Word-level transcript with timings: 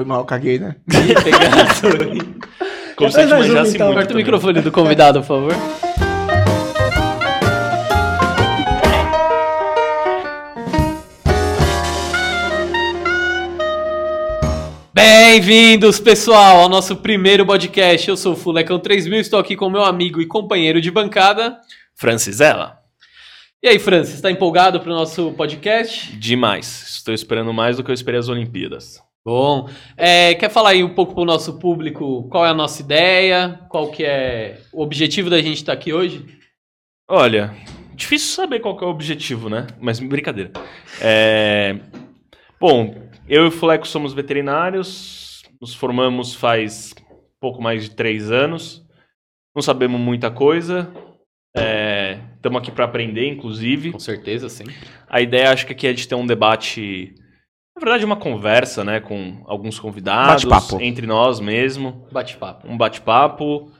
Foi 0.00 0.08
mal, 0.08 0.24
caguei, 0.24 0.58
né? 0.58 0.74
Como 2.96 3.10
se 3.12 3.20
a 3.20 3.22
gente 3.22 3.30
mais 3.30 3.46
uma, 3.46 3.54
manjasse 3.54 3.74
então. 3.76 3.86
muito. 3.86 3.96
Corta 3.98 4.12
o 4.12 4.16
microfone 4.16 4.60
do 4.60 4.72
convidado, 4.72 5.20
por 5.20 5.26
favor. 5.26 5.52
Bem-vindos, 14.92 15.98
pessoal, 16.00 16.60
ao 16.60 16.68
nosso 16.68 16.96
primeiro 16.96 17.44
podcast. 17.44 18.08
Eu 18.08 18.16
sou 18.16 18.32
o 18.32 18.36
Fulecão 18.36 18.78
3000, 18.78 19.20
estou 19.20 19.38
aqui 19.40 19.56
com 19.56 19.68
meu 19.68 19.84
amigo 19.84 20.20
e 20.20 20.26
companheiro 20.26 20.80
de 20.80 20.90
bancada. 20.90 21.58
Francisella, 21.94 22.78
E 23.62 23.68
aí, 23.68 23.78
Francis, 23.78 24.14
está 24.14 24.30
empolgado 24.30 24.80
para 24.80 24.90
o 24.90 24.94
nosso 24.94 25.32
podcast? 25.32 26.14
demais. 26.16 26.84
Estou 26.96 27.14
esperando 27.14 27.52
mais 27.52 27.76
do 27.76 27.84
que 27.84 27.90
eu 27.90 27.94
esperei 27.94 28.18
as 28.20 28.28
Olimpíadas. 28.28 29.03
Bom, 29.24 29.68
é, 29.96 30.34
quer 30.34 30.50
falar 30.50 30.70
aí 30.70 30.84
um 30.84 30.94
pouco 30.94 31.14
para 31.14 31.22
o 31.22 31.26
nosso 31.26 31.58
público 31.58 32.28
qual 32.28 32.44
é 32.44 32.50
a 32.50 32.54
nossa 32.54 32.82
ideia, 32.82 33.60
qual 33.70 33.90
que 33.90 34.04
é 34.04 34.60
o 34.72 34.82
objetivo 34.82 35.30
da 35.30 35.40
gente 35.40 35.56
estar 35.56 35.72
aqui 35.72 35.92
hoje? 35.92 36.26
Olha, 37.08 37.54
difícil 37.94 38.34
saber 38.34 38.60
qual 38.60 38.76
que 38.76 38.84
é 38.84 38.86
o 38.86 38.90
objetivo, 38.90 39.48
né? 39.48 39.66
Mas 39.80 39.98
brincadeira. 39.98 40.52
É, 41.00 41.80
Bom, 42.66 42.94
eu 43.28 43.44
e 43.44 43.48
o 43.48 43.50
Fuleco 43.50 43.86
somos 43.86 44.14
veterinários, 44.14 45.42
nos 45.60 45.74
formamos 45.74 46.34
faz 46.34 46.94
pouco 47.38 47.60
mais 47.60 47.84
de 47.84 47.90
três 47.90 48.30
anos, 48.30 48.82
não 49.54 49.60
sabemos 49.60 50.00
muita 50.00 50.30
coisa, 50.30 50.90
estamos 52.36 52.58
aqui 52.58 52.70
para 52.70 52.86
aprender, 52.86 53.28
inclusive. 53.28 53.92
Com 53.92 53.98
certeza, 53.98 54.48
sim. 54.48 54.64
A 55.06 55.20
ideia, 55.20 55.50
acho 55.50 55.66
que 55.66 55.72
aqui 55.72 55.86
é 55.86 55.92
de 55.92 56.08
ter 56.08 56.14
um 56.14 56.26
debate, 56.26 57.14
na 57.76 57.80
verdade, 57.80 58.04
uma 58.04 58.16
conversa, 58.16 58.84
né, 58.84 59.00
com 59.00 59.42
alguns 59.46 59.78
convidados, 59.78 60.44
Bate-papo. 60.44 60.80
entre 60.82 61.06
nós 61.06 61.40
mesmo, 61.40 62.06
Bate-papo. 62.12 62.68
um 62.68 62.76
bate-papo 62.76 63.70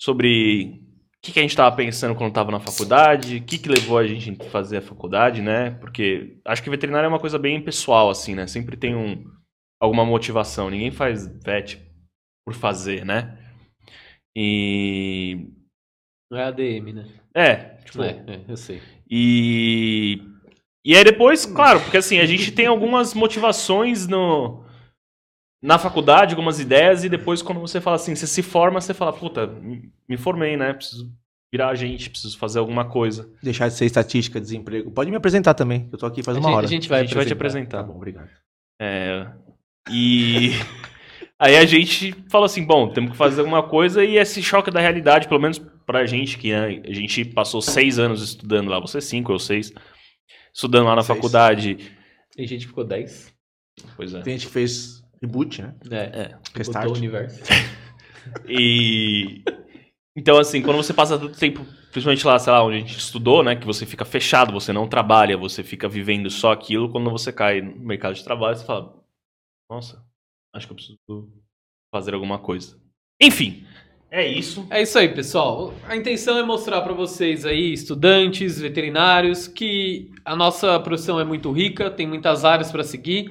sobre 0.00 0.80
o 1.18 1.20
que, 1.22 1.32
que 1.32 1.38
a 1.38 1.42
gente 1.42 1.50
estava 1.50 1.74
pensando 1.74 2.14
quando 2.14 2.30
estava 2.30 2.50
na 2.50 2.60
faculdade, 2.60 3.36
o 3.36 3.42
que, 3.42 3.58
que 3.58 3.68
levou 3.68 3.98
a 3.98 4.06
gente 4.06 4.30
a 4.30 4.44
fazer 4.50 4.78
a 4.78 4.82
faculdade, 4.82 5.42
né? 5.42 5.72
Porque 5.72 6.38
acho 6.44 6.62
que 6.62 6.70
veterinário 6.70 7.06
é 7.06 7.08
uma 7.08 7.20
coisa 7.20 7.38
bem 7.38 7.62
pessoal, 7.62 8.10
assim, 8.10 8.34
né? 8.34 8.46
Sempre 8.46 8.76
tem 8.76 8.94
um, 8.94 9.24
alguma 9.80 10.04
motivação. 10.04 10.68
Ninguém 10.70 10.90
faz 10.90 11.26
vet 11.42 11.80
por 12.46 12.54
fazer, 12.54 13.04
né? 13.04 13.38
E. 14.36 15.48
Não 16.30 16.38
é 16.38 16.44
ADM, 16.44 16.92
né? 16.92 17.06
É, 17.34 17.54
tipo, 17.84 18.02
É, 18.02 18.24
é, 18.26 18.40
eu 18.48 18.56
sei. 18.56 18.82
E. 19.08 20.20
E 20.84 20.94
aí 20.96 21.02
depois, 21.02 21.46
claro, 21.46 21.80
porque 21.80 21.96
assim, 21.96 22.18
a 22.18 22.26
gente 22.26 22.52
tem 22.52 22.66
algumas 22.66 23.14
motivações 23.14 24.06
no. 24.06 24.62
Na 25.62 25.78
faculdade, 25.78 26.34
algumas 26.34 26.60
ideias, 26.60 27.04
e 27.04 27.08
depois 27.08 27.40
quando 27.40 27.58
você 27.58 27.80
fala 27.80 27.96
assim, 27.96 28.14
você 28.14 28.26
se 28.26 28.42
forma, 28.42 28.80
você 28.82 28.92
fala, 28.92 29.12
puta, 29.14 29.46
me 29.46 29.90
me 30.06 30.16
formei, 30.18 30.56
né? 30.58 30.74
Preciso 30.74 31.10
virar 31.50 31.68
agente, 31.68 32.10
preciso 32.10 32.36
fazer 32.36 32.58
alguma 32.58 32.84
coisa. 32.84 33.30
Deixar 33.42 33.68
de 33.68 33.74
ser 33.74 33.86
estatística, 33.86 34.38
desemprego. 34.40 34.90
Pode 34.90 35.10
me 35.10 35.16
apresentar 35.16 35.54
também, 35.54 35.88
que 35.88 35.94
eu 35.94 35.98
tô 35.98 36.04
aqui 36.04 36.22
faz 36.22 36.36
a, 36.36 36.40
uma 36.40 36.48
gente, 36.50 36.56
hora. 36.56 36.66
a 36.66 36.68
gente 36.68 36.88
vai 36.88 37.00
a 37.00 37.04
gente 37.04 37.14
vai 37.14 37.24
te 37.24 37.28
Tá 37.28 37.34
apresentar. 37.34 37.82
bom, 37.84 37.94
obrigado. 37.96 38.28
É, 38.78 39.26
e 39.90 40.50
aí 41.38 41.56
a 41.56 41.64
gente 41.64 42.12
falou 42.28 42.44
assim, 42.44 42.62
bom, 42.64 42.88
temos 42.92 43.12
que 43.12 43.16
fazer 43.16 43.40
alguma 43.40 43.62
coisa 43.62 44.04
e 44.04 44.16
esse 44.18 44.42
choque 44.42 44.70
da 44.70 44.80
realidade, 44.80 45.28
pelo 45.28 45.40
menos 45.40 45.58
pra 45.86 46.04
gente, 46.04 46.36
que 46.38 46.52
né, 46.52 46.82
a 46.86 46.92
gente 46.92 47.24
passou 47.26 47.62
seis 47.62 47.98
anos 47.98 48.22
estudando 48.22 48.68
lá, 48.68 48.78
você 48.80 49.00
cinco, 49.00 49.32
eu 49.32 49.38
seis, 49.38 49.72
estudando 50.54 50.86
lá 50.86 50.96
na 50.96 51.02
Seis. 51.02 51.16
faculdade. 51.16 51.76
Tem 52.34 52.46
gente 52.46 52.62
que 52.62 52.68
ficou 52.68 52.84
10. 52.84 53.34
Pois 53.96 54.14
é. 54.14 54.22
Tem 54.22 54.34
gente 54.38 54.46
que 54.46 54.52
fez 54.52 55.02
reboot, 55.20 55.60
né? 55.62 55.74
É, 55.90 55.96
É. 55.96 56.28
botou 56.28 56.52
Restart. 56.56 56.88
o 56.90 56.92
universo. 56.94 57.40
E 58.48 59.42
então 60.16 60.38
assim, 60.38 60.62
quando 60.62 60.76
você 60.76 60.94
passa 60.94 61.18
tanto 61.18 61.38
tempo, 61.38 61.62
principalmente 61.92 62.26
lá, 62.26 62.38
sei 62.38 62.52
lá, 62.52 62.64
onde 62.64 62.76
a 62.76 62.80
gente 62.80 62.96
estudou, 62.96 63.42
né, 63.42 63.54
que 63.54 63.66
você 63.66 63.84
fica 63.84 64.04
fechado, 64.04 64.50
você 64.50 64.72
não 64.72 64.88
trabalha, 64.88 65.36
você 65.36 65.62
fica 65.62 65.86
vivendo 65.88 66.30
só 66.30 66.52
aquilo, 66.52 66.90
quando 66.90 67.10
você 67.10 67.30
cai 67.30 67.60
no 67.60 67.78
mercado 67.84 68.14
de 68.14 68.24
trabalho, 68.24 68.56
você 68.56 68.64
fala: 68.64 68.98
"Nossa, 69.70 70.02
acho 70.54 70.66
que 70.66 70.72
eu 70.72 70.76
preciso 70.76 70.98
fazer 71.94 72.14
alguma 72.14 72.38
coisa". 72.38 72.80
Enfim, 73.20 73.66
é 74.14 74.28
isso. 74.28 74.64
É 74.70 74.80
isso 74.80 74.96
aí, 74.96 75.08
pessoal. 75.08 75.74
A 75.88 75.96
intenção 75.96 76.38
é 76.38 76.42
mostrar 76.44 76.80
para 76.82 76.92
vocês 76.92 77.44
aí, 77.44 77.72
estudantes, 77.72 78.60
veterinários, 78.60 79.48
que 79.48 80.08
a 80.24 80.36
nossa 80.36 80.78
profissão 80.78 81.18
é 81.18 81.24
muito 81.24 81.50
rica, 81.50 81.90
tem 81.90 82.06
muitas 82.06 82.44
áreas 82.44 82.70
para 82.70 82.84
seguir. 82.84 83.30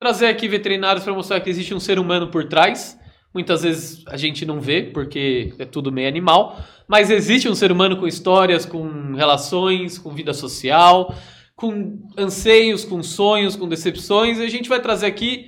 Trazer 0.00 0.28
aqui 0.28 0.46
veterinários 0.46 1.02
para 1.02 1.12
mostrar 1.12 1.40
que 1.40 1.50
existe 1.50 1.74
um 1.74 1.80
ser 1.80 1.98
humano 1.98 2.28
por 2.28 2.44
trás. 2.44 2.96
Muitas 3.34 3.62
vezes 3.62 4.04
a 4.06 4.16
gente 4.16 4.46
não 4.46 4.60
vê, 4.60 4.84
porque 4.84 5.52
é 5.58 5.64
tudo 5.64 5.90
meio 5.90 6.06
animal, 6.06 6.58
mas 6.86 7.10
existe 7.10 7.48
um 7.48 7.54
ser 7.56 7.72
humano 7.72 7.96
com 7.96 8.06
histórias, 8.06 8.64
com 8.64 9.14
relações, 9.14 9.98
com 9.98 10.14
vida 10.14 10.32
social, 10.32 11.12
com 11.56 11.98
anseios, 12.16 12.84
com 12.84 13.02
sonhos, 13.02 13.56
com 13.56 13.68
decepções, 13.68 14.38
e 14.38 14.44
a 14.44 14.48
gente 14.48 14.68
vai 14.68 14.80
trazer 14.80 15.06
aqui 15.06 15.46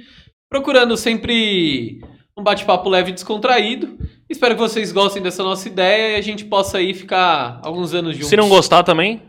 procurando 0.48 0.96
sempre 0.96 2.00
um 2.36 2.42
bate-papo 2.42 2.88
leve 2.88 3.10
e 3.10 3.14
descontraído. 3.14 3.96
Espero 4.32 4.54
que 4.54 4.60
vocês 4.60 4.90
gostem 4.90 5.22
dessa 5.22 5.44
nossa 5.44 5.68
ideia 5.68 6.16
e 6.16 6.18
a 6.18 6.22
gente 6.22 6.44
possa 6.44 6.78
aí 6.78 6.92
ficar 6.92 7.60
alguns 7.62 7.94
anos 7.94 8.14
juntos. 8.14 8.28
Se 8.28 8.36
não 8.36 8.48
gostar 8.48 8.82
também, 8.82 9.22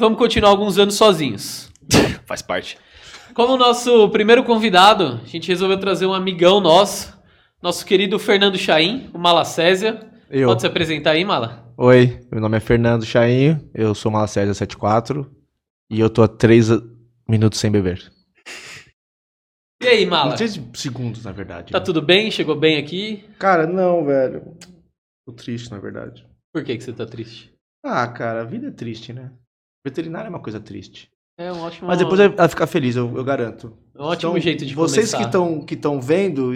Vamos 0.00 0.18
continuar 0.18 0.48
alguns 0.48 0.78
anos 0.78 0.94
sozinhos. 0.94 1.70
faz 2.24 2.40
parte. 2.40 2.78
Como 3.34 3.58
nosso 3.58 4.08
primeiro 4.08 4.42
convidado, 4.42 5.20
a 5.22 5.26
gente 5.26 5.48
resolveu 5.48 5.78
trazer 5.78 6.06
um 6.06 6.14
amigão 6.14 6.58
nosso, 6.58 7.14
nosso 7.62 7.84
querido 7.84 8.18
Fernando 8.18 8.56
Chaim, 8.56 9.10
o 9.12 9.18
Malacésia. 9.18 10.00
Eu. 10.30 10.48
Pode 10.48 10.62
se 10.62 10.66
apresentar 10.66 11.10
aí, 11.10 11.22
Mala? 11.22 11.70
Oi, 11.76 12.18
meu 12.32 12.40
nome 12.40 12.56
é 12.56 12.60
Fernando 12.60 13.04
Chainho, 13.04 13.60
eu 13.74 13.94
sou 13.94 14.10
Malacésia 14.10 14.54
74 14.54 15.30
e 15.90 16.00
eu 16.00 16.08
tô 16.08 16.22
há 16.22 16.28
3 16.28 16.70
minutos 17.28 17.60
sem 17.60 17.70
beber. 17.70 18.10
E 19.82 19.86
aí, 19.88 20.04
Mala? 20.06 20.36
3 20.36 20.60
segundos, 20.74 21.24
na 21.24 21.32
verdade. 21.32 21.72
Tá 21.72 21.78
né? 21.78 21.84
tudo 21.84 22.02
bem? 22.02 22.30
Chegou 22.30 22.54
bem 22.54 22.76
aqui? 22.76 23.24
Cara, 23.38 23.66
não, 23.66 24.04
velho. 24.04 24.56
Tô 25.26 25.32
triste, 25.32 25.70
na 25.70 25.78
verdade. 25.78 26.26
Por 26.52 26.62
que, 26.64 26.76
que 26.76 26.84
você 26.84 26.92
tá 26.92 27.06
triste? 27.06 27.52
Ah, 27.84 28.06
cara, 28.08 28.42
a 28.42 28.44
vida 28.44 28.68
é 28.68 28.70
triste, 28.70 29.12
né? 29.12 29.32
Veterinário 29.84 30.26
é 30.26 30.30
uma 30.30 30.42
coisa 30.42 30.60
triste. 30.60 31.10
É 31.38 31.50
um 31.50 31.60
ótimo, 31.62 31.88
Mas 31.88 31.98
depois 31.98 32.20
ela 32.20 32.48
fica 32.48 32.66
feliz, 32.66 32.96
eu, 32.96 33.16
eu 33.16 33.24
garanto. 33.24 33.68
um 33.96 34.02
ótimo 34.02 34.32
Então, 34.32 34.40
jeito 34.40 34.66
de 34.66 34.74
Vocês 34.74 35.10
começar. 35.12 35.16
que 35.18 35.24
estão 35.24 35.64
que 35.64 35.74
estão 35.74 35.98
vendo 35.98 36.52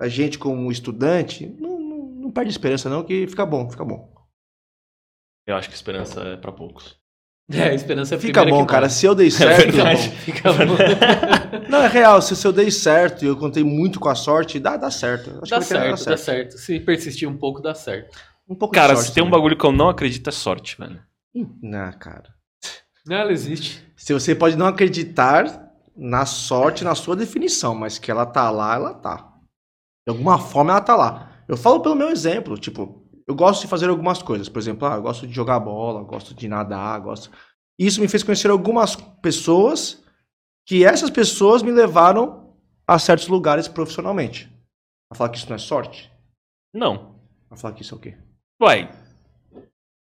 a 0.00 0.08
gente 0.08 0.36
como 0.36 0.70
estudante, 0.72 1.46
não, 1.46 1.78
não, 1.78 1.98
não 2.06 2.30
perde 2.32 2.50
esperança 2.50 2.90
não, 2.90 3.04
que 3.04 3.28
fica 3.28 3.46
bom, 3.46 3.70
fica 3.70 3.84
bom. 3.84 4.12
Eu 5.46 5.54
acho 5.54 5.68
que 5.68 5.76
esperança 5.76 6.20
é 6.22 6.36
pra 6.36 6.50
poucos. 6.50 6.98
É, 7.50 7.68
a 7.68 7.74
esperança 7.74 8.14
é 8.14 8.18
a 8.18 8.20
Fica 8.20 8.44
bom, 8.44 8.66
que 8.66 8.72
cara. 8.72 8.88
Se 8.88 9.06
eu 9.06 9.14
dei 9.14 9.30
certo. 9.30 9.72
verdade. 9.72 10.10
Fica 10.10 10.52
bom. 10.52 10.76
não, 11.70 11.82
é 11.82 11.86
real. 11.86 12.20
Se, 12.20 12.34
se 12.34 12.46
eu 12.46 12.52
dei 12.52 12.70
certo 12.70 13.24
e 13.24 13.28
eu 13.28 13.36
contei 13.36 13.62
muito 13.62 14.00
com 14.00 14.08
a 14.08 14.14
sorte, 14.14 14.58
dá, 14.58 14.76
dá 14.76 14.90
certo. 14.90 15.30
Acho 15.42 15.50
Dá 15.50 15.60
que 15.60 15.72
vai 15.72 15.96
certo, 15.96 16.04
dá 16.04 16.16
certo. 16.16 16.58
Se 16.58 16.80
persistir 16.80 17.28
um 17.28 17.36
pouco, 17.36 17.60
dá 17.62 17.74
certo. 17.74 18.18
Um 18.48 18.54
pouco 18.54 18.74
de 18.74 18.80
Cara, 18.80 18.94
sorte 18.94 19.08
se 19.08 19.14
tem 19.14 19.22
um 19.22 19.30
bagulho 19.30 19.56
que 19.56 19.64
eu 19.64 19.72
não 19.72 19.88
acredito 19.88 20.28
é 20.28 20.32
sorte, 20.32 20.76
velho. 20.78 21.00
Não, 21.62 21.92
cara. 21.92 22.34
Não, 23.06 23.16
ela 23.16 23.32
existe. 23.32 23.84
Se 23.96 24.12
você 24.12 24.34
pode 24.34 24.56
não 24.56 24.66
acreditar 24.66 25.72
na 25.96 26.26
sorte, 26.26 26.84
na 26.84 26.94
sua 26.94 27.14
definição, 27.14 27.74
mas 27.74 27.98
que 27.98 28.10
ela 28.10 28.26
tá 28.26 28.50
lá, 28.50 28.74
ela 28.74 28.94
tá. 28.94 29.32
De 30.06 30.10
alguma 30.10 30.38
forma 30.38 30.72
ela 30.72 30.80
tá 30.80 30.96
lá. 30.96 31.32
Eu 31.48 31.56
falo 31.56 31.80
pelo 31.80 31.94
meu 31.94 32.10
exemplo, 32.10 32.58
tipo, 32.58 33.05
eu 33.26 33.34
gosto 33.34 33.62
de 33.62 33.68
fazer 33.68 33.88
algumas 33.88 34.22
coisas. 34.22 34.48
Por 34.48 34.58
exemplo, 34.58 34.86
ah, 34.86 34.96
eu 34.96 35.02
gosto 35.02 35.26
de 35.26 35.32
jogar 35.32 35.58
bola, 35.58 36.02
gosto 36.02 36.34
de 36.34 36.48
nadar, 36.48 37.00
gosto. 37.00 37.30
Isso 37.78 38.00
me 38.00 38.08
fez 38.08 38.22
conhecer 38.22 38.50
algumas 38.50 38.96
pessoas 38.96 40.02
que 40.66 40.84
essas 40.84 41.10
pessoas 41.10 41.62
me 41.62 41.70
levaram 41.70 42.54
a 42.86 42.98
certos 42.98 43.28
lugares 43.28 43.68
profissionalmente. 43.68 44.44
Vai 45.10 45.18
falar 45.18 45.30
que 45.30 45.38
isso 45.38 45.48
não 45.48 45.56
é 45.56 45.58
sorte? 45.58 46.10
Não. 46.74 47.16
Vai 47.48 47.58
falar 47.58 47.74
que 47.74 47.82
isso 47.82 47.94
é 47.94 47.98
o 47.98 48.00
quê? 48.00 48.16
Uai. 48.60 48.90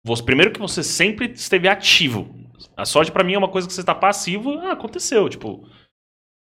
Você, 0.04 0.22
primeiro 0.22 0.52
que 0.52 0.60
você 0.60 0.82
sempre 0.82 1.32
esteve 1.32 1.68
ativo. 1.68 2.34
A 2.76 2.84
sorte 2.84 3.12
pra 3.12 3.24
mim 3.24 3.34
é 3.34 3.38
uma 3.38 3.50
coisa 3.50 3.66
que 3.68 3.74
você 3.74 3.84
tá 3.84 3.94
passivo, 3.94 4.58
ah, 4.60 4.72
aconteceu, 4.72 5.28
tipo. 5.28 5.68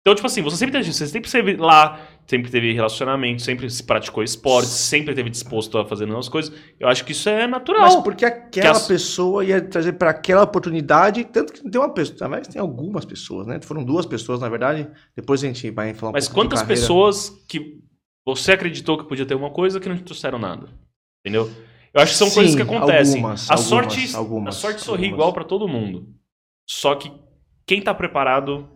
Então, 0.01 0.15
tipo 0.15 0.25
assim, 0.25 0.41
você 0.41 0.57
sempre 0.57 0.83
você 0.83 1.07
sempre 1.07 1.27
esteve 1.27 1.55
lá, 1.55 1.99
sempre 2.25 2.49
teve 2.49 2.71
relacionamento, 2.73 3.41
sempre 3.41 3.69
se 3.69 3.83
praticou 3.83 4.23
esporte, 4.23 4.67
sempre 4.69 5.11
esteve 5.11 5.29
disposto 5.29 5.77
a 5.77 5.85
fazer 5.85 6.05
novas 6.05 6.29
coisas. 6.29 6.53
Eu 6.79 6.87
acho 6.87 7.03
que 7.05 7.11
isso 7.11 7.27
é 7.29 7.45
natural. 7.47 7.81
Mas 7.81 7.95
porque 7.97 8.25
aquela 8.25 8.49
Que 8.49 8.59
as- 8.77 8.87
pessoa 8.87 9.43
ia 9.45 9.61
trazer 9.61 9.93
para 9.93 10.09
aquela 10.11 10.43
oportunidade, 10.43 11.23
tanto 11.25 11.53
que 11.53 11.69
tem 11.69 11.79
uma 11.81 11.93
pessoa, 11.93 12.29
mas 12.29 12.47
tem 12.47 12.61
algumas 12.61 13.05
pessoas, 13.05 13.45
né? 13.47 13.59
Foram 13.61 13.83
duas 13.83 14.05
pessoas, 14.05 14.39
na 14.39 14.49
verdade. 14.49 14.89
Depois 15.15 15.43
a 15.43 15.47
gente 15.47 15.69
vai 15.71 15.93
falar 15.93 16.11
um 16.11 16.13
Mas 16.13 16.27
quantas 16.27 16.63
pessoas 16.63 17.29
que 17.47 17.81
você 18.25 18.53
acreditou 18.53 18.97
que 18.97 19.03
podia 19.07 19.25
ter 19.25 19.35
uma 19.35 19.51
coisa 19.51 19.79
que 19.79 19.89
não 19.89 19.97
te 19.97 20.03
trouxeram 20.03 20.39
nada? 20.39 20.69
Entendeu? 21.25 21.51
Eu 21.93 22.01
acho 22.01 22.13
que 22.13 22.17
são 22.17 22.27
Sim, 22.29 22.35
coisas 22.35 22.55
que 22.55 22.61
acontecem. 22.61 23.15
algumas, 23.17 23.49
a 23.49 23.53
algumas, 23.53 23.67
sorte, 23.69 24.15
algumas, 24.15 24.55
a 24.55 24.59
sorte 24.59 24.81
sorri 24.81 25.05
igual 25.07 25.31
pra 25.31 25.43
todo 25.43 25.67
mundo. 25.67 26.07
Só 26.67 26.95
que 26.95 27.11
quem 27.67 27.81
tá 27.81 27.93
preparado 27.93 28.67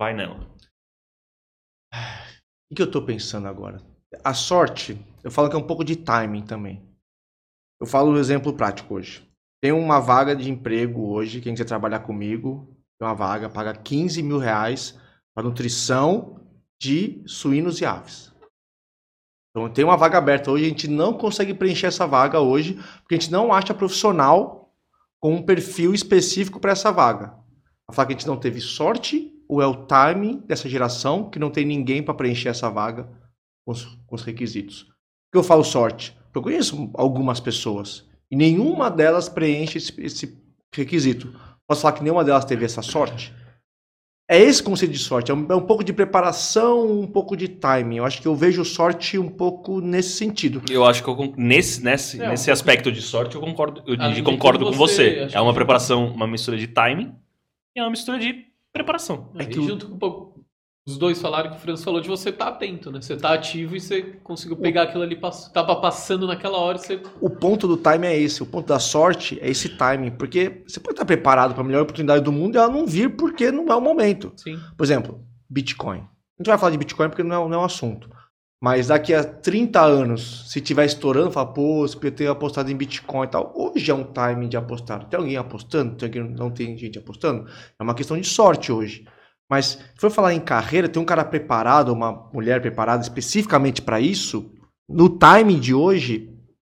vai 0.00 0.14
nela. 0.14 0.48
O 2.70 2.74
que 2.74 2.82
eu 2.82 2.90
tô 2.90 3.02
pensando 3.02 3.48
agora? 3.48 3.82
A 4.22 4.32
sorte, 4.32 5.04
eu 5.24 5.30
falo 5.30 5.50
que 5.50 5.56
é 5.56 5.58
um 5.58 5.66
pouco 5.66 5.82
de 5.84 5.96
timing 5.96 6.42
também. 6.42 6.80
Eu 7.80 7.86
falo 7.86 8.12
um 8.12 8.16
exemplo 8.16 8.52
prático 8.52 8.94
hoje. 8.94 9.28
Tem 9.60 9.72
uma 9.72 9.98
vaga 9.98 10.36
de 10.36 10.48
emprego 10.48 11.08
hoje, 11.08 11.40
quem 11.40 11.52
quiser 11.52 11.64
trabalhar 11.64 12.00
comigo, 12.00 12.76
tem 12.96 13.08
uma 13.08 13.14
vaga, 13.14 13.50
paga 13.50 13.74
15 13.74 14.22
mil 14.22 14.38
reais 14.38 14.96
para 15.34 15.42
nutrição 15.42 16.40
de 16.80 17.20
suínos 17.26 17.80
e 17.80 17.84
aves. 17.84 18.32
Então 19.50 19.68
tem 19.68 19.84
uma 19.84 19.96
vaga 19.96 20.18
aberta 20.18 20.52
hoje, 20.52 20.66
a 20.66 20.68
gente 20.68 20.86
não 20.86 21.12
consegue 21.12 21.52
preencher 21.52 21.86
essa 21.86 22.06
vaga 22.06 22.38
hoje, 22.38 22.74
porque 23.00 23.16
a 23.16 23.18
gente 23.18 23.32
não 23.32 23.52
acha 23.52 23.74
profissional 23.74 24.72
com 25.18 25.34
um 25.34 25.42
perfil 25.42 25.92
específico 25.92 26.60
para 26.60 26.70
essa 26.70 26.92
vaga. 26.92 27.34
A 27.88 27.92
que 28.06 28.12
a 28.12 28.16
gente 28.16 28.28
não 28.28 28.38
teve 28.38 28.60
sorte 28.60 29.39
ou 29.50 29.60
é 29.60 29.66
o 29.66 29.74
timing 29.74 30.44
dessa 30.46 30.68
geração 30.68 31.28
que 31.28 31.36
não 31.36 31.50
tem 31.50 31.66
ninguém 31.66 32.00
para 32.00 32.14
preencher 32.14 32.50
essa 32.50 32.70
vaga 32.70 33.08
com 33.66 33.72
os, 33.72 33.84
com 34.06 34.14
os 34.14 34.22
requisitos. 34.22 34.84
Por 34.84 35.32
que 35.32 35.38
eu 35.38 35.42
falo 35.42 35.64
sorte? 35.64 36.16
Porque 36.26 36.38
eu 36.38 36.42
conheço 36.42 36.88
algumas 36.94 37.40
pessoas 37.40 38.08
e 38.30 38.36
nenhuma 38.36 38.88
delas 38.88 39.28
preenche 39.28 39.78
esse, 39.78 39.92
esse 40.00 40.38
requisito. 40.72 41.34
Posso 41.66 41.82
falar 41.82 41.94
que 41.94 42.02
nenhuma 42.04 42.24
delas 42.24 42.44
teve 42.44 42.64
essa 42.64 42.80
sorte? 42.80 43.34
É 44.30 44.38
esse 44.38 44.62
conceito 44.62 44.92
de 44.92 45.00
sorte, 45.00 45.32
é 45.32 45.34
um, 45.34 45.44
é 45.50 45.56
um, 45.56 45.66
pouco 45.66 45.82
de 45.82 45.92
preparação, 45.92 47.00
um 47.00 47.06
pouco 47.08 47.36
de 47.36 47.48
timing. 47.48 47.96
Eu 47.96 48.04
acho 48.04 48.22
que 48.22 48.28
eu 48.28 48.36
vejo 48.36 48.64
sorte 48.64 49.18
um 49.18 49.28
pouco 49.28 49.80
nesse 49.80 50.10
sentido. 50.10 50.62
Eu 50.70 50.84
acho 50.84 51.02
que 51.02 51.10
eu, 51.10 51.34
nesse, 51.36 51.82
nesse, 51.82 52.22
é, 52.22 52.28
nesse 52.28 52.48
um 52.48 52.52
aspecto 52.52 52.92
de 52.92 53.02
sorte 53.02 53.34
eu 53.34 53.40
concordo, 53.40 53.82
eu 53.84 54.22
concordo 54.22 54.66
com 54.66 54.70
você. 54.70 55.26
você. 55.26 55.36
É 55.36 55.40
uma 55.40 55.52
preparação, 55.52 56.06
uma 56.06 56.28
mistura 56.28 56.56
de 56.56 56.68
timing 56.68 57.12
e 57.74 57.80
é 57.80 57.82
uma 57.82 57.90
mistura 57.90 58.20
de 58.20 58.49
preparação. 58.72 59.30
É, 59.36 59.42
é 59.42 59.46
que 59.46 59.62
junto 59.62 59.88
com 59.88 60.30
os 60.86 60.96
dois 60.96 61.20
falaram 61.20 61.50
que 61.50 61.56
o 61.56 61.60
Francis 61.60 61.84
falou 61.84 62.00
de 62.00 62.08
você 62.08 62.30
estar 62.30 62.46
tá 62.46 62.50
atento, 62.52 62.90
né? 62.90 63.00
Você 63.00 63.16
tá 63.16 63.34
ativo 63.34 63.76
e 63.76 63.80
você 63.80 64.02
conseguiu 64.24 64.56
pegar 64.56 64.80
o... 64.80 64.84
aquilo 64.84 65.02
ali, 65.02 65.18
tava 65.52 65.76
passando 65.76 66.26
naquela 66.26 66.58
hora 66.58 66.78
você... 66.78 67.00
O 67.20 67.30
ponto 67.30 67.68
do 67.68 67.76
time 67.76 68.06
é 68.06 68.18
esse, 68.18 68.42
o 68.42 68.46
ponto 68.46 68.66
da 68.66 68.78
sorte 68.78 69.38
é 69.40 69.48
esse 69.48 69.68
timing, 69.76 70.10
porque 70.12 70.62
você 70.66 70.80
pode 70.80 70.94
estar 70.94 71.04
preparado 71.04 71.52
para 71.52 71.62
a 71.62 71.66
melhor 71.66 71.82
oportunidade 71.82 72.24
do 72.24 72.32
mundo 72.32 72.56
e 72.56 72.58
ela 72.58 72.68
não 72.68 72.86
vir 72.86 73.14
porque 73.16 73.52
não 73.52 73.68
é 73.68 73.76
o 73.76 73.80
momento. 73.80 74.32
Sim. 74.36 74.58
Por 74.76 74.84
exemplo, 74.84 75.24
Bitcoin. 75.48 75.98
A 75.98 76.42
gente 76.42 76.48
vai 76.48 76.58
falar 76.58 76.72
de 76.72 76.78
Bitcoin 76.78 77.08
porque 77.08 77.22
não 77.22 77.44
é, 77.44 77.48
não 77.48 77.58
é 77.58 77.60
um 77.60 77.64
assunto. 77.64 78.08
Mas 78.62 78.88
daqui 78.88 79.14
a 79.14 79.24
30 79.24 79.80
anos, 79.80 80.50
se 80.50 80.60
tiver 80.60 80.84
estourando, 80.84 81.30
fala, 81.30 81.50
pô, 81.50 81.80
você 81.80 81.94
podia 81.94 82.10
ter 82.10 82.26
apostado 82.28 82.70
em 82.70 82.76
Bitcoin 82.76 83.24
e 83.24 83.30
tal. 83.30 83.54
Hoje 83.56 83.90
é 83.90 83.94
um 83.94 84.04
time 84.04 84.48
de 84.48 84.56
apostar. 84.56 85.08
Tem 85.08 85.18
alguém 85.18 85.36
apostando? 85.38 85.96
Tem 85.96 86.06
alguém, 86.06 86.36
não 86.36 86.50
tem 86.50 86.76
gente 86.76 86.98
apostando? 86.98 87.48
É 87.78 87.82
uma 87.82 87.94
questão 87.94 88.20
de 88.20 88.28
sorte 88.28 88.70
hoje. 88.70 89.06
Mas 89.50 89.66
se 89.66 89.78
for 89.96 90.10
falar 90.10 90.34
em 90.34 90.40
carreira, 90.40 90.88
tem 90.88 91.02
um 91.02 91.06
cara 91.06 91.24
preparado, 91.24 91.90
uma 91.90 92.28
mulher 92.34 92.60
preparada 92.60 93.02
especificamente 93.02 93.80
para 93.80 93.98
isso, 93.98 94.52
no 94.88 95.08
time 95.08 95.58
de 95.58 95.72
hoje, 95.72 96.30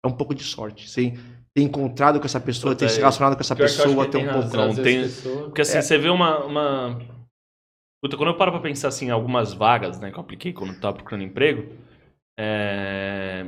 é 0.05 0.09
um 0.09 0.13
pouco 0.13 0.35
de 0.35 0.45
sorte. 0.45 0.89
Você 0.89 1.15
ter 1.55 1.63
encontrado 1.63 2.21
com 2.21 2.27
essa 2.27 2.39
pessoa, 2.39 2.77
ter 2.77 2.91
se 2.91 2.99
relacionado 2.99 3.35
com 3.35 3.41
essa 3.41 3.57
pessoa, 3.57 4.07
ter 4.07 4.19
um 4.19 4.33
pouco. 4.33 4.57
Não, 4.57 4.75
tem... 4.75 5.09
Porque 5.09 5.63
assim, 5.63 5.79
é. 5.79 5.83
você 5.83 5.97
vê 5.97 6.11
uma, 6.11 6.45
uma 6.45 7.01
Puta, 8.03 8.17
quando 8.17 8.31
eu 8.31 8.37
paro 8.37 8.51
pra 8.51 8.61
pensar 8.61 8.89
assim, 8.89 9.07
em 9.07 9.11
algumas 9.11 9.53
vagas, 9.53 10.01
né, 10.01 10.11
que 10.11 10.17
eu 10.17 10.23
apliquei 10.23 10.53
quando 10.53 10.73
eu 10.73 10.81
tava 10.81 10.97
procurando 10.97 11.25
emprego, 11.25 11.71
é... 12.39 13.47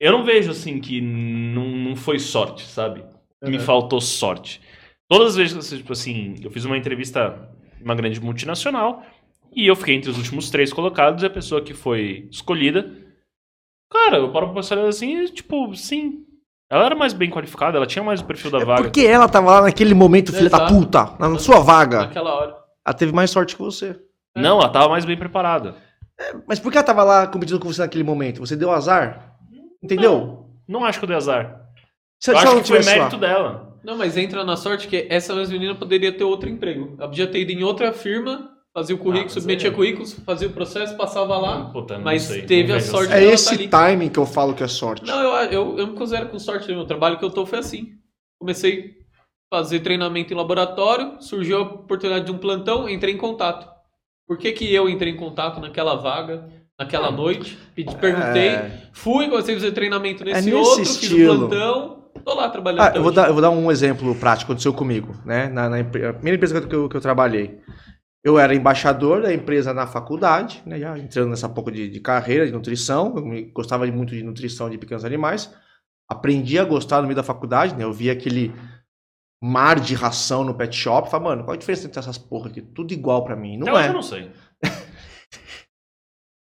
eu 0.00 0.12
não 0.12 0.24
vejo 0.24 0.50
assim 0.50 0.80
que 0.80 1.00
não, 1.00 1.68
não 1.68 1.96
foi 1.96 2.18
sorte, 2.18 2.66
sabe? 2.66 3.00
Uhum. 3.42 3.50
Me 3.50 3.58
faltou 3.60 4.00
sorte. 4.00 4.60
Todas 5.08 5.28
as 5.28 5.36
vezes 5.36 5.70
que 5.70 5.76
tipo 5.78 5.92
assim, 5.92 6.34
eu 6.42 6.50
fiz 6.50 6.64
uma 6.64 6.76
entrevista 6.76 7.48
em 7.80 7.84
uma 7.84 7.94
grande 7.94 8.20
multinacional 8.20 9.06
e 9.54 9.66
eu 9.66 9.76
fiquei 9.76 9.94
entre 9.94 10.10
os 10.10 10.18
últimos 10.18 10.50
três 10.50 10.72
colocados 10.72 11.22
e 11.22 11.26
a 11.26 11.30
pessoa 11.30 11.62
que 11.62 11.72
foi 11.72 12.28
escolhida, 12.30 12.92
cara, 13.90 14.18
eu 14.18 14.32
paro 14.32 14.46
pra 14.46 14.56
pensar 14.56 14.78
assim, 14.80 15.24
tipo, 15.26 15.74
sim, 15.76 16.26
ela 16.70 16.84
era 16.84 16.94
mais 16.94 17.12
bem 17.12 17.30
qualificada, 17.30 17.78
ela 17.78 17.86
tinha 17.86 18.02
mais 18.02 18.20
o 18.20 18.24
perfil 18.24 18.50
da 18.50 18.58
é 18.58 18.64
vaga. 18.64 18.82
Porque 18.82 19.00
ela 19.00 19.28
tava 19.28 19.50
lá 19.50 19.62
naquele 19.62 19.94
momento, 19.94 20.32
filha 20.32 20.46
Exato. 20.46 20.64
da 20.64 20.68
puta, 20.68 21.14
na 21.18 21.38
sua 21.38 21.60
vaga. 21.60 22.00
Naquela 22.00 22.34
hora. 22.34 22.56
Ela 22.86 22.94
teve 22.94 23.12
mais 23.12 23.30
sorte 23.30 23.56
que 23.56 23.62
você. 23.62 23.98
É. 24.34 24.40
Não, 24.40 24.58
ela 24.60 24.68
tava 24.68 24.88
mais 24.88 25.04
bem 25.04 25.16
preparada. 25.16 25.74
É, 26.18 26.34
mas 26.46 26.58
por 26.58 26.70
que 26.70 26.78
ela 26.78 26.86
tava 26.86 27.02
lá 27.02 27.26
competindo 27.26 27.58
com 27.58 27.72
você 27.72 27.80
naquele 27.80 28.04
momento? 28.04 28.40
Você 28.40 28.56
deu 28.56 28.70
azar? 28.70 29.36
Entendeu? 29.82 30.46
Não, 30.66 30.80
não 30.80 30.84
acho 30.84 30.98
que 30.98 31.04
eu 31.04 31.08
dei 31.08 31.16
azar. 31.16 31.68
Se, 32.20 32.32
eu 32.32 32.38
se 32.38 32.46
acho 32.46 32.62
que 32.62 32.68
foi 32.68 32.82
mérito 32.82 33.16
lá. 33.16 33.20
dela. 33.20 33.78
Não, 33.82 33.96
mas 33.96 34.16
entra 34.16 34.44
na 34.44 34.56
sorte 34.56 34.88
que 34.88 35.06
essa 35.08 35.34
mesma 35.34 35.54
menina 35.54 35.74
poderia 35.74 36.12
ter 36.12 36.24
outro 36.24 36.48
emprego. 36.48 36.96
Ela 36.98 37.08
podia 37.08 37.26
ter 37.26 37.40
ido 37.40 37.52
em 37.52 37.62
outra 37.62 37.92
firma 37.92 38.50
Fazia 38.78 38.94
o 38.94 38.98
currículo, 39.00 39.26
ah, 39.26 39.30
submetia 39.30 39.70
é. 39.70 39.72
currículos, 39.72 40.12
fazia 40.24 40.46
o 40.46 40.52
processo, 40.52 40.96
passava 40.96 41.36
lá. 41.36 41.64
Puta, 41.64 41.98
mas 41.98 42.22
sei, 42.22 42.42
teve 42.42 42.72
a 42.72 42.80
sorte 42.80 43.12
É 43.12 43.24
esse 43.24 43.66
timing 43.66 44.08
que 44.08 44.20
eu 44.20 44.24
falo 44.24 44.54
que 44.54 44.62
é 44.62 44.68
sorte. 44.68 45.04
Não, 45.04 45.20
eu, 45.20 45.50
eu, 45.50 45.78
eu 45.78 45.86
me 45.88 45.94
considero 45.94 46.28
com 46.28 46.38
sorte. 46.38 46.68
Meu 46.68 46.84
trabalho 46.84 47.18
que 47.18 47.24
eu 47.24 47.30
tô 47.30 47.44
foi 47.44 47.58
assim. 47.58 47.94
Comecei 48.40 48.94
a 49.50 49.56
fazer 49.56 49.80
treinamento 49.80 50.32
em 50.32 50.36
laboratório, 50.36 51.20
surgiu 51.20 51.58
a 51.58 51.62
oportunidade 51.62 52.26
de 52.26 52.30
um 52.30 52.38
plantão, 52.38 52.88
entrei 52.88 53.14
em 53.14 53.16
contato. 53.16 53.68
Por 54.28 54.38
que, 54.38 54.52
que 54.52 54.72
eu 54.72 54.88
entrei 54.88 55.12
em 55.12 55.16
contato 55.16 55.58
naquela 55.58 55.96
vaga, 55.96 56.48
naquela 56.78 57.10
noite? 57.10 57.58
Pedi, 57.74 57.96
perguntei, 57.96 58.50
é... 58.50 58.82
fui, 58.92 59.28
comecei 59.28 59.56
a 59.56 59.58
fazer 59.58 59.72
treinamento 59.72 60.24
nesse, 60.24 60.38
é 60.38 60.42
nesse 60.42 60.54
outro, 60.54 60.82
estilo. 60.82 61.16
fiz 61.16 61.28
o 61.28 61.48
plantão. 61.48 61.98
Tô 62.24 62.34
lá 62.34 62.48
trabalhando. 62.48 62.82
Ah, 62.82 62.92
eu, 62.94 63.02
vou 63.02 63.10
dar, 63.10 63.26
eu 63.26 63.32
vou 63.32 63.42
dar 63.42 63.50
um 63.50 63.72
exemplo 63.72 64.14
prático, 64.14 64.52
aconteceu 64.52 64.72
comigo, 64.72 65.16
né? 65.24 65.48
Na, 65.48 65.68
na 65.68 65.82
primeira 65.82 66.36
empresa 66.36 66.60
que 66.60 66.74
eu, 66.74 66.88
que 66.88 66.96
eu 66.96 67.00
trabalhei. 67.00 67.58
Eu 68.24 68.38
era 68.38 68.54
embaixador 68.54 69.22
da 69.22 69.32
empresa 69.32 69.72
na 69.72 69.86
faculdade, 69.86 70.62
né, 70.66 70.78
já 70.78 70.98
entrando 70.98 71.30
nessa 71.30 71.48
pouco 71.48 71.70
de, 71.70 71.88
de 71.88 72.00
carreira 72.00 72.46
de 72.46 72.52
nutrição. 72.52 73.14
Eu 73.16 73.52
gostava 73.52 73.86
muito 73.86 74.14
de 74.14 74.22
nutrição 74.22 74.68
de 74.68 74.76
pequenos 74.76 75.04
animais. 75.04 75.54
Aprendi 76.08 76.58
a 76.58 76.64
gostar 76.64 77.00
no 77.00 77.04
meio 77.06 77.16
da 77.16 77.22
faculdade, 77.22 77.76
né? 77.76 77.84
Eu 77.84 77.92
via 77.92 78.12
aquele 78.12 78.52
mar 79.42 79.78
de 79.78 79.94
ração 79.94 80.42
no 80.42 80.54
pet 80.54 80.74
shop. 80.74 81.10
Falei, 81.10 81.28
mano, 81.28 81.44
qual 81.44 81.54
a 81.54 81.56
diferença 81.56 81.86
entre 81.86 81.98
essas 81.98 82.18
porra 82.18 82.48
aqui? 82.48 82.60
Tudo 82.60 82.92
igual 82.92 83.24
para 83.24 83.36
mim. 83.36 83.56
Não 83.56 83.68
Até 83.68 83.86
é. 83.86 83.88
Eu 83.88 83.92
não 83.92 84.02
sei. 84.02 84.30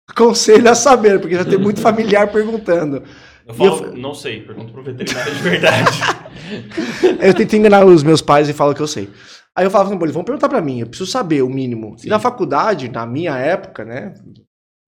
Aconselho 0.08 0.70
a 0.70 0.74
saber, 0.74 1.20
porque 1.20 1.36
já 1.36 1.44
tem 1.44 1.58
muito 1.58 1.80
familiar 1.80 2.32
perguntando. 2.32 3.04
Eu 3.46 3.54
falo, 3.54 3.84
eu... 3.84 3.96
não 3.96 4.14
sei, 4.14 4.42
pergunto 4.42 4.72
pro 4.72 4.82
veterinário 4.82 5.34
de 5.34 5.42
verdade. 5.42 6.00
eu 7.20 7.34
tento 7.34 7.56
enganar 7.56 7.84
os 7.84 8.02
meus 8.02 8.20
pais 8.20 8.48
e 8.48 8.52
falo 8.52 8.74
que 8.74 8.82
eu 8.82 8.86
sei. 8.86 9.08
Aí 9.58 9.64
eu 9.64 9.72
falava, 9.72 9.92
eles 9.92 10.14
vão 10.14 10.22
perguntar 10.22 10.48
para 10.48 10.60
mim, 10.60 10.78
eu 10.78 10.86
preciso 10.86 11.10
saber 11.10 11.42
o 11.42 11.48
mínimo. 11.48 11.98
Sim. 11.98 12.06
E 12.06 12.10
na 12.10 12.20
faculdade, 12.20 12.88
na 12.88 13.04
minha 13.04 13.36
época, 13.36 13.84
né, 13.84 14.14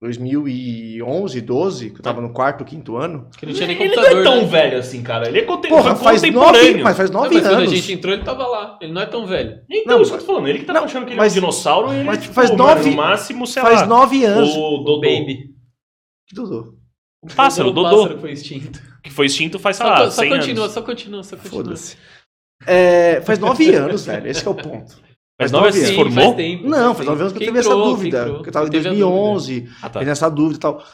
2011, 0.00 1.40
12, 1.40 1.90
que 1.90 1.98
eu 1.98 2.02
tava 2.04 2.20
no 2.20 2.32
quarto, 2.32 2.64
quinto 2.64 2.96
ano. 2.96 3.28
Que 3.36 3.46
não 3.46 3.52
tinha 3.52 3.66
nem 3.66 3.76
ele 3.76 3.88
computador. 3.88 4.10
Ele 4.12 4.22
não 4.22 4.30
é 4.30 4.32
tão 4.32 4.42
né? 4.42 4.48
velho 4.48 4.78
assim, 4.78 5.02
cara. 5.02 5.26
Ele 5.26 5.40
é 5.40 5.42
contem 5.42 5.68
Porra, 5.68 5.96
faz 5.96 6.22
nove, 6.22 6.82
mas 6.84 6.96
faz 6.96 7.10
nove 7.10 7.34
não, 7.34 7.42
mas 7.42 7.46
anos. 7.46 7.64
Quando 7.64 7.72
a 7.72 7.74
gente 7.74 7.92
entrou, 7.92 8.14
ele 8.14 8.22
tava 8.22 8.46
lá. 8.46 8.78
Ele 8.80 8.92
não 8.92 9.02
é 9.02 9.06
tão 9.06 9.26
velho. 9.26 9.60
Então, 9.68 9.96
não, 9.96 10.02
isso 10.02 10.12
que 10.12 10.18
eu 10.18 10.20
tô 10.20 10.26
falando. 10.26 10.46
Ele 10.46 10.60
que 10.60 10.64
tava 10.64 10.78
não, 10.78 10.86
achando 10.86 11.04
que 11.04 11.10
ele 11.14 11.18
mas, 11.18 11.32
é 11.32 11.36
um 11.36 11.40
dinossauro. 11.40 11.92
Ele, 11.92 12.04
mas 12.04 12.24
faz 12.26 12.50
tipo, 12.50 12.62
nove. 12.62 12.90
no 12.90 12.96
máximo, 12.96 13.46
sei 13.48 13.60
faz 13.60 13.74
lá. 13.74 13.78
Faz 13.80 13.88
nove 13.88 14.24
anos. 14.24 14.50
O 14.50 14.78
Dodô. 14.84 15.00
Baby. 15.00 15.50
Que 16.28 16.34
Dodô? 16.36 16.74
O 17.20 17.26
pássaro, 17.26 17.70
o 17.70 17.72
Dodô. 17.72 17.88
O 17.88 18.02
pássaro 18.02 18.20
foi 18.20 18.32
extinto. 18.32 18.80
Que 19.02 19.10
foi 19.10 19.26
extinto 19.26 19.58
faz, 19.58 19.76
sei 19.76 19.86
lá, 19.86 20.10
só 20.10 20.22
continua, 20.28 20.68
Só 20.68 20.82
continua, 20.82 21.24
só 21.24 21.36
continua, 21.36 21.50
Foda-se. 21.50 21.96
É, 22.66 23.20
faz 23.22 23.38
nove 23.38 23.74
anos, 23.74 24.04
velho. 24.06 24.26
Esse 24.28 24.46
é 24.46 24.50
o 24.50 24.54
ponto. 24.54 25.00
Faz 25.38 25.50
nove 25.50 25.68
anos 25.68 25.80
se 25.80 25.94
formou? 25.94 26.24
Faz 26.24 26.36
tempo, 26.36 26.68
não, 26.68 26.94
faz 26.94 27.08
nove 27.08 27.20
anos 27.22 27.32
que 27.32 27.42
eu 27.42 27.46
tive 27.46 27.58
essa 27.58 27.74
dúvida. 27.74 28.24
Que, 28.24 28.42
que 28.42 28.48
eu 28.48 28.52
tava 28.52 28.66
em 28.66 28.70
2011, 28.70 29.68
ah, 29.82 29.88
tá. 29.88 30.02
nessa 30.02 30.28
dúvida 30.28 30.56
e 30.56 30.60
tal. 30.60 30.84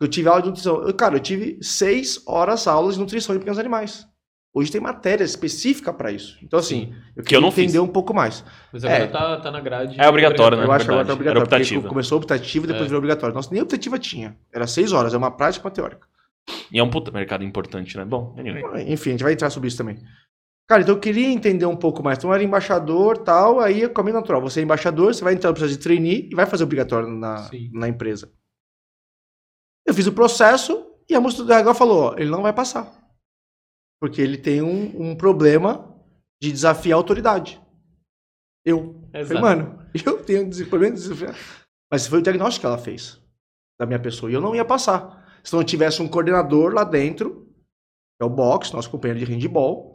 Eu 0.00 0.08
tive 0.08 0.28
aula 0.28 0.42
de 0.42 0.48
nutrição. 0.48 0.82
Eu, 0.82 0.92
cara, 0.92 1.16
eu 1.16 1.20
tive 1.20 1.58
seis 1.62 2.22
horas 2.26 2.66
aulas 2.66 2.94
de 2.94 3.00
nutrição 3.00 3.34
de 3.34 3.38
pequenos 3.38 3.58
animais. 3.58 4.06
Hoje 4.52 4.70
tem 4.70 4.80
matéria 4.80 5.24
específica 5.24 5.92
para 5.92 6.12
isso. 6.12 6.38
Então, 6.40 6.60
assim, 6.60 6.86
Sim. 6.86 6.94
eu 7.16 7.24
queria 7.24 7.44
eu 7.44 7.48
entender 7.48 7.72
fiz. 7.72 7.80
um 7.80 7.88
pouco 7.88 8.14
mais. 8.14 8.44
Mas 8.72 8.84
agora 8.84 9.02
é, 9.02 9.06
tá, 9.08 9.40
tá 9.40 9.50
na 9.50 9.60
grade. 9.60 10.00
É 10.00 10.08
obrigatório, 10.08 10.56
né? 10.56 10.64
Eu 10.64 10.70
acho 10.70 10.84
que 10.84 10.90
agora 10.92 11.06
tá 11.06 11.12
obrigatório. 11.12 11.82
Começou 11.82 12.18
optativo 12.18 12.64
e 12.64 12.68
depois 12.68 12.84
é. 12.84 12.86
virou 12.86 12.98
obrigatório. 12.98 13.34
Nossa, 13.34 13.50
nem 13.50 13.60
optativa 13.60 13.98
tinha. 13.98 14.36
Era 14.54 14.68
seis 14.68 14.92
horas, 14.92 15.12
é 15.12 15.16
uma 15.16 15.32
prática 15.32 15.64
e 15.64 15.66
uma 15.66 15.74
teórica. 15.74 16.06
E 16.70 16.78
é 16.78 16.82
um 16.84 16.90
puta 16.90 17.10
mercado 17.10 17.42
importante, 17.42 17.96
né? 17.96 18.04
Bom, 18.04 18.36
anyway. 18.38 18.62
Enfim, 18.92 19.10
a 19.10 19.12
gente 19.12 19.24
vai 19.24 19.32
entrar 19.32 19.50
sobre 19.50 19.66
isso 19.66 19.78
também. 19.78 19.98
Cara, 20.66 20.82
então 20.82 20.94
eu 20.94 21.00
queria 21.00 21.28
entender 21.28 21.66
um 21.66 21.76
pouco 21.76 22.02
mais. 22.02 22.18
Então 22.18 22.30
eu 22.30 22.34
era 22.34 22.42
embaixador 22.42 23.18
tal, 23.18 23.60
aí 23.60 23.82
é 23.82 23.88
caminho 23.88 24.16
natural. 24.16 24.40
Você 24.40 24.60
é 24.60 24.62
embaixador, 24.62 25.14
você 25.14 25.22
vai 25.22 25.34
entrar 25.34 25.50
no 25.50 25.54
processo 25.54 25.76
de 25.76 25.82
trainee 25.82 26.28
e 26.30 26.34
vai 26.34 26.46
fazer 26.46 26.64
obrigatório 26.64 27.08
na, 27.08 27.50
na 27.72 27.88
empresa. 27.88 28.32
Eu 29.86 29.92
fiz 29.92 30.06
o 30.06 30.12
processo 30.12 30.90
e 31.08 31.14
a 31.14 31.20
moça 31.20 31.44
do 31.44 31.52
RH 31.52 31.74
falou: 31.74 32.12
ó, 32.12 32.14
ele 32.16 32.30
não 32.30 32.42
vai 32.42 32.52
passar. 32.52 32.90
Porque 34.00 34.20
ele 34.20 34.38
tem 34.38 34.62
um, 34.62 35.10
um 35.10 35.16
problema 35.16 35.94
de 36.42 36.50
desafiar 36.50 36.96
a 36.96 37.00
autoridade. 37.00 37.60
Eu. 38.64 39.02
Exato. 39.12 39.40
Falei, 39.40 39.42
mano, 39.42 39.88
eu 40.04 40.22
tenho 40.24 40.46
um 40.46 40.68
problema 40.68 40.96
de 40.96 41.02
desafiar. 41.02 41.36
Mas 41.92 42.06
foi 42.06 42.18
o 42.20 42.22
diagnóstico 42.22 42.62
que 42.62 42.66
ela 42.66 42.78
fez 42.78 43.20
da 43.78 43.86
minha 43.86 44.00
pessoa. 44.00 44.30
E 44.30 44.34
eu 44.34 44.40
não 44.40 44.54
ia 44.54 44.64
passar. 44.64 45.22
Se 45.44 45.54
não 45.54 45.62
tivesse 45.62 46.00
um 46.00 46.08
coordenador 46.08 46.72
lá 46.72 46.84
dentro, 46.84 47.46
que 48.16 48.22
é 48.22 48.24
o 48.24 48.30
Box, 48.30 48.72
nosso 48.72 48.90
companheiro 48.90 49.24
de 49.24 49.30
handball, 49.30 49.93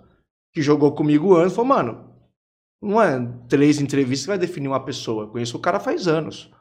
que 0.60 0.62
jogou 0.62 0.92
comigo 0.92 1.38
antes, 1.38 1.56
falou, 1.56 1.70
mano, 1.70 2.06
não 2.82 3.01
é 3.01 3.18
três 3.48 3.80
entrevistas 3.80 4.25
que 4.25 4.28
vai 4.28 4.38
definir 4.38 4.68
uma 4.68 4.84
pessoa. 4.84 5.24
Eu 5.24 5.30
conheço 5.30 5.56
o 5.56 5.60
cara 5.62 5.80
faz 5.80 6.06
anos. 6.06 6.51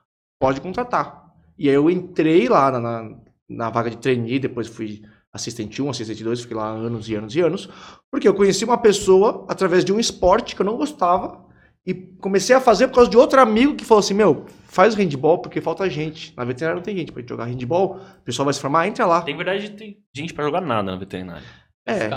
pode 0.41 0.61
contratar. 0.61 1.35
E 1.59 1.69
aí 1.69 1.75
eu 1.75 1.91
entrei 1.91 2.49
lá 2.49 2.71
na, 2.71 2.81
na, 2.81 3.17
na 3.49 3.71
vaga 3.71 3.91
de 3.91 3.97
trainee, 3.97 4.39
depois 4.39 4.69
fui 4.69 5.03
assistente 5.33 5.83
1, 5.83 5.91
assistente 5.91 6.23
2, 6.23 6.43
fiquei 6.43 6.57
lá 6.57 6.69
anos 6.69 7.09
e 7.09 7.17
anos 7.17 7.35
e 7.35 7.41
anos, 7.41 7.69
porque 8.09 8.29
eu 8.29 8.35
conheci 8.35 8.65
uma 8.65 8.79
pessoa 8.79 9.45
através 9.49 9.85
de 9.85 9.93
um 9.93 9.99
esporte 9.99 10.55
que 10.55 10.63
eu 10.63 10.67
não 10.67 10.77
gostava 10.77 11.45
e 11.85 11.93
comecei 11.93 12.55
a 12.55 12.61
fazer 12.61 12.87
por 12.87 12.95
causa 12.95 13.11
de 13.11 13.17
outro 13.17 13.41
amigo 13.41 13.75
que 13.75 13.85
falou 13.85 13.99
assim, 13.99 14.15
meu, 14.15 14.47
faz 14.69 14.95
handball 14.95 15.39
porque 15.39 15.61
falta 15.61 15.91
gente. 15.91 16.33
Na 16.37 16.45
veterinária 16.45 16.77
não 16.77 16.85
tem 16.85 16.97
gente 16.97 17.13
gente 17.13 17.29
jogar 17.29 17.47
handball, 17.47 17.97
o 17.97 18.25
pessoal 18.25 18.45
vai 18.45 18.55
se 18.55 18.61
formar, 18.61 18.87
entra 18.87 19.05
lá. 19.07 19.23
Tem 19.23 19.37
verdade, 19.37 19.71
tem 19.71 19.99
gente 20.15 20.33
pra 20.33 20.45
jogar 20.45 20.61
nada 20.61 20.93
na 20.93 20.97
veterinária. 20.97 21.43
É. 21.89 22.11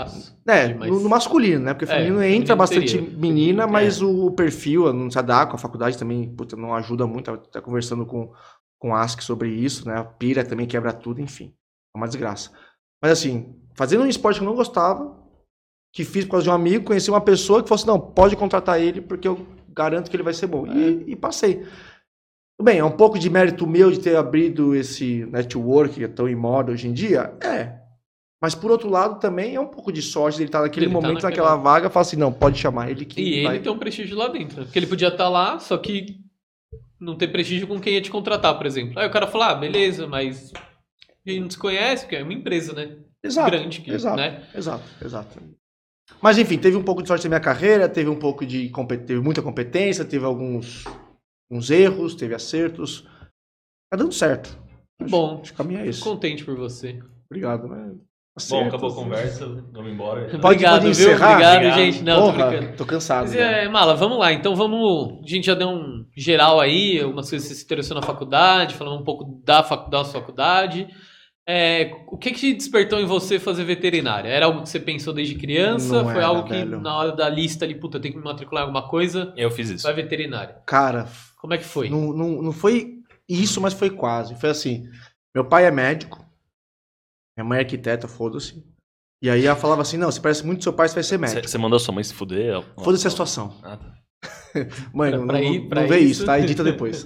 É, 0.46 0.74
Mas- 0.74 0.90
no, 0.90 1.00
no 1.00 1.08
masculino, 1.08 1.64
né? 1.64 1.72
Porque 1.74 1.84
É, 1.84 1.88
feminino 1.88 2.18
feminino 2.18 2.42
entra 2.42 2.54
bastante 2.56 2.98
teria. 2.98 3.18
menina, 3.18 3.66
mas 3.66 4.00
É. 4.00 4.04
o 4.04 4.30
perfil 4.30 4.92
não 4.92 5.10
se 5.10 5.20
dá 5.22 5.46
com 5.46 5.54
a 5.56 5.58
faculdade 5.58 5.96
também, 5.98 6.28
puta, 6.34 6.56
não 6.56 6.74
ajuda 6.74 7.06
muito. 7.06 7.24
Tava 7.26 7.38
até 7.38 7.60
conversando 7.60 8.04
com, 8.04 8.32
com 8.80 8.94
a 8.94 9.00
ASC 9.02 9.22
sobre 9.22 9.48
isso, 9.50 9.86
né? 9.88 9.96
A 9.98 10.04
pira 10.04 10.44
também 10.44 10.66
quebra 10.66 10.92
tudo, 10.92 11.20
enfim. 11.20 11.54
É 11.94 11.98
uma 11.98 12.06
desgraça. 12.06 12.50
Mas 13.02 13.12
assim, 13.12 13.54
fazendo 13.74 14.04
um 14.04 14.06
esporte 14.08 14.38
que 14.38 14.44
eu 14.44 14.48
não 14.48 14.54
gostava, 14.56 15.16
que 15.94 16.04
fiz 16.04 16.24
por 16.24 16.32
causa 16.32 16.44
de 16.44 16.50
um 16.50 16.54
amigo, 16.54 16.84
conheci 16.86 17.10
uma 17.10 17.20
pessoa 17.20 17.62
que 17.62 17.68
falou 17.68 17.80
assim, 17.80 17.86
não, 17.88 18.00
pode 18.00 18.36
contratar 18.36 18.80
ele, 18.80 19.00
porque 19.00 19.28
eu 19.28 19.46
garanto 19.68 20.10
que 20.10 20.16
ele 20.16 20.22
vai 20.22 20.32
ser 20.34 20.46
bom. 20.46 20.66
E, 20.66 21.04
e 21.12 21.16
passei. 21.16 21.56
Tudo 22.58 22.64
bem, 22.66 22.78
é 22.78 22.84
um 22.84 22.90
pouco 22.96 23.18
de 23.18 23.28
mérito 23.28 23.66
meu 23.66 23.90
de 23.90 23.98
ter 24.00 24.16
abrido 24.16 24.74
esse 24.74 25.26
network 25.26 25.94
que 25.96 26.04
é 26.04 26.08
tão 26.08 26.28
em 26.28 26.36
moda 26.36 26.72
hoje 26.72 26.88
em 26.88 26.92
dia? 26.92 27.34
É. 27.42 27.81
Mas 28.42 28.54
por 28.56 28.70
outro 28.72 28.90
lado 28.90 29.20
também 29.20 29.54
é 29.54 29.60
um 29.60 29.68
pouco 29.68 29.92
de 29.92 30.02
sorte 30.02 30.36
dele 30.38 30.48
estar 30.48 30.62
naquele 30.62 30.86
Ele 30.86 30.92
tá 30.94 31.00
momento, 31.00 31.22
naquela- 31.22 31.50
naquela 31.50 31.56
vaga, 31.62 31.88
fala 31.88 32.02
assim, 32.02 32.16
não, 32.16 32.32
pode 32.32 32.58
chamar 32.58 32.90
ele 32.90 33.04
que 33.04 33.20
E 33.20 33.42
vai... 33.44 33.54
ele 33.56 33.62
tem 33.64 33.70
um 33.72 33.78
prestígio 33.78 34.16
lá 34.16 34.26
dentro. 34.28 34.58
né? 34.58 34.64
Porque 34.64 34.78
ele 34.78 34.86
podia 34.88 35.08
estar 35.08 35.28
lá, 35.28 35.60
só 35.60 35.78
que 35.78 36.18
não 37.00 37.16
ter 37.16 37.28
prestígio 37.28 37.68
com 37.68 37.80
quem 37.80 37.94
ia 37.94 38.02
te 38.02 38.10
contratar, 38.10 38.56
por 38.56 38.66
exemplo. 38.66 38.98
Aí 38.98 39.06
o 39.06 39.12
cara 39.12 39.28
fala, 39.28 39.50
ah, 39.50 39.54
beleza, 39.54 40.06
mas 40.08 40.52
gente 41.24 41.40
não 41.40 41.50
se 41.50 41.56
conhece, 41.58 42.04
porque 42.04 42.16
é 42.16 42.22
uma 42.24 42.32
empresa, 42.34 42.72
né? 42.72 42.96
Exato, 43.24 43.50
Grande, 43.52 43.80
que, 43.80 43.92
exato, 43.92 44.16
né? 44.16 44.44
exato, 44.52 44.84
exato. 45.04 45.38
Mas 46.20 46.36
enfim, 46.36 46.58
teve 46.58 46.76
um 46.76 46.82
pouco 46.82 47.00
de 47.00 47.06
sorte 47.08 47.24
na 47.24 47.28
minha 47.30 47.40
carreira, 47.40 47.88
teve 47.88 48.10
um 48.10 48.18
pouco 48.18 48.44
de 48.44 48.68
teve 49.06 49.20
muita 49.20 49.40
competência, 49.40 50.04
teve 50.04 50.24
alguns, 50.24 50.84
alguns 51.48 51.70
erros, 51.70 52.16
teve 52.16 52.34
acertos. 52.34 53.02
Tá 53.88 53.96
dando 53.96 54.12
certo. 54.12 54.48
Que 54.98 55.04
Acho- 55.04 55.10
bom. 55.12 55.38
Acho 55.40 55.52
que 55.52 55.56
caminho 55.56 55.78
é 55.78 55.82
Fico 55.84 55.90
esse. 55.90 56.02
contente 56.02 56.44
por 56.44 56.56
você. 56.56 57.00
Obrigado, 57.30 57.68
né? 57.68 57.94
Bom, 58.48 58.66
acabou 58.66 58.90
a 58.90 58.94
conversa, 58.94 59.46
vamos 59.72 59.92
embora. 59.92 60.22
Pode- 60.22 60.36
Obrigado, 60.36 60.82
pode 60.82 60.84
viu? 60.84 60.90
encerrar? 61.08 61.30
Obrigado, 61.32 61.54
Obrigado. 61.56 61.78
gente. 61.78 62.02
Não, 62.02 62.16
tô 62.16 62.32
Porra, 62.32 62.46
brincando. 62.50 62.76
tô 62.78 62.86
cansado. 62.86 63.20
Mas, 63.24 63.36
é, 63.36 63.68
Mala, 63.68 63.94
vamos 63.94 64.18
lá. 64.18 64.32
Então 64.32 64.56
vamos. 64.56 65.20
A 65.22 65.28
gente 65.28 65.44
já 65.46 65.54
deu 65.54 65.68
um 65.68 66.06
geral 66.16 66.58
aí, 66.58 66.98
algumas 66.98 67.28
coisas 67.28 67.46
que 67.46 67.52
você 67.54 67.58
se 67.60 67.64
interessou 67.66 67.94
na 67.94 68.02
faculdade, 68.02 68.74
falando 68.74 69.00
um 69.00 69.04
pouco 69.04 69.42
da, 69.44 69.62
facu 69.62 69.90
da 69.90 70.02
sua 70.02 70.20
faculdade. 70.20 70.88
É, 71.46 71.90
o 72.06 72.16
que 72.16 72.30
que 72.30 72.38
te 72.38 72.54
despertou 72.54 73.00
em 73.00 73.04
você 73.04 73.38
fazer 73.38 73.64
veterinária? 73.64 74.28
Era 74.30 74.46
algo 74.46 74.62
que 74.62 74.68
você 74.68 74.80
pensou 74.80 75.12
desde 75.12 75.34
criança? 75.34 75.92
Não 75.96 76.04
Foi 76.04 76.14
era, 76.16 76.26
algo 76.26 76.44
que 76.44 76.52
velho. 76.52 76.80
na 76.80 76.96
hora 76.96 77.12
da 77.12 77.28
lista 77.28 77.64
ali, 77.64 77.74
puta, 77.74 77.96
eu 77.98 78.00
tenho 78.00 78.14
que 78.14 78.18
me 78.20 78.24
matricular 78.24 78.62
em 78.62 78.66
alguma 78.68 78.88
coisa? 78.88 79.32
Eu 79.36 79.50
fiz 79.50 79.68
isso. 79.68 79.82
Vai 79.82 79.92
veterinária. 79.92 80.54
Cara, 80.66 81.06
Como 81.38 81.52
é 81.52 81.58
que 81.58 81.64
foi? 81.64 81.90
Não, 81.90 82.12
não, 82.14 82.40
não 82.40 82.52
foi 82.52 82.94
isso, 83.28 83.60
mas 83.60 83.74
foi 83.74 83.90
quase. 83.90 84.36
Foi 84.40 84.48
assim: 84.50 84.84
meu 85.34 85.44
pai 85.44 85.66
é 85.66 85.70
médico, 85.72 86.24
minha 87.36 87.44
mãe 87.48 87.58
é 87.58 87.62
arquiteta, 87.62 88.06
foda-se. 88.08 88.64
E 89.22 89.30
aí 89.30 89.46
ela 89.46 89.56
falava 89.56 89.82
assim: 89.82 89.96
não, 89.96 90.10
você 90.10 90.20
parece 90.20 90.44
muito 90.44 90.62
seu 90.62 90.72
pai, 90.72 90.88
você 90.88 90.94
vai 90.94 91.02
ser 91.04 91.18
médico. 91.18 91.48
Você 91.48 91.58
mandou 91.58 91.78
sua 91.78 91.94
mãe 91.94 92.02
se 92.04 92.12
fuder? 92.14 92.60
Foda-se 92.82 93.06
a 93.06 93.10
situação. 93.10 93.54
Ah, 93.62 93.76
tá. 93.76 93.92
Mãe, 94.94 95.10
Pra- 95.10 95.18
não, 95.18 95.26
pra 95.26 95.38
não, 95.40 95.44
ir- 95.44 95.68
não 95.68 95.88
vê 95.88 95.98
isso. 95.98 96.10
isso, 96.10 96.26
tá? 96.26 96.38
Edita 96.38 96.62
depois. 96.62 97.04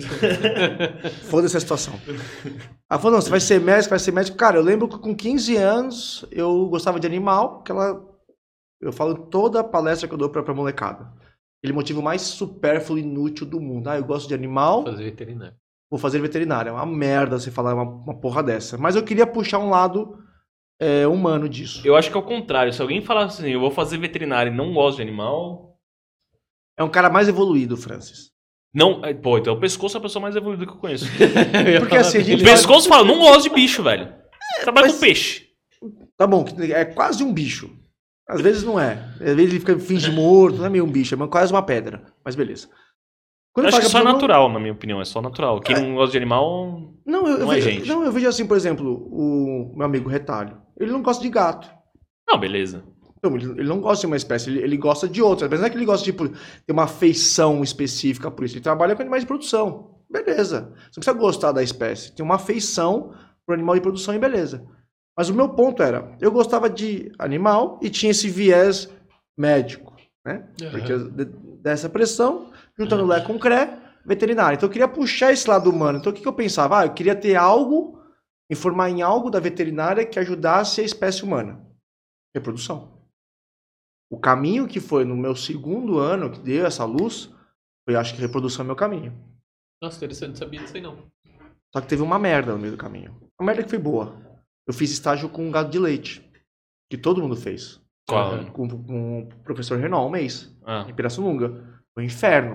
Foda-se 1.31 1.57
a 1.57 1.61
situação. 1.61 1.95
Ela 2.91 3.01
falou: 3.01 3.13
não, 3.13 3.21
você 3.21 3.31
vai 3.31 3.41
ser 3.41 3.61
médico, 3.61 3.91
vai 3.91 3.99
ser 3.99 4.13
médico. 4.13 4.37
Cara, 4.37 4.57
eu 4.59 4.63
lembro 4.63 4.89
que 4.89 4.99
com 4.99 5.15
15 5.15 5.57
anos 5.57 6.25
eu 6.31 6.67
gostava 6.69 6.99
de 7.01 7.07
animal, 7.07 7.63
que 7.63 7.71
ela. 7.71 8.05
Eu 8.81 8.93
falo 8.93 9.13
em 9.13 9.31
toda 9.31 9.61
a 9.61 9.65
palestra 9.65 10.07
que 10.07 10.13
eu 10.15 10.19
dou 10.19 10.29
pra, 10.29 10.43
pra 10.43 10.53
molecada. 10.55 11.11
Aquele 11.63 11.73
motivo 11.73 12.03
mais 12.03 12.21
supérfluo 12.23 12.99
e 12.99 13.03
inútil 13.03 13.47
do 13.47 13.61
mundo. 13.61 13.89
Ah, 13.89 13.97
eu 13.97 14.05
gosto 14.05 14.29
de 14.29 14.35
animal, 14.35 14.85
Fazer 14.85 15.05
veterinária. 15.05 15.57
Vou 15.91 15.99
fazer 15.99 16.21
veterinária. 16.21 16.71
É 16.71 16.73
uma 16.73 16.87
merda 16.87 17.39
você 17.39 17.51
falar 17.51 17.75
uma, 17.75 17.85
uma 17.85 18.21
porra 18.21 18.43
dessa. 18.43 18.77
Mas 18.77 18.97
eu 18.97 19.03
queria 19.03 19.27
puxar 19.27 19.59
um 19.59 19.71
lado 19.71 20.19
é, 20.81 21.07
humano 21.07 21.49
disso. 21.49 21.83
Eu 21.85 21.97
acho 21.97 22.11
que 22.11 22.17
é 22.17 22.21
o 22.21 22.25
contrário. 22.25 22.73
Se 22.73 22.83
alguém 22.83 23.01
falar 23.03 23.25
assim, 23.25 23.49
eu 23.49 23.61
vou 23.61 23.71
fazer 23.71 23.99
veterinário 23.99 24.53
e 24.53 24.57
não 24.57 24.73
gosto 24.73 24.97
de 24.97 25.03
animal. 25.03 25.77
É 26.79 26.85
um 26.85 26.91
cara 26.91 27.09
mais 27.09 27.29
evoluído, 27.29 27.77
Francis. 27.77 28.31
Não, 28.75 29.03
é, 29.03 29.15
pô, 29.15 29.39
então 29.39 29.55
o 29.55 29.61
pescoço 29.61 29.97
é 29.97 29.99
a 29.99 30.03
pessoa 30.03 30.21
mais 30.21 30.37
evoluída 30.37 30.67
que 30.67 30.73
eu 30.73 30.77
conheço. 30.77 31.07
Porque 31.81 31.97
assim, 31.97 32.19
a 32.19 32.37
O 32.37 32.41
pescoço 32.41 32.89
fala, 32.89 33.05
não 33.05 33.19
gosto 33.21 33.45
de 33.45 33.55
bicho, 33.55 33.83
velho. 33.83 34.13
Trabalha 34.61 34.89
mas- 34.89 34.95
com 34.97 35.01
peixe. 35.01 35.47
Tá 36.17 36.27
bom, 36.27 36.45
é 36.59 36.85
quase 36.85 37.23
um 37.23 37.33
bicho. 37.33 37.71
Às 38.29 38.41
vezes 38.41 38.65
não 38.65 38.79
é. 38.79 38.95
Às 39.15 39.35
vezes 39.35 39.51
ele 39.53 39.61
fica 39.61 39.79
finge 39.79 40.11
morto, 40.11 40.59
não 40.59 40.67
é 40.67 40.69
meio 40.69 40.85
um 40.85 40.91
bicho, 40.91 41.15
é 41.15 41.29
quase 41.29 41.53
uma 41.53 41.63
pedra. 41.63 42.05
Mas 42.25 42.35
beleza. 42.35 42.69
Quando 43.57 43.65
Eu 43.65 43.69
acho 43.71 43.81
que 43.81 43.87
só 43.87 43.99
é 43.99 44.01
a 44.01 44.05
pessoa 44.05 44.05
não- 44.05 44.13
natural, 44.13 44.53
na 44.53 44.61
minha 44.61 44.73
opinião. 44.75 45.01
É 45.01 45.05
só 45.07 45.23
natural. 45.23 45.61
Quem 45.61 45.75
não 45.77 45.95
gosta 45.95 46.13
de 46.13 46.19
animal. 46.19 46.93
Não, 47.07 47.27
eu, 47.27 47.39
eu 47.39 47.47
Não 47.47 47.53
é 47.53 47.55
vejo, 47.55 47.71
gente. 47.71 47.89
não, 47.89 48.05
eu 48.05 48.13
vejo 48.13 48.29
assim, 48.29 48.47
por 48.47 48.55
exemplo, 48.55 49.09
o 49.11 49.73
meu 49.75 49.87
amigo 49.87 50.11
Retalho. 50.11 50.61
Ele 50.79 50.93
não 50.93 51.03
gosta 51.03 51.23
de 51.23 51.31
gato. 51.31 51.67
Não, 52.29 52.39
beleza. 52.39 52.85
Não, 53.23 53.35
ele, 53.35 53.47
ele 53.53 53.65
não 53.69 53.81
gosta 53.81 54.03
de 54.03 54.07
uma 54.09 54.17
espécie, 54.17 54.51
ele, 54.51 54.61
ele 54.61 54.77
gosta 54.77 55.09
de 55.09 55.23
outra. 55.23 55.49
Mas 55.49 55.59
não 55.59 55.67
é 55.67 55.71
que 55.71 55.77
ele 55.79 55.87
gosta 55.87 56.05
de 56.05 56.13
tipo, 56.13 56.29
ter 56.29 56.73
uma 56.73 56.83
afeição 56.85 57.63
específica 57.63 58.31
por 58.31 58.45
isso. 58.45 58.57
Ele 58.57 58.63
trabalha 58.63 58.95
com 58.95 59.01
animais 59.01 59.23
de 59.23 59.27
produção. 59.27 59.97
Beleza. 60.11 60.61
Você 60.75 60.99
não 60.99 61.03
precisa 61.03 61.13
gostar 61.15 61.53
da 61.53 61.63
espécie. 61.63 62.15
Tem 62.15 62.23
uma 62.23 62.35
afeição 62.35 63.15
pro 63.47 63.55
animal 63.55 63.75
de 63.75 63.81
produção 63.81 64.15
e 64.15 64.19
beleza. 64.19 64.67
Mas 65.17 65.31
o 65.31 65.35
meu 65.35 65.49
ponto 65.49 65.83
era, 65.83 66.15
eu 66.21 66.31
gostava 66.31 66.69
de 66.69 67.11
animal 67.19 67.81
e 67.83 67.89
tinha 67.89 68.11
esse 68.11 68.29
viés 68.29 68.87
médico, 69.37 69.95
né? 70.27 70.45
Porque 70.71 70.99
de- 70.99 71.25
dessa 71.63 71.89
pressão, 71.89 72.51
juntando 72.79 73.07
Lé 73.07 73.21
com 73.21 73.39
Cré, 73.39 73.79
veterinário. 74.05 74.57
Então 74.57 74.69
eu 74.69 74.73
queria 74.73 74.89
puxar 74.89 75.33
esse 75.33 75.49
lado 75.49 75.71
humano. 75.71 75.99
Então 75.99 76.13
o 76.13 76.15
que, 76.15 76.23
que 76.23 76.29
eu 76.29 76.33
pensava? 76.33 76.81
Ah, 76.81 76.87
eu 76.87 76.95
queria 76.95 77.15
ter 77.15 77.35
algo, 77.35 78.01
me 78.49 78.57
formar 78.57 78.91
em 78.91 79.03
algo 79.03 79.31
da 79.31 79.41
veterinária 79.41 80.07
que 80.07 80.19
ajudasse 80.19 80.81
a 80.81 80.85
espécie 80.85 81.25
humana. 81.25 81.65
Reprodução. 82.35 82.97
O 84.11 84.19
caminho 84.19 84.69
que 84.69 84.79
foi 84.79 85.05
no 85.05 85.17
meu 85.17 85.35
segundo 85.35 85.99
ano, 85.99 86.31
que 86.31 86.39
deu 86.39 86.65
essa 86.65 86.85
luz, 86.85 87.33
foi 87.85 87.97
acho 87.97 88.15
que 88.15 88.21
reprodução 88.21 88.65
é 88.65 88.67
meu 88.67 88.77
caminho. 88.77 89.13
Nossa, 89.83 89.97
interessante, 89.97 90.31
não 90.31 90.37
sabia 90.37 90.61
disso 90.61 90.77
aí 90.77 90.83
não. 90.83 90.97
Só 91.75 91.81
que 91.81 91.89
teve 91.89 92.03
uma 92.03 92.19
merda 92.19 92.53
no 92.53 92.59
meio 92.59 92.73
do 92.73 92.79
caminho. 92.79 93.17
Uma 93.39 93.47
merda 93.47 93.63
que 93.63 93.71
foi 93.71 93.79
boa. 93.79 94.17
Eu 94.67 94.73
fiz 94.73 94.91
estágio 94.91 95.29
com 95.29 95.47
um 95.47 95.51
gado 95.51 95.71
de 95.71 95.79
leite. 95.79 96.25
Que 96.91 96.97
todo 96.97 97.21
mundo 97.21 97.37
fez. 97.37 97.81
Qual? 98.09 98.35
Uhum. 98.35 98.47
Com, 98.47 98.69
com 98.85 99.21
o 99.23 99.27
professor 99.43 99.79
Renault 99.79 100.07
um 100.07 100.11
mês. 100.11 100.57
Ah, 100.65 100.87
em 100.89 100.95
Pirassununga. 100.95 101.76
Foi 101.97 102.05
um 102.05 102.07
inferno. 102.07 102.55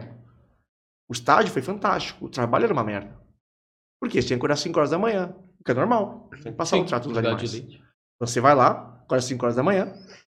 O 1.09 1.13
estágio 1.13 1.51
foi 1.51 1.63
fantástico. 1.63 2.25
O 2.25 2.29
trabalho 2.29 2.65
era 2.65 2.73
uma 2.73 2.83
merda. 2.83 3.19
Por 3.99 4.07
quê? 4.07 4.21
Você 4.21 4.27
tinha 4.27 4.37
que 4.37 4.41
acordar 4.41 4.53
às 4.53 4.59
5 4.59 4.77
horas 4.77 4.91
da 4.91 4.99
manhã. 4.99 5.35
O 5.59 5.63
que 5.63 5.71
é 5.71 5.73
normal. 5.73 6.29
Você 6.29 6.43
tem 6.43 6.51
que 6.51 6.57
passar 6.57 6.77
Sim, 6.77 6.83
o 6.83 6.85
trato 6.85 7.09
dos 7.09 7.17
animais. 7.17 7.53
Então 7.55 8.27
você 8.27 8.39
vai 8.39 8.53
lá, 8.53 9.01
acorda 9.03 9.17
às 9.17 9.25
5 9.25 9.43
horas 9.43 9.55
da 9.55 9.63
manhã, 9.63 9.91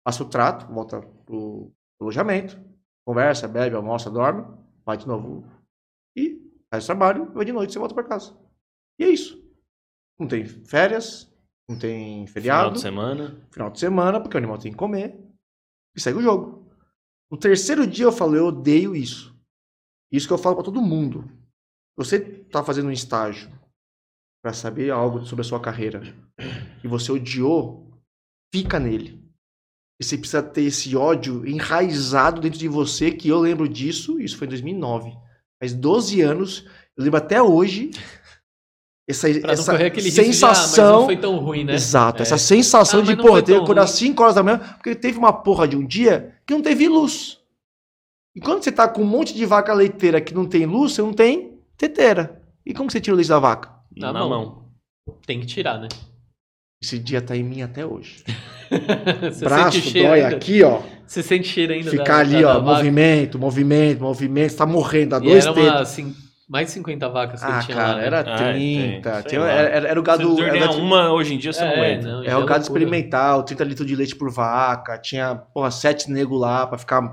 passa 0.06 0.24
o 0.24 0.30
trato, 0.30 0.74
volta 0.74 1.02
pro 1.26 1.70
alojamento, 2.00 2.58
conversa, 3.06 3.46
bebe, 3.48 3.76
almoça, 3.76 4.10
dorme, 4.10 4.46
vai 4.86 4.98
de 4.98 5.06
novo 5.06 5.46
e 6.16 6.42
faz 6.70 6.86
o 6.86 6.88
trabalho, 6.88 7.32
vai 7.34 7.44
de 7.44 7.52
noite 7.52 7.74
você 7.74 7.80
volta 7.80 7.94
pra 7.94 8.06
casa. 8.06 8.38
E 8.98 9.04
é 9.04 9.10
isso. 9.10 9.44
Não 10.18 10.28
tem 10.28 10.46
férias, 10.46 11.30
não 11.70 11.78
tem 11.78 12.26
final 12.28 12.34
feriado 12.34 12.74
de 12.76 12.82
semana. 12.82 13.48
final 13.52 13.70
de 13.70 13.80
semana, 13.80 14.22
porque 14.22 14.38
o 14.38 14.40
animal 14.40 14.58
tem 14.58 14.72
que 14.72 14.78
comer, 14.78 15.20
e 15.96 16.00
segue 16.00 16.20
o 16.20 16.22
jogo. 16.22 16.63
No 17.34 17.40
terceiro 17.40 17.88
dia 17.88 18.06
eu 18.06 18.12
falo, 18.12 18.36
eu 18.36 18.46
odeio 18.46 18.96
isso. 18.96 19.36
Isso 20.12 20.28
que 20.28 20.34
eu 20.34 20.38
falo 20.38 20.56
pra 20.56 20.64
todo 20.64 20.80
mundo. 20.84 21.28
Você 21.98 22.20
tá 22.20 22.64
fazendo 22.64 22.90
um 22.90 22.92
estágio 22.92 23.50
pra 24.44 24.54
saber 24.54 24.92
algo 24.92 25.26
sobre 25.26 25.42
a 25.42 25.44
sua 25.44 25.60
carreira 25.60 26.04
e 26.84 26.88
você 26.88 27.12
odiou, 27.12 27.92
fica 28.54 28.80
nele. 28.80 29.20
E 30.00 30.06
você 30.06 30.16
precisa 30.16 30.44
ter 30.44 30.62
esse 30.62 30.96
ódio 30.96 31.44
enraizado 31.44 32.40
dentro 32.40 32.60
de 32.60 32.68
você, 32.68 33.12
que 33.12 33.30
eu 33.30 33.40
lembro 33.40 33.68
disso, 33.68 34.22
isso 34.22 34.38
foi 34.38 34.46
em 34.46 34.52
2009. 34.52 35.18
Faz 35.60 35.74
12 35.74 36.22
anos, 36.22 36.68
eu 36.96 37.04
lembro 37.04 37.18
até 37.18 37.42
hoje 37.42 37.90
essa, 39.08 39.30
essa 39.30 39.74
aquele 39.74 40.10
risco 40.10 40.22
de, 40.22 40.22
ah, 40.22 40.24
mas 40.26 40.40
não 40.42 40.56
sensação 40.56 41.06
foi 41.06 41.18
tão 41.18 41.38
ruim, 41.38 41.64
né? 41.66 41.74
Exato, 41.76 42.22
É. 42.22 42.24
essa 42.24 42.38
sensação 42.38 43.02
Ah, 43.02 43.04
de, 43.04 43.16
porra, 43.18 43.42
que 43.42 43.54
acordar 43.54 43.84
ruim. 43.84 43.92
5 43.94 44.24
horas 44.24 44.36
da 44.36 44.44
manhã, 44.44 44.60
porque 44.60 44.96
teve 44.96 45.18
uma 45.18 45.34
porra 45.34 45.68
de 45.68 45.76
um 45.76 45.86
dia 45.86 46.36
que 46.48 46.54
não 46.54 46.62
teve 46.62 46.88
luz. 46.88 47.40
E 48.36 48.40
quando 48.40 48.64
você 48.64 48.72
tá 48.72 48.88
com 48.88 49.02
um 49.02 49.06
monte 49.06 49.34
de 49.34 49.46
vaca 49.46 49.74
leiteira 49.74 50.20
que 50.22 50.34
não 50.34 50.46
tem 50.46 50.66
luz, 50.66 50.94
você 50.94 51.02
não 51.02 51.14
tem 51.14 51.60
teteira. 51.78 52.42
E 52.66 52.74
como 52.74 52.88
que 52.88 52.94
você 52.94 53.02
tira 53.02 53.14
o 53.14 53.18
leite 53.18 53.30
da 53.30 53.40
vaca? 53.40 53.70
Na 53.96 54.12
Na, 54.14 54.20
mão. 54.22 54.30
mão. 54.30 54.64
Tem 55.28 55.40
que 55.40 55.46
tirar, 55.46 55.78
né? 55.80 55.88
Esse 56.82 56.98
dia 56.98 57.22
tá 57.22 57.36
em 57.36 57.44
mim 57.44 57.62
até 57.62 57.86
hoje. 57.86 58.24
Você 59.32 59.46
Braço 59.46 59.74
sente 59.78 59.88
o 59.88 59.92
cheiro 59.92 60.08
dói 60.10 60.22
ainda? 60.24 60.36
aqui, 60.36 60.64
ó. 60.64 60.82
Você 61.06 61.22
sente 61.24 61.48
cheiro 61.48 61.74
ainda 61.74 61.92
Ficar 61.92 62.06
da, 62.06 62.20
ali, 62.20 62.42
da- 62.42 62.50
ó, 62.50 62.54
da 62.56 62.60
vaca? 62.60 62.78
movimento, 62.78 63.38
movimento, 63.40 64.02
movimento, 64.02 64.52
você 64.52 64.58
tá 64.58 64.66
morrendo, 64.66 65.16
E 65.18 65.20
dois 65.20 65.46
era 65.46 65.54
dedos. 65.54 65.70
uma, 65.72 65.80
assim, 65.80 66.16
Mais 66.54 66.68
de 66.68 66.74
50 66.74 67.10
vacas 67.10 67.40
que 67.42 67.46
Ah, 67.52 67.56
ele 67.56 67.66
tinha 67.66 67.78
cara, 67.78 67.90
lá. 67.90 67.98
né? 67.98 68.06
era 68.06 68.20
Ah, 68.20 68.38
tem, 68.54 68.92
30. 69.02 69.14
sei 69.14 69.24
tinha- 69.24 69.42
lá. 69.42 69.50
era, 69.52 69.70
era- 69.70 69.88
era 69.90 70.00
o 70.00 70.04
Se 70.04 70.06
gado. 70.06 70.36
tu 70.36 70.44
Era, 70.44 70.72
uma 70.74 71.12
hoje 71.12 71.34
em 71.34 71.38
dia, 71.40 71.52
você 71.52 71.66
não 71.66 71.72
É, 71.72 72.00
não, 72.02 72.24
é 72.24 72.30
já 72.30 72.38
o 72.38 72.46
gado 72.46 72.62
experimental, 72.64 73.42
30 73.44 73.64
litros 73.64 73.88
de 73.88 73.96
leite 73.96 74.16
por 74.16 74.30
vaca, 74.32 74.98
tinha, 75.00 75.34
porra, 75.36 75.72
sete 75.72 76.12
nego 76.12 76.38
lá 76.38 76.68
pra 76.68 76.78
ficar 76.78 77.12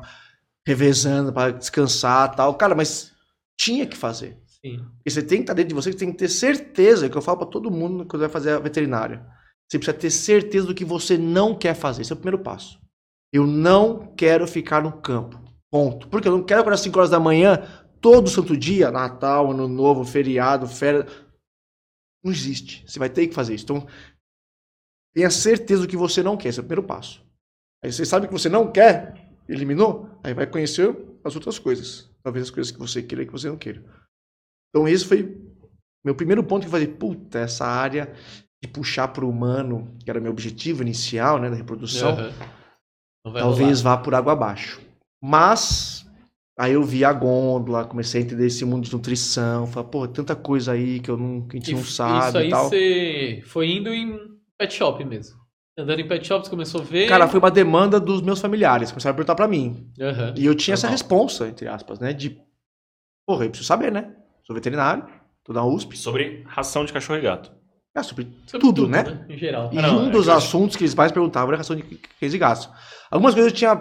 revezando, 0.67 1.33
pra 1.33 1.51
descansar 1.51 2.31
e 2.33 2.37
tal. 2.37 2.55
Cara, 2.55 2.75
mas 2.75 3.13
tinha 3.59 3.87
que 3.87 3.97
fazer. 3.97 4.37
Sim. 4.47 4.79
Porque 4.97 5.11
você 5.11 5.23
tem 5.23 5.39
que 5.39 5.45
estar 5.45 5.55
dentro 5.55 5.71
de 5.71 5.75
você, 5.75 5.91
você 5.91 5.99
tem 5.99 6.13
que 6.13 6.19
ter 6.19 6.29
certeza, 6.29 7.09
que 7.09 7.17
eu 7.17 7.23
falo 7.23 7.39
pra 7.39 7.47
todo 7.47 7.71
mundo 7.71 8.05
quando 8.05 8.21
vai 8.21 8.29
fazer 8.29 8.53
a 8.53 8.59
veterinária. 8.59 9.23
Você 9.67 9.79
precisa 9.79 9.97
ter 9.97 10.11
certeza 10.11 10.67
do 10.67 10.75
que 10.75 10.85
você 10.85 11.17
não 11.17 11.55
quer 11.55 11.75
fazer. 11.75 12.03
Esse 12.03 12.13
é 12.13 12.15
o 12.15 12.17
primeiro 12.19 12.39
passo. 12.43 12.79
Eu 13.33 13.47
não 13.47 14.13
quero 14.17 14.47
ficar 14.47 14.83
no 14.83 14.93
campo. 14.93 15.41
Ponto. 15.73 16.09
Porque 16.09 16.27
eu 16.27 16.33
não 16.33 16.43
quero 16.43 16.61
acordar 16.61 16.75
às 16.75 16.81
5 16.81 16.99
horas 16.99 17.11
da 17.11 17.21
manhã, 17.21 17.63
todo 18.01 18.31
santo 18.31 18.57
dia, 18.57 18.91
Natal, 18.91 19.51
Ano 19.51 19.69
Novo, 19.69 20.05
feriado, 20.05 20.67
férias. 20.67 21.07
Não 22.25 22.33
existe. 22.33 22.85
Você 22.87 22.99
vai 22.99 23.09
ter 23.09 23.27
que 23.29 23.35
fazer 23.35 23.55
isso. 23.55 23.65
Então, 23.65 23.87
tenha 25.15 25.31
certeza 25.31 25.83
do 25.83 25.89
que 25.89 25.97
você 25.97 26.23
não 26.23 26.37
quer. 26.37 26.49
Esse 26.49 26.61
é 26.61 26.63
o 26.63 26.65
primeiro 26.65 26.87
passo. 26.87 27.25
Aí 27.83 27.93
você 27.93 28.05
sabe 28.05 28.27
que 28.27 28.33
você 28.33 28.49
não 28.49 28.71
quer, 28.71 29.15
eliminou, 29.49 30.09
aí 30.23 30.35
vai 30.35 30.47
conhecer 30.47 30.95
as 31.25 31.35
outras 31.35 31.59
coisas. 31.59 32.11
Talvez 32.23 32.45
as 32.45 32.51
coisas 32.51 32.71
que 32.71 32.79
você 32.79 33.03
queira 33.03 33.23
e 33.23 33.27
que 33.27 33.33
você 33.33 33.49
não 33.49 33.57
queira. 33.57 33.83
Então 34.69 34.87
esse 34.87 35.05
foi 35.05 35.41
meu 36.05 36.15
primeiro 36.15 36.45
ponto 36.45 36.63
que 36.63 36.67
eu 36.67 36.71
falei, 36.71 36.87
puta, 36.87 37.39
essa 37.39 37.67
área 37.67 38.15
de 38.63 38.69
puxar 38.69 39.09
para 39.09 39.25
o 39.25 39.31
humano, 39.31 39.95
que 40.05 40.11
era 40.11 40.21
meu 40.21 40.31
objetivo 40.31 40.83
inicial, 40.83 41.39
né, 41.39 41.49
da 41.49 41.57
reprodução, 41.57 42.17
vai 43.27 43.43
talvez 43.43 43.81
rolar. 43.81 43.97
vá 43.97 44.03
por 44.03 44.15
água 44.15 44.33
abaixo. 44.33 44.81
Mas 45.23 46.07
aí 46.61 46.73
eu 46.75 46.83
vi 46.83 47.05
a 47.05 47.13
gôndola, 47.13 47.85
comecei 47.85 48.21
a 48.21 48.25
entender 48.25 48.47
esse 48.47 48.65
mundo 48.65 48.85
de 48.85 48.93
nutrição, 48.93 49.67
falei, 49.67 49.89
pô, 49.91 50.07
tanta 50.07 50.37
coisa 50.37 50.73
aí 50.73 51.01
que 51.01 51.11
eu 51.11 51.17
não, 51.17 51.47
que 51.47 51.57
a 51.57 51.61
gente 51.61 51.71
E 51.71 51.75
não 51.75 51.81
Isso 51.81 51.93
sabe 51.93 52.39
aí 52.39 52.47
e 52.49 52.51
tal. 52.51 52.69
você 52.69 53.43
foi 53.47 53.71
indo 53.71 53.93
em 53.93 54.19
pet 54.59 54.73
shop 54.75 55.05
mesmo. 55.05 55.39
Andando 55.79 56.01
em 56.01 56.07
pet 56.09 56.27
shop, 56.27 56.45
você 56.45 56.51
começou 56.51 56.81
a 56.83 56.85
ver. 56.85 57.09
Cara, 57.09 57.27
foi 57.27 57.39
uma 57.41 57.51
demanda 57.51 57.99
dos 57.99 58.21
meus 58.21 58.41
familiares, 58.41 58.91
começaram 58.91 59.13
a 59.15 59.17
perguntar 59.17 59.35
para 59.35 59.49
mim. 59.49 59.91
Aham. 60.01 60.35
E 60.37 60.45
eu 60.45 60.55
tinha 60.55 60.75
essa 60.75 60.87
Normal. 60.87 60.99
responsa, 60.99 61.49
entre 61.49 61.67
aspas, 61.69 61.99
né, 61.99 62.13
de 62.13 62.39
porra, 63.27 63.45
eu 63.45 63.51
preciso 63.51 63.67
saber, 63.69 63.91
né? 63.91 64.15
Sou 64.45 64.55
veterinário, 64.55 65.05
tô 65.45 65.53
na 65.53 65.65
USP, 65.65 65.97
Sobre 65.97 66.43
ração 66.47 66.85
de 66.85 66.93
cachorro 66.93 67.19
e 67.19 67.23
gato. 67.23 67.51
é 67.95 68.03
sobre 68.03 68.29
Sobre 68.47 68.61
tudo, 68.67 68.89
né? 68.89 69.25
Em 69.29 69.39
geral. 69.39 69.71
E 69.73 69.79
Ah, 69.79 69.83
não, 69.83 70.03
um 70.05 70.09
é 70.09 70.11
dos 70.11 70.27
que 70.27 70.31
assuntos 70.33 70.77
que 70.77 70.83
eles 70.85 70.95
mais 70.95 71.13
perguntavam 71.13 71.49
era 71.51 71.59
ração 71.59 71.77
de 71.77 71.83
cães 71.83 72.35
e 72.35 72.39
gatos. 72.39 72.69
Algumas 73.11 73.33
coisas 73.35 73.53
eu 73.53 73.57
tinha. 73.57 73.81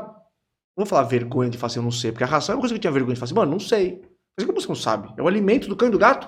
Não 0.80 0.86
vou 0.86 0.90
falar 0.90 1.04
vergonha 1.04 1.50
de 1.50 1.58
falar 1.58 1.68
assim, 1.68 1.80
eu 1.80 1.84
não 1.84 1.92
sei. 1.92 2.10
Porque 2.10 2.24
a 2.24 2.28
ração 2.28 2.54
é 2.54 2.56
uma 2.56 2.62
coisa 2.62 2.74
que 2.74 2.78
eu 2.78 2.82
tinha 2.82 2.94
vergonha 2.94 3.14
de 3.14 3.20
falar 3.20 3.26
assim, 3.26 3.36
mano, 3.36 3.52
não 3.52 3.60
sei. 3.60 4.02
Mas 4.38 4.46
como 4.46 4.62
você 4.62 4.68
não 4.70 4.76
sabe? 4.76 5.10
É 5.18 5.22
o 5.22 5.28
alimento 5.28 5.68
do 5.68 5.76
cão 5.76 5.90
e 5.90 5.92
do 5.92 5.98
gato? 6.00 6.26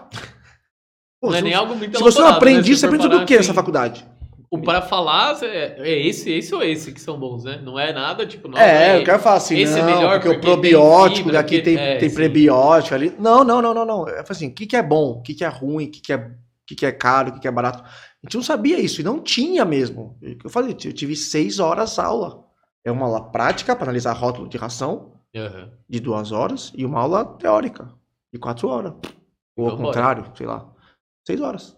Pô, 1.22 1.30
não 1.30 1.38
é 1.38 1.42
nem 1.42 1.54
algo 1.54 1.74
muito 1.74 1.98
se 1.98 2.04
você 2.04 2.20
não 2.20 2.28
elaborado, 2.28 2.38
aprende 2.38 2.68
né? 2.68 2.74
isso, 2.74 2.82
você 2.82 2.86
aprende 2.86 3.04
sobre 3.04 3.16
parar 3.16 3.24
o 3.24 3.28
que 3.28 3.34
assim, 3.36 3.48
nessa 3.48 3.54
faculdade? 3.54 4.06
o 4.50 4.62
Para 4.62 4.82
falar, 4.82 5.36
cê- 5.36 5.46
é 5.46 6.06
esse, 6.06 6.30
esse 6.30 6.54
ou 6.54 6.62
esse 6.62 6.92
que 6.92 7.00
são 7.00 7.18
bons, 7.18 7.46
né? 7.46 7.62
Não 7.64 7.80
é 7.80 7.94
nada 7.94 8.26
tipo. 8.26 8.50
Não, 8.50 8.58
é, 8.58 9.00
eu 9.00 9.06
quero 9.06 9.20
falar 9.20 9.38
assim, 9.38 9.58
esse 9.58 9.80
é 9.80 9.80
não, 9.80 9.86
melhor 9.86 10.20
porque, 10.20 10.28
o 10.28 10.32
porque 10.34 10.46
tem 10.48 10.54
probiótico 10.54 11.18
fibra, 11.20 11.34
daqui 11.34 11.62
tem, 11.62 11.78
é, 11.78 11.96
tem 11.96 12.10
sim. 12.10 12.16
prebiótico 12.16 12.94
ali. 12.94 13.14
Não, 13.18 13.46
não, 13.46 13.62
não, 13.62 13.74
não, 13.74 13.86
não. 13.86 14.00
Eu 14.10 14.16
falei 14.16 14.26
assim, 14.32 14.48
o 14.48 14.54
que, 14.54 14.66
que 14.66 14.76
é 14.76 14.84
bom, 14.84 15.12
o 15.12 15.22
que, 15.22 15.34
que 15.34 15.46
é 15.46 15.48
ruim, 15.48 15.86
o 15.86 15.92
que, 15.92 16.02
que, 16.02 16.12
é, 16.12 16.18
o 16.18 16.32
que, 16.68 16.76
que 16.76 16.86
é 16.86 16.92
caro, 16.92 17.30
o 17.30 17.34
que, 17.36 17.40
que 17.40 17.48
é 17.48 17.52
barato. 17.52 17.82
A 17.82 18.28
gente 18.28 18.36
não 18.36 18.44
sabia 18.44 18.78
isso, 18.82 19.00
e 19.00 19.04
não 19.06 19.22
tinha 19.22 19.64
mesmo. 19.64 20.18
Eu 20.22 20.50
falei, 20.50 20.72
eu 20.72 20.92
tive 20.92 21.16
seis 21.16 21.58
horas 21.60 21.98
aula. 21.98 22.51
É 22.86 22.92
uma 22.92 23.06
aula 23.06 23.32
prática 23.32 23.76
para 23.76 23.86
analisar 23.86 24.14
rótulo 24.14 24.48
de 24.50 24.58
ração, 24.58 25.14
Aham. 25.36 25.72
de 25.88 26.00
duas 26.00 26.32
horas 26.32 26.72
e 26.76 26.86
uma 26.86 27.00
aula 27.00 27.26
teórica 27.26 27.94
de 28.34 28.40
quatro 28.40 28.68
horas. 28.68 28.94
Ou 29.56 29.70
ao 29.70 29.78
contrário, 29.78 30.26
sei 30.36 30.48
lá, 30.48 30.68
seis 31.26 31.40
horas. 31.42 31.78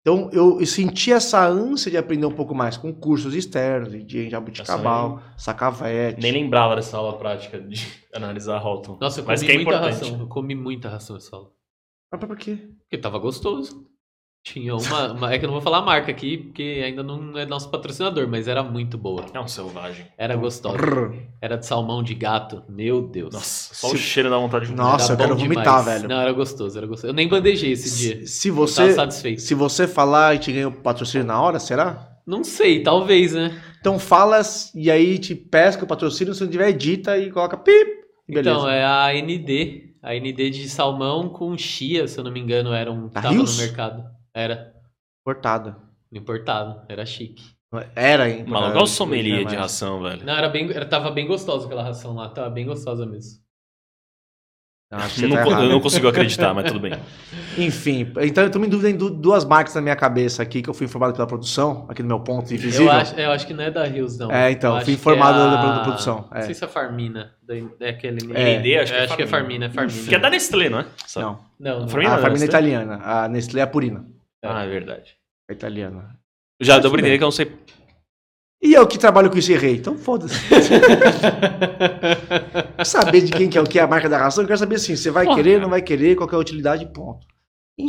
Então 0.00 0.28
eu, 0.32 0.64
senti 0.66 1.12
essa 1.12 1.46
ânsia 1.46 1.90
de 1.90 1.96
aprender 1.96 2.26
um 2.26 2.34
pouco 2.34 2.54
mais 2.54 2.76
com 2.76 2.92
cursos 2.92 3.34
externos, 3.34 4.04
de 4.04 4.28
jabuticabal, 4.28 5.22
sacavete. 5.36 6.20
Nem 6.20 6.32
lembrava 6.32 6.74
dessa 6.74 6.96
aula 6.96 7.16
prática 7.16 7.60
de 7.60 7.76
analisar 8.12 8.58
rótulo. 8.58 8.98
Nossa, 9.00 9.20
eu 9.20 9.24
Mas 9.24 9.40
comi 9.40 9.46
que 9.46 9.52
é 9.52 9.62
muita 9.62 9.78
importante. 9.78 10.02
ração. 10.02 10.20
Eu 10.20 10.26
comi 10.26 10.54
muita 10.56 10.88
ração 10.88 11.16
essa 11.16 11.36
aula. 11.36 11.52
Mas 12.10 12.20
por 12.20 12.36
quê? 12.36 12.68
Porque 12.80 12.98
tava 12.98 13.18
gostoso. 13.18 13.86
Tinha 14.44 14.74
uma, 14.74 15.12
uma- 15.12 15.32
É 15.32 15.38
que 15.38 15.44
eu 15.44 15.46
não 15.46 15.54
vou 15.54 15.62
falar 15.62 15.78
a 15.78 15.82
marca 15.82 16.10
aqui, 16.10 16.36
porque 16.36 16.82
ainda 16.84 17.00
não 17.02 17.38
é 17.38 17.46
nosso 17.46 17.70
patrocinador, 17.70 18.26
mas 18.26 18.48
era 18.48 18.60
muito 18.62 18.98
boa. 18.98 19.24
É 19.32 19.38
um 19.38 19.46
selvagem. 19.46 20.04
Era 20.18 20.34
gostosa. 20.34 20.78
Era 21.40 21.56
de 21.56 21.64
salmão 21.64 22.02
de 22.02 22.12
gato. 22.14 22.64
Meu 22.68 23.02
Deus. 23.02 23.32
Nossa, 23.32 23.72
só 23.72 23.88
Se- 23.88 23.94
o 23.94 23.98
cheiro 23.98 24.28
dá 24.28 24.36
vontade 24.38 24.66
de. 24.66 24.74
Nossa, 24.74 25.12
Era 25.12 25.22
eu 25.22 25.26
quero 25.28 25.38
vomitar, 25.38 25.64
demais. 25.80 25.84
velho. 26.02 26.08
Não, 26.08 26.20
era 26.20 26.32
gostoso, 26.32 26.76
era 26.76 26.86
gostoso. 26.88 27.06
Eu 27.10 27.14
nem 27.14 27.28
bandejei 27.28 27.70
esse 27.70 27.96
dia. 27.96 28.26
Se, 28.26 28.26
se 28.26 28.48
Tava 28.48 28.60
você 28.66 28.92
satisfeito. 28.94 29.40
se 29.42 29.54
você 29.54 29.86
falar 29.86 30.34
e 30.34 30.38
te 30.40 30.50
ganha 30.52 30.68
o 30.68 30.72
patrocínio 30.72 31.24
na 31.26 31.40
hora, 31.40 31.60
será? 31.60 32.08
Não 32.26 32.42
sei, 32.42 32.82
talvez, 32.82 33.32
né? 33.34 33.60
Então 33.80 33.96
fala 33.98 34.40
e 34.74 34.90
aí 34.90 35.18
te 35.18 35.34
pesca 35.36 35.84
o 35.84 35.88
patrocínio, 35.88 36.34
se 36.34 36.42
não 36.42 36.50
tiver 36.50 36.68
edita 36.70 37.16
e 37.16 37.30
coloca 37.30 37.56
pip. 37.56 37.90
e 38.28 38.34
Beleza. 38.34 38.56
Então, 38.58 38.68
é 38.68 38.84
a 38.84 39.14
ND. 39.14 39.92
A 40.02 40.14
ND 40.16 40.50
de 40.50 40.68
salmão 40.68 41.28
com 41.28 41.56
chia, 41.56 42.08
se 42.08 42.18
eu 42.18 42.24
não 42.24 42.32
me 42.32 42.40
engano, 42.40 42.72
era 42.72 42.90
um 42.90 43.06
que 43.08 43.14
Da 43.14 43.22
tava 43.22 43.34
Rios? 43.34 43.56
no 43.56 43.62
mercado. 43.64 44.02
Era. 44.34 44.74
Cortada. 45.24 45.76
Importado. 46.10 46.82
Era 46.88 47.04
chique. 47.06 47.42
Era, 47.94 48.28
hein? 48.28 48.44
Maluco, 48.46 48.72
olha 48.76 48.82
o 48.82 48.86
sommelier 48.86 49.46
de 49.46 49.56
ração, 49.56 50.02
velho. 50.02 50.24
Não, 50.26 50.34
era 50.36 50.48
bem. 50.48 50.70
Era, 50.70 50.84
tava 50.84 51.10
bem 51.10 51.26
gostosa 51.26 51.64
aquela 51.66 51.82
ração 51.82 52.14
lá. 52.14 52.28
Tava 52.28 52.50
bem 52.50 52.66
gostosa 52.66 53.06
mesmo. 53.06 53.40
Não, 54.90 54.98
acho 54.98 55.14
que 55.14 55.20
você 55.22 55.26
Não, 55.26 55.36
tá 55.36 55.62
eu 55.62 55.68
não 55.70 55.80
consigo 55.80 56.06
acreditar, 56.06 56.52
mas 56.52 56.66
tudo 56.70 56.80
bem. 56.80 56.92
Enfim, 57.56 58.12
então 58.20 58.44
eu 58.44 58.50
tô 58.50 58.58
em 58.62 58.68
dúvida 58.68 58.90
em 58.90 58.96
du- 58.96 59.08
duas 59.08 59.42
marcas 59.42 59.74
na 59.74 59.80
minha 59.80 59.96
cabeça 59.96 60.42
aqui, 60.42 60.60
que 60.60 60.68
eu 60.68 60.74
fui 60.74 60.84
informado 60.84 61.14
pela 61.14 61.26
produção, 61.26 61.86
aqui 61.88 62.02
no 62.02 62.08
meu 62.08 62.20
ponto 62.20 62.52
invisível. 62.52 62.86
Eu 62.88 62.92
acho, 62.92 63.14
eu 63.18 63.30
acho 63.30 63.46
que 63.46 63.54
não 63.54 63.64
é 63.64 63.70
da 63.70 63.84
Rios, 63.84 64.18
não. 64.18 64.30
É, 64.30 64.50
então, 64.50 64.78
Eu 64.78 64.84
fui 64.84 64.92
informado 64.92 65.38
é 65.38 65.42
da- 65.50 65.60
a- 65.62 65.76
da 65.78 65.82
produção, 65.84 66.28
é. 66.30 66.34
Não 66.40 66.42
sei 66.44 66.54
se 66.54 66.62
é 66.62 66.68
Farmina. 66.68 67.32
Da, 67.42 67.54
daquele... 67.80 68.32
É. 68.34 68.58
ND, 68.58 68.78
acho 68.80 68.92
que 68.92 68.98
é 68.98 69.04
acho 69.04 69.16
que 69.16 69.22
é 69.22 69.26
Farmina. 69.26 69.70
Farmina, 69.70 69.86
é 69.86 69.88
Farmina. 69.94 70.08
Que 70.10 70.14
é 70.14 70.18
da 70.18 70.28
Nestlé, 70.28 70.68
não 70.68 70.80
é? 70.80 70.86
Sabe? 71.06 71.24
Não, 71.26 71.38
Não, 71.58 71.78
não. 71.78 71.84
A 71.86 71.88
Farmina 71.88 72.10
a 72.12 72.16
não, 72.16 72.22
família 72.22 72.40
Nestlé? 72.46 72.46
italiana. 72.60 73.00
A 73.02 73.28
Nestlé 73.28 73.60
é 73.60 73.64
a 73.64 73.66
Purina. 73.66 74.04
Ah, 74.42 74.64
é 74.64 74.68
verdade. 74.68 75.16
A 75.48 75.52
italiana. 75.52 76.18
Já 76.60 76.74
Mas 76.74 76.82
deu 76.82 76.90
bem. 76.92 77.18
que 77.18 77.24
eu 77.24 77.26
não 77.26 77.30
sei. 77.30 77.50
E 78.62 78.74
eu 78.74 78.86
que 78.86 78.98
trabalho 78.98 79.30
com 79.30 79.38
isso 79.38 79.50
e 79.50 79.54
errei, 79.54 79.76
então 79.76 79.96
foda-se. 79.98 80.34
Saber 82.84 83.22
de 83.22 83.32
quem 83.32 83.48
que 83.48 83.58
é 83.58 83.60
o 83.60 83.64
que 83.66 83.78
é 83.78 83.82
a 83.82 83.86
marca 83.86 84.08
da 84.08 84.18
ração? 84.18 84.44
Eu 84.44 84.46
quero 84.46 84.58
saber 84.58 84.76
assim, 84.76 84.94
você 84.94 85.10
vai 85.10 85.24
Porra, 85.24 85.36
querer, 85.36 85.50
cara. 85.52 85.62
não 85.62 85.70
vai 85.70 85.82
querer, 85.82 86.16
qual 86.16 86.28
que 86.28 86.34
é 86.34 86.38
a 86.38 86.40
utilidade, 86.40 86.86
ponto. 86.92 87.26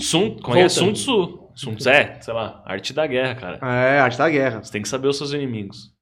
Sun, 0.01 0.37
é? 0.55 0.69
Sun. 0.69 0.93
Tzu. 0.93 1.51
Sun 1.55 1.75
Tzu 1.75 1.89
é, 1.89 2.19
sei 2.21 2.33
lá, 2.33 2.63
arte 2.65 2.93
da 2.93 3.05
guerra, 3.05 3.35
cara. 3.35 3.59
É, 3.61 3.99
arte 3.99 4.17
da 4.17 4.29
guerra. 4.29 4.63
Você 4.63 4.71
tem 4.71 4.81
que 4.81 4.89
saber 4.89 5.07
os 5.07 5.17
seus 5.17 5.33
inimigos. 5.33 5.93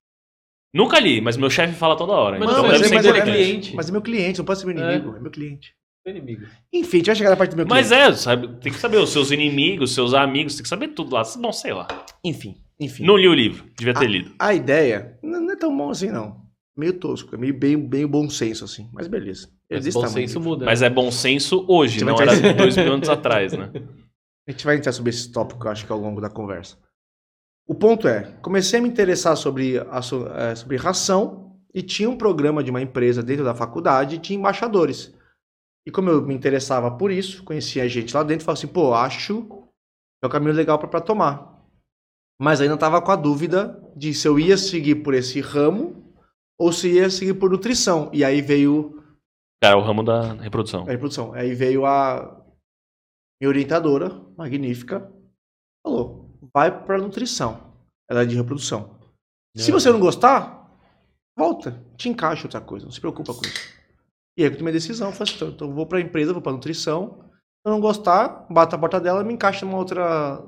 Nunca 0.74 1.00
li, 1.00 1.20
mas 1.20 1.36
meu 1.36 1.50
chefe 1.50 1.74
fala 1.74 1.98
toda 1.98 2.14
hora. 2.14 2.40
Mas 2.40 2.50
então 2.50 2.64
não, 2.64 2.70
deve 2.70 2.80
mas 2.80 2.88
ser 3.04 3.28
ele 3.28 3.68
é. 3.68 3.76
Mas 3.76 3.90
é 3.90 3.92
meu 3.92 4.02
cliente, 4.02 4.38
não 4.40 4.46
pode 4.46 4.60
ser 4.60 4.66
meu 4.68 4.82
É. 4.82 4.94
inimigo, 4.96 5.18
é, 5.18 5.20
meu 5.20 5.32
cliente. 5.32 5.76
Inimigo. 6.06 6.46
Enfim, 6.74 6.98
a 6.98 7.00
gente 7.00 7.06
vai 7.08 7.16
chegar 7.16 7.30
na 7.30 7.36
parte 7.36 7.52
do 7.52 7.58
meu 7.58 7.66
cliente. 7.66 7.90
Mas 7.90 7.92
é, 7.92 8.14
sabe, 8.14 8.48
tem 8.60 8.72
que 8.72 8.80
saber 8.80 8.98
os 8.98 9.12
seus 9.12 9.30
inimigos, 9.32 9.92
os 9.92 9.96
seus 9.96 10.14
amigos, 10.14 10.56
tem 10.56 10.64
que 10.64 10.70
saber 10.70 10.90
tudo 10.90 11.14
lá. 11.14 11.24
Bom, 11.38 11.52
sei 11.52 11.74
lá. 11.74 11.88
Enfim, 12.24 12.58
enfim. 12.80 13.06
Não 13.06 13.16
li 13.16 13.28
o 13.28 13.34
livro, 13.34 13.66
devia 13.78 13.94
ter 13.94 14.08
lido. 14.08 14.34
A 14.40 14.54
ideia 14.54 15.20
não 15.22 15.52
é 15.52 15.56
tão 15.56 15.76
bom 15.76 15.90
assim, 15.92 16.10
não. 16.10 16.42
Meio 16.76 16.94
tosco, 16.94 17.36
é 17.36 17.38
meio 17.38 17.54
bem, 17.54 17.78
bem 17.78 18.08
bom 18.08 18.30
senso, 18.30 18.66
assim. 18.66 18.90
Mas 18.94 19.08
beleza. 19.08 19.50
Mas 19.70 19.94
bom 19.94 20.08
senso 20.08 20.40
muda. 20.40 20.66
Mas 20.66 20.82
é 20.82 20.90
bom 20.90 21.12
senso 21.12 21.66
hoje, 21.68 22.04
não 22.04 22.20
era 22.20 22.34
entrar- 22.34 22.54
dois 22.54 22.76
mil 22.76 22.94
anos 22.94 23.10
atrás, 23.10 23.54
né? 23.54 23.72
A 24.48 24.52
gente 24.52 24.66
vai 24.66 24.76
entrar 24.76 24.92
sobre 24.92 25.12
esse 25.12 25.32
tópico, 25.32 25.66
eu 25.68 25.72
acho 25.72 25.86
que 25.86 25.92
ao 25.92 26.00
longo 26.00 26.20
da 26.20 26.30
conversa. 26.30 26.76
O 27.68 27.76
ponto 27.76 28.08
é, 28.08 28.24
comecei 28.42 28.80
a 28.80 28.82
me 28.82 28.90
interessar 28.90 29.38
sobre, 29.38 29.78
a 29.78 30.00
eh, 30.40 30.56
sobre 30.56 30.78
ração 30.78 31.56
e 31.74 31.82
tinha 31.82 32.10
um 32.10 32.18
programa 32.18 32.64
de 32.64 32.72
uma 32.72 32.82
empresa 32.82 33.22
dentro 33.22 33.46
da 33.46 33.54
faculdade 33.54 34.16
e 34.16 34.20
tinha 34.20 34.38
embaixadores. 34.38 35.14
E 35.88 35.92
como 35.92 36.10
eu 36.10 36.22
me 36.22 36.34
interessava 36.34 36.92
por 36.92 37.12
isso, 37.12 37.44
conhecia 37.44 37.88
gente 37.90 38.14
lá 38.16 38.24
dentro, 38.24 38.46
falei 38.46 38.60
assim, 38.60 38.68
pô, 38.68 38.94
acho 38.94 39.44
que 39.44 40.24
é 40.24 40.28
o 40.28 40.30
caminho 40.30 40.54
legal 40.54 40.78
para 40.78 41.02
tomar. 41.02 41.60
Mas 42.40 42.62
ainda 42.62 42.76
estava 42.76 43.02
com 43.02 43.12
a 43.12 43.16
dúvida 43.16 43.82
de 43.96 44.14
se 44.14 44.28
eu 44.28 44.40
ia 44.40 44.58
seguir 44.58 44.96
por 45.04 45.14
esse 45.14 45.40
ramo 45.42 46.14
ou 46.60 46.72
se 46.72 46.94
ia 46.94 47.10
seguir 47.10 47.34
por 47.36 47.50
nutrição. 47.50 48.10
E 48.14 48.24
aí 48.24 48.42
veio 48.42 49.02
é 49.64 49.76
o 49.76 49.82
ramo 49.82 50.04
da 50.04 50.34
reprodução. 50.34 50.84
a 50.88 50.92
reprodução. 50.92 51.34
Aí 51.34 51.54
veio 51.54 51.86
a 51.86 52.44
minha 53.40 53.50
orientadora, 53.50 54.10
magnífica, 54.38 55.12
falou: 55.86 56.36
vai 56.54 56.84
para 56.86 56.98
nutrição. 56.98 57.74
Ela 58.10 58.24
é 58.24 58.26
de 58.26 58.36
reprodução. 58.36 59.00
Se 59.56 59.70
É. 59.70 59.74
você 59.74 59.92
não 59.92 60.00
gostar, 60.00 60.72
volta, 61.38 61.84
te 61.96 62.10
encaixa 62.10 62.46
outra 62.46 62.62
coisa, 62.62 62.86
não 62.86 62.92
se 62.92 63.00
preocupa 63.00 63.34
com 63.34 63.42
isso. 63.46 63.81
E 64.38 64.44
aí 64.44 64.50
eu 64.50 64.58
tomei 64.58 64.72
a 64.72 64.76
decisão, 64.76 65.12
falei 65.12 65.34
assim, 65.34 65.36
então, 65.36 65.50
então 65.50 65.68
eu 65.68 65.74
vou 65.74 65.86
para 65.86 65.98
a 65.98 66.02
empresa, 66.02 66.34
vou 66.34 66.42
para 66.42 66.52
nutrição. 66.54 67.20
Se 67.30 67.68
eu 67.68 67.72
não 67.72 67.82
gostar, 67.82 68.48
bato 68.50 68.76
a 68.76 68.80
porta 68.80 69.00
dela, 69.00 69.24
me 69.24 69.34
encaixa 69.34 69.66
numa 69.66 69.78
outra, 69.78 70.42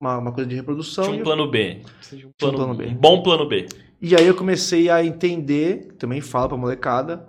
uma, 0.00 0.18
uma 0.18 0.32
coisa 0.32 0.48
de 0.48 0.54
reprodução. 0.56 1.04
Tinha 1.04 1.16
um 1.16 1.18
eu- 1.18 1.24
plano 1.24 1.50
B. 1.50 1.82
Tinha 2.02 2.28
um 2.28 2.32
plano 2.32 2.74
B. 2.74 2.86
Um 2.86 2.94
bom 2.94 3.22
plano 3.22 3.48
B. 3.48 3.66
E 4.00 4.16
aí 4.16 4.26
eu 4.26 4.36
comecei 4.36 4.88
a 4.88 5.04
entender, 5.04 5.92
também 5.98 6.20
falo 6.20 6.48
pra 6.48 6.56
molecada, 6.56 7.28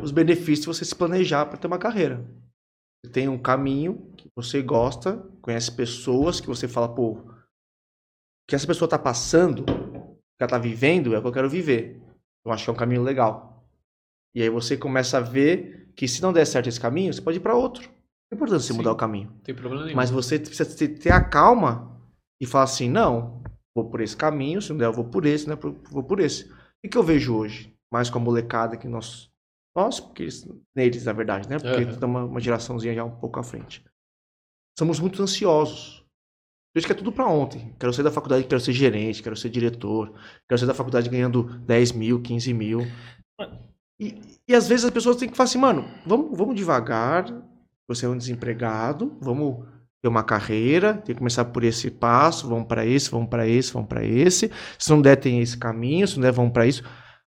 os 0.00 0.10
benefícios 0.10 0.60
de 0.60 0.66
você 0.66 0.84
se 0.84 0.94
planejar 0.94 1.46
para 1.46 1.58
ter 1.58 1.66
uma 1.66 1.78
carreira. 1.78 2.24
Você 3.04 3.12
tem 3.12 3.28
um 3.28 3.38
caminho 3.38 4.10
que 4.16 4.28
você 4.34 4.62
gosta, 4.62 5.16
conhece 5.40 5.70
pessoas 5.72 6.40
que 6.40 6.46
você 6.46 6.66
fala, 6.66 6.88
pô, 6.88 7.10
o 7.12 7.24
que 8.48 8.54
essa 8.54 8.66
pessoa 8.66 8.88
tá 8.88 8.98
passando, 8.98 9.60
o 9.62 10.14
que 10.14 10.40
ela 10.40 10.50
tá 10.50 10.58
vivendo, 10.58 11.14
é 11.14 11.18
o 11.18 11.22
que 11.22 11.28
eu 11.28 11.32
quero 11.32 11.50
viver. 11.50 12.00
Eu 12.44 12.52
acho 12.52 12.64
que 12.64 12.70
é 12.70 12.72
um 12.72 12.76
caminho 12.76 13.02
legal. 13.02 13.51
E 14.34 14.42
aí 14.42 14.48
você 14.48 14.76
começa 14.76 15.18
a 15.18 15.20
ver 15.20 15.90
que 15.94 16.08
se 16.08 16.22
não 16.22 16.32
der 16.32 16.46
certo 16.46 16.68
esse 16.68 16.80
caminho, 16.80 17.12
você 17.12 17.20
pode 17.20 17.36
ir 17.38 17.40
para 17.40 17.54
outro. 17.54 17.82
Não 17.88 17.92
é 18.32 18.34
importante 18.36 18.62
você 18.62 18.72
Sim. 18.72 18.78
mudar 18.78 18.92
o 18.92 18.96
caminho. 18.96 19.28
Não 19.30 19.40
tem 19.40 19.54
problema 19.54 19.84
nenhum. 19.84 19.96
Mas 19.96 20.10
você 20.10 20.38
precisa 20.38 20.64
ter- 20.76 21.12
a 21.12 21.22
calma 21.22 22.00
e 22.40 22.46
falar 22.46 22.64
assim, 22.64 22.88
não, 22.88 23.42
vou 23.74 23.90
por 23.90 24.00
esse 24.00 24.16
caminho, 24.16 24.62
se 24.62 24.70
não 24.70 24.78
der 24.78 24.86
eu 24.86 24.92
vou 24.92 25.04
por 25.04 25.26
esse, 25.26 25.48
né? 25.48 25.56
Vou 25.90 26.02
por 26.02 26.18
esse. 26.18 26.50
O 26.84 26.88
que 26.88 26.96
eu 26.96 27.02
vejo 27.02 27.36
hoje? 27.36 27.74
Mais 27.92 28.08
com 28.08 28.18
a 28.18 28.22
molecada 28.22 28.76
que 28.76 28.88
nós. 28.88 29.30
Nós, 29.76 30.00
porque 30.00 30.24
eles, 30.24 30.46
neles, 30.74 31.04
na 31.04 31.12
verdade, 31.12 31.48
né? 31.48 31.58
Porque 31.58 31.82
estamos 31.82 32.20
uma, 32.20 32.24
uma 32.24 32.40
geraçãozinha 32.40 32.94
já 32.94 33.04
um 33.04 33.10
pouco 33.10 33.38
à 33.38 33.42
frente. 33.42 33.84
Somos 34.78 34.98
muito 34.98 35.22
ansiosos. 35.22 36.02
Eu 36.74 36.78
acho 36.78 36.86
que 36.86 36.92
é 36.92 36.96
tudo 36.96 37.12
pra 37.12 37.26
ontem. 37.26 37.74
Quero 37.78 37.92
sair 37.92 38.04
da 38.04 38.10
faculdade, 38.10 38.44
quero 38.44 38.60
ser 38.60 38.72
gerente, 38.72 39.22
quero 39.22 39.36
ser 39.36 39.50
diretor, 39.50 40.12
quero 40.48 40.58
sair 40.58 40.66
da 40.66 40.74
faculdade 40.74 41.08
ganhando 41.08 41.44
10 41.60 41.92
mil, 41.92 42.20
15 42.22 42.52
mil. 42.54 42.80
E, 44.02 44.20
e 44.48 44.54
às 44.54 44.66
vezes 44.66 44.84
as 44.84 44.90
pessoas 44.90 45.16
têm 45.16 45.28
que 45.28 45.36
falar 45.36 45.44
assim, 45.44 45.58
mano, 45.58 45.88
vamos, 46.04 46.36
vamos 46.36 46.56
devagar, 46.56 47.32
você 47.86 48.04
é 48.04 48.08
um 48.08 48.18
desempregado, 48.18 49.16
vamos 49.20 49.64
ter 50.02 50.08
uma 50.08 50.24
carreira, 50.24 50.94
tem 50.94 51.14
que 51.14 51.20
começar 51.20 51.44
por 51.44 51.62
esse 51.62 51.88
passo, 51.88 52.48
vamos 52.48 52.66
para 52.66 52.84
esse, 52.84 53.08
vamos 53.08 53.28
para 53.28 53.46
esse, 53.46 53.72
vamos 53.72 53.88
para 53.88 54.04
esse. 54.04 54.50
Se 54.76 54.90
não 54.90 55.00
der, 55.00 55.14
tem 55.14 55.40
esse 55.40 55.56
caminho, 55.56 56.08
se 56.08 56.16
não 56.16 56.22
der, 56.22 56.32
vamos 56.32 56.52
para 56.52 56.66
isso. 56.66 56.82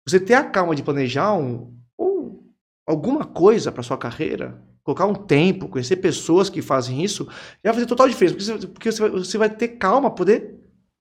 Você 0.08 0.18
ter 0.18 0.34
a 0.34 0.46
calma 0.46 0.74
de 0.74 0.82
planejar 0.82 1.34
um, 1.34 1.78
ou 1.98 2.42
alguma 2.88 3.26
coisa 3.26 3.70
para 3.70 3.84
sua 3.84 3.98
carreira, 3.98 4.58
colocar 4.82 5.06
um 5.06 5.14
tempo, 5.14 5.68
conhecer 5.68 5.98
pessoas 5.98 6.50
que 6.50 6.62
fazem 6.62 7.04
isso, 7.04 7.28
já 7.62 7.72
vai 7.72 7.74
fazer 7.74 7.86
total 7.86 8.08
diferença, 8.08 8.36
porque 8.36 8.46
você, 8.46 8.68
porque 8.68 8.92
você 8.94 9.02
vai, 9.02 9.10
você 9.12 9.38
vai 9.38 9.50
ter 9.50 9.68
calma 9.68 10.10
para 10.10 10.18
poder 10.18 10.56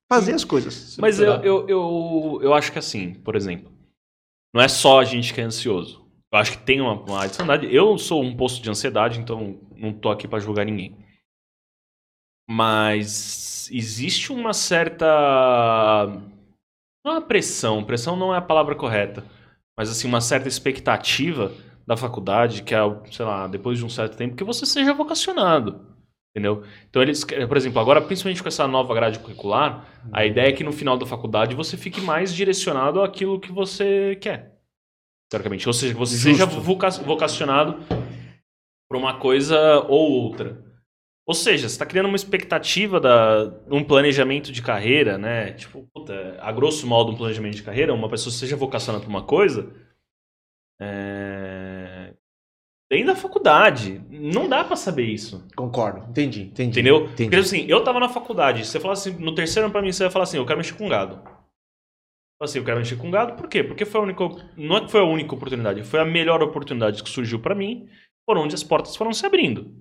fazer 0.09 0.33
as 0.33 0.42
coisas. 0.42 0.96
Mas 0.98 1.20
eu, 1.20 1.35
eu, 1.35 1.68
eu, 1.68 2.40
eu 2.42 2.54
acho 2.54 2.72
que 2.72 2.78
assim, 2.80 3.14
por 3.14 3.37
exemplo, 3.37 3.70
não 4.54 4.62
é 4.62 4.68
só 4.68 5.00
a 5.00 5.04
gente 5.04 5.32
que 5.32 5.40
é 5.40 5.44
ansioso. 5.44 6.00
Eu 6.32 6.38
acho 6.38 6.52
que 6.52 6.64
tem 6.64 6.80
uma, 6.80 6.92
uma. 6.92 7.26
Eu 7.70 7.98
sou 7.98 8.22
um 8.22 8.36
posto 8.36 8.62
de 8.62 8.70
ansiedade, 8.70 9.18
então 9.18 9.60
não 9.76 9.92
tô 9.92 10.10
aqui 10.10 10.28
pra 10.28 10.38
julgar 10.38 10.64
ninguém. 10.64 10.96
Mas 12.48 13.68
existe 13.72 14.32
uma 14.32 14.52
certa. 14.52 15.06
Não 17.04 17.12
é 17.12 17.14
uma 17.16 17.22
pressão, 17.22 17.84
pressão 17.84 18.16
não 18.16 18.34
é 18.34 18.38
a 18.38 18.42
palavra 18.42 18.74
correta. 18.74 19.24
Mas 19.76 19.90
assim, 19.90 20.06
uma 20.06 20.20
certa 20.20 20.48
expectativa 20.48 21.52
da 21.86 21.96
faculdade, 21.96 22.62
que 22.62 22.74
é, 22.74 22.78
sei 23.10 23.24
lá, 23.24 23.46
depois 23.46 23.78
de 23.78 23.84
um 23.84 23.88
certo 23.88 24.16
tempo, 24.16 24.36
que 24.36 24.44
você 24.44 24.66
seja 24.66 24.94
vocacionado. 24.94 25.89
Entendeu? 26.32 26.62
Então 26.88 27.02
eles, 27.02 27.24
por 27.24 27.56
exemplo, 27.56 27.80
agora, 27.80 28.00
principalmente 28.00 28.40
com 28.40 28.48
essa 28.48 28.66
nova 28.68 28.94
grade 28.94 29.18
curricular, 29.18 29.84
a 30.12 30.24
ideia 30.24 30.48
é 30.48 30.52
que 30.52 30.62
no 30.62 30.72
final 30.72 30.96
da 30.96 31.04
faculdade 31.04 31.56
você 31.56 31.76
fique 31.76 32.00
mais 32.00 32.32
direcionado 32.32 33.02
àquilo 33.02 33.40
que 33.40 33.50
você 33.50 34.16
quer. 34.20 34.56
Teoricamente. 35.28 35.66
Ou 35.66 35.72
seja, 35.72 35.92
que 35.92 35.98
você 35.98 36.14
Justo. 36.16 36.30
seja 36.30 36.46
voca- 36.46 36.90
vocacionado 37.02 37.78
para 38.88 38.98
uma 38.98 39.18
coisa 39.18 39.80
ou 39.88 40.10
outra. 40.22 40.64
Ou 41.26 41.34
seja, 41.34 41.68
você 41.68 41.74
está 41.74 41.86
criando 41.86 42.06
uma 42.06 42.16
expectativa, 42.16 42.98
da, 42.98 43.52
um 43.70 43.84
planejamento 43.84 44.50
de 44.50 44.62
carreira, 44.62 45.16
né? 45.16 45.52
Tipo, 45.52 45.86
puta, 45.92 46.36
a 46.40 46.50
grosso 46.50 46.86
modo, 46.86 47.12
um 47.12 47.16
planejamento 47.16 47.54
de 47.54 47.62
carreira, 47.62 47.94
uma 47.94 48.08
pessoa 48.08 48.32
seja 48.32 48.56
vocacionada 48.56 49.04
para 49.04 49.10
uma 49.10 49.22
coisa. 49.24 49.72
É... 50.80 51.39
Dentro 52.90 53.07
da 53.07 53.16
faculdade. 53.16 54.03
Não 54.11 54.48
dá 54.48 54.64
para 54.64 54.74
saber 54.74 55.05
isso. 55.05 55.46
Concordo, 55.55 56.11
entendi, 56.11 56.42
entendi. 56.42 56.70
Entendeu? 56.70 57.05
Entendi. 57.05 57.24
Porque 57.24 57.37
assim, 57.37 57.64
eu 57.68 57.85
tava 57.85 58.00
na 58.00 58.09
faculdade, 58.09 58.66
você 58.66 58.81
fala 58.81 58.94
assim, 58.94 59.12
no 59.12 59.33
terceiro 59.33 59.66
ano 59.66 59.72
pra 59.72 59.81
mim, 59.81 59.92
você 59.92 60.03
vai 60.03 60.11
falar 60.11 60.24
assim, 60.24 60.38
eu 60.38 60.44
quero 60.44 60.59
mexer 60.59 60.74
com 60.74 60.88
gado. 60.88 61.22
Assim, 62.42 62.59
eu 62.59 62.64
quero 62.64 62.79
mexer 62.79 62.96
com 62.96 63.11
gado, 63.11 63.35
por 63.35 63.48
quê? 63.48 63.62
Porque 63.62 63.85
foi 63.85 64.00
a 64.00 64.03
única. 64.03 64.24
Não 64.57 64.79
é 64.79 64.81
que 64.81 64.90
foi 64.90 65.00
a 65.00 65.05
única 65.05 65.35
oportunidade, 65.35 65.85
foi 65.85 66.00
a 66.00 66.05
melhor 66.05 66.42
oportunidade 66.42 67.05
que 67.05 67.11
surgiu 67.11 67.38
pra 67.38 67.55
mim, 67.55 67.88
por 68.26 68.37
onde 68.37 68.55
as 68.55 68.64
portas 68.64 68.96
foram 68.96 69.12
se 69.12 69.24
abrindo. 69.24 69.72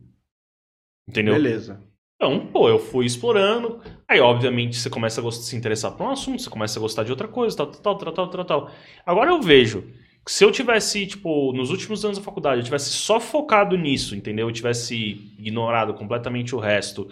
Entendeu? 1.10 1.34
Beleza. 1.34 1.82
Então, 2.16 2.46
pô, 2.48 2.68
eu 2.70 2.78
fui 2.78 3.06
explorando. 3.06 3.82
Aí, 4.08 4.20
obviamente, 4.20 4.76
você 4.76 4.90
começa 4.90 5.26
a 5.26 5.32
se 5.32 5.56
interessar 5.56 5.94
por 5.94 6.06
um 6.06 6.10
assunto, 6.10 6.42
você 6.42 6.50
começa 6.50 6.78
a 6.78 6.82
gostar 6.82 7.04
de 7.04 7.12
outra 7.12 7.30
coisa, 7.30 7.56
tal, 7.58 7.68
tal, 7.68 7.98
tal, 7.98 8.14
tal, 8.14 8.30
tal, 8.30 8.46
tal. 8.46 8.72
Agora 9.06 9.32
eu 9.32 9.42
vejo 9.42 9.90
se 10.28 10.44
eu 10.44 10.52
tivesse, 10.52 11.08
tipo, 11.08 11.54
nos 11.54 11.72
últimos 11.72 12.04
anos 12.06 12.18
da 12.18 12.24
faculdade, 12.24 12.60
eu 12.60 12.66
tivesse 12.66 12.92
só 12.92 13.20
focado 13.20 13.78
nisso, 13.78 14.16
entendeu? 14.16 14.48
Eu 14.48 14.54
tivesse 14.54 14.96
ignorado 15.38 15.94
completamente 15.94 16.56
o 16.56 16.60
resto, 16.60 17.10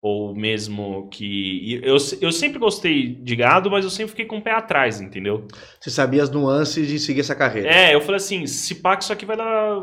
ou 0.00 0.34
mesmo 0.34 1.08
que. 1.08 1.80
Eu, 1.82 1.96
eu 2.20 2.32
sempre 2.32 2.58
gostei 2.58 3.14
de 3.14 3.36
gado, 3.36 3.70
mas 3.70 3.84
eu 3.84 3.90
sempre 3.90 4.10
fiquei 4.10 4.26
com 4.26 4.38
o 4.38 4.42
pé 4.42 4.52
atrás, 4.52 5.00
entendeu? 5.00 5.46
Você 5.80 5.90
sabia 5.90 6.22
as 6.22 6.30
nuances 6.30 6.86
de 6.86 6.98
seguir 6.98 7.20
essa 7.20 7.34
carreira. 7.34 7.68
É, 7.68 7.94
eu 7.94 8.00
falei 8.00 8.16
assim: 8.16 8.46
se 8.46 8.76
pá, 8.76 8.96
que 8.96 9.04
isso 9.04 9.12
aqui 9.12 9.26
vai 9.26 9.36
dar. 9.36 9.80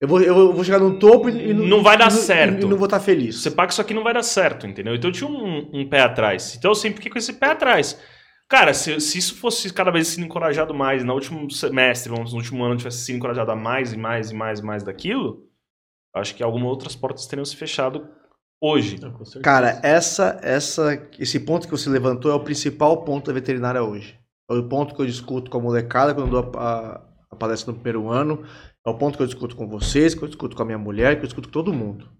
Eu, 0.00 0.08
vou, 0.08 0.20
eu 0.20 0.52
vou 0.52 0.64
chegar 0.64 0.80
no 0.80 0.98
topo 0.98 1.28
e, 1.28 1.50
e 1.50 1.54
Não 1.54 1.82
vai 1.82 1.96
dar 1.96 2.08
e 2.08 2.12
certo. 2.12 2.66
E, 2.66 2.68
não 2.68 2.76
vou 2.76 2.86
estar 2.86 3.00
feliz. 3.00 3.40
Você 3.40 3.50
paga 3.50 3.68
que 3.68 3.72
isso 3.74 3.80
aqui 3.80 3.94
não 3.94 4.02
vai 4.02 4.12
dar 4.12 4.22
certo, 4.22 4.66
entendeu? 4.66 4.94
Então 4.94 5.08
eu 5.08 5.14
tinha 5.14 5.30
um, 5.30 5.70
um 5.72 5.88
pé 5.88 6.00
atrás. 6.00 6.56
Então 6.56 6.70
eu 6.70 6.74
sempre 6.74 6.96
fiquei 6.96 7.12
com 7.12 7.18
esse 7.18 7.32
pé 7.34 7.46
atrás. 7.46 7.98
Cara, 8.48 8.74
se, 8.74 9.00
se 9.00 9.18
isso 9.18 9.34
fosse 9.36 9.72
cada 9.72 9.90
vez 9.90 10.08
sendo 10.08 10.26
encorajado 10.26 10.74
mais, 10.74 11.02
no 11.02 11.14
último 11.14 11.50
semestre, 11.50 12.10
vamos, 12.10 12.32
no 12.32 12.38
último 12.38 12.62
ano, 12.64 12.76
tivesse 12.76 12.98
sido 13.04 13.16
encorajado 13.16 13.50
a 13.50 13.56
mais 13.56 13.92
e 13.92 13.96
mais 13.96 14.30
e 14.30 14.34
mais 14.34 14.60
e 14.60 14.62
mais 14.62 14.82
daquilo, 14.82 15.48
acho 16.14 16.34
que 16.34 16.42
algumas 16.42 16.68
outras 16.68 16.96
portas 16.96 17.26
teriam 17.26 17.44
se 17.44 17.56
fechado 17.56 18.08
hoje. 18.60 18.98
Cara, 19.42 19.80
essa, 19.82 20.38
essa, 20.42 21.08
esse 21.18 21.40
ponto 21.40 21.66
que 21.66 21.72
você 21.72 21.90
levantou 21.90 22.30
é 22.30 22.34
o 22.34 22.44
principal 22.44 23.04
ponto 23.04 23.26
da 23.28 23.32
veterinária 23.32 23.82
hoje. 23.82 24.18
É 24.50 24.54
o 24.54 24.68
ponto 24.68 24.94
que 24.94 25.02
eu 25.02 25.06
discuto 25.06 25.50
com 25.50 25.58
a 25.58 25.62
molecada 25.62 26.14
quando 26.14 26.36
eu 26.36 26.42
dou 26.42 26.60
a, 26.60 26.94
a- 26.96 27.08
a 27.30 27.36
palestra 27.36 27.72
no 27.72 27.78
primeiro 27.80 28.10
ano. 28.10 28.44
É 28.86 28.90
o 28.90 28.98
ponto 28.98 29.16
que 29.16 29.22
eu 29.22 29.26
discuto 29.26 29.56
com 29.56 29.68
vocês, 29.68 30.14
que 30.14 30.22
eu 30.22 30.28
discuto 30.28 30.56
com 30.56 30.62
a 30.62 30.66
minha 30.66 30.78
mulher, 30.78 31.16
que 31.16 31.22
eu 31.22 31.26
discuto 31.26 31.48
com 31.48 31.52
todo 31.52 31.72
mundo. 31.72 32.10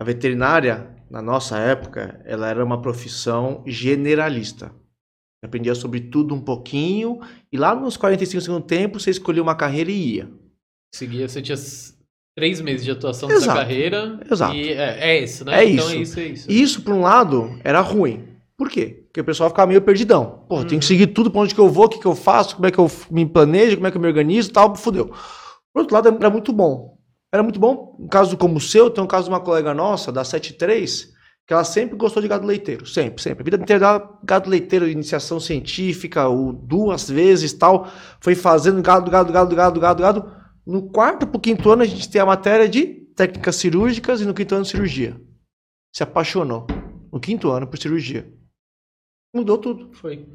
A 0.00 0.04
veterinária, 0.04 0.96
na 1.10 1.22
nossa 1.22 1.58
época, 1.58 2.20
ela 2.24 2.48
era 2.48 2.64
uma 2.64 2.80
profissão 2.82 3.62
generalista. 3.66 4.72
Aprendia 5.42 5.74
sobre 5.74 6.00
tudo 6.00 6.34
um 6.34 6.40
pouquinho, 6.40 7.20
e 7.52 7.56
lá 7.56 7.74
nos 7.74 7.96
45 7.96 8.40
segundos 8.42 8.64
do 8.64 8.66
tempo, 8.66 8.98
você 8.98 9.10
escolhia 9.10 9.42
uma 9.42 9.54
carreira 9.54 9.90
e 9.90 10.14
ia. 10.16 10.28
Seguia, 10.92 11.28
você 11.28 11.40
tinha 11.40 11.56
três 12.36 12.60
meses 12.60 12.84
de 12.84 12.90
atuação 12.90 13.30
Exato. 13.30 13.46
nessa 13.46 13.58
carreira. 13.58 14.20
Exato. 14.30 14.54
E 14.54 14.72
é, 14.72 15.10
é 15.10 15.22
isso, 15.22 15.44
né? 15.44 15.62
É 15.64 15.68
então 15.68 15.86
isso. 15.86 15.94
é 15.94 16.00
isso, 16.00 16.20
é 16.20 16.24
isso. 16.24 16.50
Isso, 16.50 16.82
por 16.82 16.92
um 16.94 17.00
lado, 17.02 17.58
era 17.62 17.80
ruim. 17.80 18.26
Por 18.56 18.68
quê? 18.68 19.04
Porque 19.06 19.20
o 19.20 19.24
pessoal 19.24 19.48
ficava 19.48 19.68
meio 19.68 19.80
perdidão. 19.82 20.44
Pô, 20.48 20.56
eu 20.56 20.64
tenho 20.64 20.80
que 20.80 20.86
Uhum. 20.86 20.88
seguir 20.88 21.06
tudo 21.08 21.30
pra 21.30 21.40
onde 21.42 21.54
que 21.54 21.60
eu 21.60 21.68
vou, 21.68 21.84
o 21.84 21.88
que, 21.88 22.00
que 22.00 22.06
eu 22.06 22.16
faço, 22.16 22.56
como 22.56 22.66
é 22.66 22.70
que 22.72 22.78
eu 22.78 22.90
me 23.08 23.24
planejo, 23.24 23.76
como 23.76 23.86
é 23.86 23.90
que 23.92 23.96
eu 23.96 24.00
me 24.00 24.08
organizo 24.08 24.50
e 24.50 24.52
tal, 24.52 24.74
fudeu. 24.74 25.06
Por 25.72 25.80
outro 25.82 25.94
lado, 25.94 26.08
era 26.08 26.30
muito 26.30 26.52
bom. 26.52 26.98
Era 27.32 27.42
muito 27.44 27.60
bom. 27.60 27.96
Um 28.00 28.08
caso 28.08 28.36
como 28.36 28.56
o 28.56 28.60
seu, 28.60 28.90
tem 28.90 29.04
um 29.04 29.06
caso 29.06 29.24
de 29.24 29.30
uma 29.30 29.40
colega 29.40 29.72
nossa, 29.72 30.10
da 30.10 30.24
73, 30.24 31.12
que 31.48 31.54
ela 31.54 31.64
sempre 31.64 31.96
gostou 31.96 32.20
de 32.20 32.28
gado 32.28 32.46
leiteiro. 32.46 32.84
Sempre, 32.84 33.22
sempre. 33.22 33.40
A 33.40 33.44
vida 33.44 33.56
inteira 33.56 33.80
dela, 33.80 34.20
gado 34.22 34.50
leiteiro, 34.50 34.86
iniciação 34.86 35.40
científica, 35.40 36.28
o, 36.28 36.52
duas 36.52 37.08
vezes 37.08 37.54
tal. 37.54 37.88
Foi 38.20 38.34
fazendo 38.34 38.82
gado, 38.82 39.10
gado, 39.10 39.32
gado, 39.32 39.56
gado, 39.56 39.80
gado, 39.80 40.02
gado. 40.02 40.32
No 40.66 40.90
quarto 40.90 41.26
pro 41.26 41.40
quinto 41.40 41.70
ano, 41.70 41.80
a 41.80 41.86
gente 41.86 42.10
tem 42.10 42.20
a 42.20 42.26
matéria 42.26 42.68
de 42.68 42.84
técnicas 43.16 43.56
cirúrgicas 43.56 44.20
e 44.20 44.26
no 44.26 44.34
quinto 44.34 44.54
ano, 44.54 44.66
cirurgia. 44.66 45.18
Se 45.90 46.02
apaixonou. 46.02 46.66
No 47.10 47.18
quinto 47.18 47.50
ano, 47.50 47.66
por 47.66 47.78
cirurgia. 47.78 48.30
Mudou 49.34 49.56
tudo. 49.56 49.94
Foi. 49.94 50.28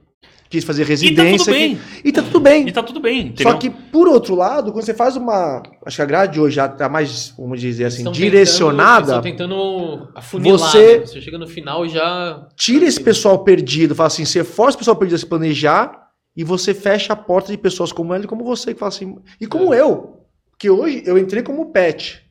Quis 0.50 0.64
fazer 0.64 0.84
E 0.84 0.86
tá 0.86 0.90
residência. 0.90 1.38
tudo 1.46 1.52
bem. 1.58 1.80
E 2.06 2.12
tá 2.12 2.22
tudo 2.22 2.40
bem. 2.40 2.68
E 2.68 2.72
tá 2.72 2.84
tudo 2.84 3.00
bem? 3.00 3.34
Só 3.42 3.54
que, 3.56 3.70
por 3.72 4.08
outro 4.08 4.36
lado, 4.36 4.72
quando 4.72 4.86
você 4.86 4.94
faz 4.94 5.16
uma. 5.16 5.64
Acho 5.86 5.96
que 5.96 6.02
a 6.02 6.06
grade 6.06 6.40
hoje 6.40 6.56
já 6.58 6.68
tá 6.70 6.88
mais, 6.88 7.34
vamos 7.38 7.60
dizer 7.60 7.86
assim, 7.86 8.00
Estão 8.00 8.12
direcionada. 8.14 9.20
Tentando, 9.22 9.56
tentando 9.56 10.10
afunilar. 10.14 10.60
Você- 10.60 11.00
né? 11.00 11.06
Você 11.08 11.22
chega 11.22 11.38
no 11.40 11.48
final 11.48 11.86
e 11.86 11.90
já. 11.90 12.48
Tira 12.56 12.86
esse 12.86 13.00
pessoal 13.02 13.40
perdido, 13.44 13.96
fala 13.96 14.08
assim, 14.08 14.26
você 14.26 14.44
força 14.44 14.76
o 14.76 14.80
pessoal 14.80 14.96
perdido 14.96 15.16
a 15.16 15.20
se 15.20 15.26
planejar 15.26 16.10
e 16.38 16.44
você 16.44 16.74
fecha 16.74 17.14
a 17.14 17.16
porta 17.16 17.52
de 17.52 17.58
pessoas 17.58 17.92
como 17.92 18.14
ela 18.14 18.24
e 18.24 18.28
como 18.28 18.44
você, 18.44 18.74
que 18.74 18.80
fala 18.80 18.90
assim. 18.90 19.18
E 19.42 19.48
como 19.48 19.74
eu. 19.74 20.20
Que 20.60 20.70
hoje 20.70 21.02
eu 21.06 21.18
entrei 21.18 21.42
como 21.42 21.72
pet. 21.72 22.22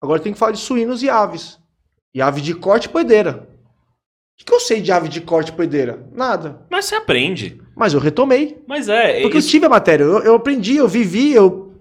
Agora 0.00 0.20
tenho 0.20 0.34
que 0.34 0.38
falar 0.38 0.52
de 0.52 0.58
suínos 0.58 1.02
e 1.02 1.10
aves. 1.10 1.58
E 2.14 2.22
ave 2.22 2.40
de 2.40 2.54
corte 2.54 2.84
e 2.84 2.88
poedeira. 2.90 3.48
O 4.42 4.44
que, 4.44 4.46
que 4.46 4.54
eu 4.54 4.60
sei 4.60 4.80
de 4.80 4.90
ave 4.90 5.08
de 5.08 5.20
corte 5.20 5.50
e 5.50 5.52
poedeira? 5.52 6.04
Nada. 6.12 6.62
Mas 6.68 6.86
você 6.86 6.96
aprende. 6.96 7.60
Mas 7.76 7.94
eu 7.94 8.00
retomei. 8.00 8.60
Mas 8.66 8.88
é. 8.88 9.20
Porque 9.22 9.36
eu 9.36 9.38
isso- 9.38 9.48
tive 9.50 9.66
a 9.66 9.68
matéria, 9.68 10.02
eu, 10.02 10.18
eu 10.24 10.34
aprendi, 10.34 10.76
eu 10.76 10.88
vivi, 10.88 11.32
eu. 11.32 11.72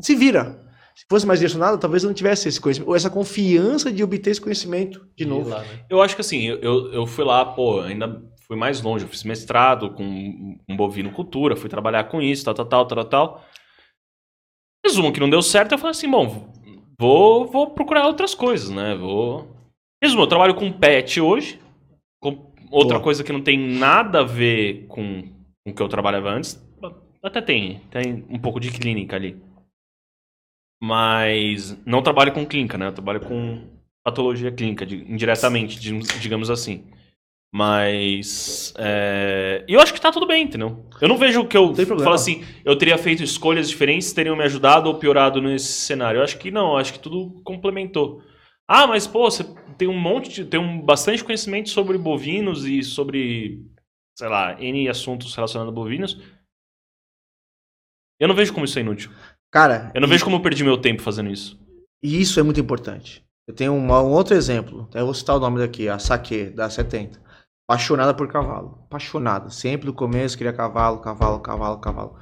Se 0.00 0.14
vira. 0.16 0.60
Se 0.96 1.04
fosse 1.08 1.24
mais 1.26 1.38
direcionado, 1.38 1.78
talvez 1.78 2.02
eu 2.02 2.08
não 2.08 2.14
tivesse 2.14 2.48
esse 2.48 2.60
conhecimento, 2.60 2.88
ou 2.88 2.96
essa 2.96 3.08
confiança 3.10 3.92
de 3.92 4.02
obter 4.02 4.30
esse 4.30 4.40
conhecimento 4.40 5.06
de 5.16 5.24
novo. 5.24 5.48
Lá, 5.50 5.60
né? 5.60 5.84
Eu 5.88 6.02
acho 6.02 6.14
que 6.16 6.20
assim, 6.20 6.42
eu- 6.42 6.58
eu, 6.60 6.92
eu 6.92 7.06
fui 7.06 7.24
lá, 7.24 7.44
pô, 7.44 7.80
ainda 7.80 8.20
fui 8.46 8.56
mais 8.56 8.80
longe. 8.82 9.04
Eu 9.04 9.08
fiz 9.08 9.22
mestrado 9.22 9.90
com, 9.90 10.58
com 10.66 10.76
bovinocultura, 10.76 11.54
fui 11.56 11.68
trabalhar 11.70 12.04
com 12.04 12.20
isso, 12.20 12.44
tal, 12.44 12.54
tal, 12.54 12.66
tal, 12.66 12.86
tal, 12.86 13.04
tal. 13.04 13.44
Resumo 14.84 15.12
que 15.12 15.20
não 15.20 15.30
deu 15.30 15.42
certo, 15.42 15.72
eu 15.72 15.78
falei 15.78 15.92
assim, 15.92 16.10
bom, 16.10 16.52
vou, 17.00 17.46
vou 17.46 17.70
procurar 17.70 18.06
outras 18.06 18.34
coisas, 18.34 18.68
né? 18.70 18.94
Vou. 18.96 19.48
Mesmo, 20.02 20.20
eu 20.20 20.26
trabalho 20.26 20.54
com 20.54 20.70
pet 20.72 21.20
hoje. 21.20 21.58
Com 22.32 22.52
outra 22.70 22.94
Boa. 22.94 23.00
coisa 23.02 23.22
que 23.22 23.32
não 23.32 23.42
tem 23.42 23.58
nada 23.58 24.20
a 24.20 24.24
ver 24.24 24.86
com, 24.88 25.22
com 25.64 25.70
o 25.70 25.74
que 25.74 25.82
eu 25.82 25.88
trabalhava 25.88 26.30
antes. 26.30 26.62
Até 27.22 27.40
tem, 27.40 27.80
tem 27.90 28.24
um 28.28 28.38
pouco 28.38 28.58
de 28.60 28.70
clínica 28.70 29.16
ali. 29.16 29.36
Mas 30.82 31.76
não 31.86 32.02
trabalho 32.02 32.32
com 32.32 32.44
clínica, 32.44 32.76
né? 32.76 32.88
Eu 32.88 32.92
trabalho 32.92 33.20
com 33.20 33.62
patologia 34.04 34.52
clínica, 34.52 34.84
di- 34.84 35.04
indiretamente, 35.08 35.78
di- 35.80 35.98
digamos 36.20 36.50
assim. 36.50 36.84
Mas. 37.52 38.74
é, 38.76 39.64
eu 39.68 39.80
acho 39.80 39.94
que 39.94 40.00
tá 40.00 40.10
tudo 40.10 40.26
bem, 40.26 40.42
entendeu? 40.44 40.84
Eu 41.00 41.08
não 41.08 41.16
vejo 41.16 41.46
que 41.46 41.56
eu 41.56 41.74
falo 41.74 42.14
assim, 42.14 42.44
eu 42.64 42.76
teria 42.76 42.98
feito 42.98 43.22
escolhas 43.22 43.68
diferentes, 43.70 44.12
teriam 44.12 44.36
me 44.36 44.42
ajudado 44.42 44.88
ou 44.88 44.96
piorado 44.96 45.40
nesse 45.40 45.72
cenário. 45.72 46.18
Eu 46.18 46.24
acho 46.24 46.36
que 46.38 46.50
não, 46.50 46.72
eu 46.72 46.76
acho 46.78 46.92
que 46.92 46.98
tudo 46.98 47.40
complementou. 47.44 48.20
Ah, 48.68 48.86
mas 48.86 49.06
pô, 49.06 49.30
você 49.30 49.44
tem 49.76 49.88
um 49.88 49.98
monte 49.98 50.30
de. 50.30 50.44
tem 50.44 50.58
um 50.60 50.80
bastante 50.80 51.22
conhecimento 51.22 51.68
sobre 51.68 51.98
bovinos 51.98 52.64
e 52.64 52.82
sobre, 52.82 53.64
sei 54.16 54.28
lá, 54.28 54.60
N 54.60 54.88
assuntos 54.88 55.34
relacionados 55.34 55.72
a 55.72 55.74
bovinos. 55.74 56.16
Eu 58.18 58.28
não 58.28 58.34
vejo 58.34 58.52
como 58.52 58.64
isso 58.64 58.78
é 58.78 58.82
inútil. 58.82 59.10
Cara, 59.52 59.90
Eu 59.94 60.00
não 60.00 60.08
e- 60.08 60.10
vejo 60.10 60.24
como 60.24 60.36
eu 60.36 60.42
perdi 60.42 60.64
meu 60.64 60.80
tempo 60.80 61.02
fazendo 61.02 61.30
isso. 61.30 61.58
E 62.02 62.20
isso 62.20 62.38
é 62.38 62.42
muito 62.42 62.60
importante. 62.60 63.24
Eu 63.46 63.54
tenho 63.54 63.74
uma- 63.74 64.02
um 64.02 64.10
outro 64.12 64.34
exemplo. 64.34 64.88
Eu 64.94 65.04
vou 65.04 65.14
citar 65.14 65.36
o 65.36 65.40
nome 65.40 65.58
daqui, 65.58 65.88
a 65.88 65.98
Saque, 65.98 66.46
da 66.50 66.70
70. 66.70 67.22
Apaixonada 67.68 68.14
por 68.14 68.28
cavalo. 68.28 68.82
Apaixonada. 68.86 69.50
Sempre 69.50 69.86
no 69.86 69.94
começo 69.94 70.36
queria 70.36 70.52
cavalo, 70.52 71.00
cavalo, 71.00 71.40
cavalo, 71.40 71.80
cavalo. 71.80 72.18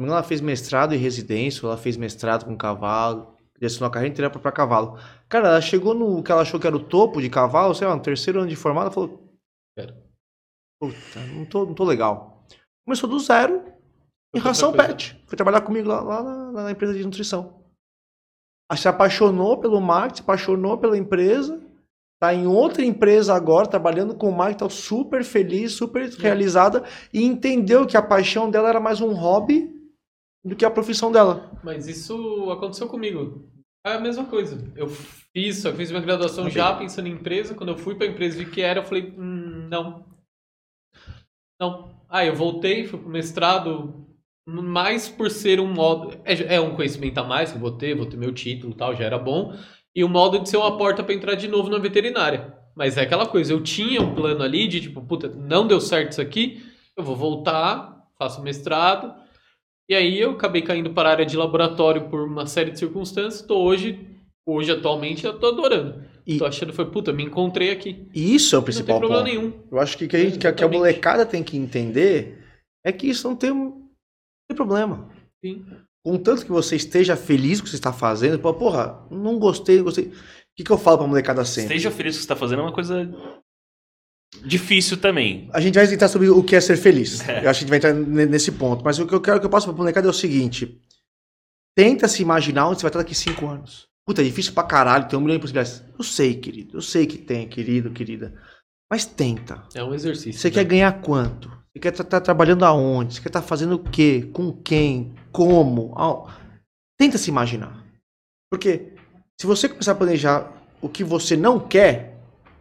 Ela 0.00 0.22
fez 0.22 0.40
mestrado 0.40 0.94
em 0.94 0.98
residência, 0.98 1.64
ela 1.66 1.76
fez 1.76 1.96
mestrado 1.96 2.44
com 2.44 2.56
cavalo, 2.56 3.31
direcionou 3.62 3.88
a 3.88 3.92
carreira 3.92 4.12
inteira 4.12 4.30
pra, 4.30 4.40
pra 4.40 4.50
cavalo. 4.50 4.98
Cara, 5.28 5.48
ela 5.48 5.60
chegou 5.60 5.94
no 5.94 6.22
que 6.22 6.32
ela 6.32 6.42
achou 6.42 6.58
que 6.58 6.66
era 6.66 6.76
o 6.76 6.82
topo 6.82 7.22
de 7.22 7.30
cavalo, 7.30 7.74
sei 7.74 7.86
lá, 7.86 7.94
no 7.94 8.02
terceiro 8.02 8.40
ano 8.40 8.48
de 8.48 8.56
formada, 8.56 8.86
ela 8.86 8.94
falou: 8.94 9.22
Quero. 9.78 9.94
Puta, 10.80 11.20
não 11.32 11.44
tô, 11.44 11.64
não 11.64 11.74
tô 11.74 11.84
legal. 11.84 12.44
Começou 12.84 13.08
do 13.08 13.20
zero 13.20 13.62
em 14.34 14.40
ração 14.40 14.72
pet. 14.72 15.22
Foi 15.26 15.36
trabalhar 15.36 15.60
comigo 15.60 15.88
lá, 15.88 16.00
lá 16.00 16.22
na, 16.22 16.52
na 16.64 16.70
empresa 16.72 16.92
de 16.92 17.04
nutrição. 17.04 17.62
Aí 18.70 18.76
Se 18.76 18.88
apaixonou 18.88 19.58
pelo 19.60 19.80
marketing, 19.80 20.16
se 20.16 20.22
apaixonou 20.22 20.76
pela 20.78 20.98
empresa. 20.98 21.60
Tá 22.20 22.34
em 22.34 22.46
outra 22.46 22.84
empresa 22.84 23.34
agora, 23.34 23.66
trabalhando 23.66 24.14
com 24.14 24.30
marketing, 24.30 24.58
tá 24.58 24.68
super 24.70 25.24
feliz, 25.24 25.72
super 25.72 26.08
realizada. 26.10 26.84
E 27.12 27.22
entendeu 27.22 27.86
que 27.86 27.96
a 27.96 28.02
paixão 28.02 28.50
dela 28.50 28.68
era 28.68 28.80
mais 28.80 29.00
um 29.00 29.12
hobby 29.12 29.71
do 30.44 30.56
que 30.56 30.64
a 30.64 30.70
profissão 30.70 31.12
dela. 31.12 31.50
Mas 31.62 31.86
isso 31.86 32.50
aconteceu 32.50 32.88
comigo. 32.88 33.48
É 33.84 33.94
a 33.94 34.00
mesma 34.00 34.24
coisa. 34.24 34.58
Eu 34.76 34.88
fiz, 34.88 35.62
que 35.62 35.72
fiz 35.72 35.90
minha 35.90 36.02
graduação 36.02 36.44
Ok. 36.44 36.54
já 36.54 36.74
pensando 36.74 37.08
em 37.08 37.12
empresa. 37.12 37.54
Quando 37.54 37.70
eu 37.70 37.78
fui 37.78 37.94
pra 37.94 38.06
empresa 38.06 38.40
e 38.40 38.44
vi 38.44 38.50
que 38.50 38.60
era, 38.60 38.80
eu 38.80 38.84
falei, 38.84 39.12
hum, 39.16 39.68
não. 39.68 40.04
Não. 41.60 41.90
Ah, 42.08 42.24
eu 42.24 42.34
voltei, 42.34 42.86
fui 42.86 42.98
pro 42.98 43.08
mestrado, 43.08 44.06
mais 44.46 45.08
por 45.08 45.30
ser 45.30 45.60
um 45.60 45.72
modo. 45.72 46.16
É, 46.24 46.56
é 46.56 46.60
um 46.60 46.74
conhecimento 46.76 47.18
a 47.18 47.24
mais 47.24 47.50
que 47.50 47.56
eu 47.56 47.60
vou 47.60 47.72
ter, 47.72 47.96
vou 47.96 48.06
ter 48.06 48.16
meu 48.16 48.32
título 48.32 48.72
e 48.72 48.76
tal, 48.76 48.94
já 48.94 49.04
era 49.04 49.18
bom. 49.18 49.56
E 49.94 50.04
o 50.04 50.08
modo 50.08 50.38
de 50.38 50.48
ser 50.48 50.56
uma 50.56 50.76
porta 50.76 51.02
pra 51.02 51.14
entrar 51.14 51.34
de 51.34 51.48
novo 51.48 51.68
na 51.70 51.78
veterinária. 51.78 52.56
Mas 52.74 52.96
é 52.96 53.02
aquela 53.02 53.26
coisa, 53.26 53.52
eu 53.52 53.62
tinha 53.62 54.00
um 54.00 54.14
plano 54.14 54.42
ali 54.42 54.66
de 54.66 54.80
tipo, 54.80 55.02
puta, 55.02 55.28
não 55.28 55.66
deu 55.66 55.80
certo 55.80 56.12
isso 56.12 56.22
aqui, 56.22 56.64
eu 56.96 57.04
vou 57.04 57.14
voltar, 57.14 58.06
faço 58.18 58.42
mestrado. 58.42 59.14
E 59.92 59.94
aí 59.94 60.18
eu 60.18 60.30
acabei 60.30 60.62
caindo 60.62 60.94
para 60.94 61.10
a 61.10 61.12
área 61.12 61.26
de 61.26 61.36
laboratório 61.36 62.08
por 62.08 62.22
uma 62.26 62.46
série 62.46 62.70
de 62.70 62.78
circunstâncias. 62.78 63.42
Tô 63.42 63.62
hoje, 63.62 64.08
hoje 64.48 64.72
atualmente, 64.72 65.26
eu 65.26 65.38
tô 65.38 65.48
adorando. 65.48 66.02
E- 66.26 66.38
Tô 66.38 66.46
achando, 66.46 66.72
foi, 66.72 66.86
puta, 66.90 67.12
me 67.12 67.22
encontrei 67.24 67.70
aqui. 67.70 68.08
E 68.14 68.34
isso 68.34 68.54
é 68.54 68.58
o 68.58 68.62
Não 68.62 68.64
tem 68.64 68.72
principal 68.74 68.98
problema 68.98 69.22
ponto. 69.22 69.34
nenhum. 69.34 69.52
Eu 69.70 69.78
acho 69.78 69.98
que, 69.98 70.08
que, 70.08 70.16
a, 70.16 70.20
gente, 70.20 70.38
que, 70.38 70.46
a, 70.46 70.52
que 70.54 70.64
a 70.64 70.68
molecada 70.68 71.26
tem 71.26 71.42
que 71.44 71.58
entender 71.58 72.42
é 72.82 72.90
que 72.90 73.06
isso 73.06 73.28
não 73.28 73.36
tem, 73.36 73.50
não 73.50 73.86
tem 74.48 74.56
problema. 74.56 75.10
Sim. 75.44 75.62
Contanto 76.02 76.46
que 76.46 76.50
você 76.50 76.74
esteja 76.74 77.14
feliz 77.14 77.58
com 77.60 77.64
o 77.64 77.64
que 77.64 77.70
você 77.70 77.76
está 77.76 77.92
fazendo, 77.92 78.38
pô, 78.38 78.54
porra, 78.54 79.06
não 79.10 79.38
gostei, 79.38 79.76
não 79.76 79.84
gostei. 79.84 80.06
O 80.06 80.12
que, 80.56 80.64
que 80.64 80.70
eu 80.72 80.78
falo 80.78 80.96
pra 80.96 81.06
molecada 81.06 81.44
sempre? 81.44 81.74
Esteja 81.76 81.90
feliz 81.90 82.14
com 82.14 82.16
o 82.16 82.20
que 82.20 82.22
você 82.22 82.32
está 82.32 82.36
fazendo 82.36 82.60
é 82.60 82.62
uma 82.62 82.72
coisa 82.72 83.12
difícil 84.44 84.96
também. 84.96 85.48
A 85.52 85.60
gente 85.60 85.74
vai 85.74 85.84
entrar 85.92 86.08
sobre 86.08 86.28
o 86.28 86.42
que 86.42 86.56
é 86.56 86.60
ser 86.60 86.76
feliz. 86.76 87.26
É. 87.28 87.44
Eu 87.44 87.50
acho 87.50 87.64
que 87.64 87.64
a 87.64 87.66
gente 87.66 87.68
vai 87.68 87.78
entrar 87.78 87.92
ne- 87.94 88.26
nesse 88.26 88.52
ponto. 88.52 88.84
Mas 88.84 88.98
o 88.98 89.06
que 89.06 89.14
eu 89.14 89.20
quero 89.20 89.38
que 89.40 89.46
eu 89.46 89.50
passe 89.50 89.66
pra 89.66 89.74
molecada 89.74 90.06
é 90.06 90.10
o 90.10 90.14
seguinte: 90.14 90.80
tenta 91.76 92.08
se 92.08 92.22
imaginar 92.22 92.68
onde 92.68 92.78
você 92.78 92.82
vai 92.82 92.88
estar 92.90 92.98
daqui 93.00 93.14
cinco 93.14 93.46
anos. 93.46 93.86
Puta, 94.06 94.20
é 94.20 94.24
difícil 94.24 94.52
pra 94.52 94.64
caralho, 94.64 95.06
tem 95.08 95.16
um 95.18 95.22
milhão 95.22 95.36
de 95.36 95.42
possibilidades. 95.42 95.84
Eu 95.96 96.04
sei, 96.04 96.34
querido. 96.34 96.76
Eu 96.78 96.82
sei 96.82 97.06
que 97.06 97.18
tem, 97.18 97.48
querido, 97.48 97.90
querida. 97.92 98.34
Mas 98.90 99.04
tenta. 99.06 99.62
É 99.74 99.82
um 99.84 99.94
exercício. 99.94 100.40
Você 100.40 100.48
né? 100.48 100.54
quer 100.54 100.64
ganhar 100.64 101.00
quanto? 101.00 101.48
Você 101.72 101.78
quer 101.80 101.92
estar 101.92 102.20
trabalhando 102.20 102.64
aonde? 102.64 103.14
Você 103.14 103.20
quer 103.22 103.28
estar 103.28 103.42
fazendo 103.42 103.76
o 103.76 103.78
quê? 103.78 104.28
Com 104.32 104.52
quem? 104.52 105.14
Como? 105.30 105.92
Ao- 105.96 106.28
Tenta 106.98 107.16
se 107.16 107.30
imaginar. 107.30 107.82
Porque 108.50 108.92
se 109.40 109.46
você 109.46 109.68
começar 109.68 109.92
a 109.92 109.94
planejar 109.94 110.52
o 110.80 110.88
que 110.88 111.02
você 111.02 111.36
não 111.36 111.58
quer, 111.58 112.11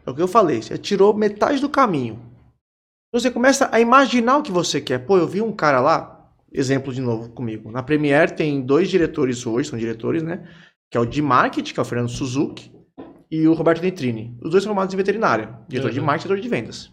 é 0.06 0.10
o 0.10 0.16
que 0.16 0.22
eu 0.22 0.28
falei, 0.28 0.62
você 0.62 0.78
tirou 0.78 1.14
metade 1.14 1.60
do 1.62 1.70
caminho. 1.70 2.20
Você 3.14 3.30
começa 3.30 3.70
a 3.72 3.80
imaginar 3.80 4.38
o 4.38 4.44
que 4.44 4.52
você 4.52 4.80
quer. 4.80 5.00
Pô, 5.00 5.18
eu 5.18 5.28
vi 5.28 5.42
um 5.42 5.52
cara 5.52 5.82
lá, 5.82 6.32
exemplo 6.52 6.94
de 6.94 7.02
novo 7.02 7.30
comigo. 7.30 7.70
Na 7.72 7.84
Premiere 7.84 8.34
tem 8.34 8.62
dois 8.62 8.90
diretores 8.90 9.46
hoje, 9.46 9.70
são 9.70 9.78
diretores, 9.78 10.24
né? 10.24 10.48
Que 10.90 10.98
é 10.98 11.02
o 11.02 11.06
de 11.06 11.22
marketing, 11.22 11.74
que 11.74 11.80
é 11.80 11.84
o 11.84 11.86
Fernando 11.86 12.10
Suzuki, 12.10 12.72
e 13.30 13.48
o 13.48 13.54
Roberto 13.54 13.82
Nitrini. 13.82 14.38
Os 14.42 14.52
dois 14.52 14.64
são 14.64 14.72
formados 14.72 14.94
em 14.94 14.98
veterinária, 14.98 15.58
diretor 15.68 15.92
de 15.92 16.00
Uhum. 16.00 16.06
marketing 16.06 16.26
e 16.26 16.30
diretor 16.30 16.44
de 16.44 16.50
vendas. 16.50 16.92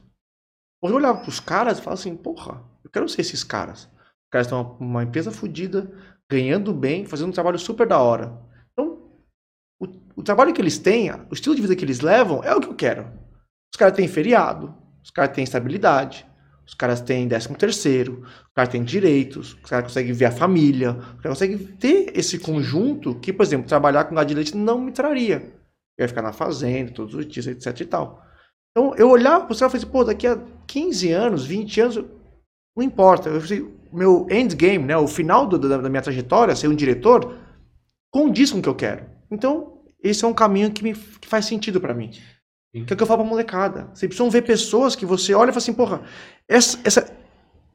Eu 0.83 0.95
olhava 0.95 1.21
pros 1.21 1.41
caras, 1.41 1.79
eu 1.79 1.85
falava 1.85 2.01
assim, 2.01 2.17
porra, 2.17 2.63
eu 2.85 2.91
quero 2.91 3.09
ser 3.09 3.21
esses 3.23 3.43
caras. 3.43 3.85
Os 3.85 4.31
caras 4.31 4.47
estão 4.47 4.77
uma 4.79 5.03
empresa 5.03 5.31
fodida, 5.33 5.91
ganhando 6.31 6.73
bem, 6.73 7.05
fazendo 7.07 7.31
um 7.31 7.33
trabalho 7.33 7.59
super 7.59 7.87
da 7.87 7.99
hora. 7.99 8.37
O, 10.19 10.23
trabalho 10.23 10.53
que 10.53 10.61
eles 10.61 10.79
têm, 10.79 11.13
o 11.13 11.33
estilo 11.33 11.55
de 11.55 11.63
vida 11.63 11.77
que 11.77 11.85
eles 11.85 12.01
levam, 12.01 12.43
é 12.43 12.53
o 12.53 12.61
que 12.61 12.67
eu 12.67 12.75
quero. 12.75 13.03
Os 13.73 13.79
caras 13.79 13.95
têm 13.95 14.09
feriado, 14.09 14.75
os 15.01 15.11
caras 15.11 15.33
têm 15.33 15.45
estabilidade, 15.45 16.27
os 16.67 16.75
caras 16.75 17.01
têm 17.01 17.29
décimo 17.29 17.57
terceiro, 17.57 18.23
os 18.25 18.53
caras 18.55 18.73
têm 18.73 18.83
direitos, 18.83 19.55
os 19.55 19.71
caras 19.71 19.85
conseguem 19.85 20.13
ver 20.13 20.25
a 20.25 20.33
família, 20.33 20.91
os 20.91 21.23
caras 21.23 21.39
conseguem 21.39 21.59
ter 21.59 22.13
esse 22.19 22.37
conjunto 22.39 23.15
que, 23.21 23.33
por 23.33 23.45
exemplo, 23.45 23.69
trabalhar 23.69 24.05
com 24.05 24.15
gado 24.17 24.29
de 24.29 24.35
leite 24.35 24.57
não 24.57 24.81
me 24.81 24.91
traria. 24.91 25.53
Eu 25.97 26.03
ia 26.03 26.09
ficar 26.09 26.23
na 26.23 26.33
fazenda 26.33 26.93
todos 26.93 27.15
os 27.15 27.25
dias, 27.25 27.47
etc 27.47 27.81
e 27.81 27.85
tal. 27.85 28.21
Então, 28.77 28.95
eu 28.97 29.09
olhava 29.09 29.47
pro 29.47 29.55
céu 29.55 29.69
e 29.69 29.71
falei 29.71 29.85
assim, 29.85 29.93
pô, 29.93 30.03
daqui 30.05 30.27
a 30.27 30.37
15 30.67 31.13
anos, 31.13 31.47
20 31.47 31.81
anos, 31.81 31.97
não 32.77 32.83
importa. 32.85 33.29
Eu 33.29 33.41
falei, 33.41 33.73
meu 33.93 34.27
endgame, 34.31 34.85
né, 34.85 34.97
o 34.97 35.07
final 35.07 35.47
do- 35.47 35.59
da, 35.59 35.79
da 35.79 35.89
minha 35.89 36.03
trajetória, 36.03 36.57
ser 36.57 36.67
um 36.67 36.75
diretor, 36.75 37.37
condiz 38.13 38.51
com 38.51 38.59
o 38.59 38.63
que 38.63 38.69
eu 38.69 38.75
quero. 38.75 39.07
Então, 39.31 39.78
esse 40.03 40.25
é 40.25 40.29
um 40.29 40.35
caminho 40.35 40.71
que, 40.73 40.83
me, 40.83 40.95
que 40.95 41.29
faz 41.29 41.45
sentido 41.45 41.81
pra 41.81 41.95
mim. 41.95 42.11
Sim. 42.13 42.85
Que 42.85 42.93
é 42.93 42.95
o 42.95 42.97
que 42.97 43.03
eu 43.03 43.07
falo 43.07 43.23
pra 43.23 43.31
molecada. 43.31 43.85
Vocês 43.87 44.09
precisam 44.09 44.31
ver 44.31 44.43
pessoas 44.43 44.95
que 44.95 45.07
você 45.07 45.35
olha 45.35 45.51
e 45.51 45.53
fala 45.53 45.59
assim, 45.59 45.75
porra, 45.75 46.03
essa, 46.47 46.79
essa 46.85 47.17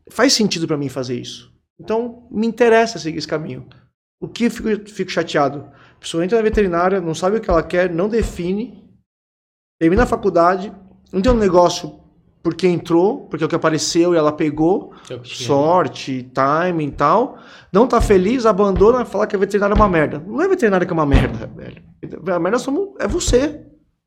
faz 0.09 0.33
sentido 0.33 0.67
pra 0.67 0.77
mim 0.77 0.89
fazer 0.89 1.19
isso. 1.19 1.51
Então, 1.79 2.27
me 2.31 2.47
interessa 2.47 2.99
seguir 2.99 3.17
esse 3.17 3.27
caminho. 3.27 3.67
O 4.21 4.27
que 4.27 4.45
eu 4.45 4.51
fico, 4.51 4.89
fico 4.89 5.11
chateado? 5.11 5.69
A 5.95 5.99
pessoa 5.99 6.23
entra 6.23 6.37
na 6.37 6.43
veterinária, 6.43 7.01
não 7.01 7.15
sabe 7.15 7.37
o 7.37 7.41
que 7.41 7.49
ela 7.49 7.63
quer, 7.63 7.89
não 7.89 8.07
define, 8.07 8.89
termina 9.79 10.03
a 10.03 10.07
faculdade, 10.07 10.73
não 11.11 11.21
tem 11.21 11.31
um 11.31 11.37
negócio 11.37 12.02
porque 12.43 12.67
entrou, 12.67 13.21
porque 13.27 13.41
é 13.41 13.47
o 13.47 13.49
que 13.49 13.55
apareceu 13.55 14.13
e 14.13 14.17
ela 14.17 14.33
pegou, 14.33 14.93
é 15.09 15.17
sorte, 15.23 16.29
timing 16.33 16.87
e 16.87 16.91
tal, 16.91 17.37
não 17.71 17.87
tá 17.87 18.01
feliz, 18.01 18.45
abandona, 18.45 19.05
fala 19.05 19.25
que 19.25 19.35
a 19.35 19.39
veterinária 19.39 19.73
é 19.73 19.77
uma 19.77 19.87
merda. 19.87 20.21
Não 20.27 20.41
é 20.41 20.47
veterinária 20.49 20.85
que 20.85 20.91
é 20.91 20.93
uma 20.93 21.05
merda, 21.05 21.47
velho. 21.55 21.81
A 22.35 22.39
merda 22.39 22.59
somos, 22.59 22.89
é 22.99 23.07
você. 23.07 23.61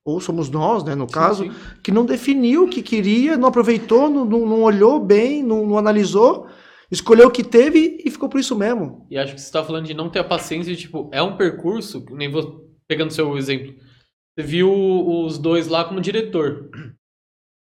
Ou 0.05 0.21
somos 0.21 0.51
nós, 0.51 0.85
né, 0.85 0.95
no 0.95 1.09
Sim, 1.09 1.15
caso, 1.15 1.45
sim. 1.45 1.53
que 1.83 1.91
não 1.91 2.05
definiu 2.05 2.65
o 2.65 2.69
que 2.69 2.83
queria, 2.83 3.37
não 3.37 3.49
aproveitou, 3.49 4.09
não, 4.09 4.25
não, 4.25 4.47
não 4.47 4.63
olhou 4.63 5.01
bem, 5.01 5.43
não, 5.43 5.67
não 5.67 5.79
analisou, 5.79 6.47
escolheu 6.91 7.27
o 7.27 7.31
que 7.31 7.43
teve 7.43 8.01
e 8.05 8.11
ficou 8.11 8.29
por 8.29 8.39
isso 8.39 8.55
mesmo. 8.55 9.05
E 9.11 9.19
acho 9.19 9.35
que 9.35 9.41
você 9.41 9.51
tá 9.51 9.65
falando 9.65 9.87
de 9.87 9.95
não 9.95 10.11
ter 10.11 10.21
a 10.21 10.25
paciência 10.25 10.73
de, 10.73 10.83
tipo, 10.83 11.11
é 11.13 11.21
um 11.21 11.37
percurso, 11.37 12.05
nem 12.13 12.31
vou 12.31 12.69
pegando 12.87 13.13
seu 13.13 13.37
exemplo. 13.37 13.75
Você 14.39 14.47
viu 14.47 14.71
os 14.71 15.39
dois 15.39 15.67
lá 15.67 15.85
como 15.85 16.01
diretor. 16.01 16.71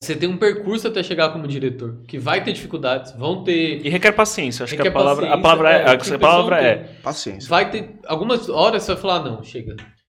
Você 0.04 0.14
tem 0.14 0.28
um 0.28 0.36
percurso 0.36 0.86
até 0.86 1.02
chegar 1.02 1.30
como 1.30 1.48
diretor, 1.48 2.02
que 2.06 2.18
vai 2.18 2.44
ter 2.44 2.52
dificuldades, 2.52 3.12
vão 3.12 3.42
ter. 3.42 3.84
E 3.84 3.88
requer 3.88 4.12
paciência. 4.12 4.64
Acho 4.64 4.72
que 4.72 4.76
requer 4.76 4.90
a 4.90 4.92
palavra, 4.92 5.32
a 5.32 5.38
palavra 5.38 5.72
é, 5.72 5.82
é, 5.82 5.90
a, 5.90 5.96
que 5.96 6.12
a 6.12 6.18
palavra 6.18 6.60
é. 6.60 6.74
tem. 6.76 6.94
Paciência. 7.02 7.48
Vai 7.48 7.70
ter. 7.70 7.98
Algumas 8.06 8.48
horas 8.48 8.82
você 8.82 8.92
vai 8.92 9.00
falar, 9.00 9.24
não, 9.24 9.42
chega. 9.42 9.74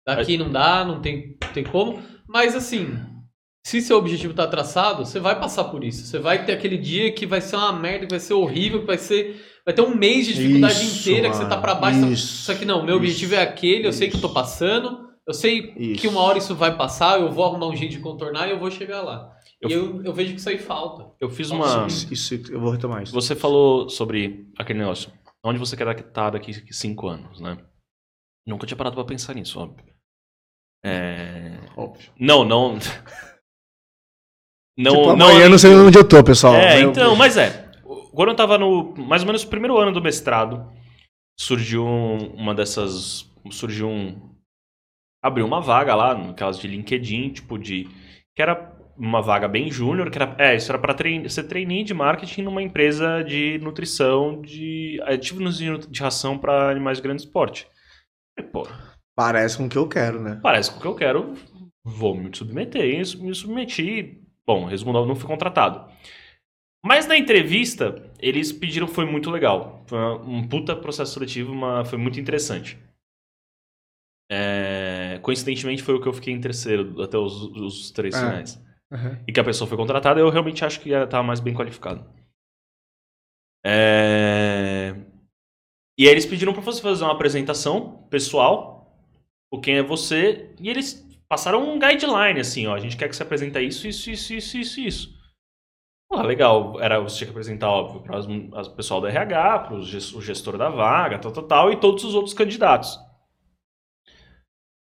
Daqui 0.05 0.37
não 0.37 0.51
dá, 0.51 0.83
não 0.83 1.01
tem, 1.01 1.37
não 1.41 1.53
tem 1.53 1.63
como. 1.63 2.01
Mas 2.27 2.55
assim, 2.55 2.97
se 3.65 3.81
seu 3.81 3.97
objetivo 3.97 4.33
tá 4.33 4.45
traçado, 4.47 5.05
você 5.05 5.19
vai 5.19 5.39
passar 5.39 5.65
por 5.65 5.83
isso. 5.83 6.05
Você 6.05 6.19
vai 6.19 6.45
ter 6.45 6.53
aquele 6.53 6.77
dia 6.77 7.11
que 7.11 7.25
vai 7.25 7.41
ser 7.41 7.55
uma 7.55 7.73
merda, 7.73 8.05
que 8.05 8.11
vai 8.11 8.19
ser 8.19 8.33
horrível, 8.33 8.81
que 8.81 8.87
vai 8.87 8.97
ser. 8.97 9.43
Vai 9.65 9.73
ter 9.73 9.81
um 9.81 9.95
mês 9.95 10.27
de 10.27 10.35
dificuldade 10.35 10.75
Isso, 10.75 11.09
inteira, 11.09 11.29
que 11.29 11.37
você 11.37 11.45
tá 11.47 11.57
pra 11.57 11.73
baixo. 11.73 12.05
isso, 12.05 12.43
Só 12.43 12.53
que 12.53 12.65
não, 12.65 12.85
meu 12.85 12.95
isso, 12.95 12.97
objetivo 12.97 13.35
é 13.35 13.41
aquele, 13.41 13.87
eu 13.87 13.93
sei 13.93 14.09
que 14.09 14.15
eu 14.15 14.21
tô 14.21 14.29
passando, 14.29 15.09
eu 15.27 15.33
sei 15.33 15.73
Isso. 15.75 16.01
que 16.01 16.07
uma 16.07 16.21
hora 16.21 16.37
isso 16.37 16.53
vai 16.53 16.77
passar, 16.77 17.19
eu 17.19 17.31
vou 17.31 17.43
arrumar 17.43 17.65
um 17.65 17.75
jeito 17.75 17.93
de 17.93 17.99
contornar 17.99 18.47
e 18.47 18.51
eu 18.51 18.59
vou 18.59 18.69
chegar 18.69 19.01
lá. 19.01 19.34
Eu- 19.65 19.69
E 19.69 19.73
eu, 19.99 20.03
eu 20.05 20.13
vejo 20.13 20.33
que 20.33 20.39
isso 20.39 20.49
aí 20.49 20.57
falta. 20.57 21.11
Eu 21.19 21.29
fiz 21.29 21.51
uma. 21.51 21.87
Isso, 21.87 22.13
isso, 22.13 22.33
eu 22.51 22.59
vou 22.59 22.71
retomar 22.71 23.03
isso. 23.03 23.13
Você 23.13 23.35
falou 23.35 23.89
sobre 23.89 24.49
aquele 24.57 24.79
negócio. 24.79 25.11
Onde 25.43 25.59
você 25.59 25.75
quer 25.77 25.87
estar 25.99 26.31
daqui 26.31 26.51
a 26.51 26.73
cinco 26.73 27.07
anos, 27.07 27.39
né? 27.39 27.57
Nunca 28.47 28.65
tinha 28.65 28.77
parado 28.77 28.95
pra 28.95 29.05
pensar 29.05 29.33
nisso, 29.35 29.59
óbvio. 29.59 29.85
É... 30.83 31.57
Óbvio. 31.75 32.11
Não, 32.19 32.43
não. 32.45 32.77
Não, 34.77 34.91
tipo, 34.91 35.15
não. 35.15 35.27
amanhã 35.29 35.45
eu 35.45 35.49
não 35.49 35.57
sei 35.57 35.73
onde 35.73 35.97
eu 35.97 36.05
tô, 36.07 36.21
pessoal. 36.21 36.53
É, 36.55 36.83
Eu- 36.83 36.89
então, 36.91 37.15
mas 37.15 37.37
é. 37.37 37.71
Quando 38.13 38.29
eu 38.29 38.35
tava 38.35 38.57
no 38.57 38.93
mais 38.97 39.21
ou 39.21 39.25
menos 39.27 39.43
no 39.43 39.49
primeiro 39.49 39.77
ano 39.77 39.93
do 39.93 40.01
mestrado, 40.01 40.69
surgiu 41.39 41.85
um- 41.85 42.33
uma 42.33 42.53
dessas. 42.53 43.25
Surgiu 43.51 43.87
um. 43.87 44.35
Abriu 45.23 45.45
uma 45.45 45.61
vaga 45.61 45.95
lá, 45.95 46.13
no 46.13 46.33
caso 46.35 46.59
de 46.59 46.67
LinkedIn, 46.67 47.29
tipo 47.31 47.57
de. 47.57 47.85
Que 48.35 48.41
era 48.41 48.74
uma 48.97 49.21
vaga 49.21 49.47
bem 49.47 49.69
júnior, 49.71 50.09
que 50.09 50.17
era. 50.17 50.35
É, 50.39 50.55
isso 50.55 50.71
era 50.71 50.79
pra 50.79 50.93
trein, 50.93 51.27
ser 51.29 51.43
trainee 51.43 51.83
de 51.83 51.93
marketing 51.93 52.43
numa 52.43 52.61
empresa 52.61 53.23
de 53.23 53.57
nutrição 53.59 54.41
de 54.41 54.99
aditivos 55.03 55.57
de, 55.57 55.69
nut- 55.69 55.87
de 55.89 56.01
ração 56.01 56.37
para 56.37 56.69
animais 56.69 56.97
de 56.97 57.03
grande 57.03 57.27
porte. 57.27 57.67
E, 58.37 58.43
pô, 58.43 58.67
Parece 59.15 59.57
com 59.57 59.65
o 59.65 59.69
que 59.69 59.77
eu 59.77 59.87
quero, 59.87 60.21
né? 60.21 60.39
parece 60.43 60.71
com 60.71 60.77
o 60.77 60.81
que 60.81 60.87
eu 60.87 60.95
quero, 60.95 61.33
vou 61.83 62.15
me 62.15 62.29
submeter. 62.35 62.83
E 62.83 62.97
me 63.17 63.33
submeti. 63.33 64.21
Bom, 64.45 64.65
resumo, 64.65 64.91
não 64.93 65.15
fui 65.15 65.27
contratado. 65.27 65.89
Mas 66.85 67.07
na 67.07 67.17
entrevista, 67.17 68.11
eles 68.19 68.51
pediram, 68.51 68.87
foi 68.87 69.05
muito 69.05 69.31
legal. 69.31 69.83
Foi 69.87 69.97
um 70.19 70.47
puta 70.47 70.75
processo 70.75 71.13
seletivo, 71.13 71.51
uma, 71.51 71.83
foi 71.83 71.97
muito 71.97 72.19
interessante. 72.19 72.77
É, 74.31 75.19
coincidentemente, 75.21 75.83
foi 75.83 75.95
o 75.95 76.01
que 76.01 76.07
eu 76.07 76.13
fiquei 76.13 76.33
em 76.33 76.41
terceiro 76.41 77.01
até 77.01 77.17
os, 77.17 77.41
os 77.55 77.91
três 77.91 78.13
Ah. 78.15 78.19
finais. 78.19 78.64
E 79.27 79.31
que 79.31 79.39
a 79.39 79.43
pessoa 79.43 79.67
foi 79.67 79.77
contratada, 79.77 80.19
eu 80.19 80.29
realmente 80.29 80.65
acho 80.65 80.79
que 80.81 80.93
ela 80.93 81.05
estava 81.05 81.23
mais 81.23 81.39
bem 81.39 81.53
qualificado. 81.53 82.05
É, 83.63 84.93
E 85.97 86.05
aí 86.05 86.11
eles 86.11 86.25
pediram 86.25 86.53
para 86.53 86.61
você 86.61 86.81
fazer 86.81 87.03
uma 87.03 87.13
apresentação 87.13 88.05
pessoal, 88.09 88.97
o 89.51 89.59
quem 89.61 89.77
é 89.77 89.83
você, 89.83 90.49
e 90.59 90.69
eles 90.69 91.05
passaram 91.29 91.63
um 91.63 91.79
guideline, 91.79 92.39
assim, 92.39 92.67
ó, 92.67 92.75
a 92.75 92.79
gente 92.79 92.97
quer 92.97 93.09
que 93.09 93.15
você 93.15 93.23
apresente 93.23 93.59
isso, 93.61 93.87
isso, 93.87 94.09
isso, 94.11 94.33
isso, 94.33 94.57
isso, 94.57 94.79
isso. 94.81 95.15
Ah, 96.11 96.23
legal, 96.23 96.79
era, 96.81 96.99
você 96.99 97.17
tinha 97.17 97.27
que 97.27 97.31
apresentar, 97.31 97.69
óbvio, 97.69 98.01
para 98.01 98.19
o 98.19 98.75
pessoal 98.75 99.01
do 99.01 99.07
RH, 99.07 99.59
para 99.59 99.75
o 99.75 99.83
gestor 99.83 100.57
da 100.57 100.69
vaga, 100.69 101.19
tal, 101.19 101.31
tal, 101.31 101.43
tal, 101.43 101.71
e 101.71 101.79
todos 101.79 102.03
os 102.03 102.15
outros 102.15 102.33
candidatos. 102.33 102.99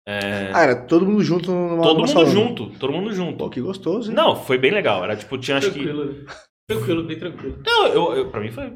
É, 0.06 0.52
Ah, 0.54 0.64
era 0.64 0.76
todo 0.76 1.06
mundo 1.06 1.24
junto 1.24 1.50
numa 1.52 1.82
todo 1.82 1.94
numa 1.96 2.08
mundo 2.08 2.10
sala. 2.12 2.26
junto, 2.26 2.70
todo 2.80 2.92
mundo 2.94 3.14
junto. 3.14 3.38
Pô, 3.38 3.50
que 3.50 3.62
gostoso, 3.62 4.10
hein? 4.10 4.16
Não, 4.16 4.36
foi 4.36 4.58
bem 4.58 4.72
legal. 4.72 5.04
Era 5.04 5.16
tipo, 5.16 5.38
tinha 5.38 5.58
acho 5.58 5.72
que. 5.72 5.80
Tranquilo, 5.84 6.06
né? 6.06 6.26
Tranquilo, 6.70 7.04
bem 7.04 7.18
tranquilo. 7.20 7.60
Não, 7.66 7.88
eu, 7.88 8.14
eu, 8.14 8.30
pra 8.30 8.42
mim 8.42 8.52
foi 8.52 8.70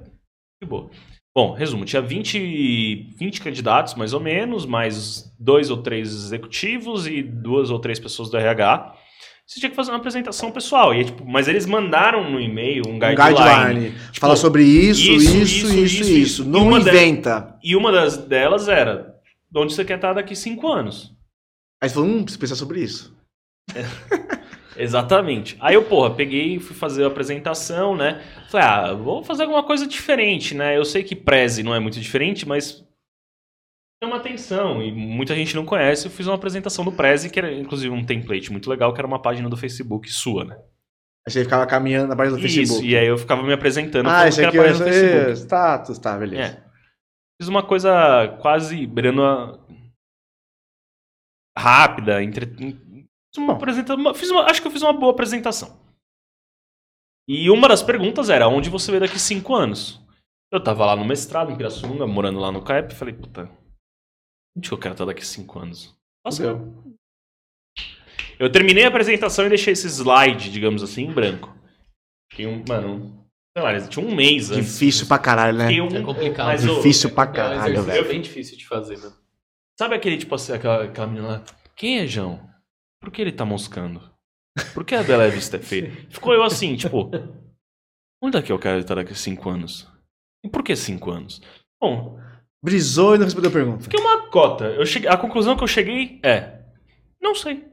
de 0.62 0.68
boa. 0.68 0.90
Bom, 1.36 1.54
resumo, 1.54 1.86
tinha 1.86 2.02
20, 2.02 3.13
20 3.20 3.42
candidatos, 3.42 3.94
mais 3.94 4.12
ou 4.13 4.20
menos, 4.20 4.66
mais 4.66 5.32
dois 5.40 5.70
ou 5.70 5.78
três 5.78 6.08
executivos 6.12 7.06
e 7.08 7.22
duas 7.22 7.70
ou 7.70 7.78
três 7.80 8.00
pessoas 8.00 8.30
do 8.30 8.38
RH. 8.38 8.96
Você 9.46 9.60
tinha 9.60 9.70
que 9.70 9.76
fazer 9.76 9.92
uma 9.92 9.98
apresentação 9.98 10.52
pessoal. 10.52 10.94
E, 10.96 11.06
tipo, 11.06 11.24
mas 11.26 11.48
eles 11.48 11.66
mandaram 11.66 12.30
no 12.30 12.40
e-mail 12.40 12.84
um 12.88 12.96
Um 12.96 13.00
guideline. 13.00 13.36
guideline. 13.36 13.92
Tipo, 14.12 14.20
Fala 14.20 14.36
sobre 14.36 14.63
isso, 14.63 15.02
isso, 15.12 15.38
isso, 15.38 15.38
isso, 15.38 15.68
isso, 15.68 16.02
isso. 16.02 16.12
isso. 16.13 16.44
E 16.44 16.48
Não 16.48 16.68
uma 16.68 16.80
de- 16.82 16.90
inventa. 16.90 17.56
E 17.63 17.76
uma 17.76 17.92
das 17.92 18.18
delas 18.18 18.68
era: 18.68 19.13
de 19.50 19.60
onde 19.60 19.74
você 19.74 19.86
quer 19.86 19.96
estar 19.96 20.13
daqui 20.13 20.36
cinco 20.36 20.68
anos? 20.68 21.16
Aí 21.82 21.90
você 21.90 21.96
falou, 21.96 22.10
hum, 22.10 22.24
preciso 22.24 22.40
pensar 22.40 22.56
sobre 22.56 22.82
isso. 22.82 23.16
Exatamente. 24.78 25.58
Aí 25.60 25.76
eu, 25.76 25.84
porra, 25.84 26.13
peguei 26.13 26.56
e 26.56 26.60
fui 26.60 26.76
fazer 26.76 27.04
a 27.04 27.08
apresentação, 27.08 27.96
né? 27.96 28.22
Falei, 28.50 28.68
ah, 28.68 28.94
vou 28.94 29.24
fazer 29.24 29.44
alguma 29.44 29.63
coisa 29.63 29.88
diferente, 29.88 30.54
né? 30.54 30.78
Eu 30.78 30.86
sei 30.86 31.04
que 31.04 31.16
Prezi 31.16 31.63
não 31.63 31.74
é 31.74 31.80
muito 31.80 32.00
diferente, 32.00 32.48
mas 32.48 32.86
chama 34.04 34.18
atenção 34.18 34.82
e 34.84 34.92
muita 34.92 35.36
gente 35.36 35.56
não 35.56 35.66
conhece. 35.66 36.06
Eu 36.06 36.12
fiz 36.12 36.28
uma 36.28 36.36
apresentação 36.36 36.86
do 36.86 36.92
Prezi, 36.92 37.30
que 37.30 37.40
era 37.40 37.52
inclusive 37.52 37.94
um 37.94 38.06
template 38.06 38.52
muito 38.52 38.70
legal, 38.70 38.94
que 38.94 39.00
era 39.00 39.08
uma 39.08 39.22
página 39.22 39.50
do 39.50 39.58
Facebook 39.58 40.10
sua, 40.12 40.46
né? 40.46 40.56
Aí 41.28 41.34
você 41.34 41.44
ficava 41.44 41.66
caminhando 41.66 42.08
na 42.08 42.16
página 42.16 42.38
do 42.38 42.46
Isso, 42.46 42.56
Facebook. 42.56 42.88
e 42.88 42.96
aí 42.96 43.08
eu 43.08 43.18
ficava 43.18 43.44
me 43.44 43.52
apresentando 43.52 44.08
ah, 44.08 44.28
esse 44.28 44.40
que 44.40 44.46
aqui 44.46 44.60
é 44.60 44.70
esse 44.70 45.42
status, 45.44 45.98
tá, 46.00 46.18
beleza. 46.18 46.42
É. 46.42 46.63
Fiz 47.42 47.50
uma 47.50 47.62
coisa 47.62 48.38
quase 48.42 48.88
beirando 48.88 49.24
a... 49.24 49.60
rápida, 51.58 52.24
entre... 52.24 52.46
uma 53.38 53.54
apresentação, 53.54 54.13
fiz 54.15 54.30
uma- 54.32 54.43
acho 54.46 54.62
que 54.62 54.67
eu 54.67 54.72
fiz 54.72 54.82
uma 54.82 54.93
boa 54.93 55.12
apresentação. 55.12 55.80
E 57.28 57.50
uma 57.50 57.67
das 57.67 57.84
perguntas 57.84 58.30
era, 58.30 58.48
onde 58.48 58.70
você 58.70 58.91
vê 58.91 59.00
daqui 59.00 59.20
cinco 59.20 59.54
anos? 59.54 60.00
Eu 60.52 60.63
tava 60.63 60.86
lá 60.86 60.96
no 60.96 61.04
mestrado, 61.04 61.52
em 61.52 61.58
Pirassununga, 61.58 62.08
morando 62.08 62.39
lá 62.39 62.52
no 62.52 62.63
CAEP, 62.63 62.93
falei, 62.96 63.13
puta, 63.13 63.50
onde 64.56 64.70
que 64.70 64.74
eu 64.74 64.78
quero 64.78 64.93
estar 64.93 65.06
daqui 65.06 65.26
cinco 65.26 65.60
anos? 65.60 65.93
Nossa, 66.26 66.38
Fudeu. 66.38 66.96
eu 68.39 68.50
terminei 68.52 68.86
a 68.86 68.88
apresentação 68.88 69.46
e 69.46 69.50
deixei 69.50 69.74
esse 69.74 69.88
slide, 69.88 70.50
digamos 70.50 70.82
assim, 70.82 71.04
em 71.04 71.12
branco. 71.13 71.54
Fiquei 72.32 72.48
um, 72.48 72.63
mano, 72.67 73.28
sei 73.58 73.63
lá, 73.63 73.88
tinha 73.88 74.06
um 74.06 74.15
mês 74.15 74.50
antes. 74.52 74.65
Difícil 74.74 75.08
pra 75.08 75.20
caralho, 75.20 75.58
né? 75.58 75.67
Fiquei 75.67 75.82
um- 75.82 75.96
É 75.98 76.02
complicado. 76.02 76.46
mas, 76.48 76.65
ô, 76.65 76.76
Difícil 76.76 77.10
pra 77.13 77.24
É 77.26 77.28
um 77.30 77.34
caralho, 77.34 77.84
velho. 77.84 78.08
bem 78.08 78.22
difícil 78.22 78.58
de 78.58 78.65
fazer, 78.65 78.98
né? 79.00 79.12
Sabe 79.78 79.96
aquele, 79.96 80.18
tipo 80.18 80.34
assim, 80.36 80.54
aquela, 80.54 80.86
aquela 80.86 81.08
menina 81.08 81.28
lá? 81.28 81.44
Quem 81.76 82.00
é 82.00 82.08
João? 82.08 82.50
Por 83.00 83.12
que 83.12 83.22
ele 83.22 83.32
tá 83.32 83.46
moscando? 83.46 84.02
Por 84.74 84.84
que 84.84 84.96
a 84.96 85.04
Bela 85.04 85.30
Vista 85.30 85.58
é 85.58 85.60
feia? 85.60 85.92
Ficou 86.10 86.34
eu 86.34 86.44
assim, 86.44 86.76
tipo. 86.76 87.12
Onde 88.22 88.38
é 88.38 88.42
que 88.42 88.52
eu 88.52 88.58
quero 88.58 88.80
estar 88.80 88.96
daqui 88.96 89.12
a 89.13 89.16
cinco 89.16 89.50
anos? 89.50 89.88
E 90.44 90.50
por 90.50 90.63
que 90.63 90.76
cinco 90.76 91.12
anos? 91.12 91.40
Bom, 91.80 92.20
Brisou 92.63 93.16
e 93.16 93.18
não 93.20 93.26
respondeu 93.26 93.52
a 93.52 93.54
pergunta. 93.54 93.84
fiquei 93.84 94.00
uma 94.00 94.30
cota. 94.30 94.66
Eu 94.66 94.86
cheguei, 94.86 95.08
a 95.10 95.18
conclusão 95.18 95.56
que 95.56 95.63
eu 95.63 95.68
cheguei 95.68 96.20
é. 96.24 96.63
Não 97.22 97.36
sei. 97.36 97.66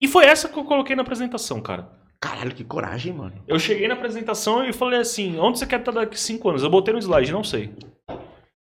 E 0.00 0.08
foi 0.08 0.26
essa 0.26 0.48
que 0.48 0.58
eu 0.58 0.64
coloquei 0.64 0.96
na 0.96 1.02
apresentação, 1.02 1.60
cara. 1.62 1.90
Caralho, 2.20 2.54
que 2.54 2.64
coragem, 2.64 3.12
mano. 3.12 3.44
Eu 3.46 3.58
cheguei 3.58 3.86
na 3.86 3.94
apresentação 3.94 4.64
e 4.64 4.72
falei 4.72 4.98
assim: 4.98 5.38
onde 5.38 5.58
você 5.58 5.66
quer 5.66 5.78
estar 5.80 5.92
daqui 5.92 6.14
a 6.14 6.18
cinco 6.18 6.48
anos? 6.48 6.62
Eu 6.62 6.70
botei 6.70 6.92
no 6.92 6.98
slide, 6.98 7.32
não 7.32 7.44
sei. 7.44 7.72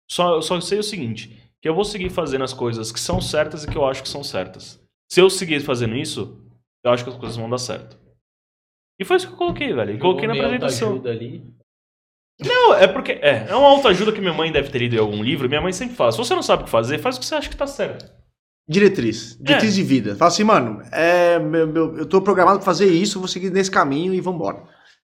Só, 0.10 0.36
eu 0.36 0.42
só 0.42 0.60
sei 0.62 0.80
o 0.80 0.84
seguinte: 0.84 1.49
que 1.62 1.67
eu 1.69 1.76
vou 1.76 1.84
seguir 1.86 2.10
fazendo 2.10 2.43
as 2.43 2.54
coisas 2.54 2.91
que 2.91 3.00
são 3.00 3.19
certas 3.22 3.63
e 3.63 3.67
que 3.67 3.78
eu 3.78 3.86
acho 3.86 4.02
que 4.04 4.10
são 4.10 4.24
certas. 4.24 4.80
Se 5.12 5.19
eu 5.22 5.30
seguir 5.30 5.60
fazendo 5.62 5.95
isso, 5.95 6.41
eu 6.84 6.91
acho 6.91 7.04
que 7.04 7.10
as 7.10 7.17
coisas 7.17 7.36
vão 7.38 7.50
dar 7.50 7.58
certo. 7.58 7.98
E 9.00 9.06
foi 9.06 9.17
isso 9.17 9.28
que 9.28 9.34
eu 9.34 9.38
coloquei, 9.38 9.74
velho. 9.74 9.95
E 9.95 10.00
coloquei 10.00 10.28
na 10.28 10.34
apresentação. 10.34 10.89
autoajuda 10.89 11.10
ali. 11.12 11.54
Não, 12.41 12.74
é 12.74 12.88
porque. 12.88 13.13
É, 13.13 13.48
é 13.50 13.56
uma 13.56 13.67
autoajuda 13.69 14.12
que 14.13 14.22
minha 14.22 14.34
mãe 14.34 14.52
deve 14.52 14.69
ter 14.69 14.80
lido 14.80 14.95
em 14.95 15.00
algum 15.00 15.22
livro. 15.24 15.50
Minha 15.50 15.62
mãe 15.62 15.74
sempre 15.74 15.95
fala: 15.95 16.12
se 16.12 16.17
você 16.17 16.34
não 16.36 16.41
sabe 16.41 16.62
o 16.62 16.65
que 16.65 16.72
fazer, 16.72 16.98
faz 16.98 17.17
o 17.17 17.19
que 17.19 17.26
você 17.26 17.36
acha 17.36 17.50
que 17.50 17.58
tá 17.58 17.67
certo. 17.67 18.10
Diretriz. 18.69 19.36
Diretriz 19.41 19.74
É. 19.74 19.76
de 19.76 19.84
vida. 19.84 20.15
Fala 20.15 20.30
assim, 20.30 20.43
mano, 20.43 20.82
é, 20.91 21.39
meu- 21.39 21.67
meu- 21.67 21.98
eu 21.98 22.06
tô 22.06 22.22
programado 22.22 22.60
pra 22.60 22.65
fazer 22.65 22.86
isso, 22.86 23.17
vou 23.19 23.28
seguir 23.28 23.50
nesse 23.52 23.72
caminho 23.72 24.13
e 24.13 24.22
vambora. 24.22 24.63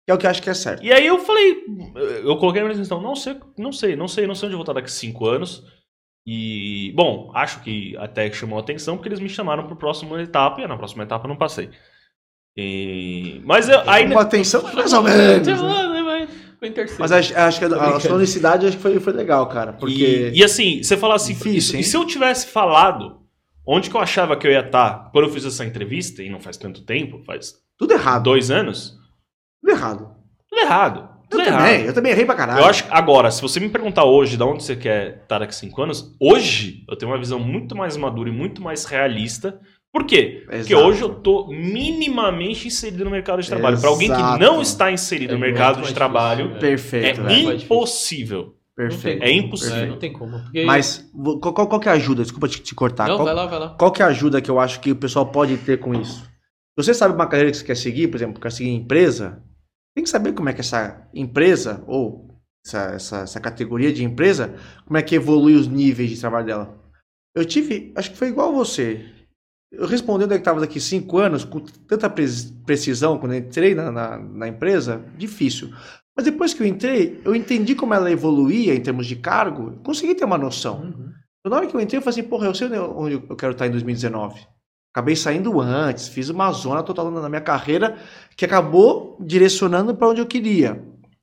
Que 0.06 0.10
é 0.10 0.14
o 0.14 0.18
que 0.18 0.26
eu 0.26 0.30
acho 0.30 0.42
que 0.42 0.48
é 0.50 0.54
certo. 0.54 0.82
E 0.82 0.90
aí 0.90 1.06
eu 1.06 1.18
falei, 1.18 1.62
eu 2.24 2.36
coloquei 2.38 2.62
na 2.62 2.68
apresentação, 2.68 3.02
não 3.02 3.14
sei, 3.14 3.36
não 3.58 3.70
sei, 3.70 3.94
não 3.96 4.08
sei, 4.08 4.26
não 4.26 4.34
sei 4.34 4.46
onde 4.46 4.54
eu 4.54 4.58
vou 4.58 4.62
estar 4.62 4.72
daqui 4.72 4.86
a 4.86 4.90
cinco 4.90 5.26
anos. 5.28 5.62
E, 6.26 6.92
bom, 6.94 7.30
acho 7.35 7.62
que 7.62 7.96
até 7.96 8.28
que 8.28 8.37
chamou 8.37 8.59
a 8.59 8.61
atenção 8.62 8.96
porque 8.96 9.09
eles 9.09 9.20
me 9.20 9.28
chamaram 9.28 9.66
pro 9.66 9.76
próximo 9.76 10.18
etapa 10.18 10.61
e 10.61 10.66
na 10.66 10.76
próxima 10.76 11.02
etapa 11.02 11.24
eu 11.24 11.28
não 11.28 11.37
passei. 11.37 11.70
E... 12.56 13.40
Mas 13.44 13.68
eu, 13.68 13.80
aí. 13.88 14.02
Chamou 14.04 14.18
atenção, 14.18 14.62
mais 14.74 14.92
ou 14.92 15.02
menos. 15.02 15.18
né? 15.22 15.40
Terceiro. 15.40 16.96
Mas 16.98 17.11
acho, 17.11 17.37
acho 17.37 17.59
que 17.59 17.64
a, 17.64 17.68
a 17.68 17.70
brincando. 17.70 18.00
sua 18.00 18.14
honestidade 18.16 18.66
acho 18.66 18.76
que 18.76 18.83
foi, 18.83 19.00
foi 19.00 19.12
legal, 19.14 19.48
cara. 19.48 19.72
Porque. 19.72 20.30
E, 20.35 20.38
e 20.40 20.44
assim, 20.44 20.83
você 20.83 20.94
fala 20.96 21.14
assim, 21.14 21.33
Difícil, 21.33 21.75
e, 21.75 21.79
hein? 21.79 21.83
se 21.83 21.96
eu 21.96 22.04
tivesse 22.04 22.48
falado 22.48 23.21
onde 23.66 23.88
que 23.88 23.96
eu 23.96 24.00
achava 24.00 24.37
que 24.37 24.46
eu 24.46 24.50
ia 24.52 24.60
estar 24.60 25.10
quando 25.10 25.27
eu 25.27 25.33
fiz 25.33 25.44
essa 25.44 25.64
entrevista, 25.64 26.23
e 26.23 26.29
não 26.29 26.40
faz 26.40 26.56
tanto 26.58 26.83
tempo, 26.85 27.23
faz 27.25 27.54
Tudo 27.79 27.92
errado. 27.94 28.25
dois 28.25 28.50
anos, 28.50 28.94
Tudo 29.62 29.73
errado. 29.73 30.14
tudo 30.50 30.60
errado. 30.60 31.10
Eu 31.31 31.38
Tudo 31.38 31.44
também, 31.44 31.74
errado. 31.74 31.87
eu 31.87 31.92
também 31.94 32.12
errei 32.12 32.24
pra 32.24 32.35
caralho. 32.35 32.60
Eu 32.60 32.64
acho 32.64 32.85
que 32.85 32.90
agora, 32.92 33.31
se 33.31 33.40
você 33.40 33.60
me 33.60 33.68
perguntar 33.68 34.04
hoje 34.04 34.37
de 34.37 34.42
onde 34.42 34.64
você 34.64 34.74
quer 34.74 35.20
estar 35.22 35.38
daqui 35.38 35.50
a 35.50 35.56
cinco 35.56 35.81
anos, 35.81 36.12
hoje 36.20 36.85
eu 36.88 36.96
tenho 36.96 37.12
uma 37.12 37.18
visão 37.18 37.38
muito 37.38 37.76
mais 37.76 37.96
madura 37.96 38.28
e 38.28 38.33
muito 38.33 38.60
mais 38.60 38.85
realista. 38.85 39.60
Por 39.92 40.04
quê? 40.04 40.42
Porque 40.44 40.72
Exato. 40.72 40.87
hoje 40.87 41.02
eu 41.02 41.14
tô 41.14 41.48
minimamente 41.48 42.66
inserido 42.68 43.04
no 43.04 43.10
mercado 43.10 43.42
de 43.42 43.48
trabalho. 43.48 43.81
Para 43.81 43.90
alguém 43.90 44.08
que 44.08 44.38
não 44.38 44.60
está 44.60 44.90
inserido 44.90 45.33
É 45.33 45.35
no 45.35 45.40
mercado 45.40 45.83
de 45.83 45.92
trabalho, 45.94 46.44
difícil, 46.48 46.60
Perfeito, 46.60 47.20
é 47.20 47.24
velho. 47.24 47.44
mais 47.46 47.62
impossível. 47.62 48.54
Perfeito. 48.76 49.22
É 49.22 49.33
impossível. 49.33 49.76
É, 49.76 49.87
não 49.87 49.98
tem 49.98 50.12
como. 50.12 50.38
Porque... 50.40 50.64
Mas 50.64 51.10
qual, 51.40 51.52
qual, 51.52 51.68
qual 51.68 51.81
que 51.81 51.88
é 51.88 51.92
a 51.92 51.96
ajuda? 51.96 52.22
Desculpa 52.22 52.48
te, 52.48 52.60
te 52.60 52.74
cortar. 52.74 53.08
Não, 53.08 53.16
qual, 53.16 53.26
vai 53.26 53.35
lá, 53.35 53.46
vai 53.46 53.58
lá. 53.58 53.68
qual 53.78 53.92
que 53.92 54.00
é 54.00 54.04
a 54.04 54.08
ajuda 54.08 54.40
que 54.40 54.50
eu 54.50 54.58
acho 54.58 54.81
que 54.81 54.92
o 54.92 54.96
pessoal 54.96 55.26
pode 55.26 55.56
ter 55.58 55.78
com 55.78 55.92
isso? 55.94 56.24
Você 56.76 56.94
sabe 56.94 57.14
uma 57.14 57.26
carreira 57.26 57.50
que 57.50 57.58
você 57.58 57.64
quer 57.64 57.76
seguir, 57.76 58.08
por 58.08 58.16
exemplo, 58.16 58.40
quer 58.40 58.52
seguir 58.52 58.70
empresa, 58.70 59.42
tem 59.94 60.04
que 60.04 60.10
saber 60.10 60.32
como 60.32 60.48
é 60.48 60.52
que 60.52 60.60
essa 60.60 61.08
empresa, 61.14 61.82
ou 61.86 62.40
essa, 62.64 62.78
essa, 62.94 63.16
essa 63.20 63.40
categoria 63.40 63.92
de 63.92 64.04
empresa, 64.04 64.54
como 64.84 64.96
é 64.96 65.02
que 65.02 65.14
evolui 65.14 65.54
os 65.54 65.66
níveis 65.66 66.10
de 66.10 66.20
trabalho 66.20 66.46
dela. 66.46 66.80
Eu 67.34 67.44
tive, 67.44 67.92
acho 67.96 68.10
que 68.10 68.16
foi 68.16 68.28
igual 68.28 68.52
você. 68.52 69.04
Eu 69.72 69.86
respondendo 69.86 70.30
que 70.30 70.36
estava 70.36 70.60
daqui 70.60 70.80
cinco 70.80 71.18
anos, 71.18 71.44
com 71.44 71.60
tanta 71.60 72.10
pre- 72.10 72.26
precisão, 72.66 73.18
quando 73.18 73.36
entrei 73.36 73.74
na, 73.74 73.90
na, 73.92 74.18
na 74.18 74.48
empresa, 74.48 75.04
difícil. 75.16 75.70
Mas 76.16 76.24
depois 76.24 76.52
que 76.52 76.62
eu 76.62 76.66
entrei, 76.66 77.20
eu 77.24 77.34
entendi 77.34 77.74
como 77.74 77.94
ela 77.94 78.10
evoluía 78.10 78.74
em 78.74 78.82
termos 78.82 79.06
de 79.06 79.16
cargo, 79.16 79.78
consegui 79.84 80.14
ter 80.14 80.24
uma 80.24 80.36
noção. 80.36 80.82
Uhum. 80.82 81.12
Então, 81.40 81.50
na 81.50 81.56
hora 81.56 81.66
que 81.66 81.74
eu 81.74 81.80
entrei, 81.80 81.98
eu 81.98 82.02
falei 82.02 82.20
assim, 82.20 82.28
porra, 82.28 82.46
eu 82.46 82.54
sei 82.54 82.68
onde 82.78 83.14
eu 83.14 83.36
quero 83.36 83.52
estar 83.52 83.66
em 83.66 83.70
2019. 83.70 84.40
Acabei 84.92 85.14
saindo 85.14 85.60
antes, 85.60 86.08
fiz 86.08 86.28
uma 86.30 86.50
zona 86.52 86.82
total 86.82 87.10
na 87.10 87.28
minha 87.28 87.40
carreira 87.40 87.96
que 88.36 88.44
acabou 88.44 89.16
direcionando 89.20 89.94
para 89.94 90.08
onde 90.08 90.20
eu 90.20 90.26
queria. 90.26 90.82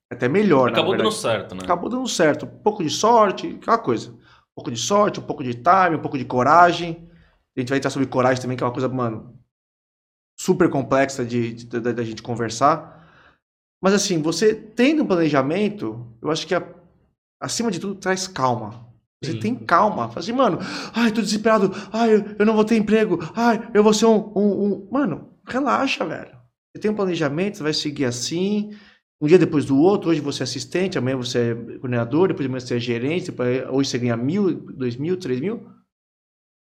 Até 0.09 0.30
melhor, 0.30 0.70
Acabou 0.70 0.95
dando 0.95 1.11
certo, 1.11 1.55
né? 1.55 1.61
Acabou 1.63 1.89
dando 1.89 2.07
certo. 2.07 2.45
Um 2.45 2.59
pouco 2.63 2.82
de 2.82 2.89
sorte, 2.89 3.57
aquela 3.61 3.78
coisa. 3.78 4.11
Um 4.11 4.55
pouco 4.55 4.72
de 4.72 4.78
sorte, 4.78 5.20
um 5.20 5.24
pouco 5.24 5.43
de 5.43 5.53
time, 5.53 5.97
um 5.97 6.01
pouco 6.01 6.18
de 6.18 6.24
coragem. 6.24 7.09
A 7.55 7.59
gente 7.59 7.70
vai 7.70 7.78
entrar 7.78 7.89
sobre 7.89 8.07
coragem 8.07 8.41
também, 8.41 8.55
que 8.55 8.63
é 8.63 8.65
uma 8.68 8.72
coisa, 8.72 8.88
mano, 8.88 9.38
super 10.39 10.70
complexa 10.70 11.26
de, 11.26 11.65
da 11.65 12.03
gente 12.03 12.22
conversar. 12.22 12.95
Mas 13.84 13.93
assim, 13.93 14.22
você 14.22 14.55
tendo 14.55 15.03
um 15.03 15.07
planejamento, 15.07 16.07
eu 16.22 16.32
acho 16.32 16.47
que 16.47 16.55
a- 16.55 16.68
acima 17.41 17.70
de 17.70 17.80
tudo 17.80 17.95
traz 17.95 18.28
calma. 18.28 18.87
Você 19.24 19.32
Sim. 19.34 19.39
tem 19.39 19.55
calma. 19.55 20.07
Fala 20.09 20.20
assim, 20.20 20.32
mano, 20.34 20.59
ai, 20.93 21.11
tô 21.11 21.22
desesperado. 21.22 21.72
Ai, 21.91 22.15
eu, 22.15 22.26
eu 22.39 22.45
não 22.45 22.53
vou 22.55 22.63
ter 22.63 22.78
emprego. 22.78 23.20
Ai, 23.36 23.70
eu 23.74 23.84
vou 23.84 23.93
ser 23.93 24.05
um, 24.05 24.32
um, 24.36 24.63
um- 24.65 24.88
Mano, 24.91 25.30
relaxa, 25.47 26.05
velho. 26.05 26.38
Você 26.76 26.82
tem 26.82 26.91
um 26.91 26.95
planejamento, 26.95 27.57
você 27.57 27.63
vai 27.63 27.74
seguir 27.74 28.05
assim. 28.05 28.72
Um 29.20 29.26
dia 29.28 29.39
depois 29.39 29.65
do 29.65 29.76
outro, 29.78 30.11
hoje 30.11 30.22
você 30.22 30.43
é 30.43 30.45
assistente, 30.45 30.97
amanhã 30.97 31.18
você 31.18 31.51
é 31.51 31.55
coordenador, 31.80 32.28
depois 32.28 32.43
de 32.43 32.47
amanhã 32.47 32.59
você 32.59 32.76
é 32.76 32.80
gerente, 32.80 33.32
depois, 33.32 33.68
hoje 33.70 33.89
você 33.89 33.97
ganha 33.97 34.15
mil, 34.15 34.53
dois 34.53 34.95
mil, 34.95 35.18
três 35.18 35.39
mil. 35.39 35.65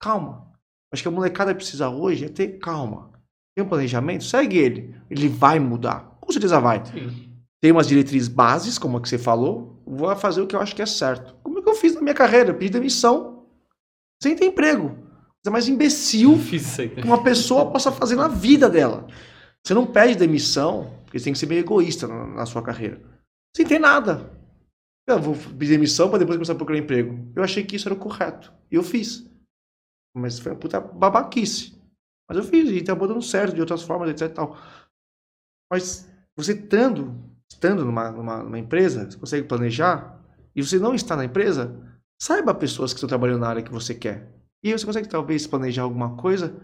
Calma. 0.00 0.50
Acho 0.92 1.02
que 1.02 1.08
a 1.08 1.12
molecada 1.12 1.54
precisa 1.54 1.88
hoje 1.88 2.24
é 2.24 2.28
ter 2.28 2.58
calma. 2.58 3.12
Tem 3.54 3.64
um 3.64 3.68
planejamento, 3.68 4.24
segue 4.24 4.58
ele. 4.58 4.94
Ele 5.08 5.28
vai 5.28 5.58
mudar. 5.60 6.16
Com 6.20 6.32
certeza 6.32 6.58
vai. 6.60 6.84
Sim. 6.86 7.30
Tem 7.60 7.70
umas 7.70 7.86
diretrizes 7.86 8.28
bases, 8.28 8.78
como 8.78 8.96
a 8.96 9.00
que 9.00 9.08
você 9.08 9.18
falou. 9.18 9.80
Vou 9.86 10.14
fazer 10.16 10.40
o 10.40 10.46
que 10.46 10.56
eu 10.56 10.60
acho 10.60 10.74
que 10.74 10.82
é 10.82 10.86
certo. 10.86 11.36
É 11.62 11.64
que 11.64 11.70
eu 11.70 11.74
fiz 11.74 11.94
na 11.94 12.00
minha 12.00 12.14
carreira? 12.14 12.50
Eu 12.50 12.58
pedi 12.58 12.72
demissão 12.72 13.46
sem 14.20 14.34
ter 14.34 14.46
emprego. 14.46 14.88
Coisa 14.88 15.50
mais 15.50 15.68
imbecil 15.68 16.34
Difícil 16.34 16.90
que 16.90 17.02
uma 17.02 17.22
pessoa 17.22 17.70
possa 17.70 17.90
fazer 17.92 18.16
na 18.16 18.28
vida 18.28 18.68
dela. 18.68 19.06
Você 19.64 19.74
não 19.74 19.86
pede 19.86 20.16
demissão, 20.16 20.92
porque 21.04 21.18
você 21.18 21.24
tem 21.24 21.32
que 21.32 21.38
ser 21.38 21.46
meio 21.46 21.60
egoísta 21.60 22.08
na, 22.08 22.26
na 22.26 22.46
sua 22.46 22.62
carreira. 22.62 23.00
Sem 23.56 23.66
ter 23.66 23.78
nada. 23.78 24.30
Eu 25.06 25.20
vou 25.20 25.34
pedir 25.34 25.72
demissão 25.72 26.08
para 26.08 26.18
depois 26.18 26.36
começar 26.36 26.52
a 26.52 26.56
procurar 26.56 26.78
emprego. 26.78 27.30
Eu 27.34 27.42
achei 27.42 27.64
que 27.64 27.76
isso 27.76 27.88
era 27.88 27.94
o 27.94 27.98
correto. 27.98 28.52
E 28.70 28.74
eu 28.74 28.82
fiz. 28.82 29.28
Mas 30.16 30.38
foi 30.38 30.52
uma 30.52 30.58
puta 30.58 30.80
babaquice. 30.80 31.80
Mas 32.28 32.38
eu 32.38 32.44
fiz 32.44 32.70
e 32.70 32.78
acabou 32.78 33.08
dando 33.08 33.22
certo 33.22 33.54
de 33.54 33.60
outras 33.60 33.82
formas, 33.82 34.10
etc 34.10 34.30
e 34.30 34.34
tal. 34.34 34.56
Mas 35.70 36.08
você 36.36 36.52
estando, 36.52 37.14
estando 37.50 37.84
numa, 37.84 38.10
numa, 38.10 38.42
numa 38.42 38.58
empresa, 38.58 39.10
você 39.10 39.18
consegue 39.18 39.48
planejar, 39.48 40.21
e 40.54 40.62
você 40.62 40.78
não 40.78 40.94
está 40.94 41.16
na 41.16 41.24
empresa, 41.24 41.74
saiba 42.20 42.54
pessoas 42.54 42.92
que 42.92 42.98
estão 42.98 43.08
trabalhando 43.08 43.40
na 43.40 43.48
área 43.48 43.62
que 43.62 43.72
você 43.72 43.94
quer. 43.94 44.32
E 44.62 44.68
aí 44.68 44.78
você 44.78 44.86
consegue 44.86 45.08
talvez 45.08 45.46
planejar 45.46 45.82
alguma 45.82 46.16
coisa, 46.16 46.54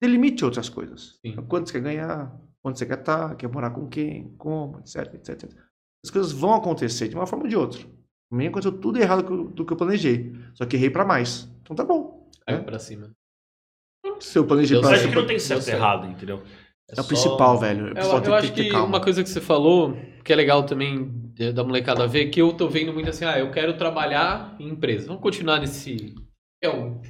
delimite 0.00 0.44
outras 0.44 0.68
coisas. 0.68 1.18
Sim. 1.24 1.34
Quanto 1.48 1.66
você 1.68 1.74
quer 1.74 1.80
ganhar, 1.82 2.38
onde 2.64 2.78
você 2.78 2.84
quer 2.86 2.98
estar, 2.98 3.34
quer 3.36 3.48
morar 3.48 3.70
com 3.70 3.88
quem, 3.88 4.34
como, 4.36 4.78
etc, 4.80 5.14
etc. 5.14 5.28
etc. 5.44 5.58
As 6.04 6.10
coisas 6.10 6.32
vão 6.32 6.54
acontecer 6.54 7.08
de 7.08 7.14
uma 7.14 7.26
forma 7.26 7.44
ou 7.44 7.48
de 7.48 7.56
outra. 7.56 7.80
A 8.30 8.36
mim 8.36 8.46
aconteceu 8.48 8.72
tudo 8.78 8.98
errado 9.00 9.22
do 9.48 9.64
que 9.64 9.72
eu- 9.72 9.76
planejei. 9.76 10.34
Só 10.54 10.66
que 10.66 10.76
errei 10.76 10.90
pra 10.90 11.04
mais. 11.04 11.48
Então 11.62 11.74
tá 11.76 11.84
bom. 11.84 12.28
Caiu 12.46 12.64
pra 12.64 12.78
cima. 12.78 13.10
Se 14.20 14.38
eu 14.38 14.46
planejei 14.46 14.78
pra 14.80 14.90
acho 14.90 14.98
certo. 15.00 15.12
que 15.12 15.18
não 15.20 15.26
tem 15.26 15.38
certo 15.38 15.66
e 15.68 15.70
errado, 15.70 16.06
entendeu? 16.06 16.42
É 16.88 16.92
o 16.92 16.96
só- 16.96 17.02
principal, 17.04 17.58
velho. 17.58 17.86
O 17.86 17.98
Eu, 17.98 18.22
eu 18.24 18.34
acho 18.34 18.52
que 18.52 18.64
que 18.64 18.70
calma. 18.70 18.86
uma 18.86 19.00
coisa 19.00 19.22
que 19.22 19.28
você 19.28 19.40
falou, 19.40 19.96
que 20.24 20.32
é 20.32 20.36
legal 20.36 20.64
também 20.64 21.25
da 21.36 21.62
molecada 21.62 22.06
ver, 22.06 22.30
que 22.30 22.40
eu 22.40 22.52
tô 22.52 22.68
vendo 22.68 22.92
muito 22.92 23.10
assim, 23.10 23.24
ah, 23.24 23.38
eu 23.38 23.50
quero 23.50 23.76
trabalhar 23.76 24.56
em 24.58 24.68
empresa. 24.68 25.06
Vamos 25.06 25.22
continuar 25.22 25.60
nesse. 25.60 26.14
é 26.62 26.68
o. 26.68 27.00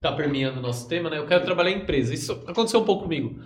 tá 0.00 0.12
permeando 0.12 0.60
o 0.60 0.62
nosso 0.62 0.88
tema, 0.88 1.10
né? 1.10 1.18
Eu 1.18 1.26
quero 1.26 1.44
trabalhar 1.44 1.70
em 1.70 1.82
empresa. 1.82 2.14
Isso 2.14 2.32
aconteceu 2.46 2.80
um 2.80 2.84
pouco 2.84 3.02
comigo. 3.04 3.40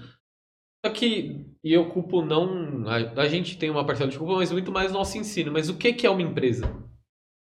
Só 0.84 0.92
que, 0.92 1.46
e 1.64 1.72
eu 1.72 1.88
culpo 1.90 2.22
não. 2.22 2.86
A, 2.88 3.22
a 3.22 3.28
gente 3.28 3.58
tem 3.58 3.70
uma 3.70 3.86
parcela 3.86 4.10
de 4.10 4.18
culpa, 4.18 4.34
mas 4.34 4.52
muito 4.52 4.70
mais 4.70 4.92
nosso 4.92 5.16
ensino. 5.16 5.50
Mas 5.50 5.68
o 5.68 5.76
que, 5.76 5.92
que 5.92 6.06
é 6.06 6.10
uma 6.10 6.22
empresa? 6.22 6.66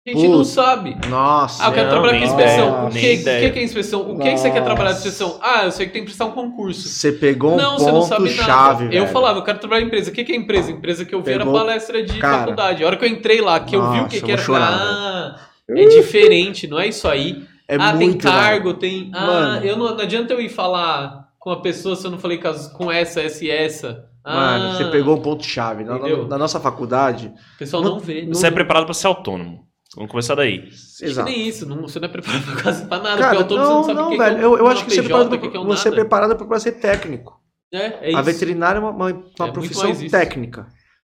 A 0.07 0.11
gente 0.13 0.29
não 0.29 0.39
Putz. 0.39 0.49
sabe. 0.49 0.97
Nossa. 1.11 1.63
Ah, 1.63 1.69
eu 1.69 1.73
quero 1.73 1.85
Não, 1.85 1.91
trabalhar 2.01 2.19
com 2.19 2.25
inspeção. 2.25 2.89
ideia, 2.89 2.89
O 2.89 2.91
que, 2.91 3.17
que 3.19 3.51
que 3.53 3.59
é 3.59 3.63
inspeção? 3.63 4.01
O 4.11 4.19
que, 4.19 4.31
que 4.31 4.37
você 4.39 4.51
quer 4.51 4.65
trabalhar 4.65 4.93
de 4.93 4.95
Nossa. 4.97 5.09
inspeção? 5.09 5.39
Ah, 5.43 5.65
eu 5.67 5.71
sei 5.73 5.87
que 5.87 5.93
tem 5.93 6.01
que 6.03 6.07
prestar 6.07 6.25
um 6.25 6.31
concurso. 6.31 6.89
Você 6.89 7.13
pegou 7.13 7.53
um 7.53 7.57
não, 7.57 7.79
você 7.79 7.85
não 7.93 7.93
ponto 8.01 8.07
sabe 8.09 8.31
chave, 8.31 8.85
nada. 8.85 8.95
Eu 8.95 9.03
velho. 9.03 9.09
falava, 9.09 9.39
eu 9.41 9.43
quero 9.45 9.59
trabalhar 9.59 9.83
em 9.83 9.87
empresa. 9.87 10.11
O 10.11 10.15
que, 10.15 10.25
que 10.25 10.33
é 10.33 10.37
empresa? 10.37 10.71
Empresa 10.73 11.05
que 11.05 11.15
eu 11.15 11.21
vi 11.23 11.33
era 11.33 11.45
Pegou- 11.45 11.59
palestra 11.61 12.03
de 12.03 12.19
Cara. 12.19 12.39
faculdade. 12.39 12.83
A 12.83 12.87
hora 12.87 12.97
que 12.97 13.05
eu 13.05 13.09
entrei 13.11 13.43
lá, 13.43 13.61
que 13.61 13.77
eu 13.77 13.83
vi 13.83 13.87
o 13.99 14.03
Nossa, 14.03 14.09
que, 14.09 14.17
eu 14.17 14.23
que 14.23 14.33
era, 14.33 14.41
eu 14.41 14.45
chorar, 14.45 14.73
ah, 14.73 15.37
é 15.69 15.85
diferente, 15.87 16.67
não 16.67 16.81
é 16.81 16.89
isso 16.89 17.07
aí. 17.07 17.45
É 17.69 17.77
ah, 17.77 17.93
tem 17.97 18.09
muito, 18.09 18.23
cargo, 18.27 18.69
velho. 18.69 18.79
tem. 18.79 19.11
Ah, 19.15 19.27
Mano. 19.27 19.67
eu 19.67 19.77
não, 19.77 19.95
não 19.95 20.01
adianta 20.01 20.33
eu 20.33 20.41
ir 20.41 20.49
falar 20.49 21.29
com 21.39 21.51
a 21.51 21.61
pessoa 21.61 21.95
se 21.95 22.07
eu 22.07 22.11
não 22.11 22.19
falei 22.19 22.41
com, 22.73 22.91
essa, 22.91 23.21
essa 23.21 23.45
e 23.45 23.51
essa. 23.51 24.07
Ah, 24.25 24.35
Mano, 24.35 24.77
você 24.79 24.85
pegou 24.87 25.15
um 25.17 25.21
ponto 25.21 25.45
chave. 25.45 25.85
Na, 25.85 25.99
na- 25.99 26.25
na 26.27 26.39
nossa 26.39 26.59
faculdade. 26.59 27.33
O 27.55 27.59
pessoal 27.59 27.83
não, 27.83 27.99
vê. 28.01 28.23
Não, 28.23 28.33
Você 28.35 28.47
é 28.47 28.51
preparado 28.51 28.87
pra 28.87 28.95
ser 28.95 29.07
autônomo. 29.07 29.69
Vamos 29.97 30.11
começar 30.11 30.35
daí. 30.37 30.69
acho 30.69 30.99
que 30.99 31.05
Exato. 31.05 31.29
nem 31.31 31.49
isso. 31.49 31.67
Não, 31.67 31.83
você 31.83 31.99
não 31.99 32.09
é 32.09 32.13
preparado 32.13 32.45
pra 32.45 32.63
quase 32.63 32.87
pra 32.87 32.99
nada. 32.99 33.19
Cara, 33.21 33.37
porque 33.39 33.43
eu 33.55 33.59
tô 33.59 33.65
não, 33.65 33.83
você 33.83 33.93
não 33.93 34.03
não, 34.03 34.11
que 34.11 34.17
que 34.17 34.23
velho. 34.23 34.37
é 34.39 34.45
Eu, 34.45 34.59
eu 34.59 34.67
acho 34.69 34.85
que 34.85 34.91
você 34.93 35.01
é 35.01 35.03
PJ, 35.03 35.09
preparado 35.09 35.33
o 35.33 35.39
que 35.41 35.41
que 35.41 35.47
é 35.49 35.51
pra, 35.51 35.61
um 35.61 35.67
você 35.67 35.89
é 35.89 35.91
preparado 35.91 36.37
pra 36.47 36.61
ser 36.61 36.73
técnico. 36.73 37.41
É, 37.73 38.13
é 38.13 38.15
A 38.15 38.23
veterinária 38.23 38.79
é 38.79 38.81
uma, 38.81 38.91
uma- 38.91 39.07
uma 39.07 39.13
muito 39.15 39.53
profissão 39.53 39.93
técnica. 40.09 40.69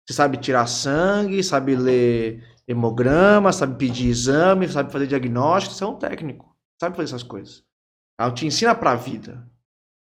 Você 0.06 0.14
sabe 0.14 0.36
tirar 0.36 0.66
sangue, 0.66 1.42
sabe 1.42 1.74
ler 1.74 2.42
hemograma, 2.68 3.52
sabe 3.52 3.76
pedir 3.76 4.08
exame, 4.08 4.68
sabe 4.68 4.92
fazer 4.92 5.06
diagnóstico. 5.06 5.74
Você 5.74 5.84
é 5.84 5.86
um 5.86 5.96
técnico. 5.98 6.54
Sabe 6.80 6.96
fazer 6.96 7.08
essas 7.10 7.22
coisas. 7.22 7.62
Ela 8.20 8.30
te 8.30 8.46
ensina 8.46 8.74
pra 8.74 8.94
vida. 8.94 9.46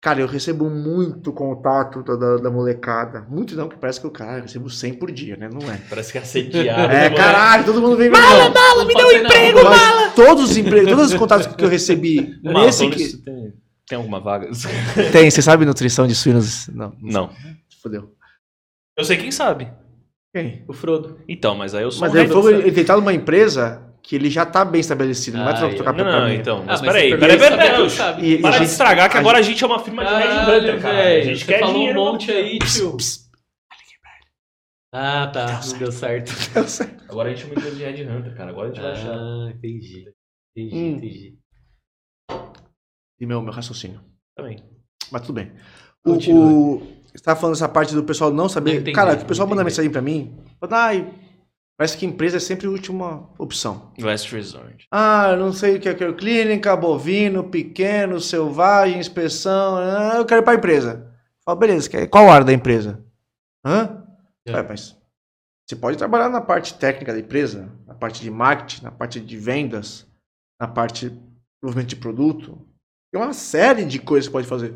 Cara, 0.03 0.19
eu 0.19 0.27
recebo 0.27 0.71
muito 0.71 1.31
contato 1.31 2.03
da, 2.03 2.17
da, 2.17 2.37
da 2.39 2.51
molecada. 2.51 3.27
Muito 3.29 3.55
não, 3.55 3.69
que 3.69 3.77
parece 3.77 4.01
que 4.01 4.07
eu, 4.07 4.11
cara, 4.11 4.39
eu 4.39 4.43
recebo 4.43 4.71
100 4.71 4.95
por 4.95 5.13
dia, 5.13 5.37
né? 5.37 5.51
Não 5.53 5.71
é. 5.71 5.77
Parece 5.91 6.11
que 6.11 6.17
é 6.17 6.23
assediado. 6.23 6.91
É, 6.91 7.11
né? 7.11 7.17
caralho, 7.17 7.65
todo 7.65 7.83
mundo 7.83 7.99
vem 7.99 8.09
me 8.09 8.17
mala, 8.17 8.49
Mala, 8.49 8.85
me 8.87 8.95
deu 8.95 9.07
um 9.07 9.13
emprego, 9.13 9.59
Mas 9.63 10.15
todos 10.15 10.51
os 10.53 10.57
empregos, 10.57 10.91
todos 10.91 11.13
os 11.13 11.19
contatos 11.19 11.47
que 11.49 11.63
eu 11.63 11.69
recebi 11.69 12.35
Mal, 12.43 12.65
nesse 12.65 12.89
que... 12.89 13.19
tem, 13.19 13.53
tem 13.87 13.99
alguma 13.99 14.21
vaga? 14.21 14.49
Tem, 15.13 15.31
você 15.31 15.43
sabe 15.43 15.67
nutrição 15.67 16.07
de 16.07 16.15
suínos? 16.15 16.69
Não, 16.69 16.97
Não. 17.03 17.31
fodeu. 17.83 18.15
Eu 18.97 19.05
sei 19.05 19.19
quem 19.19 19.31
sabe. 19.31 19.71
Quem? 20.35 20.65
O 20.69 20.73
Frodo. 20.73 21.19
Então, 21.29 21.55
mas 21.57 21.75
aí 21.75 21.83
eu 21.83 21.91
sou 21.91 22.03
Mas 22.03 22.13
um 22.15 22.17
ele 22.17 22.29
hater. 22.29 22.43
foi 22.43 22.69
ele 22.69 22.93
numa 22.93 23.13
empresa 23.13 23.90
que 24.03 24.17
ele 24.17 24.29
já 24.31 24.45
tá 24.47 24.65
bem 24.65 24.81
estabelecido, 24.81 25.37
não 25.39 25.45
vai 25.45 25.55
Ah, 25.55 25.57
trocar 25.59 25.77
tocar 25.77 25.93
Não, 25.93 26.05
pra 26.05 26.21
não, 26.21 26.29
mim. 26.29 26.35
então. 26.37 26.61
Ah, 26.63 26.65
Mas 26.67 26.81
peraí, 26.81 27.11
peraí, 27.19 27.39
peraí, 27.39 27.59
peraí. 27.59 28.39
Para 28.41 28.51
de 28.53 28.59
gente- 28.59 28.71
estragar 28.71 29.11
que 29.11 29.17
a 29.17 29.21
agora 29.21 29.39
a 29.39 29.43
gente 29.43 29.63
é 29.63 29.67
uma 29.67 29.79
firma 29.79 30.05
de 30.05 30.11
Red 30.15 30.59
Hunter, 30.59 30.81
cara. 30.83 31.09
A 31.09 31.21
gente 31.23 31.45
quer 31.45 31.61
falou 31.61 31.75
dinheiro. 31.75 32.01
um 32.01 32.05
monte 32.05 32.31
aí, 32.31 32.59
tio. 32.59 32.97
Ah, 34.93 35.29
tá. 35.29 35.61
Não 35.71 35.79
deu 35.79 35.93
certo. 35.93 36.33
Agora 37.09 37.29
a 37.31 37.35
gente 37.35 37.45
é 37.45 37.47
uma 37.47 37.55
empresa 37.55 37.77
de 37.77 37.85
Red 37.85 38.03
Hunter, 38.09 38.37
cara. 38.37 38.51
Agora 38.51 38.69
a 38.69 38.73
gente 38.73 38.83
vai 38.83 38.93
achar. 38.93 39.15
Ah, 39.17 39.51
entendi. 39.55 40.05
Entendi, 40.57 40.77
Hum. 40.77 40.97
entendi. 40.97 41.39
E 43.21 43.27
meu, 43.27 43.41
meu 43.41 43.53
raciocínio. 43.53 44.01
Também. 44.37 44.65
Mas 45.13 45.23
tudo 45.23 45.35
bem. 45.35 45.53
O, 46.05 46.13
o, 46.15 46.79
você 47.15 47.23
tava 47.23 47.39
falando 47.39 47.55
essa 47.55 47.69
parte 47.69 47.95
do 47.95 48.03
pessoal 48.03 48.33
não 48.33 48.49
saber. 48.49 48.83
Cara, 48.93 49.15
o 49.15 49.25
pessoal 49.27 49.47
manda 49.47 49.63
mensagem 49.63 49.91
pra 49.91 50.01
mim. 50.03 50.37
Falando, 50.59 50.75
ai, 50.75 51.15
parece 51.81 51.97
que 51.97 52.05
empresa 52.05 52.37
é 52.37 52.41
sempre 52.41 52.67
a 52.67 52.71
última 52.71 53.27
opção. 53.39 53.91
Last 53.99 54.37
Resort. 54.37 54.87
Ah, 54.93 55.31
eu 55.31 55.39
não 55.39 55.51
sei 55.51 55.77
o 55.77 55.81
que 55.81 55.89
é 55.89 55.95
que 55.95 56.05
é 56.05 56.13
clínica, 56.13 56.77
bovino, 56.77 57.49
pequeno, 57.49 58.21
selvagem, 58.21 58.99
inspeção. 58.99 59.79
ah, 59.79 60.17
eu 60.19 60.27
quero 60.27 60.43
ir 60.43 60.45
pra 60.45 60.57
empresa. 60.57 61.11
Fala, 61.43 61.59
beleza, 61.59 61.89
qual 62.09 62.29
área 62.31 62.45
da 62.45 62.53
empresa? 62.53 63.03
Hã? 63.65 64.05
É. 64.47 64.53
É, 64.53 64.63
mas 64.63 64.95
você 65.67 65.75
pode 65.75 65.97
trabalhar 65.97 66.29
na 66.29 66.43
parte 66.43 66.75
técnica 66.75 67.15
da 67.15 67.19
empresa, 67.19 67.73
na 67.87 67.95
parte 67.95 68.21
de 68.21 68.31
marketing, 68.31 68.85
na 68.85 68.91
parte 68.91 69.19
de 69.19 69.37
vendas, 69.39 70.07
na 70.61 70.69
parte 70.69 71.09
de 71.09 71.17
desenvolvimento 71.63 71.89
de 71.89 71.97
produto. 71.97 72.69
Tem 73.11 73.23
uma 73.23 73.33
série 73.33 73.87
de 73.87 73.99
coisas 73.99 74.29
que 74.29 74.33
você 74.33 74.37
pode 74.37 74.47
fazer. 74.47 74.75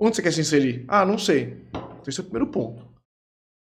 Onde 0.00 0.16
você 0.16 0.22
quer 0.22 0.32
se 0.32 0.40
inserir? 0.40 0.86
Ah, 0.88 1.04
não 1.04 1.18
sei. 1.18 1.62
Então 1.74 2.04
esse 2.08 2.20
é 2.20 2.22
o 2.22 2.24
primeiro 2.24 2.50
ponto. 2.50 2.88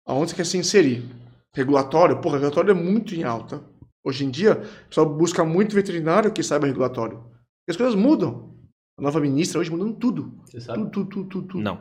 Aonde 0.06 0.30
você 0.30 0.36
quer 0.36 0.46
se 0.46 0.56
inserir? 0.56 1.23
Regulatório? 1.56 2.20
Pô, 2.20 2.30
regulatório 2.30 2.72
é 2.72 2.74
muito 2.74 3.14
em 3.14 3.24
alta. 3.24 3.64
Hoje 4.04 4.26
em 4.26 4.30
dia, 4.30 4.54
o 4.86 4.88
pessoal 4.90 5.08
busca 5.08 5.46
muito 5.46 5.76
veterinário 5.76 6.32
que 6.32 6.44
saiba 6.44 6.68
regulatório. 6.68 7.18
Porque 7.18 7.72
as 7.72 7.78
coisas 7.78 7.96
mudam. 7.96 8.54
A 8.98 9.02
nova 9.02 9.20
ministra 9.20 9.60
hoje 9.60 9.72
mudando 9.72 9.94
tudo. 9.94 10.38
Você 10.46 10.60
sabe? 10.60 10.80
Tudo, 10.80 10.90
tudo, 10.90 11.10
tudo, 11.10 11.28
tudo, 11.28 11.48
tudo. 11.48 11.64
Não. 11.64 11.80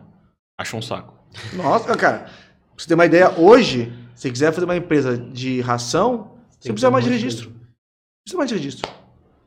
Acha 0.58 0.76
um 0.76 0.82
saco. 0.82 1.14
Nossa, 1.54 1.96
cara, 1.96 2.20
pra 2.20 2.32
você 2.76 2.86
ter 2.86 2.94
uma 2.94 3.06
ideia, 3.06 3.38
hoje, 3.38 3.92
se 4.14 4.30
quiser 4.30 4.52
fazer 4.52 4.64
uma 4.64 4.76
empresa 4.76 5.16
de 5.16 5.60
ração, 5.60 6.38
você 6.58 6.68
não 6.68 6.74
precisa 6.74 6.90
mais 6.90 7.04
de 7.04 7.10
registro. 7.10 7.50
Não 7.50 7.60
precisa 8.24 8.38
mais 8.38 8.50
de 8.50 8.56
registro. 8.56 8.90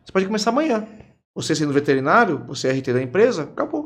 Você 0.04 0.12
pode 0.12 0.26
começar 0.26 0.50
amanhã. 0.50 0.88
Você 1.36 1.56
sendo 1.56 1.74
veterinário, 1.74 2.46
você 2.46 2.68
é 2.68 2.72
RT 2.72 2.94
da 2.94 3.02
empresa, 3.02 3.44
acabou. 3.44 3.85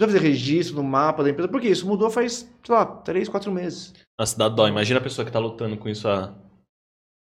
Não 0.00 0.06
precisa 0.06 0.18
fazer 0.18 0.28
registro 0.28 0.76
no 0.76 0.82
mapa 0.82 1.22
da 1.22 1.30
empresa, 1.30 1.48
porque 1.48 1.68
isso 1.68 1.86
mudou 1.86 2.10
faz, 2.10 2.50
sei 2.64 2.74
lá, 2.74 2.84
3, 2.84 3.28
4 3.28 3.52
meses. 3.52 3.92
Nossa, 4.18 4.36
dá 4.36 4.48
dó. 4.48 4.66
Imagina 4.66 4.98
a 4.98 5.02
pessoa 5.02 5.24
que 5.24 5.30
tá 5.30 5.38
lutando 5.38 5.76
com 5.76 5.88
isso 5.88 6.08
há 6.08 6.34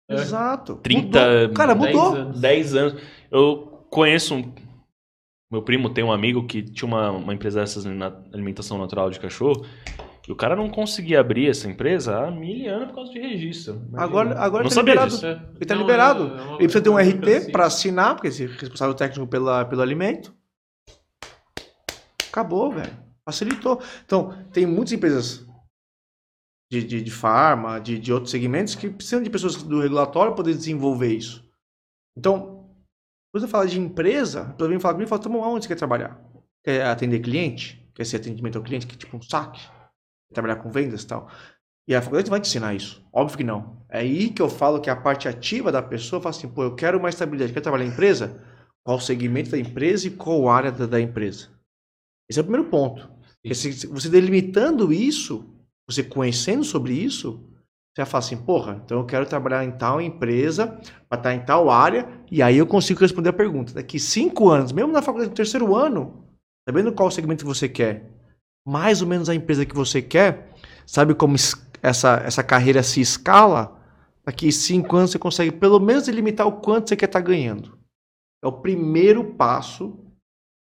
É. 0.10 0.16
Exato. 0.16 0.76
30, 0.78 1.20
Mudou. 1.42 1.54
Cara, 1.54 1.74
10 1.76 1.96
mudou. 1.96 2.14
anos. 2.16 2.40
10 2.40 2.76
anos. 2.76 3.02
Eu 3.32 3.86
conheço 3.90 4.36
um. 4.36 4.54
Meu 5.52 5.62
primo 5.62 5.90
tem 5.90 6.04
um 6.04 6.12
amigo 6.12 6.46
que 6.46 6.62
tinha 6.62 6.88
uma, 6.88 7.12
uma 7.12 7.34
empresa 7.34 7.62
dessas 7.62 7.86
na 7.86 8.08
alimentação 8.34 8.78
natural 8.78 9.10
de 9.10 9.20
cachorro. 9.20 9.66
E 10.28 10.32
o 10.32 10.36
cara 10.36 10.58
não 10.58 10.70
conseguia 10.70 11.22
abrir 11.22 11.50
essa 11.50 11.70
empresa 11.70 12.18
há 12.26 12.30
mil 12.30 12.70
anos 12.74 12.88
por 12.90 12.96
causa 12.96 13.14
de 13.14 13.20
registro. 13.20 13.76
Imagina. 13.76 14.04
Agora, 14.04 14.40
agora 14.40 14.64
não 14.64 14.70
tá 14.70 14.76
sabia 14.76 14.94
liberado. 14.96 15.12
disso. 15.14 15.26
Ele 15.26 15.66
tá 15.66 15.74
Não, 15.76 15.82
liberado. 15.82 16.24
é- 16.24 16.28
é 16.28 16.32
uma- 16.42 16.52
Ele 16.56 16.58
precisa 16.58 16.82
ter 16.84 16.90
um 16.90 16.98
RT 17.00 17.52
para 17.52 17.66
assinar, 17.66 18.16
porque 18.16 18.28
esse 18.28 18.44
é 18.44 18.48
responsável 18.48 18.94
técnico 18.94 19.26
pela, 19.28 19.64
pelo 19.64 19.82
alimento. 19.82 20.36
Acabou, 22.38 22.72
velho. 22.72 22.96
Facilitou. 23.28 23.82
Então, 24.06 24.32
tem 24.52 24.64
muitas 24.68 24.94
empresas 24.94 25.44
de, 26.72 26.84
de, 26.84 27.02
de 27.02 27.12
farma, 27.12 27.80
de, 27.80 27.98
de 27.98 28.14
outros 28.14 28.30
segmentos, 28.30 28.76
que 28.76 28.92
precisam 28.92 29.24
de 29.24 29.30
pessoas 29.30 29.56
do 29.64 29.82
regulatório 29.82 30.34
para 30.34 30.44
poder 30.44 30.54
desenvolver 30.54 31.12
isso. 31.12 31.44
Então, 32.16 32.70
quando 33.34 33.44
você 33.44 33.48
fala 33.48 33.66
de 33.66 33.80
empresa, 33.80 34.44
a 34.44 34.54
pessoa 34.54 34.70
vem 34.70 34.80
falar 34.80 34.94
comigo 34.94 35.10
fala, 35.10 35.22
"Tá 35.22 35.30
bom, 35.30 35.44
aonde 35.44 35.66
você 35.66 35.70
quer 35.70 35.80
trabalhar? 35.80 36.22
Quer 36.64 36.86
atender 36.86 37.22
cliente? 37.22 37.90
Quer 37.96 38.06
ser 38.06 38.18
atendimento 38.18 38.60
ao 38.60 38.64
cliente, 38.64 38.86
que 38.86 38.94
é 38.94 38.98
tipo 38.98 39.18
um 39.18 39.22
saque? 39.22 39.62
Quer 40.30 40.36
trabalhar 40.36 40.58
com 40.58 40.70
vendas 40.70 41.02
e 41.02 41.08
tal? 41.08 41.28
E 41.88 41.96
a 41.96 42.02
faculdade 42.04 42.30
vai 42.30 42.40
te 42.40 42.48
ensinar 42.48 42.76
isso. 42.76 43.04
Óbvio 43.12 43.38
que 43.38 43.44
não. 43.44 43.82
É 43.90 44.00
aí 44.00 44.30
que 44.30 44.42
eu 44.44 44.50
falo 44.50 44.80
que 44.80 44.92
a 44.92 44.96
parte 44.96 45.28
ativa 45.28 45.72
da 45.72 45.82
pessoa 45.82 46.22
fala 46.22 46.36
assim, 46.36 46.48
pô, 46.48 46.64
eu 46.64 46.76
quero 46.76 47.00
uma 47.00 47.10
estabilidade, 47.10 47.52
quero 47.52 47.64
trabalhar 47.64 47.86
em 47.86 47.90
empresa? 47.90 48.44
Qual 48.84 49.00
segmento 49.00 49.50
da 49.50 49.58
empresa 49.58 50.08
e 50.08 50.12
qual 50.12 50.48
área 50.50 50.72
da, 50.72 50.86
da 50.86 51.02
empresa? 51.02 51.57
Esse 52.30 52.40
é 52.40 52.42
o 52.42 52.46
primeiro 52.46 52.70
ponto. 52.70 53.10
Você 53.46 54.10
delimitando 54.10 54.92
isso, 54.92 55.46
você 55.90 56.04
conhecendo 56.04 56.64
sobre 56.64 56.94
isso, 56.94 57.40
você 57.96 58.02
vai 58.02 58.06
falar 58.06 58.20
assim, 58.20 58.38
porra, 58.38 58.82
então 58.84 59.00
eu 59.00 59.06
quero 59.06 59.26
trabalhar 59.26 59.64
em 59.64 59.72
tal 59.72 60.02
empresa, 60.02 60.80
para 61.10 61.20
estar 61.20 61.34
em 61.34 61.46
tal 61.46 61.70
área, 61.70 62.08
e 62.30 62.42
aí 62.42 62.58
eu 62.58 62.68
consigo 62.68 63.00
responder 63.00 63.30
a 63.30 63.34
pergunta. 63.34 63.74
Daqui 63.74 64.00
cinco 64.00 64.50
anos, 64.50 64.72
mesmo 64.72 64.92
na 64.92 65.02
faculdade, 65.02 65.30
no 65.30 65.36
terceiro 65.36 65.76
ano, 65.76 66.26
sabendo 66.68 66.92
qual 66.92 67.10
segmento 67.10 67.46
você 67.46 67.70
quer, 67.70 68.12
mais 68.68 69.02
ou 69.02 69.08
menos 69.08 69.30
a 69.30 69.36
empresa 69.36 69.66
que 69.66 69.76
você 69.76 70.02
quer, 70.02 70.54
sabe 70.86 71.16
como 71.16 71.36
es- 71.36 71.56
essa, 71.82 72.22
essa 72.26 72.44
carreira 72.44 72.84
se 72.84 73.00
escala, 73.00 73.80
daqui 74.26 74.52
cinco 74.52 74.98
anos 74.98 75.12
você 75.12 75.20
consegue 75.20 75.52
pelo 75.52 75.80
menos 75.80 76.06
delimitar 76.06 76.46
o 76.46 76.60
quanto 76.60 76.90
você 76.90 76.96
quer 76.96 77.06
estar 77.06 77.22
ganhando. 77.22 77.78
É 78.44 78.48
o 78.48 78.52
primeiro 78.52 79.24
passo. 79.36 79.98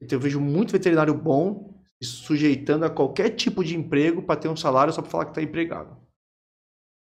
Então, 0.03 0.17
eu 0.17 0.21
vejo 0.21 0.41
muito 0.41 0.73
veterinário 0.73 1.15
bom 1.15 1.75
se 2.03 2.11
sujeitando 2.11 2.85
a 2.85 2.91
qualquer 2.91 3.31
tipo 3.31 3.63
de 3.65 3.77
emprego 3.77 4.23
para 4.23 4.39
ter 4.41 4.49
um 4.49 4.57
salário 4.57 4.93
só 4.93 5.01
para 5.01 5.11
falar 5.11 5.25
que 5.27 5.31
está 5.31 5.43
empregado. 5.43 5.97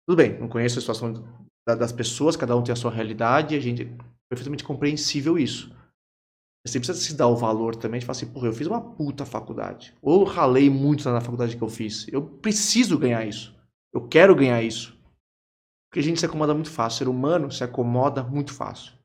Tudo 0.07 0.17
bem, 0.17 0.39
não 0.39 0.47
conheço 0.47 0.77
a 0.79 0.81
situação 0.81 1.13
da- 1.67 1.75
das 1.75 1.91
pessoas, 1.91 2.35
cada 2.35 2.55
um 2.55 2.63
tem 2.63 2.73
a 2.73 2.75
sua 2.75 2.91
realidade, 2.91 3.55
a 3.55 3.59
gente 3.59 3.83
é 3.83 3.97
perfeitamente 4.29 4.63
compreensível 4.63 5.37
isso. 5.37 5.75
Você 6.65 6.79
precisa 6.79 6.99
se 6.99 7.15
dar 7.15 7.27
o 7.27 7.35
valor 7.35 7.75
também 7.75 7.99
de 7.99 8.05
falar 8.05 8.17
assim, 8.17 8.31
porra, 8.31 8.47
eu 8.47 8.53
fiz 8.53 8.67
uma 8.67 8.81
puta 8.81 9.25
faculdade. 9.25 9.93
Ou 10.01 10.23
ralei 10.23 10.69
muito 10.69 11.09
na 11.09 11.21
faculdade 11.21 11.55
que 11.55 11.63
eu 11.63 11.69
fiz. 11.69 12.07
Eu 12.09 12.21
preciso 12.21 12.97
ganhar 12.97 13.25
isso. 13.25 13.55
Eu 13.93 14.07
quero 14.07 14.35
ganhar 14.35 14.61
isso. 14.61 14.97
Porque 15.89 15.99
a 15.99 16.03
gente 16.03 16.19
se 16.19 16.25
acomoda 16.25 16.53
muito 16.53 16.69
fácil. 16.69 16.95
O 16.95 16.97
ser 16.97 17.07
humano 17.07 17.51
se 17.51 17.63
acomoda 17.63 18.21
muito 18.23 18.53
fácil. 18.53 18.96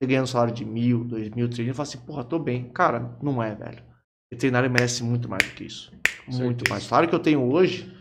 Você 0.00 0.06
ganha 0.06 0.22
um 0.22 0.26
salário 0.26 0.54
de 0.54 0.64
mil, 0.64 1.04
dois 1.04 1.28
mil, 1.28 1.48
três 1.48 1.66
mil, 1.66 1.72
e 1.72 1.74
fala 1.74 1.86
assim, 1.86 1.98
porra, 1.98 2.24
tô 2.24 2.38
bem. 2.38 2.70
Cara, 2.72 3.18
não 3.22 3.42
é, 3.42 3.54
velho. 3.54 3.84
Veterinário 4.32 4.70
merece 4.70 5.04
muito 5.04 5.28
mais 5.28 5.46
do 5.46 5.54
que 5.54 5.64
isso. 5.64 5.92
Muito 6.26 6.38
certeza. 6.38 6.70
mais. 6.70 6.84
O 6.84 6.88
salário 6.88 7.08
que 7.08 7.14
eu 7.14 7.20
tenho 7.20 7.52
hoje, 7.52 7.92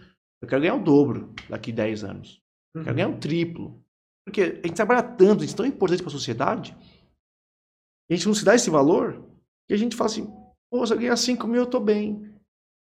eu 0.41 0.47
quero 0.47 0.61
ganhar 0.61 0.75
o 0.75 0.83
dobro 0.83 1.33
daqui 1.49 1.73
10 1.73 2.05
anos. 2.05 2.41
Eu 2.73 2.83
quero 2.83 2.95
ganhar 2.95 3.09
o 3.09 3.17
triplo. 3.17 3.83
Porque 4.25 4.41
a 4.63 4.67
gente 4.67 4.75
trabalha 4.75 5.03
tanto, 5.03 5.43
a 5.43 5.45
gente 5.45 5.53
é 5.53 5.57
tão 5.57 5.65
importante 5.65 6.01
para 6.01 6.09
a 6.09 6.11
sociedade, 6.11 6.77
e 8.09 8.13
a 8.13 8.15
gente 8.15 8.27
não 8.27 8.33
se 8.33 8.45
dá 8.45 8.55
esse 8.55 8.69
valor, 8.69 9.25
que 9.67 9.73
a 9.73 9.77
gente 9.77 9.95
fala 9.95 10.09
assim, 10.09 10.25
pô, 10.71 10.85
se 10.85 10.93
eu 10.93 10.97
ganhar 10.97 11.17
5 11.17 11.47
mil, 11.47 11.61
eu 11.61 11.69
tô 11.69 11.79
bem. 11.79 12.23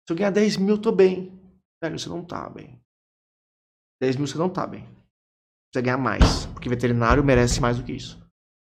Se 0.07 0.11
eu 0.11 0.15
ganhar 0.15 0.31
10 0.31 0.57
mil, 0.57 0.75
eu 0.75 0.81
tô 0.81 0.91
bem. 0.91 1.39
Velho, 1.81 1.97
você 1.97 2.09
não 2.09 2.23
tá 2.23 2.49
bem. 2.49 2.81
10 4.01 4.17
mil 4.17 4.27
você 4.27 4.37
não 4.37 4.49
tá 4.49 4.67
bem. 4.67 4.87
Você 5.71 5.81
ganhar 5.81 5.97
mais. 5.97 6.47
Porque 6.47 6.67
veterinário 6.67 7.23
merece 7.23 7.61
mais 7.61 7.77
do 7.77 7.83
que 7.83 7.93
isso. 7.93 8.24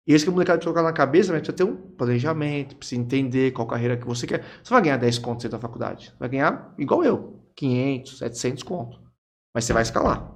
E 0.09 0.15
isso 0.15 0.25
que 0.25 0.29
o 0.31 0.33
molecada 0.33 0.57
precisa 0.57 0.73
colocar 0.73 0.89
na 0.89 0.93
cabeça, 0.93 1.31
mas 1.31 1.41
precisa 1.41 1.55
ter 1.55 1.63
um 1.71 1.75
planejamento, 1.77 2.75
precisa 2.75 2.99
entender 2.99 3.51
qual 3.51 3.67
carreira 3.67 3.95
que 3.95 4.07
você 4.07 4.25
quer. 4.25 4.43
Você 4.63 4.73
vai 4.73 4.81
ganhar 4.81 4.97
10 4.97 5.19
contos 5.19 5.43
dentro 5.43 5.59
da 5.59 5.61
faculdade. 5.61 6.05
Você 6.07 6.15
vai 6.19 6.29
ganhar 6.29 6.73
igual 6.79 7.03
eu. 7.03 7.39
500, 7.55 8.17
700 8.17 8.63
contos. 8.63 8.99
Mas 9.53 9.65
você 9.65 9.73
vai 9.73 9.83
escalar. 9.83 10.31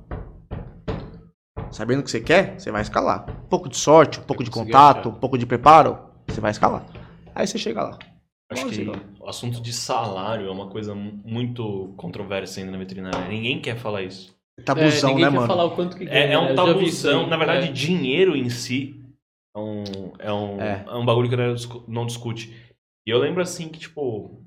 Sabendo 1.71 2.01
o 2.01 2.03
que 2.03 2.11
você 2.11 2.19
quer, 2.19 2.59
você 2.59 2.71
vai 2.71 2.84
escalar. 2.84 3.26
Um 3.28 3.47
pouco 3.47 3.67
de 3.67 3.76
sorte, 3.76 4.19
um 4.19 4.24
pouco 4.24 4.43
de 4.43 4.51
contato, 4.51 5.09
um 5.09 5.13
pouco 5.13 5.39
de 5.39 5.45
preparo, 5.47 5.97
você 6.28 6.39
vai 6.39 6.51
escalar. 6.51 6.86
Aí 7.34 7.47
você 7.47 7.57
chega 7.57 7.82
lá. 7.82 7.97
Acho 8.51 8.67
que 8.67 8.88
o 9.19 9.28
assunto 9.28 9.59
de 9.59 9.74
salário 9.74 10.47
é 10.47 10.51
uma 10.51 10.67
coisa 10.67 10.93
mu- 10.93 11.19
muito 11.26 11.91
controversa 11.97 12.59
ainda 12.59 12.71
na 12.74 12.78
veterinária. 12.78 13.28
Ninguém 13.28 13.59
quer 13.59 13.76
falar 13.76 14.03
isso. 14.03 14.36
Tabuzão, 14.63 15.09
é, 15.09 15.13
ninguém 15.13 15.26
né, 15.26 15.32
quer 15.32 15.36
mano? 15.36 15.47
falar 15.47 15.63
o 15.65 15.71
quanto 15.71 15.97
que 15.97 16.05
ganha. 16.05 16.15
É, 16.15 16.24
é 16.26 16.30
né? 16.30 16.38
um 16.38 16.45
isso 16.45 16.55
tabuzão. 17.07 17.26
Na 17.28 17.38
verdade, 17.38 17.69
É. 17.69 17.71
dinheiro 17.71 18.36
em 18.36 18.49
si 18.49 19.02
é 19.55 19.59
um, 19.59 19.83
é 20.19 20.33
um, 20.33 20.61
É. 20.61 20.85
é 20.87 20.95
um 20.95 21.05
bagulho 21.05 21.29
que 21.29 21.35
não 21.35 21.53
discu- 21.53 21.83
não 21.87 22.05
discute. 22.05 22.53
E 23.05 23.09
eu 23.11 23.17
lembro 23.19 23.41
assim 23.41 23.69
que, 23.69 23.79
tipo. 23.79 24.41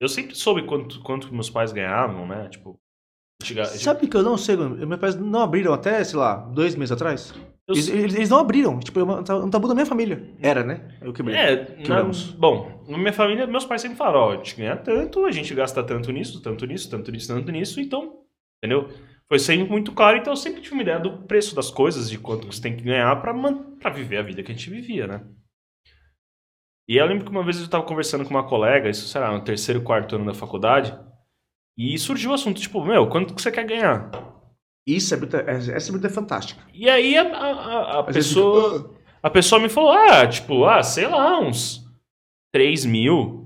Eu 0.00 0.08
sempre 0.08 0.34
soube 0.34 0.62
quanto, 0.64 1.00
quanto 1.02 1.32
meus 1.34 1.50
pais 1.50 1.72
ganhavam, 1.72 2.26
né? 2.26 2.48
Tipo. 2.48 2.78
Chega, 3.42 3.64
Sabe 3.64 4.06
que 4.06 4.14
eu 4.16 4.22
não 4.22 4.36
sei, 4.36 4.54
meus 4.54 5.00
pais 5.00 5.16
não 5.16 5.40
abriram 5.40 5.72
até, 5.72 6.04
sei 6.04 6.18
lá, 6.18 6.36
dois 6.36 6.74
meses 6.74 6.92
atrás? 6.92 7.32
eu, 7.66 7.74
Eles, 7.74 7.88
eles- 7.88 8.28
não 8.28 8.38
abriram. 8.38 8.78
Tipo, 8.78 9.00
é 9.00 9.02
uma- 9.02 9.20
um 9.20 9.48
tabu 9.50 9.66
da 9.66 9.72
minha 9.74 9.86
família. 9.86 10.22
Era, 10.42 10.62
né? 10.62 10.98
Eu 11.00 11.10
quebrei. 11.12 11.36
É, 11.36 11.78
na, 11.88 12.02
bom, 12.36 12.84
na 12.86 12.98
minha 12.98 13.12
família, 13.14 13.46
meus 13.46 13.64
pais 13.64 13.80
sempre 13.80 13.96
falaram, 13.96 14.20
ó, 14.20 14.32
a 14.32 14.36
gente 14.36 14.56
ganha 14.56 14.76
tanto, 14.76 15.24
a 15.24 15.30
gente 15.30 15.54
gasta 15.54 15.82
tanto 15.82 16.12
nisso, 16.12 16.42
tanto 16.42 16.66
nisso, 16.66 16.90
tanto 16.90 17.10
nisso, 17.10 17.28
tanto 17.28 17.50
nisso, 17.50 17.80
então, 17.80 18.18
entendeu? 18.62 18.90
Foi 19.30 19.38
sempre 19.38 19.70
muito 19.70 19.92
claro, 19.92 20.16
então 20.16 20.32
eu 20.32 20.36
sempre 20.36 20.60
tive 20.60 20.74
uma 20.74 20.82
ideia 20.82 20.98
do 20.98 21.22
preço 21.24 21.54
das 21.54 21.70
coisas, 21.70 22.10
de 22.10 22.18
quanto 22.18 22.46
você 22.46 22.60
tem 22.60 22.76
que 22.76 22.82
ganhar 22.82 23.14
pra 23.22 23.90
viver 23.90 24.16
a 24.18 24.22
vida 24.22 24.42
que 24.42 24.50
a 24.50 24.54
gente 24.54 24.68
vivia, 24.68 25.06
né? 25.06 25.24
E 26.88 26.96
eu 26.96 27.06
lembro 27.06 27.24
que 27.24 27.30
uma 27.30 27.44
vez 27.44 27.60
eu 27.60 27.68
tava 27.70 27.84
conversando 27.84 28.24
com 28.24 28.30
uma 28.30 28.48
colega, 28.48 28.88
isso, 28.90 29.06
sei 29.06 29.20
lá, 29.20 29.32
no 29.32 29.44
terceiro, 29.44 29.82
quarto 29.82 30.16
ano 30.16 30.24
da 30.26 30.34
faculdade, 30.34 30.92
e 31.78 31.96
surgiu 31.96 32.32
o 32.32 32.34
assunto, 32.34 32.60
tipo, 32.60 32.84
meu, 32.84 33.08
quanto 33.08 33.32
que 33.32 33.40
você 33.40 33.52
quer 33.52 33.64
ganhar? 33.64 34.10
Isso 34.84 35.14
é 35.14 35.16
bruta, 35.16 35.38
essa 35.46 35.72
essa 35.72 35.92
bruta 35.92 36.08
é 36.08 36.10
fantástica. 36.10 36.60
E 36.74 36.90
aí 36.90 37.16
a, 37.16 37.22
a- 37.22 38.00
a- 38.00 38.04
pessoa... 38.04 38.78
fica, 38.88 39.00
A 39.22 39.30
pessoa 39.30 39.60
me 39.62 39.68
falou, 39.68 39.92
ah, 39.92 40.26
tipo, 40.26 40.64
ah, 40.64 40.82
sei 40.82 41.06
lá, 41.06 41.38
uns 41.38 41.84
3 42.52 42.84
mil. 42.84 43.39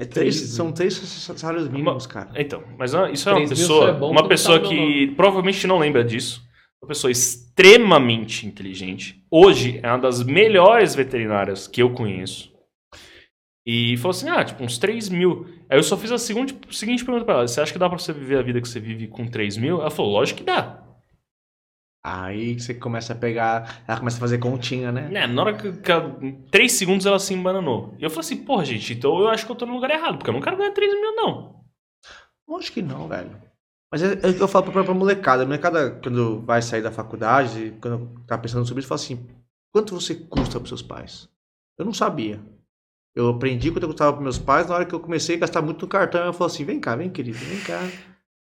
É 0.00 0.04
três, 0.04 0.36
são 0.36 0.70
três 0.70 0.94
salários 0.94 1.68
mínimos, 1.68 2.06
cara. 2.06 2.30
Então, 2.36 2.62
mas 2.78 2.94
ah, 2.94 3.10
isso 3.10 3.28
é 3.28 3.32
uma 3.32 3.46
3 3.46 3.50
mil 3.50 3.58
pessoa, 3.58 3.90
é 3.90 3.92
bom 3.92 4.10
uma 4.10 4.28
pessoa 4.28 4.60
tá 4.60 4.68
que 4.68 5.08
provavelmente 5.16 5.66
não 5.66 5.78
lembra 5.78 6.04
disso. 6.04 6.42
Uma 6.80 6.88
pessoa 6.88 7.10
extremamente 7.10 8.46
inteligente. 8.46 9.20
Hoje 9.28 9.80
é 9.82 9.88
uma 9.88 9.98
das 9.98 10.22
melhores 10.22 10.94
veterinárias 10.94 11.66
que 11.66 11.82
eu 11.82 11.90
conheço. 11.90 12.52
E 13.66 13.96
falou 13.98 14.10
assim, 14.10 14.28
ah, 14.28 14.44
tipo, 14.44 14.62
uns 14.62 14.78
3 14.78 15.08
mil. 15.08 15.46
Aí 15.68 15.78
eu 15.78 15.82
só 15.82 15.96
fiz 15.96 16.12
a 16.12 16.16
seguinte, 16.16 16.56
seguinte 16.70 17.04
pergunta 17.04 17.24
pra 17.24 17.34
ela. 17.34 17.48
Você 17.48 17.60
acha 17.60 17.72
que 17.72 17.78
dá 17.78 17.88
pra 17.88 17.98
você 17.98 18.12
viver 18.12 18.38
a 18.38 18.42
vida 18.42 18.60
que 18.60 18.68
você 18.68 18.80
vive 18.80 19.08
com 19.08 19.26
3 19.26 19.56
mil? 19.56 19.80
Ela 19.80 19.90
falou, 19.90 20.12
lógico 20.12 20.38
que 20.38 20.44
dá. 20.44 20.87
Aí 22.04 22.58
você 22.58 22.74
começa 22.74 23.12
a 23.12 23.16
pegar. 23.16 23.82
Ela 23.86 23.98
começa 23.98 24.16
a 24.16 24.20
fazer 24.20 24.38
continha, 24.38 24.92
né? 24.92 25.08
Né, 25.08 25.26
na 25.26 25.42
hora 25.42 25.54
que, 25.54 25.72
que 25.72 25.92
ela, 25.92 26.16
em 26.22 26.32
3 26.50 26.72
segundos 26.72 27.06
ela 27.06 27.18
se 27.18 27.34
embananou. 27.34 27.94
E 27.98 28.04
eu 28.04 28.10
falei 28.10 28.24
assim, 28.24 28.44
porra, 28.44 28.64
gente, 28.64 28.94
então 28.94 29.18
eu 29.18 29.28
acho 29.28 29.44
que 29.44 29.52
eu 29.52 29.56
tô 29.56 29.66
no 29.66 29.74
lugar 29.74 29.90
errado, 29.90 30.16
porque 30.16 30.30
eu 30.30 30.34
não 30.34 30.40
quero 30.40 30.56
ganhar 30.56 30.72
3 30.72 30.92
mil, 30.92 31.16
não. 31.16 31.58
Acho 32.56 32.72
que 32.72 32.82
não, 32.82 33.06
velho. 33.06 33.30
Mas 33.90 34.02
é, 34.02 34.12
é 34.22 34.30
o 34.30 34.34
que 34.34 34.40
eu 34.42 34.48
falo 34.48 34.70
pra, 34.70 34.84
pra 34.84 34.94
molecada. 34.94 35.42
A 35.42 35.46
molecada, 35.46 35.90
quando 36.02 36.40
vai 36.40 36.60
sair 36.62 36.82
da 36.82 36.90
faculdade, 36.90 37.74
quando 37.80 38.24
tá 38.26 38.36
pensando 38.36 38.66
sobre 38.66 38.80
isso, 38.80 38.88
fala 38.88 39.00
assim: 39.00 39.26
quanto 39.72 39.94
você 39.94 40.14
custa 40.14 40.58
pros 40.58 40.68
seus 40.68 40.82
pais? 40.82 41.28
Eu 41.78 41.84
não 41.84 41.92
sabia. 41.92 42.40
Eu 43.14 43.28
aprendi 43.30 43.70
quanto 43.70 43.84
eu 43.84 43.88
custava 43.88 44.12
pros 44.12 44.22
meus 44.22 44.38
pais. 44.38 44.66
Na 44.66 44.74
hora 44.76 44.84
que 44.84 44.94
eu 44.94 45.00
comecei 45.00 45.36
a 45.36 45.40
gastar 45.40 45.62
muito 45.62 45.82
no 45.82 45.88
cartão, 45.88 46.24
eu 46.24 46.32
falei 46.32 46.52
assim: 46.52 46.64
vem 46.64 46.80
cá, 46.80 46.96
vem, 46.96 47.10
querido, 47.10 47.38
vem 47.38 47.60
cá. 47.60 47.80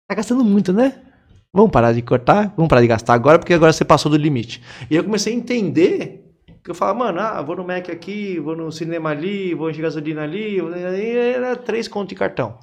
Tá 0.07 0.15
gastando 0.15 0.43
muito, 0.43 0.71
né? 0.73 1.10
Vamos 1.53 1.71
parar 1.71 1.91
de 1.93 2.01
cortar? 2.01 2.53
Vamos 2.55 2.69
parar 2.69 2.81
de 2.81 2.87
gastar 2.87 3.13
agora, 3.13 3.37
porque 3.37 3.53
agora 3.53 3.73
você 3.73 3.83
passou 3.83 4.09
do 4.09 4.17
limite. 4.17 4.61
E 4.89 4.95
eu 4.95 5.03
comecei 5.03 5.33
a 5.33 5.35
entender 5.35 6.17
Que 6.63 6.69
eu 6.69 6.75
falo, 6.75 6.99
mano, 6.99 7.19
ah, 7.19 7.41
vou 7.41 7.55
no 7.55 7.63
Mac 7.65 7.89
aqui, 7.89 8.39
vou 8.39 8.55
no 8.55 8.71
cinema 8.71 9.09
ali, 9.09 9.55
vou 9.55 9.71
de 9.71 9.81
gasolina 9.81 10.21
ali, 10.21 10.61
vou- 10.61 10.71
era 10.71 11.55
três 11.55 11.87
contos 11.87 12.09
de 12.09 12.15
cartão. 12.15 12.59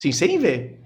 Sim, 0.00 0.12
sem 0.12 0.38
ver. 0.38 0.80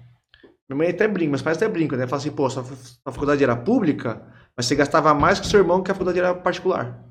Minha 0.67 0.75
mãe 0.79 0.89
até 0.89 1.07
brinca, 1.07 1.29
meus 1.29 1.43
pais 1.43 1.57
até 1.57 1.67
brincam, 1.67 1.95
né? 1.95 2.07
Fala 2.07 2.19
assim, 2.19 2.31
pô, 2.31 2.49
sua, 2.49 2.63
sua 2.63 3.11
faculdade 3.13 3.43
era 3.43 3.55
pública, 3.55 4.23
mas 4.57 4.65
você 4.65 4.73
gastava 4.75 5.13
mais 5.13 5.39
que 5.39 5.45
seu 5.45 5.59
irmão 5.59 5.83
que 5.83 5.91
a 5.91 5.93
faculdade 5.93 6.17
era 6.17 6.33
particular. 6.33 7.03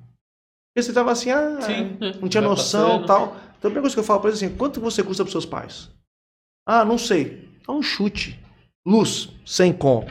E 0.76 0.82
você 0.82 0.92
tava 0.92 1.12
assim, 1.12 1.30
ah, 1.30 1.60
Sim, 1.60 1.96
não 2.20 2.28
tinha 2.28 2.42
noção 2.42 3.02
passando. 3.02 3.06
tal. 3.06 3.26
Então 3.28 3.36
a 3.58 3.60
primeira 3.60 3.82
coisa 3.82 3.94
que 3.94 4.00
eu 4.00 4.04
falo 4.04 4.18
pra 4.20 4.30
eles 4.30 4.42
é 4.42 4.46
assim, 4.46 4.56
quanto 4.56 4.80
você 4.80 5.04
custa 5.04 5.22
pros 5.22 5.30
seus 5.32 5.46
pais? 5.46 5.88
Ah, 6.66 6.84
não 6.84 6.98
sei. 6.98 7.48
Dá 7.64 7.72
um 7.72 7.80
chute. 7.80 8.36
Luz, 8.88 9.28
100 9.44 9.74
conto. 9.74 10.10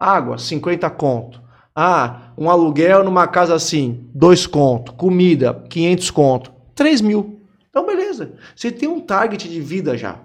Água, 0.00 0.36
50 0.36 0.90
conto. 0.90 1.40
Ah, 1.72 2.32
um 2.36 2.50
aluguel 2.50 3.04
numa 3.04 3.28
casa 3.28 3.54
assim, 3.54 4.10
2 4.12 4.48
conto. 4.48 4.92
Comida, 4.94 5.54
500 5.70 6.10
conto. 6.10 6.52
3 6.74 7.00
mil. 7.00 7.40
Então, 7.70 7.86
beleza. 7.86 8.32
Você 8.56 8.72
tem 8.72 8.88
um 8.88 8.98
target 9.00 9.48
de 9.48 9.60
vida 9.60 9.96
já. 9.96 10.18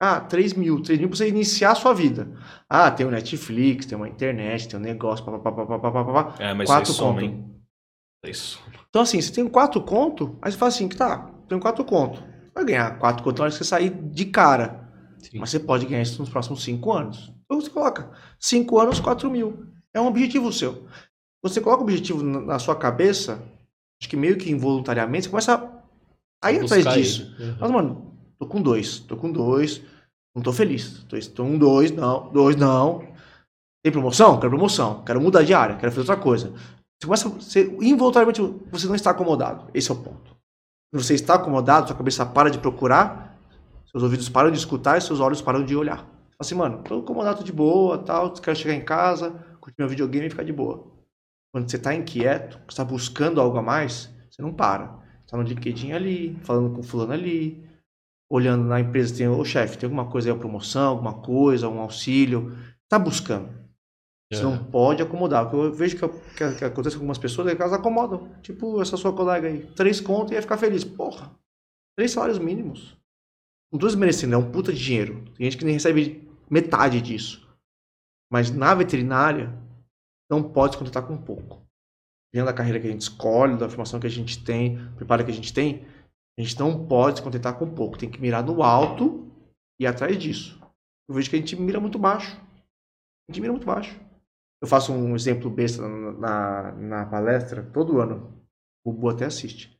Ah, 0.00 0.20
3 0.20 0.54
mil. 0.54 0.80
3 0.82 1.00
mil 1.00 1.08
pra 1.08 1.16
você 1.18 1.28
iniciar 1.28 1.72
a 1.72 1.74
sua 1.74 1.92
vida. 1.92 2.28
Ah, 2.70 2.90
tem 2.92 3.04
o 3.04 3.10
Netflix, 3.10 3.86
tem 3.86 3.96
uma 3.98 4.08
internet, 4.08 4.68
tem 4.68 4.78
um 4.78 4.82
negócio, 4.82 5.24
papapá, 5.24 5.50
papapá, 5.66 5.90
papapá. 5.90 6.34
É, 6.38 6.54
mas 6.54 6.68
Quatro 6.68 6.92
soma, 6.92 7.14
conto. 7.20 7.24
hein? 7.24 7.44
Isso. 8.24 8.60
Então, 8.88 9.02
assim, 9.02 9.20
você 9.20 9.32
tem 9.32 9.48
quatro 9.48 9.82
conto, 9.82 10.38
aí 10.40 10.52
você 10.52 10.56
fala 10.58 10.68
assim, 10.68 10.86
que 10.86 10.96
tá, 10.96 11.28
tem 11.48 11.58
quatro 11.58 11.84
conto. 11.84 12.22
Vai 12.54 12.64
ganhar 12.64 12.98
quatro 13.00 13.24
conto 13.24 13.38
na 13.38 13.44
hora 13.44 13.50
que 13.52 13.58
você 13.58 13.64
sair 13.64 13.90
de 13.90 14.26
cara. 14.26 14.88
Sim. 15.18 15.38
Mas 15.38 15.50
você 15.50 15.58
pode 15.58 15.86
ganhar 15.86 16.02
isso 16.02 16.20
nos 16.20 16.28
próximos 16.30 16.62
cinco 16.62 16.92
anos. 16.92 17.31
Então 17.52 17.60
você 17.60 17.68
coloca 17.68 18.10
cinco 18.40 18.80
anos, 18.80 18.98
quatro 18.98 19.30
mil. 19.30 19.66
É 19.92 20.00
um 20.00 20.06
objetivo 20.06 20.50
seu. 20.50 20.86
Você 21.42 21.60
coloca 21.60 21.82
o 21.82 21.84
objetivo 21.84 22.22
na 22.22 22.58
sua 22.58 22.74
cabeça, 22.74 23.42
acho 24.00 24.08
que 24.08 24.16
meio 24.16 24.38
que 24.38 24.50
involuntariamente, 24.50 25.24
você 25.24 25.30
começa 25.30 25.54
a, 25.54 26.48
a 26.48 26.52
ir 26.52 26.64
atrás 26.64 26.86
disso. 26.94 27.36
Uhum. 27.38 27.56
Mas, 27.60 27.70
mano, 27.70 28.16
tô 28.38 28.46
com 28.46 28.62
dois, 28.62 29.00
tô 29.00 29.18
com 29.18 29.30
dois, 29.30 29.82
não 30.34 30.42
tô 30.42 30.50
feliz. 30.50 31.04
Tô, 31.08 31.18
tô 31.34 31.44
com 31.44 31.58
dois, 31.58 31.90
não, 31.90 32.32
dois, 32.32 32.56
não. 32.56 33.06
Tem 33.84 33.92
promoção? 33.92 34.40
Quero 34.40 34.50
promoção. 34.50 35.02
Quero 35.04 35.20
mudar 35.20 35.42
de 35.42 35.52
área, 35.52 35.76
quero 35.76 35.92
fazer 35.92 36.10
outra 36.10 36.16
coisa. 36.16 36.54
Você 36.98 37.06
começa, 37.06 37.28
você, 37.28 37.76
involuntariamente, 37.82 38.40
você 38.70 38.86
não 38.86 38.94
está 38.94 39.10
acomodado. 39.10 39.68
Esse 39.74 39.90
é 39.90 39.94
o 39.94 39.98
ponto. 39.98 40.36
Quando 40.90 41.02
você 41.02 41.14
está 41.14 41.34
acomodado, 41.34 41.88
sua 41.88 41.96
cabeça 41.96 42.24
para 42.24 42.50
de 42.50 42.58
procurar, 42.58 43.36
seus 43.90 44.02
ouvidos 44.02 44.28
param 44.30 44.50
de 44.50 44.56
escutar 44.56 44.96
e 44.96 45.02
seus 45.02 45.20
olhos 45.20 45.42
param 45.42 45.64
de 45.64 45.76
olhar. 45.76 46.11
Assim, 46.42 46.56
mano, 46.56 46.82
tô 46.82 46.98
acomodado, 46.98 47.38
tô 47.38 47.44
de 47.44 47.52
boa, 47.52 47.98
tal, 47.98 48.32
quero 48.32 48.56
chegar 48.56 48.74
em 48.74 48.84
casa, 48.84 49.30
curtir 49.60 49.76
meu 49.78 49.88
videogame 49.88 50.26
e 50.26 50.30
ficar 50.30 50.42
de 50.42 50.52
boa. 50.52 50.90
Quando 51.52 51.70
você 51.70 51.76
está 51.76 51.94
inquieto, 51.94 52.58
você 52.58 52.72
está 52.72 52.84
buscando 52.84 53.40
algo 53.40 53.58
a 53.58 53.62
mais, 53.62 54.12
você 54.28 54.42
não 54.42 54.52
para. 54.52 54.88
Tá 55.28 55.36
no 55.36 55.44
LinkedIn 55.44 55.92
ali, 55.92 56.36
falando 56.42 56.74
com 56.74 56.82
fulano 56.82 57.12
ali, 57.12 57.64
olhando 58.28 58.64
na 58.64 58.80
empresa, 58.80 59.16
tem, 59.16 59.28
ô 59.28 59.44
chefe, 59.44 59.78
tem 59.78 59.86
alguma 59.86 60.10
coisa 60.10 60.28
aí, 60.28 60.32
uma 60.32 60.40
promoção, 60.40 60.90
alguma 60.90 61.14
coisa, 61.22 61.68
um 61.68 61.78
auxílio. 61.78 62.58
Tá 62.88 62.98
buscando. 62.98 63.48
Você 64.32 64.42
não 64.42 64.64
pode 64.64 65.00
acomodar. 65.00 65.54
O 65.54 65.66
eu 65.66 65.72
vejo 65.72 65.96
que, 65.96 66.08
que, 66.08 66.54
que 66.56 66.64
acontece 66.64 66.96
com 66.96 67.02
algumas 67.02 67.18
pessoas 67.18 67.48
é 67.48 67.54
que 67.54 67.62
elas 67.62 67.72
acomodam. 67.72 68.34
Tipo, 68.42 68.82
essa 68.82 68.96
sua 68.96 69.12
colega 69.12 69.46
aí. 69.46 69.66
Três 69.76 70.00
contas 70.00 70.32
e 70.32 70.34
ia 70.34 70.42
ficar 70.42 70.56
feliz. 70.56 70.82
Porra. 70.82 71.30
Três 71.96 72.10
salários 72.10 72.38
mínimos. 72.38 72.96
Não 73.70 73.78
tô 73.78 73.86
desmerecendo, 73.86 74.34
é 74.34 74.38
um 74.38 74.50
puta 74.50 74.72
de 74.72 74.82
dinheiro. 74.82 75.22
Tem 75.36 75.44
gente 75.44 75.56
que 75.56 75.64
nem 75.64 75.74
recebe 75.74 76.31
metade 76.52 77.00
disso. 77.00 77.48
Mas 78.30 78.50
na 78.50 78.74
veterinária, 78.74 79.58
não 80.30 80.42
pode 80.42 80.74
se 80.74 80.78
contentar 80.78 81.06
com 81.06 81.16
pouco. 81.16 81.66
Dentro 82.32 82.46
da 82.46 82.52
carreira 82.52 82.78
que 82.78 82.86
a 82.86 82.90
gente 82.90 83.00
escolhe, 83.00 83.56
da 83.56 83.68
formação 83.68 83.98
que 83.98 84.06
a 84.06 84.10
gente 84.10 84.44
tem, 84.44 84.78
preparo 84.94 85.24
que 85.24 85.30
a 85.30 85.34
gente 85.34 85.52
tem, 85.52 85.86
a 86.38 86.42
gente 86.42 86.58
não 86.58 86.86
pode 86.86 87.18
se 87.18 87.22
contentar 87.22 87.58
com 87.58 87.74
pouco. 87.74 87.98
Tem 87.98 88.10
que 88.10 88.20
mirar 88.20 88.44
no 88.44 88.62
alto 88.62 89.30
e 89.80 89.86
atrás 89.86 90.18
disso. 90.18 90.60
Eu 91.08 91.14
vejo 91.14 91.30
que 91.30 91.36
a 91.36 91.38
gente 91.38 91.56
mira 91.56 91.80
muito 91.80 91.98
baixo. 91.98 92.36
A 92.36 93.32
gente 93.32 93.40
mira 93.40 93.52
muito 93.52 93.66
baixo. 93.66 93.98
Eu 94.62 94.68
faço 94.68 94.92
um 94.92 95.14
exemplo 95.14 95.50
besta 95.50 95.86
na, 95.86 96.12
na, 96.12 96.72
na 96.72 97.06
palestra, 97.06 97.62
todo 97.62 98.00
ano. 98.00 98.42
O 98.84 98.92
Bu 98.92 99.08
até 99.08 99.24
assiste. 99.24 99.78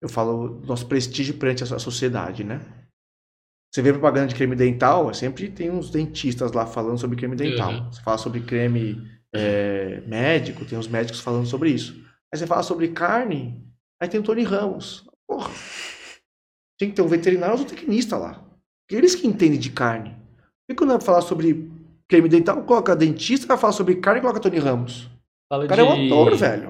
Eu 0.00 0.08
falo 0.08 0.60
do 0.60 0.66
nosso 0.66 0.86
prestígio 0.86 1.38
perante 1.38 1.62
a 1.64 1.76
a 1.76 1.78
sociedade, 1.78 2.44
né? 2.44 2.83
Você 3.74 3.82
vê 3.82 3.90
propaganda 3.92 4.28
de 4.28 4.36
creme 4.36 4.54
dental, 4.54 5.12
sempre 5.12 5.48
tem 5.48 5.68
uns 5.68 5.90
dentistas 5.90 6.52
lá 6.52 6.64
falando 6.64 6.96
sobre 6.96 7.16
creme 7.16 7.34
dental. 7.34 7.72
Uhum. 7.72 7.90
Você 7.92 8.00
fala 8.02 8.18
sobre 8.18 8.40
creme 8.42 9.04
é, 9.34 10.00
médico, 10.06 10.64
tem 10.64 10.78
os 10.78 10.86
médicos 10.86 11.18
falando 11.20 11.44
sobre 11.46 11.70
isso. 11.70 11.92
Aí 12.32 12.38
você 12.38 12.46
fala 12.46 12.62
sobre 12.62 12.86
carne, 12.88 13.60
aí 14.00 14.08
tem 14.08 14.20
o 14.20 14.22
Tony 14.22 14.44
Ramos. 14.44 15.04
Porra. 15.26 15.50
Tem 16.78 16.88
que 16.88 16.94
ter 16.94 17.02
um 17.02 17.08
veterinário 17.08 17.56
ou 17.56 17.62
um 17.62 17.64
tecnista 17.64 18.16
lá. 18.16 18.44
Eles 18.88 19.16
que 19.16 19.26
entendem 19.26 19.58
de 19.58 19.70
carne. 19.70 20.10
Por 20.10 20.68
que 20.68 20.74
quando 20.76 21.00
falar 21.02 21.22
sobre 21.22 21.68
creme 22.06 22.28
dental, 22.28 22.62
coloca 22.62 22.94
dentista, 22.94 23.44
vai 23.48 23.58
falar 23.58 23.72
sobre 23.72 23.96
carne 23.96 24.20
e 24.20 24.22
coloca 24.22 24.38
Tony 24.38 24.58
Ramos? 24.60 25.10
Fala 25.48 25.64
O 25.64 25.68
cara 25.68 25.80
é 25.80 25.84
um 25.84 25.94
de- 25.96 26.06
ator, 26.06 26.36
velho. 26.36 26.68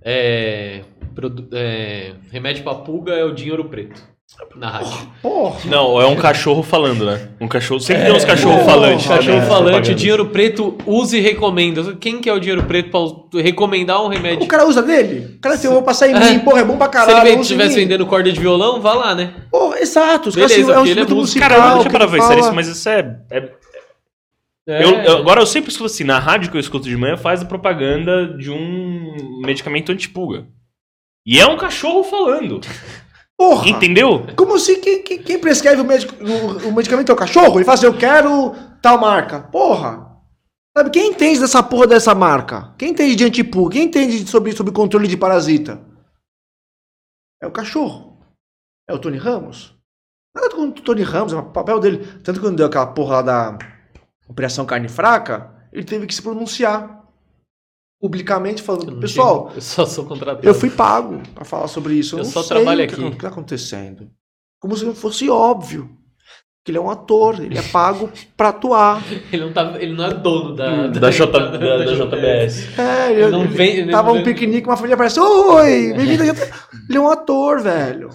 É, 0.00 0.84
produ- 1.14 1.48
é, 1.52 2.14
remédio 2.30 2.64
pra 2.64 2.76
pulga 2.76 3.12
é 3.12 3.24
o 3.24 3.34
dinheiro 3.34 3.68
preto. 3.68 4.15
Na 4.56 4.68
rádio. 4.68 4.92
Porra. 5.22 5.60
Não, 5.66 6.00
é 6.00 6.06
um 6.06 6.16
cachorro 6.16 6.62
falando, 6.62 7.06
né? 7.06 7.28
Um 7.40 7.46
cachorro. 7.46 7.80
Sempre 7.80 8.04
tem 8.06 8.12
uns 8.12 8.24
cachorros 8.24 8.58
porra, 8.60 8.70
falantes. 8.70 9.06
cachorro 9.06 9.18
Cachorro 9.38 9.40
né? 9.40 9.46
falante, 9.46 9.94
dinheiro 9.94 10.26
preto, 10.26 10.76
use 10.84 11.16
e 11.16 11.20
recomenda. 11.20 11.94
Quem 11.96 12.20
que 12.20 12.28
é 12.28 12.32
o 12.32 12.40
dinheiro 12.40 12.64
preto 12.64 12.90
pra 13.30 13.40
recomendar 13.40 14.02
um 14.04 14.08
remédio? 14.08 14.44
O 14.44 14.48
cara 14.48 14.66
usa 14.66 14.82
dele? 14.82 15.36
O 15.36 15.40
cara 15.40 15.54
assim, 15.54 15.68
eu 15.68 15.72
vou 15.74 15.82
passar 15.82 16.08
em 16.08 16.14
É. 16.14 16.18
mim, 16.32 16.38
porra, 16.40 16.60
é 16.60 16.64
bom 16.64 16.76
pra 16.76 16.86
Se 16.86 16.92
caralho. 16.92 17.18
ele 17.20 17.28
usa 17.30 17.38
em 17.38 17.40
estivesse 17.42 17.76
vendendo 17.76 18.04
corda 18.06 18.30
de 18.32 18.38
violão, 18.40 18.80
vá 18.80 18.92
lá, 18.94 19.14
né? 19.14 19.32
Porra, 19.50 19.78
exato. 19.80 20.28
Os 20.28 20.34
caras 20.34 20.50
Beleza, 20.50 20.70
assim, 20.72 20.80
é 20.80 20.82
um 20.82 20.86
ele 20.86 21.00
é 21.00 21.04
musical. 21.14 21.48
Cara, 21.48 21.60
deixa 21.60 21.78
eu 21.78 21.82
que 21.84 21.90
parar 21.90 22.06
pra 22.08 22.16
ele 22.16 22.22
pensar 22.22 22.28
fala. 22.34 22.40
isso, 22.40 22.54
mas 22.54 22.68
isso 22.68 22.88
é. 22.88 23.16
é- 23.30 23.50
É. 24.68 24.84
eu- 24.84 24.90
eu- 25.02 25.16
agora 25.18 25.40
eu 25.40 25.46
sempre 25.46 25.70
escuto 25.70 25.86
assim, 25.86 26.04
na 26.04 26.18
rádio 26.18 26.50
que 26.50 26.56
eu 26.56 26.60
escuto 26.60 26.88
de 26.88 26.96
manhã 26.96 27.16
faz 27.16 27.40
a 27.42 27.44
propaganda 27.46 28.26
de 28.36 28.50
um 28.50 29.40
medicamento 29.46 29.92
antipulga. 29.92 30.46
E 31.24 31.40
é 31.40 31.46
um 31.46 31.56
cachorro 31.56 32.02
falando. 32.04 32.60
Porra. 33.38 33.68
Entendeu? 33.68 34.26
Como 34.36 34.58
se 34.58 34.76
quem, 34.78 35.02
quem- 35.02 35.22
quem 35.22 35.38
prescreve 35.38 35.82
o, 35.82 35.84
médico, 35.84 36.14
o, 36.24 36.68
o 36.68 36.72
medicamento 36.74 37.10
é 37.10 37.14
o 37.14 37.18
cachorro? 37.18 37.58
Ele 37.58 37.64
fala 37.64 37.74
assim, 37.74 37.86
eu 37.86 37.98
quero 37.98 38.54
tal 38.80 38.98
marca. 38.98 39.40
Porra. 39.40 40.06
Sabe, 40.76 40.90
quem 40.90 41.10
entende 41.10 41.40
dessa 41.40 41.62
porra 41.62 41.86
dessa 41.86 42.14
marca? 42.14 42.74
Quem 42.78 42.90
entende 42.90 43.14
de 43.16 43.24
antipu? 43.24 43.68
Quem 43.68 43.84
entende 43.84 44.26
sobre, 44.26 44.52
sobre 44.52 44.72
controle 44.72 45.06
de 45.08 45.16
parasita? 45.16 45.80
É 47.42 47.46
o 47.46 47.50
cachorro. 47.52 48.18
É 48.88 48.94
o 48.94 48.98
Tony 48.98 49.18
Ramos. 49.18 49.74
Nada 50.34 50.50
contra 50.50 50.80
o 50.80 50.84
Tony 50.84 51.02
Ramos, 51.02 51.32
é 51.32 51.36
o 51.36 51.50
papel 51.50 51.80
dele. 51.80 51.98
Tanto 52.22 52.34
que 52.40 52.46
quando 52.46 52.56
deu 52.56 52.66
aquela 52.66 52.86
porra 52.86 53.16
lá 53.16 53.22
da 53.22 53.58
Operação 54.28 54.66
Carne 54.66 54.88
Fraca, 54.88 55.50
ele 55.72 55.84
teve 55.84 56.06
que 56.06 56.14
se 56.14 56.22
pronunciar 56.22 57.05
publicamente, 58.00 58.62
falando, 58.62 58.98
pessoal, 59.00 59.50
eu 59.54 59.60
só 59.60 59.86
sou 59.86 60.04
contratado. 60.04 60.46
eu 60.46 60.54
fui 60.54 60.70
pago 60.70 61.20
pra 61.34 61.44
falar 61.44 61.68
sobre 61.68 61.94
isso. 61.94 62.14
Eu, 62.16 62.18
Eu 62.20 62.24
não 62.24 62.30
só 62.30 62.42
sei 62.42 62.56
trabalho 62.56 62.84
o 62.84 62.88
que, 62.88 62.94
aqui. 62.94 63.04
o 63.04 63.10
que 63.12 63.16
tá 63.18 63.28
acontecendo. 63.28 64.08
Como 64.60 64.76
se 64.76 64.92
fosse 64.94 65.28
óbvio. 65.30 65.90
Que 66.64 66.72
ele 66.72 66.78
é 66.78 66.80
um 66.80 66.90
ator, 66.90 67.40
ele 67.40 67.56
é 67.56 67.62
pago 67.62 68.10
pra 68.36 68.48
atuar. 68.48 69.00
Ele 69.32 69.44
não, 69.44 69.52
tá, 69.52 69.76
ele 69.80 69.92
não 69.94 70.04
é 70.04 70.12
dono 70.12 70.52
da, 70.56 70.88
Da, 70.88 71.10
J, 71.12 71.30
da, 71.30 71.56
da 71.56 71.84
JBS. 71.84 72.76
É, 72.76 73.12
ele, 73.12 73.28
Não 73.30 73.44
ele- 73.44 73.54
vem- 73.54 73.76
ele 73.76 73.92
tava 73.92 74.12
não 74.12 74.18
um 74.20 74.24
piquenique, 74.24 74.66
uma 74.66 74.76
família 74.76 74.94
aparece, 74.94 75.20
oi, 75.20 75.92
bem-vindo. 75.94 76.24
a 76.24 76.26
JBS." 76.34 76.50
Ele 76.88 76.98
é 76.98 77.00
um 77.00 77.08
ator, 77.08 77.60
velho. 77.60 78.10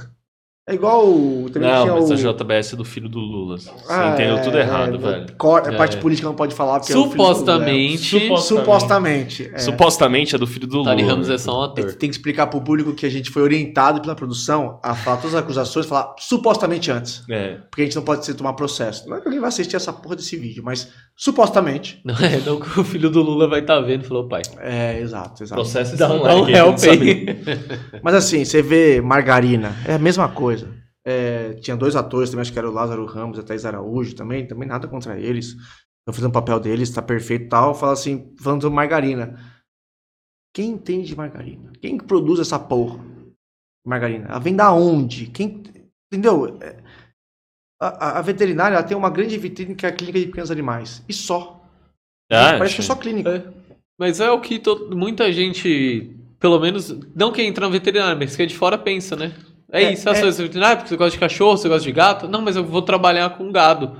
É 0.70 0.76
igual 0.76 1.08
o... 1.08 1.50
Também 1.52 1.68
Não, 1.70 1.82
tinha 1.84 1.94
mas 1.96 2.10
o... 2.24 2.30
a 2.30 2.34
JBS 2.34 2.74
é 2.74 2.76
do 2.76 2.86
filho 2.86 3.10
do 3.10 3.18
Lula. 3.20 3.58
Você 3.58 3.72
Ah, 3.90 4.12
entendeu 4.14 4.38
é, 4.38 4.42
tudo 4.42 4.58
errado, 4.60 4.96
é, 4.96 4.98
velho. 5.00 5.26
cor- 5.36 5.64
é 5.68 5.74
É. 5.74 5.78
parte 5.78 5.98
política 5.98 6.28
não 6.28 6.36
pode 6.36 6.54
falar 6.54 6.80
porque 6.80 6.94
é 6.94 6.98
o 6.98 7.04
filho 7.06 7.16
do 7.16 7.18
Lula. 7.24 7.34
Supostamente, 7.36 7.98
Supostamente. 7.98 8.48
Supostamente. 8.48 9.52
é. 9.54 9.58
Supostamente 9.58 10.36
é 10.36 10.38
do 10.38 10.46
filho 10.46 10.68
do 10.68 10.78
Lula. 10.78 10.92
Tony 10.92 11.02
Ramos 11.02 11.30
é 11.32 11.38
só 11.40 11.60
um 11.60 11.62
A 11.64 11.66
ator. 11.66 11.84
gente 11.90 11.98
tem 11.98 12.10
que 12.10 12.16
explicar 12.16 12.46
pro 12.46 12.62
público 12.62 12.94
que 12.94 13.08
a 13.08 13.10
gente 13.10 13.32
foi 13.32 13.42
orientado 13.42 14.02
pela 14.02 14.14
produção 14.16 14.80
a 14.84 14.94
falar 14.94 15.18
todas 15.18 15.34
as 15.34 15.42
acusações, 15.42 15.88
falar 15.88 16.14
supostamente 16.20 16.92
antes. 16.92 17.24
É. 17.28 17.58
Porque 17.70 17.82
a 17.82 17.86
gente 17.86 17.96
não 17.96 18.04
pode 18.04 18.24
ser 18.24 18.36
tomar 18.36 18.54
processo. 18.54 19.10
Não 19.10 19.18
é 19.18 19.20
que 19.20 19.28
alguém 19.28 19.40
vai 19.42 19.50
assistir 19.50 19.76
essa 19.76 19.92
porra 19.92 20.16
desse 20.16 20.38
vídeo, 20.38 20.64
mas 20.64 20.90
supostamente. 21.16 22.00
Não 22.06 22.16
é 22.16 22.38
não 22.46 22.60
que 22.60 22.80
o 22.80 22.84
filho 22.84 23.10
do 23.10 23.22
Lula 23.24 23.48
vai 23.48 23.62
estar 23.62 23.80
vendo 23.82 24.04
e 24.04 24.08
falou, 24.08 24.28
pai, 24.28 24.44
É, 24.60 25.00
exato, 25.00 25.42
exato. 25.44 25.60
Processo 25.60 25.98
dá, 25.98 26.08
esse 26.08 26.24
dá 26.24 26.36
um 26.36 26.48
help 26.48 26.78
aí. 26.84 27.26
Mas 28.04 28.14
assim, 28.14 28.46
você 28.46 28.62
vê 28.62 29.02
margarina, 29.02 29.76
é 29.88 29.96
a 29.96 30.00
mesma 30.00 30.30
coisa. 30.30 30.51
É, 31.06 31.54
tinha 31.56 31.76
dois 31.76 31.96
atores 31.96 32.30
também, 32.30 32.42
acho 32.42 32.54
que 32.54 32.60
era 32.60 32.70
o 32.70 32.74
Lázaro 32.74 33.06
Ramos 33.06 33.38
e 33.38 33.42
a 33.42 33.44
Thaís 33.44 33.66
Araújo 33.66 34.16
também, 34.16 34.48
também 34.48 34.68
nada 34.68 34.88
contra 34.88 35.20
eles. 35.20 35.48
Estão 35.48 36.14
fazendo 36.14 36.30
o 36.30 36.34
papel 36.34 36.60
deles, 36.60 36.92
tá 36.92 37.02
perfeito 37.02 37.46
e 37.46 37.50
tal. 37.50 37.74
Fala 37.76 37.94
assim, 37.94 38.34
falando 38.40 38.62
sobre 38.64 38.76
margarina. 38.76 39.38
Quem 40.54 40.72
entende 40.72 41.08
de 41.08 41.16
margarina? 41.16 41.72
Quem 41.82 41.98
que 41.98 42.06
produz 42.06 42.40
essa 42.40 42.60
porra? 42.60 43.00
Margarina. 43.86 44.28
Ela 44.28 44.40
vem 44.40 44.56
da 44.56 44.72
onde? 44.74 45.28
Quem. 45.28 45.64
Entendeu? 46.12 46.58
É, 46.62 46.82
A, 47.82 47.88
a- 47.88 48.20
a 48.20 48.22
veterinária 48.22 48.76
ela 48.76 48.84
tem 48.86 48.96
uma 48.96 49.10
grande 49.10 49.38
vitrine 49.38 49.74
que 49.76 49.86
é 49.86 49.90
a 49.90 49.92
clínica 49.92 50.20
de 50.20 50.28
pequenos 50.28 50.52
animais. 50.52 51.04
E 51.10 51.14
só. 51.14 51.64
Ah, 52.32 52.58
Parece 52.58 52.76
que 52.76 52.82
é 52.82 52.84
só 52.86 52.96
clínica. 52.96 53.54
Mas 54.00 54.20
é 54.20 54.30
o 54.30 54.40
que 54.40 54.60
to- 54.60 54.96
muita 54.96 55.32
gente 55.32 56.16
pelo 56.40 56.60
menos, 56.60 56.90
não 57.16 57.32
quem 57.32 57.48
entra 57.48 57.66
no 57.68 57.72
veterinário, 57.72 58.18
mas 58.18 58.36
quem 58.36 58.46
é 58.46 58.48
de 58.48 58.56
fora 58.58 58.76
pensa, 58.78 59.16
né? 59.16 59.32
É, 59.72 59.84
É, 59.84 59.94
isso, 59.94 60.10
ah, 60.10 60.12
é. 60.12 60.16
você 60.16 60.42
é 60.42 60.44
veterinário 60.44 60.78
porque 60.78 60.90
você 60.90 60.98
gosta 60.98 61.12
de 61.12 61.20
cachorro, 61.20 61.58
você 61.58 61.70
gosta 61.70 61.84
de 61.84 61.92
gato? 61.92 62.28
Não, 62.28 62.42
mas 62.42 62.56
eu 62.56 62.64
vou 62.66 62.82
trabalhar 62.82 63.30
com 63.38 63.52
gado. 63.52 64.00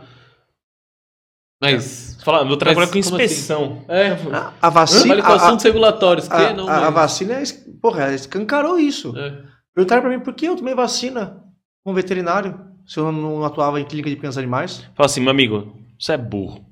Mas. 1.62 2.18
Fala, 2.24 2.40
eu 2.42 2.48
vou 2.48 2.58
trabalhar 2.58 2.88
Mas 2.88 2.92
com 2.92 3.00
assim? 3.16 3.24
inspeção. 3.24 3.86
É, 3.88 4.10
A, 4.34 4.54
a 4.62 4.70
vacina. 4.70 5.02
trabalho 5.02 5.24
com 5.24 5.30
a- 5.30 5.34
a- 5.34 5.36
assuntos 5.48 5.64
regulatórios, 5.66 6.28
que 6.28 6.34
a, 6.34 6.54
não. 6.54 6.68
a- 6.68 6.88
a 6.88 6.90
vacina, 6.90 7.34
é, 7.36 7.44
porra, 7.82 8.04
ela 8.04 8.14
escancarou 8.16 8.78
isso. 8.80 9.14
é. 9.18 9.50
Perguntaram 9.74 10.02
pra 10.02 10.12
mim 10.12 10.20
por 10.20 10.34
que 10.34 10.46
eu 10.46 10.56
tomei 10.58 10.76
vacina 10.76 11.42
com 11.84 11.94
veterinário, 11.94 12.60
se 12.86 13.00
eu 13.00 13.10
não 13.10 13.44
atuava 13.46 13.80
em 13.80 13.86
clínica 13.86 14.10
de 14.10 14.16
pequenos 14.18 14.38
animais. 14.38 14.80
Fala 14.96 15.06
assim, 15.06 15.22
meu 15.22 15.32
amigo, 15.32 15.74
você 15.98 16.12
é 16.14 16.18
burro. 16.18 16.66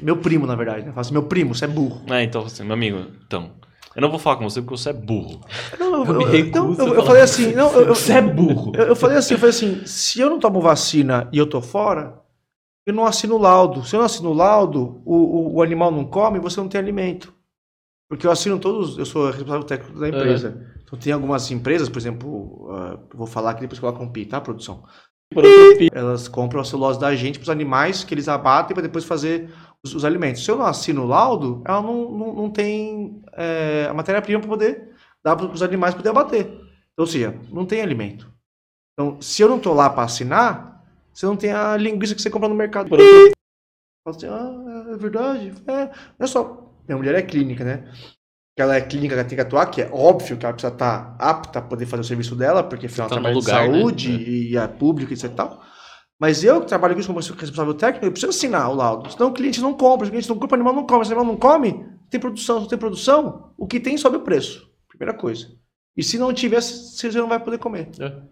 Meu 0.00 0.16
primo, 0.18 0.46
na 0.46 0.54
verdade, 0.54 0.82
né? 0.84 0.90
Fala 0.90 1.00
assim, 1.00 1.12
meu 1.12 1.24
primo, 1.24 1.52
você 1.52 1.64
é 1.64 1.68
burro. 1.68 2.00
É, 2.08 2.22
então, 2.22 2.44
assim, 2.44 2.62
meu 2.62 2.74
amigo, 2.74 3.06
então. 3.26 3.50
Eu 4.00 4.02
não 4.02 4.10
vou 4.10 4.18
falar 4.18 4.36
com 4.36 4.48
você 4.48 4.62
porque 4.62 4.78
você 4.78 4.88
é 4.88 4.92
burro. 4.94 5.42
Não, 5.78 6.06
Eu 6.06 6.14
não, 6.14 6.26
a 6.26 6.34
eu, 6.34 6.94
eu 6.94 7.04
falei 7.04 7.20
assim, 7.20 7.52
não, 7.52 7.70
eu, 7.74 7.80
eu, 7.82 7.94
Você 7.94 8.14
é 8.14 8.22
burro. 8.22 8.72
eu, 8.74 8.84
eu 8.84 8.96
falei 8.96 9.18
assim, 9.18 9.34
eu 9.34 9.38
falei 9.38 9.54
assim, 9.54 9.84
se 9.84 10.18
eu 10.18 10.30
não 10.30 10.38
tomo 10.38 10.58
vacina 10.58 11.28
e 11.30 11.36
eu 11.36 11.46
tô 11.46 11.60
fora, 11.60 12.18
eu 12.86 12.94
não 12.94 13.04
assino 13.04 13.36
laudo. 13.36 13.84
Se 13.84 13.94
eu 13.94 13.98
não 13.98 14.06
assino 14.06 14.32
laudo, 14.32 15.02
o, 15.04 15.14
o, 15.14 15.54
o 15.56 15.62
animal 15.62 15.90
não 15.90 16.06
come, 16.06 16.38
você 16.40 16.58
não 16.58 16.68
tem 16.68 16.80
alimento. 16.80 17.34
Porque 18.08 18.26
eu 18.26 18.30
assino 18.30 18.58
todos, 18.58 18.96
eu 18.96 19.04
sou 19.04 19.26
responsável 19.26 19.64
técnico 19.64 20.00
da 20.00 20.08
empresa. 20.08 20.66
Então 20.82 20.98
tem 20.98 21.12
algumas 21.12 21.50
empresas, 21.50 21.90
por 21.90 21.98
exemplo, 21.98 22.68
ah, 22.72 22.98
vou 23.14 23.26
falar 23.26 23.50
aqui 23.50 23.60
depois 23.60 23.78
coloca 23.78 24.02
um 24.02 24.10
pi, 24.10 24.24
tá, 24.24 24.40
produção? 24.40 24.82
Elas 25.92 26.26
compram 26.26 26.62
a 26.62 26.64
celulose 26.64 26.98
da 26.98 27.14
gente 27.14 27.38
para 27.38 27.44
os 27.44 27.50
animais 27.50 28.02
que 28.02 28.14
eles 28.14 28.28
abatem 28.28 28.74
para 28.74 28.82
depois 28.82 29.04
fazer 29.04 29.50
os, 29.84 29.94
os 29.94 30.04
alimentos. 30.04 30.44
Se 30.44 30.50
eu 30.50 30.56
não 30.56 30.66
assino 30.66 31.02
o 31.02 31.06
laudo, 31.06 31.62
ela 31.66 31.82
não, 31.82 32.10
não, 32.10 32.34
não 32.34 32.50
tem 32.50 33.22
é, 33.34 33.86
a 33.88 33.94
matéria-prima 33.94 34.40
para 34.40 34.48
poder 34.48 34.90
dar 35.22 35.36
para 35.36 35.46
os 35.46 35.62
animais 35.62 35.94
poder 35.94 36.10
abater. 36.10 36.46
Então, 36.46 36.64
ou 36.98 37.06
seja, 37.06 37.38
não 37.50 37.66
tem 37.66 37.80
alimento. 37.82 38.30
Então, 38.92 39.20
se 39.20 39.42
eu 39.42 39.48
não 39.48 39.56
estou 39.56 39.74
lá 39.74 39.88
para 39.88 40.04
assinar, 40.04 40.84
você 41.12 41.26
não 41.26 41.36
tem 41.36 41.52
a 41.52 41.76
linguiça 41.76 42.14
que 42.14 42.22
você 42.22 42.30
compra 42.30 42.48
no 42.48 42.54
mercado. 42.54 42.88
Fala 42.88 44.16
assim, 44.16 44.26
ah, 44.26 44.86
é 44.92 44.96
verdade. 44.96 45.52
É, 45.66 45.86
não 45.86 46.24
é 46.24 46.26
só. 46.26 46.72
Minha 46.86 46.98
mulher 46.98 47.14
é 47.14 47.22
clínica, 47.22 47.64
né? 47.64 47.90
Que 48.56 48.62
ela 48.62 48.74
é 48.76 48.80
clínica, 48.80 49.14
ela 49.14 49.24
tem 49.24 49.36
que 49.36 49.42
atuar, 49.42 49.66
que 49.66 49.80
é 49.80 49.90
óbvio 49.92 50.36
que 50.36 50.44
ela 50.44 50.52
precisa 50.52 50.72
estar 50.72 51.16
apta 51.18 51.60
a 51.60 51.62
poder 51.62 51.86
fazer 51.86 52.00
o 52.02 52.04
serviço 52.04 52.34
dela, 52.34 52.62
porque 52.62 52.86
afinal 52.86 53.08
Tá 53.08 53.16
ela 53.16 53.30
no 53.30 53.40
trabalha 53.40 53.66
lugar, 53.66 53.68
de 53.68 53.72
né? 53.72 53.78
saúde 53.80 54.10
e 54.10 54.56
é 54.56 54.66
público, 54.66 55.12
e 55.12 55.28
tal. 55.28 55.62
Mas 56.20 56.44
eu 56.44 56.60
que 56.60 56.66
trabalho 56.66 56.92
com 56.94 57.00
isso 57.00 57.08
como 57.08 57.18
responsável 57.18 57.72
técnico, 57.72 58.04
eu 58.04 58.12
preciso 58.12 58.28
assinar 58.28 58.70
o 58.70 58.74
laudo. 58.74 59.10
Senão 59.10 59.28
o 59.28 59.32
cliente 59.32 59.58
não 59.62 59.72
compra, 59.72 60.06
o 60.06 60.10
cliente 60.10 60.28
não 60.28 60.38
compra, 60.38 60.58
o 60.58 60.60
animal 60.60 60.74
não 60.74 60.86
come. 60.86 61.04
Se 61.06 61.10
o 61.10 61.16
animal 61.16 61.32
não 61.32 61.40
come, 61.40 61.86
tem 62.10 62.20
produção. 62.20 62.56
Se 62.56 62.62
não 62.62 62.68
tem 62.68 62.78
produção, 62.78 63.54
o 63.56 63.66
que 63.66 63.80
tem 63.80 63.96
sobe 63.96 64.18
o 64.18 64.20
preço. 64.20 64.70
Primeira 64.86 65.14
coisa. 65.14 65.50
E 65.96 66.02
se 66.02 66.18
não 66.18 66.32
tiver, 66.34 66.60
você 66.60 67.10
não 67.12 67.26
vai 67.26 67.42
poder 67.42 67.56
comer. 67.56 67.88
É. 67.98 68.22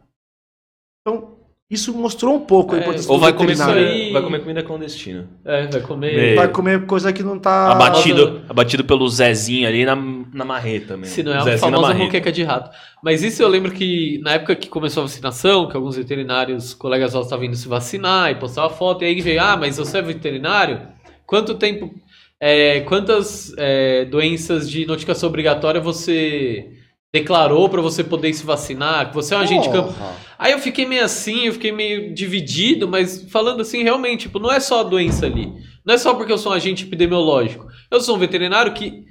Então, 1.00 1.37
isso 1.70 1.92
mostrou 1.92 2.34
um 2.34 2.40
pouco 2.40 2.74
a 2.74 2.78
É, 2.78 2.80
importância 2.80 3.10
Ou 3.12 3.18
do 3.18 3.20
vai 3.20 3.32
comer, 3.34 3.60
aí. 3.60 4.10
vai 4.10 4.22
comer 4.22 4.40
comida 4.40 4.62
clandestina. 4.62 5.28
É, 5.44 5.66
vai 5.66 5.80
comer. 5.82 6.16
Meio. 6.16 6.36
Vai 6.36 6.48
comer 6.48 6.86
coisa 6.86 7.12
que 7.12 7.22
não 7.22 7.38
tá. 7.38 7.70
abatido, 7.70 8.40
abatido 8.48 8.84
pelo 8.84 9.06
Zezinho 9.06 9.68
ali 9.68 9.84
na, 9.84 9.94
na 9.94 10.46
marreta 10.46 10.96
mesmo. 10.96 11.14
Se 11.14 11.22
não 11.22 11.32
é 11.32 11.54
a 11.54 11.58
famosa 11.58 11.92
moqueca 11.92 12.32
de 12.32 12.42
rato. 12.42 12.70
Mas 13.02 13.22
isso 13.22 13.42
eu 13.42 13.48
lembro 13.48 13.70
que 13.70 14.18
na 14.22 14.32
época 14.32 14.56
que 14.56 14.66
começou 14.66 15.02
a 15.02 15.06
vacinação, 15.06 15.68
que 15.68 15.76
alguns 15.76 15.96
veterinários, 15.96 16.72
colegas 16.72 17.12
nossos 17.12 17.26
estavam 17.26 17.44
indo 17.44 17.56
se 17.56 17.68
vacinar 17.68 18.30
e 18.30 18.36
postava 18.36 18.70
foto, 18.70 19.04
e 19.04 19.06
aí 19.06 19.20
veio, 19.20 19.42
ah, 19.42 19.56
mas 19.56 19.76
você 19.76 19.98
é 19.98 20.02
veterinário? 20.02 20.80
Quanto 21.26 21.54
tempo, 21.54 21.94
é, 22.40 22.80
quantas 22.80 23.52
é, 23.58 24.06
doenças 24.06 24.70
de 24.70 24.86
notificação 24.86 25.28
obrigatória 25.28 25.82
você 25.82 26.77
declarou 27.12 27.68
para 27.68 27.80
você 27.80 28.04
poder 28.04 28.32
se 28.32 28.44
vacinar? 28.44 29.08
Que 29.08 29.14
você 29.14 29.34
é 29.34 29.38
um 29.38 29.40
agente 29.40 29.68
de 29.68 29.72
campo. 29.72 29.92
Porra. 29.92 30.16
Aí 30.38 30.52
eu 30.52 30.58
fiquei 30.58 30.86
meio 30.86 31.04
assim, 31.04 31.46
eu 31.46 31.52
fiquei 31.52 31.72
meio 31.72 32.14
dividido, 32.14 32.86
mas 32.86 33.26
falando 33.30 33.62
assim, 33.62 33.82
realmente, 33.82 34.22
tipo, 34.22 34.38
não 34.38 34.52
é 34.52 34.60
só 34.60 34.80
a 34.80 34.84
doença 34.84 35.26
ali. 35.26 35.52
Não 35.84 35.94
é 35.94 35.98
só 35.98 36.14
porque 36.14 36.32
eu 36.32 36.38
sou 36.38 36.52
um 36.52 36.54
agente 36.54 36.84
epidemiológico. 36.84 37.66
Eu 37.90 38.00
sou 38.00 38.16
um 38.16 38.18
veterinário 38.18 38.72
que 38.74 39.04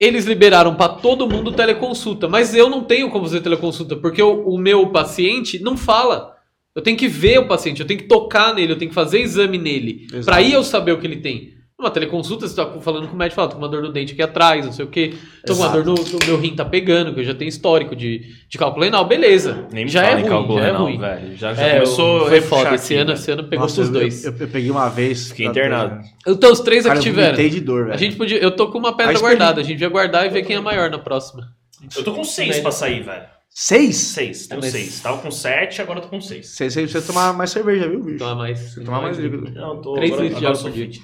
eles 0.00 0.24
liberaram 0.24 0.74
para 0.74 0.94
todo 0.94 1.28
mundo 1.28 1.52
teleconsulta, 1.52 2.28
mas 2.28 2.54
eu 2.54 2.68
não 2.68 2.82
tenho 2.82 3.10
como 3.10 3.24
fazer 3.24 3.40
teleconsulta, 3.40 3.96
porque 3.96 4.22
o, 4.22 4.48
o 4.48 4.58
meu 4.58 4.88
paciente 4.88 5.62
não 5.62 5.76
fala. 5.76 6.34
Eu 6.74 6.82
tenho 6.82 6.96
que 6.96 7.06
ver 7.06 7.38
o 7.38 7.46
paciente, 7.46 7.80
eu 7.80 7.86
tenho 7.86 8.00
que 8.00 8.08
tocar 8.08 8.52
nele, 8.52 8.72
eu 8.72 8.78
tenho 8.78 8.88
que 8.88 8.94
fazer 8.94 9.20
exame 9.20 9.58
nele, 9.58 10.08
para 10.24 10.36
aí 10.36 10.52
eu 10.52 10.64
saber 10.64 10.90
o 10.92 10.98
que 10.98 11.06
ele 11.06 11.20
tem. 11.20 11.53
Numa 11.76 11.90
teleconsulta, 11.90 12.46
você 12.46 12.54
tá 12.54 12.70
falando 12.80 13.08
com 13.08 13.14
o 13.14 13.16
médico, 13.18 13.34
fala, 13.34 13.48
tô 13.48 13.56
com 13.56 13.62
uma 13.62 13.68
dor 13.68 13.82
no 13.82 13.90
dente 13.92 14.12
aqui 14.12 14.22
atrás, 14.22 14.64
não 14.64 14.72
sei 14.72 14.84
o 14.84 14.88
quê. 14.88 15.12
Tô 15.44 15.56
com 15.56 15.62
uma 15.62 15.70
dor 15.70 15.84
no, 15.84 15.94
no 15.94 16.18
meu 16.24 16.38
rim 16.38 16.54
tá 16.54 16.64
pegando, 16.64 17.12
que 17.12 17.18
eu 17.18 17.24
já 17.24 17.34
tenho 17.34 17.48
histórico 17.48 17.96
de, 17.96 18.32
de 18.48 18.56
cálculo 18.56 18.84
renal, 18.84 19.04
beleza. 19.04 19.66
Nem 19.72 19.84
me 19.84 19.90
já 19.90 20.02
fala 20.04 20.14
é 20.14 20.18
em 20.18 20.22
ruim, 20.22 20.30
cálculo 20.30 20.58
já 20.60 20.66
é 20.66 20.70
ruim. 20.70 20.98
velho. 21.00 21.36
Já, 21.36 21.52
já 21.52 21.62
É, 21.66 21.72
começou 21.74 22.26
foi 22.28 22.40
foda. 22.40 22.74
Esse 22.76 22.94
aqui, 22.94 23.02
ano, 23.02 23.12
esse 23.14 23.28
ano 23.32 23.42
pegou 23.44 23.64
Nossa, 23.64 23.80
os 23.80 23.88
eu- 23.88 23.92
dois. 23.92 24.24
Eu, 24.24 24.32
eu 24.38 24.46
peguei 24.48 24.70
uma 24.70 24.88
vez. 24.88 25.28
Fiquei 25.30 25.46
internado. 25.46 26.00
Então, 26.24 26.52
os 26.52 26.60
três 26.60 26.84
Cara, 26.86 26.96
aqui 26.96 27.08
eu 27.08 27.12
tiveram. 27.12 27.34
vomitei 27.34 27.50
de 27.50 27.60
dor, 27.60 27.82
velho. 27.86 27.94
A 27.94 27.98
gente 27.98 28.14
podia. 28.14 28.38
Eu 28.38 28.52
tô 28.52 28.68
com 28.70 28.78
uma 28.78 28.96
pedra 28.96 29.18
guardada. 29.18 29.60
A 29.60 29.64
gente 29.64 29.80
vai 29.80 29.88
guardar 29.90 30.26
e 30.26 30.28
ver 30.28 30.42
quem 30.44 30.54
é 30.54 30.60
maior 30.60 30.88
na 30.88 30.98
próxima. 31.00 31.48
Eu 31.96 32.04
tô 32.04 32.14
com 32.14 32.22
seis 32.22 32.60
pra 32.60 32.70
sair, 32.70 33.02
velho. 33.02 33.24
Seis? 33.50 33.96
Seis, 33.96 34.46
tenho 34.46 34.60
Mas- 34.60 34.70
seis. 34.70 35.00
Tava 35.00 35.18
com 35.18 35.30
sete, 35.30 35.82
agora 35.82 35.98
eu 35.98 36.02
tô 36.04 36.08
com 36.08 36.20
seis. 36.20 36.48
Seis, 36.50 36.72
seis 36.72 36.88
precisa 36.90 37.12
tomar 37.12 37.32
mais 37.34 37.50
cerveja, 37.50 37.88
viu, 37.88 38.00
bicho? 38.00 38.18
Tomar 38.18 38.36
mais. 38.36 38.74
Tomar 38.76 39.00
mais 39.02 39.18
líquido. 39.18 39.50
Não, 39.52 39.74
eu 39.74 39.80
tô. 39.80 39.94
Três 39.94 40.12
agora, 40.12 40.24
litros 40.28 40.40
de 40.40 40.46
eu 40.46 40.52
por 40.62 40.70
dia. 40.70 41.00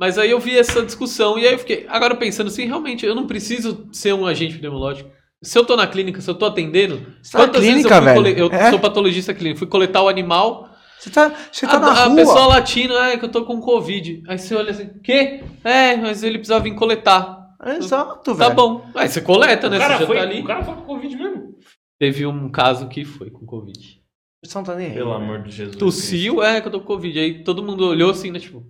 Mas 0.00 0.16
aí 0.16 0.30
eu 0.30 0.40
vi 0.40 0.58
essa 0.58 0.82
discussão 0.82 1.38
e 1.38 1.46
aí 1.46 1.52
eu 1.52 1.58
fiquei. 1.58 1.84
Agora 1.88 2.14
pensando 2.14 2.46
assim, 2.46 2.64
realmente, 2.64 3.04
eu 3.04 3.14
não 3.14 3.26
preciso 3.26 3.86
ser 3.92 4.14
um 4.14 4.26
agente 4.26 4.54
epidemiológico. 4.54 5.10
Se 5.42 5.58
eu 5.58 5.64
tô 5.64 5.76
na 5.76 5.86
clínica, 5.86 6.20
se 6.22 6.30
eu 6.30 6.34
tô 6.34 6.46
atendendo. 6.46 7.06
Você 7.22 7.32
tá 7.32 7.38
na 7.38 7.44
quantas 7.44 7.60
vezes 7.62 7.74
clínica, 7.86 7.94
eu 7.96 8.02
fui 8.14 8.22
velho? 8.32 8.38
Eu 8.38 8.50
É? 8.52 8.70
sou 8.70 8.78
patologista 8.80 9.34
clínico. 9.34 9.58
Fui 9.58 9.68
coletar 9.68 10.02
o 10.02 10.08
animal. 10.08 10.70
Você 10.98 11.10
tá, 11.10 11.32
você 11.52 11.66
tá 11.66 11.76
a, 11.76 11.80
na 11.80 11.88
a 11.92 12.04
rua. 12.06 12.16
pessoa 12.16 12.46
latindo, 12.46 12.96
ah, 12.96 13.10
é 13.10 13.16
que 13.18 13.24
eu 13.24 13.28
tô 13.30 13.44
com 13.44 13.60
Covid. 13.60 14.22
Aí 14.28 14.38
você 14.38 14.54
olha 14.54 14.70
assim, 14.70 14.88
quê? 15.04 15.42
É, 15.64 15.96
mas 15.96 16.22
ele 16.22 16.38
precisava 16.38 16.64
vir 16.64 16.74
coletar. 16.74 17.38
Exato, 17.78 18.34
Tá 18.36 18.44
velho. 18.44 18.54
bom. 18.54 18.86
Aí 18.94 19.08
você 19.08 19.20
coleta, 19.20 19.68
né? 19.68 19.76
O 19.76 19.80
cara, 19.80 19.94
você 19.94 20.00
já 20.00 20.06
foi, 20.06 20.16
tá 20.16 20.22
ali. 20.22 20.40
o 20.40 20.44
cara 20.44 20.64
foi 20.64 20.74
com 20.74 20.82
Covid 20.82 21.16
mesmo. 21.16 21.54
Teve 21.98 22.26
um 22.26 22.50
caso 22.50 22.88
que 22.88 23.04
foi 23.04 23.30
com 23.30 23.44
Covid. 23.46 24.00
Você 24.44 24.54
não 24.56 24.64
tá 24.64 24.74
nem 24.74 24.86
aí. 24.88 24.94
Pelo 24.94 25.12
amor 25.12 25.42
de 25.42 25.50
Jesus. 25.50 25.76
Tossiu, 25.76 26.42
é 26.42 26.60
que 26.60 26.68
eu 26.68 26.72
tô 26.72 26.80
com 26.80 26.86
Covid. 26.86 27.18
Aí 27.18 27.44
todo 27.44 27.62
mundo 27.62 27.86
olhou 27.86 28.10
assim, 28.10 28.30
né? 28.30 28.38
Tipo, 28.38 28.62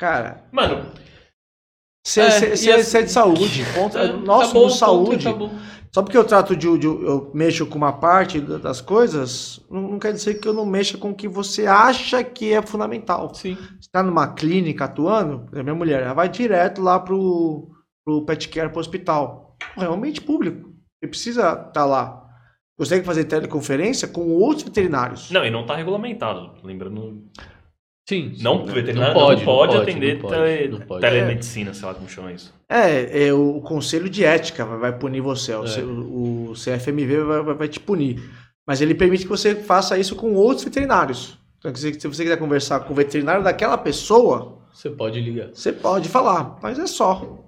Cara, 0.00 0.44
Mano, 0.50 0.86
você 2.02 2.22
É, 2.22 2.30
você- 2.30 2.46
e 2.46 2.56
você- 2.56 2.70
assim- 2.72 2.82
você 2.84 2.98
é 2.98 3.02
de 3.02 3.10
saúde. 3.12 3.64
Ponto, 3.74 3.98
é, 3.98 4.10
nós 4.14 4.44
acabou, 4.44 4.70
saúde. 4.70 5.28
acabou. 5.28 5.50
Só 5.94 6.02
porque 6.02 6.16
eu 6.16 6.24
trato 6.24 6.56
de, 6.56 6.78
de- 6.78 6.86
eu 6.86 7.30
mexo 7.34 7.66
com 7.66 7.76
uma 7.76 7.92
parte 7.92 8.40
da- 8.40 8.56
das 8.56 8.80
coisas, 8.80 9.60
não, 9.70 9.82
não 9.82 9.98
quer 9.98 10.12
dizer 10.14 10.40
que 10.40 10.48
eu 10.48 10.54
não 10.54 10.64
mexa 10.64 10.96
com 10.96 11.10
o 11.10 11.14
que 11.14 11.28
você 11.28 11.66
acha 11.66 12.24
que 12.24 12.50
é 12.54 12.62
fundamental. 12.62 13.34
Sim. 13.34 13.58
Você 13.78 13.90
tá 13.92 14.02
numa 14.02 14.28
clínica 14.32 14.86
atuando, 14.86 15.46
minha 15.52 15.74
mulher, 15.74 16.02
ela 16.02 16.14
vai 16.14 16.30
direto 16.30 16.80
lá 16.80 16.98
pro, 16.98 17.68
pro 18.06 18.24
pet 18.24 18.48
care, 18.48 18.70
pro 18.70 18.80
hospital. 18.80 19.54
Realmente 19.76 20.22
público. 20.22 20.70
Você 21.02 21.08
precisa 21.10 21.66
estar 21.68 21.84
lá. 21.84 22.24
Consegue 22.78 23.04
fazer 23.04 23.24
teleconferência 23.24 24.08
com 24.08 24.28
outros 24.30 24.62
veterinários. 24.62 25.30
não, 25.30 25.44
e 25.44 25.50
não 25.50 25.66
tá 25.66 25.76
regulamentado. 25.76 26.54
Lembrando. 26.64 27.22
Sim. 28.10 28.34
Não, 28.40 28.66
veterinário 28.66 29.14
Não 29.14 29.20
não 29.20 29.28
pode, 29.28 29.44
pode, 29.44 29.72
não 29.74 29.80
pode, 29.80 29.90
atender 29.90 30.14
não 30.14 30.20
pode, 30.22 30.34
tele- 30.34 30.68
não 30.68 30.80
pode. 30.80 31.00
telemedicina, 31.00 31.72
sei 31.74 31.86
lá 31.86 31.94
como 31.94 32.08
chama 32.08 32.32
isso. 32.32 32.52
É, 32.68 33.26
é 33.28 33.32
o 33.32 33.60
conselho 33.60 34.08
de 34.10 34.24
ética 34.24 34.64
vai, 34.64 34.78
vai 34.78 34.98
punir 34.98 35.20
você. 35.20 35.54
O, 35.54 35.64
É. 35.64 35.82
O 35.84 36.52
CFMV 36.56 37.22
vai, 37.24 37.42
vai- 37.42 37.54
vai 37.54 37.68
te 37.68 37.78
punir. 37.78 38.20
Mas 38.66 38.80
ele 38.80 38.94
permite 38.94 39.22
que 39.24 39.28
você 39.30 39.54
faça 39.54 39.96
isso 39.98 40.16
com 40.16 40.34
outros 40.34 40.64
veterinários. 40.64 41.38
Então, 41.58 41.74
se 41.74 41.92
se 42.00 42.06
você 42.08 42.22
quiser 42.24 42.36
conversar 42.36 42.80
com 42.80 42.92
o 42.92 42.96
veterinário 42.96 43.44
daquela 43.44 43.78
pessoa, 43.78 44.58
Você 44.72 44.90
pode 44.90 45.20
ligar. 45.20 45.50
você 45.54 45.72
pode 45.72 46.08
falar, 46.08 46.58
mas 46.62 46.78
é 46.78 46.86
só. 46.86 47.38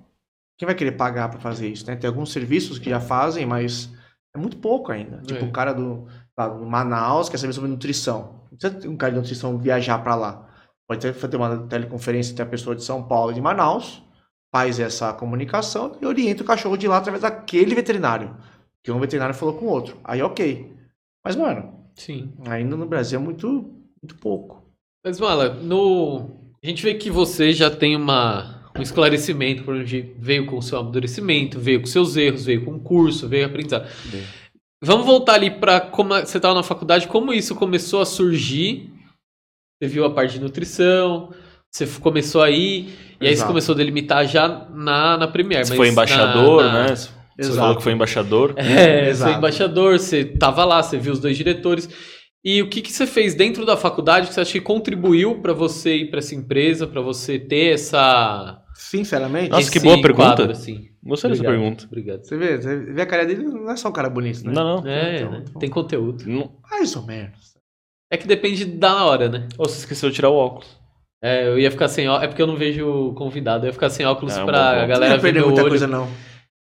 Quem 0.59 0.67
vai 0.67 0.75
querer 0.77 0.93
pagar 0.93 1.29
para 1.29 1.41
fazer 1.41 1.69
isso, 1.69 1.87
né? 1.87 1.97
Tem 1.97 2.07
alguns 2.09 2.31
serviços 2.31 2.79
que 2.79 2.89
já 2.91 3.01
fazem, 3.01 3.45
mas 3.47 3.91
é 4.35 4.39
muito 4.39 4.59
pouco 4.59 4.93
ainda. 4.93 5.19
Tipo 5.27 5.45
É. 5.45 5.49
o 5.49 5.51
cara 5.51 5.73
do, 5.73 6.07
lá, 6.39 6.47
do 6.49 6.65
Manaus 6.65 7.29
quer 7.29 7.39
saber 7.39 7.53
sobre 7.53 7.69
nutrição. 7.71 8.43
Não 8.51 8.59
precisa 8.59 8.81
ter 8.81 8.89
um 8.89 8.97
cara 8.97 9.13
de 9.13 9.19
nutrição 9.19 9.59
viajar 9.59 9.99
para 9.99 10.15
lá. 10.15 10.49
Pode 10.93 11.01
ter, 11.01 11.15
ter 11.15 11.37
uma 11.39 11.57
teleconferência 11.69 12.33
entre 12.33 12.43
a 12.43 12.47
pessoa 12.47 12.77
de 12.77 12.85
São 12.85 13.03
Paulo 13.03 13.31
e 13.31 13.35
de 13.35 13.41
Manaus, 13.41 14.03
faz 14.55 14.79
essa 14.79 15.11
comunicação 15.15 15.97
e 16.03 16.05
orienta 16.05 16.43
o 16.43 16.47
cachorro 16.47 16.77
de 16.77 16.87
lá 16.87 16.99
através 16.99 17.23
daquele 17.23 17.75
veterinário. 17.75 18.37
Que 18.85 18.93
um 18.93 19.01
veterinário 19.01 19.35
falou 19.35 19.55
com 19.55 19.65
o 19.65 19.71
outro. 19.71 19.97
Aí 20.05 20.21
ok. 20.21 20.71
Mas, 21.25 21.35
mano, 21.35 21.73
Sim. 21.95 22.31
ainda 22.47 22.77
no 22.77 22.85
Brasil 22.85 23.19
é 23.19 23.23
muito, 23.23 23.47
muito 24.03 24.17
pouco. 24.21 24.63
Mas, 25.03 25.19
Mala, 25.19 25.55
no... 25.55 26.29
a 26.63 26.67
gente 26.67 26.83
vê 26.83 26.93
que 26.93 27.11
você 27.11 27.55
já 27.55 27.71
tem 27.71 27.97
uma... 27.97 28.71
um 28.77 28.83
esclarecimento 28.83 29.65
por 29.65 29.77
onde 29.77 30.13
veio 30.19 30.45
com 30.45 30.59
o 30.59 30.63
seu 30.63 30.79
amadurecimento, 30.79 31.59
veio 31.59 31.81
com 31.81 31.87
seus 31.87 32.19
erros, 32.19 32.45
veio 32.45 32.67
com 32.67 32.75
o 32.75 32.81
curso, 32.81 33.27
veio 33.27 33.47
aprendizado. 33.47 33.89
Veio. 34.05 34.27
Vamos 34.85 35.07
voltar 35.07 35.35
ali 35.35 35.51
para 35.51 35.81
como 35.81 36.11
você 36.11 36.37
estava 36.37 36.55
na 36.55 36.63
faculdade, 36.63 37.09
como 37.09 37.33
isso 37.33 37.55
começou 37.55 38.03
a 38.03 38.05
surgir. 38.05 38.92
Você 39.83 39.89
viu 39.89 40.05
a 40.05 40.11
parte 40.11 40.35
de 40.35 40.41
nutrição, 40.41 41.31
você 41.69 41.85
começou 42.01 42.41
aí, 42.41 42.91
e 43.21 43.27
aí 43.27 43.31
você 43.31 43.33
Exato. 43.33 43.49
começou 43.49 43.75
a 43.75 43.79
delimitar 43.79 44.25
já 44.29 44.69
na, 44.73 45.19
na 45.19 45.27
Premiere. 45.27 45.65
Você 45.65 45.71
mas 45.71 45.77
foi 45.77 45.89
embaixador, 45.89 46.63
na- 46.63 46.73
na- 46.73 46.83
né? 46.85 46.95
Você 46.95 47.11
Exato. 47.37 47.57
falou 47.59 47.77
que 47.77 47.83
foi 47.83 47.93
embaixador. 47.93 48.55
É, 48.59 49.09
Exato. 49.09 49.31
você 49.31 49.35
é 49.35 49.39
embaixador, 49.39 49.99
você 49.99 50.25
tava 50.25 50.65
lá, 50.65 50.81
você 50.81 50.99
viu 50.99 51.13
os 51.13 51.19
dois 51.19 51.37
diretores. 51.37 51.89
E 52.45 52.63
o 52.63 52.69
que, 52.69 52.81
que 52.81 52.93
você 52.93 53.09
fez 53.09 53.35
dentro 53.35 53.67
da 53.67 53.77
faculdade 53.77 54.29
que 54.29 54.35
você 54.35 54.41
acha 54.43 54.53
que 54.53 54.61
contribuiu 54.61 55.41
para 55.41 55.53
você 55.53 55.97
ir 55.97 56.11
para 56.11 56.21
essa 56.21 56.35
empresa, 56.37 56.87
para 56.87 57.01
você 57.01 57.37
ter 57.41 57.73
essa. 57.75 58.61
Sinceramente, 58.77 59.51
Nossa, 59.51 59.69
que 59.71 59.81
boa 59.81 60.01
pergunta. 60.01 60.29
quadro, 60.37 60.53
assim? 60.53 60.91
Gostei 61.05 61.31
dessa 61.31 61.43
pergunta. 61.43 61.85
Obrigado. 61.87 62.23
você 62.25 62.37
vê, 62.37 62.57
você 62.57 62.77
vê 62.77 63.03
a 63.03 63.07
cara 63.07 63.25
dele, 63.27 63.43
não 63.43 63.69
é 63.71 63.77
só 63.77 63.89
um 63.89 63.93
cara 63.93 64.09
bonito, 64.09 64.45
né? 64.45 64.53
Não, 64.53 64.81
não. 64.81 64.87
É, 64.89 65.17
Então, 65.17 65.31
né? 65.33 65.45
então. 65.49 65.59
tem 65.61 65.69
conteúdo. 65.71 66.25
não. 66.29 66.53
Mais 66.71 66.95
ou 66.95 67.05
menos. 67.05 67.52
É 68.13 68.17
que 68.19 68.27
depende 68.27 68.65
da 68.67 69.05
hora, 69.07 69.29
né? 69.29 69.49
Ou 69.57 69.67
você 69.67 69.79
esqueceu 69.79 70.11
de 70.11 70.17
tirar 70.17 70.29
o 70.29 70.37
óculos. 70.37 70.69
É, 71.25 71.47
eu 71.47 71.59
ia 71.59 71.71
ficar 71.71 71.89
sem 71.89 72.07
óculos. 72.09 72.25
É 72.25 72.29
porque 72.29 72.43
eu 72.43 72.47
não 72.47 72.57
vejo 72.57 72.87
o 72.87 73.15
convidado. 73.15 73.65
Eu 73.65 73.69
ia 73.69 73.73
ficar 73.73 73.89
sem 73.89 74.05
óculos 74.05 74.35
É, 74.37 74.37
um 74.37 74.41
bom 74.41 74.47
pra 74.53 74.71
ponto. 74.71 74.81
Não 74.81 74.89
galera 74.89 75.15
ia 75.15 75.17
ver 75.19 75.23
perder 75.23 75.45
muita 75.47 75.61
olho. 75.63 75.71
coisa, 75.71 75.87
não. 75.87 76.09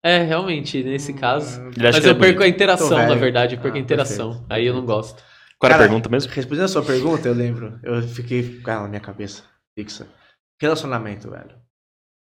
É, 0.03 0.23
realmente, 0.23 0.81
nesse 0.81 1.13
caso. 1.13 1.61
Mas 1.77 1.99
que 1.99 2.07
eu 2.07 2.11
é 2.11 2.13
perco 2.15 2.41
a 2.43 2.47
interação, 2.47 2.89
na 2.89 3.15
verdade. 3.15 3.55
Eu 3.55 3.61
perco 3.61 3.75
a 3.77 3.79
Ah, 3.79 3.83
interação. 3.83 4.29
perfeito, 4.29 4.53
Aí 4.53 4.65
eu 4.65 4.73
não 4.73 4.85
gosto. 4.85 5.21
Qual 5.59 5.67
era 5.67 5.75
a 5.75 5.77
Cara, 5.77 5.89
pergunta 5.89 6.09
mesmo? 6.09 6.31
Respondendo 6.31 6.63
a 6.65 6.67
sua 6.69 6.83
pergunta, 6.83 7.27
eu 7.27 7.33
lembro. 7.33 7.79
Eu 7.83 8.01
fiquei 8.01 8.61
com 8.61 8.71
ela 8.71 8.83
na 8.83 8.87
minha 8.87 9.01
cabeça, 9.01 9.43
fixa. 9.77 10.07
Relacionamento, 10.59 11.29
velho. 11.29 11.55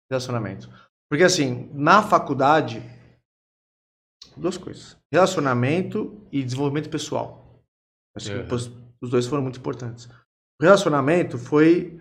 Relacionamento. 0.09 0.69
Porque 1.09 1.24
assim, 1.24 1.69
na 1.74 2.01
faculdade, 2.01 2.82
duas 4.36 4.57
coisas. 4.57 4.97
Relacionamento 5.13 6.26
e 6.32 6.43
desenvolvimento 6.43 6.89
pessoal. 6.89 7.61
Acho 8.15 8.32
que 8.32 8.38
Uhum. 8.38 8.47
Os- 9.02 9.10
dois 9.10 9.28
foram 9.28 9.43
muito 9.43 9.60
importantes. 9.60 10.06
O 10.62 10.64
relacionamento 10.64 11.38
foi 11.38 11.99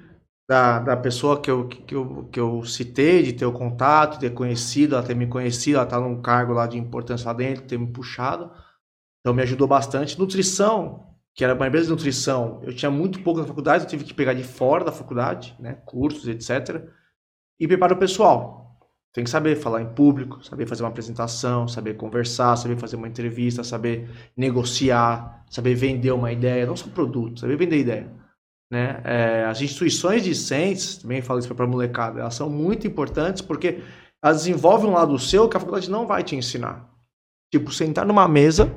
da, 0.49 0.79
da 0.81 0.97
pessoa 0.97 1.41
que 1.41 1.51
eu, 1.51 1.69
que, 1.69 1.95
eu, 1.95 2.25
que 2.33 2.41
eu 2.41 2.65
citei, 2.65 3.23
de 3.23 3.33
ter 3.35 3.47
o 3.47 3.53
contato, 3.53 4.19
ter 4.19 4.31
conhecido, 4.35 4.95
ela 4.97 5.05
ter 5.07 5.15
me 5.15 5.27
conhecido, 5.27 5.77
ela 5.79 5.87
tá 5.87 6.01
num 6.01 6.21
cargo 6.21 6.53
lá 6.53 6.67
de 6.67 6.79
importância 6.79 7.27
lá 7.29 7.33
dentro, 7.33 7.65
ter 7.67 7.79
me 7.79 7.93
puxado. 7.93 8.51
Então 9.21 9.35
me 9.35 9.43
ajudou 9.43 9.69
bastante. 9.69 10.19
Nutrição, 10.19 11.07
que 11.35 11.45
era 11.45 11.55
uma 11.55 11.67
empresa 11.67 11.87
de 11.87 11.93
nutrição, 11.93 12.61
eu 12.65 12.75
tinha 12.75 12.91
muito 12.91 13.23
pouco 13.23 13.41
na 13.41 13.47
faculdade, 13.47 13.85
eu 13.85 13.89
tive 13.91 14.05
que 14.05 14.15
pegar 14.15 14.35
de 14.35 14.45
fora 14.45 14.85
da 14.85 14.93
faculdade, 14.93 15.57
né, 15.59 15.75
cursos, 15.87 16.27
etc. 16.29 16.89
E 17.59 17.69
preparo 17.69 17.97
pessoal. 17.97 18.60
Tem 19.13 19.25
que 19.25 19.31
saber 19.31 19.57
falar 19.57 19.83
em 19.83 19.93
público, 19.93 20.45
saber 20.45 20.67
fazer 20.67 20.85
uma 20.85 20.89
apresentação, 20.89 21.67
saber 21.67 21.95
conversar, 21.95 22.57
saber 22.57 22.77
fazer 22.77 22.95
uma 22.97 23.09
entrevista, 23.09 23.65
saber 23.65 24.09
negociar, 24.37 25.45
saber 25.51 25.75
vender 25.75 26.13
uma 26.13 26.31
ideia, 26.31 26.65
não 26.65 26.77
só 26.77 26.89
produto, 26.89 27.41
saber 27.41 27.57
vender 27.57 27.79
ideia. 27.79 28.11
Né? 28.71 29.01
É, 29.05 29.45
as 29.47 29.61
instituições 29.61 30.23
discentes, 30.23 30.99
também 30.99 31.21
falo 31.21 31.41
isso 31.41 31.53
para 31.53 31.65
a 31.65 31.69
molecada, 31.69 32.21
elas 32.21 32.35
são 32.35 32.49
muito 32.49 32.87
importantes 32.87 33.43
porque 33.43 33.81
elas 34.23 34.39
desenvolvem 34.39 34.89
um 34.89 34.93
lado 34.93 35.19
seu 35.19 35.49
que 35.49 35.57
a 35.57 35.61
faculdade 35.61 35.91
não 35.91 36.07
vai 36.07 36.23
te 36.23 36.37
ensinar. 36.37 36.89
Tipo, 37.53 37.73
sentar 37.73 38.07
numa 38.07 38.29
mesa 38.29 38.73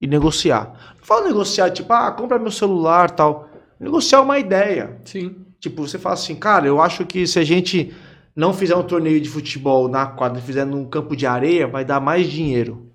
e 0.00 0.06
negociar. 0.06 0.94
Não 0.96 1.04
fala 1.04 1.26
negociar, 1.26 1.70
tipo, 1.70 1.92
ah, 1.92 2.12
compra 2.12 2.38
meu 2.38 2.52
celular 2.52 3.10
tal. 3.10 3.48
Negociar 3.80 4.20
uma 4.20 4.38
ideia. 4.38 5.00
Sim. 5.04 5.44
Tipo, 5.58 5.88
você 5.88 5.98
fala 5.98 6.14
assim, 6.14 6.36
cara, 6.36 6.68
eu 6.68 6.80
acho 6.80 7.04
que 7.04 7.26
se 7.26 7.40
a 7.40 7.44
gente 7.44 7.92
não 8.36 8.52
fizer 8.52 8.76
um 8.76 8.82
torneio 8.82 9.20
de 9.20 9.30
futebol 9.30 9.88
na 9.88 10.06
quadra, 10.06 10.42
fizer 10.42 10.66
num 10.66 10.84
campo 10.84 11.16
de 11.16 11.26
areia, 11.26 11.66
vai 11.66 11.84
dar 11.84 12.00
mais 12.00 12.26
dinheiro. 12.26 12.92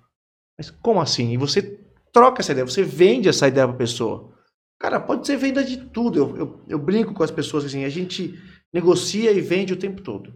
Mas 0.56 0.70
como 0.70 1.00
assim? 1.00 1.32
E 1.32 1.36
você 1.36 1.80
troca 2.12 2.40
essa 2.40 2.52
ideia, 2.52 2.64
você 2.64 2.84
vende 2.84 3.28
essa 3.28 3.48
ideia 3.48 3.66
pra 3.66 3.76
pessoa. 3.76 4.32
Cara, 4.78 5.00
pode 5.00 5.26
ser 5.26 5.36
venda 5.36 5.64
de 5.64 5.76
tudo. 5.76 6.18
Eu, 6.18 6.36
eu, 6.36 6.60
eu 6.68 6.78
brinco 6.78 7.12
com 7.12 7.22
as 7.22 7.30
pessoas 7.30 7.64
assim, 7.64 7.84
a 7.84 7.88
gente 7.88 8.38
negocia 8.72 9.32
e 9.32 9.40
vende 9.40 9.72
o 9.72 9.76
tempo 9.76 10.00
todo. 10.00 10.32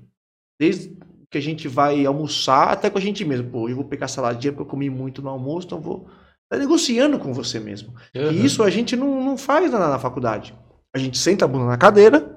Desde 0.58 0.96
que 1.30 1.38
a 1.38 1.40
gente 1.40 1.68
vai 1.68 2.04
almoçar 2.04 2.70
até 2.70 2.90
com 2.90 2.98
a 2.98 3.00
gente 3.00 3.24
mesmo. 3.24 3.50
Pô, 3.50 3.68
eu 3.68 3.76
vou 3.76 3.84
pegar 3.84 4.08
saladinha 4.08 4.52
porque 4.52 4.62
eu 4.62 4.70
comi 4.70 4.90
muito 4.90 5.22
no 5.22 5.28
almoço, 5.28 5.66
então 5.66 5.80
vou. 5.80 6.08
Tá 6.48 6.56
negociando 6.56 7.18
com 7.18 7.32
você 7.32 7.58
mesmo. 7.58 7.92
Uhum. 8.14 8.30
E 8.30 8.46
isso 8.46 8.62
a 8.62 8.70
gente 8.70 8.94
não, 8.96 9.22
não 9.24 9.36
faz 9.36 9.70
na, 9.72 9.88
na 9.88 9.98
faculdade. 9.98 10.54
A 10.94 10.98
gente 10.98 11.18
senta 11.18 11.44
a 11.44 11.48
bunda 11.48 11.66
na 11.66 11.76
cadeira, 11.76 12.35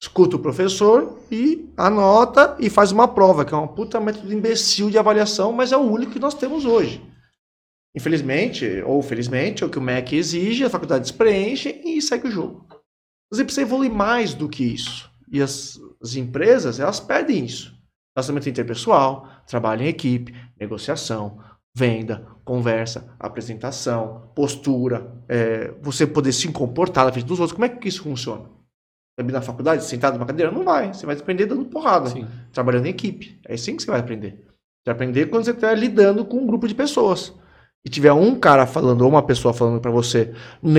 escuta 0.00 0.36
o 0.36 0.40
professor 0.40 1.18
e 1.30 1.68
anota 1.76 2.56
e 2.58 2.70
faz 2.70 2.90
uma 2.90 3.06
prova, 3.06 3.44
que 3.44 3.52
é 3.52 3.56
uma 3.56 3.68
puta 3.68 4.00
método 4.00 4.32
imbecil 4.32 4.90
de 4.90 4.98
avaliação, 4.98 5.52
mas 5.52 5.72
é 5.72 5.76
o 5.76 5.80
único 5.80 6.12
que 6.12 6.18
nós 6.18 6.34
temos 6.34 6.64
hoje. 6.64 7.04
Infelizmente, 7.94 8.82
ou 8.86 9.02
felizmente, 9.02 9.62
é 9.62 9.66
o 9.66 9.70
que 9.70 9.78
o 9.78 9.82
MEC 9.82 10.16
exige, 10.16 10.64
a 10.64 10.70
faculdade 10.70 11.12
preenche 11.12 11.82
e 11.84 12.00
segue 12.00 12.28
o 12.28 12.30
jogo. 12.30 12.66
Você 13.30 13.44
precisa 13.44 13.62
evoluir 13.62 13.92
mais 13.92 14.32
do 14.32 14.48
que 14.48 14.64
isso. 14.64 15.10
E 15.30 15.42
as, 15.42 15.78
as 16.02 16.14
empresas, 16.16 16.80
elas 16.80 16.98
pedem 16.98 17.44
isso. 17.44 17.78
Relacionamento 18.16 18.48
interpessoal, 18.48 19.28
trabalho 19.46 19.82
em 19.82 19.88
equipe, 19.88 20.34
negociação, 20.58 21.38
venda, 21.76 22.26
conversa, 22.44 23.14
apresentação, 23.18 24.30
postura, 24.34 25.22
é, 25.28 25.72
você 25.80 26.06
poder 26.06 26.32
se 26.32 26.50
comportar 26.50 27.04
na 27.04 27.12
frente 27.12 27.26
dos 27.26 27.38
outros. 27.38 27.54
Como 27.54 27.64
é 27.64 27.68
que 27.68 27.88
isso 27.88 28.02
funciona? 28.02 28.59
Também 29.20 29.34
na 29.34 29.42
faculdade, 29.42 29.84
sentado 29.84 30.14
numa 30.14 30.24
cadeira? 30.24 30.50
Não 30.50 30.64
vai. 30.64 30.94
Você 30.94 31.04
vai 31.04 31.14
aprender 31.14 31.44
dando 31.44 31.66
porrada, 31.66 32.08
Sim. 32.08 32.26
trabalhando 32.54 32.86
em 32.86 32.88
equipe. 32.88 33.38
É 33.46 33.52
assim 33.52 33.76
que 33.76 33.82
você 33.82 33.90
vai 33.90 34.00
aprender. 34.00 34.30
Você 34.30 34.86
vai 34.86 34.94
aprender 34.94 35.26
quando 35.26 35.44
você 35.44 35.50
estiver 35.50 35.76
lidando 35.76 36.24
com 36.24 36.38
um 36.38 36.46
grupo 36.46 36.66
de 36.66 36.74
pessoas. 36.74 37.34
E 37.84 37.90
tiver 37.90 38.14
um 38.14 38.34
cara 38.34 38.66
falando, 38.66 39.02
ou 39.02 39.10
uma 39.10 39.22
pessoa 39.22 39.52
falando 39.52 39.78
pra 39.78 39.90
você 39.90 40.32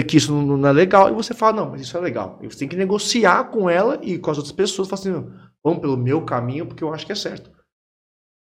que 0.08 0.18
isso 0.18 0.34
não 0.34 0.58
não 0.58 0.70
é 0.70 0.72
legal, 0.72 1.08
e 1.10 1.14
você 1.14 1.36
fala, 1.36 1.58
não, 1.58 1.70
mas 1.70 1.82
isso 1.82 1.96
é 1.96 2.00
legal. 2.00 2.40
E 2.42 2.48
você 2.48 2.58
tem 2.58 2.68
que 2.68 2.76
negociar 2.76 3.44
com 3.52 3.70
ela 3.70 4.00
e 4.02 4.18
com 4.18 4.32
as 4.32 4.38
outras 4.38 4.52
pessoas, 4.52 4.88
falar 4.88 5.02
assim, 5.02 5.12
"Não, 5.12 5.32
vamos 5.64 5.80
pelo 5.80 5.96
meu 5.96 6.26
caminho, 6.26 6.66
porque 6.66 6.84
eu 6.84 6.92
acho 6.92 7.06
que 7.06 7.12
é 7.12 7.16
certo. 7.16 7.52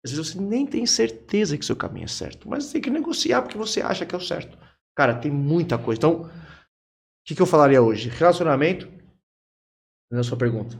Às 0.04 0.12
vezes 0.12 0.28
você 0.34 0.40
nem 0.40 0.66
tem 0.66 0.86
certeza 0.86 1.58
que 1.58 1.64
seu 1.64 1.74
caminho 1.74 2.04
é 2.04 2.08
certo, 2.08 2.48
mas 2.48 2.64
você 2.64 2.74
tem 2.74 2.82
que 2.82 2.90
negociar 2.90 3.42
porque 3.42 3.58
você 3.58 3.82
acha 3.82 4.06
que 4.06 4.14
é 4.14 4.18
o 4.18 4.20
certo. 4.20 4.56
Cara, 4.96 5.14
tem 5.14 5.32
muita 5.32 5.76
coisa. 5.78 5.98
Então, 5.98 6.22
o 6.22 6.30
que, 7.26 7.34
que 7.34 7.42
eu 7.42 7.46
falaria 7.46 7.82
hoje? 7.82 8.08
Relacionamento, 8.08 8.88
na 10.10 10.22
sua 10.22 10.36
pergunta. 10.36 10.78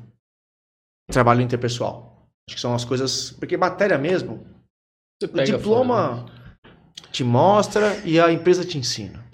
Trabalho 1.11 1.41
interpessoal. 1.41 2.29
Acho 2.49 2.57
que 2.57 2.61
são 2.61 2.75
as 2.75 2.85
coisas. 2.85 3.31
Porque 3.33 3.57
matéria 3.57 3.99
mesmo, 3.99 4.47
o 5.23 5.43
diploma 5.43 6.25
fora, 6.27 6.33
né? 6.33 6.41
te 7.13 7.25
mostra 7.25 7.97
e 8.05 8.19
a 8.19 8.33
empresa 8.33 8.65
te 8.65 8.79
ensina. 8.79 9.25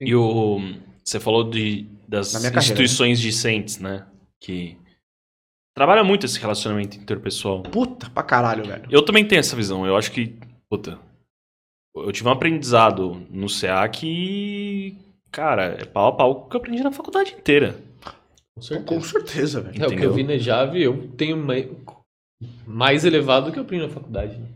E 0.00 0.14
o. 0.14 0.58
Você 1.04 1.20
falou 1.20 1.48
de, 1.48 1.86
das 2.08 2.32
carreira, 2.32 2.58
instituições 2.58 3.20
discentes, 3.20 3.78
né? 3.78 4.06
Que 4.40 4.76
trabalha 5.76 6.02
muito 6.02 6.24
esse 6.24 6.38
relacionamento 6.38 6.96
interpessoal. 6.96 7.62
Puta 7.62 8.08
pra 8.10 8.22
caralho, 8.22 8.64
velho. 8.64 8.88
Eu 8.90 9.04
também 9.04 9.26
tenho 9.26 9.40
essa 9.40 9.54
visão. 9.54 9.86
Eu 9.86 9.96
acho 9.96 10.10
que, 10.10 10.34
puta, 10.68 10.98
eu 11.94 12.10
tive 12.10 12.28
um 12.28 12.32
aprendizado 12.32 13.26
no 13.30 13.46
CA 13.48 13.86
que, 13.88 14.96
cara, 15.30 15.76
é 15.78 15.84
pau 15.84 16.08
a 16.08 16.12
pau 16.12 16.48
que 16.48 16.56
eu 16.56 16.60
aprendi 16.60 16.82
na 16.82 16.90
faculdade 16.90 17.34
inteira. 17.34 17.78
Com 18.56 18.62
certeza. 18.62 18.84
Com 18.86 19.00
certeza, 19.02 19.60
velho. 19.60 19.74
É, 19.82 19.86
o 19.86 19.88
que 19.88 19.94
Entendeu? 19.94 20.10
eu 20.10 20.14
vi 20.14 20.22
na 20.22 20.38
Java, 20.38 20.78
eu 20.78 21.08
tenho 21.16 21.36
mai- 21.36 21.70
mais 22.66 23.04
elevado 23.04 23.46
do 23.46 23.52
que 23.52 23.58
eu 23.58 23.62
aprendi 23.64 23.84
na 23.84 23.92
faculdade. 23.92 24.36
né? 24.38 24.46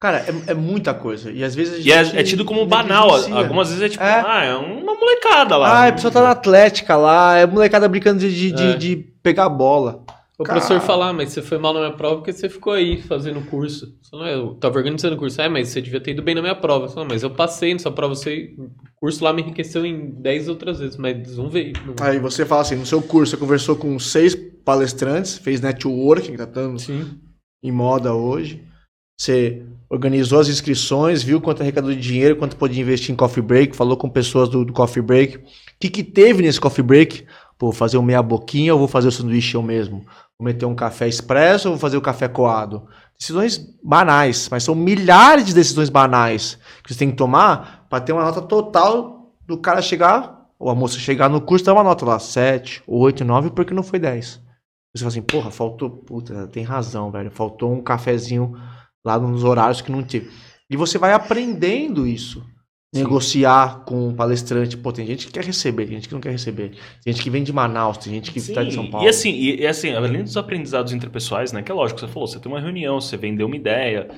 Cara, 0.00 0.18
é, 0.20 0.52
é 0.52 0.54
muita 0.54 0.94
coisa. 0.94 1.30
E 1.30 1.42
às 1.44 1.54
vezes 1.54 1.74
a 1.74 1.88
E 1.88 1.92
é, 1.92 2.04
gente 2.04 2.16
é 2.18 2.22
tido 2.22 2.44
como 2.44 2.64
banal. 2.66 3.10
Algumas 3.32 3.68
vezes 3.68 3.82
é 3.82 3.88
tipo, 3.88 4.02
É. 4.04 4.22
ah, 4.26 4.44
é 4.44 4.54
uma 4.54 4.94
molecada 4.94 5.56
lá. 5.56 5.68
Ah, 5.84 5.88
a 5.88 5.92
pessoa 5.92 6.12
tá 6.12 6.22
na 6.22 6.30
Atlética 6.30 6.96
lá, 6.96 7.36
é 7.36 7.46
molecada 7.46 7.88
brincando 7.88 8.20
de, 8.20 8.30
de, 8.32 8.52
de- 8.52 8.62
É. 8.62 8.76
de 8.76 8.96
pegar 9.22 9.46
a 9.46 9.48
bola. 9.50 10.04
O 10.40 10.44
Cara. 10.44 10.60
professor 10.60 10.80
fala, 10.86 11.08
ah, 11.08 11.12
mas 11.12 11.32
você 11.32 11.42
foi 11.42 11.58
mal 11.58 11.74
na 11.74 11.80
minha 11.80 11.92
prova 11.92 12.16
porque 12.16 12.32
você 12.32 12.48
ficou 12.48 12.72
aí 12.72 13.02
fazendo 13.02 13.44
curso. 13.50 13.92
Você 14.00 14.14
não 14.14 14.24
é, 14.24 14.34
eu 14.34 14.54
tava 14.54 14.78
organizando 14.78 15.16
o 15.16 15.18
curso. 15.18 15.40
É, 15.40 15.48
mas 15.48 15.68
você 15.68 15.82
devia 15.82 16.00
ter 16.00 16.12
ido 16.12 16.22
bem 16.22 16.32
na 16.32 16.40
minha 16.40 16.54
prova. 16.54 16.86
Eu 16.96 17.04
mas 17.04 17.24
eu 17.24 17.30
passei 17.30 17.72
nessa 17.72 17.90
prova, 17.90 18.14
você, 18.14 18.54
o 18.56 18.70
curso 18.94 19.24
lá 19.24 19.32
me 19.32 19.42
enriqueceu 19.42 19.84
em 19.84 20.10
10 20.10 20.48
outras 20.48 20.78
vezes, 20.78 20.96
mas 20.96 21.36
não 21.36 21.50
veio. 21.50 21.72
Não... 21.84 21.94
Aí 22.00 22.20
você 22.20 22.46
fala 22.46 22.60
assim, 22.60 22.76
no 22.76 22.86
seu 22.86 23.02
curso 23.02 23.32
você 23.32 23.36
conversou 23.36 23.74
com 23.74 23.98
seis 23.98 24.36
palestrantes, 24.64 25.38
fez 25.38 25.60
networking, 25.60 26.36
tá 26.36 26.44
dando 26.44 26.78
Sim. 26.78 27.18
em 27.60 27.72
moda 27.72 28.14
hoje. 28.14 28.62
Você 29.20 29.66
organizou 29.90 30.38
as 30.38 30.48
inscrições, 30.48 31.20
viu 31.20 31.40
quanto 31.40 31.62
arrecadou 31.62 31.90
de 31.90 32.00
dinheiro, 32.00 32.36
quanto 32.36 32.56
podia 32.56 32.80
investir 32.80 33.12
em 33.12 33.16
coffee 33.16 33.42
break, 33.42 33.74
falou 33.74 33.96
com 33.96 34.08
pessoas 34.08 34.48
do, 34.48 34.64
do 34.64 34.72
coffee 34.72 35.02
break. 35.02 35.38
O 35.38 35.42
que, 35.80 35.90
que 35.90 36.04
teve 36.04 36.42
nesse 36.42 36.60
coffee 36.60 36.84
break? 36.84 37.24
Pô, 37.58 37.66
vou 37.66 37.72
fazer 37.72 37.98
um 37.98 38.02
meia 38.02 38.22
boquinha 38.22 38.72
ou 38.72 38.78
vou 38.78 38.86
fazer 38.86 39.08
o 39.08 39.12
sanduíche 39.12 39.56
eu 39.56 39.62
mesmo? 39.62 40.06
Vou 40.40 40.46
meter 40.46 40.66
um 40.66 40.74
café 40.74 41.08
expresso 41.08 41.68
ou 41.68 41.74
vou 41.74 41.80
fazer 41.80 41.96
o 41.96 42.02
café 42.02 42.28
coado? 42.28 42.86
Decisões 43.18 43.58
banais, 43.82 44.48
mas 44.48 44.62
são 44.62 44.74
milhares 44.74 45.46
de 45.46 45.52
decisões 45.52 45.88
banais 45.88 46.56
que 46.84 46.94
você 46.94 46.98
tem 47.00 47.10
que 47.10 47.16
tomar 47.16 47.86
para 47.90 48.00
ter 48.00 48.12
uma 48.12 48.22
nota 48.22 48.40
total 48.40 49.34
do 49.44 49.58
cara 49.58 49.82
chegar, 49.82 50.46
ou 50.56 50.70
a 50.70 50.74
moça 50.74 50.98
chegar 50.98 51.28
no 51.28 51.40
curso, 51.40 51.64
dar 51.64 51.72
uma 51.72 51.82
nota 51.82 52.04
lá, 52.04 52.20
7, 52.20 52.84
8, 52.86 53.24
9, 53.24 53.50
porque 53.50 53.74
não 53.74 53.82
foi 53.82 53.98
10. 53.98 54.40
Você 54.94 54.98
fala 54.98 55.08
assim, 55.08 55.22
porra, 55.22 55.50
faltou, 55.50 55.90
puta, 55.90 56.46
tem 56.46 56.62
razão, 56.62 57.10
velho, 57.10 57.30
faltou 57.32 57.72
um 57.72 57.82
cafezinho 57.82 58.54
lá 59.04 59.18
nos 59.18 59.42
horários 59.42 59.80
que 59.80 59.90
não 59.90 60.04
tive. 60.04 60.30
E 60.70 60.76
você 60.76 60.98
vai 60.98 61.12
aprendendo 61.12 62.06
isso. 62.06 62.44
Sim. 62.94 63.02
Negociar 63.02 63.84
com 63.84 64.08
um 64.08 64.14
palestrante. 64.16 64.76
Pô, 64.76 64.92
tem 64.92 65.06
gente 65.06 65.26
que 65.26 65.32
quer 65.32 65.44
receber, 65.44 65.86
tem 65.86 65.96
gente 65.96 66.08
que 66.08 66.14
não 66.14 66.20
quer 66.20 66.30
receber. 66.32 66.70
Tem 67.04 67.12
gente 67.12 67.22
que 67.22 67.30
vem 67.30 67.44
de 67.44 67.52
Manaus, 67.52 67.98
tem 67.98 68.14
gente 68.14 68.32
que 68.32 68.40
Sim, 68.40 68.54
tá 68.54 68.62
de 68.64 68.72
São 68.72 68.88
Paulo. 68.90 69.06
E 69.06 69.08
assim, 69.08 69.30
e, 69.30 69.60
e 69.60 69.66
assim, 69.66 69.92
além 69.92 70.22
dos 70.24 70.36
aprendizados 70.36 70.92
interpessoais, 70.92 71.52
né? 71.52 71.62
Que 71.62 71.70
é 71.70 71.74
lógico, 71.74 72.00
você 72.00 72.08
falou, 72.08 72.26
você 72.26 72.40
tem 72.40 72.50
uma 72.50 72.60
reunião, 72.60 73.00
você 73.00 73.16
vendeu 73.16 73.46
uma 73.46 73.56
ideia. 73.56 74.08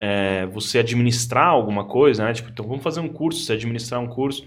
é, 0.00 0.46
você 0.46 0.78
administrar 0.80 1.48
alguma 1.48 1.86
coisa, 1.88 2.24
né? 2.24 2.32
Tipo, 2.34 2.50
então 2.50 2.66
vamos 2.68 2.82
fazer 2.84 3.00
um 3.00 3.08
curso, 3.12 3.40
você 3.44 3.54
administrar 3.54 4.00
um 4.00 4.08
curso. 4.08 4.46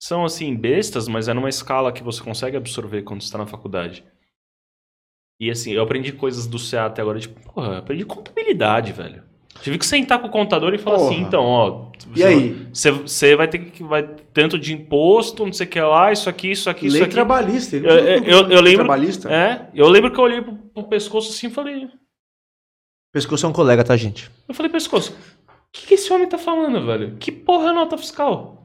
São, 0.00 0.24
assim, 0.24 0.54
bestas, 0.56 1.08
mas 1.08 1.28
é 1.28 1.34
numa 1.34 1.48
escala 1.48 1.92
que 1.92 2.02
você 2.02 2.22
consegue 2.22 2.56
absorver 2.56 3.02
quando 3.02 3.22
está 3.22 3.38
na 3.38 3.46
faculdade. 3.46 4.04
E, 5.40 5.50
assim, 5.50 5.72
eu 5.72 5.82
aprendi 5.82 6.12
coisas 6.12 6.46
do 6.46 6.58
CA 6.58 6.86
até 6.86 7.02
agora, 7.02 7.18
tipo, 7.20 7.40
porra, 7.52 7.78
aprendi 7.78 8.04
contabilidade, 8.04 8.92
velho. 8.92 9.24
Tive 9.62 9.78
que 9.78 9.86
sentar 9.86 10.18
com 10.20 10.26
o 10.26 10.30
contador 10.30 10.74
e 10.74 10.78
falar 10.78 10.98
Porra. 10.98 11.10
assim, 11.10 11.20
então, 11.22 11.42
ó... 11.44 11.86
E 12.14 12.22
aí? 12.22 12.66
Você, 12.72 12.90
você 12.90 13.34
vai 13.34 13.48
ter 13.48 13.58
que... 13.58 13.82
Vai, 13.82 14.02
tanto 14.32 14.58
de 14.58 14.74
imposto, 14.74 15.46
não 15.46 15.52
sei 15.52 15.66
o 15.66 15.70
que 15.70 15.80
lá, 15.80 16.12
isso 16.12 16.28
aqui, 16.28 16.50
isso 16.50 16.68
aqui, 16.68 16.86
isso 16.86 16.94
Lei 16.96 17.04
aqui. 17.04 17.12
trabalhista. 17.14 17.76
Eu- 17.76 17.82
eu- 17.84 18.24
eu- 18.24 18.50
eu 18.50 18.60
lembro- 18.60 18.84
Trabalhista. 18.84 19.32
É, 19.32 19.68
eu 19.74 19.88
lembro 19.88 20.10
que 20.12 20.18
eu 20.18 20.24
olhei 20.24 20.42
pro, 20.42 20.52
pro 20.54 20.82
pescoço 20.84 21.30
assim 21.32 21.46
e 21.46 21.50
falei... 21.50 21.88
Pescoço 23.12 23.46
é 23.46 23.48
um 23.48 23.52
colega, 23.52 23.82
tá, 23.84 23.96
gente? 23.96 24.30
Eu 24.48 24.54
falei, 24.54 24.70
pescoço, 24.70 25.12
o 25.12 25.52
que, 25.72 25.86
que 25.86 25.94
esse 25.94 26.12
homem 26.12 26.28
tá 26.28 26.36
falando, 26.36 26.84
velho? 26.84 27.16
Que 27.18 27.30
porra 27.32 27.70
é 27.70 27.72
nota 27.72 27.96
fiscal? 27.96 28.63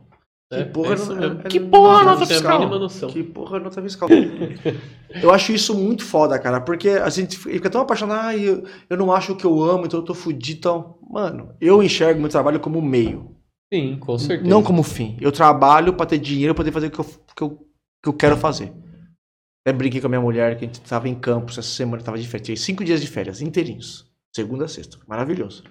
É, 0.51 0.63
Que 0.63 0.71
porra 0.71 0.93
é 0.93 0.97
não- 0.97 1.15
mesmo. 1.15 1.41
é- 1.41 1.43
Que 1.43 1.57
é- 1.59 1.61
porra, 1.61 2.03
não 2.03 2.05
nota 2.13 2.25
fiscal? 2.25 2.69
Que 3.09 3.23
porra 3.23 3.59
nota 3.59 3.81
fiscal. 3.83 4.09
eu 5.21 5.31
acho 5.31 5.51
isso 5.51 5.75
muito 5.77 6.03
foda, 6.03 6.39
cara, 6.39 6.59
porque 6.59 6.89
a 6.89 7.09
gente 7.09 7.37
fica 7.37 7.69
tão 7.69 7.81
apaixonado, 7.81 8.19
ah, 8.29 8.35
eu, 8.35 8.63
eu 8.89 8.97
não 8.97 9.11
acho 9.13 9.33
o 9.33 9.35
que 9.35 9.45
eu 9.45 9.61
amo, 9.61 9.85
então 9.85 9.99
eu 9.99 10.05
tô 10.05 10.15
fudido. 10.15 10.57
Então, 10.57 10.97
mano, 11.07 11.55
eu 11.61 11.83
enxergo 11.83 12.19
meu 12.19 12.29
trabalho 12.29 12.59
como 12.59 12.81
meio, 12.81 13.35
Sim, 13.71 13.97
com 13.99 14.17
certeza. 14.17 14.49
não 14.49 14.63
como 14.63 14.81
fim. 14.81 15.15
Eu 15.21 15.31
trabalho 15.31 15.93
pra 15.93 16.07
ter 16.07 16.17
dinheiro, 16.17 16.55
pra 16.55 16.63
poder 16.63 16.71
fazer 16.71 16.87
o 16.87 16.91
que 16.91 16.99
eu, 16.99 17.05
que 17.35 17.43
eu, 17.43 17.49
que 18.03 18.09
eu 18.09 18.13
quero 18.13 18.35
fazer. 18.35 18.73
Até 19.63 19.77
brinquei 19.77 20.01
com 20.01 20.07
a 20.07 20.09
minha 20.09 20.21
mulher 20.21 20.57
que 20.57 20.65
a 20.65 20.67
gente 20.67 20.81
tava 20.81 21.07
em 21.07 21.13
campos 21.13 21.59
essa 21.59 21.67
semana, 21.69 22.01
tava 22.01 22.17
de 22.17 22.27
férias. 22.27 22.45
Tirei 22.47 22.57
cinco 22.57 22.83
dias 22.83 23.01
de 23.01 23.07
férias, 23.07 23.39
inteirinhos. 23.39 24.09
Segunda 24.35 24.65
a 24.65 24.67
sexta. 24.67 24.97
Maravilhoso. 25.07 25.63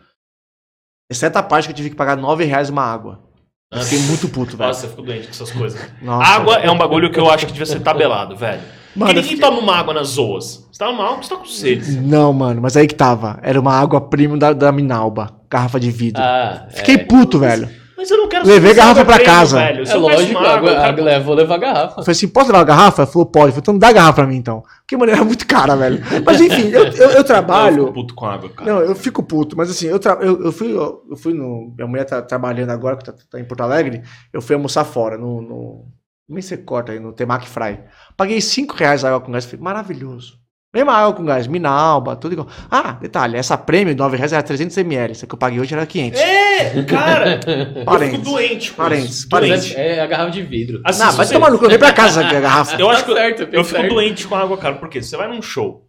Exceto 1.11 1.37
a 1.39 1.43
parte 1.43 1.67
que 1.67 1.73
eu 1.73 1.77
tive 1.77 1.91
que 1.91 1.97
pagar 1.97 2.17
nove 2.17 2.45
reais 2.45 2.69
uma 2.71 2.83
água. 2.83 3.27
Eu 3.71 3.83
fiquei 3.83 3.99
muito 4.07 4.29
puto, 4.31 4.57
velho. 4.57 4.69
Nossa, 4.69 4.87
eu 4.87 4.91
fico 4.91 5.03
doente 5.03 5.25
com 5.25 5.31
essas 5.31 5.51
coisas. 5.51 5.79
Nossa. 6.01 6.31
Água 6.31 6.55
é 6.57 6.71
um 6.71 6.79
bagulho 6.79 7.11
que 7.13 7.21
eu 7.21 7.31
acho 7.31 7.45
que 7.47 7.53
devia 7.53 7.67
ser 7.67 7.81
tabelado, 7.81 8.35
velho. 8.35 8.63
Mano, 8.97 9.13
ninguém 9.13 9.23
fiquei- 9.31 9.41
toma 9.41 9.59
uma 9.61 9.77
água 9.77 9.93
nas 9.93 10.09
zoas. 10.09 10.67
Você 10.73 10.79
tá 10.79 10.87
numa 10.87 11.05
água, 11.05 11.23
você 11.23 11.29
tá 11.29 11.37
com 11.37 11.45
sede. 11.45 11.93
Não, 12.01 12.33
mano, 12.33 12.63
mas 12.63 12.77
aí 12.79 12.87
que 12.87 12.95
tava. 12.95 13.39
Era 13.43 13.61
uma 13.61 13.75
água 13.75 14.01
premium 14.01 14.39
da, 14.39 14.55
da 14.55 14.73
Minalba. 14.73 15.37
Garrafa 15.51 15.79
de 15.79 15.91
vidro. 15.91 16.23
Ah, 16.23 16.67
Fiquei 16.71 16.95
é. 16.95 16.99
puto, 16.99 17.39
velho. 17.39 17.69
Mas 17.99 18.09
eu 18.13 18.17
não 18.17 18.29
quero 18.29 18.47
Levei 18.47 18.71
essa 18.71 18.81
garrafa 18.81 19.05
pra 19.05 19.19
casa. 19.25 19.59
Velho. 19.59 19.85
Se 19.85 19.93
É 19.93 19.97
eu 19.97 20.01
lógico, 20.01 20.39
água, 20.39 20.71
eu 20.71 20.79
água, 20.81 21.05
quero- 21.05 21.25
vou 21.25 21.35
levar 21.35 21.59
garrafa. 21.59 22.01
Eu 22.01 22.05
falei 22.05 22.13
assim, 22.13 22.29
posso 22.29 22.47
levar 22.47 22.61
a 22.61 22.65
garrafa? 22.65 23.03
Ele 23.03 23.11
falou, 23.11 23.27
pode. 23.27 23.47
Eu 23.47 23.53
falei, 23.53 23.61
então 23.63 23.77
dá 23.79 23.89
a 23.89 23.93
garrafa 23.93 24.13
pra 24.15 24.27
mim, 24.27 24.37
então. 24.37 24.63
Porque, 24.81 24.97
mano, 24.97 25.11
era 25.11 25.23
muito 25.25 25.45
cara, 25.49 25.75
velho. 25.75 26.01
Mas 26.25 26.41
enfim, 26.41 26.69
eu, 26.69 26.85
eu, 26.85 26.93
eu 26.93 27.11
Eu 27.11 27.25
trabalho... 27.25 27.83
fico 27.87 27.93
puto 27.93 28.15
com 28.15 28.25
água, 28.25 28.49
cara. 28.51 28.71
Não, 28.73 28.81
eu 28.81 28.95
fico 28.95 29.23
puto, 29.23 29.57
mas 29.57 29.69
assim, 29.69 29.89
eu, 29.89 29.99
tra- 29.99 30.19
eu, 30.23 30.45
eu 30.45 30.53
fui, 30.53 30.73
eu 30.73 31.17
fui 31.17 31.35
no. 31.35 31.75
Minha 31.77 31.89
mulher 31.89 32.05
tá 32.05 32.23
trabalhando 32.23 32.71
agora, 32.71 32.97
que 32.97 33.05
tá, 33.05 33.13
tá 33.29 33.41
em 33.41 33.45
Porto 33.45 33.63
Alegre. 33.63 34.01
Eu 34.33 34.41
fui 34.41 34.55
almoçar 34.55 34.85
fora, 34.85 35.19
no. 35.19 35.43
no 35.43 35.85
nem 36.29 36.41
sei 36.43 36.59
corta 36.59 36.93
aí, 36.93 37.01
no 37.01 37.13
Temac 37.13 37.49
Fry. 37.49 37.81
Paguei 38.17 38.41
5 38.41 38.77
reais 38.77 39.05
a 39.05 39.09
água 39.09 39.21
com 39.23 39.33
gás, 39.33 39.45
falei, 39.45 39.61
maravilhoso. 39.61 40.35
Mesma 40.79 40.93
água 40.93 41.13
com 41.13 41.25
gás, 41.25 41.47
Minalba, 41.49 42.15
tudo 42.15 42.33
igual. 42.35 42.47
Ah, 42.71 42.93
detalhe, 42.93 43.37
essa 43.37 43.59
prêmio 43.59 43.93
de 43.93 43.99
9 43.99 44.17
reais 44.17 44.33
era 44.33 44.43
300ml, 44.45 45.11
essa 45.11 45.27
que 45.27 45.35
eu 45.35 45.39
paguei 45.39 45.59
hoje 45.59 45.75
era 45.75 45.85
500. 45.85 46.21
É, 46.21 46.83
cara, 46.85 47.41
eu 47.45 47.67
fico 47.73 47.85
Parentes. 47.85 48.21
doente 48.23 48.71
com 48.71 48.77
Parentes, 48.77 49.11
isso. 49.11 49.29
parentes. 49.29 49.61
Doente. 49.73 49.77
É, 49.77 50.01
a 50.01 50.07
garrafa 50.07 50.31
de 50.31 50.43
vidro. 50.43 50.81
Assim, 50.85 51.03
Não, 51.03 51.13
vai 51.13 51.27
você- 51.27 51.35
tomar 51.35 51.51
no 51.51 51.59
cu, 51.59 51.65
eu 51.65 51.71
vem 51.71 51.79
pra 51.81 51.93
casa 51.93 52.25
a 52.25 52.31
garrafa. 52.41 52.77
Eu 52.81 52.89
acho 52.91 53.05
que 53.05 53.11
eu- 53.11 53.17
certo, 53.17 53.49
Eu 53.53 53.65
fico 53.65 53.89
doente 53.89 54.27
com 54.29 54.37
água, 54.37 54.57
cara, 54.57 54.77
porque 54.77 55.03
você 55.03 55.17
vai 55.17 55.27
num 55.27 55.43
show, 55.43 55.85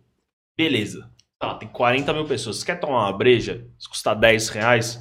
beleza. 0.58 1.08
Tá, 1.40 1.54
tem 1.54 1.70
40 1.70 2.12
mil 2.14 2.26
pessoas. 2.26 2.58
Você 2.58 2.66
quer 2.66 2.80
tomar 2.80 3.06
uma 3.10 3.18
breja? 3.18 3.64
Se 3.78 3.88
custar 3.88 4.16
10 4.16 4.50
reais, 4.50 5.00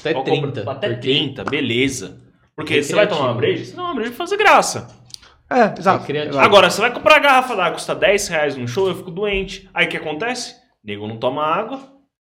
Até 0.00 0.12
pode 0.14 0.24
30. 0.24 0.46
comprar- 0.62 0.72
Até 0.72 0.88
porque- 0.88 1.00
30, 1.02 1.44
beleza. 1.44 2.20
Porque 2.56 2.82
você 2.82 2.94
vai 2.94 3.06
tomar 3.06 3.26
uma 3.26 3.34
breja, 3.34 3.64
você 3.64 3.76
dá 3.76 3.82
uma 3.82 3.94
breja 3.94 4.10
pra 4.10 4.18
fazer 4.18 4.36
graça. 4.36 4.88
É, 5.58 5.74
exato. 5.78 6.12
É. 6.12 6.38
Agora, 6.38 6.70
você 6.70 6.80
vai 6.80 6.92
comprar 6.92 7.16
a 7.16 7.20
garrafa 7.20 7.54
d'água, 7.56 7.72
custa 7.74 7.94
10 7.94 8.28
reais 8.28 8.56
num 8.56 8.66
show, 8.66 8.88
eu 8.88 8.94
fico 8.96 9.10
doente. 9.10 9.68
Aí 9.74 9.86
o 9.86 9.88
que 9.88 9.96
acontece? 9.96 10.54
Nego 10.84 11.06
não 11.06 11.16
toma 11.16 11.44
água 11.44 11.80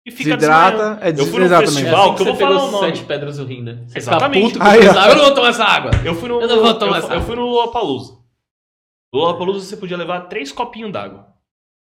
e 0.05 0.11
fica 0.11 0.35
Desidrata, 0.35 0.71
desmaiando. 0.77 1.03
é 1.03 1.09
Eu 1.09 1.15
fui 1.15 1.25
num 1.25 1.47
desidrata 1.47 1.63
É 1.63 1.67
festival 1.67 2.05
assim 2.05 2.15
que 2.15 2.21
eu 2.21 2.25
vou 2.25 2.35
falar 2.35 2.63
o 2.63 2.71
nome. 2.71 2.87
sete 2.87 3.03
pedras 3.05 3.37
no 3.37 3.45
rim, 3.45 3.61
né? 3.61 3.83
Você 3.87 3.97
Exatamente. 3.99 4.57
Aí, 4.61 4.87
água, 4.87 5.05
eu 5.09 5.15
não 5.15 5.25
vou 5.25 5.33
tomar 5.35 5.49
essa 5.49 5.63
água. 5.63 5.91
Eu 6.03 6.15
fui 6.15 6.27
no, 6.29 6.41
Eu 6.41 6.47
não 6.47 6.61
vou 6.61 6.73
tomar 6.73 6.91
eu, 6.93 6.97
essa 6.97 7.07
eu 7.07 7.11
água. 7.13 7.25
fui 7.25 7.35
no 7.35 7.45
Lollapalooza. 7.45 8.13
No 9.13 9.19
Lollapalooza 9.19 9.65
você 9.65 9.77
podia 9.77 9.97
levar 9.97 10.21
três 10.21 10.51
copinhos 10.51 10.91
d'água. 10.91 11.27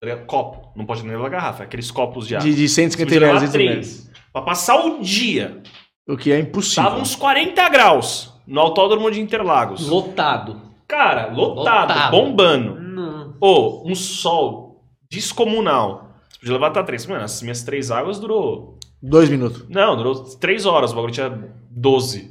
Tá? 0.01 0.17
Copo. 0.27 0.73
Não 0.77 0.85
pode 0.85 1.03
nem 1.05 1.13
levar 1.17 1.29
garrafa. 1.31 1.63
é 1.63 1.67
Aqueles 1.67 1.91
copos 1.91 2.27
de 2.27 2.35
água. 2.37 2.49
De, 2.49 2.55
de 2.55 2.69
Você 2.69 2.75
150 2.83 3.07
podia 3.09 3.27
levar 3.27 3.39
reais. 3.39 3.53
três. 3.53 4.11
Pra 4.33 4.43
passar 4.43 4.77
o 4.85 5.01
dia. 5.01 5.63
O 6.09 6.17
que 6.17 6.33
é 6.33 6.39
impossível. 6.41 6.83
Tava 6.85 7.01
uns 7.01 7.15
40 7.15 7.69
graus 7.69 8.33
no 8.47 8.61
autódromo 8.61 9.11
de 9.11 9.21
Interlagos. 9.21 9.87
Lotado. 9.89 10.61
Cara, 10.93 11.33
lotado, 11.33 11.89
Lotado. 11.89 12.11
bombando. 12.11 12.79
Não. 12.79 13.35
Ô, 13.41 13.91
um 13.91 13.95
sol 13.95 14.85
descomunal. 15.11 16.11
Você 16.29 16.41
podia 16.41 16.53
levar 16.53 16.67
até 16.67 16.83
três. 16.83 17.07
Mano, 17.07 17.25
as 17.25 17.41
minhas 17.41 17.63
três 17.63 17.91
águas 17.91 18.19
durou. 18.21 18.79
Dois 19.03 19.31
minutos. 19.31 19.67
Não, 19.71 19.97
durou 19.97 20.23
três 20.37 20.67
horas. 20.67 20.93
O 20.93 20.95
bagulho 20.95 21.15
tinha 21.15 21.31
12. 21.71 22.31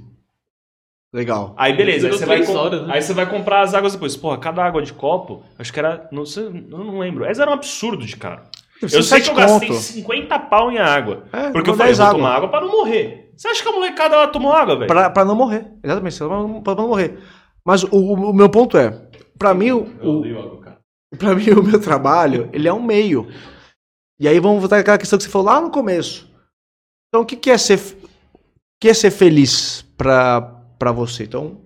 Legal. 1.12 1.56
Aí 1.58 1.76
beleza, 1.76 2.06
aí 2.08 2.14
você, 2.14 2.26
vai 2.26 2.46
horas, 2.46 2.86
né? 2.86 2.94
aí 2.94 3.02
você 3.02 3.16
vai 3.16 3.26
comprar 3.28 3.62
as 3.62 3.74
águas 3.74 3.94
depois. 3.94 4.16
Porra, 4.16 4.38
cada 4.38 4.64
água 4.64 4.84
de 4.84 4.94
copo, 4.94 5.42
acho 5.58 5.74
que 5.74 5.80
era. 5.80 6.08
Não, 6.12 6.24
sei, 6.24 6.46
eu 6.46 6.52
não 6.52 7.00
lembro. 7.00 7.26
Mas 7.26 7.40
era 7.40 7.50
um 7.50 7.56
absurdo 7.56 8.06
de 8.06 8.16
caro. 8.16 8.44
Eu 8.80 9.02
sei 9.02 9.22
que 9.22 9.30
eu 9.32 9.36
gastei 9.36 9.70
conto. 9.70 9.80
50 9.80 10.40
pau 10.40 10.72
em 10.72 10.78
água. 10.78 11.24
É, 11.34 11.50
Porque 11.50 11.72
eu 11.72 11.76
falei, 11.76 11.94
eu 11.94 11.98
10 11.98 11.98
vou 11.98 12.08
água. 12.08 12.20
tomar 12.20 12.36
água 12.36 12.50
pra 12.50 12.62
não 12.62 12.72
morrer. 12.72 13.32
Você 13.36 13.48
acha 13.48 13.64
que 13.64 13.70
a 13.70 13.72
molecada 13.72 14.16
ela 14.16 14.28
tomou 14.28 14.54
água, 14.54 14.76
velho? 14.76 14.88
Pra, 14.88 15.10
pra 15.10 15.26
não 15.26 15.36
morrer. 15.36 15.66
Exatamente, 15.84 16.18
pra 16.18 16.28
não, 16.28 16.62
pra 16.62 16.76
não 16.76 16.88
morrer. 16.88 17.20
Mas 17.66 17.84
o, 17.84 17.90
o- 17.96 18.34
meu 18.34 18.50
ponto 18.50 18.78
é, 18.78 18.90
pra 19.38 19.54
mim, 19.54 19.72
o, 19.72 19.86
pra 21.18 21.36
mim, 21.36 21.50
o 21.52 21.64
meu 21.64 21.80
trabalho, 21.80 22.50
ele 22.54 22.68
é 22.68 22.74
um 22.74 22.82
meio. 22.82 23.28
E 24.20 24.28
aí 24.28 24.40
vamos 24.40 24.60
voltar 24.60 24.80
àquela 24.80 24.98
questão 24.98 25.18
que 25.18 25.24
você 25.24 25.30
falou 25.30 25.48
lá 25.48 25.60
no 25.62 25.72
começo. 25.72 26.30
Então, 27.10 27.22
o 27.24 27.26
que, 27.26 27.36
que 27.36 27.50
é 27.52 27.58
ser, 27.58 27.78
o 27.80 28.08
que 28.80 28.90
é 28.90 28.94
ser 28.94 29.12
feliz 29.12 29.82
pra, 29.98 30.42
pra 30.80 30.92
você? 30.92 31.24
Então, 31.24 31.62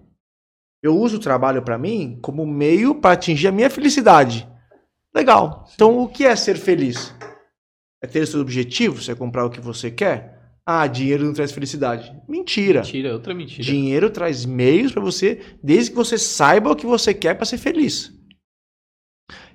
eu 0.84 0.96
uso 0.98 1.18
o 1.18 1.22
trabalho 1.22 1.62
pra 1.62 1.78
mim 1.78 2.20
como 2.22 2.46
meio 2.46 2.96
pra 2.96 3.12
atingir 3.12 3.48
a 3.48 3.52
minha 3.52 3.70
felicidade. 3.70 4.48
Legal. 5.14 5.66
Então, 5.74 6.00
o 6.00 6.08
que 6.10 6.26
é 6.26 6.36
ser 6.36 6.58
feliz? 6.58 7.14
É 8.04 8.08
ter 8.08 8.26
seus 8.26 8.42
objetivos? 8.42 9.08
É 9.08 9.16
comprar 9.16 9.46
o 9.46 9.50
que 9.50 9.62
você 9.62 9.90
quer? 9.90 10.35
Ah, 10.68 10.88
dinheiro 10.88 11.24
não 11.24 11.34
traz 11.34 11.52
felicidade. 11.52 12.12
Mentira. 12.28 12.82
Mentira, 12.82 13.14
outra 13.14 13.34
mentira. 13.36 13.64
Dinheiro 13.64 14.10
traz 14.10 14.46
meios 14.46 14.92
pra 14.92 15.02
você, 15.02 15.58
desde 15.62 15.92
que 15.92 15.96
você 15.96 16.18
saiba 16.18 16.72
o 16.72 16.76
que 16.76 16.88
você 16.88 17.14
quer 17.14 17.36
pra 17.36 17.46
ser 17.46 17.60
feliz. 17.60 18.12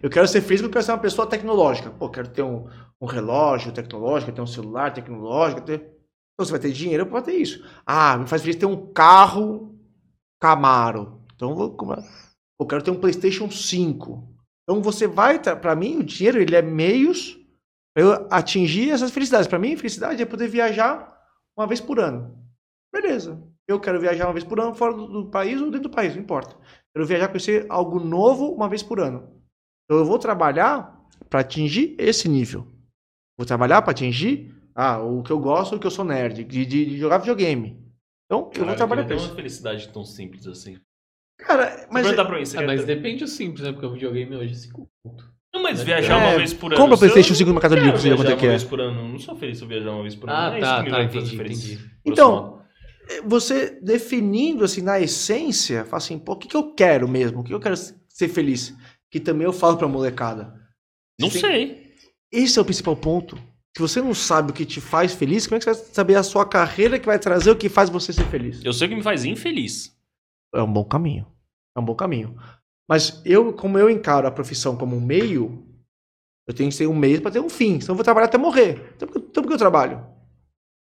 Eu 0.00 0.08
quero 0.08 0.28
ser 0.28 0.40
feliz 0.40 0.60
porque 0.60 0.70
eu 0.70 0.72
quero 0.72 0.84
ser 0.84 0.92
uma 0.92 0.98
pessoa 0.98 1.26
tecnológica. 1.26 1.90
Pô, 1.90 2.08
quero 2.08 2.28
ter 2.28 2.42
um, 2.42 2.66
um 3.00 3.06
relógio 3.06 3.72
tecnológico, 3.72 4.32
ter 4.32 4.40
um 4.40 4.46
celular 4.46 4.92
tecnológico. 4.92 5.62
Ter... 5.62 5.78
Então 5.78 6.46
você 6.46 6.52
vai 6.52 6.60
ter 6.60 6.72
dinheiro 6.72 7.04
pra 7.06 7.22
ter 7.22 7.34
isso. 7.34 7.64
Ah, 7.84 8.16
me 8.16 8.26
faz 8.26 8.42
feliz 8.42 8.56
ter 8.56 8.66
um 8.66 8.92
carro 8.92 9.76
Camaro. 10.40 11.20
Então 11.34 11.50
eu 11.50 11.56
vou 11.56 11.76
comprar. 11.76 12.02
Eu 12.58 12.66
quero 12.66 12.82
ter 12.82 12.90
um 12.90 13.00
PlayStation 13.00 13.50
5. 13.50 14.28
Então 14.62 14.80
você 14.80 15.06
vai, 15.06 15.38
pra 15.38 15.74
mim, 15.74 15.96
o 15.98 16.04
dinheiro 16.04 16.40
ele 16.40 16.54
é 16.54 16.62
meios 16.62 17.39
eu 17.96 18.26
atingir 18.30 18.90
essas 18.90 19.10
felicidades. 19.10 19.46
Pra 19.48 19.58
mim, 19.58 19.76
felicidade 19.76 20.22
é 20.22 20.26
poder 20.26 20.48
viajar 20.48 21.16
uma 21.58 21.66
vez 21.66 21.80
por 21.80 21.98
ano. 22.00 22.38
Beleza. 22.92 23.42
Eu 23.68 23.78
quero 23.78 24.00
viajar 24.00 24.26
uma 24.26 24.32
vez 24.32 24.44
por 24.44 24.58
ano 24.60 24.74
fora 24.74 24.94
do, 24.94 25.06
do 25.06 25.30
país 25.30 25.60
ou 25.60 25.70
dentro 25.70 25.88
do 25.88 25.94
país, 25.94 26.14
não 26.14 26.22
importa. 26.22 26.56
Quero 26.94 27.06
viajar, 27.06 27.28
conhecer 27.28 27.66
algo 27.68 28.00
novo 28.00 28.52
uma 28.52 28.68
vez 28.68 28.82
por 28.82 28.98
ano. 29.00 29.30
Então 29.84 29.98
eu 29.98 30.04
vou 30.04 30.18
trabalhar 30.18 30.98
para 31.28 31.40
atingir 31.40 31.94
esse 31.98 32.28
nível. 32.28 32.66
Vou 33.38 33.46
trabalhar 33.46 33.80
para 33.82 33.92
atingir 33.92 34.54
ah, 34.74 34.98
o 35.00 35.22
que 35.22 35.30
eu 35.30 35.38
gosto, 35.38 35.76
o 35.76 35.78
que 35.78 35.86
eu 35.86 35.90
sou 35.90 36.04
nerd, 36.04 36.42
de, 36.44 36.66
de- 36.66 36.86
de 36.86 36.98
jogar 36.98 37.18
videogame. 37.18 37.78
Então 38.26 38.50
eu 38.56 38.64
vou 38.66 38.74
trabalhar 38.76 39.02
para 39.04 39.14
ter 39.14 39.20
uma 39.20 39.26
isso. 39.26 39.34
felicidade 39.36 39.88
tão 39.92 40.04
simples 40.04 40.46
assim. 40.46 40.78
Cara, 41.38 41.86
Mas 41.86 41.88
mas 41.90 42.02
perguntar 42.06 42.24
pra 42.26 42.38
mim, 42.38 42.44
você 42.44 42.58
Ah, 42.58 42.62
mas 42.62 42.80
ter- 42.84 42.86
depende 42.96 43.24
do 43.24 43.28
simples, 43.28 43.62
né? 43.62 43.72
Porque 43.72 43.86
o 43.86 43.92
videogame 43.92 44.36
hoje 44.36 44.52
é 44.52 44.56
5 44.56 44.88
pontos. 45.04 45.26
Não, 45.52 45.62
mas 45.62 45.82
viajar 45.82 46.16
uma 46.16 46.28
É, 46.28 46.36
vez 46.38 46.54
por 46.54 46.72
ano. 46.72 46.80
compra 46.80 46.96
PlayStation 46.96 47.30
não 47.30 47.36
5 47.36 47.48
no 47.48 47.54
Mercado 47.54 47.74
quero 47.74 47.84
Livre, 47.86 47.92
pra 47.92 48.00
você 48.00 48.08
ver 48.08 48.14
viajar 48.16 48.22
quanto 48.22 48.30
é 48.30 48.34
uma 48.34 48.40
que 48.40 48.46
é. 48.46 48.50
vez 48.50 48.64
por 48.64 48.80
ano. 48.80 49.08
Não 49.08 49.18
sou 49.18 49.36
feliz 49.36 49.58
se 49.58 49.64
eu 49.64 49.68
viajar 49.68 49.90
uma 49.90 50.02
vez 50.02 50.14
por 50.14 50.30
ano. 50.30 50.38
Ah, 50.38 50.56
é 50.56 50.60
tá, 50.60 50.84
tá, 50.84 51.02
entendi, 51.02 51.34
entendi. 51.34 51.78
Então, 52.04 52.32
modo. 52.32 52.62
você 53.24 53.78
definindo 53.82 54.64
assim 54.64 54.80
na 54.82 55.00
essência, 55.00 55.84
fala 55.84 55.96
assim, 55.98 56.18
pô, 56.18 56.32
o 56.32 56.36
que, 56.36 56.48
que 56.48 56.56
eu 56.56 56.72
quero 56.74 57.08
mesmo? 57.08 57.40
O 57.40 57.44
que 57.44 57.52
eu 57.52 57.60
quero 57.60 57.74
ser 57.76 58.28
feliz? 58.28 58.74
Que 59.10 59.18
também 59.18 59.44
eu 59.44 59.52
falo 59.52 59.76
pra 59.76 59.88
molecada. 59.88 60.54
Não 61.20 61.30
sei. 61.30 61.90
Esse 62.32 62.58
é 62.58 62.62
o 62.62 62.64
principal 62.64 62.94
ponto. 62.96 63.36
Se 63.76 63.80
você 63.80 64.00
não 64.00 64.14
sabe 64.14 64.50
o 64.50 64.54
que 64.54 64.64
te 64.64 64.80
faz 64.80 65.12
feliz, 65.14 65.46
como 65.46 65.56
é 65.56 65.58
que 65.58 65.64
você 65.64 65.72
vai 65.74 65.84
saber 65.92 66.14
a 66.16 66.22
sua 66.22 66.46
carreira 66.46 66.98
que 66.98 67.06
vai 67.06 67.18
trazer 67.18 67.50
o 67.50 67.56
que 67.56 67.68
faz 67.68 67.88
você 67.90 68.12
ser 68.12 68.24
feliz? 68.26 68.64
Eu 68.64 68.72
sei 68.72 68.86
o 68.86 68.90
que 68.90 68.96
me 68.96 69.02
faz 69.02 69.24
infeliz. 69.24 69.96
É 70.54 70.62
um 70.62 70.72
bom 70.72 70.84
caminho. 70.84 71.26
É 71.76 71.80
um 71.80 71.84
bom 71.84 71.94
caminho. 71.94 72.36
Mas 72.90 73.22
eu, 73.24 73.52
como 73.52 73.78
eu 73.78 73.88
encaro 73.88 74.26
a 74.26 74.32
profissão 74.32 74.76
como 74.76 74.96
um 74.96 75.00
meio, 75.00 75.64
eu 76.48 76.52
tenho 76.52 76.68
que 76.68 76.76
ter 76.76 76.88
um 76.88 76.94
meio 76.96 77.22
para 77.22 77.30
ter 77.30 77.38
um 77.38 77.48
fim. 77.48 77.80
Senão 77.80 77.92
eu 77.92 77.94
vou 77.94 78.02
trabalhar 78.04 78.26
até 78.26 78.36
morrer. 78.36 78.94
Então, 78.96 79.08
Então 79.14 79.42
por 79.44 79.46
que 79.46 79.54
eu 79.54 79.58
trabalho? 79.58 80.04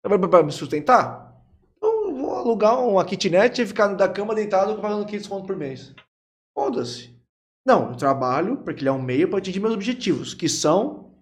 Trabalho 0.05 0.29
pra 0.29 0.43
me 0.43 0.51
sustentar? 0.51 1.41
Então 1.77 2.09
eu 2.09 2.17
vou 2.17 2.35
alugar 2.35 2.77
uma 2.85 3.05
kitnet 3.05 3.63
e 3.63 3.67
ficar 3.67 3.87
da 3.95 4.09
cama 4.09 4.35
deitado 4.35 4.83
pagando 4.83 5.07
500 5.07 5.29
conto 5.29 5.47
por 5.47 5.57
mês. 5.57 5.95
Foda-se. 6.59 7.17
Não, 7.65 7.91
eu 7.91 7.97
trabalho 7.97 8.57
porque 8.57 8.81
ele 8.81 8.89
é 8.89 8.93
um 8.93 9.01
meio 9.01 9.29
para 9.29 9.39
atingir 9.39 9.61
meus 9.61 9.75
objetivos, 9.75 10.35
que 10.35 10.49
são 10.49 11.15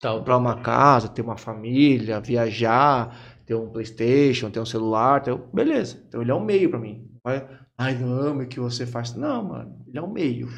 Tal. 0.00 0.18
comprar 0.18 0.38
uma 0.38 0.60
casa, 0.60 1.08
ter 1.08 1.22
uma 1.22 1.36
família, 1.36 2.20
viajar, 2.20 3.16
ter 3.46 3.54
um 3.54 3.70
Playstation, 3.70 4.50
ter 4.50 4.58
um 4.58 4.66
celular, 4.66 5.22
ter... 5.22 5.36
beleza. 5.54 6.02
Então 6.08 6.20
ele 6.20 6.32
é 6.32 6.34
um 6.34 6.44
meio 6.44 6.68
pra 6.68 6.80
mim. 6.80 7.08
Vai, 7.22 7.48
ai, 7.78 7.96
não 7.96 8.12
amo 8.12 8.42
o 8.42 8.48
que 8.48 8.60
você 8.60 8.86
faz. 8.86 9.14
Não, 9.14 9.44
mano, 9.44 9.84
ele 9.86 9.98
é 9.98 10.02
um 10.02 10.12
meio. 10.12 10.48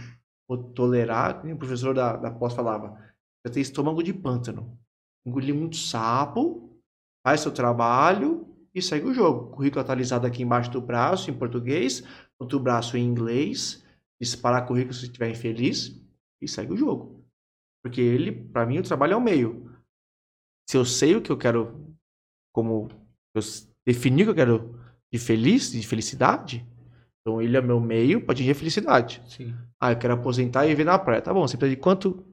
Vou 0.48 0.62
tolerar, 0.72 1.40
como 1.40 1.52
o 1.52 1.58
professor 1.58 1.94
da, 1.94 2.16
da 2.16 2.30
pós 2.30 2.54
falava, 2.54 2.98
você 3.42 3.52
tem 3.52 3.62
estômago 3.62 4.02
de 4.02 4.14
pântano. 4.14 4.78
Engolir 5.26 5.54
muito 5.54 5.76
sapo, 5.76 6.80
faz 7.26 7.40
seu 7.40 7.52
trabalho 7.52 8.46
e 8.74 8.80
segue 8.80 9.06
o 9.06 9.14
jogo. 9.14 9.50
Currículo 9.50 9.82
atualizado 9.82 10.26
aqui 10.26 10.42
embaixo 10.42 10.70
do 10.70 10.80
braço, 10.80 11.30
em 11.30 11.38
português, 11.38 12.02
outro 12.38 12.58
braço 12.58 12.96
em 12.96 13.04
inglês, 13.04 13.84
disparar 14.20 14.66
currículo 14.66 14.94
se 14.94 15.04
estiver 15.04 15.30
infeliz 15.30 16.00
e 16.40 16.48
segue 16.48 16.72
o 16.72 16.76
jogo. 16.76 17.24
Porque 17.82 18.00
ele, 18.00 18.32
pra 18.32 18.66
mim, 18.66 18.78
o 18.78 18.82
trabalho 18.82 19.14
é 19.14 19.16
o 19.16 19.20
meio. 19.20 19.70
Se 20.68 20.76
eu 20.76 20.84
sei 20.84 21.14
o 21.16 21.22
que 21.22 21.30
eu 21.30 21.38
quero, 21.38 21.94
como 22.52 22.88
eu 23.34 23.42
definir 23.86 24.22
o 24.22 24.26
que 24.26 24.30
eu 24.30 24.34
quero 24.34 24.80
de 25.12 25.18
feliz, 25.18 25.70
de 25.70 25.86
felicidade, 25.86 26.66
então 27.28 27.42
ele 27.42 27.56
é 27.56 27.60
meu 27.60 27.78
meio 27.78 28.22
para 28.22 28.32
atingir 28.32 28.52
a 28.52 28.54
felicidade. 28.54 29.22
Sim. 29.26 29.54
Ah, 29.78 29.92
eu 29.92 29.98
quero 29.98 30.14
aposentar 30.14 30.64
e 30.64 30.70
viver 30.70 30.84
na 30.84 30.98
praia. 30.98 31.20
Tá 31.20 31.32
bom, 31.32 31.46
você 31.46 31.58
precisa 31.58 31.76
de 31.76 31.80
quanto, 31.80 32.26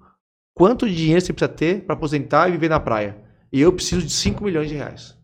quanto 0.55 0.89
dinheiro 0.89 1.19
você 1.19 1.33
precisa 1.33 1.53
ter 1.53 1.83
para 1.83 1.95
aposentar 1.95 2.47
e 2.47 2.53
viver 2.53 2.69
na 2.69 2.79
praia? 2.79 3.21
E 3.51 3.59
eu 3.59 3.73
preciso 3.73 4.01
de 4.01 4.11
5 4.11 4.41
milhões 4.41 4.69
de 4.69 4.75
reais. 4.75 5.19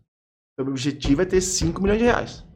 Então, 0.52 0.66
meu 0.66 0.72
objetivo 0.72 1.22
é 1.22 1.24
ter 1.24 1.40
5 1.40 1.80
milhões 1.80 1.98
de 1.98 2.04
reais. 2.04 2.46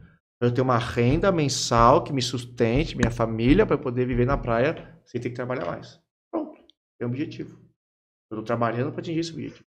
Eu 0.42 0.52
ter 0.52 0.60
uma 0.60 0.76
renda 0.76 1.32
mensal 1.32 2.04
que 2.04 2.12
me 2.12 2.20
sustente, 2.20 2.94
minha 2.94 3.10
família, 3.10 3.64
para 3.64 3.78
poder 3.78 4.06
viver 4.06 4.26
na 4.26 4.36
praia 4.36 4.94
sem 5.06 5.18
ter 5.18 5.30
que 5.30 5.36
trabalhar 5.36 5.64
mais. 5.64 5.98
Pronto, 6.30 6.60
é 7.00 7.06
o 7.06 7.08
objetivo. 7.08 7.58
Eu 8.30 8.38
tô 8.38 8.42
trabalhando 8.42 8.92
para 8.92 9.00
atingir 9.00 9.20
esse 9.20 9.32
objetivo. 9.32 9.64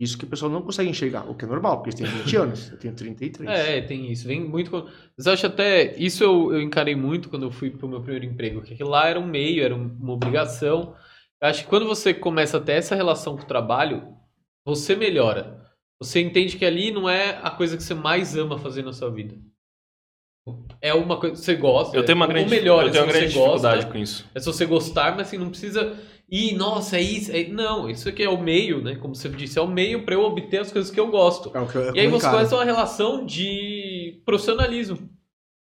Isso 0.00 0.18
que 0.18 0.24
o 0.24 0.28
pessoal 0.28 0.50
não 0.50 0.62
consegue 0.62 0.90
enxergar, 0.90 1.30
o 1.30 1.34
que 1.34 1.44
é 1.44 1.48
normal, 1.48 1.80
porque 1.80 1.90
eles 1.90 2.00
têm 2.12 2.22
20 2.22 2.36
anos, 2.36 2.70
eu 2.72 2.78
tenho 2.78 2.94
33. 2.94 3.48
É, 3.50 3.80
tem 3.82 4.10
isso. 4.10 4.26
Vem 4.26 4.40
muito. 4.40 4.70
Mas 5.16 5.26
eu 5.26 5.32
acho 5.32 5.46
até. 5.46 5.96
Isso 5.96 6.24
eu, 6.24 6.52
eu 6.54 6.60
encarei 6.60 6.96
muito 6.96 7.28
quando 7.28 7.44
eu 7.44 7.52
fui 7.52 7.70
pro 7.70 7.88
meu 7.88 8.00
primeiro 8.00 8.24
emprego, 8.26 8.62
que 8.62 8.74
aquilo 8.74 8.90
lá 8.90 9.06
era 9.08 9.20
um 9.20 9.26
meio, 9.26 9.62
era 9.62 9.74
um- 9.74 9.96
uma 10.00 10.14
obrigação. 10.14 10.96
Eu 11.40 11.48
acho 11.48 11.62
que 11.64 11.68
quando 11.68 11.86
você 11.86 12.12
começa 12.12 12.56
a 12.56 12.60
ter 12.60 12.72
essa 12.72 12.94
relação 12.96 13.36
com 13.36 13.42
o 13.42 13.46
trabalho, 13.46 14.08
você 14.64 14.96
melhora. 14.96 15.60
Você 16.00 16.20
entende 16.20 16.56
que 16.56 16.64
ali 16.64 16.90
não 16.90 17.08
é 17.08 17.38
a 17.42 17.50
coisa 17.50 17.76
que 17.76 17.82
você 17.82 17.94
mais 17.94 18.36
ama 18.36 18.58
fazer 18.58 18.82
na 18.82 18.92
sua 18.92 19.08
vida. 19.10 19.36
É 20.80 20.92
uma 20.92 21.16
coisa 21.20 21.36
que 21.36 21.40
você 21.42 21.54
gosta. 21.54 21.96
Eu 21.96 22.04
tenho 22.04 22.16
uma 22.16 22.26
grande, 22.26 22.50
melhor, 22.50 22.84
eu 22.86 22.90
tenho 22.90 23.02
é 23.02 23.06
uma 23.06 23.12
se 23.12 23.18
grande 23.18 23.32
você 23.32 23.38
gosta, 23.38 23.68
dificuldade 23.68 23.86
com 23.92 23.98
isso. 24.02 24.28
É 24.34 24.40
se 24.40 24.46
você 24.46 24.66
gostar, 24.66 25.12
mas 25.16 25.28
assim, 25.28 25.38
não 25.38 25.48
precisa. 25.50 25.96
Ih, 26.32 26.54
nossa, 26.54 26.96
é 26.96 27.02
isso. 27.02 27.30
é- 27.30 27.46
Não, 27.48 27.90
isso 27.90 28.08
aqui 28.08 28.22
é 28.22 28.28
o 28.28 28.40
meio, 28.40 28.82
né? 28.82 28.96
Como 28.96 29.14
você 29.14 29.28
disse, 29.28 29.58
é 29.58 29.62
o 29.62 29.68
meio 29.68 30.02
para 30.04 30.14
eu 30.14 30.22
obter 30.22 30.62
as 30.62 30.72
coisas 30.72 30.90
que 30.90 30.98
eu 30.98 31.10
gosto. 31.10 31.54
É 31.54 31.60
o 31.60 31.68
que 31.68 31.76
eu- 31.76 31.90
é 31.90 31.92
E 31.94 32.00
aí 32.00 32.08
você 32.08 32.26
começa 32.28 32.54
uma 32.56 32.64
relação 32.64 33.26
de 33.26 34.22
profissionalismo. 34.24 35.10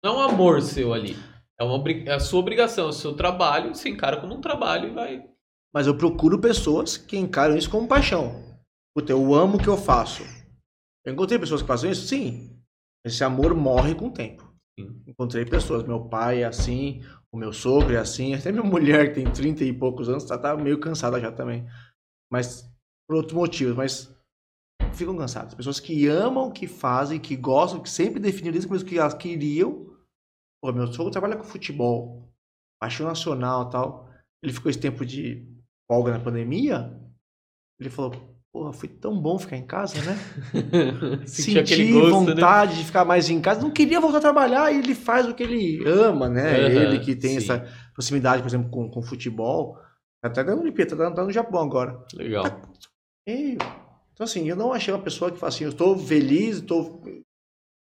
Não 0.03 0.15
é 0.23 0.27
um 0.27 0.31
amor 0.31 0.63
seu 0.63 0.95
ali. 0.95 1.17
É, 1.61 1.65
uma, 1.65 1.83
é 1.91 2.15
a 2.15 2.21
sua 2.21 2.41
obrigação, 2.41 2.87
é 2.87 2.89
o 2.89 2.93
seu 2.93 3.15
trabalho. 3.15 3.75
Você 3.75 3.91
encara 3.91 4.17
como 4.21 4.35
um 4.35 4.41
trabalho 4.41 4.89
e 4.89 4.95
vai. 4.95 5.25
Mas 5.73 5.87
eu 5.87 5.97
procuro 5.99 6.41
pessoas 6.41 6.97
que 6.97 7.17
encaram 7.17 7.57
isso 7.57 7.69
como 7.71 7.87
paixão. 7.87 8.43
Puta, 8.97 9.13
eu 9.13 9.35
amo 9.35 9.57
o 9.57 9.61
que 9.61 9.69
eu 9.69 9.77
faço. 9.77 10.23
Eu 11.05 11.13
encontrei 11.13 11.39
pessoas 11.39 11.61
que 11.61 11.69
fazem 11.69 11.91
isso? 11.91 12.07
Sim. 12.07 12.57
Esse 13.05 13.23
amor 13.23 13.55
morre 13.55 13.95
com 13.95 14.07
o 14.07 14.13
tempo. 14.13 14.51
Sim. 14.79 15.03
Encontrei 15.07 15.45
pessoas. 15.45 15.83
Meu 15.83 16.01
pai 16.09 16.43
é 16.43 16.47
assim, 16.47 17.03
o 17.35 17.37
meu 17.37 17.53
sogro 17.53 17.93
é 17.93 17.99
assim, 17.99 18.33
até 18.33 18.53
minha 18.53 18.63
mulher, 18.63 19.09
que 19.09 19.17
tem 19.17 19.25
30 19.25 19.65
e 19.65 19.73
poucos 19.73 20.09
anos, 20.09 20.25
tá, 20.25 20.39
tá 20.39 20.57
meio 20.57 20.79
cansada 20.79 21.21
já 21.21 21.33
também. 21.33 21.67
Mas 22.31 22.63
por 23.09 23.17
outros 23.17 23.35
motivos, 23.35 23.75
mas 23.75 24.17
ficam 24.95 25.17
cansadas. 25.17 25.53
Pessoas 25.53 25.81
que 25.81 26.07
amam 26.07 26.53
que 26.53 26.69
fazem, 26.69 27.19
que 27.19 27.35
gostam, 27.35 27.83
que 27.83 27.91
sempre 27.91 28.21
definiram 28.21 28.53
desde 28.53 28.67
o 28.67 28.69
começo 28.69 28.87
que 28.87 28.97
elas 28.97 29.15
queriam. 29.15 29.85
Pô, 30.63 30.73
meu 30.73 30.87
sogro 30.87 31.11
trabalha 31.11 31.37
com 31.37 31.43
futebol, 31.43 32.33
paixão 32.81 33.05
nacional 33.05 33.69
tal. 33.69 34.09
Ele 34.41 34.53
ficou 34.53 34.71
esse 34.71 34.79
tempo 34.79 35.05
de 35.05 35.45
folga 35.91 36.13
na 36.13 36.23
pandemia. 36.23 36.97
Ele 37.81 37.91
falou, 37.91 38.13
porra, 38.55 38.73
foi 38.73 38.89
tão 38.89 39.21
bom 39.21 39.37
ficar 39.37 39.57
em 39.57 39.67
casa, 39.67 39.97
né? 40.03 40.17
Senti 41.27 41.91
gosto, 41.91 42.27
né? 42.27 42.35
vontade 42.35 42.77
de 42.77 42.85
ficar 42.85 43.05
mais 43.05 43.29
em 43.29 43.41
casa. 43.41 43.61
Não 43.61 43.73
queria 43.73 44.01
voltar 44.01 44.19
a 44.19 44.21
trabalhar 44.21 44.73
e 44.73 44.79
ele 44.79 44.95
faz 44.95 45.27
o 45.27 45.35
que 45.35 45.43
ele 45.43 45.85
ama, 45.85 46.29
né? 46.29 46.61
Aham, 46.61 46.69
ele 46.69 47.01
que 47.01 47.17
tem 47.17 47.33
sim. 47.33 47.39
essa 47.39 47.69
proximidade, 47.93 48.43
por 48.43 48.49
exemplo, 48.49 48.71
com, 48.71 48.89
com 48.89 49.03
futebol. 49.03 49.77
Tá 50.23 50.29
até 50.29 50.45
dando 50.45 50.63
Olimpíada, 50.63 50.97
tá, 50.97 51.11
tá 51.11 51.25
no 51.25 51.33
Japão 51.33 51.65
agora. 51.65 52.01
Legal. 52.15 52.45
E, 53.27 53.55
então, 54.13 54.23
assim, 54.23 54.49
eu 54.49 54.55
não 54.55 54.73
achei 54.73 54.95
uma 54.95 55.03
pessoa 55.03 55.33
que 55.33 55.39
fala 55.39 55.49
assim, 55.49 55.65
eu 55.65 55.71
estou 55.71 55.99
feliz, 55.99 56.59
estou... 56.59 57.03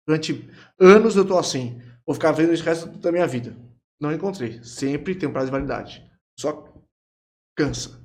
Durante 0.04 0.50
anos 0.80 1.14
eu 1.14 1.22
estou 1.22 1.38
assim. 1.38 1.80
Vou 2.04 2.14
ficar 2.14 2.32
vendo 2.32 2.52
isso 2.52 2.64
o 2.64 2.66
resto 2.66 2.88
da 2.88 3.12
minha 3.12 3.26
vida. 3.26 3.56
Não 4.00 4.12
encontrei. 4.12 4.60
Sempre 4.64 5.14
tem 5.14 5.28
um 5.28 5.32
prazo 5.32 5.46
de 5.46 5.52
validade. 5.52 6.10
Só 6.36 6.74
cansa. 7.56 8.04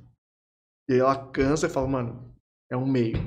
E 0.88 0.94
ela 0.94 1.26
cansa 1.32 1.66
e 1.66 1.70
fala, 1.70 1.88
mano, 1.88 2.31
é 2.72 2.76
um 2.76 2.86
meio. 2.86 3.18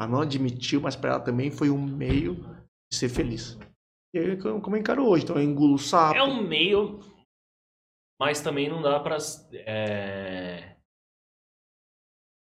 Ela 0.00 0.10
não 0.10 0.20
admitiu, 0.22 0.80
mas 0.80 0.96
para 0.96 1.10
ela 1.10 1.20
também 1.20 1.50
foi 1.50 1.70
um 1.70 1.80
meio 1.80 2.36
de 2.90 2.98
ser 2.98 3.08
feliz. 3.08 3.58
E 4.14 4.18
aí, 4.18 4.36
como 4.38 4.74
eu 4.74 4.80
encaro 4.80 5.06
hoje? 5.06 5.24
Então 5.24 5.36
eu 5.36 5.42
engulo 5.42 5.78
sapo. 5.78 6.18
É 6.18 6.22
um 6.22 6.42
meio, 6.42 7.00
mas 8.18 8.40
também 8.40 8.68
não 8.68 8.80
dá 8.80 8.98
pra. 8.98 9.18
é, 9.52 10.76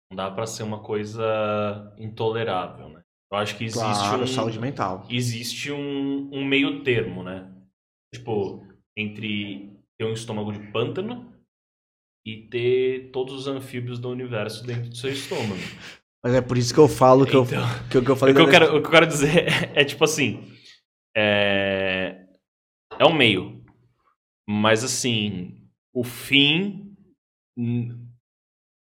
Não 0.09 0.15
dá 0.15 0.31
pra 0.31 0.47
ser 0.47 0.63
uma 0.63 0.81
coisa 0.81 1.93
intolerável, 1.97 2.89
né? 2.89 3.03
Eu 3.29 3.37
acho 3.37 3.57
que 3.57 3.65
existe 3.65 3.83
claro, 3.83 4.23
um, 4.23 4.27
saúde 4.27 4.59
mental. 4.59 5.05
existe 5.09 5.69
um, 5.69 6.33
um 6.33 6.45
meio 6.45 6.81
termo, 6.81 7.23
né? 7.23 7.53
Tipo, 8.15 8.65
entre 8.95 9.77
ter 9.99 10.05
um 10.05 10.13
estômago 10.13 10.53
de 10.53 10.71
pântano 10.71 11.33
e 12.25 12.47
ter 12.47 13.11
todos 13.11 13.33
os 13.33 13.47
anfíbios 13.47 13.99
do 13.99 14.09
universo 14.09 14.65
dentro 14.65 14.89
do 14.89 14.95
seu 14.95 15.11
estômago. 15.11 15.59
Mas 16.27 16.35
é 16.35 16.41
por 16.41 16.57
isso 16.57 16.73
que 16.73 16.79
eu 16.81 16.89
falo 16.89 17.25
que, 17.25 17.29
Então, 17.37 17.43
eu, 17.45 17.89
que, 17.89 17.97
eu- 17.97 18.03
que 18.03 18.11
eu 18.11 18.15
falei 18.17 18.33
o, 18.33 18.35
que 18.35 18.41
eu 18.43 18.49
quero, 18.49 18.65
o 18.75 18.81
que 18.81 18.87
eu 18.87 18.91
quero 18.91 19.07
dizer 19.07 19.45
é, 19.73 19.85
tipo 19.85 20.03
assim. 20.03 20.43
É, 21.15 22.27
é 22.99 23.05
um 23.05 23.13
meio. 23.13 23.63
Mas 24.45 24.83
assim, 24.83 25.69
o 25.93 26.03
fim 26.03 26.93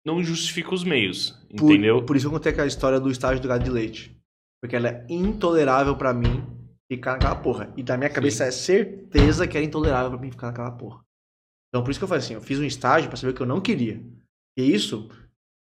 não 0.07 0.23
justifica 0.23 0.73
os 0.73 0.85
meios. 0.85 1.33
Por, 1.55 1.71
Entendeu? 1.71 2.03
por 2.07 2.17
isso 2.17 2.29
eu 2.29 2.31
contei 2.31 2.51
aquela 2.51 2.67
história 2.67 2.99
do 2.99 3.11
estágio 3.11 3.43
do 3.43 3.49
gado 3.49 3.63
de 3.63 3.71
leite. 3.71 4.19
Porque 4.63 4.75
ela 4.75 4.89
é 4.89 5.07
intolerável 5.11 5.97
pra 5.99 6.15
mim 6.15 6.47
ficar 6.91 7.13
naquela 7.13 7.37
porra. 7.37 7.75
E 7.77 7.83
da 7.83 7.99
minha 7.99 8.09
cabeça 8.09 8.45
é 8.45 8.51
certeza 8.51 9.47
que 9.47 9.55
era 9.59 9.67
intolerável 9.67 10.13
pra 10.13 10.19
mim 10.19 10.31
ficar 10.31 10.47
naquela 10.47 10.71
porra. 10.73 11.05
Então 11.69 11.85
por 11.85 11.91
isso 11.91 12.01
que 12.01 12.05
eu 12.05 12.09
falei 12.09 12.25
assim, 12.25 12.35
eu 12.35 12.41
fiz 12.41 12.59
um 12.59 12.65
estágio 12.65 13.11
pra 13.11 13.19
saber 13.19 13.33
o 13.33 13.35
que 13.35 13.43
eu 13.43 13.47
não 13.47 13.61
queria. 13.61 14.03
E 14.57 14.63
isso, 14.75 15.11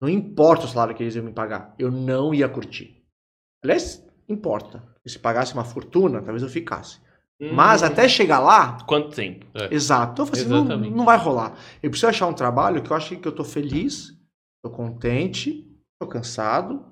não 0.04 0.08
importa 0.10 0.66
o 0.66 0.68
salário 0.68 0.94
que 0.94 1.02
eles 1.02 1.14
iam 1.14 1.24
me 1.24 1.32
pagar, 1.32 1.74
eu 1.78 1.90
não 1.90 2.34
ia 2.34 2.46
curtir. 2.46 3.02
Aliás, 3.62 4.06
importa. 4.28 4.82
Se 5.06 5.18
pagasse 5.18 5.54
uma 5.54 5.64
fortuna, 5.64 6.20
talvez 6.20 6.42
eu 6.42 6.48
ficasse. 6.48 7.00
Mas 7.40 7.82
Hum, 7.82 7.86
até 7.86 8.06
chegar 8.06 8.38
lá, 8.38 8.84
Quanto 8.86 9.14
tempo? 9.16 9.46
Exato. 9.70 10.12
Então 10.12 10.24
eu 10.24 10.26
falei 10.26 10.42
assim, 10.42 10.50
não, 10.50 10.60
Exatamente. 10.60 10.94
não 10.94 11.04
vai 11.06 11.16
rolar. 11.16 11.58
Eu 11.82 11.88
preciso 11.88 12.08
achar 12.08 12.26
um 12.26 12.34
trabalho 12.34 12.82
que 12.82 12.90
eu 12.90 12.96
acho 12.96 13.16
que 13.16 13.26
eu 13.26 13.34
tô 13.34 13.44
feliz, 13.44 14.14
tô 14.62 14.70
contente, 14.70 15.66
tô 15.98 16.06
cansado, 16.06 16.84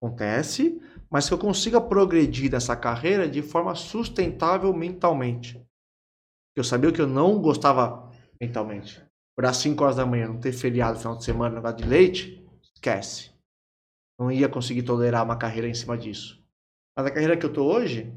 acontece, 0.00 0.80
mas 1.10 1.26
que 1.26 1.34
eu 1.34 1.38
consiga 1.38 1.80
progredir 1.80 2.50
nessa 2.50 2.76
carreira 2.76 3.28
de 3.28 3.42
forma 3.42 3.74
sustentável 3.74 4.72
mentalmente. 4.72 5.60
Eu 6.56 6.62
sabia 6.62 6.92
que 6.92 7.00
eu 7.00 7.08
não 7.08 7.40
gostava 7.40 8.08
mentalmente. 8.40 9.04
Por 9.36 9.44
às 9.44 9.58
5 9.58 9.84
horas 9.84 9.96
da 9.96 10.06
manhã, 10.06 10.28
não 10.28 10.40
ter 10.40 10.52
feriado 10.52 10.98
final 10.98 11.16
de 11.16 11.24
semana, 11.24 11.56
negócio 11.56 11.76
de 11.76 11.84
leite, 11.84 12.42
esquece. 12.74 13.30
Não 14.18 14.32
ia 14.32 14.48
conseguir 14.48 14.82
tolerar 14.82 15.22
uma 15.24 15.36
carreira 15.36 15.68
em 15.68 15.74
cima 15.74 15.96
disso. 15.96 16.42
Mas 16.96 17.06
a 17.06 17.10
carreira 17.10 17.36
que 17.36 17.44
eu 17.44 17.52
tô 17.52 17.64
hoje, 17.66 18.10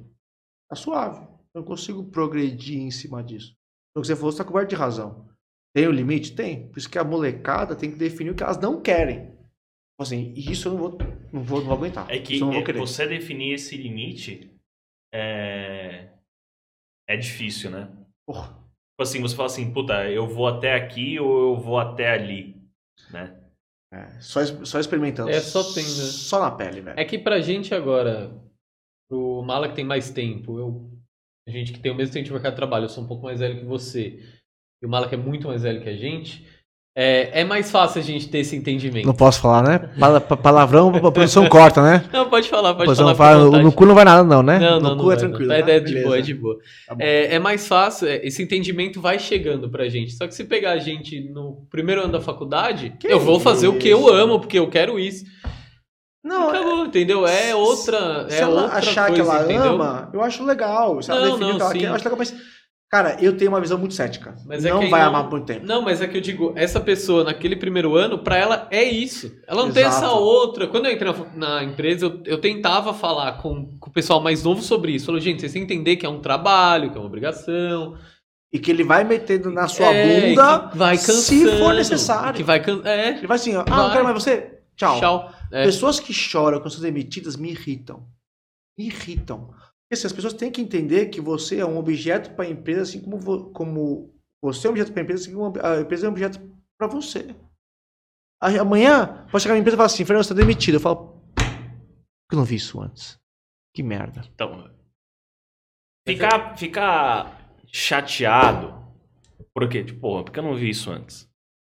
tá 0.70 0.76
suave. 0.76 1.28
Eu 1.54 1.64
consigo 1.64 2.06
progredir 2.06 2.80
em 2.80 2.90
cima 2.92 3.22
disso. 3.22 3.52
Então, 3.92 4.00
o 4.00 4.02
que 4.02 4.08
você 4.08 4.16
falou, 4.16 4.32
você 4.32 4.36
está 4.42 4.46
coberto 4.46 4.70
de 4.70 4.76
razão. 4.76 5.28
Tem 5.76 5.88
o 5.88 5.92
limite? 5.92 6.34
Tem. 6.34 6.70
Por 6.70 6.78
isso 6.80 6.90
que 6.90 6.98
a 6.98 7.04
molecada 7.04 7.76
tem 7.76 7.92
que 7.92 7.98
definir 7.98 8.32
o 8.32 8.36
que 8.36 8.44
elas 8.44 8.58
não 8.58 8.82
querem. 8.82 9.26
Tipo 9.28 10.04
Assim, 10.04 10.34
isso 10.38 10.70
eu 10.70 10.74
não 10.74 10.80
vou, 10.80 10.98
não 11.34 11.44
vou, 11.44 11.60
não 11.60 11.68
vou 11.68 11.76
aguentar. 11.78 12.10
É 12.10 12.20
que 12.20 12.40
é- 12.42 12.74
você 12.74 13.06
definir 13.06 13.56
esse 13.56 13.76
limite 13.76 14.50
é, 15.14 16.10
é 17.08 17.18
difícil, 17.18 17.72
né? 17.72 17.92
Porra. 18.26 18.59
Tipo 19.00 19.04
assim, 19.04 19.22
você 19.22 19.34
fala 19.34 19.46
assim, 19.46 19.72
puta, 19.72 20.10
eu 20.10 20.28
vou 20.28 20.46
até 20.46 20.76
aqui 20.76 21.18
ou 21.22 21.54
eu 21.54 21.56
vou 21.56 21.80
até 21.80 22.12
ali, 22.12 22.62
né? 23.10 23.34
É, 23.94 24.20
só, 24.20 24.44
só 24.66 24.78
experimentando. 24.78 25.30
É, 25.30 25.40
só 25.40 25.64
tendo. 25.64 25.88
Só 25.88 26.42
na 26.42 26.52
pele, 26.52 26.82
velho. 26.82 27.00
É 27.00 27.06
que 27.06 27.18
pra 27.18 27.40
gente 27.40 27.74
agora, 27.74 28.30
pro 29.10 29.42
Mala 29.42 29.70
que 29.70 29.76
tem 29.76 29.86
mais 29.86 30.12
tempo, 30.12 30.60
eu, 30.60 30.92
a 31.48 31.52
gente 31.52 31.72
que 31.72 31.80
tem 31.80 31.94
o 31.94 31.96
mesmo 31.96 32.12
tempo 32.12 32.26
de 32.26 32.34
mercado 32.34 32.52
de 32.52 32.58
trabalho, 32.58 32.84
eu 32.84 32.90
sou 32.90 33.02
um 33.02 33.08
pouco 33.08 33.24
mais 33.24 33.40
velho 33.40 33.60
que 33.60 33.66
você, 33.66 34.20
e 34.84 34.86
o 34.86 34.90
Mala 34.90 35.08
que 35.08 35.16
é 35.16 35.18
muito 35.18 35.48
mais 35.48 35.64
velho 35.64 35.82
que 35.82 35.88
a 35.88 35.96
gente, 35.96 36.46
é, 37.02 37.42
é 37.42 37.44
mais 37.46 37.72
fácil 37.72 38.02
a 38.02 38.04
gente 38.04 38.28
ter 38.28 38.40
esse 38.40 38.56
entendimento. 38.58 39.06
Não 39.06 39.14
posso 39.14 39.40
falar, 39.40 39.64
né? 39.64 39.90
Pala- 39.98 40.20
pa- 40.20 40.36
Palavrão, 40.36 40.90
a 40.94 41.12
produção 41.12 41.48
corta, 41.48 41.82
né? 41.82 42.04
Não, 42.12 42.30
pode 42.30 42.50
falar, 42.50 42.74
pode 42.76 42.94
falar. 42.94 43.16
fala, 43.16 43.62
no, 43.62 43.72
cu 43.72 43.86
não 43.86 43.96
vai 43.96 44.04
nada, 44.04 44.22
não, 44.24 44.44
né? 44.44 44.60
Não, 44.60 44.80
no 44.82 44.90
não, 44.90 44.98
cu 44.98 45.04
não 45.04 45.12
é 45.12 45.16
vai, 45.16 45.24
não. 45.24 45.30
tranquilo. 45.30 45.52
É, 45.54 45.62
tá? 45.64 45.72
é 45.72 45.80
de 45.80 46.04
boa, 46.04 46.18
é 46.18 46.22
de 46.22 46.34
boa. 46.34 46.58
Tá. 46.88 46.96
É, 47.00 47.36
é 47.36 47.40
mais 47.40 47.66
fácil, 47.66 48.06
é, 48.08 48.18
esse 48.26 48.44
entendimento 48.44 49.00
vai 49.00 49.18
chegando 49.18 49.70
pra 49.70 49.88
gente. 49.88 50.12
Só 50.12 50.28
que 50.28 50.36
se 50.36 50.44
pegar 50.44 50.72
a 50.74 50.78
gente 50.80 51.22
no 51.32 51.66
primeiro 51.72 52.02
ano 52.04 52.12
da 52.12 52.20
faculdade, 52.20 52.94
Que 53.00 53.08
eu 53.08 53.20
vou 53.20 53.40
fazer 53.40 53.70
o 53.70 53.78
que 53.78 53.88
isso? 53.90 53.98
eu 53.98 54.14
amo, 54.14 54.38
porque 54.40 54.60
eu 54.60 54.68
quero 54.70 55.00
isso. 55.00 55.24
Não, 56.22 56.50
Acabou, 56.50 56.86
entendeu? 56.86 57.26
É 57.26 57.56
outra, 57.56 58.28
se 58.30 58.36
é 58.36 58.42
ela 58.42 58.64
outra 58.64 58.78
achar 58.78 59.08
coisa, 59.08 59.24
que 59.24 59.30
ela 59.30 59.44
entendeu? 59.46 59.74
ama, 59.74 60.10
eu 60.14 60.22
acho 60.22 60.44
legal. 60.44 61.02
Se 61.02 61.10
ela 61.10 61.22
Não, 61.22 61.32
definir 61.32 61.48
não, 61.52 61.56
que 61.56 61.62
ela 61.64 61.72
sim. 61.72 61.80
quer, 61.80 61.88
eu 61.88 61.94
acho 61.96 62.04
legal, 62.04 62.18
mas. 62.20 62.36
Cara, 62.90 63.18
eu 63.22 63.38
tenho 63.38 63.52
uma 63.52 63.62
visão 63.62 63.78
muito 63.78 63.94
cética. 63.94 64.36
Mas 64.48 64.66
é 64.66 64.72
não 64.72 64.80
que 64.80 64.88
vai 64.88 65.02
não- 65.02 65.10
amar 65.10 65.30
por 65.30 65.42
tempo. 65.42 65.64
Não, 65.64 65.84
mas 65.84 66.02
é 66.02 66.08
que 66.08 66.18
eu 66.18 66.22
digo, 66.22 66.54
essa 66.56 66.80
pessoa 66.80 67.24
naquele 67.24 67.56
primeiro 67.56 67.96
ano, 67.96 68.18
pra 68.18 68.36
ela 68.36 68.68
é 68.72 68.84
isso. 68.84 69.32
Ela 69.48 69.64
não 69.64 69.72
tem 69.72 69.84
Exato. 69.84 70.06
essa 70.06 70.14
outra. 70.16 70.66
Quando 70.68 70.88
eu 70.88 70.94
entrei 70.94 71.14
na, 71.36 71.64
empresa, 71.64 72.08
eu, 72.08 72.22
eu 72.26 72.42
tentava 72.42 72.92
falar 72.92 73.34
com, 73.34 73.78
com 73.78 73.90
o 73.92 73.94
pessoal 73.94 74.20
mais 74.20 74.44
novo 74.44 74.64
sobre 74.64 74.92
isso. 74.94 75.06
Falou, 75.06 75.22
gente, 75.22 75.40
vocês 75.40 75.54
têm 75.54 75.68
que 75.68 75.74
entender 75.74 75.98
que 75.98 76.06
é 76.06 76.10
um 76.10 76.20
trabalho, 76.20 76.90
que 76.90 76.98
é 76.98 77.00
uma 77.00 77.06
obrigação. 77.08 77.96
E 78.52 78.58
que 78.58 78.72
ele 78.72 78.84
vai 78.84 79.04
metendo 79.04 79.52
na 79.52 79.68
sua 79.68 79.94
É, 79.94 80.30
bunda 80.32 80.72
vai 80.74 80.98
se 80.98 81.06
cansando, 81.06 81.58
for 81.60 81.76
necessário. 81.76 82.34
Que 82.34 82.42
vai 82.44 82.60
can... 82.60 82.82
É, 82.84 83.10
Ele 83.10 83.28
vai 83.28 83.36
assim, 83.36 83.56
ó, 83.56 83.62
ah, 83.62 83.66
Vai. 83.70 83.78
não 83.78 83.92
quero 83.92 84.04
mais 84.04 84.16
você. 84.16 84.62
Tchau. 84.76 85.00
tchau. 85.00 85.32
É. 85.52 85.66
Pessoas 85.66 86.00
que 86.00 86.12
choram 86.12 86.60
quando 86.60 86.72
são 86.74 86.82
demitidas 86.82 87.36
me 87.36 87.52
irritam. 87.52 88.08
Me 88.76 88.88
irritam. 88.88 89.52
Porque 89.90 89.96
assim, 89.98 90.06
as 90.08 90.14
pessoas 90.14 90.34
têm 90.34 90.52
que 90.52 90.62
entender 90.62 91.08
que 91.08 91.20
você 91.20 91.60
é 91.60 91.66
um 91.66 91.78
objeto 91.78 92.36
para 92.36 92.46
a 92.46 92.50
empresa, 92.50 92.84
assim 92.84 93.02
como, 93.02 93.18
vo- 93.18 93.50
como 93.52 94.14
você 94.40 94.68
é 94.68 94.70
um 94.70 94.74
objeto 94.74 94.92
para 94.94 95.02
a 95.02 95.04
empresa, 95.04 95.24
assim 95.24 95.34
como 95.36 95.52
a 95.64 95.80
empresa 95.82 96.06
é 96.06 96.10
um 96.10 96.12
objeto 96.12 96.40
para 96.78 96.88
você. 96.88 97.36
Aí, 98.42 98.58
amanhã, 98.60 99.26
pode 99.32 99.42
chegar 99.44 99.56
na 99.56 99.60
empresa 99.60 99.76
e 99.76 99.78
falar 99.78 99.88
assim, 99.88 100.06
Fernando, 100.06 100.24
você 100.24 100.32
está 100.34 100.42
demitido. 100.42 100.76
Eu 100.76 100.80
falo, 100.80 101.20
por 101.36 102.30
que 102.30 102.36
eu 102.36 102.38
não 102.38 102.46
vi 102.46 102.56
isso 102.56 102.80
antes? 102.80 103.20
Que 103.76 103.82
merda. 103.82 104.22
Então, 104.34 104.70
ficar, 106.08 106.56
ficar 106.56 107.56
chateado. 107.68 108.80
Por 109.54 109.68
quê? 109.68 109.84
Tipo, 109.84 110.00
porra, 110.02 110.24
por 110.24 110.32
que 110.32 110.40
eu 110.40 110.44
não 110.44 110.56
vi 110.56 110.70
isso 110.70 110.92
antes? 110.92 111.28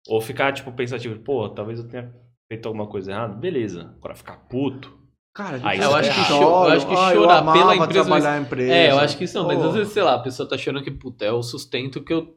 Ou 0.09 0.21
ficar, 0.21 0.53
tipo, 0.53 0.73
pensativo, 0.73 1.21
pô, 1.21 1.49
talvez 1.49 1.79
eu 1.79 1.89
tenha 1.89 2.13
feito 2.53 2.67
alguma 2.67 2.89
coisa 2.89 3.13
errada. 3.13 3.35
Beleza. 3.35 3.95
Agora 3.97 4.15
ficar 4.15 4.37
puto. 4.49 4.98
Cara, 5.35 5.61
Aí 5.63 5.79
eu 5.79 5.85
eu 5.85 5.95
acho 5.95 6.09
acho 6.11 6.19
que 6.19 6.25
que 6.25 6.29
cho- 6.33 6.39
choro. 6.43 6.69
eu 6.71 6.77
acho 6.77 6.87
que 6.89 6.95
ah, 6.97 7.15
eu 7.15 7.21
chorar 7.23 7.39
amava 7.39 7.59
pela 7.59 7.77
empresa, 7.77 7.93
trabalhar 8.05 8.31
na 8.33 8.41
empresa. 8.47 8.73
É, 8.73 8.91
eu 8.91 8.99
acho 8.99 9.17
que 9.17 9.25
isso 9.25 9.39
não, 9.39 9.47
mas 9.47 9.63
às 9.63 9.75
vezes, 9.75 9.93
sei 9.93 10.03
lá, 10.03 10.15
a 10.15 10.19
pessoa 10.19 10.49
tá 10.49 10.57
achando 10.57 10.83
que, 10.83 10.91
puta, 10.91 11.25
é 11.25 11.31
o 11.33 11.43
sustento 11.43 12.03
que 12.03 12.13
eu 12.13 12.37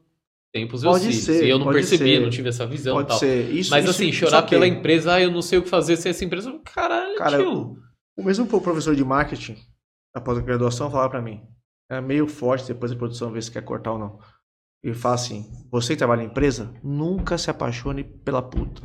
tenho 0.53 0.67
pros 0.67 0.83
meus 0.83 0.93
Pode 0.93 1.07
filhos. 1.07 1.23
ser, 1.23 1.45
e 1.45 1.49
eu 1.49 1.57
não 1.57 1.71
percebi, 1.71 2.03
ser. 2.11 2.17
eu 2.17 2.21
não 2.21 2.29
tive 2.29 2.49
essa 2.49 2.65
visão 2.67 2.93
e 2.93 2.97
Pode 2.97 3.07
tal. 3.07 3.17
ser. 3.17 3.49
Isso, 3.51 3.71
Mas 3.71 3.85
isso- 3.85 3.91
assim, 3.91 4.11
chorar 4.11 4.43
pela 4.43 4.67
empresa, 4.67 5.13
ah, 5.13 5.21
eu 5.21 5.31
não 5.31 5.41
sei 5.41 5.57
o 5.57 5.63
que 5.63 5.69
fazer 5.69 5.95
sem 5.97 6.11
essa 6.11 6.23
empresa. 6.23 6.59
Caralho, 6.75 7.15
Cara, 7.15 7.37
tio. 7.39 7.77
O 8.17 8.23
mesmo 8.23 8.45
professor 8.45 8.95
de 8.95 9.03
marketing, 9.03 9.57
após 10.15 10.37
a 10.37 10.41
graduação, 10.41 10.91
falava 10.91 11.09
pra 11.09 11.21
mim. 11.21 11.41
É 11.89 11.99
meio 11.99 12.27
forte 12.27 12.67
depois 12.67 12.91
da 12.91 12.97
produção 12.97 13.31
ver 13.31 13.41
se 13.41 13.49
quer 13.51 13.63
cortar 13.63 13.93
ou 13.93 13.97
não. 13.99 14.19
Ele 14.83 14.93
fala 14.93 15.15
assim: 15.15 15.45
você 15.71 15.93
que 15.93 15.97
trabalha 15.97 16.21
em 16.21 16.27
empresa, 16.27 16.71
nunca 16.83 17.37
se 17.37 17.49
apaixone 17.49 18.03
pela 18.03 18.41
puta. 18.41 18.81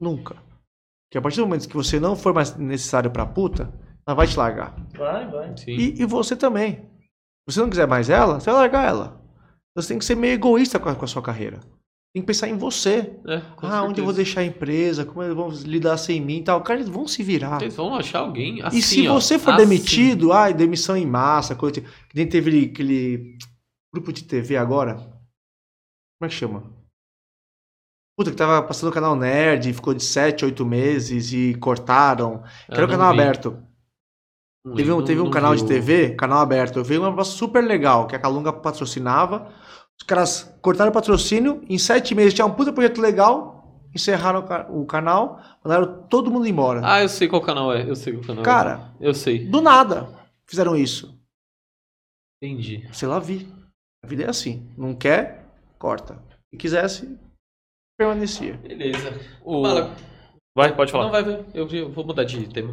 Nunca. 0.00 0.36
Porque 1.14 1.18
a 1.18 1.22
partir 1.22 1.36
do 1.36 1.46
momento 1.46 1.68
que 1.68 1.76
você 1.76 2.00
não 2.00 2.16
for 2.16 2.34
mais 2.34 2.56
necessário 2.56 3.08
pra 3.08 3.24
puta, 3.24 3.72
ela 4.04 4.16
vai 4.16 4.26
te 4.26 4.36
largar. 4.36 4.74
Vai, 4.98 5.30
vai. 5.30 5.56
Sim. 5.56 5.70
E, 5.70 6.02
e 6.02 6.04
você 6.04 6.34
também. 6.34 6.90
Se 7.48 7.54
você 7.54 7.60
não 7.60 7.70
quiser 7.70 7.86
mais 7.86 8.10
ela, 8.10 8.40
você 8.40 8.50
vai 8.50 8.62
largar 8.62 8.88
ela. 8.88 9.22
Você 9.76 9.86
tem 9.86 9.98
que 10.00 10.04
ser 10.04 10.16
meio 10.16 10.32
egoísta 10.32 10.76
com 10.80 10.88
a, 10.88 10.94
com 10.96 11.04
a 11.04 11.08
sua 11.08 11.22
carreira. 11.22 11.60
Tem 12.12 12.20
que 12.20 12.26
pensar 12.26 12.48
em 12.48 12.56
você. 12.58 13.16
É, 13.28 13.40
ah, 13.62 13.84
onde 13.84 14.00
eu 14.00 14.04
vou 14.04 14.12
certeza. 14.12 14.12
deixar 14.14 14.40
a 14.40 14.44
empresa? 14.44 15.04
Como 15.04 15.22
eles 15.22 15.36
vão 15.36 15.50
lidar 15.50 15.96
sem 15.98 16.20
mim 16.20 16.38
e 16.38 16.42
tal. 16.42 16.60
Cara, 16.64 16.80
eles 16.80 16.90
vão 16.90 17.06
se 17.06 17.22
virar. 17.22 17.62
Eles 17.62 17.76
vão 17.76 17.94
achar 17.94 18.18
alguém 18.18 18.60
assim, 18.60 18.78
E 18.78 18.82
se 18.82 19.06
ó, 19.06 19.14
você 19.14 19.38
for 19.38 19.52
assim. 19.52 19.62
demitido, 19.62 20.32
ai, 20.32 20.52
demissão 20.52 20.96
em 20.96 21.06
massa, 21.06 21.54
coisa 21.54 21.80
que 21.80 21.86
nem 22.12 22.28
teve 22.28 22.50
aquele, 22.50 22.72
aquele 22.72 23.38
grupo 23.94 24.12
de 24.12 24.24
TV 24.24 24.56
agora. 24.56 24.94
Como 24.96 26.24
é 26.24 26.28
que 26.28 26.34
chama? 26.34 26.64
Puta, 28.16 28.30
que 28.30 28.36
tava 28.36 28.62
passando 28.66 28.88
no 28.90 28.94
canal 28.94 29.16
Nerd, 29.16 29.72
ficou 29.72 29.92
de 29.92 30.02
7, 30.04 30.44
8 30.44 30.64
meses 30.64 31.32
e 31.32 31.54
cortaram. 31.56 32.42
Que 32.66 32.74
era 32.74 32.84
o 32.86 32.88
canal 32.88 33.12
vi. 33.12 33.20
aberto. 33.20 33.58
Não 34.64 34.74
Teve 34.76 34.92
um, 34.92 34.98
não- 34.98 35.04
teve 35.04 35.20
um 35.20 35.30
canal 35.30 35.50
vi 35.52 35.58
de 35.58 35.64
o- 35.64 35.68
TV, 35.68 36.14
canal 36.14 36.38
aberto. 36.38 36.78
Eu 36.78 36.84
vi 36.84 36.98
um 36.98 37.08
negócio 37.10 37.36
super 37.36 37.62
legal, 37.62 38.06
que 38.06 38.14
a 38.16 38.18
Calunga 38.18 38.52
patrocinava. 38.52 39.52
Os 40.00 40.06
caras 40.06 40.42
cortaram 40.62 40.90
o 40.90 40.94
patrocínio, 40.94 41.62
em 41.68 41.76
sete 41.78 42.14
meses 42.14 42.34
tinha 42.34 42.46
um 42.46 42.52
puta 42.54 42.72
projeto 42.72 43.00
legal, 43.00 43.80
encerraram 43.94 44.40
o, 44.40 44.42
ca- 44.44 44.66
o 44.70 44.86
canal, 44.86 45.40
mandaram 45.64 46.06
todo 46.08 46.30
mundo 46.30 46.46
embora. 46.46 46.80
Ah, 46.84 47.02
eu 47.02 47.08
sei 47.08 47.28
qual 47.28 47.42
canal 47.42 47.72
é. 47.72 47.88
Eu 47.88 47.94
sei 47.96 48.12
qual 48.14 48.24
canal 48.24 48.42
Cara, 48.44 48.92
é. 49.00 49.08
Eu 49.08 49.14
sei. 49.14 49.44
do 49.46 49.60
nada 49.60 50.08
fizeram 50.46 50.74
isso. 50.76 51.18
Entendi. 52.42 52.88
Sei 52.92 53.08
lá, 53.08 53.18
vi. 53.18 53.52
A 54.02 54.06
vida 54.06 54.24
é 54.24 54.28
assim. 54.28 54.70
Não 54.76 54.94
quer, 54.94 55.46
corta. 55.78 56.22
Se 56.50 56.56
quisesse, 56.56 57.18
permanecia. 57.98 58.54
Beleza. 58.58 59.10
O- 59.44 59.62
Fala. 59.62 59.94
Vai, 60.56 60.74
pode 60.74 60.92
falar. 60.92 61.04
Não, 61.04 61.10
vai, 61.10 61.22
vai. 61.24 61.44
Eu, 61.52 61.68
eu 61.68 61.90
vou 61.92 62.04
mudar 62.06 62.24
de 62.24 62.48
tema. 62.52 62.72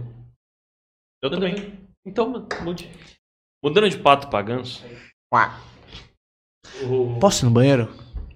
Eu 1.23 1.29
Manda 1.29 1.35
também. 1.47 1.55
ver. 1.55 1.79
Então, 2.05 2.29
mano, 2.29 2.47
mude. 2.63 2.89
Mudando 3.63 3.89
de 3.89 3.97
pato 3.97 4.27
pra 4.29 4.41
ganso. 4.41 4.83
Posso 7.19 7.43
ir 7.43 7.47
no 7.47 7.51
banheiro? 7.51 7.87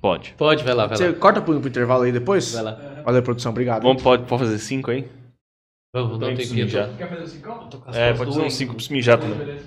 Pode. 0.02 0.34
Pode, 0.34 0.64
vai 0.64 0.74
lá, 0.74 0.86
vai 0.86 0.98
Você 0.98 1.10
lá. 1.10 1.20
corta 1.20 1.42
pro, 1.42 1.60
pro 1.60 1.70
intervalo 1.70 2.04
aí 2.04 2.12
depois? 2.12 2.52
Vai 2.54 2.62
lá. 2.64 2.72
Valeu, 3.04 3.24
produção. 3.24 3.52
Obrigado. 3.52 3.82
Vamos, 3.84 4.04
pode, 4.04 4.28
pode 4.28 4.44
fazer 4.44 4.60
cinco 4.60 4.92
aí? 4.92 5.10
Vamos, 5.96 6.20
dá 6.20 6.26
um 6.28 6.30
Tem 6.30 6.38
que 6.38 6.44
tempinho. 6.44 6.66
mijar. 6.66 6.96
Quer 6.98 7.10
fazer 7.10 7.40
calma? 7.42 7.70
Tô 7.70 7.80
com 7.80 7.90
as 7.90 7.96
É, 7.96 8.14
pode 8.14 8.34
ser 8.34 8.42
uns 8.42 8.54
cinco 8.54 8.74
pra 8.76 8.84
se 8.84 8.92
mijar 8.94 9.20
também. 9.20 9.38
Beleza. 9.38 9.66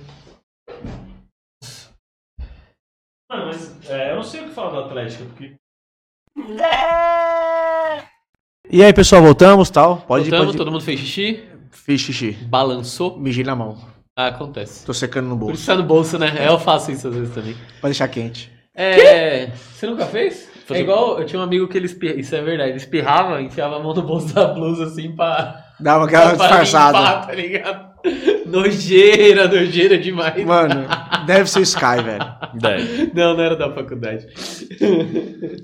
Mano, 3.30 3.46
mas 3.46 3.90
é, 3.90 4.12
eu 4.12 4.16
não 4.16 4.22
sei 4.22 4.42
o 4.42 4.48
que 4.48 4.54
falar 4.54 4.70
do 4.70 4.86
Atlético, 4.86 5.24
porque. 5.26 5.54
E 8.70 8.82
aí, 8.82 8.92
pessoal, 8.92 9.22
voltamos 9.22 9.70
tal? 9.70 9.98
Pode 10.06 10.24
Voltamos, 10.24 10.46
pode 10.46 10.58
todo 10.58 10.70
mundo 10.70 10.82
fez 10.84 11.00
xixi, 11.00 11.42
Fiz 11.70 12.00
xixi. 12.00 12.32
balançou. 12.32 13.18
Mijei 13.18 13.44
na 13.44 13.56
mão. 13.56 13.76
Ah, 14.16 14.26
acontece. 14.28 14.84
Tô 14.84 14.92
secando 14.92 15.26
no 15.28 15.34
Por 15.36 15.46
bolso. 15.46 15.54
isso 15.56 15.66
tá 15.66 15.76
no 15.76 15.82
bolso, 15.84 16.18
né? 16.18 16.34
É, 16.38 16.48
eu 16.48 16.58
faço 16.58 16.90
isso 16.90 17.08
às 17.08 17.14
vezes 17.14 17.34
também. 17.34 17.56
Pra 17.80 17.88
deixar 17.88 18.08
quente. 18.08 18.52
É. 18.74 19.46
Você 19.72 19.86
nunca 19.86 20.06
fez? 20.06 20.48
Fazer- 20.66 20.80
É 20.80 20.82
igual, 20.82 21.18
eu 21.18 21.24
tinha 21.26 21.40
um 21.40 21.42
amigo 21.44 21.66
que 21.66 21.78
ele 21.78 21.86
espirrava. 21.86 22.20
Isso 22.20 22.34
é 22.34 22.42
verdade, 22.42 22.70
ele 22.70 22.76
espirrava, 22.78 23.40
enfiava 23.40 23.76
a 23.76 23.78
mão 23.82 23.94
no 23.94 24.02
bolso 24.02 24.34
da 24.34 24.46
blusa 24.48 24.84
assim 24.84 25.14
pra. 25.14 25.64
Uma 25.80 26.04
aquela 26.04 26.34
pra 26.36 26.46
disfarçada. 26.46 26.98
limpar, 26.98 27.26
tá 27.26 27.32
ligado? 27.34 27.88
Nojeira, 28.46 29.48
nojeira 29.48 29.98
demais. 29.98 30.44
Mano, 30.44 30.86
deve 31.26 31.48
ser 31.50 31.60
o 31.60 31.62
Sky, 31.62 32.02
velho. 32.04 32.24
Deve. 32.54 33.12
Não, 33.14 33.34
não 33.36 33.42
era 33.42 33.56
da 33.56 33.72
faculdade. 33.72 34.26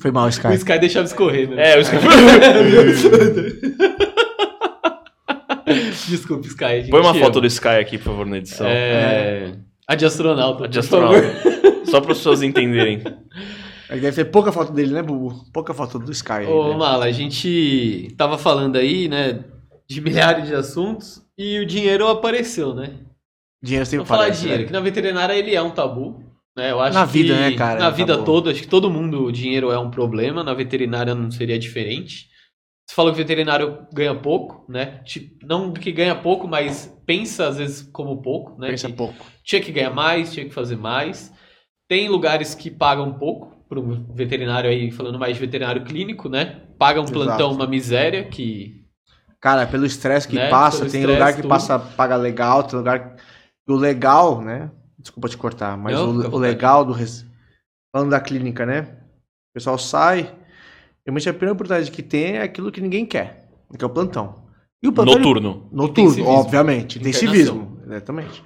Foi 0.00 0.10
mal, 0.10 0.26
O 0.26 0.28
Sky. 0.28 0.54
Sky 0.54 0.78
deixava 0.78 1.06
escorrer, 1.06 1.48
né? 1.48 1.72
É, 1.72 1.78
os 1.80 1.88
caras. 1.90 2.04
Desculpa, 6.08 6.46
Sky. 6.46 6.90
Põe 6.90 7.00
uma 7.00 7.14
foto 7.14 7.40
do 7.40 7.46
Sky 7.46 7.68
aqui, 7.68 7.98
por 7.98 8.04
favor, 8.04 8.26
na 8.26 8.38
edição. 8.38 8.66
É. 8.66 9.52
A 9.86 9.94
de 9.94 10.04
astronauta. 10.04 10.64
A 10.64 10.66
de 10.66 10.78
astronauta. 10.78 11.22
Só 11.86 12.00
para 12.00 12.12
as 12.12 12.18
pessoas 12.18 12.42
entenderem. 12.42 13.02
Aí 13.88 14.00
deve 14.00 14.16
ter 14.16 14.24
pouca 14.24 14.50
foto 14.50 14.72
dele, 14.72 14.92
né, 14.92 15.02
Bubu? 15.02 15.44
Pouca 15.52 15.74
foto 15.74 15.98
do 15.98 16.10
Sky. 16.10 16.44
Ô, 16.48 16.70
né? 16.70 16.76
Mala, 16.76 17.04
a 17.04 17.12
gente 17.12 18.12
tava 18.16 18.38
falando 18.38 18.76
aí, 18.76 19.08
né, 19.08 19.40
de 19.86 20.00
milhares 20.00 20.46
de 20.48 20.54
assuntos 20.54 21.22
e 21.36 21.58
o 21.58 21.66
dinheiro 21.66 22.08
apareceu, 22.08 22.74
né? 22.74 22.90
Dinheiro 23.65 23.86
sempre 23.86 24.05
Vamos 24.07 24.09
falar 24.09 24.28
de 24.28 24.41
dinheiro, 24.41 24.61
né? 24.62 24.66
que 24.66 24.73
na 24.73 24.81
veterinária 24.81 25.32
ele 25.35 25.55
é 25.55 25.62
um 25.62 25.70
tabu. 25.70 26.23
Né? 26.57 26.70
Eu 26.70 26.81
acho 26.81 26.95
Na 26.99 27.07
que 27.07 27.12
vida, 27.12 27.35
né, 27.35 27.53
cara, 27.57 27.78
é 27.81 27.82
Na 27.82 27.89
um 27.89 27.93
vida 27.93 28.12
tabu. 28.15 28.24
toda, 28.27 28.51
acho 28.51 28.61
que 28.61 28.69
todo 28.69 28.91
mundo 28.91 29.24
o 29.24 29.32
dinheiro 29.32 29.70
é 29.73 29.78
um 29.78 29.91
problema. 29.91 30.45
Na 30.45 30.55
veterinária 30.55 31.15
não 31.15 31.31
seria 31.31 31.59
diferente. 31.59 32.28
Você 32.86 32.95
falou 32.95 33.11
que 33.12 33.16
o 33.19 33.23
veterinário 33.23 33.86
ganha 33.93 34.15
pouco, 34.15 34.70
né? 34.70 35.01
Não 35.43 35.73
que 35.73 35.91
ganha 35.91 36.15
pouco, 36.15 36.47
mas 36.47 36.95
pensa 37.07 37.49
às 37.49 37.57
vezes 37.57 37.82
como 37.91 38.20
pouco, 38.20 38.61
né? 38.61 38.69
Pensa 38.69 38.89
Que 38.89 38.93
pouco. 38.93 39.15
tinha 39.43 39.61
que 39.62 39.73
ganhar 39.73 39.91
mais, 39.91 40.32
tinha 40.32 40.45
que 40.45 40.53
fazer 40.55 40.77
mais. 40.77 41.32
Tem 41.89 42.09
lugares 42.09 42.55
que 42.55 42.70
pagam 42.70 43.15
pouco 43.15 43.65
para 43.69 43.81
um 43.81 44.12
veterinário 44.15 44.69
aí, 44.69 44.91
falando 44.91 45.19
mais 45.19 45.35
de 45.35 45.41
veterinário 45.41 45.82
clínico, 45.85 46.28
né? 46.28 46.61
Paga 46.78 47.01
um 47.01 47.05
Exato. 47.05 47.19
plantão 47.19 47.53
uma 47.53 47.66
miséria 47.66 48.24
que 48.24 48.85
Cara, 49.41 49.66
pelo 49.66 49.85
estresse 49.86 50.28
que 50.28 50.36
Né? 50.36 50.49
passa, 50.49 50.81
Pelo 50.81 50.91
tem 50.91 51.05
lugar 51.07 51.32
que 51.35 51.43
tudo. 51.43 51.49
passa, 51.51 51.78
paga 51.78 52.16
legal, 52.16 52.62
tem 52.62 52.78
lugar. 52.78 53.16
O 53.69 53.74
legal, 53.74 54.41
né? 54.43 54.70
Desculpa 54.99 55.28
te 55.28 55.36
cortar, 55.36 55.77
mas 55.77 55.95
Não, 55.95 56.11
o, 56.11 56.35
o 56.35 56.39
legal 56.39 56.85
do. 56.85 56.93
res- 56.93 57.24
Falando 57.95 58.11
da 58.11 58.20
clínica, 58.20 58.66
né? 58.66 58.81
O 59.51 59.55
pessoal 59.55 59.78
sai. 59.78 60.35
Realmente 61.07 61.28
a 61.28 61.32
primeira 61.32 61.53
oportunidade 61.53 61.91
que 61.91 62.03
tem 62.03 62.36
é 62.39 62.43
aquilo 62.43 62.73
que 62.73 62.81
ninguém 62.81 63.05
quer. 63.07 63.49
que 63.78 63.85
é 63.85 63.86
o 63.86 63.91
plantão. 63.91 64.45
E 64.82 64.89
o 64.89 64.93
plantão, 64.93 65.15
ele- 65.15 65.23
Noturno. 65.24 65.69
Noturno, 65.73 66.11
Intensivismo. 66.11 66.28
obviamente. 66.31 66.99
Intensivismo, 66.99 67.81
exatamente. 67.86 68.43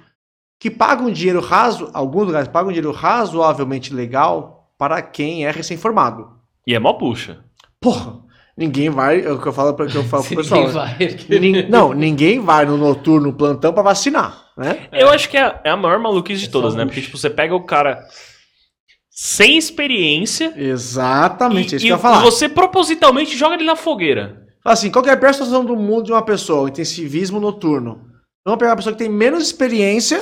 Que 0.61 0.69
paga 0.69 1.03
um 1.03 1.11
dinheiro 1.11 1.39
raso, 1.39 1.89
alguns 1.93 2.25
lugares 2.27 2.47
pagam 2.47 2.69
um 2.69 2.73
dinheiro 2.73 2.91
razoavelmente 2.91 3.93
legal 3.93 4.73
para 4.77 5.01
quem 5.01 5.45
é 5.45 5.51
recém-formado. 5.51 6.29
E 6.67 6.73
é 6.75 6.79
mó 6.79 6.93
puxa. 6.93 7.43
Porra, 7.79 8.19
ninguém 8.59 8.89
vai, 8.89 9.21
é 9.25 9.31
o 9.31 9.39
que 9.41 9.47
eu 9.47 9.53
falo 9.53 9.73
para 9.73 9.87
que 9.87 9.95
eu 9.97 10.03
falo 10.03 10.23
pro 10.23 10.35
pessoal. 10.37 10.61
ninguém 10.61 10.73
vai. 10.73 11.39
Nin- 11.39 11.67
não, 11.71 11.93
ninguém 11.93 12.39
vai 12.39 12.65
no 12.65 12.77
noturno 12.77 13.33
plantão 13.33 13.73
para 13.73 13.81
vacinar, 13.81 14.45
né? 14.57 14.87
Eu 14.91 15.09
acho 15.09 15.27
que 15.29 15.37
é, 15.37 15.59
é 15.63 15.69
a 15.71 15.77
maior 15.77 15.97
maluquice 15.99 16.41
de 16.41 16.47
É 16.47 16.51
todas, 16.51 16.75
né? 16.75 16.85
Porque, 16.85 17.01
tipo, 17.01 17.17
você 17.17 17.29
pega 17.29 17.55
o 17.55 17.63
cara 17.63 17.99
sem 19.09 19.57
experiência 19.57 20.53
Exatamente, 20.55 21.73
e, 21.73 21.77
isso 21.77 21.85
e 21.85 21.87
que 21.87 21.93
eu 21.93 21.95
ia 21.97 22.01
falar. 22.01 22.21
você 22.21 22.47
propositalmente 22.47 23.35
joga 23.37 23.55
ele 23.55 23.65
na 23.65 23.75
fogueira. 23.75 24.45
Assim, 24.63 24.91
qual 24.91 25.01
que 25.03 25.09
é 25.09 25.13
a 25.13 25.17
pior 25.17 25.33
situação 25.33 25.63
do 25.65 25.75
mundo 25.75 26.03
de 26.03 26.11
uma 26.11 26.21
pessoa? 26.21 26.63
O 26.63 26.67
intensivismo 26.67 27.39
noturno. 27.39 28.01
Vamos 28.45 28.59
pegar 28.59 28.71
uma 28.71 28.75
pessoa 28.77 28.93
que 28.93 28.99
tem 28.99 29.09
menos 29.09 29.43
experiência 29.43 30.21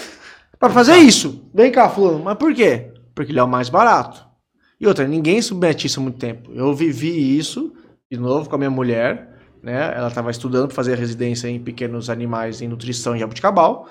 para 0.60 0.70
fazer 0.70 0.96
isso. 0.98 1.50
Vem 1.54 1.72
cá, 1.72 1.90
fulano. 1.90 2.24
Mas 2.24 2.38
por 2.38 2.54
quê? 2.54 2.92
Porque 3.16 3.32
ele 3.32 3.40
é 3.40 3.44
o 3.44 3.48
mais 3.48 3.68
barato. 3.70 4.26
E 4.80 4.88
outra, 4.88 5.08
ninguém 5.08 5.42
submete 5.42 5.88
isso 5.88 6.00
há 6.00 6.04
muito 6.04 6.20
tempo. 6.20 6.52
Eu 6.54 6.74
vivi 6.74 7.38
isso, 7.38 7.74
de 8.12 8.18
novo, 8.20 8.50
com 8.50 8.56
a 8.56 8.58
minha 8.58 8.70
mulher. 8.70 9.36
Né? 9.62 9.74
Ela 9.96 10.08
estava 10.08 10.32
estudando 10.32 10.68
para 10.68 10.76
fazer 10.76 10.96
residência 10.98 11.48
em 11.50 11.62
pequenos 11.64 12.10
animais 12.10 12.62
em 12.62 12.68
nutrição 12.68 13.16
em 13.16 13.20
Jabuticabal. 13.20 13.90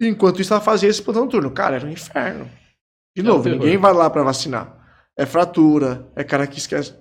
Enquanto 0.00 0.40
isso, 0.40 0.52
ela 0.52 0.60
fazia 0.62 0.88
esse 0.88 1.02
plantão 1.02 1.24
noturno. 1.24 1.50
Cara, 1.50 1.76
era 1.76 1.86
um 1.86 1.90
inferno. 1.90 2.50
De 3.16 3.22
É 3.24 3.30
um 3.30 3.32
novo, 3.32 3.44
terror. 3.44 3.58
ninguém 3.58 3.76
vai 3.78 3.92
lá 3.92 4.08
para 4.10 4.22
vacinar. 4.22 4.78
É 5.16 5.26
fratura, 5.26 6.10
é 6.16 6.24
cara 6.24 6.46
que 6.46 6.58
esquece, 6.58 6.94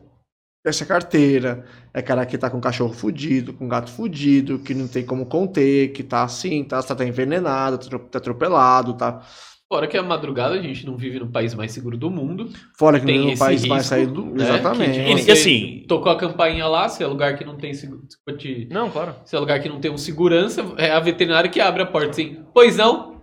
esquece 0.60 0.84
a 0.84 0.88
carteira, 0.88 1.66
é 1.94 2.02
cara 2.02 2.26
que 2.26 2.38
tá 2.38 2.50
com 2.50 2.60
cachorro 2.62 2.94
fudido, 2.94 3.54
com 3.54 3.68
gato 3.68 3.92
fudido, 3.92 4.60
que 4.60 4.74
não 4.74 4.88
tem 4.88 5.06
como 5.06 5.26
conter, 5.26 5.94
que 5.94 6.04
tá 6.04 6.24
assim, 6.24 6.64
tá, 6.64 6.84
tá 6.84 7.06
envenenado, 7.06 7.78
tá 7.78 8.00
tá 8.00 8.18
atropelado, 8.20 8.96
tá. 8.96 9.26
Fora 9.72 9.88
que 9.88 9.98
a 9.98 10.04
madrugada 10.04 10.56
a 10.56 10.62
gente 10.62 10.86
não 10.86 10.98
vive 10.98 11.18
no 11.18 11.28
país 11.32 11.54
mais 11.54 11.72
seguro 11.72 11.96
do 11.98 12.12
mundo. 12.12 12.50
Fora 12.78 13.00
que 13.00 13.06
Tem 13.06 13.20
no 13.20 13.30
esse 13.30 13.40
país 13.40 13.66
mais 13.66 13.84
risco, 13.90 13.96
saído. 13.96 14.26
né, 14.26 14.44
Exatamente. 14.44 14.92
que, 15.00 15.06
tipo, 15.06 15.18
E 15.18 15.22
você 15.22 15.32
assim- 15.32 15.86
Tocou 15.88 16.12
a 16.12 16.18
campainha 16.18 16.68
lá, 16.68 16.90
se 16.90 17.02
é 17.02 17.08
lugar 17.08 17.38
que 17.38 17.46
não 17.46 17.56
tem 17.56 17.74
seguro. 17.74 18.02
Se 18.10 18.68
Não, 18.70 18.90
claro. 18.90 19.16
é 19.32 19.40
lugar 19.40 19.62
que 19.62 19.70
não 19.70 19.80
tem 19.80 19.90
um 19.90 19.98
segurança, 19.98 20.62
é 20.78 20.92
a 20.92 21.00
veterinária 21.00 21.50
que 21.50 21.62
abre 21.62 21.84
a 21.84 21.86
porta 21.86 22.10
assim. 22.10 22.44
Pois 22.54 22.76
não? 22.76 23.22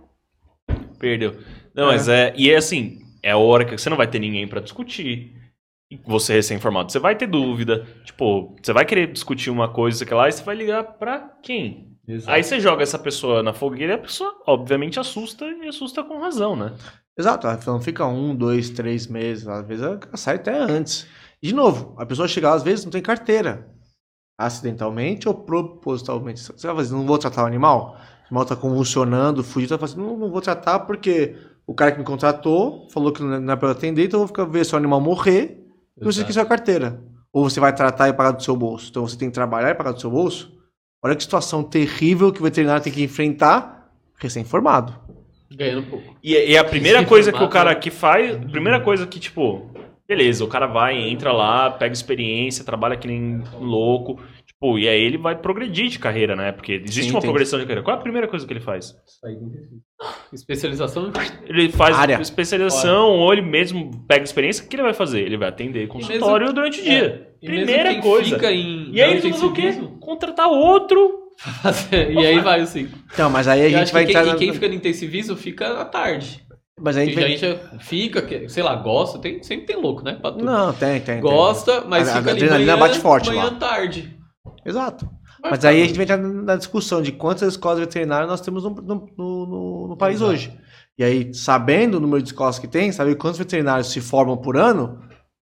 Perdeu. 0.97 1.35
Não, 1.75 1.83
É. 1.83 1.87
mas 1.91 2.07
é. 2.09 2.33
E 2.35 2.49
é 2.49 2.55
assim, 2.55 2.97
é 3.21 3.29
a 3.29 3.37
hora 3.37 3.63
que 3.63 3.77
você 3.77 3.87
não 3.87 3.97
vai 3.97 4.07
ter 4.07 4.17
ninguém 4.17 4.47
pra 4.47 4.59
discutir. 4.59 5.31
Você 6.07 6.33
recém-informado, 6.33 6.91
você 6.91 6.97
vai 6.97 7.15
ter 7.15 7.27
dúvida. 7.27 7.85
Tipo, 8.05 8.55
você 8.59 8.73
vai 8.73 8.85
querer 8.85 9.11
discutir 9.11 9.51
uma 9.51 9.69
coisa 9.69 10.03
que 10.03 10.13
lá 10.15 10.27
e 10.27 10.31
você 10.31 10.43
vai 10.43 10.55
ligar 10.55 10.83
pra 10.83 11.31
quem? 11.43 11.89
Aí 12.27 12.43
você 12.43 12.59
joga 12.59 12.83
essa 12.83 12.97
pessoa 12.97 13.43
na 13.43 13.53
fogueira 13.53 13.93
e 13.93 13.95
a 13.95 13.99
pessoa, 13.99 14.35
obviamente, 14.47 14.99
assusta 14.99 15.45
e 15.45 15.67
assusta 15.67 16.03
com 16.03 16.19
razão, 16.19 16.55
né? 16.55 16.73
Exato, 17.17 17.47
ela 17.47 17.59
não 17.67 17.81
fica 17.81 18.05
um, 18.05 18.35
dois, 18.35 18.69
três 18.69 19.07
meses, 19.07 19.47
às 19.47 19.65
vezes 19.67 19.83
ela 19.83 19.99
sai 20.15 20.35
até 20.35 20.57
antes. 20.57 21.05
De 21.41 21.53
novo, 21.53 21.93
a 21.97 22.05
pessoa 22.05 22.27
chega 22.27 22.49
lá, 22.49 22.55
às 22.55 22.63
vezes 22.63 22.85
não 22.85 22.91
tem 22.91 23.01
carteira. 23.01 23.67
Acidentalmente 24.37 25.27
ou 25.27 25.33
propositalmente. 25.33 26.39
Você 26.39 26.67
vai 26.67 26.75
fazer, 26.77 26.93
não 26.95 27.05
vou 27.05 27.17
tratar 27.17 27.43
o 27.43 27.47
animal? 27.47 27.97
O 28.23 28.25
animal 28.27 28.45
tá 28.45 28.55
convulsionando, 28.55 29.43
fugindo, 29.43 29.69
tá 29.69 29.77
fazendo, 29.77 30.01
não, 30.05 30.17
não 30.17 30.31
vou 30.31 30.39
tratar 30.41 30.79
porque 30.79 31.35
o 31.67 31.73
cara 31.73 31.91
que 31.91 31.99
me 31.99 32.05
contratou 32.05 32.87
falou 32.89 33.11
que 33.11 33.21
não 33.21 33.51
é- 33.51 33.53
é 33.53 33.55
pra 33.57 33.67
eu 33.67 33.71
atender, 33.73 34.05
então 34.05 34.17
eu 34.21 34.25
vou 34.25 34.27
ficar 34.27 34.45
ver 34.45 34.65
seu 34.65 34.77
animal 34.77 35.01
morrer 35.01 35.65
e 35.99 36.03
você 36.05 36.23
quer 36.23 36.31
sua 36.31 36.45
carteira. 36.45 37.03
Ou 37.33 37.47
você 37.49 37.59
vai 37.59 37.75
tratar 37.75 38.07
e 38.07 38.13
pagar 38.13 38.31
do 38.31 38.41
seu 38.41 38.55
bolso. 38.55 38.87
Então 38.89 39.05
você 39.05 39.17
tem 39.17 39.27
que 39.29 39.33
trabalhar 39.35 39.69
e 39.71 39.75
pagar 39.75 39.91
do 39.91 39.99
seu 39.99 40.09
bolso. 40.09 40.57
Olha 41.03 41.15
que 41.15 41.23
situação 41.23 41.63
terrível 41.63 42.31
que 42.31 42.39
o 42.39 42.43
veterinário 42.43 42.83
tem 42.83 42.91
que 42.91 43.03
enfrentar 43.03 43.89
recém-formado. 44.17 44.93
Ganhando 45.51 45.87
pouco. 45.89 46.15
E, 46.23 46.33
e 46.51 46.57
a 46.57 46.63
primeira 46.63 47.05
coisa 47.05 47.31
que 47.31 47.37
o 47.37 47.39
formato 47.39 47.53
cara 47.53 47.71
é- 47.71 47.75
que 47.75 47.89
faz, 47.89 48.35
a 48.35 48.39
primeira 48.39 48.79
coisa 48.81 49.07
que, 49.07 49.19
tipo, 49.19 49.71
beleza, 50.07 50.43
o 50.43 50.47
cara 50.47 50.67
vai, 50.67 50.97
entra 50.97 51.31
lá, 51.31 51.71
pega 51.71 51.93
experiência, 51.93 52.63
trabalha 52.65 52.97
que 52.97 53.07
nem 53.07 53.41
um 53.57 53.63
louco, 53.63 54.19
tipo, 54.45 54.77
e 54.77 54.87
aí 54.89 55.01
ele 55.01 55.17
vai 55.17 55.35
progredir 55.35 55.87
de 55.87 55.97
carreira, 55.97 56.35
né? 56.35 56.51
Porque 56.51 56.73
existe 56.73 57.05
Sim, 57.05 57.11
uma 57.11 57.21
tem. 57.21 57.29
progressão 57.29 57.57
de 57.59 57.65
carreira. 57.65 57.81
Qual 57.83 57.95
é 57.95 57.99
a 57.99 58.01
primeira 58.03 58.27
coisa 58.27 58.45
que 58.45 58.51
ele 58.53 58.59
faz? 58.59 58.93
Especialização 60.31 61.11
Ele 61.45 61.69
faz 61.71 61.95
Área. 61.97 62.21
especialização, 62.21 63.09
ou 63.09 63.33
ele 63.33 63.41
mesmo 63.41 64.05
pega 64.07 64.23
experiência, 64.23 64.63
o 64.65 64.67
que 64.67 64.75
ele 64.75 64.83
vai 64.83 64.93
fazer? 64.93 65.21
Ele 65.21 65.37
vai 65.37 65.49
atender 65.49 65.87
consultório 65.87 66.53
durante 66.53 66.79
o 66.81 66.83
dia. 66.83 67.28
E 67.41 67.47
mesmo 67.49 67.65
Primeira 67.65 68.01
coisa. 68.01 68.35
Fica 68.35 68.51
em 68.51 68.91
E 68.93 69.01
aí 69.01 69.11
ele 69.11 69.15
não 69.15 69.21
vai 69.21 69.31
fazer 69.31 69.45
o 69.45 69.53
quê? 69.53 69.73
Contratar 69.99 70.47
outro. 70.49 71.29
e 72.11 72.25
aí 72.25 72.39
vai 72.39 72.59
assim. 72.61 72.89
Então, 73.13 73.29
mas 73.29 73.47
aí 73.47 73.65
a 73.65 73.69
gente 73.69 73.93
vai 73.93 74.03
que 74.05 74.11
entrar 74.11 74.23
quem, 74.23 74.31
na... 74.31 74.35
e 74.35 74.39
quem 74.39 74.53
fica 74.53 74.67
no 74.67 74.73
intensivismo 74.73 75.35
fica 75.37 75.79
à 75.79 75.85
tarde. 75.85 76.43
Mas 76.81 76.95
aí 76.97 77.09
a 77.09 77.13
Tem 77.15 77.27
gente 77.37 77.45
vai... 77.45 77.51
gente 77.69 77.83
fica, 77.85 78.21
que, 78.21 78.47
sei 78.49 78.63
lá, 78.63 78.73
gosta, 78.75 79.19
tem, 79.19 79.43
sempre 79.43 79.65
tem 79.65 79.75
louco, 79.81 80.01
né? 80.03 80.17
Não, 80.41 80.71
tem, 80.73 80.93
tem. 81.01 81.15
tem. 81.15 81.19
Gosta, 81.21 81.83
mas 81.87 82.07
A- 82.07 82.13
a 82.13 82.17
fica 82.17 82.29
ali 82.31 82.39
adrenalina 82.43 82.77
manhã, 82.77 82.87
bate 82.87 82.99
forte 82.99 83.29
manhã 83.29 83.43
lá. 83.45 83.51
tarde. 83.51 84.17
Exato. 84.65 85.09
Mas 85.41 85.55
ficar- 85.59 85.69
aí 85.69 85.81
a 85.81 85.85
gente 85.85 85.95
vai 85.95 86.03
entrar 86.03 86.17
na 86.17 86.55
discussão 86.55 87.01
de 87.01 87.11
quantas 87.13 87.49
escolas 87.49 87.79
veterinárias 87.79 88.29
nós 88.29 88.41
temos 88.41 88.63
no, 88.63 88.69
no, 88.71 89.09
no- 89.17 89.87
no 89.89 89.97
país 89.97 90.17
Exato. 90.17 90.31
hoje. 90.31 90.53
E 90.97 91.03
aí, 91.03 91.33
sabendo 91.33 91.95
o 91.95 91.99
número 92.01 92.21
de 92.21 92.29
escolas 92.29 92.59
que 92.59 92.67
tem, 92.67 92.91
saber 92.91 93.15
quantos 93.15 93.39
veterinários 93.39 93.89
se 93.91 94.01
formam 94.01 94.35
por 94.37 94.57
ano, 94.57 94.99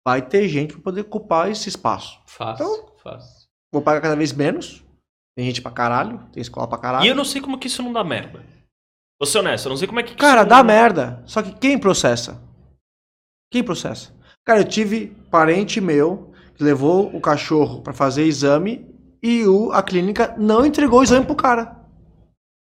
vai 0.07 0.23
ter 0.23 0.47
gente 0.49 0.73
para 0.75 0.83
poder 0.83 1.01
ocupar 1.01 1.51
esse 1.51 1.69
espaço. 1.69 2.21
Fácil, 2.27 2.65
Então- 2.65 2.87
fácil. 3.03 3.49
Vou 3.73 3.83
pagar 3.83 4.01
cada 4.01 4.15
vez 4.15 4.33
menos. 4.33 4.85
Tem 5.37 5.45
gente 5.45 5.61
pra 5.61 5.73
caralho, 5.73 6.21
tem 6.33 6.41
escola 6.41 6.69
pra 6.69 6.79
caralho. 6.79 7.05
E 7.05 7.09
eu 7.09 7.15
não 7.15 7.25
sei 7.25 7.41
como 7.43 7.59
que 7.59 7.67
isso 7.67 7.83
não 7.83 7.93
dá 7.93 8.05
merda. 8.05 8.39
Vou 9.21 9.27
ser 9.27 9.39
honesto, 9.41 9.67
eu 9.67 9.71
não 9.71 9.77
sei 9.77 9.89
como 9.89 9.99
é 9.99 10.05
que 10.05 10.15
Cara, 10.15 10.43
não- 10.43 10.49
dá 10.49 10.63
merda. 10.63 11.23
Só 11.27 11.43
que 11.43 11.53
quem 11.55 11.77
processa? 11.77 12.41
Quem 13.53 13.65
processa? 13.65 14.15
Cara, 14.47 14.61
eu 14.61 14.65
tive 14.69 15.09
parente 15.29 15.81
meu 15.81 16.33
que 16.55 16.63
levou 16.63 17.15
o 17.15 17.21
cachorro 17.21 17.83
pra 17.83 17.93
fazer 17.93 18.23
exame 18.25 18.87
e 19.21 19.45
o, 19.45 19.73
a 19.73 19.83
clínica 19.83 20.37
não 20.39 20.65
entregou 20.65 21.01
o 21.01 21.03
exame 21.03 21.27
pro 21.27 21.35
cara. 21.35 21.77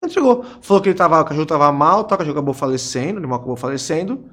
Não 0.04 0.10
entregou. 0.10 0.44
Falou 0.62 0.84
que 0.84 0.90
ele 0.90 0.98
tava, 0.98 1.22
o 1.22 1.24
cachorro 1.26 1.46
tava 1.46 1.72
mal, 1.72 2.04
tá, 2.04 2.16
o 2.16 2.18
cachorro 2.18 2.36
acabou 2.38 2.54
falecendo, 2.54 3.16
o 3.16 3.18
animal 3.20 3.38
acabou 3.40 3.56
falecendo. 3.56 4.30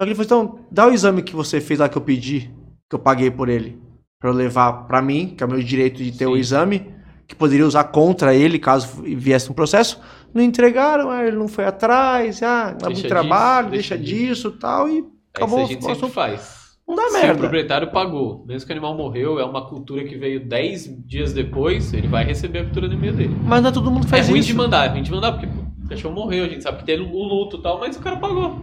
Ele 0.00 0.14
falou, 0.14 0.24
então, 0.26 0.58
dá 0.70 0.86
o 0.86 0.92
exame 0.92 1.22
que 1.22 1.34
você 1.34 1.60
fez 1.60 1.80
lá 1.80 1.88
que 1.88 1.98
eu 1.98 2.02
pedi, 2.02 2.50
que 2.88 2.94
eu 2.94 3.00
paguei 3.00 3.30
por 3.32 3.48
ele, 3.48 3.76
pra 4.20 4.30
eu 4.30 4.34
levar 4.34 4.86
pra 4.86 5.02
mim, 5.02 5.34
que 5.36 5.42
é 5.42 5.46
o 5.46 5.50
meu 5.50 5.60
direito 5.60 6.02
de 6.02 6.12
ter 6.16 6.26
o 6.26 6.36
exame, 6.36 6.86
que 7.26 7.34
poderia 7.34 7.66
usar 7.66 7.82
contra 7.84 8.32
ele 8.34 8.60
caso 8.60 9.02
viesse 9.02 9.50
um 9.50 9.54
processo. 9.54 10.00
Não 10.32 10.40
entregaram, 10.42 11.10
aí 11.10 11.26
ele 11.26 11.36
não 11.36 11.48
foi 11.48 11.64
atrás, 11.64 12.40
ah, 12.44 12.70
dá 12.78 12.86
muito 12.86 13.00
Deixa 13.02 13.08
trabalho, 13.08 13.70
deixa, 13.70 13.96
deixa 13.96 14.14
disso 14.16 14.52
e 14.56 14.58
tal, 14.60 14.88
e 14.88 14.92
É 14.92 14.94
isso 14.98 15.06
acabou 15.34 15.58
a 15.58 15.64
gente 15.64 15.78
o 15.78 15.82
sempre 15.82 15.92
assunto. 15.96 16.12
faz. 16.12 16.58
Não 16.86 16.94
dá 16.94 17.02
Se 17.02 17.08
o 17.08 17.20
merda. 17.20 17.38
proprietário 17.40 17.90
pagou, 17.90 18.44
mesmo 18.46 18.66
que 18.66 18.72
o 18.72 18.76
animal 18.76 18.96
morreu, 18.96 19.38
é 19.40 19.44
uma 19.44 19.68
cultura 19.68 20.04
que 20.04 20.16
veio 20.16 20.46
10 20.46 21.04
dias 21.04 21.32
depois, 21.32 21.92
ele 21.92 22.06
vai 22.06 22.24
receber 22.24 22.60
a 22.60 22.64
cultura 22.64 22.88
do 22.88 22.94
e-mail 22.94 23.14
dele. 23.14 23.36
Mas 23.44 23.60
não 23.62 23.68
é 23.68 23.72
todo 23.72 23.90
mundo 23.90 24.02
que 24.06 24.14
É 24.14 24.16
faz 24.18 24.28
ruim 24.28 24.38
isso. 24.38 24.46
de 24.48 24.54
mandar, 24.54 24.86
é 24.86 24.88
ruim 24.90 25.02
de 25.02 25.10
mandar, 25.10 25.32
porque 25.32 25.46
o 25.84 25.88
cachorro 25.88 26.14
morreu, 26.14 26.44
a 26.44 26.48
gente 26.48 26.62
sabe 26.62 26.78
que 26.78 26.84
tem 26.84 26.98
o 27.00 27.04
luto 27.24 27.56
e 27.58 27.62
tal, 27.62 27.80
mas 27.80 27.96
o 27.96 28.00
cara 28.00 28.16
pagou. 28.16 28.62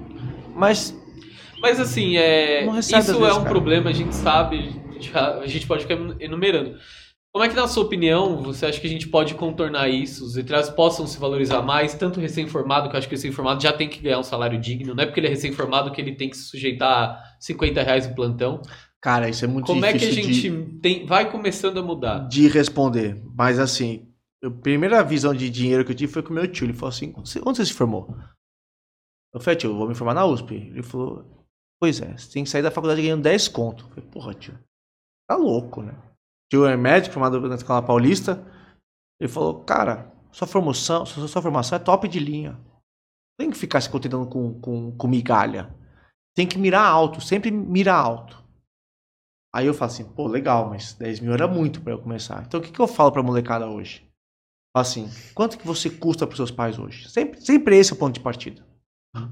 Mas 0.55 0.95
Mas 1.61 1.79
assim, 1.79 2.17
é, 2.17 2.65
isso 2.79 3.25
é 3.25 3.33
um 3.33 3.37
cara. 3.37 3.49
problema, 3.49 3.89
a 3.89 3.93
gente 3.93 4.13
sabe, 4.15 4.81
já- 4.99 5.39
a 5.39 5.47
gente 5.47 5.65
pode 5.67 5.83
ficar 5.85 5.95
enumerando. 6.19 6.77
Como 7.33 7.43
é 7.43 7.49
que, 7.49 7.55
na 7.55 7.67
sua 7.67 7.83
opinião, 7.83 8.41
você 8.41 8.65
acha 8.65 8.79
que 8.79 8.87
a 8.87 8.89
gente 8.89 9.09
pode 9.09 9.33
contornar 9.35 9.89
isso? 9.89 10.23
Os 10.25 10.35
veterinários 10.35 10.69
possam 10.73 11.05
se 11.05 11.19
valorizar 11.19 11.61
mais, 11.61 11.93
tanto 11.93 12.19
recém-formado, 12.21 12.87
que 12.89 12.95
eu 12.95 12.97
acho 12.97 13.09
que 13.09 13.13
o 13.13 13.17
recém-formado 13.17 13.61
já 13.61 13.73
tem 13.73 13.89
que 13.89 13.99
ganhar 13.99 14.19
um 14.19 14.23
salário 14.23 14.57
digno, 14.57 14.95
não 14.95 15.03
é 15.03 15.05
porque 15.05 15.19
ele 15.19 15.27
é 15.27 15.31
recém-formado 15.31 15.91
que 15.91 15.99
ele 15.99 16.15
tem 16.15 16.29
que 16.29 16.37
se 16.37 16.43
sujeitar 16.45 17.09
a 17.11 17.23
50 17.41 17.83
reais 17.83 18.07
no 18.07 18.15
plantão. 18.15 18.61
Cara, 19.01 19.27
isso 19.27 19.43
é 19.43 19.47
muito 19.49 19.65
Como 19.67 19.83
é 19.83 19.91
que 19.91 19.97
a 19.97 20.09
difícil 20.09 20.23
gente 20.23 20.49
de, 20.49 20.79
tem, 20.79 21.05
vai 21.05 21.29
começando 21.29 21.77
a 21.77 21.83
mudar? 21.83 22.19
de 22.19 22.47
responder. 22.47 23.21
Mas 23.35 23.59
assim, 23.59 24.07
a 24.41 24.49
primeira 24.49 25.03
visão 25.03 25.33
de 25.33 25.49
dinheiro 25.49 25.83
que 25.83 25.91
eu 25.91 25.95
tive 25.95 26.13
foi 26.13 26.23
com 26.23 26.29
o 26.29 26.33
meu 26.33 26.47
tio. 26.49 26.65
Ele 26.65 26.73
falou 26.73 26.89
assim: 26.89 27.13
"Onde 27.17 27.29
você- 27.29 27.41
onde 27.45 27.57
você 27.57 27.65
se 27.65 27.73
formou? 27.73 28.15
Eu 29.33 29.41
falei, 29.41 29.57
tio, 29.57 29.71
eu 29.71 29.75
vou 29.75 29.87
me 29.89 29.95
formar 29.95 30.13
na 30.13 30.25
USP. 30.25 30.55
Ele 30.55 30.81
falou: 30.83 31.44
Pois 31.85 32.01
é, 32.01 32.17
você 32.17 32.31
tem 32.31 32.43
que 32.43 32.49
sair 32.49 32.63
da 32.63 32.71
faculdade 32.71 32.99
ganhando 32.99 33.21
10 33.21 33.47
conto. 33.47 33.87
Falei, 33.89 34.09
porra, 34.09 34.33
tio, 34.33 34.57
tá 35.29 35.35
louco, 35.35 35.83
né? 35.83 35.93
Tio 36.51 36.65
é 36.65 36.75
médico, 36.75 37.13
formado 37.13 37.39
na 37.47 37.53
escola 37.53 37.79
paulista. 37.79 38.43
Ele 39.21 39.31
falou, 39.31 39.63
cara, 39.63 40.11
sua 40.31 40.47
formação, 40.47 41.05
sua, 41.05 41.27
sua 41.27 41.43
formação 41.43 41.75
é 41.75 41.79
top 41.79 42.07
de 42.07 42.17
linha. 42.17 42.59
Tem 43.39 43.51
que 43.51 43.55
ficar 43.55 43.81
se 43.81 43.89
contentando 43.91 44.27
com, 44.27 44.59
com, 44.59 44.97
com 44.97 45.07
migalha. 45.07 45.77
Tem 46.35 46.47
que 46.47 46.57
mirar 46.57 46.87
alto, 46.87 47.21
sempre 47.21 47.51
mira 47.51 47.93
alto. 47.93 48.43
Aí 49.53 49.67
eu 49.67 49.73
falo 49.75 49.91
assim, 49.91 50.11
pô, 50.11 50.25
legal, 50.25 50.67
mas 50.67 50.93
10 50.93 51.19
mil 51.19 51.33
era 51.33 51.47
muito 51.47 51.83
pra 51.83 51.93
eu 51.93 52.01
começar. 52.01 52.43
Então 52.47 52.59
o 52.59 52.63
que, 52.63 52.71
que 52.71 52.79
eu 52.79 52.87
falo 52.87 53.11
pra 53.11 53.21
molecada 53.21 53.69
hoje? 53.69 54.09
Falo 54.75 54.81
assim, 54.81 55.07
quanto 55.35 55.55
que 55.55 55.67
você 55.67 55.87
custa 55.87 56.25
pros 56.25 56.37
seus 56.37 56.49
pais 56.49 56.79
hoje? 56.79 57.07
Sempre, 57.11 57.39
sempre 57.41 57.77
esse 57.77 57.93
é 57.93 57.95
o 57.95 57.99
ponto 57.99 58.15
de 58.15 58.21
partida. 58.21 58.65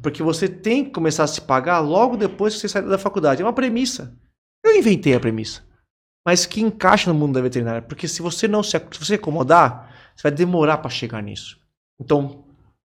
Porque 0.02 0.24
você 0.24 0.48
tem 0.48 0.86
que 0.86 0.92
começar 0.92 1.24
a 1.24 1.28
se 1.28 1.42
pagar 1.42 1.80
logo 1.80 2.16
depois 2.16 2.54
que 2.54 2.62
você 2.62 2.70
sair 2.70 2.88
da 2.88 2.98
faculdade. 2.98 3.42
É 3.42 3.46
uma 3.46 3.54
premissa. 3.54 4.18
Eu 4.66 4.76
inventei 4.76 5.14
a 5.14 5.20
premissa. 5.20 5.62
mas 6.26 6.46
que 6.46 6.62
encaixa 6.62 7.12
no 7.12 7.20
mundo 7.20 7.34
da 7.34 7.42
veterinária. 7.42 7.82
Porque 7.82 8.08
se 8.08 8.22
você 8.22 8.48
não 8.48 8.64
se, 8.64 8.80
se 8.80 9.00
você 9.00 9.16
acomodar, 9.16 9.94
você 10.16 10.24
vai 10.24 10.32
demorar 10.32 10.78
para 10.78 10.90
chegar 10.90 11.22
nisso. 11.22 11.60
Então, 12.00 12.46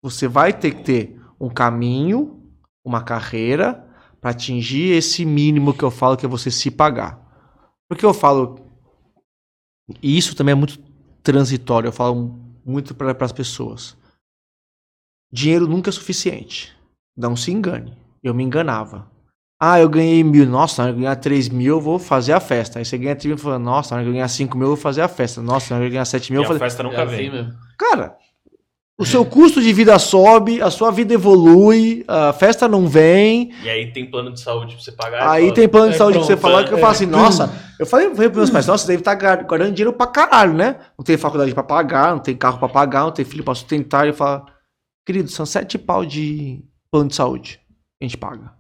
você 0.03 0.27
vai 0.27 0.53
ter 0.53 0.73
que 0.73 0.83
ter 0.83 1.21
um 1.39 1.51
caminho, 1.51 2.43
uma 2.85 3.03
carreira 3.03 3.87
para 4.21 4.31
atingir 4.31 4.93
esse 4.93 5.25
mínimo 5.25 5.75
que 5.75 5.83
eu 5.83 5.91
falo 5.91 6.17
que 6.17 6.25
é 6.25 6.29
você 6.29 6.51
se 6.51 6.71
pagar. 6.71 7.21
Porque 7.89 8.05
eu 8.05 8.15
falo 8.15 8.69
e 10.03 10.17
isso 10.17 10.37
também 10.37 10.53
é 10.53 10.57
muito 10.57 10.79
transitório, 11.23 11.89
eu 11.89 11.93
falo 11.93 12.39
muito 12.65 12.95
para 12.95 13.17
as 13.25 13.33
pessoas. 13.33 13.97
Dinheiro 15.33 15.67
nunca 15.67 15.91
é 15.91 15.93
suficiente. 15.93 16.77
Não 17.19 17.35
se 17.35 17.51
engane. 17.51 17.99
Eu 18.23 18.33
me 18.33 18.45
enganava. 18.45 19.07
Ah, 19.61 19.81
eu 19.81 19.89
ganhei 19.89 20.23
mil. 20.23 20.47
Nossa, 20.47 20.81
na 20.81 20.87
hora 20.87 20.93
que 20.95 20.99
eu 21.01 21.03
ganhar 21.03 21.17
3 21.17 21.49
mil, 21.49 21.75
eu 21.77 21.81
vou 21.81 21.99
fazer 21.99 22.33
a 22.33 22.39
festa. 22.39 22.79
Aí 22.79 22.85
você 22.85 22.97
ganha 22.97 23.17
3 23.17 23.27
mil 23.27 23.35
e 23.37 23.41
fala, 23.41 23.59
nossa, 23.59 23.91
na 23.91 23.97
hora 23.97 24.05
que 24.05 24.11
eu 24.11 24.15
ganhar 24.15 24.29
5 24.29 24.57
mil, 24.57 24.67
eu 24.67 24.75
vou 24.75 24.77
fazer 24.77 25.03
a 25.03 25.09
festa. 25.09 25.43
Nossa, 25.43 25.75
na 25.75 25.79
hora 25.79 25.85
que 25.85 25.89
eu 25.89 25.93
ganhar 25.95 26.05
7 26.05 26.31
mil, 26.33 26.41
E 26.41 26.45
eu 26.45 26.47
a 26.47 26.49
vou 26.49 26.59
fazer. 26.59 26.71
festa 26.71 26.83
É 26.83 26.87
nunca 26.87 27.03
assim 27.03 27.17
vem. 27.17 27.31
mesmo. 27.33 27.53
Cara, 27.77 28.17
o 29.01 29.05
seu 29.05 29.25
custo 29.25 29.61
de 29.61 29.73
vida 29.73 29.99
sobe, 29.99 30.63
a 30.63 30.71
sua 30.71 30.93
vida 30.93 31.15
evolui, 31.15 32.05
a 32.07 32.33
festa 32.33 32.69
não 32.69 32.87
vem. 32.87 33.53
E 33.65 33.69
aí 33.69 33.93
tem 33.93 34.09
plano 34.09 34.33
de 34.33 34.41
saúde 34.41 34.75
pra 34.75 34.85
você 34.85 34.93
pagar. 34.93 35.29
Aí 35.29 35.49
e 35.49 35.53
tem 35.53 35.69
plano 35.69 35.89
de 35.89 35.95
é, 35.97 35.99
saúde 35.99 36.19
pra 36.19 36.27
você 36.27 36.37
pronto, 36.37 36.53
falar 36.53 36.63
é, 36.63 36.65
que 36.69 36.73
eu 36.75 36.79
é. 36.79 36.81
falo 36.81 36.93
assim, 36.93 37.07
nossa, 37.07 37.53
eu 37.81 37.87
falei, 37.87 38.07
falei 38.11 38.29
pros 38.29 38.37
meus 38.39 38.51
pais, 38.51 38.67
nossa, 38.67 38.85
você 38.85 38.93
deve 38.93 39.01
estar 39.01 39.15
guardando 39.43 39.73
dinheiro 39.73 39.93
pra 39.93 40.07
caralho, 40.07 40.53
né? 40.55 40.77
Não 40.97 41.05
tem 41.05 41.17
faculdade 41.17 41.53
pra 41.53 41.63
pagar, 41.65 42.13
não 42.13 42.21
tem 42.21 42.37
carro 42.37 42.59
pra 42.59 42.69
pagar, 42.69 43.03
não 43.03 43.13
tem 43.13 43.25
filho 43.25 43.43
pra 43.43 43.55
sustentar. 43.55 44.07
Eu 44.07 44.15
falo, 44.15 44.47
querido, 45.05 45.29
são 45.29 45.45
sete 45.47 45.79
pau 45.79 46.05
de 46.05 46.65
plano 46.93 47.09
de 47.09 47.15
saúde. 47.15 47.61
A 48.01 48.05
gente 48.05 48.17
paga. 48.17 48.53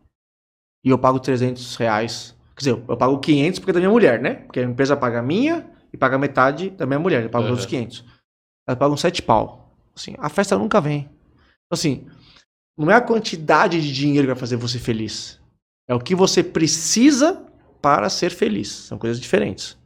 E 0.84 0.90
eu 0.90 0.98
pago 0.98 1.18
300 1.18 1.76
reais. 1.76 2.34
Quer 2.56 2.59
dizer, 2.60 2.84
eu 2.88 2.96
pago 2.96 3.18
500 3.18 3.59
porque 3.59 3.70
é 3.70 3.74
da 3.74 3.80
minha 3.80 3.90
mulher, 3.90 4.20
né? 4.20 4.34
Porque 4.34 4.60
a 4.60 4.64
empresa 4.64 4.96
paga 4.96 5.20
a 5.20 5.22
minha 5.22 5.68
e 5.92 5.96
paga 5.96 6.18
metade 6.18 6.70
da 6.70 6.86
minha 6.86 6.98
mulher. 6.98 7.22
Eu 7.24 7.30
pago 7.30 7.44
os 7.44 7.50
Uhum. 7.50 7.52
outros 7.52 7.66
500. 7.66 8.05
Ela 8.68 8.76
paga 8.76 8.92
uns 8.92 9.00
sete 9.00 9.22
pau. 9.22 9.74
Assim, 9.96 10.14
a 10.18 10.28
festa 10.28 10.56
nunca 10.59 10.80
vem. 10.80 11.09
Assim, 11.72 12.06
não 12.76 12.90
é 12.90 12.94
a 12.94 13.00
quantidade 13.00 13.80
de 13.80 13.92
dinheiro 13.92 14.26
que 14.26 14.32
vai 14.34 14.40
fazer 14.40 14.56
você 14.56 14.78
feliz. 14.78 15.40
É 15.88 15.94
o 15.94 16.00
que 16.00 16.14
você 16.14 16.42
precisa 16.42 17.46
para 17.80 18.09
ser 18.10 18.30
feliz. 18.30 18.68
São 18.68 18.98
coisas 18.98 19.18
diferentes. 19.20 19.76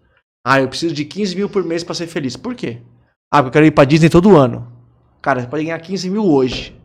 Ah, 0.44 0.60
eu 0.60 0.68
preciso 0.68 0.94
de 0.94 1.04
15 1.04 1.36
mil 1.36 1.48
por 1.48 1.62
mês 1.64 1.84
para 1.84 1.94
ser 1.94 2.06
feliz. 2.08 2.36
Por 2.36 2.54
quê? 2.54 2.82
Ah, 3.32 3.38
porque 3.42 3.48
eu 3.48 3.52
quero 3.52 3.66
ir 3.66 3.70
pra 3.70 3.84
Disney 3.84 4.10
todo 4.10 4.36
ano. 4.36 4.70
Cara, 5.22 5.40
você 5.40 5.46
pode 5.46 5.64
ganhar 5.64 5.78
15 5.78 6.10
mil 6.10 6.24
hoje. 6.26 6.76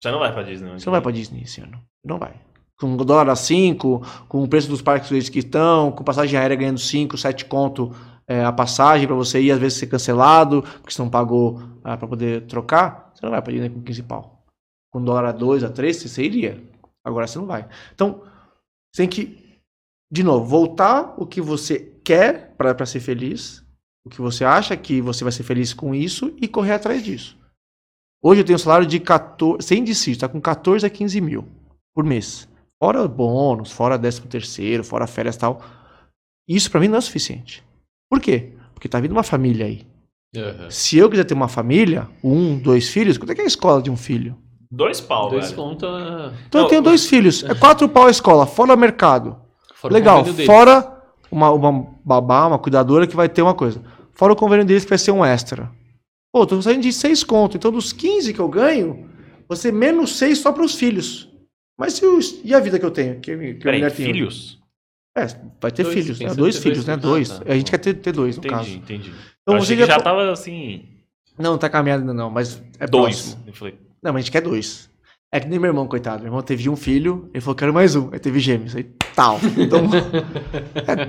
Você 0.00 0.10
não 0.10 0.18
vai 0.18 0.32
pra 0.32 0.42
Disney. 0.42 0.70
Você 0.70 0.86
não 0.86 0.92
vai 0.92 1.00
pra 1.00 1.12
Disney 1.12 1.42
esse 1.42 1.60
ano. 1.60 1.80
Não 2.04 2.18
vai. 2.18 2.34
Com 2.78 2.96
dólar 2.96 3.28
a 3.28 3.36
5, 3.36 4.24
com 4.26 4.42
o 4.42 4.48
preço 4.48 4.68
dos 4.68 4.80
parques 4.80 5.28
que 5.28 5.38
estão, 5.40 5.92
com 5.92 6.02
passagem 6.02 6.38
aérea 6.38 6.56
ganhando 6.56 6.78
5, 6.78 7.18
7 7.18 7.44
conto 7.44 7.94
é, 8.26 8.42
a 8.42 8.52
passagem 8.52 9.06
para 9.06 9.16
você 9.16 9.42
ir, 9.42 9.50
às 9.50 9.58
vezes 9.58 9.78
ser 9.78 9.88
cancelado, 9.88 10.62
porque 10.62 10.92
você 10.92 11.02
não 11.02 11.10
pagou 11.10 11.60
ah, 11.84 11.96
para 11.96 12.08
poder 12.08 12.46
trocar. 12.46 13.10
Você 13.14 13.26
não 13.26 13.30
vai 13.30 13.42
pra 13.42 13.52
Disney 13.52 13.68
com 13.68 13.82
15 13.82 14.02
pau. 14.04 14.46
Com 14.90 15.04
dólar 15.04 15.26
a 15.26 15.32
2, 15.32 15.64
a 15.64 15.68
3, 15.68 15.96
você 15.96 16.22
iria. 16.22 16.62
Agora 17.04 17.26
você 17.26 17.38
não 17.38 17.46
vai. 17.46 17.68
Então, 17.92 18.22
você 18.92 19.02
tem 19.02 19.08
que, 19.08 19.60
de 20.10 20.22
novo, 20.22 20.46
voltar 20.46 21.14
o 21.18 21.26
que 21.26 21.40
você 21.40 21.78
quer 22.04 22.54
para 22.56 22.86
ser 22.86 23.00
feliz, 23.00 23.64
o 24.04 24.08
que 24.08 24.20
você 24.20 24.44
acha 24.44 24.76
que 24.76 25.00
você 25.02 25.22
vai 25.22 25.32
ser 25.32 25.42
feliz 25.42 25.74
com 25.74 25.94
isso 25.94 26.34
e 26.40 26.48
correr 26.48 26.72
atrás 26.72 27.02
disso. 27.02 27.39
Hoje 28.22 28.42
eu 28.42 28.44
tenho 28.44 28.56
um 28.56 28.58
salário 28.58 28.86
de 28.86 29.00
14, 29.00 29.66
sem 29.66 29.82
dissídio, 29.82 30.20
tá 30.20 30.28
com 30.28 30.40
14 30.40 30.84
a 30.84 30.90
15 30.90 31.20
mil 31.20 31.44
por 31.94 32.04
mês. 32.04 32.46
Fora 32.78 33.06
bônus, 33.08 33.72
fora 33.72 33.98
13 33.98 34.22
terceiro, 34.22 34.84
fora 34.84 35.06
férias 35.06 35.36
e 35.36 35.38
tal. 35.38 35.62
Isso 36.48 36.70
pra 36.70 36.80
mim 36.80 36.88
não 36.88 36.98
é 36.98 37.00
suficiente. 37.00 37.64
Por 38.10 38.20
quê? 38.20 38.52
Porque 38.74 38.88
tá 38.88 39.00
vindo 39.00 39.12
uma 39.12 39.22
família 39.22 39.66
aí. 39.66 39.86
Uhum. 40.36 40.70
Se 40.70 40.98
eu 40.98 41.08
quiser 41.10 41.24
ter 41.24 41.34
uma 41.34 41.48
família, 41.48 42.08
um, 42.22 42.58
dois 42.58 42.88
filhos, 42.88 43.18
quanto 43.18 43.32
é 43.32 43.34
que 43.34 43.40
é 43.40 43.44
a 43.44 43.46
escola 43.46 43.82
de 43.82 43.90
um 43.90 43.96
filho? 43.96 44.36
Dois 44.70 45.00
pau, 45.00 45.30
Dois 45.30 45.46
velho. 45.50 45.56
conta. 45.56 45.86
Então 46.46 46.60
Não, 46.60 46.66
eu 46.66 46.68
tenho 46.68 46.82
dois 46.82 47.06
filhos. 47.06 47.42
É 47.42 47.54
quatro 47.54 47.88
pau 47.88 48.06
a 48.06 48.10
escola, 48.10 48.46
fora 48.46 48.74
o 48.74 48.78
mercado. 48.78 49.36
fora 49.74 49.92
Legal, 49.92 50.24
fora 50.46 51.02
uma, 51.30 51.50
uma 51.50 51.86
babá, 52.04 52.46
uma 52.46 52.58
cuidadora 52.58 53.06
que 53.06 53.16
vai 53.16 53.28
ter 53.28 53.42
uma 53.42 53.54
coisa. 53.54 53.82
Fora 54.12 54.32
o 54.32 54.36
convênio 54.36 54.64
deles 54.64 54.84
que 54.84 54.90
vai 54.90 54.98
ser 54.98 55.10
um 55.10 55.24
extra. 55.24 55.70
Pô, 56.32 56.46
tô 56.46 56.60
saindo 56.62 56.82
de 56.82 56.92
seis 56.92 57.24
conto. 57.24 57.56
Então 57.56 57.72
dos 57.72 57.92
15 57.92 58.32
que 58.32 58.40
eu 58.40 58.48
ganho, 58.48 59.08
você 59.48 59.72
menos 59.72 60.16
seis 60.16 60.38
só 60.38 60.52
pros 60.52 60.74
filhos. 60.74 61.28
Mas 61.78 61.98
e, 61.98 62.06
os- 62.06 62.40
e 62.44 62.54
a 62.54 62.60
vida 62.60 62.78
que 62.78 62.84
eu 62.84 62.90
tenho? 62.90 63.20
Que, 63.20 63.36
que 63.36 63.54
Peraí, 63.54 63.78
mulher 63.80 63.92
tem? 63.94 64.06
filhos? 64.06 64.58
É, 65.16 65.26
vai 65.60 65.72
ter 65.72 65.82
Dois, 65.82 65.94
filhos, 65.94 66.20
né? 66.20 66.34
Dois 66.34 66.56
filhos, 66.58 66.84
dois 66.84 66.86
né? 66.86 66.94
filhos. 66.94 67.10
Dois. 67.10 67.30
Ah, 67.32 67.40
tá. 67.44 67.52
A 67.52 67.56
gente 67.56 67.70
quer 67.70 67.78
ter, 67.78 67.94
ter 67.94 68.12
dois, 68.12 68.36
no 68.36 68.40
Entendi, 68.40 68.54
caso. 68.54 68.70
entendi. 68.76 69.10
Então 69.42 69.56
eu 69.56 69.60
você 69.64 69.76
já 69.76 69.86
já 69.86 69.96
to- 69.98 70.04
tava 70.04 70.30
assim. 70.30 70.84
Não, 71.38 71.58
tá 71.58 71.68
caminhado 71.68 72.02
ainda 72.02 72.14
não, 72.14 72.30
mas 72.30 72.62
é 72.78 72.86
dois. 72.86 73.20
próximo. 73.22 73.42
Eu 73.46 73.52
falei, 73.54 73.74
Não, 74.02 74.12
mas 74.12 74.16
a 74.16 74.20
gente 74.20 74.30
quer 74.32 74.42
dois. 74.42 74.88
É 75.32 75.40
que 75.40 75.48
nem 75.48 75.58
meu 75.58 75.68
irmão, 75.70 75.86
coitado. 75.88 76.18
Meu 76.22 76.28
irmão 76.28 76.42
teve 76.42 76.68
um 76.68 76.76
filho, 76.76 77.28
ele 77.34 77.40
falou, 77.40 77.54
quero 77.56 77.72
mais 77.74 77.96
um. 77.96 78.08
Aí 78.12 78.18
teve 78.20 78.38
gêmeos. 78.40 78.76
Aí 78.76 78.84
tal. 79.14 79.38
Então, 79.56 79.88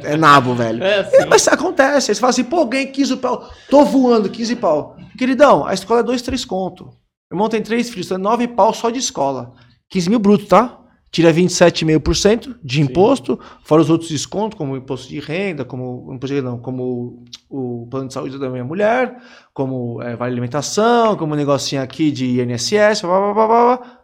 é, 0.06 0.14
é 0.14 0.18
nabo, 0.18 0.54
velho. 0.54 0.84
É 0.84 1.00
assim. 1.00 1.26
mas 1.30 1.48
acontece. 1.48 2.12
Aí 2.12 2.16
você 2.16 2.22
fala 2.22 2.32
assim, 2.32 2.44
pô, 2.44 2.66
ganhei 2.66 2.88
15 2.88 3.18
pau. 3.18 3.50
Tô 3.70 3.86
voando, 3.86 4.30
15 4.30 4.56
pau. 4.58 4.98
Queridão, 5.18 5.66
a 5.66 5.74
escola 5.74 6.02
é 6.02 6.04
2, 6.04 6.22
3 6.22 6.46
conto. 6.46 6.86
Meu 7.32 7.38
irmão 7.38 7.48
tem 7.48 7.62
três 7.62 7.90
filhos, 7.90 8.08
então 8.08 8.18
é 8.18 8.22
9 8.22 8.48
pau 8.50 8.74
só 8.74 8.90
de 8.90 9.00
escola. 9.00 9.54
15 9.90 10.10
mil 10.10 10.20
bruto, 10.20 10.48
tá? 10.48 10.80
Tira 11.10 11.34
27,5% 11.34 12.58
de 12.64 12.82
imposto, 12.82 13.40
fora 13.64 13.82
os 13.82 13.90
outros 13.90 14.10
descontos, 14.10 14.58
como 14.58 14.76
imposto 14.76 15.10
de 15.10 15.20
renda, 15.20 15.64
como 15.64 16.14
imposto 16.14 16.28
de 16.28 16.36
renda, 16.36 16.50
não, 16.52 16.60
como 16.60 17.26
o 17.50 17.88
plano 17.90 18.08
de 18.08 18.14
saúde 18.14 18.38
da 18.38 18.50
minha 18.50 18.64
mulher, 18.64 19.22
como 19.54 20.02
é, 20.02 20.16
vale 20.16 20.32
alimentação, 20.32 21.18
como 21.18 21.34
um 21.34 21.38
negocinho 21.38 21.82
aqui 21.82 22.12
de 22.12 22.42
INSS, 22.42 23.02
blá, 23.02 23.20
blá, 23.20 23.34
blá, 23.34 23.48
blá, 23.48 23.78
blá. 23.78 24.00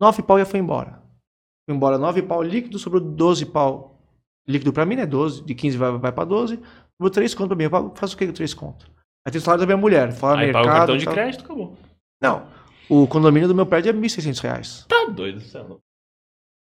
9 0.00 0.22
pau 0.22 0.38
já 0.38 0.46
foi 0.46 0.60
embora. 0.60 1.02
Embora 1.68 1.98
9 1.98 2.22
pau 2.22 2.42
líquido, 2.42 2.78
sobrou 2.78 3.00
12 3.02 3.46
pau 3.46 4.00
líquido 4.46 4.72
pra 4.72 4.86
mim, 4.86 4.96
né? 4.96 5.04
12, 5.06 5.44
de 5.44 5.54
15 5.54 5.76
vai, 5.76 5.92
vai 5.98 6.10
pra 6.12 6.24
12, 6.24 6.56
sobrou 6.96 7.10
3 7.12 7.34
conto 7.34 7.48
pra 7.48 7.56
mim. 7.56 7.64
Eu 7.64 7.70
pago- 7.70 7.92
faço 7.94 8.14
o 8.14 8.18
que 8.18 8.26
com 8.26 8.32
3 8.32 8.54
conto? 8.54 8.90
Aí 9.26 9.30
tem 9.32 9.38
o 9.38 9.42
salário 9.42 9.60
da 9.60 9.66
minha 9.66 9.76
mulher, 9.76 10.10
fora 10.12 10.40
aí 10.40 10.46
mercado. 10.46 10.62
paga 10.64 10.74
o 10.74 10.78
cartão 10.78 10.96
de 10.96 11.04
tal. 11.04 11.14
crédito, 11.14 11.44
acabou. 11.44 11.76
Não, 12.22 12.48
o 12.88 13.06
condomínio 13.06 13.46
do 13.48 13.54
meu 13.54 13.66
prédio 13.66 13.90
é 13.90 13.92
1.600 13.92 14.40
reais. 14.40 14.86
Tá 14.88 15.04
doido, 15.04 15.40
céu. 15.40 15.68
não. 15.68 15.80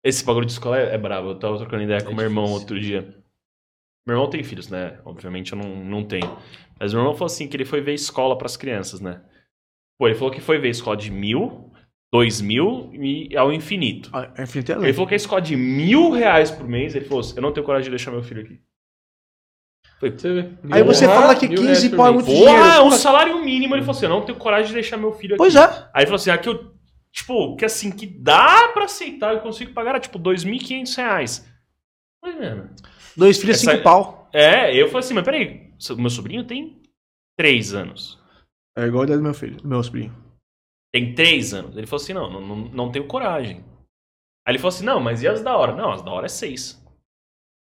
Esse 0.02 0.24
bagulho 0.24 0.46
de 0.46 0.52
escola 0.52 0.78
é, 0.78 0.94
é 0.94 0.98
brabo. 0.98 1.28
Eu 1.30 1.38
tava 1.38 1.56
trocando 1.58 1.82
ideia 1.82 2.02
com 2.02 2.10
É 2.12 2.14
meu 2.14 2.24
irmão 2.24 2.44
difícil. 2.44 2.60
outro 2.62 2.80
dia. 2.80 3.22
Meu 4.06 4.16
irmão 4.16 4.28
tem 4.28 4.42
filhos, 4.44 4.68
né? 4.68 4.98
Obviamente 5.04 5.52
eu 5.52 5.58
não, 5.58 5.76
não 5.84 6.04
tenho. 6.04 6.36
Mas 6.78 6.92
meu 6.92 7.00
irmão 7.02 7.14
falou 7.14 7.26
assim 7.26 7.48
que 7.48 7.56
ele 7.56 7.64
foi 7.64 7.80
ver 7.80 7.94
escola 7.94 8.36
pras 8.36 8.56
crianças, 8.56 9.00
né? 9.00 9.22
Pô, 9.98 10.06
ele 10.06 10.14
falou 10.16 10.30
que 10.32 10.40
foi 10.42 10.58
ver 10.58 10.68
escola 10.70 10.96
de 10.96 11.10
mil, 11.10 11.72
dois 12.14 12.40
mil 12.40 12.90
e 12.94 13.36
ao 13.36 13.52
infinito. 13.52 14.08
Ah, 14.12 14.30
É 14.38 14.42
infinito 14.44 14.70
é 14.72 14.76
Ele 14.76 14.92
falou 14.92 15.08
que 15.08 15.14
a 15.14 15.16
escola 15.16 15.40
de 15.42 15.56
mil 15.56 16.10
reais 16.12 16.48
por 16.50 16.68
mês, 16.68 16.94
ele 16.94 17.04
falou 17.06 17.20
assim, 17.20 17.34
eu 17.34 17.42
não 17.42 17.52
tenho 17.52 17.66
coragem 17.66 17.86
de 17.86 17.90
deixar 17.90 18.12
meu 18.12 18.22
filho 18.22 18.42
aqui. 18.42 18.60
Você 20.00 20.32
vê. 20.42 20.50
Aí 20.70 20.82
você 20.84 21.06
Porra, 21.06 21.20
fala 21.22 21.34
que 21.36 21.48
mil 21.48 21.56
15 21.58 21.66
reais 21.66 21.88
por 21.88 21.96
pau 21.96 22.06
é 22.06 22.12
muito 22.12 22.26
Porra, 22.26 22.36
dinheiro. 22.38 22.62
é 22.64 22.80
um 22.80 22.84
Porra. 22.84 22.96
salário 22.98 23.44
mínimo. 23.44 23.74
Ele 23.74 23.82
falou 23.82 23.96
assim, 23.96 24.06
eu 24.06 24.10
não 24.10 24.24
tenho 24.24 24.38
coragem 24.38 24.68
de 24.68 24.74
deixar 24.74 24.96
meu 24.96 25.12
filho 25.12 25.34
aqui. 25.34 25.38
Pois 25.38 25.56
é. 25.56 25.64
Aí 25.92 26.02
ele 26.02 26.06
falou 26.06 26.16
assim, 26.16 26.30
aqui 26.30 26.48
eu, 26.48 26.72
tipo, 27.12 27.56
que 27.56 27.64
assim, 27.64 27.90
que 27.90 28.06
dá 28.06 28.68
pra 28.68 28.84
aceitar, 28.84 29.32
eu 29.34 29.40
consigo 29.40 29.72
pagar, 29.72 29.98
tipo, 29.98 30.18
2.500 30.18 30.96
reais. 30.96 31.50
Mas, 32.22 32.34
mano... 32.38 32.70
Dois 33.16 33.38
filhos, 33.38 33.56
Essa- 33.60 33.70
cinco 33.72 33.82
pau. 33.82 34.28
É, 34.32 34.74
eu 34.76 34.86
falei 34.88 35.00
assim, 35.00 35.14
mas 35.14 35.24
peraí, 35.24 35.72
meu 35.96 36.10
sobrinho 36.10 36.44
tem 36.44 36.80
3 37.38 37.72
anos. 37.74 38.20
É 38.76 38.86
igual 38.86 39.02
a 39.02 39.06
idade 39.06 39.18
do 39.20 39.24
meu 39.24 39.34
filho, 39.34 39.56
do 39.56 39.68
meu 39.68 39.82
sobrinho. 39.82 40.12
Tem 40.94 41.12
3 41.12 41.52
anos. 41.52 41.76
Ele 41.76 41.88
falou 41.88 42.00
assim, 42.02 42.12
não, 42.12 42.30
não, 42.30 42.56
não, 42.56 42.92
tenho 42.92 43.04
coragem. 43.08 43.64
Aí 44.46 44.52
ele 44.52 44.58
falou 44.60 44.68
assim, 44.76 44.84
não, 44.84 45.00
mas 45.00 45.22
e 45.24 45.26
as 45.26 45.42
da 45.42 45.56
hora? 45.56 45.74
Não, 45.74 45.90
as 45.90 46.02
da 46.02 46.12
hora 46.12 46.26
é 46.26 46.28
6. 46.28 46.80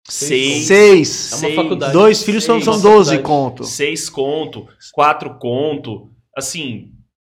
Seis 0.09 0.67
6. 0.67 0.67
Seis. 0.67 1.33
É 1.33 1.35
uma 1.35 1.41
Seis. 1.41 1.55
faculdade. 1.57 1.93
Dois 1.93 2.23
filhos 2.23 2.45
são, 2.45 2.55
Seis. 2.57 2.65
são 2.65 2.75
Uma 2.75 2.83
12 2.83 3.11
faculdade. 3.17 3.23
conto. 3.23 3.65
6 3.65 4.09
conto, 4.09 4.69
4 4.95 5.39
conto. 5.39 6.11
Assim, 6.35 6.93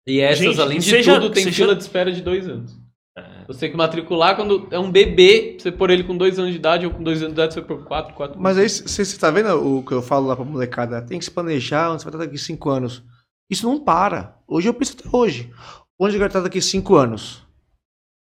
E 0.08 0.20
essas, 0.20 0.40
Gente, 0.40 0.62
além 0.62 0.80
de 0.80 0.86
seja- 0.86 1.16
tudo, 1.20 1.30
tem 1.34 1.44
seja- 1.44 1.56
fila 1.64 1.76
de 1.76 1.82
espera 1.84 2.12
de 2.12 2.22
dois 2.22 2.48
anos. 2.48 2.78
é, 3.18 3.46
Você 3.48 3.60
tem 3.62 3.72
que 3.72 3.78
matricular 3.78 4.36
quando 4.36 4.68
é 4.72 4.80
um 4.80 4.92
bebê, 4.92 5.58
você 5.60 5.72
pôr 5.72 5.90
ele 5.92 6.04
com 6.04 6.16
dois 6.18 6.38
anos 6.40 6.52
de 6.52 6.58
idade, 6.58 6.86
ou 6.86 6.92
com 6.94 7.04
dois 7.04 7.20
anos 7.22 7.34
de 7.34 7.40
idade, 7.42 7.54
você 7.54 7.62
por 7.62 7.86
quatro, 7.86 8.14
quatro. 8.14 8.40
Mas 8.40 8.58
aí, 8.58 8.68
você 8.70 9.18
tá 9.18 9.30
vendo 9.32 9.50
o 9.78 9.84
que 9.86 9.92
eu 9.94 10.02
falo 10.02 10.28
lá 10.28 10.36
pra 10.36 10.44
molecada? 10.46 11.02
Tem 11.02 11.20
que 11.20 11.26
se 11.26 11.32
planejar, 11.32 11.92
onde 11.92 12.02
você 12.02 12.06
vai 12.10 12.14
estar 12.16 12.26
daqui 12.26 12.38
cinco 12.38 12.70
anos. 12.70 13.04
Isso 13.50 13.66
não 13.66 13.80
para. 13.84 14.38
Hoje 14.54 14.70
eu 14.70 14.74
penso 14.76 14.96
até 15.00 15.10
hoje. 15.12 15.52
Onde 16.00 16.14
eu 16.14 16.20
quero 16.20 16.28
estar 16.28 16.42
daqui 16.42 16.62
cinco 16.62 16.94
anos? 16.94 17.44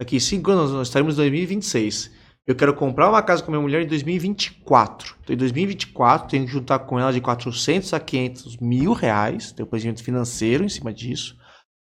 Daqui 0.02 0.20
cinco 0.20 0.50
anos, 0.50 0.72
nós 0.72 0.88
estaremos 0.88 1.14
em 1.14 1.18
2026. 1.18 2.10
Eu 2.48 2.56
quero 2.56 2.74
comprar 2.74 3.08
uma 3.08 3.22
casa 3.22 3.44
com 3.44 3.52
minha 3.52 3.62
mulher 3.62 3.84
em 3.84 3.88
2024. 3.88 5.16
Então, 5.22 5.36
em 5.36 5.38
2024, 5.38 6.30
tenho 6.30 6.48
que 6.48 6.52
juntar 6.52 6.80
com 6.80 6.98
ela 6.98 7.14
de 7.14 7.22
400 7.22 7.94
a 7.94 8.00
500 8.00 8.58
mil 8.58 8.94
reais. 8.94 9.52
Tem 9.52 9.64
um 9.64 9.70
planejamento 9.70 10.04
financeiro 10.04 10.64
em 10.64 10.70
cima 10.70 10.92
disso. 10.92 11.38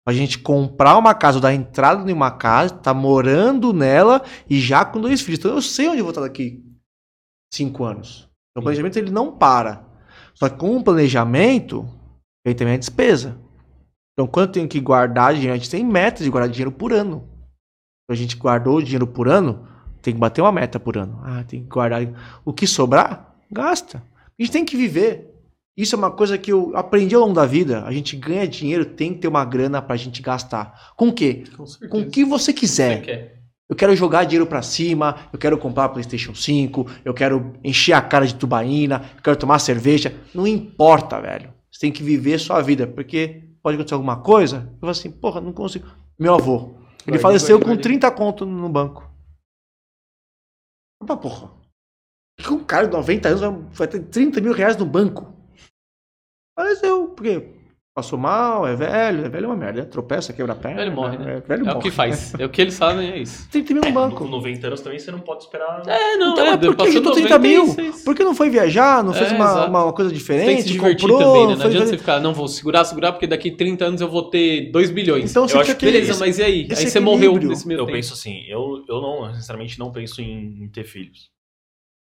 Pra 0.06 0.16
gente 0.16 0.40
comprar 0.40 0.98
uma 0.98 1.14
casa, 1.14 1.42
dar 1.42 1.54
entrada 1.54 2.10
em 2.10 2.14
uma 2.14 2.32
casa, 2.32 2.74
tá 2.74 2.94
morando 2.94 3.74
nela 3.74 4.24
e 4.50 4.62
já 4.62 4.86
com 4.86 5.02
dois 5.02 5.20
filhos. 5.20 5.40
Então, 5.40 5.56
eu 5.56 5.62
sei 5.62 5.90
onde 5.90 5.98
eu 5.98 6.06
vou 6.06 6.12
estar 6.12 6.22
daqui 6.22 6.64
cinco 7.54 7.84
anos. 7.84 8.30
Então, 8.52 8.62
o 8.62 8.64
planejamento 8.64 8.96
ele 8.96 9.12
não 9.12 9.38
para. 9.38 9.86
Só 10.34 10.48
que 10.48 10.56
com 10.56 10.78
o 10.78 10.84
planejamento, 10.84 11.86
vem 12.46 12.56
também 12.56 12.76
a 12.76 12.78
despesa. 12.78 13.46
Então, 14.18 14.26
quando 14.26 14.48
eu 14.48 14.52
tenho 14.52 14.68
que 14.68 14.80
guardar 14.80 15.34
dinheiro, 15.36 15.54
a 15.54 15.58
gente 15.58 15.70
tem 15.70 15.86
metas 15.86 16.24
de 16.24 16.32
guardar 16.32 16.50
dinheiro 16.50 16.72
por 16.72 16.92
ano. 16.92 17.18
Então, 18.04 18.12
a 18.12 18.16
gente 18.16 18.36
guardou 18.36 18.78
o 18.78 18.82
dinheiro 18.82 19.06
por 19.06 19.28
ano, 19.28 19.68
tem 20.02 20.12
que 20.12 20.20
bater 20.20 20.42
uma 20.42 20.52
meta 20.52 20.80
por 20.80 20.98
ano. 20.98 21.22
Ah, 21.24 21.44
tem 21.44 21.62
que 21.62 21.70
guardar. 21.70 22.02
O 22.44 22.52
que 22.52 22.66
sobrar, 22.66 23.36
gasta. 23.52 24.00
A 24.00 24.42
gente 24.42 24.52
tem 24.52 24.66
que 24.66 24.76
viver. 24.76 25.36
Isso 25.78 25.94
é 25.94 26.00
uma 26.00 26.10
coisa 26.10 26.36
que 26.36 26.52
eu 26.52 26.76
aprendi 26.76 27.14
ao 27.14 27.22
longo 27.22 27.36
da 27.36 27.46
vida. 27.46 27.84
A 27.86 27.92
gente 27.92 28.16
ganha 28.16 28.48
dinheiro, 28.48 28.86
tem 28.86 29.14
que 29.14 29.20
ter 29.20 29.28
uma 29.28 29.46
grana 29.46 29.84
pra 29.84 29.96
gente 29.96 30.20
gastar. 30.24 30.94
Com 30.98 31.10
o 31.10 31.14
quê? 31.14 31.44
Com 31.56 31.68
certeza. 31.68 31.92
Com 31.92 32.00
o 32.00 32.10
que 32.10 32.26
você 32.26 32.52
quiser. 32.52 32.98
Você 32.98 33.06
quer. 33.06 33.38
Eu 33.70 33.76
quero 33.76 33.96
jogar 33.96 34.24
dinheiro 34.24 34.48
pra 34.48 34.64
cima, 34.64 35.28
eu 35.32 35.38
quero 35.38 35.58
comprar 35.58 35.90
PlayStation 35.90 36.34
5, 36.34 36.88
eu 37.04 37.14
quero 37.14 37.54
encher 37.64 37.94
a 37.94 38.02
cara 38.02 38.26
de 38.26 38.34
tubaína, 38.34 39.04
eu 39.18 39.22
quero 39.22 39.36
tomar 39.36 39.60
cerveja. 39.60 40.16
Não 40.34 40.48
importa, 40.48 41.20
velho. 41.20 41.54
Você 41.70 41.82
tem 41.82 41.92
que 41.92 42.02
viver 42.02 42.40
sua 42.40 42.62
vida, 42.62 42.88
porque 42.88 43.44
pode 43.68 43.76
acontecer 43.76 43.96
alguma 43.96 44.22
coisa. 44.24 44.70
Eu 44.74 44.80
falo 44.80 44.92
assim, 44.92 45.12
porra, 45.12 45.42
não 45.42 45.52
consigo. 45.52 45.86
Meu 46.18 46.36
avô, 46.36 46.78
ele 47.06 47.20
faleceu 47.20 47.60
com 47.60 47.66
guarde. 47.66 47.84
30 47.84 48.10
conto 48.12 48.46
no 48.46 48.70
banco. 48.70 49.12
Opa, 51.02 51.18
porra. 51.18 51.48
Por 52.38 52.44
que 52.48 52.54
um 52.54 52.64
cara 52.64 52.88
de 52.88 52.94
90 52.94 53.28
anos 53.28 53.42
vai- 53.42 53.52
vai 53.74 53.88
ter 53.88 54.04
30 54.08 54.40
mil 54.40 54.54
reais 54.54 54.78
no 54.78 54.86
banco? 54.86 55.34
Faleceu, 56.58 57.10
por 57.10 57.24
quê? 57.24 57.57
Passou 57.98 58.20
mal, 58.20 58.68
é 58.68 58.76
velho, 58.76 59.26
é 59.26 59.30
velho 59.30 59.46
é 59.46 59.48
uma 59.48 59.56
merda, 59.56 59.80
né? 59.82 59.88
tropeça, 59.88 60.32
quebra 60.32 60.54
a 60.54 60.56
perna. 60.56 60.78
Velho 60.82 60.92
morre, 60.92 61.18
né? 61.18 61.38
É, 61.38 61.40
velho 61.40 61.62
É 61.64 61.66
morre. 61.66 61.78
o 61.78 61.82
que 61.82 61.90
faz. 61.90 62.32
É 62.38 62.46
o 62.46 62.50
que 62.50 62.62
eles 62.62 62.78
fazem, 62.78 63.10
é 63.10 63.18
isso. 63.18 63.50
30 63.50 63.74
mil 63.74 63.82
no 63.84 63.92
banco. 63.92 64.18
Com 64.18 64.28
90 64.30 64.68
anos 64.68 64.82
também 64.82 65.00
você 65.00 65.10
não 65.10 65.18
pode 65.20 65.46
esperar. 65.46 65.82
É, 65.88 66.16
não, 66.16 66.34
Então, 66.34 66.46
é. 66.46 66.52
mas 66.58 66.60
por 66.68 66.76
que 66.76 66.92
juntou 66.92 67.14
30 67.14 67.40
mil? 67.40 67.66
96. 67.66 68.04
Por 68.04 68.14
que 68.14 68.24
não 68.24 68.36
foi 68.36 68.52
viajar? 68.52 69.04
Não 69.04 69.14
fez 69.16 69.32
É, 69.32 69.36
uma, 69.36 69.66
uma 69.66 69.94
coisa 69.94 70.12
Você 70.12 70.16
diferente? 70.16 70.46
tem 70.46 70.56
que 70.58 70.62
se 70.62 70.70
divertir 70.70 71.10
comprou, 71.10 71.20
também, 71.28 71.48
né? 71.48 71.54
Não 71.54 71.58
foi- 71.58 71.66
adianta 71.72 71.88
você 71.88 71.98
ficar, 71.98 72.20
não, 72.20 72.36
vou 72.36 72.48
segurar, 72.48 72.86
segurar, 72.86 73.14
porque 73.14 73.26
daqui 73.26 73.50
30 73.50 73.86
anos 73.86 74.00
eu 74.00 74.08
vou 74.08 74.30
ter 74.30 74.70
2 74.72 74.92
bilhões. 74.92 75.32
Então 75.32 75.48
você 75.48 75.58
Eu 75.58 75.62
acho 75.62 75.76
que 75.76 75.86
Beleza, 75.88 76.16
mas 76.20 76.38
e 76.38 76.44
aí? 76.44 76.68
Aí 76.70 76.76
você 76.76 77.00
morreu 77.00 77.34
nesse 77.40 77.68
meio 77.68 77.80
Eu 77.80 77.86
tempo. 77.88 77.96
penso 77.96 78.14
assim, 78.14 78.44
eu, 78.48 78.84
eu 78.88 79.02
não, 79.02 79.34
sinceramente, 79.34 79.80
não 79.80 79.92
penso 79.92 80.22
em, 80.22 80.66
em 80.66 80.68
ter 80.68 80.84
filhos. 80.84 81.36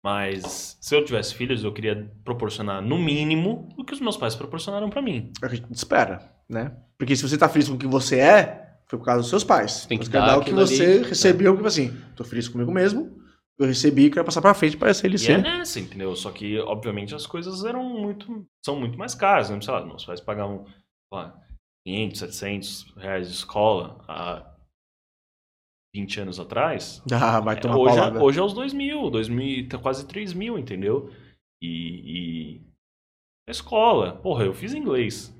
Mas 0.07 0.77
se 0.79 0.95
eu 0.95 1.03
tivesse 1.03 1.35
filhos, 1.35 1.65
eu 1.65 1.73
queria 1.73 2.09
proporcionar, 2.23 2.81
no 2.81 2.97
mínimo, 2.97 3.67
o 3.77 3.83
que 3.83 3.93
os 3.93 3.99
meus 3.99 4.15
pais 4.15 4.35
proporcionaram 4.35 4.89
pra 4.89 5.01
mim. 5.01 5.33
A 5.41 5.49
gente 5.49 5.65
espera, 5.73 6.31
né? 6.47 6.77
Porque 6.97 7.13
se 7.13 7.27
você 7.27 7.37
tá 7.37 7.49
feliz 7.49 7.67
com 7.67 7.75
o 7.75 7.77
que 7.77 7.85
você 7.85 8.17
é, 8.17 8.77
foi 8.85 8.97
por 8.97 9.03
causa 9.03 9.19
dos 9.19 9.29
seus 9.29 9.43
pais. 9.43 9.85
Tem 9.85 9.97
que 9.97 10.05
você 10.05 10.11
dar 10.13 10.37
o 10.37 10.45
que 10.45 10.53
você 10.53 10.81
ali, 10.81 10.99
né? 11.01 11.07
recebeu, 11.09 11.53
tipo 11.57 11.67
assim, 11.67 11.93
tô 12.15 12.23
feliz 12.23 12.47
comigo 12.47 12.71
mesmo, 12.71 13.19
eu 13.59 13.67
recebi, 13.67 14.09
quero 14.09 14.23
passar 14.23 14.41
pra 14.41 14.53
frente 14.53 14.77
para 14.77 14.93
ser 14.93 15.07
ele 15.07 15.15
E 15.15 15.17
é 15.17 15.19
ser. 15.19 15.41
nessa, 15.41 15.77
entendeu? 15.77 16.15
Só 16.15 16.31
que, 16.31 16.57
obviamente, 16.57 17.13
as 17.13 17.27
coisas 17.27 17.65
eram 17.65 17.83
muito. 17.83 18.47
são 18.63 18.79
muito 18.79 18.97
mais 18.97 19.13
caras. 19.13 19.49
Né? 19.49 19.59
Sei 19.59 19.73
lá, 19.73 19.85
meus 19.85 20.05
pais 20.05 20.21
pagavam 20.21 20.63
sei 20.63 20.73
lá, 21.11 21.35
500, 21.85 22.19
700 22.19 22.93
reais 22.95 23.27
de 23.27 23.33
escola 23.33 23.97
há 24.07 24.55
20 25.95 26.19
anos 26.21 26.39
atrás. 26.39 27.01
Ah, 27.11 27.39
vai 27.39 27.59
tomar 27.59 27.77
hoje, 27.77 27.95
palavra. 27.95 28.23
hoje 28.23 28.39
é 28.39 28.43
os 28.43 28.53
2 28.53 28.73
mil, 28.73 29.09
2 29.09 29.29
mil, 29.29 29.67
tá 29.67 29.77
quase 29.77 30.05
3 30.07 30.33
mil, 30.33 30.57
entendeu? 30.57 31.09
E, 31.61 31.67
e. 32.57 32.61
A 33.47 33.51
escola, 33.51 34.11
porra, 34.13 34.43
eu 34.43 34.53
fiz 34.53 34.73
inglês. 34.73 35.33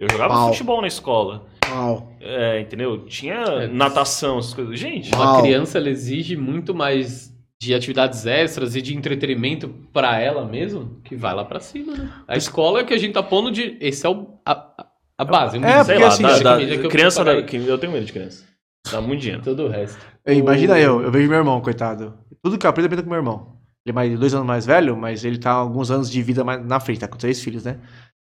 Eu 0.00 0.08
jogava 0.10 0.34
Uau. 0.34 0.48
futebol 0.50 0.80
na 0.80 0.88
escola. 0.88 1.46
Uau. 1.70 2.12
É, 2.20 2.60
entendeu? 2.60 3.06
Tinha 3.06 3.36
É. 3.36 3.66
natação, 3.68 4.38
essas 4.38 4.52
coisas. 4.52 4.78
Gente, 4.78 5.14
Uma 5.14 5.40
criança 5.40 5.78
ela 5.78 5.88
exige 5.88 6.36
muito 6.36 6.74
mais 6.74 7.32
de 7.62 7.72
atividades 7.72 8.26
extras 8.26 8.74
e 8.74 8.82
de 8.82 8.94
entretenimento 8.94 9.68
pra 9.92 10.18
ela 10.20 10.44
mesmo, 10.44 11.00
que 11.04 11.14
vai 11.16 11.32
lá 11.32 11.44
pra 11.44 11.60
cima, 11.60 11.96
né? 11.96 12.12
A 12.26 12.36
escola 12.36 12.80
é 12.80 12.84
que 12.84 12.92
a 12.92 12.98
gente 12.98 13.14
tá 13.14 13.22
pondo 13.22 13.50
de. 13.52 13.78
Esse 13.80 14.04
é 14.04 14.10
o, 14.10 14.36
a, 14.44 14.84
a- 15.16 15.24
base. 15.24 15.56
É, 15.56 15.80
o 15.80 15.84
sei 15.84 15.94
porque 15.94 16.02
lá, 16.02 16.08
assim, 16.08 16.22
dá- 16.42 16.54
comida 16.56 16.76
que 16.78 16.88
criança, 16.88 17.42
que 17.44 17.56
eu 17.56 17.78
tenho 17.78 17.92
medo 17.92 18.04
de 18.04 18.12
criança. 18.12 18.44
Dá 18.90 19.00
muito 19.00 19.20
dinheiro. 19.20 19.42
Todo 19.42 19.64
o 19.64 19.68
resto. 19.68 19.98
Ei, 20.26 20.38
Imagina 20.38 20.74
O- 20.74 20.76
eu, 20.78 21.02
eu 21.02 21.10
vejo 21.10 21.28
meu 21.28 21.38
irmão, 21.38 21.60
coitado. 21.60 22.14
Tudo 22.42 22.58
que 22.58 22.66
eu 22.66 22.70
aprendo, 22.70 22.84
eu 22.84 22.88
aprendo 22.88 23.04
com 23.04 23.10
meu 23.10 23.18
irmão. 23.18 23.56
Ele 23.84 23.90
é 23.90 23.92
mais, 23.92 24.18
dois 24.18 24.34
anos 24.34 24.46
mais 24.46 24.64
velho, 24.66 24.96
mas 24.96 25.24
ele 25.24 25.38
tá 25.38 25.50
alguns 25.52 25.90
anos 25.90 26.10
de 26.10 26.22
vida 26.22 26.42
mais 26.44 26.64
na 26.64 26.80
frente, 26.80 27.00
tá 27.00 27.08
com 27.08 27.16
três 27.18 27.40
filhos, 27.40 27.64
né? 27.64 27.78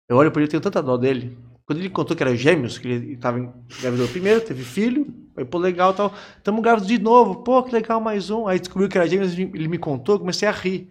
Eu 0.09 0.17
olho 0.17 0.31
pra 0.31 0.41
ele 0.41 0.49
e 0.49 0.51
tenho 0.51 0.61
tanta 0.61 0.83
dó 0.83 0.97
dele. 0.97 1.37
Quando 1.67 1.79
ele 1.81 1.91
contou 1.91 2.17
que 2.17 2.23
era 2.23 2.35
gêmeos, 2.35 2.79
que 2.79 2.89
ele 2.89 3.17
tava 3.17 3.39
em- 3.41 3.53
engravidou 3.79 4.09
primeiro, 4.09 4.41
teve 4.41 4.63
filho, 4.63 5.07
aí, 5.37 5.45
pô, 5.45 5.59
legal 5.59 5.93
e 5.93 5.95
tal. 5.95 6.13
Tamo 6.43 6.63
grávidos 6.63 6.89
de 6.89 6.99
novo, 6.99 7.37
pô, 7.43 7.63
que 7.63 7.73
legal, 7.73 8.01
mais 8.01 8.31
um. 8.31 8.47
Aí 8.49 8.59
descobriu 8.59 8.89
que 8.89 8.97
era 8.97 9.07
gêmeos, 9.09 9.37
ele 9.37 9.69
me 9.69 9.79
contou, 9.79 10.15
eu 10.15 10.21
comecei 10.21 10.49
a 10.49 10.53
rir. 10.53 10.91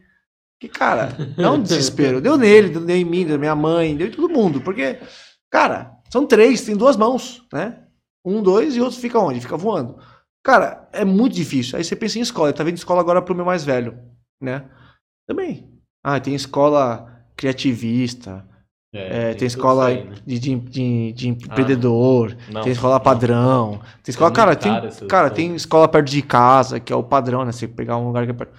Que, 0.60 0.68
cara, 0.68 1.10
dá 1.38 1.52
um 1.52 1.62
desespero. 1.62 2.20
Deu 2.22 2.38
nele, 2.38 2.70
deu 2.70 2.90
em 2.96 3.06
mim, 3.06 3.24
deu 3.26 3.34
na 3.36 3.40
minha 3.40 3.56
mãe, 3.56 3.96
deu 3.96 4.08
em 4.08 4.12
todo 4.12 4.30
mundo. 4.30 4.60
Porque, 4.62 4.98
cara, 5.50 5.92
são 6.12 6.26
três, 6.26 6.62
tem 6.62 6.76
duas 6.76 6.98
mãos, 6.98 7.44
né? 7.54 7.78
Um, 8.28 8.42
dois 8.42 8.76
e 8.76 8.82
outro 8.82 9.00
fica 9.00 9.20
onde? 9.20 9.40
Fica 9.40 9.56
voando. 9.56 9.98
Cara, 10.44 10.90
é 10.92 11.06
muito 11.06 11.34
difícil. 11.34 11.78
Aí 11.78 11.84
você 11.84 11.96
pensa 11.96 12.20
em 12.20 12.22
escola. 12.22 12.50
Ele 12.50 12.58
tá 12.58 12.64
vendo 12.64 12.78
escola 12.78 13.02
agora 13.02 13.22
pro 13.22 13.36
meu 13.36 13.46
mais 13.46 13.64
velho, 13.64 13.98
né? 14.42 14.70
Também. 15.28 15.70
Ah, 16.04 16.20
tem 16.20 16.36
escola 16.36 17.26
criativista, 17.36 18.48
é, 18.94 19.30
tem, 19.30 19.34
tudo 19.34 19.48
escola 19.48 19.88
aí, 19.88 20.04
né? 20.04 20.16
de, 20.26 20.40
de, 20.40 20.56
de, 20.56 21.14
de 21.14 21.28
empreendedor, 21.28 22.36
Não, 22.52 22.62
tem 22.62 22.72
escola 22.72 22.96
não. 22.96 23.02
padrão, 23.02 23.82
tem 24.02 24.12
escola, 24.12 24.32
cara, 24.32 24.56
tem, 24.56 24.72
cara, 24.72 24.88
escola. 24.88 25.30
tem 25.30 25.56
escola 25.56 25.88
perto 25.88 26.10
de 26.10 26.22
casa, 26.22 26.80
que 26.80 26.92
é 26.92 26.96
o 26.96 27.04
padrão, 27.04 27.44
né? 27.46 27.52
Você 27.52 27.68
pegar 27.68 27.98
um 27.98 28.08
lugar 28.08 28.26
que 28.26 28.32
é 28.32 28.34
perto. 28.34 28.54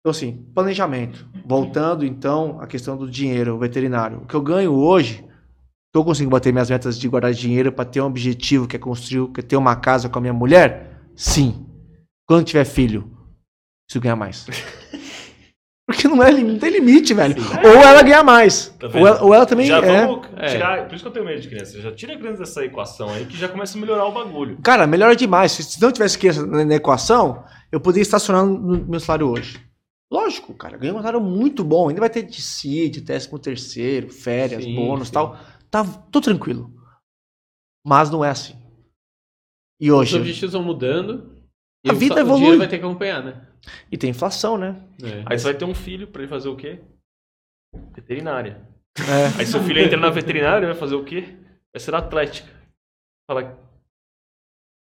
Então, 0.00 0.10
assim, 0.10 0.32
planejamento. 0.54 1.26
Voltando, 1.44 2.04
então, 2.04 2.60
à 2.60 2.66
questão 2.66 2.96
do 2.96 3.10
dinheiro, 3.10 3.58
veterinário. 3.58 4.18
O 4.18 4.26
que 4.26 4.34
eu 4.34 4.40
ganho 4.40 4.72
hoje, 4.72 5.24
tô 5.96 6.04
conseguindo 6.04 6.30
bater 6.30 6.52
minhas 6.52 6.68
metas 6.68 6.98
de 6.98 7.08
guardar 7.08 7.32
dinheiro 7.32 7.72
para 7.72 7.86
ter 7.86 8.02
um 8.02 8.06
objetivo, 8.06 8.68
que 8.68 8.76
é 8.76 8.78
construir, 8.78 9.32
que 9.32 9.40
é 9.40 9.42
ter 9.42 9.56
uma 9.56 9.74
casa 9.74 10.10
com 10.10 10.18
a 10.18 10.20
minha 10.20 10.32
mulher? 10.34 11.00
Sim. 11.14 11.66
Quando 12.28 12.44
tiver 12.44 12.66
filho, 12.66 13.10
preciso 13.86 14.02
ganhar 14.02 14.14
mais. 14.14 14.46
Porque 15.88 16.06
não, 16.06 16.22
é, 16.22 16.32
não 16.32 16.58
tem 16.58 16.70
limite, 16.70 17.14
velho. 17.14 17.36
Ou 17.64 17.82
ela 17.82 18.02
ganha 18.02 18.22
mais. 18.22 18.74
Tá 18.78 18.88
ou, 18.88 19.06
ela, 19.06 19.22
ou 19.22 19.32
ela 19.32 19.46
também 19.46 19.66
já 19.66 19.78
é. 19.78 20.06
vamos 20.06 20.26
É. 20.36 20.48
tirar. 20.48 20.86
Por 20.86 20.96
isso 20.96 21.04
que 21.04 21.08
eu 21.08 21.12
tenho 21.12 21.24
medo 21.24 21.40
de 21.40 21.48
criança. 21.48 21.80
Já 21.80 21.90
tira 21.92 22.12
a 22.12 22.18
criança 22.18 22.40
dessa 22.40 22.62
equação 22.62 23.08
aí 23.08 23.24
que 23.24 23.38
já 23.38 23.48
começa 23.48 23.78
a 23.78 23.80
melhorar 23.80 24.04
o 24.04 24.12
bagulho. 24.12 24.58
Cara, 24.62 24.86
melhora 24.86 25.16
demais. 25.16 25.52
Se, 25.52 25.80
não 25.80 25.90
tivesse 25.90 26.18
criança 26.18 26.44
na, 26.44 26.62
na 26.62 26.74
equação, 26.74 27.42
eu 27.72 27.80
poderia 27.80 28.02
estacionar 28.02 28.44
no 28.44 28.84
meu 28.84 29.00
salário 29.00 29.28
hoje. 29.30 29.64
Lógico, 30.12 30.52
cara, 30.54 30.76
ganhei 30.76 30.94
um 30.94 30.98
salário 30.98 31.20
muito 31.20 31.64
bom. 31.64 31.88
Ainda 31.88 32.00
vai 32.00 32.10
ter 32.10 32.22
de 32.22 32.42
CID, 32.42 33.00
décimo 33.00 33.38
terceiro, 33.38 34.10
férias, 34.10 34.62
Sim, 34.62 34.74
bônus 34.74 35.04
e 35.04 35.06
sim. 35.06 35.14
tal. 35.14 35.38
Tá, 35.76 35.84
tô 36.10 36.20
tranquilo. 36.22 36.72
Mas 37.86 38.10
não 38.10 38.24
é 38.24 38.30
assim. 38.30 38.56
E 39.80 39.90
Os 39.92 39.98
hoje. 39.98 40.16
objetivos 40.16 40.54
vão 40.54 40.62
mudando. 40.62 41.36
E 41.84 41.90
A 41.90 41.92
o 41.92 41.96
vida 41.96 42.14
sa- 42.14 42.20
O 42.20 42.22
evolui. 42.24 42.38
dinheiro 42.38 42.58
vai 42.58 42.68
ter 42.68 42.78
que 42.78 42.84
acompanhar, 42.84 43.22
né? 43.22 43.46
E 43.92 43.98
tem 43.98 44.10
inflação, 44.10 44.56
né? 44.56 44.82
É. 45.02 45.22
Aí 45.26 45.38
você 45.38 45.44
vai 45.44 45.54
ter 45.54 45.64
um 45.66 45.74
filho 45.74 46.08
pra 46.08 46.22
ele 46.22 46.30
fazer 46.30 46.48
o 46.48 46.56
quê? 46.56 46.80
Veterinária. 47.94 48.66
É. 48.98 49.38
Aí 49.38 49.46
seu 49.46 49.62
filho 49.62 49.80
entra 49.80 49.98
na 49.98 50.08
veterinária, 50.08 50.66
vai 50.66 50.76
fazer 50.76 50.94
o 50.94 51.04
quê? 51.04 51.36
Vai 51.74 51.80
ser 51.80 51.94
atlética. 51.94 52.50
Fala, 53.30 53.58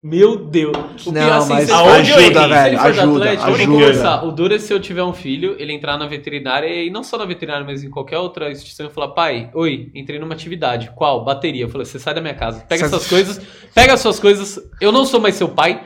Meu 0.08 0.36
Deus. 0.38 0.78
O 1.08 1.12
Não, 1.12 1.22
pior, 1.26 1.38
assim, 1.38 1.54
mas 1.54 1.70
aonde 1.72 2.12
eu 2.12 2.20
errei? 2.20 2.26
ajuda, 2.30 2.40
se 2.40 2.46
ele 2.46 2.54
velho. 2.54 2.80
Ajuda, 2.80 3.16
Atlético, 3.32 3.50
eu 3.74 3.90
ajuda. 3.90 4.24
o 4.26 4.32
duro 4.32 4.54
é 4.54 4.60
se 4.60 4.72
eu 4.72 4.80
tiver 4.80 5.02
um 5.04 5.14
filho, 5.14 5.56
ele 5.58 5.74
entrar 5.74 5.98
na 5.98 6.06
veterinária, 6.06 6.68
e 6.68 6.92
não 6.92 7.04
só 7.04 7.18
na 7.18 7.26
veterinária, 7.26 7.66
mas 7.66 7.84
em 7.84 7.90
qualquer 7.90 8.20
outra 8.20 8.52
instituição, 8.52 8.86
e 8.86 8.90
falar, 8.90 9.10
pai, 9.10 9.50
oi, 9.56 9.90
entrei 9.96 10.20
numa 10.20 10.36
atividade. 10.36 10.92
Qual? 10.96 11.26
Bateria. 11.26 11.64
Eu 11.64 11.70
falei, 11.70 11.86
você 11.86 11.98
sai 11.98 12.14
da 12.14 12.22
minha 12.22 12.36
casa. 12.36 12.64
Pega 12.70 12.86
essas 12.86 13.08
coisas, 13.08 13.42
pega 13.74 13.94
as 13.96 14.00
suas 14.00 14.20
coisas. 14.20 14.60
Eu 14.80 14.92
não 14.92 15.06
sou 15.06 15.20
mais 15.20 15.34
seu 15.36 15.50
pai, 15.50 15.82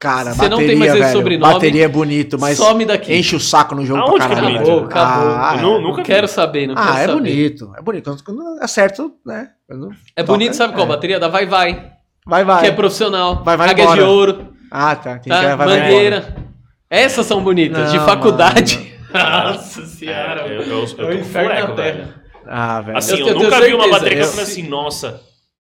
Cara, 0.00 0.30
Você 0.32 0.48
bateria, 0.48 0.48
não 0.50 0.58
tem 0.58 0.76
mais 0.76 0.92
esse 0.92 1.00
velho. 1.00 1.12
sobrenome, 1.12 1.52
Bateria 1.54 1.84
é 1.84 1.88
bonito, 1.88 2.38
mas 2.38 2.56
some 2.56 2.84
daqui. 2.84 3.12
enche 3.12 3.34
o 3.34 3.40
saco 3.40 3.74
no 3.74 3.84
jogo 3.84 4.00
Aonde 4.02 4.16
pra 4.18 4.26
é 4.26 4.28
caralho. 4.28 4.58
bonito? 4.60 4.70
Acabou, 4.84 4.84
acabou. 4.84 5.28
Ah, 5.36 5.52
Eu 5.54 5.58
é. 5.58 5.62
Não 5.62 5.80
nunca 5.82 5.96
vi. 5.96 6.02
quero 6.04 6.28
saber, 6.28 6.68
não 6.68 6.76
quero 6.76 6.86
Ah, 6.88 6.98
é 7.00 7.06
saber. 7.06 7.12
bonito. 7.14 7.72
É 7.76 7.82
bonito. 7.82 8.04
Quando- 8.04 8.22
Quando 8.22 8.62
é 8.62 8.66
certo, 8.68 9.12
né? 9.26 9.48
Quando 9.66 9.90
É 10.14 10.22
toca, 10.22 10.32
bonito, 10.38 10.54
sabe 10.54 10.72
qual? 10.74 10.86
é. 10.86 10.88
Bateria 10.88 11.18
da 11.18 11.26
Vai 11.26 11.46
Vai, 11.46 11.90
Vai, 12.28 12.44
vai. 12.44 12.60
que 12.60 12.66
é 12.68 12.72
profissional. 12.72 13.42
Vai, 13.42 13.56
vai 13.56 13.70
Águia 13.70 13.82
embora. 13.84 14.00
de 14.02 14.06
Ouro, 14.08 14.48
Ah, 14.70 14.94
tá. 14.94 15.18
Tem 15.18 15.30
tá? 15.32 15.40
que 15.40 15.46
vai, 15.46 15.56
vai 15.56 15.66
embora. 15.66 15.80
Mangueira. 15.90 16.36
Essas 16.90 17.26
são 17.26 17.42
bonitas, 17.42 17.90
de 17.90 17.98
Não, 17.98 18.04
faculdade. 18.06 18.92
Nossa 19.12 19.84
senhora. 19.86 20.42
É, 20.42 20.56
eu, 20.56 20.62
eu, 20.62 20.66
eu, 20.68 20.80
É 20.80 20.82
o 20.84 20.86
tô 20.88 21.06
com 21.06 21.12
inferno 21.12 21.48
fuleco, 21.50 21.68
na 21.68 21.74
velho. 21.74 21.96
terra. 21.96 22.14
Ah, 22.46 22.80
velho. 22.82 22.98
Assim, 22.98 23.18
Eu 23.20 23.28
eu, 23.28 23.34
nunca 23.38 23.60
vi 23.60 23.74
uma 23.74 23.88
bateria 23.88 24.16
que 24.16 24.22
eu 24.22 24.26
eu- 24.26 24.30
falei 24.30 24.44
assim, 24.44 24.68
nossa, 24.68 25.20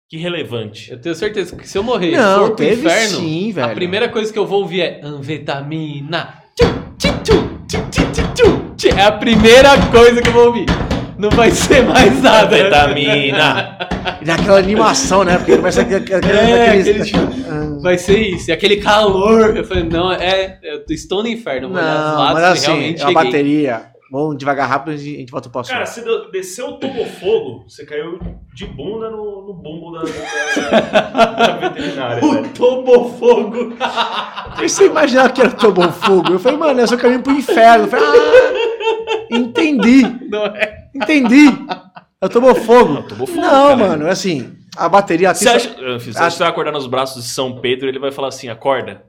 que 0.09 0.17
relevante. 0.17 0.91
Eu 0.91 0.99
tenho 1.01 1.15
certeza 1.15 1.55
que 1.55 1.67
se 1.67 1.77
eu 1.77 1.84
morrer 1.84 2.11
Não, 2.17 2.39
for 2.39 2.47
pro 2.47 2.55
teve 2.55 2.85
inferno, 2.88 3.17
sim, 3.19 3.51
velho. 3.51 3.71
a 3.71 3.75
primeira 3.75 4.09
coisa 4.09 4.31
que 4.34 4.39
eu 4.39 4.45
vou 4.45 4.61
ouvir 4.61 4.81
é 4.81 5.01
anfetamina. 5.03 6.34
Tchum, 6.55 6.73
tchum, 6.97 7.23
tchum, 7.23 7.57
tchum, 7.67 7.89
tchum, 7.89 8.11
tchum, 8.11 8.34
tchum, 8.34 8.75
tchum. 8.75 8.97
É 8.97 9.03
a 9.05 9.11
primeira 9.11 9.69
coisa 9.91 10.21
que 10.21 10.27
eu 10.29 10.34
vou 10.34 10.45
ouvir. 10.47 10.65
Não 11.18 11.30
vai 11.31 11.49
ser 11.52 11.84
mais 11.84 12.22
nada. 12.22 12.56
Anfetamina. 12.56 13.77
E 14.22 14.26
daquela 14.26 14.60
animação, 14.60 15.23
né? 15.23 15.38
Porque 15.38 15.56
começa 15.57 15.81
aquele, 15.81 15.95
aquele, 16.15 16.31
É, 16.31 16.69
aquele- 16.80 17.11
Ah, 17.49 17.80
Vai 17.81 17.98
ser 17.98 18.19
isso. 18.19 18.49
E 18.49 18.53
aquele 18.53 18.77
calor. 18.77 19.56
Eu 19.56 19.64
falei, 19.64 19.84
não, 19.84 20.11
é. 20.11 20.60
Eu 20.64 20.84
estou 20.89 21.23
no 21.23 21.30
inferno. 21.30 21.68
Os 21.69 21.73
Não, 21.73 22.18
mas 22.34 22.44
assim, 22.44 22.68
realmente 22.68 23.03
a 23.03 23.11
bateria, 23.11 23.85
Vamos 24.10 24.38
devagar 24.38 24.69
rápido 24.69 24.94
e 24.94 24.95
a 24.95 24.98
gente 24.98 25.30
volta 25.30 25.49
pro 25.49 25.60
assunto. 25.60 25.73
Cara, 25.73 25.85
você 25.85 26.02
desceu 26.31 26.69
o 26.69 27.06
fogo, 27.19 27.65
você 27.68 27.85
caiu 27.85 28.18
de 28.56 28.65
bunda 28.65 29.10
no, 29.10 29.45
no 29.48 29.53
bumbo 29.53 29.91
da, 29.91 30.03
da, 30.72 31.31
da 31.34 31.57
veterinária. 31.69 32.23
O 32.23 32.48
Tobofogo. 32.49 33.76
Aí 34.56 34.69
você 34.69 34.85
imaginava 34.85 35.30
que 35.30 35.41
era 35.41 35.52
Tomou 35.52 35.91
Fogo. 35.91 36.31
Eu 36.31 36.39
falei, 36.39 36.57
mano, 36.57 36.80
é 36.80 36.88
seu 36.88 36.98
caminho 36.98 37.22
pro 37.22 37.34
inferno. 37.34 37.84
Eu 37.84 37.89
falei, 37.89 38.06
ah, 38.07 39.35
entendi, 39.35 40.03
Não 40.30 40.45
é? 40.45 40.76
Entendi. 40.97 41.45
Eu 42.21 42.29
tomou 42.29 42.55
fogo. 42.55 43.03
tomou 43.03 43.27
fogo, 43.27 43.41
Não, 43.41 43.51
cara. 43.51 43.75
mano, 43.75 44.07
assim, 44.09 44.55
a 44.75 44.89
bateria... 44.89 45.33
Você 45.33 45.47
acha, 45.47 45.69
Anfis, 45.79 46.15
você 46.15 46.19
acha 46.19 46.29
que 46.31 46.37
você 46.37 46.43
vai 46.43 46.51
acordar 46.51 46.71
nos 46.71 46.87
braços 46.87 47.23
de 47.23 47.29
São 47.29 47.59
Pedro 47.59 47.87
ele 47.87 47.99
vai 47.99 48.11
falar 48.11 48.29
assim, 48.29 48.49
acorda? 48.49 49.03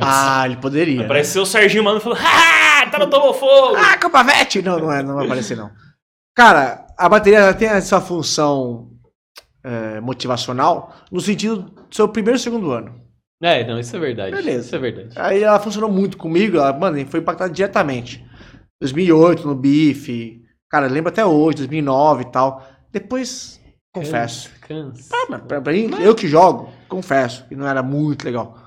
Ah, 0.00 0.44
ele 0.46 0.56
poderia. 0.56 1.04
Apareceu 1.04 1.42
o 1.42 1.46
Serginho 1.46 1.84
Mano 1.84 1.98
e 1.98 2.00
falou, 2.00 2.18
ah, 2.20 2.86
tá 2.90 2.98
no 2.98 3.08
Tomou 3.08 3.34
Fogo! 3.34 3.76
Ah, 3.76 3.98
Copavete! 3.98 4.62
Não, 4.62 4.78
não, 4.78 4.92
é, 4.92 5.02
não 5.02 5.14
vai 5.16 5.26
aparecer, 5.26 5.56
não. 5.56 5.70
Cara, 6.34 6.86
a 6.96 7.08
bateria 7.08 7.38
ela 7.40 7.54
tem 7.54 7.68
essa 7.68 8.00
função 8.00 8.90
é, 9.62 10.00
motivacional 10.00 10.94
no 11.10 11.20
sentido 11.20 11.62
do 11.62 11.94
seu 11.94 12.08
primeiro 12.08 12.38
e 12.38 12.40
segundo 12.42 12.70
ano. 12.72 13.03
É, 13.46 13.66
não, 13.66 13.78
isso 13.78 13.94
é 13.94 13.98
verdade. 13.98 14.34
Beleza. 14.34 14.64
Isso 14.64 14.74
é 14.74 14.78
verdade. 14.78 15.10
Aí 15.16 15.42
ela 15.42 15.60
funcionou 15.60 15.90
muito 15.90 16.16
comigo, 16.16 16.56
ela, 16.56 16.72
mano, 16.72 17.04
foi 17.06 17.20
impactada 17.20 17.52
diretamente. 17.52 18.24
2008, 18.80 19.46
no 19.46 19.54
bife. 19.54 20.42
Cara, 20.70 20.86
lembro 20.86 21.10
até 21.10 21.24
hoje, 21.24 21.58
2009 21.58 22.22
e 22.22 22.32
tal. 22.32 22.66
Depois, 22.90 23.60
confesso. 23.92 24.50
Cansa. 24.62 25.14
Ah, 25.14 25.26
mas 25.28 25.42
pra, 25.42 25.60
pra 25.60 25.72
mim, 25.72 25.90
eu 26.00 26.14
que 26.14 26.26
jogo, 26.26 26.72
confesso 26.88 27.44
que 27.46 27.54
não 27.54 27.68
era 27.68 27.82
muito 27.82 28.24
legal. 28.24 28.58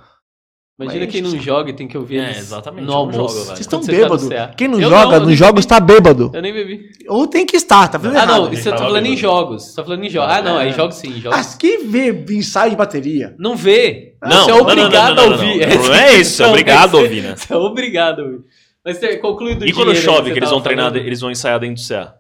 Imagina 0.79 1.05
Mas- 1.05 1.11
quem 1.11 1.21
não 1.23 1.39
joga 1.39 1.71
e 1.71 1.73
tem 1.73 1.87
que 1.87 1.97
ouvir 1.97 2.19
É, 2.19 2.37
exatamente, 2.37 2.81
no 2.85 2.91
não 2.91 2.97
almoço. 2.99 3.17
jogo. 3.35 3.45
Vocês 3.47 3.61
estão 3.61 3.81
você 3.81 3.91
tá 3.91 3.97
bêbados. 3.97 4.27
CA. 4.27 4.53
Quem 4.55 4.67
não 4.67 4.79
Eu 4.79 4.89
joga 4.91 5.17
nos 5.19 5.27
nem 5.29 5.35
jogos 5.35 5.65
bebi. 5.65 5.67
tá 5.67 5.79
bêbado. 5.79 6.31
Eu 6.31 6.41
nem 6.41 6.53
bebi. 6.53 6.89
Ou 7.09 7.25
tem 7.25 7.47
que 7.47 7.55
estar, 7.57 7.87
tá 7.87 7.97
fazendo 7.97 8.15
Ah, 8.15 8.21
errado. 8.23 8.41
não, 8.45 8.53
isso 8.53 8.69
eu 8.69 8.73
tô 8.73 8.77
falando 8.83 8.97
em 8.97 9.15
bêbado. 9.15 9.17
jogos. 9.21 9.63
Você 9.63 9.75
tá 9.75 9.83
falando 9.83 10.03
em 10.03 10.09
jogos. 10.11 10.35
Ah, 10.35 10.41
não, 10.43 10.57
aí 10.57 10.69
É. 10.69 10.73
jogos 10.73 10.95
sim, 10.97 11.19
jogos. 11.19 11.39
Ah, 11.39 11.57
quem 11.57 11.87
vê 11.87 12.25
ensaio 12.29 12.69
de 12.69 12.75
bateria? 12.75 13.35
Não 13.39 13.55
vê. 13.55 14.13
Não, 14.21 14.43
você 14.43 14.51
é 14.51 14.53
não, 14.53 14.61
obrigado 14.61 15.15
não, 15.15 15.15
não, 15.15 15.29
não, 15.31 15.43
a 15.43 15.47
ouvir. 15.47 15.67
não, 15.67 15.83
não. 15.83 15.93
É 15.95 16.13
isso, 16.19 16.41
é 16.41 16.45
Não, 16.45 16.51
obrigado 16.51 16.91
mas 16.91 16.93
a 16.93 16.97
ouvir, 17.03 17.21
né? 17.23 17.35
Você 17.35 17.53
é 17.53 17.57
obrigado 17.57 18.19
a 18.19 18.23
ouvir. 18.25 18.39
Mas 18.85 18.99
ter- 18.99 19.17
conclui 19.17 19.55
do 19.55 19.65
E 19.65 19.73
quando 19.73 19.89
aí 19.89 19.95
chove, 19.97 20.27
você 20.27 20.33
que 20.33 20.39
eles 20.39 20.49
vão 20.51 20.61
treinar, 20.61 20.95
eles 20.95 21.19
vão 21.21 21.31
ensaiar 21.31 21.59
dentro 21.59 21.75
do 21.75 21.81
CA? 21.87 22.13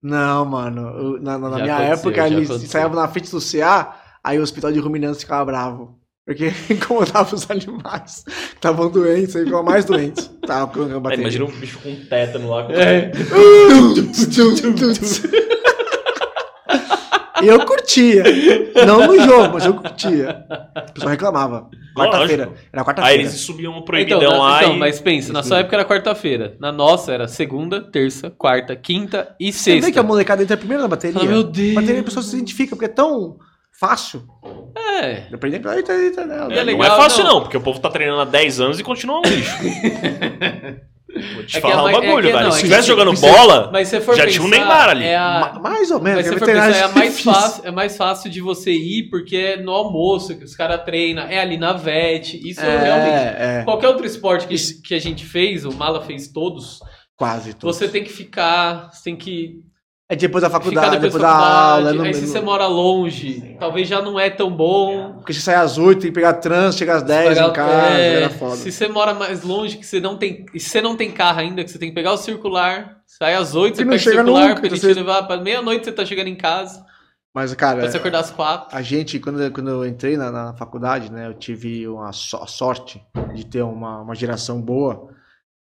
Não, 0.00 0.44
mano. 0.44 0.82
eu- 1.16 1.20
na 1.20 1.36
na- 1.36 1.58
minha 1.58 1.78
época, 1.80 2.28
eles 2.28 2.48
ensaiavam 2.48 2.96
na 2.96 3.08
frente 3.08 3.28
do 3.32 3.40
CA, 3.40 3.96
aí 4.22 4.38
o 4.38 4.42
hospital 4.42 4.70
de 4.70 4.78
ruminantes 4.78 5.20
ficava 5.22 5.44
bravo. 5.44 5.97
Porque 6.28 6.52
incomodava 6.68 7.34
os 7.34 7.50
animais 7.50 8.22
que 8.26 8.54
estavam 8.56 8.90
doentes, 8.90 9.34
aí 9.34 9.44
ficavam 9.46 9.64
mais 9.64 9.86
doentes. 9.86 10.30
Tava 10.46 10.66
com 10.66 10.82
a 10.82 10.84
É, 10.96 11.00
bateria. 11.00 11.22
imagina 11.22 11.44
um 11.46 11.50
bicho 11.52 11.78
com 11.78 11.96
tétano 12.04 12.50
lá. 12.50 12.68
É. 12.70 13.10
E 17.42 17.46
eu 17.46 17.64
curtia. 17.64 18.24
Não 18.84 19.06
no 19.06 19.18
jogo, 19.22 19.54
mas 19.54 19.64
eu 19.64 19.72
curtia. 19.74 20.44
O 20.88 20.92
pessoal 20.92 21.10
reclamava. 21.12 21.70
Quarta-feira. 21.96 22.42
Era 22.72 22.82
Aí 22.82 22.84
quarta-feira. 22.84 23.22
eles 23.22 23.32
subiam 23.40 23.72
um 23.72 23.76
Então, 23.76 23.84
proibidão 23.86 24.20
na- 24.32 24.38
lá 24.38 24.60
então, 24.62 24.74
e... 24.74 24.78
mas 24.78 25.00
pensa, 25.00 25.32
na 25.32 25.42
sua 25.42 25.60
época 25.60 25.76
era 25.76 25.84
quarta-feira. 25.84 26.56
Na 26.60 26.70
nossa 26.72 27.12
era 27.12 27.26
segunda, 27.28 27.80
terça, 27.80 28.30
quarta, 28.30 28.74
quinta 28.76 29.34
e 29.40 29.52
Você 29.52 29.70
vê 29.70 29.76
sexta. 29.76 29.92
que 29.92 29.98
a 29.98 30.02
molecada 30.02 30.42
entra 30.42 30.56
primeiro 30.56 30.82
na 30.82 30.88
bateria. 30.88 31.14
Fala, 31.18 31.30
meu 31.30 31.42
Deus. 31.44 31.76
A 31.76 31.80
bateria 31.80 32.00
a 32.00 32.04
pessoa 32.04 32.22
se 32.22 32.36
identifica, 32.36 32.70
porque 32.76 32.84
é 32.84 32.88
tão 32.88 33.38
fácil. 33.78 34.24
É. 34.76 35.26
Dependendo 35.30 35.64
da 35.68 35.76
eita, 35.76 36.26
nela. 36.26 36.52
É 36.52 36.56
não 36.58 36.64
legal, 36.64 36.84
é 36.98 37.02
fácil 37.02 37.24
não. 37.24 37.34
não. 37.34 37.40
porque 37.42 37.56
o 37.56 37.60
povo 37.60 37.78
tá 37.80 37.88
treinando 37.90 38.20
há 38.20 38.24
10 38.24 38.60
anos 38.60 38.80
e 38.80 38.82
continua 38.82 39.18
um 39.18 39.22
lixo. 39.22 39.56
Vou 41.34 41.42
te 41.44 41.56
É 41.56 41.60
falar 41.60 41.74
é 41.74 41.78
um 41.78 41.82
mais- 41.84 41.96
é 41.96 42.00
bagulho, 42.00 42.26
que- 42.26 42.32
velho. 42.32 42.44
não, 42.44 42.50
Se 42.52 42.56
é 42.58 42.60
estivesse 42.60 42.82
se- 42.82 42.88
jogando 42.88 43.16
se- 43.16 43.22
bola, 43.22 43.70
Mas 43.72 43.88
se 43.88 43.96
você 43.96 44.00
for 44.04 44.14
já 44.14 44.24
pensar, 44.24 44.34
tinha 44.36 44.46
um 44.46 44.50
Neymar 44.50 44.88
ali. 44.90 45.04
É 45.06 45.16
a... 45.16 45.40
Ma- 45.54 45.60
Mais 45.70 45.90
ou 45.90 46.00
menos. 46.00 46.18
Mas 46.18 46.26
se 46.26 46.32
é 46.34 46.34
você 46.34 46.38
for 46.38 46.46
pensar, 46.46 46.76
é 46.76 46.88
mais, 46.94 47.20
fácil, 47.22 47.62
é 47.66 47.70
mais 47.70 47.96
fácil 47.96 48.30
de 48.30 48.40
você 48.42 48.70
ir 48.72 49.08
porque 49.08 49.34
é 49.36 49.56
no 49.56 49.72
almoço 49.72 50.36
que 50.36 50.44
os 50.44 50.54
caras 50.54 50.84
treinam, 50.84 51.24
é 51.24 51.40
ali 51.40 51.56
na 51.56 51.72
VET. 51.72 52.38
Isso 52.46 52.60
realmente. 52.60 53.14
É, 53.38 53.58
é. 53.60 53.64
Qualquer 53.64 53.88
outro 53.88 54.04
esporte 54.06 54.46
que, 54.46 54.54
Isso- 54.54 54.82
que 54.82 54.94
a 54.94 55.00
gente 55.00 55.24
fez, 55.24 55.64
o 55.64 55.72
Mala 55.72 56.02
fez 56.02 56.28
todos, 56.28 56.78
Quase 57.16 57.54
tudo. 57.54 57.72
você 57.72 57.88
tem 57.88 58.04
que 58.04 58.12
ficar, 58.12 58.90
você 58.92 59.04
tem 59.04 59.16
que 59.16 59.60
É 60.10 60.16
depois 60.16 60.40
da 60.42 60.48
faculdade, 60.48 60.92
depois, 60.92 61.12
depois, 61.12 61.22
da 61.22 61.28
da 61.28 61.34
faculdade, 61.38 61.86
aula. 61.88 61.92
no- 61.92 62.02
aí 62.04 62.14
se 62.14 62.26
você 62.26 62.40
mora 62.40 62.66
longe, 62.66 63.56
talvez 63.60 63.86
já 63.86 64.00
não 64.00 64.18
é 64.18 64.30
tão 64.30 64.50
bom. 64.50 65.12
Porque 65.16 65.34
você 65.34 65.40
sai 65.40 65.56
às 65.56 65.76
8, 65.76 66.00
tem 66.00 66.10
que 66.10 66.14
pegar 66.14 66.32
trânsito, 66.34 66.78
chega 66.78 66.94
às 66.94 67.02
10 67.02 67.36
Pagar- 67.36 67.50
em 67.50 67.52
casa, 67.52 67.92
é, 67.98 68.14
era 68.22 68.30
foda. 68.30 68.56
Se 68.56 68.72
você 68.72 68.88
mora 68.88 69.12
mais 69.12 69.42
longe, 69.42 69.76
que 69.76 69.84
você 69.84 70.00
não 70.00 70.16
tem. 70.16 70.46
E 70.54 70.58
se 70.58 70.70
você 70.70 70.80
não 70.80 70.96
tem 70.96 71.10
carro 71.12 71.40
ainda, 71.40 71.62
que 71.62 71.70
você 71.70 71.78
tem 71.78 71.90
que 71.90 71.94
pegar 71.94 72.12
o 72.14 72.16
circular, 72.16 73.02
sai 73.06 73.34
às 73.34 73.54
8, 73.54 73.76
você 73.76 73.82
E 73.82 73.84
não 73.84 73.90
pega 73.98 74.00
o 74.00 74.12
circular, 74.14 74.40
nunca, 74.48 74.54
pra 74.60 74.66
ele 74.68 74.76
então 74.76 74.88
te 74.88 74.94
você- 74.94 75.00
levar 75.00 75.22
pra 75.24 75.36
meia-noite 75.36 75.84
você 75.84 75.92
tá 75.92 76.06
chegando 76.06 76.28
em 76.28 76.36
casa, 76.36 76.82
Mas, 77.34 77.52
cara, 77.52 77.80
pra 77.82 77.90
você 77.90 77.98
acordar 77.98 78.20
às 78.20 78.30
4. 78.30 78.74
a 78.74 78.80
gente, 78.80 79.18
quando, 79.20 79.42
eu- 79.42 79.50
quando 79.52 79.68
eu 79.68 79.86
entrei 79.86 80.16
na, 80.16 80.30
na 80.32 80.54
faculdade, 80.54 81.12
né, 81.12 81.26
eu 81.26 81.34
tive 81.34 81.86
uma 81.86 82.12
so- 82.12 82.46
sorte 82.46 82.98
de 83.34 83.44
ter 83.44 83.60
uma, 83.60 84.00
uma 84.00 84.14
geração 84.14 84.58
boa, 84.58 85.10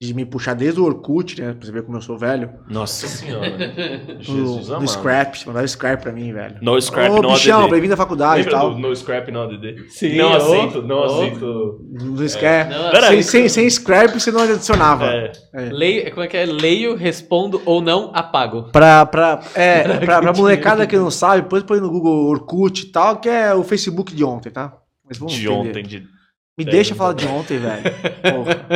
de 0.08 0.14
me 0.14 0.26
puxar 0.26 0.54
desde 0.54 0.80
o 0.82 0.84
Orkut, 0.86 1.40
né, 1.42 1.54
pra 1.54 1.66
você 1.66 1.72
ver 1.72 1.84
como 1.84 1.98
eu 1.98 2.02
sou 2.02 2.18
velho, 2.18 2.50
Nossa 2.70 3.08
senhora. 3.08 3.56
Jesus 4.20 4.68
do 4.68 4.76
amado. 4.76 4.90
Scrap, 4.90 5.36
mandava 5.48 5.68
Scrap 5.68 6.02
pra 6.02 6.12
mim, 6.12 6.34
velho. 6.34 6.56
No 6.62 6.80
scrap, 6.82 7.12
Ô, 7.12 7.22
no 7.22 7.32
bichão, 7.32 7.70
bem-vindo 7.70 7.94
à 7.94 7.98
faculdade 7.98 8.48
e 8.48 8.52
tal. 8.52 8.78
No 8.78 8.94
scrap, 8.96 9.32
no 9.32 9.42
ADD? 9.44 9.90
Sim, 9.90 10.18
não 10.18 10.34
aceito, 10.34 10.82
não 10.82 11.04
aceito. 11.04 11.80
Do 12.16 12.28
Scrap. 12.28 12.70
Não, 12.70 12.92
Pera 12.92 13.08
sem, 13.08 13.16
aí. 13.18 13.24
sem, 13.24 13.50
sem 13.50 13.70
Scrap 13.70 14.14
você 14.20 14.32
não 14.32 14.42
adicionava. 14.42 15.06
É. 15.06 15.32
Leio, 15.72 16.10
como 16.12 16.24
é 16.24 16.28
que 16.28 16.38
é? 16.38 16.46
Leio, 16.46 16.96
respondo 16.96 17.62
ou 17.66 17.82
não, 17.82 18.12
apago. 18.14 18.64
Pra, 18.72 19.06
pra, 19.06 19.42
é, 19.56 20.00
pra, 20.06 20.22
pra 20.22 20.34
molecada 20.34 20.86
que 20.86 20.98
não 20.98 21.10
sabe, 21.12 21.44
depois 21.44 21.64
põe 21.64 21.80
no 21.80 21.90
Google 21.90 22.28
Orkut 22.28 22.84
e 22.84 22.92
tal, 22.92 23.18
que 23.18 23.30
é 23.30 23.54
o 23.54 23.64
Facebook 23.64 24.14
de 24.14 24.24
ontem, 24.24 24.50
tá? 24.50 24.74
Mas 25.08 25.18
vamos 25.18 25.34
De 25.34 25.48
entender. 25.48 25.70
ontem, 25.70 25.84
de 25.84 26.13
Me 26.58 26.66
É, 26.66 26.70
deixa 26.70 26.94
falar 26.96 27.14
tá. 27.16 27.22
de 27.22 27.28
ontem, 27.28 27.58
velho. 27.58 27.84
Porra. 28.22 28.68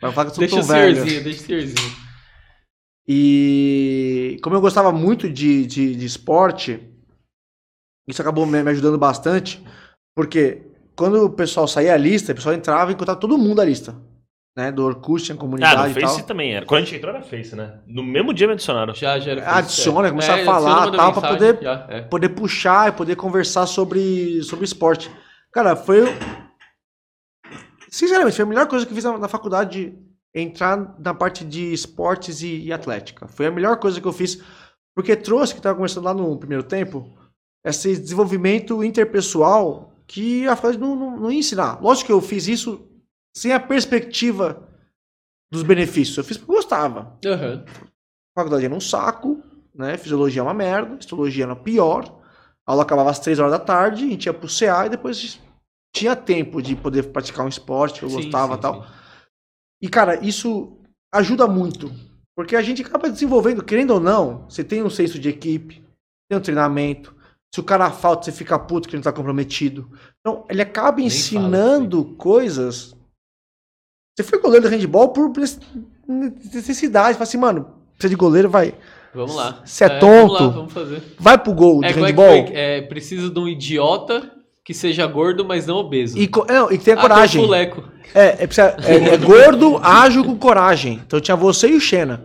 Vai 0.00 0.12
falar 0.12 0.24
que 0.26 0.30
eu 0.30 0.34
sou 0.34 0.40
Deixa 0.40 0.56
tão 0.56 0.64
o 0.64 0.66
velho. 0.68 0.94
senhorzinho, 0.94 1.24
deixa 1.24 1.42
o 1.42 1.46
senhorzinho. 1.46 1.96
E 3.06 4.38
como 4.42 4.56
eu 4.56 4.60
gostava 4.60 4.90
muito 4.92 5.28
de, 5.28 5.66
de, 5.66 5.94
de 5.94 6.06
esporte, 6.06 6.80
isso 8.08 8.20
acabou 8.22 8.46
me 8.46 8.58
ajudando 8.70 8.96
bastante, 8.98 9.62
porque 10.16 10.62
quando 10.96 11.24
o 11.24 11.30
pessoal 11.30 11.68
saía 11.68 11.92
a 11.94 11.98
lista, 11.98 12.32
o 12.32 12.34
pessoal 12.34 12.54
entrava 12.54 12.90
e 12.90 12.94
encontrava 12.94 13.20
todo 13.20 13.36
mundo 13.36 13.60
a 13.60 13.64
lista. 13.64 13.94
Né? 14.56 14.70
Do 14.70 14.84
Orkut, 14.84 15.24
tinha 15.24 15.34
Ah, 15.34 15.38
comunidade 15.38 15.92
no 15.92 15.98
e 15.98 16.00
tal. 16.00 16.10
Face 16.10 16.26
também 16.26 16.54
era. 16.54 16.64
Quando 16.64 16.82
a 16.82 16.84
gente 16.84 16.94
entrou 16.96 17.12
era 17.12 17.24
Face, 17.24 17.56
né? 17.56 17.80
No 17.88 18.04
mesmo 18.04 18.32
dia 18.32 18.46
me 18.46 18.52
adicionaram. 18.52 18.94
Já, 18.94 19.18
já 19.18 19.32
era 19.32 19.50
Adiciona, 19.50 20.06
é. 20.06 20.10
começar 20.10 20.32
a 20.32 20.34
adiciona, 20.36 20.60
falar, 20.60 20.90
tal, 20.92 21.12
pra 21.12 21.28
poder- 21.30 21.58
já, 21.60 21.86
é. 21.90 22.00
Poder 22.02 22.28
puxar 22.30 22.88
e 22.88 22.92
poder 22.92 23.16
conversar 23.16 23.66
sobre, 23.66 24.40
sobre 24.44 24.64
esporte. 24.64 25.10
Cara, 25.52 25.74
foi. 25.74 26.04
Sinceramente, 27.94 28.34
foi 28.34 28.44
a 28.44 28.48
melhor 28.48 28.66
coisa 28.66 28.84
que 28.84 28.90
eu 28.90 28.96
fiz 28.96 29.04
na, 29.04 29.16
na 29.16 29.28
faculdade 29.28 29.96
entrar 30.34 30.98
na 30.98 31.14
parte 31.14 31.44
de 31.44 31.72
esportes 31.72 32.42
e, 32.42 32.64
e 32.64 32.72
atlética. 32.72 33.28
Foi 33.28 33.46
a 33.46 33.52
melhor 33.52 33.78
coisa 33.78 34.00
que 34.00 34.08
eu 34.08 34.12
fiz, 34.12 34.42
porque 34.96 35.14
trouxe, 35.14 35.52
que 35.52 35.60
estava 35.60 35.76
conversando 35.76 36.06
lá 36.06 36.12
no 36.12 36.36
primeiro 36.36 36.64
tempo, 36.64 37.08
esse 37.64 37.96
desenvolvimento 37.96 38.82
interpessoal 38.82 39.92
que 40.08 40.44
a 40.48 40.56
faculdade 40.56 40.80
não, 40.80 40.96
não, 40.96 41.20
não 41.20 41.30
ia 41.30 41.38
ensinar. 41.38 41.80
Lógico 41.80 42.06
que 42.06 42.12
eu 42.12 42.20
fiz 42.20 42.48
isso 42.48 42.84
sem 43.32 43.52
a 43.52 43.60
perspectiva 43.60 44.68
dos 45.52 45.62
benefícios. 45.62 46.16
Eu 46.16 46.24
fiz 46.24 46.36
porque 46.36 46.50
eu 46.50 46.56
gostava. 46.56 47.16
Aham. 47.24 47.64
A 48.36 48.40
faculdade 48.40 48.64
era 48.64 48.74
um 48.74 48.80
saco, 48.80 49.40
né? 49.72 49.96
Fisiologia 49.96 50.40
é 50.40 50.42
uma 50.42 50.52
merda, 50.52 50.96
histologia 50.98 51.44
era 51.44 51.54
pior. 51.54 52.20
A 52.66 52.72
aula 52.72 52.82
acabava 52.82 53.10
às 53.10 53.20
três 53.20 53.38
horas 53.38 53.52
da 53.52 53.60
tarde, 53.60 54.04
a 54.04 54.08
gente 54.08 54.26
ia 54.26 54.34
pro 54.34 54.48
CA 54.48 54.86
e 54.86 54.90
depois 54.90 55.38
tinha 55.94 56.16
tempo 56.16 56.60
de 56.60 56.74
poder 56.74 57.04
praticar 57.04 57.46
um 57.46 57.48
esporte 57.48 58.00
que 58.00 58.04
eu 58.04 58.10
Sim, 58.10 58.16
gostava 58.16 58.54
sim, 58.54 58.58
e 58.58 58.62
tal. 58.62 58.82
sim. 58.82 58.90
E, 59.82 59.88
cara, 59.88 60.24
isso 60.24 60.76
ajuda 61.14 61.46
muito. 61.46 61.90
Porque 62.36 62.56
a 62.56 62.62
gente 62.62 62.82
acaba 62.82 63.08
desenvolvendo, 63.08 63.62
querendo 63.62 63.92
ou 63.92 64.00
não, 64.00 64.44
você 64.48 64.64
tem 64.64 64.82
um 64.82 64.90
senso 64.90 65.18
de 65.20 65.28
equipe, 65.28 65.84
tem 66.28 66.36
um 66.36 66.42
treinamento. 66.42 67.14
Se 67.54 67.60
o 67.60 67.64
cara 67.64 67.88
falta, 67.92 68.24
você 68.24 68.32
fica 68.32 68.58
puto 68.58 68.88
que 68.88 68.96
ele 68.96 68.98
não 69.00 69.04
tá 69.04 69.12
comprometido. 69.12 69.88
Então, 70.20 70.44
ele 70.50 70.60
acaba 70.60 70.96
Nem 70.96 71.06
ensinando 71.06 72.04
coisas. 72.16 72.96
Você 74.18 74.24
foi 74.24 74.40
goleiro 74.40 74.68
de 74.68 74.74
handball 74.74 75.12
por 75.12 75.30
necessidade. 76.08 77.14
Fala 77.14 77.22
assim, 77.22 77.38
mano, 77.38 77.72
precisa 77.92 78.08
de 78.10 78.16
goleiro, 78.16 78.50
vai. 78.50 78.74
Vamos 79.14 79.36
lá. 79.36 79.62
Você 79.64 79.84
é 79.84 80.00
Vamos 80.00 80.32
lá, 80.32 80.38
tonto? 80.40 80.54
vamos 80.56 80.72
fazer. 80.72 81.02
Vai 81.20 81.38
pro 81.40 81.52
gol 81.54 81.80
de 81.80 81.86
É, 81.86 81.92
como 81.92 82.04
é 82.04 82.08
handball. 82.08 82.46
foi? 82.46 82.56
É, 82.56 82.82
precisa 82.82 83.30
de 83.30 83.38
um 83.38 83.46
idiota 83.46 84.32
que 84.64 84.72
seja 84.72 85.06
gordo, 85.06 85.44
mas 85.44 85.66
não 85.66 85.76
obeso. 85.76 86.16
E, 86.18 86.26
co- 86.26 86.46
não, 86.48 86.72
e 86.72 86.78
que 86.78 86.84
tenha 86.84 86.96
Ah, 86.96 87.00
tem 87.00 87.08
coragem. 87.08 87.42
fuleco. 87.42 87.84
É, 88.14 88.24
é, 88.26 88.44
é- 88.44 89.14
é 89.14 89.16
gordo, 89.18 89.78
ágil 89.82 90.24
com 90.24 90.36
coragem. 90.36 91.00
Então 91.06 91.20
tinha 91.20 91.36
você 91.36 91.68
e 91.68 91.74
o 91.74 91.80
Xena. 91.80 92.22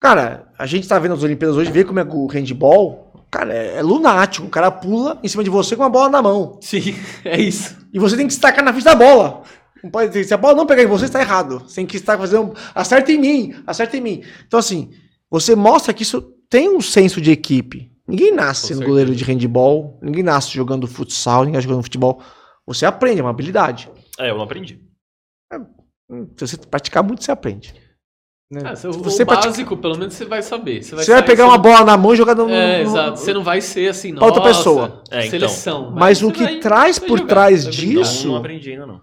Cara, 0.00 0.48
a 0.58 0.66
gente 0.66 0.86
tá 0.88 0.98
vendo 0.98 1.14
as 1.14 1.22
Olimpíadas 1.22 1.56
hoje, 1.56 1.70
vê 1.70 1.84
como 1.84 2.00
é 2.00 2.04
o 2.04 2.26
handball. 2.26 3.12
Cara, 3.30 3.54
é, 3.54 3.76
é 3.78 3.82
lunático. 3.82 4.46
O 4.46 4.50
cara 4.50 4.70
pula 4.70 5.18
em 5.22 5.28
cima 5.28 5.42
de 5.44 5.48
você 5.50 5.74
com 5.76 5.82
uma 5.82 5.88
bola 5.88 6.08
na 6.10 6.20
mão. 6.20 6.58
Sim, 6.60 6.94
é 7.24 7.40
isso. 7.40 7.76
E 7.92 7.98
você 7.98 8.16
tem 8.16 8.26
que 8.26 8.32
destacar 8.32 8.64
na 8.64 8.72
frente 8.72 8.84
da 8.84 8.94
bola. 8.94 9.42
Não 9.82 9.90
pode 9.90 10.08
dizer, 10.08 10.24
se 10.24 10.34
a 10.34 10.36
bola 10.36 10.54
não 10.54 10.66
pegar 10.66 10.82
em 10.82 10.86
você, 10.86 11.06
está 11.06 11.20
errado. 11.20 11.60
Você 11.66 11.76
tem 11.76 11.86
que 11.86 11.96
estar 11.96 12.18
fazendo. 12.18 12.52
Acerta 12.74 13.10
em 13.12 13.18
mim, 13.18 13.54
acerta 13.66 13.96
em 13.96 14.00
mim. 14.00 14.22
Então, 14.46 14.58
assim, 14.60 14.90
você 15.30 15.56
mostra 15.56 15.92
que 15.94 16.02
isso 16.02 16.20
tem 16.50 16.68
um 16.68 16.80
senso 16.80 17.20
de 17.20 17.30
equipe. 17.30 17.90
Ninguém 18.06 18.32
nasce 18.34 18.62
Com 18.62 18.68
sendo 18.68 18.78
certeza. 18.78 18.90
goleiro 18.90 19.14
de 19.16 19.24
handball, 19.24 19.98
ninguém 20.02 20.22
nasce 20.22 20.50
jogando 20.52 20.86
futsal, 20.86 21.40
ninguém 21.40 21.54
nasce 21.54 21.68
jogando 21.68 21.82
futebol. 21.84 22.20
Você 22.66 22.84
aprende, 22.84 23.20
é 23.20 23.22
uma 23.24 23.30
habilidade. 23.30 23.90
É, 24.18 24.30
eu 24.30 24.36
não 24.36 24.42
aprendi. 24.44 24.80
Hum, 26.10 26.28
Se 26.36 26.46
você 26.46 26.56
praticar 26.56 27.02
muito, 27.02 27.24
você 27.24 27.30
aprende. 27.32 27.74
Né? 28.50 28.60
Ah, 28.66 28.76
se 28.76 28.86
o, 28.86 28.92
Se 28.92 28.98
o 28.98 29.02
você 29.02 29.24
praticar- 29.24 29.50
básico, 29.50 29.76
pelo 29.78 29.96
menos 29.96 30.12
você 30.14 30.24
vai 30.26 30.42
saber. 30.42 30.82
Você 30.82 30.94
vai, 30.94 31.04
Você 31.04 31.12
vai 31.12 31.22
pegar 31.24 31.44
você 31.44 31.50
uma 31.50 31.56
não- 31.56 31.62
bola 31.62 31.84
na 31.84 31.96
mão 31.96 32.12
e 32.12 32.16
jogar 32.16 32.34
no. 32.34 32.50
É, 32.50 32.84
no- 32.84 32.90
exato. 32.90 33.18
Você 33.18 33.32
não 33.32 33.42
vai 33.42 33.60
ser 33.62 33.88
assim, 33.88 34.14
Pra 34.14 34.26
outra 34.26 34.42
pessoa. 34.42 35.02
É, 35.10 35.20
então. 35.20 35.30
Seleção. 35.30 35.90
Mas 35.92 36.22
o 36.22 36.26
você 36.28 36.32
que 36.34 36.44
vai- 36.44 36.58
traz 36.60 36.98
por 36.98 37.16
jogar, 37.18 37.28
trás 37.28 37.66
disso- 37.66 37.94
Não, 37.94 38.02
Isso. 38.02 38.28
não 38.28 38.36
aprendi 38.36 38.72
ainda, 38.72 38.84
não. 38.86 39.00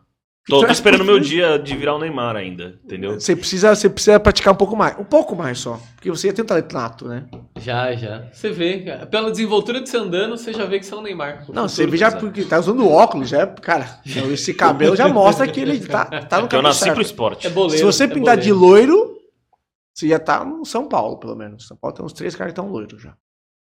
Tô, 0.48 0.66
tô 0.66 0.72
esperando 0.72 1.02
o 1.02 1.06
meu 1.06 1.20
dia 1.20 1.60
de 1.60 1.76
virar 1.76 1.94
o 1.95 1.99
Neymar 1.99 2.36
ainda, 2.36 2.80
entendeu? 2.84 3.20
Você 3.20 3.36
precisa, 3.36 3.76
você 3.76 3.88
precisa 3.88 4.20
praticar 4.20 4.52
um 4.52 4.57
pouco 4.57 4.76
mais. 4.76 4.98
Um 4.98 5.03
pouco 5.03 5.36
mais 5.36 5.60
só. 5.60 5.80
Porque 5.95 6.10
você 6.10 6.30
já 6.30 6.34
tem 6.34 6.44
um 6.44 6.48
talento 6.48 6.74
nato, 6.74 7.07
né? 7.07 7.26
Já, 7.60 7.94
já. 7.94 8.28
Você 8.32 8.49
vê, 8.49 8.80
cara. 8.80 9.06
pela 9.06 9.30
desenvoltura 9.30 9.80
de 9.80 9.88
você 9.88 9.98
andando, 9.98 10.36
você 10.36 10.52
já 10.52 10.66
vê 10.66 10.80
que 10.80 10.86
você 10.88 10.94
é 10.94 10.98
o 10.98 11.02
Neymar. 11.02 11.45
Não, 11.49 11.68
você 11.68 11.86
vê 11.86 11.98
já 11.98 12.11
que 12.11 12.20
porque 12.20 12.44
tá 12.45 12.57
usando 12.57 12.88
óculos, 12.90 13.30
já 13.30 13.41
é, 13.41 13.45
cara, 13.45 13.99
então 14.03 14.32
esse 14.32 14.53
cabelo 14.53 14.95
já 14.95 15.07
mostra 15.07 15.48
que 15.48 15.60
ele 15.60 15.80
tá, 15.82 16.06
tá 16.06 16.38
no 16.38 16.44
Porque 16.44 16.56
eu 16.56 16.61
nasci 16.64 16.80
certo. 16.80 16.94
pro 16.94 17.02
esporte. 17.03 17.45
É 17.45 17.49
boleiro. 17.49 17.78
Se 17.78 17.84
você 17.84 18.06
é 18.06 18.07
pintar 18.07 18.38
de 18.38 18.52
loiro, 18.52 19.18
você 19.94 20.07
já 20.07 20.18
tá 20.18 20.44
no 20.44 20.66
São 20.66 20.88
Paulo, 20.88 21.18
pelo 21.18 21.36
menos. 21.36 21.68
São 21.68 21.78
Paulo 21.78 21.95
tem 21.95 22.06
uns 22.06 22.14
três 22.14 22.36
caras 22.36 22.53
que 22.53 22.60
estão 22.60 22.72
loiros 22.72 22.99
já. 23.02 23.14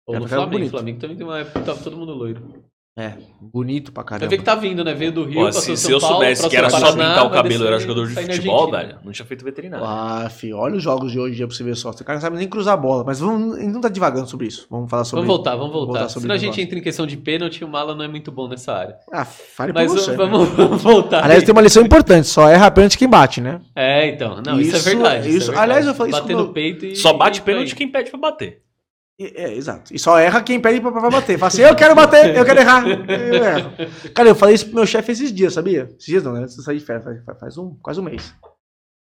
Ou 0.05 0.13
já 0.13 0.19
no 0.19 0.25
tá 0.27 0.35
Flamengo. 0.35 0.51
bonito. 0.51 0.71
Flamengo 0.71 0.99
também 0.99 1.17
tem 1.17 1.25
uma 1.25 1.39
época 1.39 1.59
que 1.61 1.65
tava 1.65 1.81
todo 1.81 1.97
mundo 1.97 2.13
loiro. 2.13 2.63
É, 2.97 3.11
bonito 3.41 3.91
pra 3.91 4.05
caramba. 4.05 4.29
ver 4.29 4.37
que 4.37 4.43
tá 4.45 4.55
vindo, 4.55 4.81
né? 4.81 4.93
Veio 4.93 5.11
do 5.11 5.25
Rio, 5.25 5.41
Pô, 5.41 5.51
se, 5.51 5.75
se 5.75 5.91
eu 5.91 5.99
Paulo, 5.99 6.15
soubesse 6.15 6.47
que 6.47 6.55
era 6.55 6.69
só 6.69 6.93
pintar 6.93 7.25
o 7.25 7.29
cabelo 7.29 7.67
era 7.67 7.77
jogador 7.77 8.07
de 8.07 8.15
futebol, 8.15 8.71
velho, 8.71 8.99
não 9.03 9.11
tinha 9.11 9.25
feito 9.25 9.43
veterinário. 9.43 9.85
Ah, 9.85 10.29
filho, 10.29 10.55
olha 10.55 10.77
os 10.77 10.83
jogos 10.83 11.11
de 11.11 11.19
hoje 11.19 11.33
em 11.33 11.35
dia 11.35 11.45
pra 11.45 11.53
você 11.53 11.61
ver 11.61 11.75
só. 11.75 11.89
O 11.89 11.93
cara 12.05 12.13
não 12.13 12.21
sabe 12.21 12.37
nem 12.37 12.47
cruzar 12.47 12.73
a 12.75 12.77
bola. 12.77 13.03
Mas 13.05 13.19
vamos, 13.19 13.61
não 13.67 13.81
tá 13.81 13.89
divagando 13.89 14.29
sobre 14.29 14.47
isso. 14.47 14.65
Vamos 14.71 14.89
falar 14.89 15.03
sobre 15.03 15.25
Vamos 15.25 15.35
voltar, 15.35 15.57
vamos 15.57 15.73
voltar. 15.73 15.87
voltar 15.91 16.07
sobre 16.09 16.21
Senão 16.21 16.35
a 16.35 16.37
gente 16.37 16.61
entra 16.61 16.79
em 16.79 16.81
questão 16.81 17.05
de 17.05 17.17
pênalti, 17.17 17.65
o 17.65 17.67
Mala 17.67 17.93
não 17.93 18.05
é 18.05 18.07
muito 18.07 18.31
bom 18.31 18.47
nessa 18.47 18.71
área. 18.73 18.95
Ah, 19.11 19.25
fale 19.25 19.73
Mas 19.73 19.91
você. 19.91 20.15
vamos, 20.15 20.47
né? 20.47 20.55
vamos 20.55 20.81
voltar. 20.81 21.21
Aliás, 21.21 21.41
aí. 21.41 21.45
tem 21.45 21.51
uma 21.51 21.61
lição 21.61 21.83
importante. 21.83 22.27
Só 22.27 22.47
erra 22.47 22.71
pênalti 22.71 22.97
quem 22.97 23.09
bate, 23.09 23.41
né? 23.41 23.59
É, 23.75 24.07
então. 24.07 24.41
Não, 24.41 24.57
isso, 24.57 24.73
Isso- 24.77 24.87
é 24.87 24.93
verdade. 24.93 25.27
isso- 25.27 25.37
é 25.37 25.39
verdade. 25.47 25.59
aliás, 25.63 25.85
eu 25.85 25.93
falei 25.95 26.13
isso 26.13 26.21
Bater 26.21 26.37
no- 26.37 26.53
peito 26.53 26.85
e. 26.85 26.95
Só 26.95 27.11
bate 27.11 27.41
pênalti 27.41 27.75
quem 27.75 27.91
pede 27.91 28.09
pra 28.09 28.17
bater. 28.21 28.61
É, 29.17 29.53
exato. 29.53 29.93
E 29.93 29.99
só 29.99 30.19
erra 30.19 30.43
quem 30.43 30.59
pede 30.59 30.81
pra, 30.81 30.91
pra 30.91 31.09
bater. 31.09 31.39
Fala 31.39 31.47
assim, 31.47 31.61
eu 31.61 31.75
quero 31.75 31.95
bater, 31.95 32.35
eu 32.35 32.43
quero 32.43 32.59
errar. 32.59 32.85
Eu 32.87 33.43
erro. 33.43 33.71
Cara, 34.13 34.29
eu 34.29 34.35
falei 34.35 34.55
isso 34.55 34.65
pro 34.65 34.75
meu 34.75 34.85
chefe 34.85 35.11
esses 35.13 35.33
dias, 35.33 35.53
sabia? 35.53 35.83
Esses 35.83 36.05
dias 36.05 36.23
não, 36.23 36.33
né? 36.33 36.43
Eu 36.43 36.49
saí 36.49 36.79
de 36.79 36.85
férias, 36.85 37.03
faz, 37.03 37.39
faz 37.39 37.57
um, 37.57 37.75
quase 37.81 37.99
um 37.99 38.03
mês. 38.03 38.35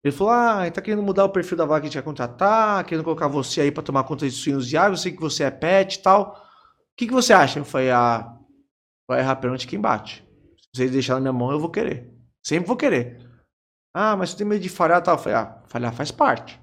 Ele 0.05 0.15
falou, 0.15 0.33
ah, 0.33 0.59
ele 0.61 0.71
tá 0.71 0.81
querendo 0.81 1.01
mudar 1.01 1.25
o 1.25 1.29
perfil 1.29 1.57
da 1.57 1.65
vaga 1.65 1.81
que 1.81 1.87
a 1.87 1.89
gente 1.89 1.95
vai 1.95 2.03
contratar, 2.03 2.85
querendo 2.85 3.03
colocar 3.03 3.27
você 3.27 3.61
aí 3.61 3.71
pra 3.71 3.81
tomar 3.81 4.03
conta 4.03 4.25
de 4.25 4.31
suínos 4.31 4.67
de 4.67 4.77
ave, 4.77 4.93
eu 4.93 4.97
sei 4.97 5.11
que 5.11 5.19
você 5.19 5.43
é 5.43 5.51
pet 5.51 5.95
e 5.95 5.99
tal. 5.99 6.33
O 6.33 6.95
que, 6.95 7.07
que 7.07 7.13
você 7.13 7.33
acha? 7.33 7.59
Eu 7.59 7.65
falei, 7.65 7.89
ah, 7.89 8.31
vai 9.09 9.19
errar 9.19 9.35
pênalti 9.37 9.67
quem 9.67 9.81
bate. 9.81 10.23
Se 10.57 10.67
você 10.83 10.87
deixar 10.87 11.15
na 11.15 11.21
minha 11.21 11.33
mão, 11.33 11.51
eu 11.51 11.59
vou 11.59 11.69
querer. 11.69 12.13
Sempre 12.45 12.67
vou 12.67 12.77
querer. 12.77 13.19
Ah, 13.95 14.15
mas 14.15 14.29
você 14.29 14.37
tem 14.37 14.45
medo 14.45 14.61
de 14.61 14.69
falhar 14.69 14.99
e 14.99 15.03
tal. 15.03 15.15
Eu 15.15 15.19
falei, 15.19 15.37
ah, 15.39 15.63
falhar 15.67 15.93
faz 15.93 16.11
parte. 16.11 16.61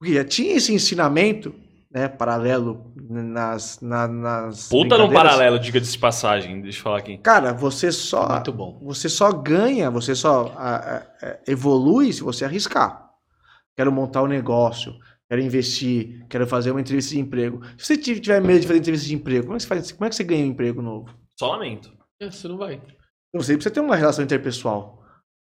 Porque 0.00 0.14
já 0.14 0.24
tinha 0.24 0.56
esse 0.56 0.74
ensinamento, 0.74 1.54
né, 1.92 2.08
paralelo 2.08 2.92
nas, 2.96 3.80
na- 3.80 4.08
nas 4.08 4.68
Puta 4.68 4.96
no 4.96 5.06
brincadeiras. 5.06 5.12
paralelo, 5.32 5.58
diga-se 5.58 5.92
de 5.92 5.98
passagem, 5.98 6.60
deixa 6.62 6.78
eu 6.78 6.82
falar 6.82 6.98
aqui. 6.98 7.18
Cara, 7.18 7.52
você 7.52 7.92
só 7.92 8.28
Muito 8.34 8.52
bom. 8.52 8.78
você 8.82 9.08
só 9.08 9.30
ganha, 9.32 9.90
você 9.90 10.14
só 10.14 10.52
a- 10.56 10.76
a- 10.76 10.96
a- 11.22 11.38
evolui 11.46 12.12
se 12.12 12.22
você 12.22 12.44
arriscar. 12.44 13.10
Quero 13.76 13.92
montar 13.92 14.22
um 14.22 14.26
negócio, 14.26 14.94
quero 15.28 15.40
investir, 15.42 16.24
quero 16.28 16.46
fazer 16.46 16.70
uma 16.70 16.80
entrevista 16.80 17.14
de 17.14 17.20
emprego. 17.20 17.60
Se 17.76 17.86
você 17.86 17.96
ti- 17.96 18.20
tiver 18.20 18.40
medo 18.40 18.60
de 18.60 18.66
fazer 18.66 18.78
entrevista 18.78 19.06
de 19.08 19.14
emprego, 19.14 19.44
como 19.44 19.54
é 19.54 19.58
que 19.58 19.62
você, 19.62 19.68
faz, 19.68 19.92
como 19.92 20.06
é 20.06 20.08
que 20.08 20.16
você 20.16 20.24
ganha 20.24 20.44
um 20.44 20.48
emprego 20.48 20.80
novo? 20.82 21.08
Só 21.38 21.48
lamento. 21.52 21.92
É, 22.20 22.30
Você 22.30 22.46
não 22.48 22.56
vai. 22.56 22.80
Você 23.34 23.54
precisa 23.54 23.74
ter 23.74 23.80
uma 23.80 23.96
relação 23.96 24.22
interpessoal. 24.24 25.02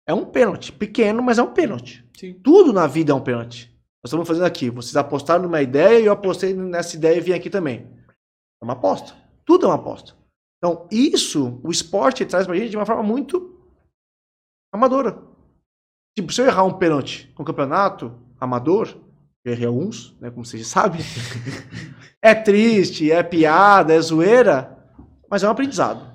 É 0.06 0.12
um 0.14 0.24
pênalti, 0.26 0.70
pequeno, 0.72 1.22
mas 1.22 1.38
é 1.38 1.42
um 1.42 1.52
pênalti. 1.52 2.04
Sim. 2.16 2.34
Tudo 2.42 2.72
na 2.72 2.86
vida 2.86 3.12
é 3.12 3.14
um 3.14 3.20
pênalti. 3.20 3.69
Nós 4.02 4.08
estamos 4.08 4.26
fazendo 4.26 4.46
aqui. 4.46 4.70
Vocês 4.70 4.96
apostaram 4.96 5.42
numa 5.42 5.60
ideia 5.60 6.00
e 6.00 6.06
eu 6.06 6.12
apostei 6.12 6.54
nessa 6.54 6.96
ideia 6.96 7.16
e 7.16 7.20
vim 7.20 7.32
aqui 7.32 7.50
também. 7.50 7.86
É 8.60 8.64
uma 8.64 8.72
aposta. 8.72 9.14
Tudo 9.44 9.66
é 9.66 9.68
uma 9.68 9.76
aposta. 9.76 10.14
Então, 10.58 10.86
isso, 10.90 11.60
o 11.62 11.70
esporte 11.70 12.24
traz 12.26 12.46
pra 12.46 12.56
gente 12.56 12.70
de 12.70 12.76
uma 12.76 12.86
forma 12.86 13.02
muito 13.02 13.58
amadora. 14.72 15.22
Tipo, 16.16 16.32
se 16.32 16.40
eu 16.40 16.46
errar 16.46 16.64
um 16.64 16.78
pênalti 16.78 17.32
no 17.38 17.44
campeonato 17.44 18.18
amador, 18.38 18.94
eu 19.44 19.52
errei 19.52 19.66
alguns, 19.66 20.14
né, 20.20 20.30
como 20.30 20.44
vocês 20.44 20.66
sabem, 20.66 21.00
é 22.20 22.34
triste, 22.34 23.10
é 23.10 23.22
piada, 23.22 23.94
é 23.94 24.00
zoeira, 24.00 24.76
mas 25.30 25.42
é 25.42 25.48
um 25.48 25.50
aprendizado. 25.50 26.10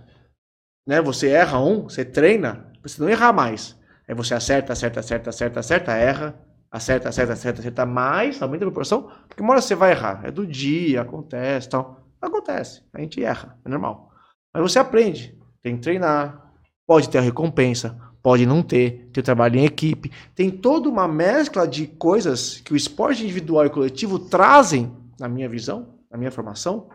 Né? 0.88 1.02
Você 1.02 1.30
erra 1.30 1.60
um, 1.60 1.84
você 1.84 2.06
treina, 2.06 2.72
pra 2.82 2.90
você 2.90 3.02
não 3.02 3.10
errar 3.10 3.34
mais. 3.34 3.76
Aí 4.08 4.14
você 4.14 4.36
acerta, 4.36 4.74
acerta, 4.74 5.00
acerta, 5.00 5.30
acerta, 5.32 5.60
acerta, 5.60 5.92
erra, 5.94 6.40
acerta, 6.76 7.10
acerta, 7.10 7.34
acerta, 7.34 7.60
acerta 7.62 7.86
mais, 7.86 8.42
aumenta 8.42 8.66
a 8.66 8.68
proporção, 8.68 9.10
porque 9.30 9.42
uma 9.42 9.54
hora 9.54 9.62
você 9.62 9.76
vai 9.76 9.92
errar. 9.92 10.22
É 10.26 10.32
do 10.32 10.46
dia, 10.46 11.02
acontece, 11.02 11.70
tal. 11.70 12.06
Acontece, 12.22 12.84
a 12.94 13.00
gente 13.00 13.24
erra, 13.24 13.58
é 13.64 13.70
normal. 13.70 14.12
Mas 14.54 14.64
você 14.64 14.80
aprende, 14.80 15.38
tem 15.62 15.76
que 15.76 15.82
treinar, 15.82 16.54
pode 16.86 17.10
ter 17.10 17.20
a 17.20 17.22
recompensa, 17.22 17.98
pode 18.22 18.46
não 18.46 18.62
ter, 18.62 19.10
ter 19.14 19.22
trabalho 19.22 19.58
em 19.58 19.66
equipe. 19.66 20.12
Tem 20.34 20.50
toda 20.50 20.90
uma 20.90 21.08
mescla 21.08 21.68
de 21.68 21.88
coisas 21.88 22.60
que 22.60 22.74
o 22.74 22.76
esporte 22.76 23.24
individual 23.24 23.66
e 23.66 23.70
coletivo 23.70 24.20
trazem, 24.20 24.92
na 25.20 25.30
minha 25.30 25.48
visão, 25.48 26.00
na 26.12 26.18
minha 26.18 26.32
formação, 26.32 26.90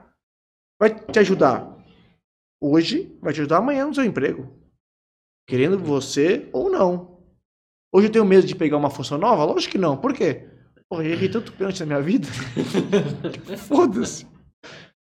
vai 0.78 0.90
te 0.90 1.18
ajudar 1.20 1.74
hoje, 2.60 3.16
vai 3.22 3.32
te 3.32 3.40
ajudar 3.40 3.58
amanhã 3.58 3.86
no 3.86 3.94
seu 3.94 4.04
emprego. 4.04 4.48
Querendo 5.48 5.78
você 5.78 6.48
ou 6.52 6.70
não. 6.70 7.09
Hoje 7.92 8.06
eu 8.06 8.12
tenho 8.12 8.24
medo 8.24 8.46
de 8.46 8.54
pegar 8.54 8.76
uma 8.76 8.90
função 8.90 9.18
nova? 9.18 9.44
Lógico 9.44 9.72
que 9.72 9.78
não. 9.78 9.96
Por 9.96 10.14
quê? 10.14 10.48
Porra, 10.88 11.04
eu 11.04 11.12
errei 11.12 11.28
tanto 11.30 11.52
pênalti 11.52 11.80
na 11.80 11.86
minha 11.86 12.00
vida. 12.00 12.28
Foda-se. 13.66 14.26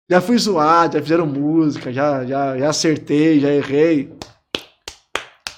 Já 0.09 0.21
fui 0.21 0.37
zoado, 0.37 0.93
já 0.93 1.01
fizeram 1.01 1.25
música, 1.25 1.91
já, 1.91 2.23
já, 2.25 2.57
já 2.57 2.69
acertei, 2.69 3.39
já 3.39 3.49
errei. 3.49 4.15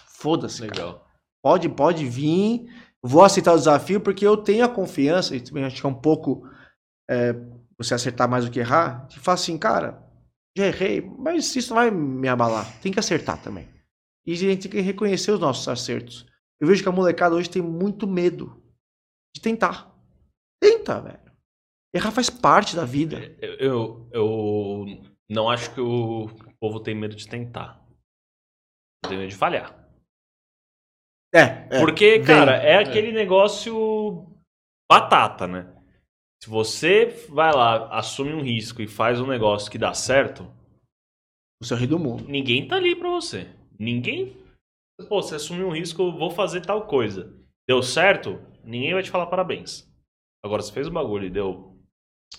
Foda-se, 0.08 0.62
cara. 0.62 0.74
Legal. 0.74 1.08
Pode, 1.44 1.70
pode 1.70 2.06
vir. 2.06 2.66
Vou 3.04 3.24
aceitar 3.24 3.54
o 3.54 3.58
desafio 3.58 4.00
porque 4.00 4.26
eu 4.26 4.38
tenho 4.38 4.66
a 4.66 4.70
confiança, 4.70 5.36
e 5.36 5.42
também 5.42 5.64
acho 5.64 5.80
que 5.80 5.86
é 5.86 5.90
um 5.90 5.94
pouco 5.94 6.48
é, 7.10 7.36
você 7.78 7.94
acertar 7.94 8.30
mais 8.30 8.46
do 8.46 8.52
que 8.52 8.60
errar, 8.60 9.06
de 9.08 9.20
falar 9.20 9.36
assim, 9.36 9.58
cara, 9.58 10.02
já 10.58 10.66
errei, 10.66 11.02
mas 11.02 11.56
isso 11.56 11.70
não 11.70 11.82
vai 11.82 11.92
me 11.92 12.28
abalar. 12.28 12.80
Tem 12.82 12.92
que 12.92 13.00
acertar 13.00 13.42
também. 13.42 13.68
E 14.26 14.34
a 14.34 14.36
gente 14.36 14.68
tem 14.68 14.72
que 14.72 14.82
reconhecer 14.82 15.32
os 15.32 15.40
nossos 15.40 15.68
acertos. 15.68 16.26
Eu 16.60 16.68
vejo 16.68 16.82
que 16.82 16.90
a 16.90 16.92
molecada 16.92 17.36
hoje 17.36 17.50
tem 17.50 17.62
muito 17.62 18.08
medo 18.08 18.62
de 19.36 19.42
tentar. 19.42 19.96
Tenta, 20.62 21.02
velho. 21.02 21.28
Errar 21.94 22.12
faz 22.12 22.30
parte 22.30 22.76
da 22.76 22.86
vida. 22.86 23.38
Eu, 23.60 24.08
eu, 24.12 24.86
não 25.30 25.50
acho 25.50 25.74
que 25.74 25.82
o 25.82 26.28
povo 26.60 26.80
tem 26.80 26.96
medo 26.96 27.16
de 27.16 27.28
tentar. 27.28 27.86
Tem 29.08 29.18
medo 29.18 29.30
de 29.30 29.36
falhar. 29.36 29.88
É, 31.34 31.68
é. 31.70 31.80
Porque, 31.80 32.18
vem. 32.18 32.26
cara, 32.26 32.56
é 32.58 32.78
aquele 32.78 33.12
negócio 33.12 34.26
batata, 34.90 35.48
né? 35.48 35.74
Se 36.42 36.50
você 36.50 37.06
vai 37.30 37.52
lá, 37.52 37.98
assume 37.98 38.34
um 38.34 38.42
risco 38.42 38.82
e 38.82 38.88
faz 38.88 39.20
um 39.20 39.28
negócio 39.28 39.72
que 39.72 39.78
dá 39.78 39.94
certo, 39.94 40.52
O 41.62 41.66
seu 41.66 41.76
rei 41.76 41.88
do 41.88 42.00
mundo. 42.00 42.26
ninguém 42.28 42.68
tá 42.68 42.76
ali 42.76 42.96
pra 42.96 43.10
você. 43.10 43.48
Ninguém. 43.80 44.36
Pô, 45.08 45.22
você 45.22 45.36
assumiu 45.36 45.68
um 45.68 45.74
risco, 45.74 46.02
eu 46.02 46.18
vou 46.18 46.32
fazer 46.32 46.62
tal 46.62 46.88
coisa. 46.88 47.32
Deu 47.68 47.84
certo? 47.84 48.40
Ninguém 48.64 48.94
vai 48.94 49.04
te 49.04 49.12
falar 49.12 49.28
parabéns. 49.28 49.88
Agora, 50.44 50.62
você 50.62 50.72
fez 50.72 50.88
o 50.88 50.92
bagulho 50.92 51.26
e 51.26 51.30
deu. 51.30 51.78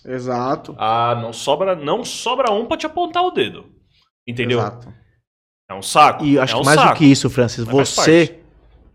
Exato. 0.04 0.74
Ah, 0.78 1.14
não 1.20 1.32
sobra, 1.32 1.74
não 1.76 2.04
sobra 2.04 2.50
um 2.52 2.66
pra 2.66 2.76
te 2.76 2.86
apontar 2.86 3.22
o 3.24 3.30
dedo. 3.30 3.72
Entendeu? 4.26 4.58
Exato. 4.58 4.92
É 5.70 5.74
um 5.74 5.82
saco. 5.82 6.24
E 6.24 6.38
acho 6.38 6.54
é 6.54 6.56
um 6.56 6.60
que 6.60 6.66
mais 6.66 6.80
saco. 6.80 6.94
do 6.94 6.98
que 6.98 7.04
isso, 7.04 7.30
Francis, 7.30 7.64
Mas 7.64 7.74
você 7.94 8.40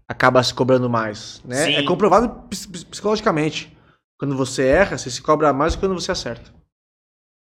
acaba 0.08 0.44
se 0.44 0.54
cobrando 0.54 0.90
mais. 0.90 1.42
Né? 1.44 1.66
Sim. 1.66 1.74
É 1.76 1.84
comprovado 1.84 2.48
ps- 2.50 2.66
ps- 2.66 2.84
psicologicamente. 2.84 3.76
Quando 4.20 4.36
você 4.36 4.66
erra, 4.68 4.98
você 4.98 5.10
se 5.10 5.22
cobra 5.22 5.54
mais 5.54 5.74
do 5.74 5.78
que 5.80 5.86
quando 5.88 6.00
você 6.00 6.12
acerta. 6.12 6.54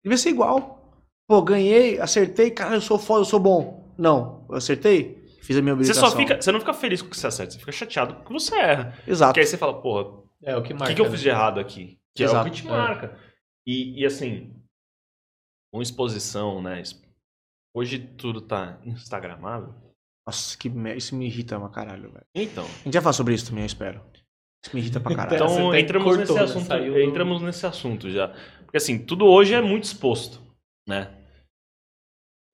Devia 0.03 0.17
ser 0.17 0.29
igual. 0.29 0.93
Pô, 1.27 1.41
ganhei, 1.41 1.99
acertei, 1.99 2.51
cara, 2.51 2.75
eu 2.75 2.81
sou 2.81 2.99
foda, 2.99 3.21
eu 3.21 3.25
sou 3.25 3.39
bom. 3.39 3.91
Não, 3.97 4.45
eu 4.49 4.55
acertei, 4.55 5.24
fiz 5.45 5.57
a 5.57 5.61
minha 5.61 5.73
Você 5.75 5.91
obrigação. 5.91 6.09
só 6.09 6.17
fica. 6.17 6.41
Você 6.41 6.51
não 6.51 6.59
fica 6.59 6.73
feliz 6.73 7.01
com 7.01 7.07
o 7.07 7.11
que 7.11 7.17
você 7.17 7.27
acerta, 7.27 7.53
você 7.53 7.59
fica 7.59 7.71
chateado 7.71 8.15
com 8.15 8.21
o 8.21 8.25
que 8.25 8.33
você 8.33 8.55
erra. 8.55 8.97
Exato. 9.07 9.29
Porque 9.29 9.39
aí 9.41 9.45
você 9.45 9.57
fala, 9.57 9.81
porra, 9.81 10.23
É 10.43 10.55
o 10.57 10.61
que 10.63 10.73
marca. 10.73 10.87
que, 10.87 10.95
que 10.95 11.01
eu 11.01 11.05
né? 11.05 11.11
fiz 11.11 11.21
de 11.21 11.29
errado 11.29 11.59
aqui? 11.59 11.99
Que 12.15 12.23
é 12.23 12.27
o 12.27 12.29
Exato. 12.29 12.49
que 12.49 12.55
te 12.55 12.67
É. 12.67 12.69
marca. 12.71 13.19
E, 13.67 14.01
e 14.01 14.05
assim, 14.05 14.53
com 15.73 15.81
exposição, 15.81 16.61
né? 16.61 16.81
Hoje 17.75 17.99
tudo 17.99 18.41
tá 18.41 18.79
instagramável. 18.85 19.73
Nossa, 20.27 20.57
que 20.57 20.69
me- 20.69 20.95
isso 20.95 21.15
me 21.15 21.25
irrita 21.27 21.59
pra 21.59 21.69
caralho, 21.69 22.11
velho. 22.11 22.25
Então. 22.33 22.63
A 22.65 22.67
gente 22.85 22.93
vai 22.93 23.01
falar 23.01 23.13
sobre 23.13 23.33
isso 23.35 23.47
também, 23.47 23.63
eu 23.63 23.67
espero. 23.67 24.01
Isso 24.65 24.73
me 24.75 24.81
irrita 24.81 24.99
pra 24.99 25.15
caralho. 25.15 25.37
Você 25.37 25.53
Então 25.55 25.69
até 25.69 25.79
entramos 25.81 26.05
cortou, 26.07 26.19
nesse 26.21 26.33
né? 26.33 26.41
assunto. 26.43 26.67
Saiu- 26.67 27.01
Entramos 27.01 27.41
nesse 27.41 27.65
assunto 27.67 28.09
já. 28.09 28.29
Porque 28.63 28.77
assim, 28.77 28.97
tudo 28.97 29.25
hoje 29.25 29.53
é 29.53 29.61
muito 29.61 29.83
exposto, 29.83 30.41
né? 30.87 31.13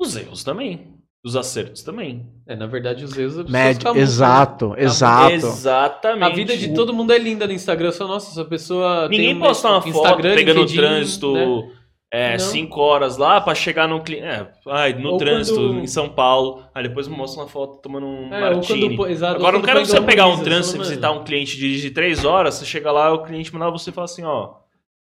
Os 0.01 0.15
erros 0.15 0.43
também. 0.43 0.90
Os 1.23 1.35
acertos 1.35 1.83
também. 1.83 2.25
É, 2.47 2.55
na 2.55 2.65
verdade, 2.65 3.03
os 3.05 3.15
erros... 3.15 3.47
Médio, 3.49 3.83
muito- 3.89 3.99
exato, 3.99 4.73
exato. 4.75 5.33
Exatamente. 5.35 6.23
A 6.23 6.29
vida 6.35 6.57
de 6.57 6.73
todo 6.73 6.91
mundo 6.93 7.13
é 7.13 7.19
linda 7.19 7.45
no 7.45 7.53
Instagram. 7.53 7.91
Só, 7.91 8.07
nossa, 8.07 8.31
essa 8.31 8.43
pessoa 8.49 9.07
Ninguém 9.07 9.27
tem 9.27 9.35
um 9.35 9.39
posta 9.39 9.67
uma 9.69 9.81
foto 9.81 9.89
Instagram, 9.89 10.33
pegando 10.35 10.57
o 10.57 10.61
LinkedIn, 10.61 10.77
trânsito 10.81 11.33
né? 11.33 11.71
é, 12.11 12.37
cinco 12.39 12.79
horas 12.81 13.17
lá 13.17 13.39
pra 13.39 13.53
chegar 13.53 13.87
no 13.87 14.01
cliente. 14.01 14.23
É, 14.25 14.47
ai, 14.67 14.93
no 14.93 15.11
Ou 15.11 15.17
trânsito 15.17 15.59
quando- 15.59 15.79
em 15.81 15.85
São 15.85 16.09
Paulo. 16.09 16.63
Aí 16.73 16.81
depois 16.87 17.07
mostra 17.07 17.43
uma 17.43 17.47
foto 17.47 17.77
tomando 17.83 18.07
um 18.07 18.33
É, 18.33 18.39
martini. 18.55 18.97
quando, 18.97 19.11
exato, 19.11 19.35
Agora, 19.35 19.57
não 19.57 19.61
quero 19.63 19.77
põe 19.77 19.85
você 19.85 20.01
pegar 20.01 20.25
um 20.25 20.41
trânsito 20.41 20.77
e 20.77 20.79
visitar 20.79 21.11
um 21.11 21.23
cliente 21.23 21.55
de, 21.55 21.91
três 21.91 22.25
horas, 22.25 22.55
você 22.55 22.65
chega 22.65 22.91
lá, 22.91 23.13
o 23.13 23.21
cliente 23.23 23.53
mandar 23.53 23.69
você 23.69 23.91
e 23.91 23.93
fala 23.93 24.05
assim, 24.05 24.23
ó, 24.23 24.55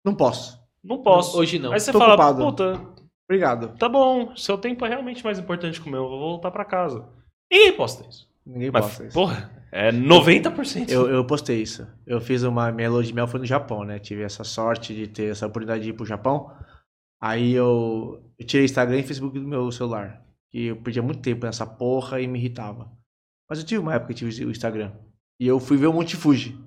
Não 0.03 0.15
posso. 0.15 0.59
não 0.83 1.03
posso. 1.03 1.39
Hoje 1.39 1.59
não. 1.59 1.71
Aí 1.75 1.79
você 1.81 1.93
Tô 1.93 1.99
fala, 1.99 2.15
ocupado. 2.15 2.43
puta, 2.47 2.81
Obrigado. 3.29 3.77
tá 3.77 3.89
bom, 3.89 4.35
seu 4.35 4.57
tempo 4.57 4.87
é 4.87 4.89
realmente 4.89 5.23
mais 5.23 5.39
importante 5.39 5.81
que 5.81 5.89
o 5.89 5.91
meu, 5.91 6.05
eu 6.05 6.09
vou 6.09 6.19
voltar 6.19 6.51
pra 6.51 6.65
casa. 6.65 7.07
Ninguém 7.51 7.77
posta 7.77 8.09
isso. 8.09 8.29
Ninguém 8.45 8.71
Mas, 8.71 8.87
posta 8.87 9.05
isso. 9.05 9.15
porra, 9.15 9.51
é 9.71 9.93
90%. 9.93 10.91
Eu, 10.91 11.09
eu 11.09 11.25
postei 11.27 11.61
isso. 11.61 11.87
Eu 12.07 12.21
fiz 12.21 12.43
uma 12.43 12.73
minha 12.73 12.89
lua 12.89 13.03
de 13.03 13.13
mel 13.13 13.27
foi 13.27 13.41
no 13.41 13.47
Japão, 13.47 13.85
né? 13.85 13.99
Tive 13.99 14.23
essa 14.23 14.45
sorte 14.45 14.95
de 14.95 15.07
ter 15.07 15.31
essa 15.31 15.47
oportunidade 15.47 15.85
de 15.85 15.91
ir 15.91 15.93
pro 15.93 16.07
Japão. 16.07 16.51
Aí 17.21 17.53
eu, 17.53 18.23
eu 18.39 18.47
tirei 18.47 18.65
Instagram 18.65 18.99
e 18.99 19.03
Facebook 19.03 19.39
do 19.39 19.47
meu 19.47 19.71
celular. 19.71 20.25
E 20.53 20.67
eu 20.67 20.77
perdia 20.77 21.03
muito 21.03 21.21
tempo 21.21 21.45
nessa 21.45 21.67
porra 21.67 22.21
e 22.21 22.27
me 22.27 22.39
irritava. 22.39 22.91
Mas 23.49 23.59
eu 23.59 23.67
tive 23.67 23.81
uma 23.81 23.95
época 23.95 24.15
que 24.15 24.25
eu 24.25 24.31
tive 24.31 24.47
o 24.47 24.51
Instagram. 24.51 24.93
E 25.39 25.47
eu 25.47 25.61
fui 25.61 25.77
ver 25.77 25.87
o 25.87 25.93
Monte 25.93 26.17
Fuji. 26.17 26.59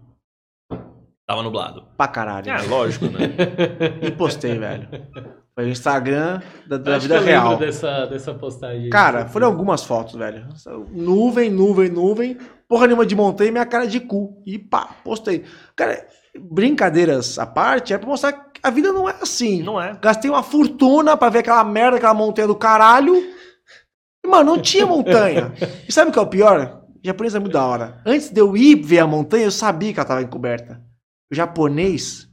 Tava 1.32 1.44
nublado. 1.44 1.86
Pra 1.96 2.10
caralho. 2.10 2.52
É, 2.52 2.62
lógico, 2.64 3.06
né? 3.06 3.20
E 4.04 4.12
postei, 4.12 4.60
velho. 4.60 4.90
Foi 5.56 5.64
o 5.64 5.70
Instagram 5.70 6.42
da, 6.68 6.78
da 6.78 6.98
vida 6.98 7.16
que 7.16 7.22
eu 7.22 7.26
lembro 7.26 7.48
real. 7.48 7.58
Dessa, 7.58 8.06
dessa 8.06 8.34
postagem. 8.34 8.90
Cara, 8.90 9.26
foram 9.28 9.48
algumas 9.48 9.82
fotos, 9.82 10.16
velho. 10.16 10.46
Nuvem, 10.92 11.50
nuvem, 11.50 11.88
nuvem. 11.88 12.38
Porra 12.68 12.86
nenhuma 12.86 13.06
de 13.06 13.16
montanha 13.16 13.48
e 13.48 13.52
minha 13.54 13.66
cara 13.66 13.88
de 13.88 14.02
cu. 14.02 14.44
E 14.46 14.60
pá, 14.60 14.90
postei. 15.06 15.46
Cara, 15.74 16.06
brincadeiras 16.38 17.40
à 17.40 17.46
parte, 17.46 17.94
é 17.94 17.98
pra 17.98 18.10
mostrar 18.10 18.34
que 18.34 18.60
a 18.62 18.70
vida 18.70 18.92
não 18.92 19.08
é 19.08 19.16
assim. 19.22 19.64
Não 19.64 19.82
é. 19.82 19.98
Gastei 20.02 20.30
uma 20.30 20.44
fortuna 20.44 21.16
pra 21.16 21.30
ver 21.30 21.40
aquela 21.40 21.64
merda, 21.64 21.96
aquela 21.96 22.14
montanha 22.14 22.50
do 22.50 22.56
caralho. 22.56 23.16
E, 24.22 24.28
mano, 24.28 24.52
não 24.52 24.62
tinha 24.62 24.86
montanha. 24.86 25.54
E 25.88 25.94
sabe 25.94 26.10
o 26.10 26.14
que 26.14 26.20
é 26.20 26.22
o 26.22 26.28
pior? 26.28 26.82
O 26.90 27.08
japonês 27.08 27.34
é 27.36 27.40
muito 27.40 27.54
da 27.54 27.66
hora. 27.66 28.02
Antes 28.06 28.30
de 28.30 28.42
eu 28.42 28.58
ir 28.58 28.76
ver 28.76 29.00
a 29.00 29.08
montanha, 29.08 29.46
eu 29.46 29.52
sabia 29.52 29.94
que 29.94 30.00
ela 30.00 30.08
tava 30.08 30.22
encoberta. 30.22 30.91
O 31.32 31.36
japonês, 31.36 32.30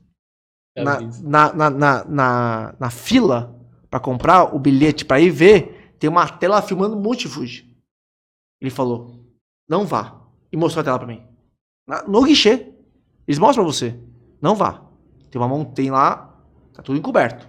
na, 0.77 1.01
na, 1.23 1.53
na, 1.53 1.71
na, 1.71 2.05
na, 2.05 2.75
na 2.79 2.91
fila 2.91 3.55
pra 3.91 4.01
comprar 4.01 4.55
o 4.55 4.59
bilhete 4.59 5.05
pra 5.05 5.21
ir 5.21 5.31
ver, 5.31 5.95
tem 5.99 6.09
uma 6.11 6.29
tela 6.29 6.61
filmando 6.63 7.01
Fuji. 7.29 7.75
Ele 8.61 8.71
falou, 8.71 9.25
não 9.69 9.85
vá. 9.87 10.21
E 10.53 10.57
mostrou 10.57 10.81
a 10.81 10.85
tela 10.85 10.99
pra 10.99 11.07
mim. 11.07 11.23
Na- 11.87 12.03
no 12.03 12.23
guichê. 12.25 12.73
Eles 13.27 13.39
mostram 13.39 13.65
pra 13.65 13.73
você. 13.73 13.99
Não 14.41 14.55
vá. 14.55 14.83
Tem 15.31 15.41
uma 15.41 15.49
montanha 15.49 15.93
lá, 15.93 16.43
tá 16.73 16.83
tudo 16.83 16.99
encoberto. 16.99 17.47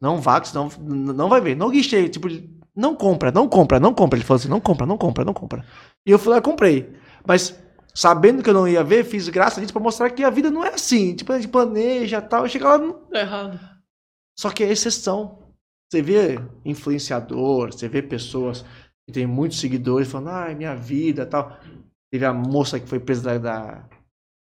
Não 0.00 0.20
vá, 0.20 0.40
que 0.40 0.48
senão 0.48 0.68
não 0.80 1.28
vai 1.28 1.40
ver. 1.40 1.54
No 1.56 1.70
guichê, 1.70 2.08
tipo, 2.08 2.28
não 2.74 2.94
compra, 2.94 3.30
não 3.30 3.48
compra, 3.48 3.78
não 3.78 3.94
compra. 3.94 4.18
Ele 4.18 4.24
falou 4.24 4.38
assim, 4.40 4.48
não 4.48 4.60
compra, 4.60 4.86
não 4.86 4.98
compra, 4.98 5.24
não 5.24 5.34
compra. 5.34 5.64
E 6.06 6.10
eu 6.10 6.18
fui 6.18 6.32
lá 6.32 6.38
e 6.38 6.42
comprei. 6.42 6.92
Mas 7.26 7.58
sabendo 7.96 8.42
que 8.42 8.50
eu 8.50 8.54
não 8.54 8.68
ia 8.68 8.84
ver, 8.84 9.04
fiz 9.04 9.28
graça 9.28 9.60
disso 9.60 9.72
pra 9.72 9.82
mostrar 9.82 10.10
que 10.10 10.22
a 10.22 10.30
vida 10.30 10.50
não 10.50 10.62
é 10.62 10.74
assim. 10.74 11.16
Tipo, 11.16 11.32
a 11.32 11.36
gente 11.40 11.50
planeja 11.50 12.18
e 12.18 12.22
tal. 12.22 12.44
E 12.46 12.48
chega 12.50 12.68
lá, 12.76 12.78
Tá 13.10 13.20
errado. 13.20 13.58
só 14.38 14.50
que 14.50 14.62
é 14.62 14.70
exceção. 14.70 15.42
Você 15.90 16.02
vê 16.02 16.38
influenciador, 16.64 17.72
você 17.72 17.88
vê 17.88 18.02
pessoas 18.02 18.62
que 19.06 19.12
têm 19.12 19.26
muitos 19.26 19.60
seguidores 19.60 20.08
falando, 20.10 20.28
ai, 20.30 20.54
minha 20.54 20.74
vida 20.76 21.22
e 21.22 21.26
tal. 21.26 21.58
Teve 22.12 22.24
a 22.24 22.32
moça 22.32 22.78
que 22.78 22.86
foi 22.88 23.00
presa 23.00 23.22
da, 23.22 23.38
da, 23.38 23.88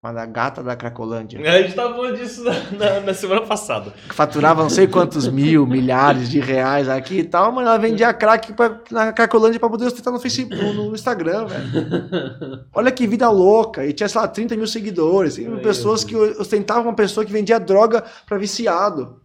uma 0.02 0.12
da 0.14 0.24
gata 0.24 0.62
da 0.62 0.74
Cracolândia, 0.74 1.38
A 1.40 1.60
gente 1.62 1.74
tava 1.74 1.94
falando 1.94 2.16
disso 2.16 2.42
na, 2.42 2.52
na- 2.72 3.00
na 3.00 3.12
semana 3.14 3.42
passada. 3.46 3.90
que 3.90 4.14
faturava 4.14 4.62
não 4.62 4.70
sei 4.70 4.86
quantos 4.86 5.28
mil, 5.28 5.66
milhares 5.66 6.30
de 6.30 6.40
reais 6.40 6.88
aqui 6.88 7.18
e 7.18 7.24
tal, 7.24 7.52
mas 7.52 7.66
ela 7.66 7.76
vendia 7.76 8.14
crack 8.14 8.54
pra, 8.54 8.80
na 8.90 9.12
Cracolândia 9.12 9.60
pra 9.60 9.68
poder 9.68 9.84
ostentar 9.86 10.10
no 10.10 10.18
Facebook, 10.18 10.56
no, 10.56 10.94
Instagram, 10.94 11.44
velho. 11.46 12.64
Olha 12.74 12.90
que 12.90 13.06
vida 13.06 13.28
louca. 13.28 13.84
E 13.84 13.92
tinha, 13.92 14.08
sei 14.08 14.20
lá, 14.22 14.26
30 14.26 14.56
mil 14.56 14.66
seguidores. 14.66 15.36
E 15.36 15.44
pessoas 15.58 16.02
que 16.02 16.16
ostentavam 16.16 16.84
uma 16.84 16.96
pessoa 16.96 17.26
que 17.26 17.32
vendia 17.32 17.60
droga 17.60 18.02
pra 18.26 18.38
viciado. 18.38 19.20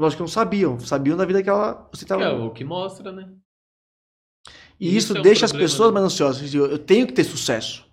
Lógico 0.00 0.18
que 0.18 0.22
não 0.22 0.28
sabiam. 0.28 0.80
Sabiam 0.80 1.18
da 1.18 1.26
vida 1.26 1.42
que 1.42 1.50
ela 1.50 1.86
ostentava. 1.92 2.22
É 2.24 2.32
o 2.32 2.50
que 2.50 2.64
mostra, 2.64 3.12
né? 3.12 3.28
E 4.80 4.96
isso, 4.96 5.12
Isso 5.12 5.18
é 5.18 5.22
deixa 5.22 5.44
as 5.44 5.52
problema, 5.52 5.70
pessoas 5.70 5.88
né? 5.90 5.94
mais 6.00 6.06
ansiosas. 6.06 6.54
Eu, 6.54 6.78
tenho 6.78 7.06
que 7.06 7.12
ter 7.12 7.24
sucesso. 7.24 7.84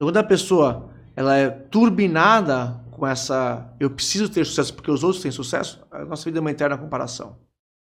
Quando 0.00 0.16
a 0.16 0.24
pessoa 0.24 0.90
ela 1.20 1.36
é 1.36 1.50
turbinada 1.50 2.82
com 2.92 3.06
essa 3.06 3.74
eu 3.78 3.90
preciso 3.90 4.28
ter 4.30 4.44
sucesso 4.46 4.72
porque 4.74 4.90
os 4.90 5.04
outros 5.04 5.22
têm 5.22 5.30
sucesso, 5.30 5.78
a 5.90 6.02
nossa 6.04 6.24
vida 6.24 6.38
é 6.38 6.40
uma 6.40 6.50
eterna 6.50 6.78
comparação. 6.78 7.38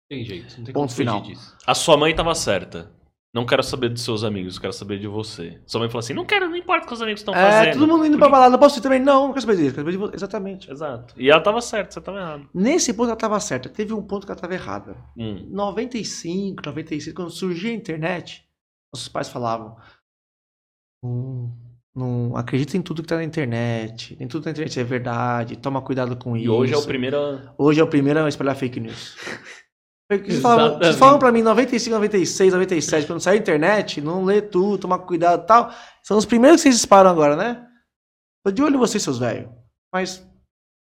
Tem 0.10 0.24
jeito. 0.24 0.57
Não 0.57 0.64
tem 0.64 0.74
Ponto 0.74 0.94
final. 0.94 1.22
disso. 1.22 1.53
A 1.68 1.76
sua 1.76 1.98
mãe 1.98 2.16
tava 2.16 2.34
certa. 2.34 2.91
Não 3.34 3.45
quero 3.45 3.62
saber 3.62 3.90
dos 3.90 4.02
seus 4.02 4.24
amigos, 4.24 4.57
quero 4.57 4.72
saber 4.72 4.98
de 4.98 5.07
você. 5.07 5.62
Sua 5.66 5.80
mãe 5.80 5.90
falou 5.90 5.99
assim: 5.99 6.14
não 6.14 6.24
quero, 6.24 6.48
não 6.48 6.56
importa 6.56 6.86
o 6.86 6.88
que 6.88 6.94
os 6.94 7.02
amigos 7.02 7.20
estão 7.20 7.36
é, 7.36 7.52
fazendo. 7.52 7.80
todo 7.80 7.88
mundo 7.90 8.06
indo 8.06 8.18
pra 8.18 8.30
balada, 8.30 8.52
não 8.52 8.60
posso 8.60 8.80
ir 8.80 8.82
também? 8.82 8.99
Não, 9.02 9.24
não 9.28 9.34
quero 9.34 9.41
saber 9.41 9.57
disso, 9.57 9.76
quero 9.76 9.86
saber 9.86 9.91
de 9.91 9.98
você. 9.98 10.16
Exatamente. 10.16 10.72
Exato. 10.72 11.14
E 11.18 11.30
ela 11.30 11.41
tava 11.41 11.60
certa, 11.60 11.91
você 11.94 11.99
tava 11.99 12.18
errado. 12.20 12.49
Nesse 12.53 12.94
ponto 12.94 13.07
ela 13.07 13.14
estava 13.16 13.38
certa. 13.41 13.68
Teve 13.68 13.94
um 13.94 14.02
ponto 14.02 14.26
que 14.26 14.32
ela 14.32 14.38
estava 14.38 14.53
errada. 14.53 14.95
Hum. 15.18 15.49
95, 15.52 16.62
96, 16.66 17.14
quando 17.14 17.30
surgia 17.32 17.72
a 17.72 17.76
internet, 17.76 18.48
nossos 18.94 19.10
pais 19.10 19.28
falavam: 19.28 19.76
"Não- 21.03 21.65
não 21.95 22.35
acredita 22.35 22.76
em 22.76 22.81
tudo 22.81 23.01
que 23.01 23.07
tá 23.07 23.15
na 23.15 23.23
internet, 23.23 24.15
nem 24.19 24.27
tudo 24.27 24.45
na 24.45 24.51
internet 24.51 24.80
é 24.80 24.84
verdade, 24.84 25.55
toma 25.55 25.81
cuidado 25.81 26.15
com 26.17 26.35
E 26.35 26.43
isso. 26.43 26.51
hoje 26.53 26.73
é 26.73 26.77
o 26.77 26.84
primeiro. 26.84 27.17
Hoje 27.57 27.80
é 27.80 27.84
o 27.84 27.88
primeiro 27.88 28.23
a 28.23 28.27
espalhar 28.30 28.55
fake 28.55 28.80
news. 28.80 29.15
Vocês 30.07 30.39
falam, 30.39 30.77
vocês 30.77 30.95
falam 30.97 31.17
pra 31.17 31.31
mim 31.31 31.41
95, 31.41 31.89
96, 31.95 32.53
97, 32.53 33.07
quando 33.07 33.19
sai 33.19 33.38
a 33.38 33.39
internet, 33.39 33.99
não 34.01 34.23
lê 34.23 34.39
tudo, 34.39 34.77
toma 34.77 34.99
cuidado 34.99 35.41
e 35.41 35.47
tal. 35.47 35.72
São 36.03 36.15
os 36.15 36.26
primeiros 36.26 36.57
que 36.61 36.63
vocês 36.63 36.76
disparam 36.76 37.09
agora, 37.09 37.35
né? 37.35 37.65
Tô 38.45 38.51
de 38.51 38.61
olho 38.61 38.76
em 38.76 38.77
vocês, 38.77 39.01
seus 39.01 39.17
velhos. 39.17 39.49
Mas 39.91 40.23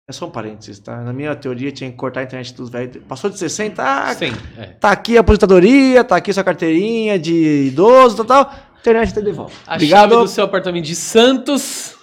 é 0.09 0.13
só 0.13 0.27
um 0.27 0.31
parênteses, 0.31 0.79
tá? 0.79 1.03
Na 1.03 1.13
minha 1.13 1.37
teoria 1.37 1.71
tinha 1.71 1.91
que 1.91 1.99
cortar 1.99 2.21
a 2.21 2.23
internet 2.23 2.55
dos 2.55 2.71
velhos. 2.71 3.05
Passou 3.07 3.29
de 3.29 3.39
60, 3.39 3.83
ah, 3.83 4.15
Sim, 4.15 4.33
é. 4.57 4.69
tá 4.69 4.91
aqui 4.91 5.19
a 5.19 5.21
aposentadoria, 5.21 6.03
tá 6.03 6.17
aqui 6.17 6.33
sua 6.33 6.43
carteirinha 6.43 7.19
de 7.19 7.67
idoso, 7.67 8.25
tal, 8.25 8.47
tal. 8.47 8.70
Internet 8.81 9.15
tá 9.15 9.21
de 9.21 9.33
volta. 9.33 9.53
A 9.67 9.75
Obrigado. 9.75 10.11
chave 10.11 10.23
do 10.23 10.29
seu 10.29 10.45
apartamento 10.45 10.85
de 10.85 10.95
Santos. 10.95 11.97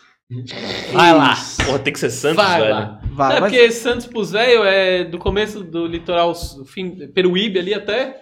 Vai 0.91 1.13
lá. 1.13 1.35
Porra, 1.65 1.79
tem 1.79 1.93
que 1.93 1.99
ser 1.99 2.09
Santos, 2.09 2.43
Vai 2.43 2.61
velho. 2.61 2.73
lá. 2.73 3.01
Vai, 3.13 3.37
é 3.37 3.39
mas- 3.39 3.49
porque 3.51 3.71
Santos 3.71 4.05
pros 4.05 4.31
velhos 4.31 4.65
é 4.65 5.03
do 5.05 5.17
começo 5.17 5.63
do 5.63 5.87
litoral 5.87 6.33
fim, 6.65 7.07
Peruíbe 7.13 7.59
ali 7.59 7.73
até 7.73 8.21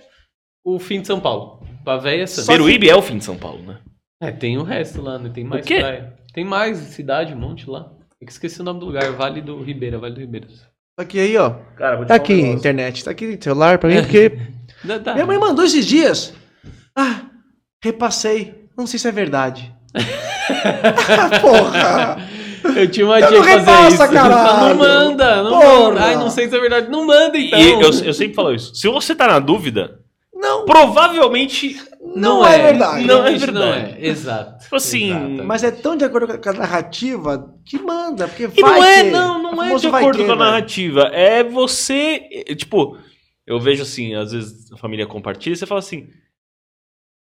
o 0.63 0.79
fim 0.79 1.01
de 1.01 1.07
São 1.07 1.19
Paulo. 1.19 1.65
Pra 1.83 1.97
véia 1.97 2.23
é 2.23 2.27
Santos. 2.27 2.47
Peruíbe 2.47 2.89
é 2.89 2.95
o 2.95 3.01
fim 3.01 3.17
de 3.17 3.23
São 3.25 3.35
Paulo, 3.37 3.61
né? 3.63 3.79
É, 4.21 4.31
tem 4.31 4.57
o 4.57 4.63
resto 4.63 5.01
lá, 5.01 5.17
né? 5.19 5.29
Tem 5.33 5.43
mais 5.43 5.65
quê? 5.65 5.79
praia. 5.79 6.13
Tem 6.33 6.43
mais 6.45 6.77
cidade, 6.77 7.33
um 7.33 7.37
monte 7.37 7.69
lá. 7.69 7.91
É 8.21 8.25
que 8.25 8.31
esqueci 8.31 8.61
o 8.61 8.63
nome 8.63 8.79
do 8.79 8.85
lugar. 8.85 9.11
Vale 9.11 9.41
do 9.41 9.61
Ribeira, 9.61 9.97
Vale 9.97 10.13
do 10.15 10.19
Ribeira. 10.21 10.47
Tá 10.97 11.03
aqui 11.03 11.19
aí, 11.19 11.35
ó. 11.37 11.49
Cara, 11.75 11.97
vou 11.97 12.05
te 12.05 12.07
Tá 12.07 12.13
falar 12.15 12.19
um 12.19 12.23
aqui, 12.23 12.33
negócio. 12.35 12.57
internet. 12.57 13.03
Tá 13.03 13.11
aqui 13.11 13.37
celular 13.41 13.77
pra 13.79 13.89
mim, 13.89 13.95
porque. 14.01 14.31
Minha 15.13 15.25
mãe 15.25 15.37
mandou 15.37 15.65
esses 15.65 15.85
dias. 15.85 16.33
Ah, 16.97 17.25
repassei. 17.85 18.65
Não 18.77 18.85
sei 18.87 18.99
se 18.99 19.07
é 19.07 19.11
verdade. 19.11 19.73
Porra! 21.41 22.17
Eu 22.75 22.89
tinha 22.89 23.05
uma 23.05 23.17
Então 23.19 23.29
dia 23.29 23.39
não 23.39 23.45
que 23.45 23.51
fazer 23.53 23.71
repassa, 23.71 24.03
isso. 24.05 24.13
caralho. 24.13 24.69
Não 24.69 24.75
manda, 24.75 25.43
não 25.43 25.51
Porra. 25.51 25.79
manda. 25.89 26.01
Ai, 26.03 26.15
não 26.15 26.29
sei 26.29 26.49
se 26.49 26.55
é 26.55 26.59
verdade. 26.59 26.89
Não 26.89 27.05
manda, 27.05 27.37
então. 27.37 27.59
E 27.59 27.71
eu, 27.71 27.79
eu 27.81 28.13
sempre 28.13 28.33
falo 28.33 28.53
isso. 28.53 28.73
Se 28.75 28.87
você 28.89 29.13
tá 29.15 29.27
na 29.27 29.39
dúvida, 29.39 29.99
Não, 30.33 30.65
provavelmente. 30.65 31.79
não, 32.15 32.45
é, 32.45 32.57
verdade. 32.71 33.05
Não 33.05 33.25
é 33.25 33.31
Não 33.31 33.37
verdade. 33.39 33.95
é, 33.99 34.07
exato. 34.07 34.63
Tipo 34.63 34.75
assim, 34.75 35.09
Exato. 35.09 35.43
Mas 35.47 35.63
é 35.63 35.71
tão 35.71 35.95
de 35.95 36.03
acordo 36.05 36.39
com 36.39 36.49
a 36.49 36.53
narrativa 36.53 37.53
que 37.63 37.77
manda, 37.77 38.27
porque 38.27 38.49
E 38.57 38.61
vai 38.61 38.79
não 38.79 38.83
é, 38.83 39.03
que- 39.03 39.09
não, 39.11 39.41
não 39.43 39.63
é 39.63 39.75
de 39.75 39.87
acordo 39.87 40.17
que, 40.17 40.25
com 40.25 40.31
a 40.31 40.35
velho. 40.35 40.49
narrativa. 40.49 41.01
É 41.13 41.43
você. 41.43 42.21
é, 42.47 42.55
Tipo, 42.55 42.97
eu 43.45 43.59
vejo 43.59 43.83
assim, 43.83 44.15
às 44.15 44.31
vezes 44.31 44.71
a 44.73 44.77
família 44.77 45.05
compartilha 45.05 45.53
e 45.53 45.55
você 45.55 45.67
fala 45.67 45.79
assim. 45.79 46.07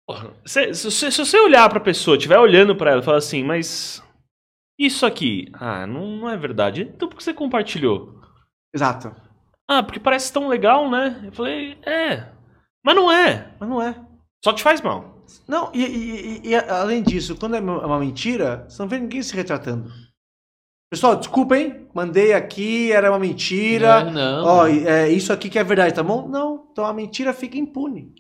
Porra, 0.09 0.33
se, 0.45 0.75
se, 0.75 0.91
se- 0.91 1.13
se 1.13 1.19
você 1.25 1.39
olhar 1.39 1.69
pra 1.69 1.79
pessoa, 1.79 2.17
estiver 2.17 2.39
olhando 2.39 2.75
pra 2.75 2.91
ela 2.93 3.01
e 3.03 3.05
falar 3.05 3.19
assim, 3.19 3.45
mas. 3.45 4.03
Isso 4.81 5.05
aqui, 5.05 5.49
ah, 5.55 5.87
não, 5.87 6.07
não 6.19 6.31
é 6.31 6.37
verdade. 6.37 6.83
Então 6.83 7.09
por 7.09 7.17
que 7.19 7.23
você 7.25 7.35
compartilhou? 7.35 8.21
Exato. 8.75 9.15
Ah, 9.69 9.83
porque 9.83 9.99
parece 10.01 10.33
tão 10.33 10.49
legal, 10.49 10.89
né? 10.91 11.21
Eu 11.25 11.33
falei, 11.33 11.77
é. 11.85 12.29
Mas 12.85 12.95
não 12.97 13.11
é. 13.13 13.55
Mas 13.61 13.69
não 13.69 13.83
é. 13.83 13.95
Só 14.45 14.53
te 14.53 14.63
faz 14.63 14.81
mal. 14.81 15.25
Não, 15.49 15.71
e, 15.75 15.83
e- 15.85 16.39
e- 16.39 16.49
e 16.51 16.55
além 16.55 17.03
disso, 17.03 17.37
quando 17.37 17.57
é 17.57 17.61
uma 17.61 17.85
uma 17.85 17.99
mentira, 17.99 18.65
você 18.69 18.81
não 18.81 18.89
vê 18.89 18.99
ninguém 18.99 19.21
se 19.23 19.35
retratando. 19.35 19.91
Pessoal, 20.91 21.17
desculpa, 21.17 21.59
hein? 21.59 21.87
Mandei 21.93 22.33
aqui, 22.33 22.91
era 22.93 23.11
uma 23.11 23.19
mentira. 23.19 24.01
É, 24.03 24.11
não. 24.11 24.45
Ó, 24.47 24.67
é, 24.67 25.09
isso 25.11 25.33
aqui 25.33 25.51
que 25.51 25.59
é 25.59 25.65
verdade, 25.65 25.95
tá 25.95 26.03
bom? 26.03 26.27
Não, 26.29 26.69
então 26.73 26.87
a 26.87 26.95
mentira 26.95 27.35
fica 27.35 27.59
impune. 27.59 28.15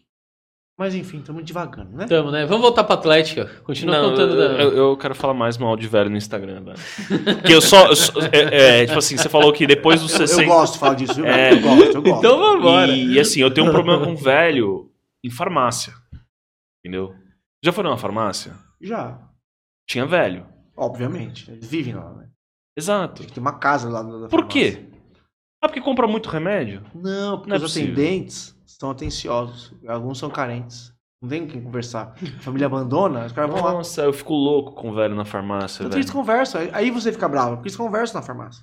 Mas 0.78 0.94
enfim, 0.94 1.18
estamos 1.18 1.42
devagando, 1.44 1.90
né? 1.96 2.06
Tamo, 2.06 2.30
né? 2.30 2.46
Vamos 2.46 2.62
voltar 2.62 2.84
pra 2.84 2.94
Atlética. 2.94 3.46
Continua 3.64 3.96
Não, 4.00 4.10
contando 4.10 4.34
eu, 4.34 4.48
da... 4.56 4.62
eu, 4.62 4.72
eu 4.90 4.96
quero 4.96 5.12
falar 5.12 5.34
mais 5.34 5.58
mal 5.58 5.76
de 5.76 5.88
velho 5.88 6.08
no 6.08 6.16
Instagram, 6.16 6.62
velho. 6.62 6.78
Porque 7.40 7.52
eu 7.52 7.60
só. 7.60 7.88
eu 7.88 7.96
só- 7.96 8.12
é, 8.32 8.82
é, 8.82 8.86
tipo 8.86 8.98
assim, 8.98 9.16
você 9.16 9.28
falou 9.28 9.52
que 9.52 9.66
depois 9.66 10.00
dos 10.00 10.12
Eu, 10.12 10.18
60. 10.28 10.42
eu 10.42 10.46
gosto 10.48 10.74
de 10.74 10.78
falar 10.78 10.94
disso, 10.94 11.14
viu? 11.14 11.26
É. 11.26 11.52
Eu 11.52 11.60
gosto, 11.60 11.94
eu 11.96 12.02
gosto. 12.02 12.18
Então 12.18 12.38
vambora. 12.38 12.92
E, 12.92 13.14
e, 13.14 13.18
assim, 13.20 13.40
eu 13.40 13.52
tenho 13.52 13.66
um 13.66 13.72
problema 13.72 14.04
com 14.04 14.14
velho 14.14 14.88
em 15.24 15.30
farmácia. 15.30 15.92
Entendeu? 16.84 17.12
Já 17.64 17.72
foi 17.72 17.82
numa 17.82 17.98
farmácia? 17.98 18.52
Já, 18.80 19.18
Tinha 19.88 20.06
velho. 20.06 20.46
obviamente. 20.76 21.50
Eles 21.50 21.66
vivem 21.66 21.94
lá, 21.94 22.12
né? 22.14 22.28
Exato. 22.78 23.24
Tem 23.26 23.42
uma 23.42 23.58
casa 23.58 23.88
lá 23.88 24.00
da 24.00 24.28
Por 24.28 24.42
farmácia. 24.42 24.46
quê? 24.76 24.84
Ah, 25.60 25.66
porque 25.66 25.80
compra 25.80 26.06
muito 26.06 26.28
remédio? 26.28 26.82
Não, 26.94 27.38
porque 27.38 27.48
Não 27.50 27.56
é 27.56 27.58
os 27.58 27.62
possível. 27.64 27.92
atendentes 27.92 28.56
são 28.80 28.90
atenciosos. 28.90 29.72
Alguns 29.86 30.18
são 30.18 30.30
carentes. 30.30 30.92
Não 31.20 31.28
tem 31.28 31.42
com 31.46 31.52
quem 31.52 31.60
conversar. 31.62 32.14
A 32.38 32.42
família 32.42 32.66
abandona, 32.66 33.26
os 33.26 33.32
caras 33.32 33.50
vão 33.50 33.60
lá. 33.62 33.72
Nossa, 33.72 34.02
eu 34.02 34.12
fico 34.12 34.34
louco 34.34 34.72
com 34.72 34.94
velho 34.94 35.16
na 35.16 35.24
farmácia, 35.24 35.80
Então 35.80 35.90
velho. 35.90 36.00
eles 36.00 36.10
conversam. 36.10 36.60
Aí 36.72 36.90
você 36.92 37.10
fica 37.10 37.28
bravo, 37.28 37.56
porque 37.56 37.68
eles 37.68 37.76
conversam 37.76 38.20
na 38.20 38.26
farmácia. 38.26 38.62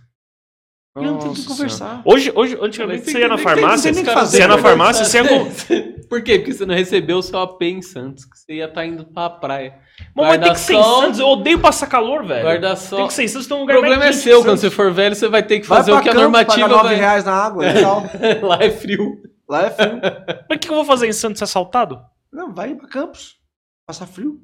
E 0.97 1.01
não 1.03 1.17
tem 1.17 1.29
o 1.29 1.33
que 1.33 1.43
conversar. 1.43 2.01
Hoje, 2.05 2.31
hoje, 2.33 2.57
antigamente 2.61 3.03
você 3.11 3.19
ia 3.19 3.27
na 3.27 3.35
tem- 3.35 3.43
tem- 3.45 3.53
farmácia, 3.53 3.93
tem 3.93 4.01
o 4.03 4.05
fazer, 4.05 4.37
você 4.37 4.43
ia 4.43 4.47
na 4.47 4.57
farmácia, 4.57 5.03
você 5.03 5.21
ia 5.21 5.27
com... 5.27 5.45
Por 6.07 6.21
quê? 6.21 6.37
Porque 6.37 6.53
você 6.53 6.65
não 6.65 6.75
recebeu 6.75 7.17
o 7.17 7.21
seu 7.23 7.37
AP 7.39 7.61
em 7.63 7.81
Santos, 7.81 8.23
que 8.23 8.37
você 8.37 8.53
ia 8.53 8.65
estar 8.65 8.85
indo 8.85 9.03
pra 9.03 9.29
praia. 9.29 9.73
Mas 10.15 10.27
vai 10.27 10.39
ter 10.39 10.51
que 10.51 10.59
ser 10.59 10.75
em 10.75 10.83
Santos, 10.83 11.19
eu 11.19 11.27
odeio 11.27 11.59
passar 11.59 11.87
calor, 11.87 12.23
velho. 12.25 12.45
Guarda-sol. 12.45 12.99
Tem 12.99 13.07
que 13.07 13.13
ser 13.13 13.23
em 13.23 13.27
Santos, 13.27 13.47
tem 13.47 13.57
um 13.57 13.59
O 13.59 13.61
lugar 13.63 13.77
problema 13.79 14.05
é 14.05 14.11
seu, 14.13 14.41
quando 14.45 14.57
você 14.59 14.69
for 14.69 14.93
velho, 14.93 15.13
você 15.15 15.27
vai 15.27 15.43
ter 15.43 15.59
que 15.59 15.67
Vai 15.67 15.79
fazer 15.79 15.91
o 15.91 15.99
que 15.99 16.07
a 16.07 16.13
normativa 16.13 16.61
paga 16.69 16.75
9 16.77 16.87
vai... 16.89 16.95
reais 16.95 17.25
na 17.25 17.33
água, 17.33 17.65
é 17.65 17.73
legal. 17.73 18.03
Lá 18.43 18.59
é 18.61 18.69
frio. 18.69 19.17
Lá 19.47 19.63
é 19.63 19.71
frio. 19.71 19.99
Mas 20.49 20.57
o 20.57 20.59
que 20.59 20.69
eu 20.69 20.75
vou 20.75 20.85
fazer 20.85 21.07
em 21.07 21.13
Santos? 21.13 21.37
Ser 21.39 21.43
assaltado? 21.45 22.03
Não, 22.31 22.53
vai 22.53 22.75
pra 22.75 22.87
Campos. 22.87 23.39
Passa 23.87 24.05
frio. 24.07 24.41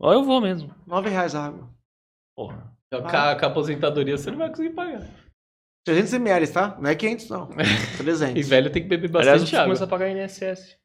Ó, 0.00 0.12
eu 0.12 0.22
vou 0.24 0.40
mesmo. 0.40 0.74
9 0.86 1.08
reais 1.10 1.34
a 1.34 1.46
água. 1.46 1.70
Porra. 2.36 2.72
Com 2.90 2.96
a, 3.08 3.34
com 3.36 3.44
a 3.46 3.48
aposentadoria 3.48 4.16
você 4.16 4.30
não 4.30 4.38
vai 4.38 4.48
conseguir 4.48 4.70
pagar. 4.70 5.02
300 5.84 6.12
ml, 6.14 6.46
tá? 6.52 6.78
Não 6.80 6.88
é 6.88 6.94
500, 6.94 7.28
não. 7.28 7.48
300. 7.98 8.36
E 8.36 8.42
velho 8.48 8.70
tem 8.72 8.82
que 8.82 8.88
beber 8.88 9.08
Aliás, 9.16 9.26
eu 9.26 9.32
bastante 9.32 9.40
preciso 9.40 9.56
água. 9.56 9.66
começar 9.66 9.84
a 9.84 9.88
pagar 9.88 10.10
INSS. 10.10 10.78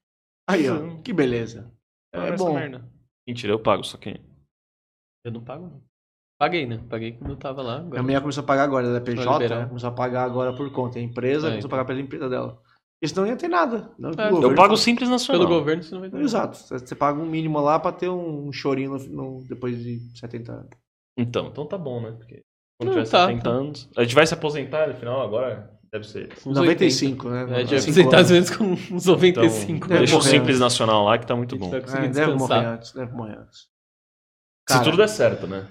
Aí, 0.50 0.70
ó. 0.70 1.02
Que 1.02 1.14
beleza. 1.14 1.72
É 2.14 2.30
essa 2.30 2.44
bom. 2.44 2.54
merda. 2.54 2.84
Mentira, 3.28 3.54
eu 3.54 3.60
pago, 3.62 3.84
só 3.84 3.98
que... 3.98 4.20
Eu 5.24 5.32
não 5.32 5.44
pago, 5.44 5.68
não. 5.68 5.84
Paguei, 6.40 6.66
né? 6.66 6.84
Paguei 6.90 7.12
quando 7.14 7.32
eu 7.32 7.38
tava 7.38 7.62
lá. 7.62 7.76
Agora. 7.76 7.90
Minha 7.92 8.04
mulher 8.04 8.22
começou 8.22 8.44
a 8.44 8.48
pagar 8.48 8.64
agora, 8.64 8.88
ela 8.88 8.98
é 8.98 9.02
PJ, 9.02 9.32
liberar. 9.44 9.62
né? 9.62 9.68
começou 9.68 9.90
a 9.90 9.94
pagar 9.94 10.24
agora 10.24 10.56
por 10.56 10.72
conta. 10.72 10.98
A 10.98 11.02
empresa 11.02 11.48
É, 11.48 11.52
começou 11.52 11.56
a 11.56 11.60
então. 11.60 11.70
pagar 11.70 11.86
pela 11.86 12.00
empresa 12.02 12.28
dela. 12.30 12.62
Senão 13.06 13.24
não 13.24 13.30
ia 13.32 13.38
ter 13.38 13.48
nada. 13.48 13.92
Não, 13.98 14.10
É, 14.10 14.12
eu 14.12 14.32
governo 14.32 14.52
Eu 14.52 14.56
pago. 14.56 14.76
Simples 14.78 15.10
Nacional. 15.10 15.46
Pelo 15.48 15.58
governo 15.60 15.82
você 15.84 15.94
não 15.94 16.02
vai 16.02 16.10
ter. 16.10 16.20
Exato. 16.20 16.58
Você 16.58 16.80
você 16.80 16.96
paga 16.96 17.20
um 17.20 17.26
mínimo 17.26 17.60
lá 17.62 17.80
pra 17.80 17.92
ter 17.94 18.10
um 18.10 18.52
chorinho 18.52 18.92
no, 18.98 18.98
no- 19.40 19.44
depois 19.48 19.82
de 19.82 20.00
70 20.20 20.52
anos. 20.52 20.70
Então, 21.18 21.48
então 21.48 21.66
tá 21.66 21.78
bom, 21.78 22.02
né? 22.02 22.12
Porque 22.12 22.42
quando 22.80 22.94
Não, 22.96 23.04
tiver 23.04 23.10
tá, 23.10 23.28
70 23.28 23.44
tá. 23.44 23.50
anos... 23.50 23.90
A 23.98 24.04
gente 24.04 24.16
vai 24.16 24.28
se 24.28 24.34
aposentar 24.34 24.88
no 24.88 24.96
final 24.96 25.22
agora? 25.22 25.78
Deve 25.92 26.06
ser. 26.08 26.30
Uns 26.46 26.56
95, 26.58 27.30
né? 27.30 27.42
80. 27.46 27.60
É, 27.60 27.64
de 27.64 27.76
aposentar 27.76 28.20
às 28.20 28.30
vezes 28.30 28.56
com 28.56 28.64
uns 28.66 29.06
95. 29.06 29.86
Então, 29.86 29.96
É, 29.96 30.00
deixa 30.00 30.18
o 30.18 30.22
Simples 30.22 30.48
antes. 30.50 30.60
Nacional 30.60 31.06
lá 31.06 31.18
que 31.18 31.26
tá 31.26 31.36
muito 31.36 31.58
bom. 31.58 31.70
vai 31.70 31.80
É, 32.06 32.08
deve 32.10 32.34
morrer 32.36 32.66
antes, 32.66 32.92
deve 32.94 33.12
morrer 33.14 33.38
antes. 33.40 33.60
Se 33.60 33.68
Cara, 34.68 34.84
tudo 34.84 34.98
der 34.98 35.08
certo, 35.10 35.48
né? 35.48 35.68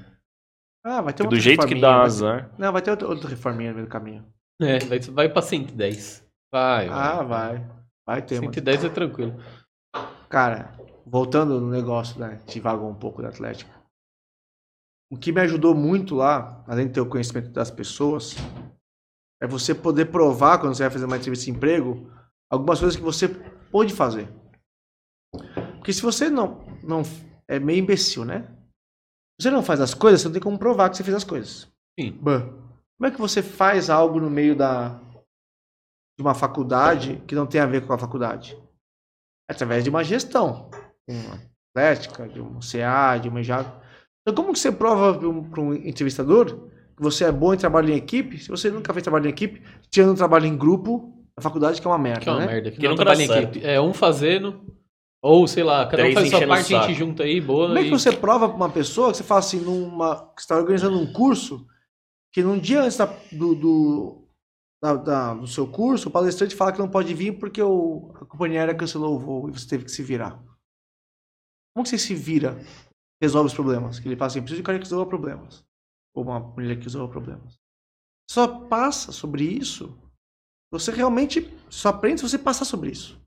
Ah, 0.84 1.00
vai 1.02 1.12
ter 1.12 1.26
do 1.28 1.36
jeito 1.38 1.58
que 1.66 1.74
reforminha, 1.74 1.80
dá 1.82 1.92
vai 1.92 2.00
ter- 2.00 2.06
azar... 2.06 2.50
Não, 2.58 2.72
vai 2.72 2.82
ter 2.82 2.90
outra, 2.90 3.08
outra 3.08 3.28
reforminha 3.28 3.70
no 3.70 3.76
meio 3.76 3.86
do 3.86 3.90
caminho. 3.90 4.24
É, 4.60 4.78
vai, 4.80 4.98
vai 4.98 5.28
pra 5.28 5.40
110. 5.42 6.26
Vai, 6.52 6.88
Ah, 6.88 7.22
vai. 7.22 7.70
Vai 8.06 8.22
ter, 8.22 8.40
mano. 8.40 8.52
110 8.54 8.84
é 8.84 8.88
tranquilo. 8.88 9.34
Cara, 10.28 10.74
voltando 11.06 11.60
no 11.60 11.70
negócio, 11.70 12.18
né? 12.18 12.36
Te 12.46 12.58
vagou 12.60 12.88
um 12.88 12.94
pouco 12.94 13.20
da 13.22 13.28
Atlético. 13.28 13.70
O 15.10 15.16
que 15.16 15.32
me 15.32 15.40
ajudou 15.40 15.74
muito 15.74 16.14
lá, 16.14 16.62
além 16.66 16.86
de 16.86 16.94
ter 16.94 17.00
o 17.00 17.08
conhecimento 17.08 17.50
das 17.50 17.70
pessoas, 17.70 18.34
é 19.42 19.46
você 19.46 19.74
poder 19.74 20.06
provar, 20.06 20.58
quando 20.58 20.74
você 20.74 20.82
vai 20.82 20.90
fazer 20.90 21.04
uma 21.06 21.16
entrevista 21.16 21.46
de 21.46 21.50
emprego, 21.50 22.10
algumas 22.50 22.78
coisas 22.78 22.96
que 22.96 23.02
você 23.02 23.28
pode 23.70 23.92
fazer. 23.94 24.28
Porque 25.76 25.92
se 25.92 26.02
você 26.02 26.28
não. 26.28 26.64
não 26.82 27.02
é 27.46 27.58
meio 27.58 27.78
imbecil, 27.78 28.24
né? 28.24 28.42
Se 29.40 29.44
você 29.44 29.50
não 29.50 29.62
faz 29.62 29.80
as 29.80 29.94
coisas, 29.94 30.20
você 30.20 30.28
não 30.28 30.32
tem 30.32 30.42
como 30.42 30.58
provar 30.58 30.90
que 30.90 30.96
você 30.96 31.04
fez 31.04 31.16
as 31.16 31.24
coisas. 31.24 31.68
Sim. 31.98 32.12
Bah, 32.20 32.40
Como 32.40 33.06
é 33.06 33.10
que 33.10 33.20
você 33.20 33.42
faz 33.42 33.88
algo 33.88 34.20
no 34.20 34.28
meio 34.28 34.54
da 34.56 35.00
de 36.18 36.22
uma 36.22 36.34
faculdade 36.34 37.22
que 37.28 37.34
não 37.34 37.46
tem 37.46 37.60
a 37.60 37.66
ver 37.66 37.86
com 37.86 37.92
a 37.92 37.98
faculdade? 37.98 38.58
Através 39.48 39.84
de 39.84 39.90
uma 39.90 40.02
gestão. 40.02 40.68
Uma 41.08 41.40
atlética, 41.74 42.28
de 42.28 42.40
um 42.40 42.58
CA, 42.60 43.16
de 43.18 43.28
uma 43.28 43.40
EJAD. 43.40 43.68
Então, 44.22 44.34
como 44.34 44.52
que 44.52 44.58
você 44.58 44.72
prova 44.72 45.16
para 45.16 45.28
um, 45.28 45.48
um 45.58 45.74
entrevistador 45.74 46.68
que 46.96 47.02
você 47.02 47.24
é 47.24 47.30
bom 47.32 47.54
em 47.54 47.56
trabalho 47.56 47.90
em 47.90 47.96
equipe, 47.96 48.36
se 48.36 48.48
você 48.48 48.68
nunca 48.68 48.92
fez 48.92 49.04
trabalho 49.04 49.26
em 49.26 49.30
equipe, 49.30 49.62
tirando 49.88 50.10
um 50.10 50.16
trabalho 50.16 50.46
em 50.46 50.56
grupo, 50.56 51.14
na 51.36 51.42
faculdade, 51.42 51.80
que 51.80 51.86
é 51.86 51.90
uma 51.90 51.96
merda, 51.96 52.20
Que 52.20 52.28
é 52.28 52.32
uma 52.32 52.40
né? 52.40 52.46
merda. 52.46 52.70
Que 52.72 52.82
não 52.82 52.90
nunca 52.90 53.04
trabalha 53.04 53.22
em 53.22 53.30
equipe. 53.42 53.64
É 53.64 53.80
um 53.80 53.94
fazendo. 53.94 54.60
Ou, 55.22 55.46
sei 55.46 55.62
lá, 55.62 55.86
cada 55.86 56.02
um 56.02 56.12
Três 56.12 56.14
faz 56.14 56.26
a 56.34 56.38
sua 56.38 56.46
parte, 56.48 56.74
a 56.74 56.80
gente 56.82 56.94
junta 56.98 57.22
aí, 57.22 57.40
boa. 57.40 57.68
Como 57.68 57.78
é 57.78 57.82
que 57.82 57.88
e- 57.88 57.90
você 57.90 58.10
prova 58.12 58.48
para 58.48 58.56
uma 58.56 58.70
pessoa 58.70 59.12
que 59.12 59.18
você 59.18 59.22
fala 59.22 59.38
assim, 59.38 59.60
numa, 59.60 60.16
que 60.34 60.42
você 60.42 60.44
está 60.44 60.56
organizando 60.56 60.98
um 60.98 61.12
curso, 61.12 61.64
que 62.32 62.42
num 62.42 62.58
dia 62.58 62.82
antes 62.82 62.96
da- 62.96 63.06
do, 63.32 63.54
do, 63.54 64.27
da- 64.82 64.94
da- 64.96 65.34
do 65.34 65.46
seu 65.46 65.70
curso, 65.70 66.08
o 66.08 66.12
palestrante 66.12 66.54
fala 66.54 66.72
que 66.72 66.78
não 66.78 66.90
pode 66.90 67.12
vir 67.14 67.38
porque 67.38 67.60
o, 67.62 68.12
a 68.14 68.24
companhia 68.24 68.60
aérea 68.60 68.76
cancelou 68.76 69.16
o 69.16 69.18
voo 69.18 69.48
e 69.48 69.52
você 69.52 69.68
teve 69.68 69.84
que 69.84 69.90
se 69.90 70.02
virar. 70.02 70.42
Como 71.74 71.84
que 71.84 71.90
você 71.90 71.98
se 71.98 72.14
vira, 72.14 72.56
resolve 73.22 73.48
os 73.48 73.54
problemas? 73.54 73.98
Que 73.98 74.08
ele 74.08 74.16
fala 74.16 74.26
assim, 74.28 74.40
preciso 74.40 74.56
de 74.56 74.62
um 74.62 74.64
cara 74.64 74.78
que 74.78 74.84
resolva 74.84 75.08
problemas. 75.08 75.64
Ou 76.14 76.24
uma 76.24 76.40
mulher 76.40 76.76
que 76.76 76.84
resolva 76.84 77.10
problemas. 77.10 77.56
Só 78.30 78.66
passa 78.66 79.12
sobre 79.12 79.44
isso. 79.44 79.96
Você 80.72 80.90
realmente 80.90 81.42
só 81.70 81.90
aprende 81.90 82.20
se 82.20 82.28
você 82.28 82.38
passar 82.38 82.64
sobre 82.64 82.90
isso. 82.90 83.20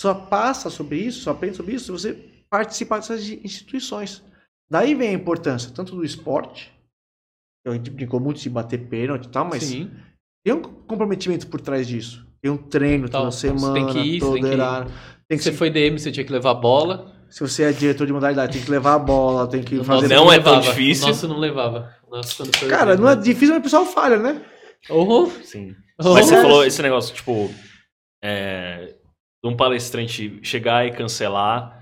Só 0.00 0.14
passa 0.14 0.70
sobre 0.70 0.96
isso, 0.98 1.22
só 1.22 1.32
aprende 1.32 1.56
sobre 1.56 1.74
isso 1.74 1.86
se 1.86 1.90
você 1.90 2.44
participar 2.48 2.98
dessas 2.98 3.26
instituições. 3.28 4.22
Daí 4.70 4.94
vem 4.94 5.08
a 5.08 5.12
importância 5.12 5.72
tanto 5.74 5.96
do 5.96 6.04
esporte, 6.04 6.72
que 7.64 7.70
a 7.70 7.72
gente 7.72 7.90
brincou 7.90 8.20
muito 8.20 8.40
de 8.40 8.48
bater 8.48 8.88
pênalti 8.88 9.26
e 9.26 9.30
tal, 9.30 9.44
mas 9.44 9.64
Sim. 9.64 9.90
Tem 10.48 10.56
um 10.56 10.62
comprometimento 10.62 11.46
por 11.46 11.60
trás 11.60 11.86
disso. 11.86 12.26
Tem 12.40 12.50
um 12.50 12.56
treino 12.56 13.08
Tal, 13.08 13.22
toda 13.22 13.32
você 13.32 13.48
tem 13.48 13.58
semana, 13.58 13.92
que 13.92 13.98
ir, 13.98 14.20
você 14.20 14.26
todo 14.26 14.32
tem 14.34 14.42
que 14.42 14.48
ir. 14.48 14.52
horário. 14.54 14.90
Tem 15.28 15.38
que 15.38 15.44
Você 15.44 15.52
se, 15.52 15.58
foi 15.58 15.70
DM, 15.70 15.98
você 15.98 16.10
tinha 16.12 16.24
que 16.24 16.32
levar 16.32 16.50
a 16.52 16.54
bola. 16.54 17.12
se 17.28 17.40
você 17.40 17.64
é 17.64 17.72
diretor 17.72 18.06
de 18.06 18.12
modalidade, 18.12 18.52
tem 18.54 18.62
que 18.62 18.70
levar 18.70 18.94
a 18.94 18.98
bola, 18.98 19.46
tem 19.46 19.62
que 19.62 19.76
O 19.76 19.84
fazer. 19.84 20.08
nosso 20.08 20.24
Não 20.24 20.32
é 20.32 20.38
tão 20.40 20.60
difícil. 20.60 21.04
O 21.04 21.08
nosso 21.08 21.28
não 21.28 21.38
levava. 21.38 21.94
Nosso, 22.10 22.42
Cara, 22.70 22.96
não 22.96 23.08
é 23.08 23.16
difícil, 23.16 23.48
mas 23.50 23.58
o 23.58 23.62
pessoal 23.62 23.84
falha, 23.84 24.16
né? 24.18 24.42
Oh, 24.88 25.26
Sim. 25.42 25.74
oh. 26.02 26.14
Mas 26.14 26.26
você 26.26 26.40
falou 26.40 26.64
esse 26.64 26.80
negócio, 26.80 27.14
tipo, 27.14 27.50
é, 28.24 28.94
de 29.44 29.50
um 29.50 29.54
palestrante 29.56 30.38
chegar 30.42 30.86
e 30.86 30.92
cancelar 30.92 31.78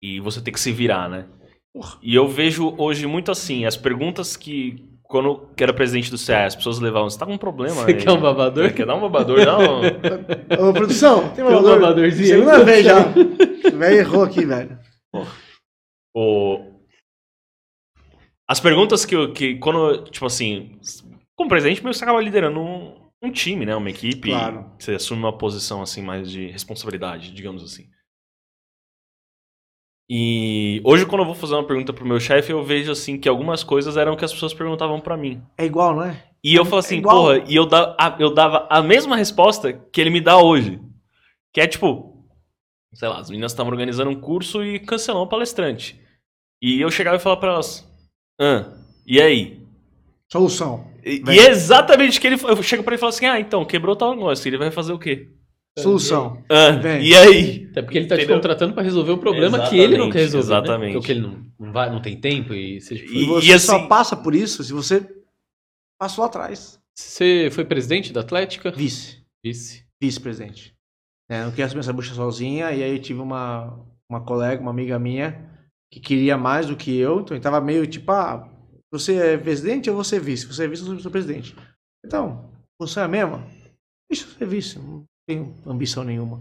e 0.00 0.20
você 0.20 0.40
ter 0.40 0.52
que 0.52 0.60
se 0.60 0.70
virar, 0.70 1.08
né? 1.08 1.26
Porra. 1.74 1.98
E 2.00 2.14
eu 2.14 2.28
vejo 2.28 2.74
hoje 2.78 3.06
muito 3.06 3.32
assim, 3.32 3.64
as 3.64 3.76
perguntas 3.76 4.36
que, 4.36 4.86
quando 5.08 5.26
eu 5.28 5.50
era 5.58 5.72
presidente 5.72 6.10
do 6.10 6.18
CA, 6.18 6.44
as 6.44 6.54
pessoas 6.54 6.78
levavam, 6.78 7.08
você 7.08 7.18
tá 7.18 7.24
com 7.24 7.32
um 7.32 7.38
problema 7.38 7.76
Você 7.76 7.92
aí? 7.92 7.96
quer 7.96 8.10
um 8.12 8.20
babador? 8.20 8.72
Quer 8.74 8.84
dar 8.86 8.94
um 8.94 9.00
babador? 9.00 9.38
Não. 9.44 9.80
Ô, 10.68 10.72
produção, 10.74 11.28
tem 11.28 11.36
Tem 11.36 11.44
um 11.44 11.48
valor? 11.48 11.80
babadorzinho 11.80 12.26
Segunda 12.28 12.58
aí? 12.58 12.64
vez 12.64 12.84
já. 12.84 12.98
O 13.08 13.78
velho 13.78 13.96
errou 13.96 14.22
aqui, 14.22 14.44
velho. 14.44 14.78
O... 16.14 16.78
As 18.46 18.60
perguntas 18.60 19.04
que, 19.06 19.16
eu, 19.16 19.32
que 19.32 19.56
quando, 19.56 20.04
tipo 20.04 20.26
assim, 20.26 20.78
como 21.34 21.48
presidente, 21.48 21.80
que 21.80 21.86
você 21.86 22.04
acaba 22.04 22.20
liderando 22.20 22.60
um, 22.60 23.10
um 23.22 23.30
time, 23.30 23.64
né? 23.64 23.74
Uma 23.74 23.90
equipe. 23.90 24.28
Claro. 24.28 24.70
Você 24.78 24.94
assume 24.94 25.22
uma 25.22 25.36
posição, 25.36 25.80
assim, 25.80 26.02
mais 26.02 26.30
de 26.30 26.48
responsabilidade, 26.48 27.32
digamos 27.32 27.62
assim. 27.62 27.86
E 30.10 30.80
hoje, 30.84 31.04
quando 31.04 31.20
eu 31.20 31.26
vou 31.26 31.34
fazer 31.34 31.54
uma 31.54 31.66
pergunta 31.66 31.92
pro 31.92 32.06
meu 32.06 32.18
chefe, 32.18 32.50
eu 32.52 32.64
vejo, 32.64 32.90
assim, 32.90 33.18
que 33.18 33.28
algumas 33.28 33.62
coisas 33.62 33.96
eram 33.96 34.16
que 34.16 34.24
as 34.24 34.32
pessoas 34.32 34.54
perguntavam 34.54 35.00
pra 35.00 35.16
mim. 35.16 35.42
É 35.56 35.66
igual, 35.66 35.94
não 35.94 36.02
é? 36.04 36.24
E 36.42 36.54
eu 36.54 36.64
falo 36.64 36.78
assim, 36.78 36.98
igual. 36.98 37.16
porra, 37.16 37.44
e 37.46 37.54
eu, 37.54 37.66
da, 37.66 37.94
a- 38.00 38.16
eu 38.18 38.32
dava 38.32 38.66
a 38.70 38.80
mesma 38.80 39.16
resposta 39.16 39.72
que 39.72 40.00
ele 40.00 40.08
me 40.10 40.20
dá 40.20 40.38
hoje. 40.38 40.80
Que 41.52 41.60
é 41.60 41.66
tipo, 41.66 42.24
sei 42.94 43.08
lá, 43.08 43.18
as 43.18 43.28
meninas 43.28 43.52
estavam 43.52 43.70
organizando 43.72 44.10
um 44.10 44.18
curso 44.20 44.64
e 44.64 44.78
cancelou 44.78 45.24
um 45.24 45.28
palestrante. 45.28 46.00
E 46.62 46.80
eu 46.80 46.90
chegava 46.90 47.16
e 47.16 47.20
falava 47.20 47.40
pra 47.40 47.52
elas, 47.52 47.86
ah, 48.40 48.72
e 49.06 49.20
aí? 49.20 49.60
Solução. 50.30 50.86
E, 51.04 51.22
e 51.28 51.38
é 51.38 51.50
exatamente 51.50 52.18
o 52.18 52.20
que 52.20 52.26
ele 52.26 52.36
Eu 52.46 52.62
chego 52.62 52.82
pra 52.82 52.92
ele 52.94 52.98
e 52.98 53.00
falo 53.00 53.10
assim, 53.10 53.26
ah, 53.26 53.38
então, 53.40 53.64
quebrou 53.64 53.94
tal 53.96 54.14
negócio, 54.14 54.48
ele 54.48 54.58
vai 54.58 54.70
fazer 54.70 54.92
o 54.92 54.98
quê? 54.98 55.28
Solução. 55.82 56.42
Ah, 56.50 56.70
e 57.00 57.14
aí? 57.14 57.68
Até 57.70 57.82
porque 57.82 57.98
ele 57.98 58.06
tá 58.06 58.16
te 58.16 58.26
contratando 58.26 58.74
pra 58.74 58.82
resolver 58.82 59.12
o 59.12 59.18
problema 59.18 59.68
que 59.68 59.78
ele 59.78 59.96
não 59.98 60.10
quer 60.10 60.20
resolver. 60.20 60.46
Exatamente, 60.46 60.88
Né? 60.94 60.98
Porque 60.98 61.12
ele 61.12 61.20
não, 61.20 61.46
não, 61.58 61.72
vai, 61.72 61.90
não 61.90 62.00
tem 62.02 62.20
tempo 62.20 62.52
e 62.54 62.80
seja 62.80 63.04
o 63.04 63.06
que 63.08 63.12
for. 63.26 63.42
E 63.42 63.46
E- 63.46 63.52
você 63.52 63.58
só 63.58 63.76
assim- 63.76 63.88
passa 63.88 64.16
por 64.16 64.34
isso 64.34 64.62
se 64.64 64.72
você 64.72 65.06
passou 66.00 66.22
lá 66.22 66.28
atrás. 66.28 66.78
Você 66.96 67.48
foi 67.52 67.64
presidente 67.64 68.12
da 68.12 68.20
Atlética? 68.20 68.70
Vice. 68.72 69.22
Vice. 69.44 69.84
Vice-presidente. 70.02 70.74
É, 71.30 71.42
não 71.44 71.50
queria 71.50 71.66
assumir 71.66 71.80
essa 71.80 71.92
bucha 71.92 72.14
sozinha, 72.14 72.72
e 72.72 72.82
aí 72.82 72.92
eu 72.96 72.98
tive 73.02 73.20
uma, 73.20 73.78
uma 74.08 74.20
colega, 74.24 74.60
uma 74.62 74.70
amiga 74.70 74.98
minha, 74.98 75.48
que 75.92 76.00
queria 76.00 76.36
mais 76.36 76.66
do 76.66 76.76
que 76.76 76.96
eu, 76.96 77.20
então 77.20 77.36
ele 77.36 77.42
tava 77.42 77.60
meio 77.60 77.86
tipo, 77.86 78.10
ah, 78.12 78.48
você 78.90 79.14
é 79.16 79.38
presidente 79.38 79.90
ou 79.90 79.96
você 79.96 80.16
é 80.16 80.20
vice? 80.20 80.46
Você 80.46 80.64
é 80.64 80.68
vice 80.68 80.82
ou 80.84 80.94
eu 80.94 81.00
sou 81.00 81.10
presidente? 81.10 81.54
Então, 82.04 82.50
você 82.80 83.00
é 83.00 83.02
a 83.02 83.08
mesma? 83.08 83.46
Deixa 84.10 84.24
eu 84.26 84.30
ser 84.38 84.46
vice, 84.46 84.78
não 84.78 85.04
tenho 85.28 85.54
ambição 85.66 86.02
nenhuma. 86.02 86.40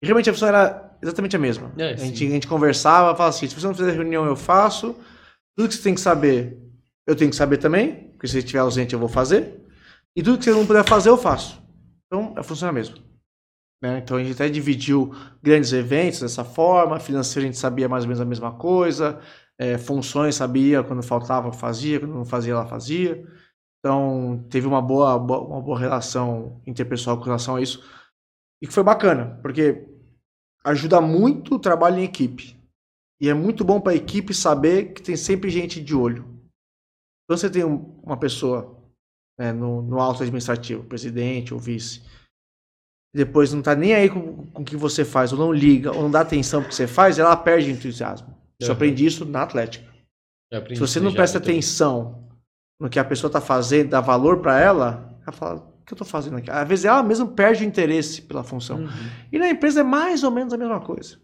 E 0.00 0.06
realmente 0.06 0.30
a 0.30 0.32
pessoa 0.32 0.48
era 0.48 0.96
exatamente 1.02 1.34
a 1.34 1.38
mesma. 1.40 1.72
É, 1.76 1.92
a, 1.94 1.96
gente, 1.96 2.24
a 2.26 2.30
gente 2.30 2.46
conversava, 2.46 3.16
falava 3.16 3.28
assim, 3.34 3.48
se 3.48 3.54
você 3.54 3.66
não 3.66 3.74
fizer 3.74 3.92
reunião, 3.92 4.24
eu 4.24 4.36
faço. 4.36 4.94
Tudo 5.56 5.68
que 5.68 5.74
você 5.74 5.82
tem 5.82 5.94
que 5.94 6.00
saber, 6.00 6.56
eu 7.06 7.16
tenho 7.16 7.30
que 7.30 7.36
saber 7.36 7.56
também, 7.56 8.10
porque 8.12 8.28
se 8.28 8.34
você 8.34 8.38
estiver 8.38 8.60
ausente, 8.60 8.94
eu 8.94 9.00
vou 9.00 9.08
fazer. 9.08 9.60
E 10.16 10.22
tudo 10.22 10.38
que 10.38 10.44
você 10.44 10.52
não 10.52 10.64
puder 10.64 10.84
fazer, 10.84 11.08
eu 11.08 11.16
faço. 11.18 11.60
Então, 12.06 12.32
é 12.36 12.42
funciona 12.44 12.72
mesmo. 12.72 12.96
Né? 13.82 13.98
Então, 13.98 14.16
a 14.16 14.22
gente 14.22 14.34
até 14.34 14.48
dividiu 14.48 15.12
grandes 15.42 15.72
eventos 15.72 16.20
dessa 16.20 16.44
forma, 16.44 17.00
financeiro 17.00 17.44
a 17.46 17.50
gente 17.50 17.58
sabia 17.58 17.88
mais 17.88 18.04
ou 18.04 18.08
menos 18.08 18.20
a 18.20 18.24
mesma 18.24 18.52
coisa, 18.52 19.20
é, 19.58 19.76
funções 19.78 20.36
sabia, 20.36 20.82
quando 20.84 21.02
faltava, 21.02 21.52
fazia, 21.52 21.98
quando 21.98 22.14
não 22.14 22.24
fazia, 22.24 22.52
ela 22.52 22.66
fazia. 22.66 23.24
Então, 23.80 24.44
teve 24.48 24.66
uma 24.66 24.80
boa- 24.82 25.16
uma 25.16 25.60
boa 25.60 25.78
relação 25.78 26.60
interpessoal 26.66 27.16
com 27.18 27.24
relação 27.24 27.56
a 27.56 27.60
isso. 27.60 27.82
E 28.62 28.66
que 28.66 28.72
foi 28.72 28.82
bacana, 28.82 29.38
porque 29.42 29.86
ajuda 30.64 31.00
muito 31.00 31.54
o 31.54 31.58
trabalho 31.58 31.98
em 31.98 32.04
equipe. 32.04 32.56
E 33.20 33.28
é 33.28 33.34
muito 33.34 33.64
bom 33.64 33.80
para 33.80 33.92
a 33.92 33.96
equipe 33.96 34.32
saber 34.34 34.92
que 34.92 35.02
tem 35.02 35.16
sempre 35.16 35.50
gente 35.50 35.80
de 35.82 35.94
olho. 35.94 36.24
Quando 37.28 37.38
você 37.40 37.50
tem 37.50 37.64
um- 37.64 38.00
uma 38.02 38.16
pessoa 38.16 38.76
né, 39.38 39.52
no, 39.52 39.82
no 39.82 40.00
alto 40.00 40.22
administrativo, 40.22 40.82
presidente 40.84 41.54
ou 41.54 41.60
vice, 41.60 42.02
e 43.14 43.18
depois 43.18 43.52
não 43.52 43.62
tá 43.62 43.74
nem 43.74 43.94
aí 43.94 44.10
com, 44.10 44.46
com 44.48 44.62
o 44.62 44.64
que 44.64 44.76
você 44.76 45.04
faz, 45.04 45.32
ou 45.32 45.38
não 45.38 45.52
liga, 45.52 45.92
ou 45.92 46.02
não 46.02 46.10
dá 46.10 46.20
atenção 46.20 46.60
pro 46.60 46.68
que 46.68 46.74
você 46.74 46.86
faz, 46.88 47.18
ela 47.18 47.36
perde 47.36 47.70
entusiasmo. 47.70 48.36
Eu 48.60 48.66
Uhum. 48.68 48.72
aprendi 48.74 49.06
isso 49.06 49.24
na 49.24 49.42
Atlética. 49.42 49.88
Se 50.74 50.80
você 50.80 50.98
não 50.98 51.12
presta 51.16 51.38
atenção 51.38 52.28
no 52.80 52.88
que 52.90 52.98
a 52.98 53.04
pessoa 53.04 53.30
tá 53.32 53.40
fazendo, 53.40 53.90
dá 53.90 54.00
valor 54.00 54.40
para 54.40 54.58
ela, 54.60 55.16
ela 55.22 55.32
fala, 55.32 55.56
o 55.77 55.77
que 55.88 55.94
eu 55.94 55.98
tô 55.98 56.04
fazendo 56.04 56.36
aqui? 56.36 56.50
Às 56.50 56.68
vezes 56.68 56.84
ela 56.84 57.02
mesma 57.02 57.26
perde 57.26 57.64
o 57.64 57.66
interesse 57.66 58.22
pela 58.22 58.44
função. 58.44 58.80
Uhum. 58.80 58.88
E 59.32 59.38
na 59.38 59.48
empresa 59.48 59.80
é 59.80 59.82
mais 59.82 60.22
ou 60.22 60.30
menos 60.30 60.52
a 60.52 60.58
mesma 60.58 60.80
coisa. 60.80 61.18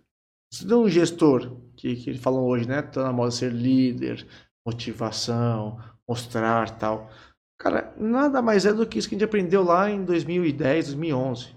Se 0.53 0.67
tem 0.67 0.77
um 0.77 0.89
gestor, 0.89 1.57
que, 1.77 1.95
que 1.97 2.11
ele 2.11 2.19
falou 2.19 2.49
hoje, 2.49 2.67
né? 2.67 2.81
Tá 2.81 3.03
na 3.03 3.13
moda 3.13 3.31
ser 3.31 3.53
líder, 3.53 4.27
motivação, 4.67 5.79
mostrar 6.09 6.71
tal. 6.79 7.11
Cara, 7.59 7.95
nada 7.99 8.41
mais 8.41 8.65
é 8.65 8.73
do 8.73 8.87
que 8.87 8.99
isso 8.99 9.09
que 9.09 9.15
a 9.15 9.19
gente 9.19 9.29
aprendeu 9.29 9.63
lá 9.63 9.91
em 9.91 10.05
2010, 10.05 10.87
2011. 10.87 11.55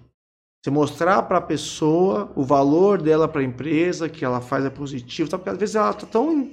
Você 0.63 0.69
mostrar 0.69 1.23
para 1.23 1.37
a 1.37 1.41
pessoa 1.41 2.31
o 2.35 2.43
valor 2.43 3.01
dela 3.01 3.27
para 3.27 3.41
a 3.41 3.45
empresa, 3.45 4.09
que 4.09 4.25
ela 4.25 4.41
faz 4.41 4.65
é 4.65 4.69
positivo, 4.69 5.29
tá? 5.29 5.37
porque 5.37 5.49
às 5.49 5.57
vezes 5.57 5.75
ela 5.75 5.93
tá 5.93 6.05
tão 6.05 6.49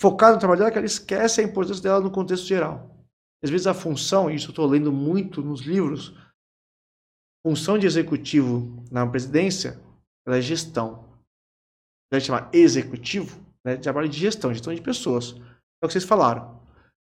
focada 0.00 0.34
no 0.34 0.38
trabalho 0.38 0.60
dela 0.60 0.70
que 0.70 0.78
ela 0.78 0.86
esquece 0.86 1.40
a 1.40 1.44
importância 1.44 1.82
dela 1.82 2.00
no 2.00 2.10
contexto 2.10 2.46
geral. 2.46 2.97
Às 3.42 3.50
vezes 3.50 3.66
a 3.66 3.74
função, 3.74 4.30
e 4.30 4.34
isso 4.34 4.46
eu 4.46 4.50
estou 4.50 4.66
lendo 4.66 4.92
muito 4.92 5.42
nos 5.42 5.60
livros, 5.60 6.12
função 7.46 7.78
de 7.78 7.86
executivo 7.86 8.84
na 8.90 9.06
presidência, 9.06 9.78
ela 10.26 10.36
é 10.38 10.40
gestão. 10.42 11.08
Vai 12.10 12.20
chamar 12.20 12.50
executivo, 12.52 13.40
né? 13.64 13.76
Trabalho 13.76 14.08
de 14.08 14.18
gestão, 14.18 14.52
gestão 14.52 14.74
de 14.74 14.80
pessoas. 14.80 15.34
É 15.82 15.86
o 15.86 15.88
que 15.88 15.92
vocês 15.92 16.04
falaram. 16.04 16.58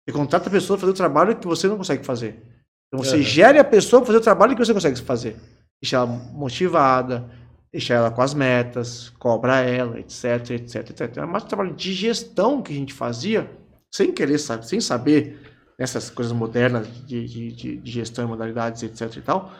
Você 0.08 0.16
contrata 0.16 0.48
a 0.48 0.52
pessoa 0.52 0.78
para 0.78 0.82
fazer 0.88 0.94
o 0.94 0.96
trabalho 0.98 1.36
que 1.38 1.48
você 1.48 1.68
não 1.68 1.78
consegue 1.78 2.04
fazer. 2.06 2.42
Então 2.88 3.04
você 3.04 3.18
Uhum. 3.18 3.22
gere 3.24 3.60
a 3.60 3.64
pessoa 3.64 4.02
para 4.02 4.08
fazer 4.08 4.20
o 4.20 4.24
trabalho 4.24 4.56
que 4.56 4.66
você 4.66 4.74
consegue 4.74 5.00
fazer. 5.02 5.36
Deixa 5.82 5.98
ela 5.98 6.06
motivada, 6.06 7.30
deixa 7.72 7.94
ela 7.94 8.10
com 8.10 8.22
as 8.22 8.34
metas, 8.34 9.10
cobra 9.20 9.60
ela, 9.60 10.00
etc, 10.00 10.52
etc, 10.52 10.90
etc. 10.90 11.18
É 11.18 11.26
mais 11.26 11.44
um 11.44 11.48
trabalho 11.48 11.74
de 11.76 11.94
gestão 11.94 12.62
que 12.62 12.72
a 12.72 12.76
gente 12.76 12.94
fazia, 12.94 13.50
sem 13.94 14.12
querer, 14.14 14.38
sabe, 14.40 14.68
sem 14.68 14.80
saber 14.80 15.55
essas 15.78 16.10
coisas 16.10 16.34
modernas 16.34 16.88
de, 17.06 17.26
de, 17.26 17.52
de, 17.52 17.78
de 17.78 17.92
gestão 17.92 18.28
modalidades, 18.28 18.82
etc 18.84 19.18
e 19.18 19.22
tal. 19.22 19.52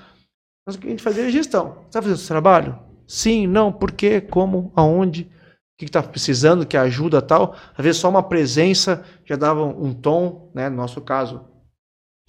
Mas 0.66 0.76
o 0.76 0.80
que 0.80 0.88
a 0.88 0.90
gente 0.90 1.04
fazia 1.04 1.28
é 1.28 1.32
gestão. 1.32 1.74
Você 1.74 1.88
está 1.88 2.02
fazendo 2.02 2.18
esse 2.18 2.28
trabalho? 2.28 2.80
Sim, 3.08 3.46
não, 3.46 3.72
por 3.72 3.92
quê, 3.92 4.20
como, 4.20 4.72
aonde, 4.76 5.24
o 5.24 5.78
que 5.78 5.86
está 5.86 6.02
precisando, 6.02 6.66
que 6.66 6.78
ajuda 6.78 7.22
tal. 7.22 7.56
Às 7.78 7.84
vezes 7.84 8.02
só 8.02 8.10
uma 8.10 8.24
presença 8.24 9.06
já 9.26 9.36
dava 9.36 9.64
um 9.64 9.94
tom, 9.94 10.52
né? 10.56 10.70
No 10.70 10.78
nosso 10.78 11.02
caso, 11.02 11.46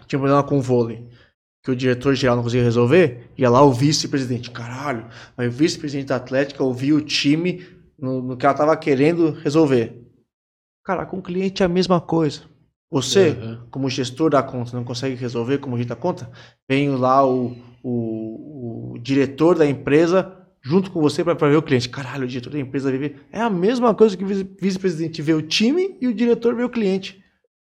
tinha 0.06 0.18
um 0.18 0.22
problema 0.22 0.42
com 0.42 0.58
o 0.58 0.62
vôlei, 0.62 1.08
que 1.64 1.70
o 1.70 1.76
diretor-geral 1.76 2.36
não 2.36 2.42
conseguia 2.42 2.64
resolver, 2.64 3.30
ia 3.38 3.48
lá 3.48 3.62
o 3.62 3.72
vice-presidente. 3.72 4.50
Caralho, 4.50 5.08
mas 5.36 5.48
o 5.48 5.56
vice-presidente 5.56 6.08
da 6.08 6.16
Atlética 6.16 6.62
ouvia 6.62 6.94
o 6.94 7.00
time 7.00 7.66
no, 7.98 8.20
no 8.20 8.36
que 8.36 8.44
ela 8.44 8.54
estava 8.54 8.76
querendo 8.76 9.30
resolver. 9.30 10.02
Cara, 10.84 11.06
com 11.06 11.18
o 11.18 11.22
cliente 11.22 11.62
é 11.62 11.66
a 11.66 11.68
mesma 11.68 12.00
coisa. 12.00 12.42
Você, 12.90 13.30
Uhum. 13.30 13.58
como 13.70 13.90
gestor 13.90 14.30
da 14.30 14.42
conta, 14.42 14.76
não 14.76 14.84
consegue 14.84 15.16
resolver 15.16 15.58
como 15.58 15.76
gente 15.76 15.88
da 15.88 15.96
conta, 15.96 16.30
vem 16.68 16.90
lá 16.90 17.26
o, 17.26 17.56
o, 17.82 18.92
o 18.94 18.98
diretor 18.98 19.56
da 19.58 19.66
empresa 19.66 20.32
junto 20.62 20.90
com 20.90 21.00
você 21.00 21.22
para 21.24 21.34
ver 21.34 21.56
o 21.56 21.62
cliente. 21.62 21.88
Caralho, 21.88 22.24
o 22.24 22.28
diretor 22.28 22.50
da 22.50 22.58
empresa 22.58 22.90
vê. 22.96 23.16
É 23.32 23.40
a 23.40 23.50
mesma 23.50 23.94
coisa 23.94 24.16
que 24.16 24.24
o 24.24 24.26
vice- 24.26 24.48
vice-presidente 24.60 25.20
vê 25.22 25.32
o 25.34 25.42
time 25.42 25.96
e 26.00 26.06
o 26.08 26.14
diretor 26.14 26.54
vê 26.54 26.62
o 26.64 26.68
cliente. 26.70 27.22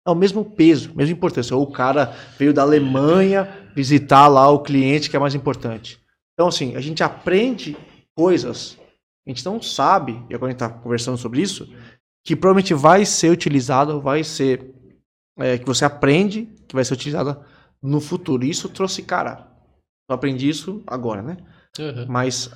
É 0.06 0.10
o 0.10 0.14
mesmo 0.14 0.44
peso, 0.44 0.92
mesma 0.94 1.12
importância. 1.12 1.54
Ou 1.54 1.62
o 1.64 1.70
cara 1.70 2.14
veio 2.38 2.52
da 2.54 2.62
Alemanha 2.62 3.48
visitar 3.76 4.26
lá 4.26 4.48
o 4.50 4.60
cliente, 4.60 5.08
que 5.10 5.16
é 5.16 5.18
mais 5.18 5.34
importante. 5.34 5.98
Então, 6.34 6.48
assim, 6.48 6.74
a 6.76 6.80
gente 6.80 7.02
aprende 7.02 7.76
coisas, 8.16 8.78
a 9.26 9.30
gente 9.30 9.44
não 9.44 9.60
sabe, 9.60 10.12
e 10.30 10.34
agora 10.34 10.50
a 10.50 10.52
gente 10.52 10.62
está 10.62 10.68
conversando 10.70 11.18
sobre 11.18 11.42
isso, 11.42 11.68
que 12.24 12.34
provavelmente 12.34 12.74
vai 12.74 13.04
ser 13.04 13.30
utilizado, 13.30 14.00
vai 14.00 14.24
ser 14.24 14.74
é, 15.38 15.58
que 15.58 15.66
você 15.66 15.84
aprende 15.84 16.46
que 16.68 16.74
vai 16.74 16.84
ser 16.84 16.94
utilizada 16.94 17.44
no 17.82 18.00
futuro. 18.00 18.44
Isso 18.44 18.68
trouxe, 18.68 19.02
cara, 19.02 19.48
eu 20.08 20.14
aprendi 20.14 20.48
isso 20.48 20.82
agora, 20.86 21.22
né? 21.22 21.36
Uhum. 21.78 22.06
Mas 22.08 22.50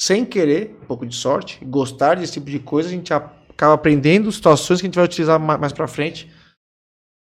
sem 0.00 0.24
querer, 0.24 0.76
um 0.82 0.86
pouco 0.86 1.06
de 1.06 1.14
sorte, 1.14 1.64
gostar 1.64 2.16
desse 2.16 2.34
tipo 2.34 2.46
de 2.50 2.58
coisa, 2.58 2.88
a 2.88 2.92
gente 2.92 3.12
acaba 3.12 3.74
aprendendo 3.74 4.30
situações 4.32 4.80
que 4.80 4.86
a 4.86 4.88
gente 4.88 4.96
vai 4.96 5.04
utilizar 5.04 5.38
ma- 5.38 5.58
mais 5.58 5.72
pra 5.72 5.86
frente 5.86 6.26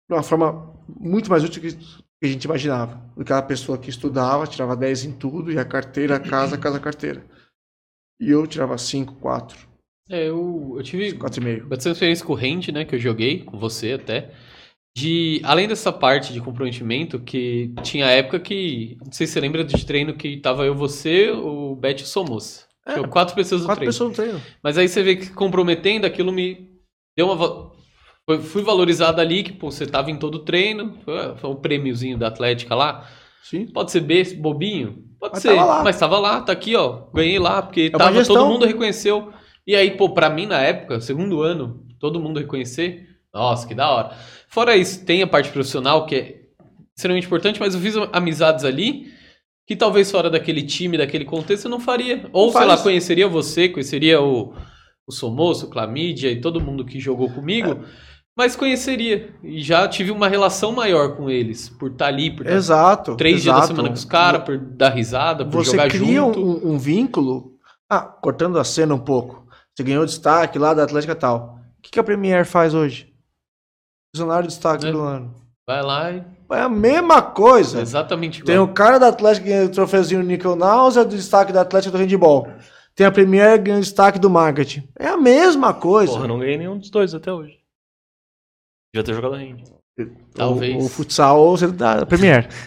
de 0.08 0.14
uma 0.14 0.22
forma 0.22 0.74
muito 0.88 1.30
mais 1.30 1.44
útil 1.44 1.62
que 1.62 1.78
a 2.22 2.26
gente 2.26 2.44
imaginava. 2.44 3.00
Aquela 3.18 3.42
pessoa 3.42 3.78
que 3.78 3.88
estudava, 3.90 4.46
tirava 4.46 4.76
10 4.76 5.04
em 5.04 5.12
tudo, 5.12 5.50
e 5.52 5.58
a 5.58 5.64
carteira, 5.64 6.18
casa, 6.20 6.58
casa, 6.58 6.78
carteira. 6.80 7.24
E 8.20 8.28
eu 8.30 8.46
tirava 8.46 8.76
5, 8.76 9.14
4, 9.14 9.66
É, 10.10 10.28
eu, 10.28 10.74
eu 10.76 10.82
tive 10.82 11.12
4,5. 11.16 11.66
bastante 11.66 11.94
experiência 11.94 12.26
Rend, 12.36 12.68
né? 12.72 12.84
Que 12.84 12.96
eu 12.96 12.98
joguei 12.98 13.44
com 13.44 13.58
você 13.58 13.92
até. 13.92 14.34
De, 14.96 15.40
além 15.44 15.68
dessa 15.68 15.92
parte 15.92 16.32
de 16.32 16.40
comprometimento, 16.40 17.20
que 17.20 17.72
tinha 17.82 18.06
época 18.06 18.40
que. 18.40 18.96
Não 19.04 19.12
sei 19.12 19.26
se 19.26 19.34
você 19.34 19.40
lembra 19.40 19.64
de 19.64 19.86
treino 19.86 20.14
que 20.14 20.36
tava 20.38 20.64
eu, 20.64 20.74
você, 20.74 21.30
o 21.30 21.76
Bet 21.76 22.00
e 22.00 22.04
o 22.04 22.06
Somos. 22.06 22.66
É, 22.86 23.00
quatro 23.06 23.34
pessoas 23.34 23.60
no 23.60 23.68
Quatro 23.68 23.80
treino. 23.80 23.92
pessoas 23.92 24.10
no 24.10 24.16
treino. 24.16 24.42
Mas 24.62 24.76
aí 24.76 24.88
você 24.88 25.02
vê 25.02 25.16
que 25.16 25.30
comprometendo, 25.30 26.06
aquilo 26.06 26.32
me 26.32 26.68
deu 27.16 27.30
uma. 27.30 27.70
Fui 28.42 28.62
valorizado 28.62 29.20
ali, 29.20 29.42
que 29.42 29.52
pô, 29.52 29.70
você 29.70 29.86
tava 29.86 30.10
em 30.10 30.18
todo 30.18 30.36
o 30.36 30.44
treino. 30.44 30.98
Foi, 31.36 31.50
um 31.50 31.56
prêmiozinho 31.56 32.18
da 32.18 32.28
Atlética 32.28 32.74
lá. 32.74 33.08
Sim. 33.42 33.66
Pode 33.66 33.90
ser 33.90 34.00
besta, 34.00 34.38
bobinho? 34.38 35.04
Pode 35.18 35.34
Mas 35.34 35.42
ser, 35.42 35.54
tava 35.54 35.84
mas 35.84 35.98
tava 35.98 36.18
lá, 36.18 36.40
tá 36.40 36.52
aqui, 36.52 36.74
ó. 36.76 37.06
Ganhei 37.12 37.38
lá, 37.38 37.62
porque 37.62 37.88
uma 37.88 37.98
tava, 37.98 38.24
todo 38.24 38.46
mundo 38.46 38.66
reconheceu. 38.66 39.32
E 39.66 39.76
aí, 39.76 39.90
pô, 39.92 40.10
pra 40.10 40.30
mim 40.30 40.46
na 40.46 40.60
época, 40.60 41.00
segundo 41.00 41.42
ano, 41.42 41.84
todo 41.98 42.20
mundo 42.20 42.40
reconhecer, 42.40 43.09
nossa, 43.32 43.66
que 43.66 43.74
da 43.74 43.90
hora. 43.90 44.16
Fora 44.48 44.76
isso, 44.76 45.04
tem 45.04 45.22
a 45.22 45.26
parte 45.26 45.50
profissional, 45.50 46.06
que 46.06 46.14
é 46.14 46.40
extremamente 46.96 47.26
importante, 47.26 47.60
mas 47.60 47.74
eu 47.74 47.80
fiz 47.80 47.94
amizades 48.12 48.64
ali 48.64 49.12
que 49.66 49.76
talvez 49.76 50.10
fora 50.10 50.28
daquele 50.28 50.62
time, 50.62 50.98
daquele 50.98 51.24
contexto, 51.24 51.66
eu 51.66 51.70
não 51.70 51.78
faria. 51.78 52.28
Ou, 52.32 52.46
Não 52.46 52.52
sei 52.52 52.64
lá, 52.66 52.76
conheceria 52.76 53.28
você, 53.28 53.68
conheceria 53.68 54.20
o, 54.20 54.52
o 55.06 55.12
Somoço, 55.12 55.66
o 55.66 55.70
Clamídia 55.70 56.28
e 56.28 56.40
todo 56.40 56.60
mundo 56.60 56.84
que 56.84 56.98
jogou 56.98 57.30
comigo, 57.30 57.84
mas 58.36 58.56
conheceria. 58.56 59.32
E 59.44 59.62
já 59.62 59.86
tive 59.86 60.10
uma 60.10 60.26
relação 60.26 60.72
maior 60.72 61.16
com 61.16 61.30
eles, 61.30 61.68
por 61.68 61.92
estar 61.92 62.06
ali, 62.06 62.32
por 62.34 62.46
estar 62.46 62.56
Exato. 62.56 63.14
três 63.14 63.42
dias 63.42 63.54
da 63.54 63.58
exato. 63.60 63.68
semana 63.68 63.88
com 63.90 63.94
os 63.94 64.04
caras, 64.04 64.42
por 64.42 64.58
dar 64.58 64.88
risada, 64.90 65.44
por 65.44 65.64
Você 65.64 65.70
jogar 65.70 65.88
cria 65.88 66.20
junto. 66.20 66.40
um, 66.40 66.72
um 66.72 66.76
vínculo. 66.78 67.52
Ah, 67.88 68.00
cortando 68.00 68.58
a 68.58 68.64
cena 68.64 68.92
um 68.92 68.98
pouco. 68.98 69.46
Você 69.72 69.84
ganhou 69.84 70.04
destaque 70.04 70.58
lá 70.58 70.74
da 70.74 70.82
Atlética 70.82 71.12
e 71.12 71.16
tal. 71.16 71.60
O 71.78 71.82
que, 71.82 71.92
que 71.92 72.00
a 72.00 72.04
Premier 72.04 72.44
faz 72.44 72.74
hoje? 72.74 73.09
Funcionário 74.14 74.48
de 74.48 74.54
destaque 74.54 74.86
É. 74.86 74.92
do 74.92 75.00
ano. 75.00 75.34
Vai 75.66 75.82
lá 75.82 76.10
e. 76.10 76.22
É 76.52 76.60
a 76.62 76.68
mesma 76.68 77.22
coisa. 77.22 77.80
Exatamente 77.80 78.40
igual. 78.40 78.46
Tem 78.46 78.58
o 78.58 78.68
cara 78.74 78.98
da 78.98 79.06
Atlético 79.08 79.46
ganhando 79.46 79.68
o 79.68 79.72
troféuzinho 79.72 80.20
Nickel 80.22 80.56
Náusea, 80.56 81.04
do 81.04 81.14
destaque 81.14 81.52
da 81.52 81.60
Atlético 81.60 81.96
do 81.96 81.98
handball. 82.02 82.48
Tem 82.96 83.06
a 83.06 83.12
Premier 83.12 83.56
ganhando 83.62 83.82
destaque 83.82 84.18
do 84.18 84.28
marketing. 84.28 84.88
É 84.98 85.06
a 85.06 85.16
mesma 85.16 85.72
coisa. 85.72 86.12
Porra, 86.12 86.26
não 86.26 86.40
ganhei 86.40 86.56
nenhum 86.58 86.76
dos 86.76 86.90
dois 86.90 87.14
até 87.14 87.32
hoje. 87.32 87.56
Devia 88.92 89.04
ter 89.04 89.14
jogado 89.14 89.34
rende. 89.36 89.62
Talvez. 90.34 90.82
O, 90.82 90.86
o 90.86 90.88
futsal 90.88 91.38
ou 91.40 91.56
você 91.56 91.68
da 91.68 92.04
Premier. 92.04 92.48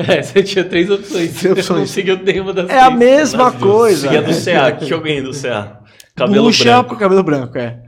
É, 0.00 0.22
você 0.22 0.44
tinha 0.44 0.62
três 0.64 0.88
opções. 0.88 1.40
Três 1.40 1.44
opções. 1.58 1.66
Você 1.66 1.72
não 1.72 1.86
seguiu 1.86 2.16
nenhuma 2.22 2.52
das 2.52 2.70
É 2.70 2.78
a 2.78 2.84
três. 2.86 2.98
mesma 3.00 3.44
Maravilhoso. 3.46 3.76
coisa. 3.78 4.00
Seguia 4.02 4.22
do 4.22 4.32
CA. 4.44 4.68
O 4.68 4.86
que 4.86 4.94
eu 4.94 5.00
ganhei 5.00 5.20
do 5.22 5.32
CA? 5.32 5.80
Cabelo 6.14 6.44
Bucha 6.44 6.64
branco. 6.64 6.88
com 6.90 6.96
cabelo 6.96 7.22
branco, 7.24 7.58
é. 7.58 7.82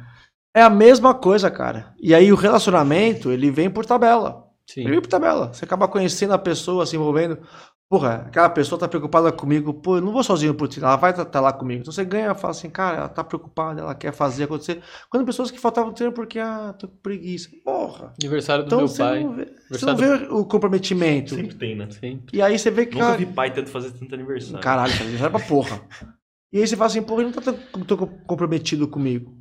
É 0.55 0.62
a 0.62 0.70
mesma 0.70 1.14
coisa, 1.14 1.51
cara. 1.51 1.94
E 2.01 2.14
aí 2.14 2.32
o 2.32 2.36
relacionamento, 2.36 3.31
ele 3.31 3.51
vem 3.51 3.70
por 3.70 3.86
tabela. 3.86 4.44
Sim. 4.66 4.82
Ele 4.82 4.90
vem 4.93 5.01
por 5.01 5.09
tabela. 5.09 5.52
Você 5.52 5.64
acaba 5.64 5.89
conhecendo 5.89 6.32
a 6.32 6.39
pessoa, 6.39 6.86
se 6.86 6.97
envolvendo. 6.97 7.39
Porra, 7.89 8.24
aquela 8.28 8.48
pessoa 8.48 8.78
tá 8.78 8.86
preocupada 8.86 9.32
comigo. 9.32 9.74
Pô, 9.74 9.97
eu 9.97 10.01
não 10.01 10.12
vou 10.12 10.22
sozinho 10.22 10.55
pro 10.55 10.68
treino, 10.68 10.86
ela 10.86 10.97
vai 10.97 11.10
estar 11.10 11.40
lá 11.40 11.52
comigo. 11.52 11.81
Então 11.81 11.93
você 11.93 12.05
ganha, 12.05 12.36
fala 12.36 12.52
assim, 12.52 12.70
cara, 12.70 12.98
ela 12.98 13.09
tá 13.09 13.24
preocupada, 13.24 13.81
ela 13.81 13.97
quer 13.97 14.12
fazer 14.12 14.44
acontecer. 14.44 14.81
Quando 15.10 15.27
pessoas 15.27 15.51
que 15.51 15.59
faltavam 15.59 15.93
treino 15.93 16.14
porque, 16.14 16.39
ah, 16.39 16.72
tô 16.78 16.86
com 16.86 16.97
preguiça. 16.98 17.48
Porra. 17.64 18.12
Aniversário 18.20 18.62
do 18.62 18.68
Então 18.68 18.78
meu 18.78 18.86
você 18.89 19.02
pai. 19.02 19.24
não, 19.24 19.35
vê, 19.35 19.48
você 19.68 19.86
não 19.86 19.97
vê 19.97 20.09
o 20.31 20.44
comprometimento. 20.44 21.35
Sempre 21.35 21.56
tem, 21.56 21.74
né? 21.77 21.89
Sim. 21.90 22.22
E 22.32 22.40
aí 22.40 22.56
você 22.56 22.70
vê 22.70 22.86
que. 22.86 22.94
Nunca 22.94 23.06
cara, 23.06 23.18
vi 23.18 23.27
pai 23.27 23.52
tendo 23.52 23.68
fazer 23.68 23.90
tanto 23.90 24.14
aniversário. 24.14 24.60
Caralho, 24.60 24.93
cara, 24.97 25.10
já 25.10 25.24
era 25.24 25.31
pra 25.31 25.40
porra. 25.40 25.81
E 26.52 26.59
aí 26.59 26.66
você 26.66 26.77
fala 26.77 26.86
assim, 26.86 27.02
porra, 27.02 27.22
ele 27.22 27.32
não 27.32 27.43
tá 27.43 27.52
tão, 27.52 27.85
tão 27.85 27.97
comprometido 28.24 28.86
comigo. 28.86 29.40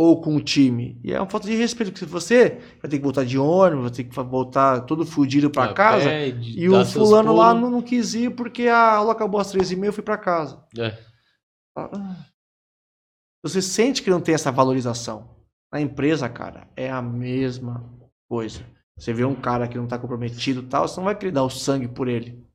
Ou 0.00 0.20
com 0.20 0.36
o 0.36 0.40
time. 0.40 0.96
E 1.02 1.12
é 1.12 1.18
uma 1.18 1.28
falta 1.28 1.48
de 1.48 1.56
respeito, 1.56 1.90
porque 1.90 2.06
você 2.06 2.60
vai 2.80 2.88
ter 2.88 2.98
que 2.98 3.02
voltar 3.02 3.24
de 3.24 3.36
ônibus, 3.36 3.82
vai 3.82 3.90
ter 3.90 4.04
que 4.04 4.14
voltar 4.14 4.82
todo 4.82 5.04
fudido 5.04 5.50
pra 5.50 5.64
A 5.64 5.74
casa. 5.74 6.04
pé, 6.04 6.28
E 6.28 6.68
o 6.68 6.84
fulano 6.84 7.34
lá 7.34 7.52
não, 7.52 7.68
não 7.68 7.82
quis 7.82 8.14
ir 8.14 8.30
porque 8.36 8.68
a 8.68 8.94
aula 8.94 9.10
acabou 9.10 9.40
às 9.40 9.50
três 9.50 9.72
e 9.72 9.76
meia, 9.76 9.88
eu 9.88 9.92
fui 9.92 10.04
pra 10.04 10.16
casa. 10.16 10.64
É. 10.78 10.96
Ah. 11.76 12.16
Você 13.42 13.60
sente 13.60 14.00
que 14.00 14.08
não 14.08 14.20
tem 14.20 14.36
essa 14.36 14.52
valorização. 14.52 15.36
Na 15.72 15.80
empresa, 15.80 16.28
cara, 16.28 16.68
é 16.76 16.88
a 16.88 17.02
mesma 17.02 17.84
coisa. 18.30 18.64
Você 18.96 19.12
vê 19.12 19.24
um 19.24 19.34
cara 19.34 19.66
que 19.66 19.76
não 19.76 19.88
tá 19.88 19.98
comprometido 19.98 20.60
e 20.62 20.66
tal, 20.66 20.86
você 20.86 20.96
não 20.96 21.06
vai 21.06 21.16
querer 21.16 21.32
dar 21.32 21.42
o 21.42 21.50
sangue 21.50 21.88
por 21.88 22.06
ele. 22.06 22.46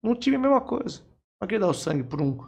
No 0.00 0.14
time 0.14 0.36
é 0.36 0.38
a 0.38 0.42
mesma 0.42 0.60
coisa. 0.60 1.00
Não 1.00 1.40
vai 1.40 1.48
querer 1.48 1.60
dar 1.62 1.68
o 1.68 1.74
sangue 1.74 2.04
por 2.04 2.22
um 2.22 2.38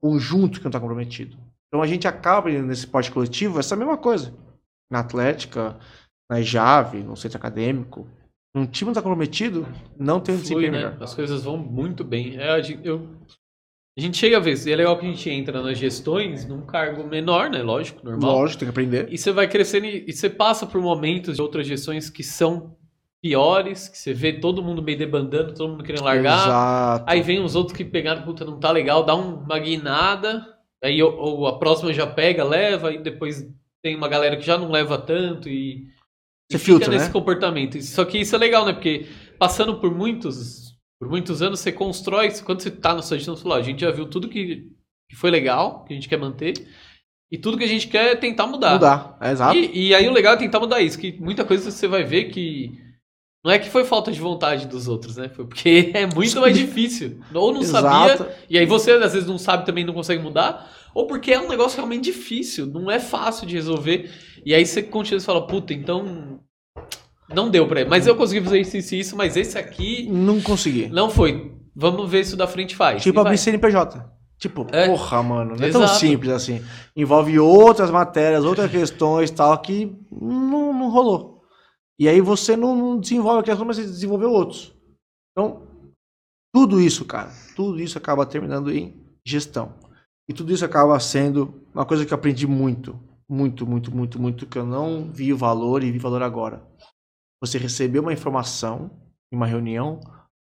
conjunto 0.00 0.58
que 0.58 0.64
não 0.64 0.72
tá 0.72 0.80
comprometido. 0.80 1.36
Então 1.72 1.80
a 1.80 1.86
gente 1.86 2.06
acaba 2.06 2.50
nesse 2.50 2.80
esporte 2.80 3.10
coletivo 3.10 3.58
essa 3.58 3.74
mesma 3.74 3.96
coisa. 3.96 4.34
Na 4.92 4.98
Atlética, 5.00 5.78
na 6.30 6.42
Jave, 6.42 6.98
no 6.98 7.16
centro 7.16 7.38
acadêmico. 7.38 8.06
Um 8.54 8.66
time 8.66 8.88
não 8.88 8.94
tá 8.94 9.00
comprometido, 9.00 9.66
não 9.98 10.20
tem 10.20 10.34
um 10.34 10.38
Flui, 10.38 10.42
desempenho 10.60 10.72
né? 10.72 10.78
melhor. 10.90 11.02
As 11.02 11.14
coisas 11.14 11.42
vão 11.44 11.56
muito 11.56 12.04
bem. 12.04 12.36
É, 12.36 12.50
a, 12.50 12.60
gente, 12.60 12.86
eu- 12.86 13.08
a 13.96 14.00
gente 14.02 14.18
chega 14.18 14.36
a 14.36 14.40
ver, 14.40 14.54
e 14.66 14.70
é 14.70 14.76
legal 14.76 14.98
que 14.98 15.06
a 15.06 15.08
gente 15.08 15.30
entra 15.30 15.62
nas 15.62 15.78
gestões 15.78 16.46
num 16.46 16.60
cargo 16.60 17.04
menor, 17.04 17.48
né? 17.48 17.62
Lógico, 17.62 18.04
normal. 18.04 18.32
Lógico, 18.40 18.60
tem 18.60 18.66
que 18.66 18.70
aprender. 18.70 19.10
E 19.10 19.16
você 19.16 19.32
vai 19.32 19.48
crescendo 19.48 19.86
e, 19.86 20.04
e 20.06 20.12
você 20.12 20.28
passa 20.28 20.66
por 20.66 20.78
momentos 20.82 21.36
de 21.36 21.42
outras 21.42 21.66
gestões 21.66 22.10
que 22.10 22.22
são 22.22 22.76
piores, 23.22 23.88
que 23.88 23.96
você 23.96 24.12
vê 24.12 24.34
todo 24.34 24.62
mundo 24.62 24.82
meio 24.82 24.98
debandando, 24.98 25.54
todo 25.54 25.70
mundo 25.70 25.84
querendo 25.84 26.04
largar. 26.04 26.46
Exato. 26.46 27.04
Aí 27.08 27.22
vem 27.22 27.42
os 27.42 27.56
outros 27.56 27.74
que 27.74 27.84
pegaram, 27.86 28.20
puta, 28.22 28.44
não 28.44 28.60
tá 28.60 28.70
legal, 28.70 29.02
dá 29.04 29.14
uma 29.14 29.58
guinada. 29.58 30.46
Aí 30.82 31.02
ou, 31.02 31.14
ou 31.16 31.46
a 31.46 31.58
próxima 31.58 31.92
já 31.92 32.06
pega, 32.06 32.42
leva, 32.44 32.92
e 32.92 32.98
depois 32.98 33.46
tem 33.82 33.96
uma 33.96 34.08
galera 34.08 34.36
que 34.36 34.46
já 34.46 34.58
não 34.58 34.70
leva 34.70 34.98
tanto 34.98 35.48
e, 35.48 35.86
Você 36.50 36.58
fica 36.58 36.72
filtra, 36.72 36.90
nesse 36.90 37.06
né? 37.06 37.12
comportamento. 37.12 37.80
Só 37.82 38.04
que 38.04 38.18
isso 38.18 38.34
é 38.34 38.38
legal, 38.38 38.64
né? 38.66 38.72
Porque 38.72 39.06
passando 39.38 39.78
por 39.80 39.94
muitos, 39.94 40.76
por 41.00 41.08
muitos 41.08 41.42
anos, 41.42 41.60
você 41.60 41.72
constrói, 41.72 42.30
quando 42.42 42.60
você 42.60 42.70
tá 42.70 42.94
você 42.94 43.18
fala, 43.18 43.56
ó, 43.56 43.58
a 43.58 43.62
gente 43.62 43.80
já 43.80 43.90
viu 43.90 44.06
tudo 44.06 44.28
que, 44.28 44.68
que 45.08 45.16
foi 45.16 45.30
legal, 45.30 45.84
que 45.84 45.92
a 45.92 45.96
gente 45.96 46.08
quer 46.08 46.18
manter, 46.18 46.54
e 47.30 47.38
tudo 47.38 47.56
que 47.56 47.64
a 47.64 47.68
gente 47.68 47.88
quer 47.88 48.12
é 48.12 48.14
tentar 48.14 48.46
mudar. 48.46 48.74
Mudar. 48.74 49.16
É 49.20 49.30
exato. 49.30 49.56
E, 49.56 49.88
e 49.88 49.94
aí 49.94 50.06
o 50.06 50.12
legal 50.12 50.34
é 50.34 50.36
tentar 50.36 50.60
mudar 50.60 50.80
isso, 50.80 50.98
que 50.98 51.12
muita 51.20 51.44
coisa 51.44 51.70
você 51.70 51.88
vai 51.88 52.04
ver 52.04 52.24
que 52.24 52.78
não 53.44 53.50
é 53.52 53.58
que 53.58 53.68
foi 53.70 53.84
falta 53.84 54.12
de 54.12 54.20
vontade 54.20 54.66
dos 54.66 54.86
outros, 54.88 55.16
né? 55.16 55.28
Foi 55.28 55.44
porque 55.46 55.90
é 55.94 56.06
muito 56.06 56.40
mais 56.40 56.56
difícil. 56.56 57.18
Ou 57.34 57.52
não 57.52 57.62
sabia, 57.62 58.28
e 58.48 58.56
aí 58.58 58.66
você 58.66 58.92
às 58.92 59.12
vezes 59.12 59.28
não 59.28 59.38
sabe 59.38 59.66
também 59.66 59.84
não 59.84 59.94
consegue 59.94 60.22
mudar, 60.22 60.70
ou 60.94 61.06
porque 61.06 61.32
é 61.32 61.40
um 61.40 61.48
negócio 61.48 61.76
realmente 61.76 62.04
difícil, 62.04 62.66
não 62.66 62.90
é 62.90 62.98
fácil 63.00 63.46
de 63.46 63.54
resolver. 63.54 64.10
E 64.44 64.54
aí 64.54 64.64
você 64.66 64.82
continua 64.82 65.18
e 65.20 65.24
fala, 65.24 65.46
puta, 65.46 65.72
então 65.72 66.38
não 67.32 67.48
deu 67.48 67.66
pra 67.66 67.80
ele. 67.80 67.90
Mas 67.90 68.06
eu 68.06 68.14
consegui 68.14 68.42
fazer 68.44 68.60
isso, 68.60 68.76
isso, 68.76 68.94
e 68.94 69.00
isso, 69.00 69.16
mas 69.16 69.36
esse 69.36 69.56
aqui 69.58 70.06
Não 70.10 70.40
consegui. 70.40 70.88
não 70.88 71.08
foi. 71.10 71.52
Vamos 71.74 72.10
ver 72.10 72.24
se 72.24 72.34
o 72.34 72.36
da 72.36 72.46
frente 72.46 72.76
faz. 72.76 73.02
Tipo 73.02 73.20
abrir 73.20 73.30
vai. 73.30 73.38
CNPJ. 73.38 74.04
Tipo, 74.38 74.66
É. 74.72 74.86
porra, 74.88 75.22
mano, 75.22 75.54
não 75.56 75.64
é 75.66 75.70
tão 75.70 75.82
Exato. 75.84 76.00
simples 76.00 76.32
assim. 76.32 76.60
Envolve 76.96 77.38
outras 77.38 77.90
matérias, 77.90 78.44
outras 78.44 78.68
questões 78.72 79.30
tal, 79.30 79.56
que 79.58 79.90
não, 80.10 80.72
não 80.74 80.90
rolou. 80.90 81.41
E 82.02 82.08
aí 82.08 82.20
você 82.20 82.56
não, 82.56 82.98
desenvolve 82.98 83.42
aquelas 83.42 83.60
coisas, 83.60 83.76
mas 83.76 83.86
você 83.86 83.92
desenvolveu 83.92 84.32
outros. 84.32 84.74
Então, 85.30 85.68
tudo 86.52 86.80
isso, 86.80 87.04
cara, 87.04 87.30
tudo 87.54 87.78
isso 87.78 87.96
acaba 87.96 88.26
terminando 88.26 88.72
em 88.72 88.92
gestão. 89.24 89.72
E 90.28 90.34
tudo 90.34 90.52
isso 90.52 90.64
acaba 90.64 90.98
sendo 90.98 91.62
uma 91.72 91.86
coisa 91.86 92.04
que 92.04 92.12
eu 92.12 92.18
aprendi 92.18 92.44
muito, 92.44 92.98
muito, 93.30 93.64
muito, 93.64 93.94
muito, 93.94 94.20
muito, 94.20 94.46
que 94.48 94.58
eu 94.58 94.66
não 94.66 95.12
vi 95.12 95.32
o 95.32 95.36
valor 95.36 95.84
e 95.84 95.92
vi 95.92 96.00
valor 96.00 96.24
agora. 96.24 96.66
Você 97.40 97.56
receber 97.56 98.00
uma 98.00 98.12
informação 98.12 98.90
em 99.32 99.36
uma 99.36 99.46
reunião, 99.46 100.00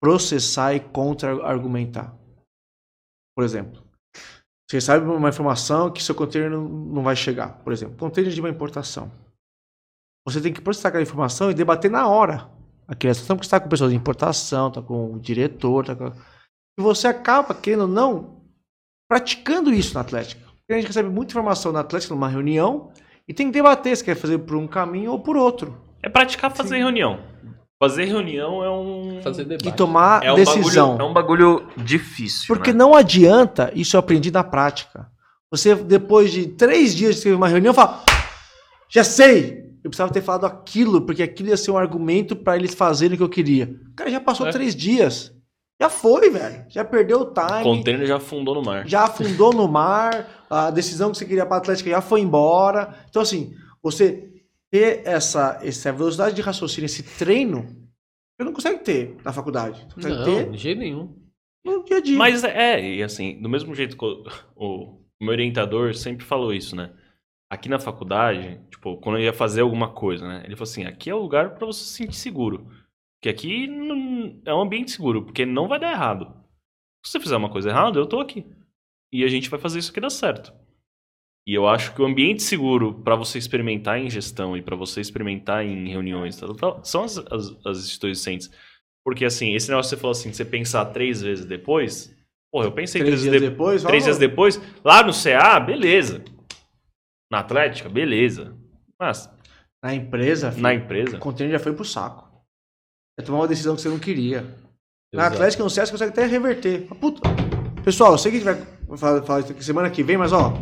processar 0.03 0.73
e 0.73 0.81
contra-argumentar. 0.81 2.13
Por 3.33 3.45
exemplo, 3.45 3.81
você 4.69 4.81
sabe 4.81 5.05
uma 5.05 5.29
informação 5.29 5.89
que 5.89 6.03
seu 6.03 6.15
container 6.15 6.51
não 6.51 7.01
vai 7.01 7.15
chegar. 7.15 7.63
Por 7.63 7.71
exemplo, 7.71 7.95
container 7.95 8.33
de 8.33 8.41
uma 8.41 8.49
importação. 8.49 9.09
Você 10.25 10.41
tem 10.41 10.51
que 10.51 10.61
processar 10.61 10.89
aquela 10.89 11.03
informação 11.03 11.51
e 11.51 11.53
debater 11.53 11.89
na 11.89 12.07
hora 12.07 12.49
aquela 12.87 13.13
situação, 13.13 13.35
porque 13.35 13.45
você 13.45 13.55
está 13.55 13.59
com 13.59 13.69
pessoas 13.69 13.91
de 13.91 13.97
importação, 13.97 14.67
está 14.67 14.81
com 14.81 15.13
o 15.13 15.19
diretor, 15.19 15.85
tá 15.85 15.95
com... 15.95 16.07
e 16.07 16.81
você 16.81 17.07
acaba, 17.07 17.53
querendo 17.53 17.81
ou 17.81 17.87
não, 17.87 18.41
praticando 19.09 19.73
isso 19.73 19.93
na 19.93 20.01
Atlética. 20.01 20.41
Porque 20.45 20.73
a 20.73 20.75
gente 20.77 20.87
recebe 20.87 21.09
muita 21.09 21.31
informação 21.31 21.71
na 21.71 21.81
Atlética 21.81 22.13
numa 22.13 22.29
reunião 22.29 22.91
e 23.27 23.33
tem 23.33 23.47
que 23.47 23.53
debater 23.53 23.95
se 23.95 24.03
quer 24.03 24.15
fazer 24.15 24.39
por 24.39 24.55
um 24.55 24.67
caminho 24.67 25.11
ou 25.11 25.19
por 25.19 25.35
outro. 25.35 25.77
É 26.01 26.09
praticar 26.09 26.51
fazer 26.51 26.77
reunião. 26.77 27.19
Fazer 27.79 28.05
reunião 28.05 28.63
é 28.63 28.69
um. 28.69 29.21
Fazer 29.21 29.43
debate. 29.43 29.67
E 29.67 29.71
tomar 29.71 30.23
é 30.23 30.31
um 30.31 30.35
decisão. 30.35 30.97
Bagulho, 30.97 31.05
é 31.05 31.09
um 31.09 31.13
bagulho 31.13 31.67
difícil. 31.77 32.47
Porque 32.47 32.71
né? 32.71 32.77
não 32.79 32.95
adianta, 32.95 33.71
isso 33.75 33.95
eu 33.95 33.99
aprendi 33.99 34.31
na 34.31 34.43
prática. 34.43 35.07
Você, 35.51 35.75
depois 35.75 36.31
de 36.31 36.47
três 36.47 36.95
dias 36.95 37.15
de 37.15 37.23
ter 37.23 37.33
uma 37.33 37.49
reunião, 37.49 37.73
fala: 37.73 38.03
Já 38.89 39.03
sei! 39.03 39.64
Eu 39.85 39.89
precisava 39.91 40.11
ter 40.11 40.21
falado 40.23 40.45
aquilo, 40.47 41.01
porque 41.05 41.21
aquilo 41.21 41.49
ia 41.49 41.57
ser 41.57 41.69
um 41.69 41.77
argumento 41.77 42.35
para 42.35 42.55
eles 42.57 42.73
fazerem 42.73 43.13
o 43.13 43.17
que 43.17 43.23
eu 43.23 43.29
queria. 43.29 43.79
Cara, 43.95 44.09
já 44.09 44.19
passou 44.19 44.47
É. 44.47 44.51
três 44.51 44.75
dias. 44.75 45.31
Já 45.79 45.89
foi, 45.91 46.31
velho. 46.31 46.65
Já 46.69 46.83
perdeu 46.83 47.19
o 47.19 47.23
O 47.23 47.33
time. 47.33 47.61
container 47.63 48.07
já 48.07 48.15
afundou 48.17 48.55
no 48.55 48.63
mar. 48.63 48.87
Já 48.87 49.03
afundou 49.03 49.53
no 49.53 49.67
mar. 49.67 50.43
A 50.49 50.71
decisão 50.71 51.11
que 51.11 51.17
você 51.19 51.25
queria 51.25 51.45
para 51.45 51.57
a 51.57 51.59
Atlética 51.59 51.89
já 51.91 52.01
foi 52.01 52.21
embora. 52.21 52.95
Então, 53.09 53.21
assim, 53.21 53.53
você 53.83 54.27
ter 54.71 55.03
essa, 55.05 55.59
essa 55.61 55.91
velocidade 55.93 56.33
de 56.35 56.41
raciocínio, 56.41 56.85
esse 56.87 57.03
treino, 57.03 57.67
você 58.35 58.43
não 58.43 58.53
consegue 58.53 58.79
ter 58.79 59.17
na 59.23 59.31
faculdade. 59.31 59.85
Você 59.89 59.95
consegue 59.95 60.15
Não, 60.15 60.23
ter 60.25 60.49
de 60.49 60.57
jeito 60.57 60.79
nenhum. 60.79 61.13
no 61.63 61.83
dia 61.83 61.97
a 61.97 62.01
dia. 62.01 62.17
Mas 62.17 62.43
é, 62.43 62.81
e 62.95 63.03
assim, 63.03 63.39
do 63.39 63.47
mesmo 63.49 63.75
jeito 63.75 63.95
que 63.95 64.03
o, 64.03 64.23
o 64.55 64.97
meu 65.21 65.31
orientador 65.31 65.93
sempre 65.93 66.25
falou 66.25 66.51
isso, 66.51 66.75
né? 66.75 66.89
Aqui 67.49 67.69
na 67.69 67.79
faculdade, 67.79 68.59
tipo, 68.71 68.97
quando 68.97 69.17
eu 69.17 69.23
ia 69.23 69.33
fazer 69.33 69.61
alguma 69.61 69.89
coisa, 69.93 70.27
né? 70.27 70.41
Ele 70.45 70.55
falou 70.55 70.63
assim: 70.69 70.83
aqui 70.85 71.09
é 71.09 71.15
o 71.15 71.19
lugar 71.21 71.51
pra 71.55 71.65
você 71.65 71.83
se 71.83 71.91
sentir 71.91 72.15
seguro. 72.15 72.67
Porque 73.19 73.29
aqui 73.29 73.67
não- 73.67 74.41
é 74.45 74.53
um 74.53 74.61
ambiente 74.61 74.91
seguro, 74.91 75.23
porque 75.23 75.45
não 75.45 75.67
vai 75.67 75.79
dar 75.79 75.91
errado. 75.91 76.25
Se 77.05 77.11
você 77.11 77.19
fizer 77.19 77.37
uma 77.37 77.49
coisa 77.49 77.69
errada, 77.69 77.99
eu 77.99 78.07
tô 78.07 78.19
aqui. 78.19 78.45
E 79.13 79.23
a 79.23 79.27
gente 79.27 79.49
vai 79.49 79.59
fazer 79.59 79.79
isso 79.79 79.91
aqui 79.91 79.99
dar 80.01 80.09
certo. 80.09 80.51
E 81.47 81.53
eu 81.53 81.67
acho 81.67 81.93
que 81.93 82.01
o 82.01 82.05
ambiente 82.05 82.41
seguro 82.41 82.95
pra 83.03 83.15
você 83.15 83.37
experimentar 83.37 83.99
em 83.99 84.09
gestão 84.09 84.57
e 84.57 84.61
pra 84.63 84.75
você 84.75 84.99
experimentar 84.99 85.63
em 85.63 85.87
reuniões 85.87 86.35
tal, 86.37 86.55
tal, 86.55 86.83
são 86.83 87.03
as, 87.03 87.19
as, 87.19 87.55
as 87.65 87.77
instituições 87.77 88.17
docentes. 88.47 88.51
Porque 89.05 89.23
assim, 89.23 89.53
esse 89.53 89.69
negócio 89.69 89.89
que 89.91 89.95
você 89.95 90.01
falou 90.01 90.11
assim, 90.13 90.31
de 90.31 90.35
você 90.35 90.43
pensar 90.45 90.85
três 90.85 91.21
vezes 91.21 91.45
depois. 91.45 92.11
Porra, 92.51 92.65
eu 92.65 92.71
pensei 92.71 93.01
três 93.01 93.21
dias 93.21 93.33
de- 93.41 93.49
depois, 93.49 93.83
Três 93.83 94.03
dias 94.03 94.17
depois, 94.17 94.61
lá 94.83 95.03
no 95.03 95.13
CA, 95.13 95.59
beleza. 95.59 96.23
Na 97.31 97.39
Atlética, 97.39 97.89
beleza. 97.89 98.55
Mas 98.99 99.29
Na 99.83 99.93
empresa, 99.93 100.51
filho, 100.51 100.63
na 100.63 100.73
empresa, 100.73 101.17
o 101.17 101.19
container 101.19 101.57
já 101.57 101.63
foi 101.63 101.73
pro 101.73 101.85
saco. 101.85 102.25
É 103.19 103.23
tomar 103.23 103.39
uma 103.39 103.47
decisão 103.47 103.75
que 103.75 103.81
você 103.81 103.89
não 103.89 103.99
queria. 103.99 104.41
Na 105.13 105.21
Exato. 105.23 105.35
Atlética, 105.35 105.63
no 105.63 105.69
CS, 105.69 105.91
consegue 105.91 106.11
até 106.11 106.25
reverter. 106.25 106.85
Mas, 106.89 106.99
Puta. 106.99 107.21
Pessoal, 107.83 108.13
eu 108.13 108.17
sei 108.17 108.31
que 108.31 108.37
a 108.37 108.39
gente 108.53 108.65
vai 108.87 108.97
falar, 108.97 109.21
falar 109.23 109.43
semana 109.61 109.89
que 109.91 110.03
vem, 110.03 110.17
mas 110.17 110.33
ó, 110.33 110.53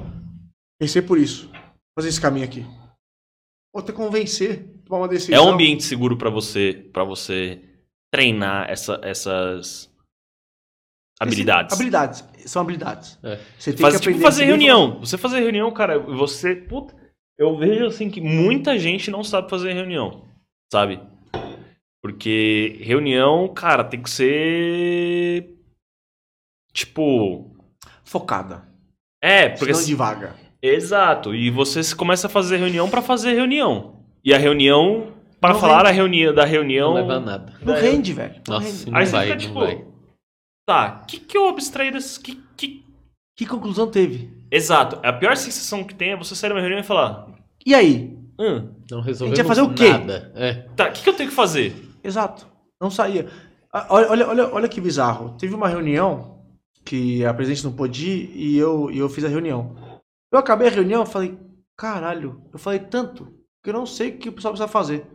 pensei 0.79 1.01
por 1.01 1.17
isso. 1.17 1.47
Vou 1.47 1.61
fazer 1.99 2.09
esse 2.09 2.19
caminho 2.21 2.45
aqui. 2.45 2.65
Vou 3.73 3.81
ter 3.83 3.91
que 3.91 3.97
convencer. 3.97 4.69
tomar 4.85 4.99
uma 4.99 5.05
É 5.07 5.09
decisão. 5.09 5.45
um 5.45 5.53
ambiente 5.53 5.83
seguro 5.83 6.17
pra 6.17 6.29
você, 6.29 6.73
para 6.91 7.03
você 7.05 7.61
treinar 8.13 8.69
essa- 8.69 8.99
essas 9.01 9.89
habilidades. 11.23 11.73
Habilidades. 11.75 12.23
São 12.45 12.61
habilidades. 12.61 13.17
É. 13.23 13.39
Você 13.57 13.71
tem 13.73 13.81
Faz, 13.81 13.95
que 13.95 14.01
tipo, 14.01 14.09
aprender 14.11 14.23
fazer 14.23 14.43
a 14.43 14.47
reunião. 14.47 14.99
Você 14.99 15.17
fazer 15.17 15.39
reunião, 15.39 15.71
cara, 15.71 15.97
você. 15.99 16.55
Puta, 16.55 16.93
eu 17.37 17.57
vejo 17.57 17.85
assim 17.85 18.09
que 18.09 18.19
muita 18.21 18.77
gente 18.77 19.09
não 19.09 19.23
sabe 19.23 19.49
fazer 19.49 19.73
reunião. 19.73 20.25
Sabe? 20.71 20.99
Porque 22.01 22.79
reunião, 22.81 23.47
cara, 23.53 23.83
tem 23.83 24.01
que 24.01 24.09
ser. 24.09 25.49
Tipo. 26.73 27.51
Focada. 28.03 28.67
É, 29.21 29.49
porque. 29.49 29.59
Porque 29.67 29.73
não 29.73 29.83
devagar. 29.85 30.35
Exato. 30.61 31.33
E 31.35 31.49
você 31.49 31.83
se- 31.83 31.95
começa 31.95 32.27
a 32.27 32.29
fazer 32.29 32.57
reunião 32.57 32.89
pra 32.89 33.01
fazer 33.01 33.33
reunião. 33.33 33.99
E 34.23 34.33
a 34.33 34.37
reunião. 34.37 35.11
Para 35.39 35.55
falar 35.55 35.85
a 35.85 35.91
reunião 35.91 36.33
da 36.33 36.45
reunião. 36.45 36.93
Não 36.93 37.01
leva 37.07 37.19
nada. 37.19 37.53
Não 37.61 37.75
É. 37.75 37.81
rende, 37.81 38.13
velho. 38.13 38.35
Não 38.47 38.55
Nossa, 38.55 38.67
rende. 38.67 38.91
não 38.91 38.97
Aí 38.97 39.05
você 39.05 39.11
vai, 39.11 39.23
fica 39.25 39.35
não 39.35 39.41
tipo. 39.41 39.59
vai. 39.59 39.85
Tá, 40.65 41.01
o 41.03 41.05
que, 41.05 41.19
que 41.19 41.37
eu 41.37 41.47
abstraí 41.47 41.91
desse. 41.91 42.19
Que, 42.19 42.41
que... 42.55 42.83
Que 43.35 43.45
conclusão 43.47 43.89
teve? 43.89 44.31
Exato. 44.51 44.99
A 45.03 45.11
pior 45.11 45.35
sensação 45.35 45.83
que 45.83 45.95
tem 45.95 46.11
é 46.11 46.17
você 46.17 46.35
sair 46.35 46.49
de 46.51 46.55
uma 46.55 46.61
reunião 46.61 46.79
e 46.79 46.83
falar. 46.83 47.27
E 47.65 47.73
aí? 47.73 48.17
Hum, 48.39 48.69
Não 48.89 49.01
resolvemos 49.01 49.39
ia 49.39 49.45
fazer 49.45 49.61
o 49.61 49.73
quê? 49.73 49.89
nada. 49.89 50.31
É. 50.35 50.53
tá, 50.75 50.89
o 50.89 50.91
que, 50.91 51.03
que 51.03 51.09
eu 51.09 51.13
tenho 51.15 51.29
que 51.29 51.35
fazer? 51.35 51.75
Exato. 52.03 52.47
Não 52.79 52.91
saía. 52.91 53.27
Olha, 53.89 54.09
olha, 54.11 54.27
olha, 54.27 54.53
olha 54.53 54.69
que 54.69 54.79
bizarro. 54.79 55.35
Teve 55.37 55.55
uma 55.55 55.67
reunião 55.67 56.43
que 56.85 57.25
a 57.25 57.33
presidente 57.33 57.63
não 57.63 57.73
pôde 57.73 58.07
ir 58.07 58.31
e 58.35 58.57
eu, 58.57 58.91
e 58.91 58.99
eu 58.99 59.09
fiz 59.09 59.23
a 59.23 59.29
reunião. 59.29 59.75
Eu 60.31 60.37
acabei 60.37 60.67
a 60.67 60.71
reunião 60.71 61.03
e 61.03 61.07
falei, 61.07 61.37
caralho, 61.75 62.41
eu 62.51 62.59
falei 62.59 62.79
tanto 62.79 63.33
que 63.63 63.69
eu 63.69 63.73
não 63.73 63.85
sei 63.85 64.09
o 64.09 64.17
que 64.17 64.29
o 64.29 64.33
pessoal 64.33 64.53
precisa 64.53 64.67
fazer. 64.71 65.07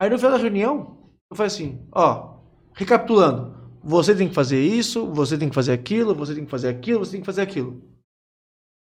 Aí 0.00 0.08
no 0.08 0.16
final 0.16 0.32
da 0.32 0.38
reunião, 0.38 0.96
eu 1.30 1.36
falei 1.36 1.48
assim, 1.48 1.86
ó, 1.92 2.36
recapitulando, 2.74 3.61
você 3.82 4.14
tem 4.14 4.28
que 4.28 4.34
fazer 4.34 4.62
isso, 4.62 5.06
você 5.12 5.36
tem 5.36 5.48
que 5.48 5.54
fazer 5.54 5.72
aquilo, 5.72 6.14
você 6.14 6.34
tem 6.34 6.44
que 6.44 6.50
fazer 6.50 6.68
aquilo, 6.68 7.04
você 7.04 7.12
tem 7.12 7.20
que 7.20 7.26
fazer 7.26 7.42
aquilo. 7.42 7.82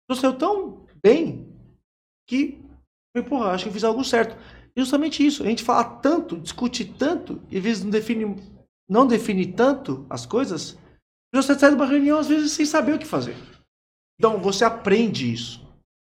Eu 0.09 0.15
saiu 0.15 0.37
tão 0.37 0.85
bem 1.03 1.47
que, 2.27 2.59
porra, 3.27 3.51
acho 3.51 3.65
que 3.65 3.69
eu 3.69 3.73
fiz 3.73 3.83
algo 3.83 4.03
certo. 4.03 4.35
E 4.75 4.81
justamente 4.81 5.25
isso, 5.25 5.43
a 5.43 5.45
gente 5.45 5.63
fala 5.63 5.83
tanto, 5.83 6.37
discute 6.37 6.85
tanto, 6.85 7.41
e 7.49 7.57
às 7.57 7.63
vezes 7.63 7.83
não 7.83 7.91
define, 7.91 8.35
não 8.89 9.07
define 9.07 9.45
tanto 9.53 10.05
as 10.09 10.25
coisas, 10.25 10.77
você 11.33 11.57
sai 11.57 11.69
de 11.69 11.75
uma 11.75 11.85
reunião 11.85 12.17
às 12.19 12.27
vezes 12.27 12.51
sem 12.51 12.65
saber 12.65 12.93
o 12.93 12.99
que 12.99 13.05
fazer. 13.05 13.35
Então 14.19 14.39
você 14.39 14.65
aprende 14.65 15.31
isso. 15.31 15.65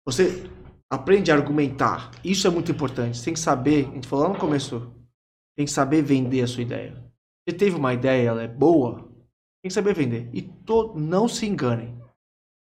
Você 0.04 0.44
aprende 0.92 1.30
a 1.30 1.34
argumentar. 1.34 2.10
Isso 2.22 2.46
é 2.46 2.50
muito 2.50 2.70
importante. 2.70 3.16
Você 3.16 3.24
tem 3.26 3.34
que 3.34 3.40
saber, 3.40 3.86
a 3.86 3.94
gente 3.94 4.08
falou 4.08 4.26
lá 4.26 4.32
no 4.34 4.38
começo, 4.38 4.92
tem 5.56 5.64
que 5.64 5.72
saber 5.72 6.02
vender 6.02 6.42
a 6.42 6.46
sua 6.46 6.62
ideia. 6.62 7.02
Você 7.46 7.54
teve 7.56 7.76
uma 7.76 7.92
ideia, 7.92 8.28
ela 8.28 8.42
é 8.42 8.48
boa, 8.48 9.02
tem 9.62 9.68
que 9.68 9.70
saber 9.70 9.94
vender. 9.94 10.28
E 10.32 10.42
to, 10.42 10.94
não 10.96 11.28
se 11.28 11.46
enganem. 11.46 11.98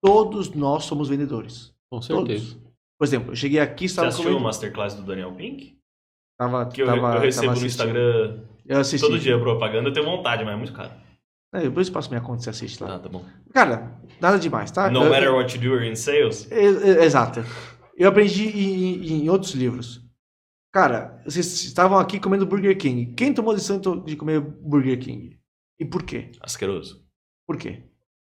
Todos 0.03 0.51
nós 0.55 0.85
somos 0.85 1.09
vendedores. 1.09 1.73
Com 1.91 2.01
Todos. 2.01 2.07
certeza. 2.41 2.63
Por 2.99 3.05
exemplo, 3.05 3.33
eu 3.33 3.37
cheguei 3.37 3.61
aqui, 3.61 3.89
Você 3.89 3.93
estava 3.93 4.09
assistiu 4.09 4.37
o. 4.37 4.41
Masterclass 4.41 4.95
do 4.95 5.03
Daniel 5.03 5.33
Pink? 5.35 5.77
Tava, 6.39 6.67
Que 6.67 6.83
eu, 6.83 6.87
tava, 6.87 7.15
eu 7.17 7.21
recebo 7.21 7.47
tava 7.49 7.61
no 7.61 7.67
assistindo. 7.67 7.67
Instagram 7.67 8.41
Eu 8.67 8.79
assisti. 8.79 9.07
todo 9.07 9.19
dia 9.19 9.39
propaganda, 9.39 9.89
eu 9.89 9.93
tenho 9.93 10.07
vontade, 10.07 10.45
mas 10.45 10.55
é 10.55 10.57
muito 10.57 10.73
caro. 10.73 10.91
É, 11.55 11.61
depois 11.61 11.87
eu 11.89 11.93
passo 11.95 12.09
minha 12.09 12.21
conta 12.21 12.41
e 12.41 12.45
você 12.45 12.51
assiste 12.51 12.83
lá. 12.83 12.95
Ah, 12.95 12.99
tá 12.99 13.09
bom. 13.09 13.25
Cara, 13.53 14.01
nada 14.21 14.39
demais, 14.39 14.71
tá? 14.71 14.91
No 14.91 15.03
Eu- 15.05 15.11
matter 15.11 15.33
what 15.35 15.55
you 15.55 15.61
do 15.61 15.67
you're 15.69 15.87
in 15.87 15.95
sales. 15.95 16.51
Exato. 16.51 17.41
Eu 17.97 18.09
aprendi 18.09 18.47
em- 18.49 19.23
em 19.25 19.29
outros 19.29 19.53
livros. 19.53 20.02
Cara, 20.73 21.21
vocês 21.25 21.47
estavam 21.65 21.99
aqui 21.99 22.19
comendo 22.19 22.47
Burger 22.47 22.77
King. 22.79 23.13
Quem 23.15 23.35
tomou 23.35 23.53
a 23.53 23.55
decisão 23.55 23.79
de 24.05 24.17
comer 24.17 24.41
Burger 24.41 24.99
King? 24.99 25.39
E 25.79 25.85
por 25.85 26.03
quê? 26.03 26.31
Asqueroso. 26.41 27.05
Por 27.47 27.59
quê? 27.59 27.83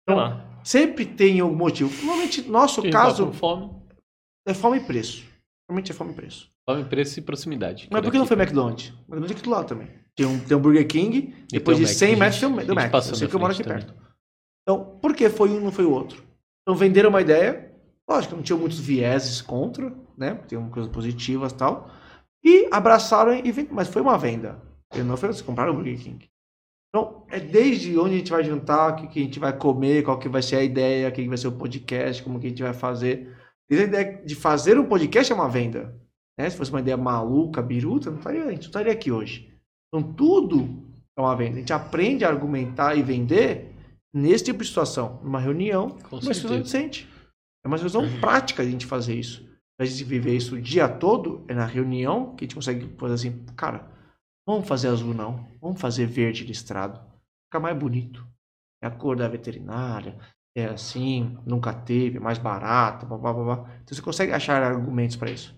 Sei 0.07 0.15
lá. 0.15 0.61
Sempre 0.63 1.05
tem 1.05 1.39
algum 1.41 1.55
motivo. 1.55 1.89
Normalmente, 2.05 2.41
nosso 2.43 2.81
Quem 2.81 2.91
tá 2.91 3.03
caso 3.03 3.25
com 3.27 3.33
fome, 3.33 3.69
é 4.47 4.53
fome 4.53 4.77
e 4.77 4.81
preço. 4.81 5.25
Normalmente 5.67 5.91
é 5.91 5.95
fome 5.95 6.11
e 6.11 6.15
preço. 6.15 6.49
fome, 6.67 6.85
preço 6.85 7.19
e 7.19 7.21
proximidade. 7.21 7.87
Mas 7.91 8.01
por 8.01 8.11
que 8.11 8.17
não 8.17 8.25
foi 8.25 8.37
McDonald's? 8.37 8.89
McDonald's 8.89 9.31
é 9.31 9.33
aqui 9.33 9.43
do 9.43 9.49
lado 9.49 9.67
também. 9.67 9.87
Tem 10.15 10.25
um, 10.25 10.39
tem 10.39 10.55
um 10.55 10.61
Burger 10.61 10.87
King, 10.87 11.45
depois 11.51 11.77
de 11.77 11.83
Mac, 11.83 11.93
100 11.93 12.13
a 12.13 12.17
metros 12.17 12.39
tem 12.39 12.49
Ma- 12.49 12.63
do 12.63 12.75
Mac. 12.75 12.93
Eu 12.93 13.01
sei 13.01 13.27
que 13.27 13.35
eu 13.35 13.39
moro 13.39 13.53
aqui 13.53 13.63
frente 13.63 13.85
perto. 13.85 13.95
Então, 14.63 14.97
por 15.01 15.13
que 15.15 15.29
foi 15.29 15.49
um 15.49 15.57
e 15.59 15.63
não 15.63 15.71
foi 15.71 15.85
o 15.85 15.91
outro? 15.91 16.23
Então, 16.61 16.75
venderam 16.77 17.09
uma 17.09 17.21
ideia. 17.21 17.73
Lógico, 18.09 18.35
não 18.35 18.43
tinha 18.43 18.57
muitos 18.57 18.79
vieses 18.79 19.41
contra, 19.41 19.93
né? 20.17 20.35
Tem 20.47 20.69
coisas 20.69 20.91
positivas 20.91 21.51
e 21.51 21.55
tal. 21.55 21.89
E 22.43 22.67
abraçaram 22.71 23.33
e 23.33 23.51
venderam. 23.51 23.75
Mas 23.75 23.87
foi 23.87 24.01
uma 24.01 24.17
venda. 24.17 24.61
Ele 24.93 25.03
não 25.03 25.17
foi 25.17 25.27
você 25.29 25.43
comprar 25.43 25.69
o 25.69 25.73
Burger 25.73 25.99
King. 25.99 26.29
Então, 26.89 27.23
é 27.29 27.39
desde 27.39 27.97
onde 27.99 28.15
a 28.15 28.17
gente 28.17 28.31
vai 28.31 28.43
jantar, 28.43 28.91
o 28.91 28.95
que, 28.95 29.07
que 29.07 29.19
a 29.19 29.23
gente 29.23 29.39
vai 29.39 29.55
comer, 29.55 30.03
qual 30.03 30.17
que 30.17 30.27
vai 30.27 30.41
ser 30.41 30.55
a 30.55 30.63
ideia, 30.63 31.07
o 31.07 31.11
que, 31.11 31.21
que 31.21 31.29
vai 31.29 31.37
ser 31.37 31.47
o 31.47 31.51
podcast, 31.51 32.23
como 32.23 32.39
que 32.39 32.47
a 32.47 32.49
gente 32.49 32.63
vai 32.63 32.73
fazer. 32.73 33.35
Desde 33.69 33.85
a 33.85 33.87
ideia 33.87 34.25
de 34.25 34.35
fazer 34.35 34.79
um 34.79 34.85
podcast 34.85 35.31
é 35.31 35.35
uma 35.35 35.47
venda. 35.47 35.95
Né? 36.37 36.49
Se 36.49 36.57
fosse 36.57 36.71
uma 36.71 36.79
ideia 36.79 36.97
maluca, 36.97 37.61
biruta, 37.61 38.09
não 38.09 38.17
estaria, 38.17 38.43
a 38.43 38.49
gente 38.49 38.61
não 38.61 38.67
estaria 38.69 38.91
aqui 38.91 39.11
hoje. 39.11 39.53
Então, 39.87 40.13
tudo 40.13 40.83
é 41.15 41.21
uma 41.21 41.35
venda. 41.35 41.57
A 41.57 41.59
gente 41.59 41.73
aprende 41.73 42.25
a 42.25 42.29
argumentar 42.29 42.95
e 42.95 43.03
vender 43.03 43.75
nesse 44.13 44.45
tipo 44.45 44.63
de 44.63 44.67
situação. 44.67 45.19
Numa 45.23 45.39
reunião, 45.39 45.89
Com 45.89 46.15
uma 46.15 46.33
situação 46.33 46.61
decente. 46.61 47.07
É 47.63 47.67
uma 47.67 47.77
situação 47.77 48.19
prática 48.19 48.63
a 48.63 48.65
gente 48.65 48.85
fazer 48.85 49.15
isso. 49.15 49.47
A 49.79 49.85
gente 49.85 50.03
viver 50.03 50.35
isso 50.35 50.55
o 50.55 50.61
dia 50.61 50.89
todo, 50.89 51.45
é 51.47 51.53
na 51.53 51.65
reunião 51.65 52.35
que 52.35 52.43
a 52.43 52.45
gente 52.45 52.55
consegue 52.55 52.93
fazer 52.97 53.13
assim, 53.13 53.45
cara, 53.55 53.89
vamos 54.45 54.67
fazer 54.67 54.89
azul 54.89 55.13
não, 55.13 55.49
vamos 55.61 55.79
fazer 55.79 56.05
verde 56.05 56.43
listrado. 56.43 56.99
Fica 57.45 57.61
mais 57.61 57.77
bonito. 57.77 58.27
É 58.83 58.87
a 58.87 58.91
cor 58.91 59.15
da 59.15 59.27
veterinária, 59.27 60.17
é 60.55 60.65
assim, 60.65 61.37
nunca 61.45 61.73
teve, 61.73 62.17
é 62.17 62.19
mais 62.19 62.37
barato, 62.37 63.05
blá, 63.05 63.17
blá, 63.17 63.33
blá, 63.33 63.43
blá. 63.43 63.79
Então 63.81 63.95
você 63.95 64.01
consegue 64.01 64.33
achar 64.33 64.61
argumentos 64.61 65.15
para 65.15 65.31
isso. 65.31 65.57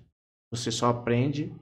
Você 0.52 0.72
só 0.72 0.90
aprende 0.90 1.54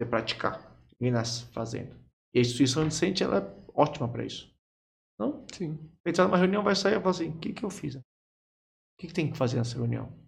a 0.00 0.06
praticar 0.06 0.74
e 1.00 1.10
nas 1.10 1.42
fazendo. 1.52 1.96
E 2.34 2.38
a 2.38 2.42
instituição 2.42 2.84
decente 2.84 3.22
ela 3.22 3.38
é 3.38 3.60
ótima 3.74 4.08
para 4.08 4.24
isso. 4.24 4.52
Não? 5.18 5.44
Sim. 5.52 5.78
A 6.04 6.08
gente 6.08 6.16
tá 6.16 6.24
numa 6.24 6.38
reunião, 6.38 6.62
vai 6.62 6.74
sair 6.74 6.96
e 6.96 6.98
fala 6.98 7.10
assim, 7.10 7.28
o 7.28 7.38
que, 7.38 7.52
que 7.52 7.64
eu 7.64 7.70
fiz? 7.70 7.94
O 7.94 8.02
que, 8.98 9.06
que 9.08 9.14
tem 9.14 9.30
que 9.30 9.36
fazer 9.36 9.58
nessa 9.58 9.76
reunião? 9.76 10.19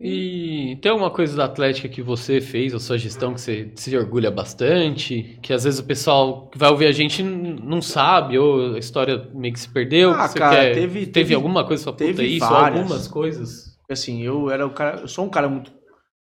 E 0.00 0.78
tem 0.80 0.92
alguma 0.92 1.10
coisa 1.10 1.36
da 1.36 1.44
Atlética 1.46 1.88
que 1.88 2.00
você 2.00 2.40
fez, 2.40 2.72
a 2.72 2.78
sua 2.78 2.96
gestão, 2.96 3.34
que 3.34 3.40
você 3.40 3.72
se 3.74 3.96
orgulha 3.96 4.30
bastante? 4.30 5.36
Que 5.42 5.52
às 5.52 5.64
vezes 5.64 5.80
o 5.80 5.84
pessoal 5.84 6.46
que 6.48 6.56
vai 6.56 6.70
ouvir 6.70 6.86
a 6.86 6.92
gente 6.92 7.20
não 7.22 7.82
sabe, 7.82 8.38
ou 8.38 8.74
a 8.74 8.78
história 8.78 9.28
meio 9.34 9.52
que 9.52 9.58
se 9.58 9.68
perdeu? 9.68 10.12
Ah, 10.12 10.28
cara, 10.28 10.54
quer- 10.56 10.74
teve- 10.74 11.00
teve, 11.00 11.06
teve- 11.06 11.34
alguma 11.34 11.66
coisa 11.66 11.82
sua 11.82 11.92
puta 11.92 12.04
teve 12.04 12.26
isso? 12.26 12.48
várias. 12.48 12.78
Algumas 12.80 13.08
coisas? 13.08 13.76
assim, 13.90 14.22
eu 14.22 14.50
era 14.50 14.66
o 14.66 14.70
cara, 14.70 15.00
eu 15.00 15.08
sou 15.08 15.24
um 15.24 15.30
cara 15.30 15.48
muito, 15.48 15.72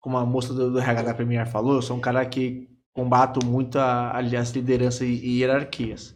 como 0.00 0.16
a 0.18 0.26
moça 0.26 0.52
do, 0.52 0.72
do 0.72 0.78
RH 0.80 1.02
da 1.02 1.14
Premier 1.14 1.46
falou, 1.46 1.76
eu 1.76 1.82
sou 1.82 1.96
um 1.96 2.00
cara 2.00 2.26
que 2.26 2.68
combato 2.92 3.44
muito 3.46 3.78
a, 3.78 4.14
ali 4.16 4.36
as 4.36 4.50
lideranças 4.50 5.02
e, 5.02 5.12
e 5.12 5.38
hierarquias. 5.38 6.14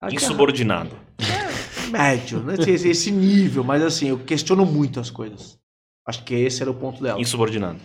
Aqui, 0.00 0.16
Insubordinado. 0.16 0.96
é 1.18 1.90
médio, 1.90 2.40
né? 2.40 2.54
esse, 2.66 2.88
esse 2.88 3.10
nível, 3.12 3.62
mas 3.62 3.82
assim, 3.82 4.08
eu 4.08 4.18
questiono 4.18 4.64
muito 4.66 4.98
as 4.98 5.10
coisas. 5.10 5.58
Acho 6.06 6.22
que 6.24 6.34
esse 6.34 6.62
era 6.62 6.70
o 6.70 6.74
ponto 6.74 7.02
dela. 7.02 7.20
Insubordinado. 7.20 7.78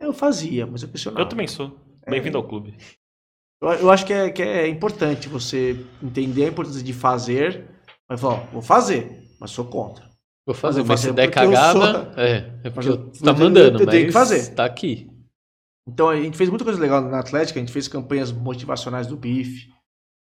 Eu 0.00 0.12
fazia, 0.12 0.66
mas 0.66 0.82
eu 0.82 0.88
questionava. 0.88 1.22
Eu 1.22 1.28
também 1.28 1.46
sou. 1.46 1.78
Bem-vindo 2.08 2.36
ao 2.38 2.44
clube. 2.46 2.76
Eu, 3.62 3.68
eu 3.70 3.90
acho 3.90 4.04
que 4.06 4.12
é, 4.12 4.30
que 4.30 4.42
é 4.42 4.66
importante 4.68 5.28
você 5.28 5.84
entender 6.02 6.44
a 6.44 6.48
importância 6.48 6.82
de 6.82 6.92
fazer, 6.92 7.66
mas 8.08 8.20
falar, 8.20 8.40
vou 8.46 8.62
fazer, 8.62 9.28
mas 9.40 9.50
sou 9.50 9.64
contra. 9.66 10.04
Vou 10.46 10.54
fazer, 10.54 10.80
eu 10.80 10.84
mas 10.84 11.00
se 11.00 11.06
fazer 11.06 11.16
der 11.16 11.30
cagada, 11.30 11.80
sou- 12.14 12.20
é, 12.22 12.60
é 12.64 12.70
porque 12.70 12.88
eu, 12.88 12.92
eu- 12.94 12.98
tá 13.06 13.10
mas 13.20 13.40
eu- 13.40 13.44
mandando, 13.44 13.82
eu 13.82 13.86
tenho 13.86 14.06
que 14.06 14.12
fazer. 14.12 14.54
tá 14.54 14.64
aqui. 14.64 15.10
Então 15.88 16.08
a 16.08 16.16
gente 16.20 16.36
fez 16.36 16.48
muita 16.50 16.64
coisa 16.64 16.80
legal 16.80 17.00
na 17.02 17.18
Atlética, 17.20 17.58
a 17.58 17.62
gente 17.62 17.72
fez 17.72 17.88
campanhas 17.88 18.32
motivacionais 18.32 19.06
do 19.06 19.16
BIF, 19.16 19.70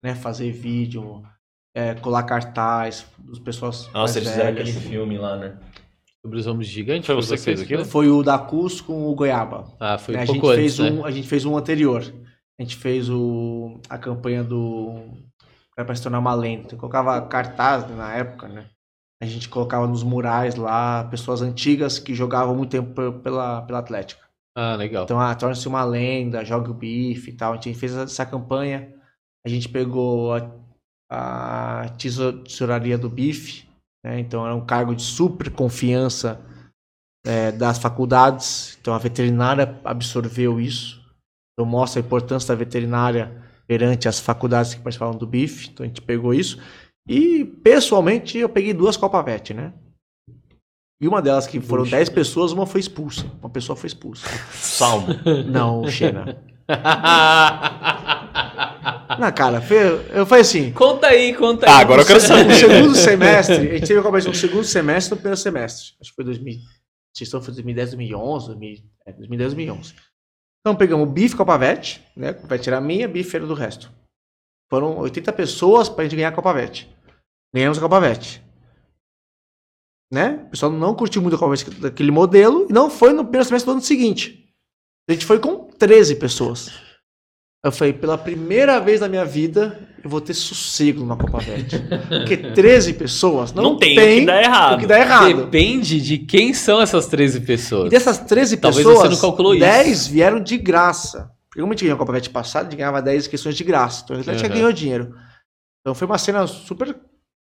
né? 0.03 0.15
Fazer 0.15 0.51
vídeo, 0.53 1.23
é, 1.75 1.95
colar 1.95 2.23
cartaz 2.25 3.07
dos 3.19 3.39
pessoas. 3.39 3.87
Nossa, 3.93 3.99
mais 3.99 4.17
eles 4.17 4.29
fizeram 4.31 4.51
aquele 4.53 4.73
filme 4.73 5.19
lá, 5.19 5.37
né? 5.37 5.59
Sobre 6.25 6.39
os 6.39 6.47
homens 6.47 6.69
gigantes. 6.69 7.07
Foi 7.07 7.15
você 7.17 7.37
que 7.37 7.43
fez 7.43 7.61
aquilo? 7.63 7.85
Foi 7.85 8.09
o 8.11 8.23
da 8.23 8.39
Cus 8.39 8.81
com 8.81 9.09
o 9.11 9.15
Goiaba. 9.15 9.65
Ah, 9.81 9.97
foi 9.97 10.15
Né, 10.15 10.21
um 10.21 10.23
a, 10.25 10.27
pouco 10.27 10.47
gente 10.49 10.61
antes, 10.61 10.77
fez 10.77 10.91
né? 10.93 11.01
um, 11.01 11.05
a 11.05 11.11
gente 11.11 11.27
fez 11.29 11.45
um 11.45 11.57
anterior. 11.57 12.03
A 12.59 12.63
gente 12.63 12.77
fez 12.77 13.09
o, 13.09 13.81
a 13.89 13.97
campanha 13.97 14.45
do. 14.45 15.03
Era 15.77 15.87
pra 15.87 15.95
se 15.95 16.03
tornar 16.03 16.19
uma 16.19 16.35
lenda. 16.35 16.65
Então, 16.67 16.79
colocava 16.79 17.21
cartaz 17.23 17.87
né, 17.89 17.97
na 17.97 18.13
época, 18.15 18.49
né? 18.49 18.67
A 19.23 19.27
gente 19.27 19.49
colocava 19.49 19.87
nos 19.87 20.03
murais 20.03 20.55
lá 20.57 21.05
pessoas 21.05 21.41
antigas 21.43 21.99
que 21.99 22.15
jogavam 22.15 22.55
muito 22.55 22.71
tempo 22.71 22.93
pe- 22.93 23.19
pela, 23.23 23.63
pela 23.63 23.79
Atlética. 23.79 24.21
Ah, 24.57 24.75
legal. 24.77 25.05
Então, 25.05 25.19
ah, 25.19 25.35
torna-se 25.35 25.67
uma 25.69 25.85
lenda, 25.85 26.45
joga 26.45 26.71
o 26.71 26.75
bife 26.75 27.31
e 27.31 27.35
tal. 27.35 27.53
A 27.53 27.57
gente 27.57 27.75
fez 27.75 27.95
essa 27.97 28.27
campanha. 28.27 28.93
A 29.47 29.49
gente 29.49 29.69
pegou 29.71 30.35
a, 30.35 30.51
a 31.11 31.89
teso- 31.99 32.43
tesouraria 32.43 32.99
do 32.99 33.09
bife, 33.09 33.67
né? 34.05 34.21
Então 34.21 34.45
era 34.45 34.55
um 34.55 34.65
cargo 34.65 34.95
de 34.95 35.03
super 35.03 35.51
confiança 35.51 36.41
é, 37.27 37.53
das 37.53 37.79
faculdades. 37.79 38.77
Então 38.81 38.95
a 38.95 38.99
veterinária 38.99 39.79
absorveu 39.85 40.61
isso. 40.61 41.01
eu 41.59 41.67
mostro 41.67 42.01
a 42.01 42.05
importância 42.05 42.49
da 42.49 42.59
veterinária 42.59 43.45
perante 43.67 44.09
as 44.09 44.19
faculdades 44.19 44.75
que 44.75 44.81
participavam 44.81 45.17
do 45.17 45.27
BIF, 45.27 45.69
então 45.69 45.85
a 45.85 45.87
gente 45.87 46.03
pegou 46.03 46.35
isso. 46.35 46.59
E, 47.09 47.45
pessoalmente, 47.45 48.37
eu 48.39 48.49
peguei 48.49 48.75
duas 48.75 48.97
Copa 48.97 49.23
Vet, 49.23 49.55
né? 49.55 49.73
E 51.01 51.09
uma 51.09 51.23
delas, 51.23 51.47
que 51.47 51.61
foram 51.61 51.85
Puxa. 51.85 51.97
10 51.97 52.09
pessoas, 52.11 52.53
uma 52.53 52.67
foi 52.67 52.81
expulsa. 52.81 53.27
Uma 53.41 53.49
pessoa 53.49 53.75
foi 53.77 53.87
expulsa. 53.87 54.27
Salmo. 54.53 55.07
Não, 55.47 55.89
Xena. 55.89 56.37
Na 59.21 59.31
cara, 59.31 59.61
foi, 59.61 59.77
eu 60.17 60.25
falei 60.25 60.41
assim, 60.41 60.73
conta 60.73 61.09
aí, 61.09 61.35
conta 61.35 61.67
aí. 61.67 61.73
Ah, 61.73 61.79
agora 61.79 62.01
eu 62.01 62.07
quero 62.07 62.21
no 62.21 62.27
saber. 62.27 62.55
segundo 62.55 62.95
semestre, 62.95 63.55
a 63.55 63.75
gente 63.75 63.87
teve 63.87 64.01
a 64.01 64.11
Vet 64.11 64.27
no 64.27 64.35
segundo 64.35 64.65
semestre 64.65 65.09
e 65.09 65.11
no 65.11 65.17
primeiro 65.19 65.37
semestre. 65.37 65.93
Acho 66.01 66.09
que 66.11 66.17
foi 66.17 66.25
2000, 66.25 66.55
vocês 66.55 67.29
estão 67.29 67.43
foi 67.43 67.53
2010, 67.53 67.91
2011, 67.91 68.47
2000, 68.47 68.79
é, 69.05 69.13
2010, 69.13 69.55
2011. 69.55 69.95
Então 70.61 70.75
pegamos 70.75 71.07
o 71.07 71.11
bife 71.11 71.37
Copa 71.37 71.59
Vet, 71.59 72.01
né? 72.17 72.33
Vai 72.33 72.59
tirar 72.59 72.79
a 72.79 72.81
minha, 72.81 73.07
bife 73.07 73.37
era 73.37 73.47
do 73.47 73.53
resto. 73.53 73.93
Foram 74.71 74.99
80 74.99 75.31
pessoas 75.35 75.91
pra 75.91 76.05
gente 76.05 76.17
ganhar 76.17 76.29
a 76.29 76.33
Copa 76.33 76.55
Vet. 76.55 76.89
Ganhamos 77.55 77.77
a 77.77 77.81
Copa 77.83 78.01
Vet. 78.01 78.43
Né? 80.11 80.45
O 80.47 80.51
pessoal 80.51 80.73
não 80.73 80.95
curtiu 80.95 81.21
muito 81.21 81.35
a 81.35 81.39
Copa 81.39 81.55
Vet 81.55 81.71
daquele 81.79 82.11
modelo 82.11 82.67
e 82.71 82.73
não 82.73 82.89
foi 82.89 83.13
no 83.13 83.23
primeiro 83.25 83.45
semestre 83.45 83.71
do 83.71 83.73
ano 83.73 83.83
seguinte. 83.83 84.51
A 85.09 85.13
gente 85.13 85.27
foi 85.27 85.39
com 85.39 85.69
13 85.73 86.17
pessoas. 86.17 86.90
Eu 87.65 87.71
falei, 87.71 87.93
pela 87.93 88.17
primeira 88.17 88.81
vez 88.81 89.01
na 89.01 89.09
minha 89.09 89.25
vida, 89.25 89.79
eu 90.03 90.09
vou 90.09 90.21
ter 90.21 90.33
sossego 90.33 91.01
numa 91.01 91.17
Copa 91.17 91.39
Vet. 91.41 91.77
Porque 92.09 92.37
13 92.39 92.95
pessoas 92.95 93.53
não, 93.53 93.63
Não, 93.63 93.77
tem, 93.77 93.99
o 93.99 94.21
que 94.21 94.25
dá 94.27 94.43
errado. 94.43 94.77
o 94.77 94.81
que 94.81 94.87
dá 94.87 94.99
errado. 94.99 95.45
Depende 95.45 96.01
de 96.01 96.17
quem 96.19 96.55
são 96.55 96.81
essas 96.81 97.07
13 97.07 97.37
E 97.39 97.41
pessoas. 97.43 97.91
dessas 97.91 98.19
13 98.19 98.57
Talvez 98.57 98.87
pessoas, 98.87 99.09
você 99.09 99.15
não 99.15 99.21
calculou 99.21 99.53
isso. 99.55 99.61
10 99.61 100.07
vieram 100.07 100.41
de 100.41 100.57
graça. 100.57 101.31
Porque 101.51 101.61
como 101.61 101.73
a 101.73 101.77
gente 101.77 101.83
ganhou 101.83 101.97
a 101.97 101.99
Copa 101.99 102.13
Vet 102.13 102.31
passada, 102.31 102.67
a 102.67 102.71
gente 102.71 102.79
ganhava 102.79 103.03
10 103.03 103.25
inscrições 103.25 103.55
de 103.57 103.65
graça. 103.65 104.05
Então 104.05 104.17
a 104.17 104.23
gente 104.23 104.43
Uhum. 104.43 104.49
ganhou 104.49 104.73
dinheiro. 104.73 105.15
Então 105.83 105.95
foi 105.95 106.07
uma 106.07 106.17
cena 106.19 106.47
super 106.47 106.97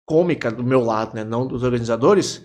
cômica 0.07 0.51
do 0.51 0.63
meu 0.63 0.81
lado, 0.81 1.15
né? 1.15 1.23
Não 1.23 1.47
dos 1.47 1.63
organizadores. 1.63 2.43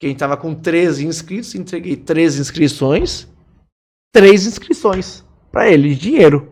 Que 0.00 0.06
a 0.06 0.08
gente 0.08 0.18
tava 0.18 0.36
com 0.36 0.54
13 0.54 1.06
inscritos, 1.06 1.54
entreguei 1.54 1.94
13 1.94 2.40
inscrições, 2.40 3.28
3 4.14 4.46
inscrições 4.46 5.22
pra 5.50 5.70
ele, 5.70 5.90
de 5.94 6.00
dinheiro. 6.00 6.51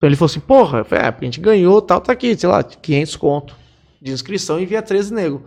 Então 0.00 0.08
ele 0.08 0.16
falou 0.16 0.30
assim, 0.30 0.40
porra, 0.40 0.82
falei, 0.82 1.04
é, 1.04 1.08
a 1.08 1.24
gente 1.24 1.38
ganhou, 1.38 1.82
tal, 1.82 2.00
tá 2.00 2.10
aqui, 2.10 2.34
sei 2.34 2.48
lá, 2.48 2.64
500 2.64 3.16
conto 3.16 3.54
de 4.00 4.12
inscrição 4.12 4.58
e 4.58 4.62
envia 4.62 4.80
13 4.80 5.12
nego. 5.12 5.44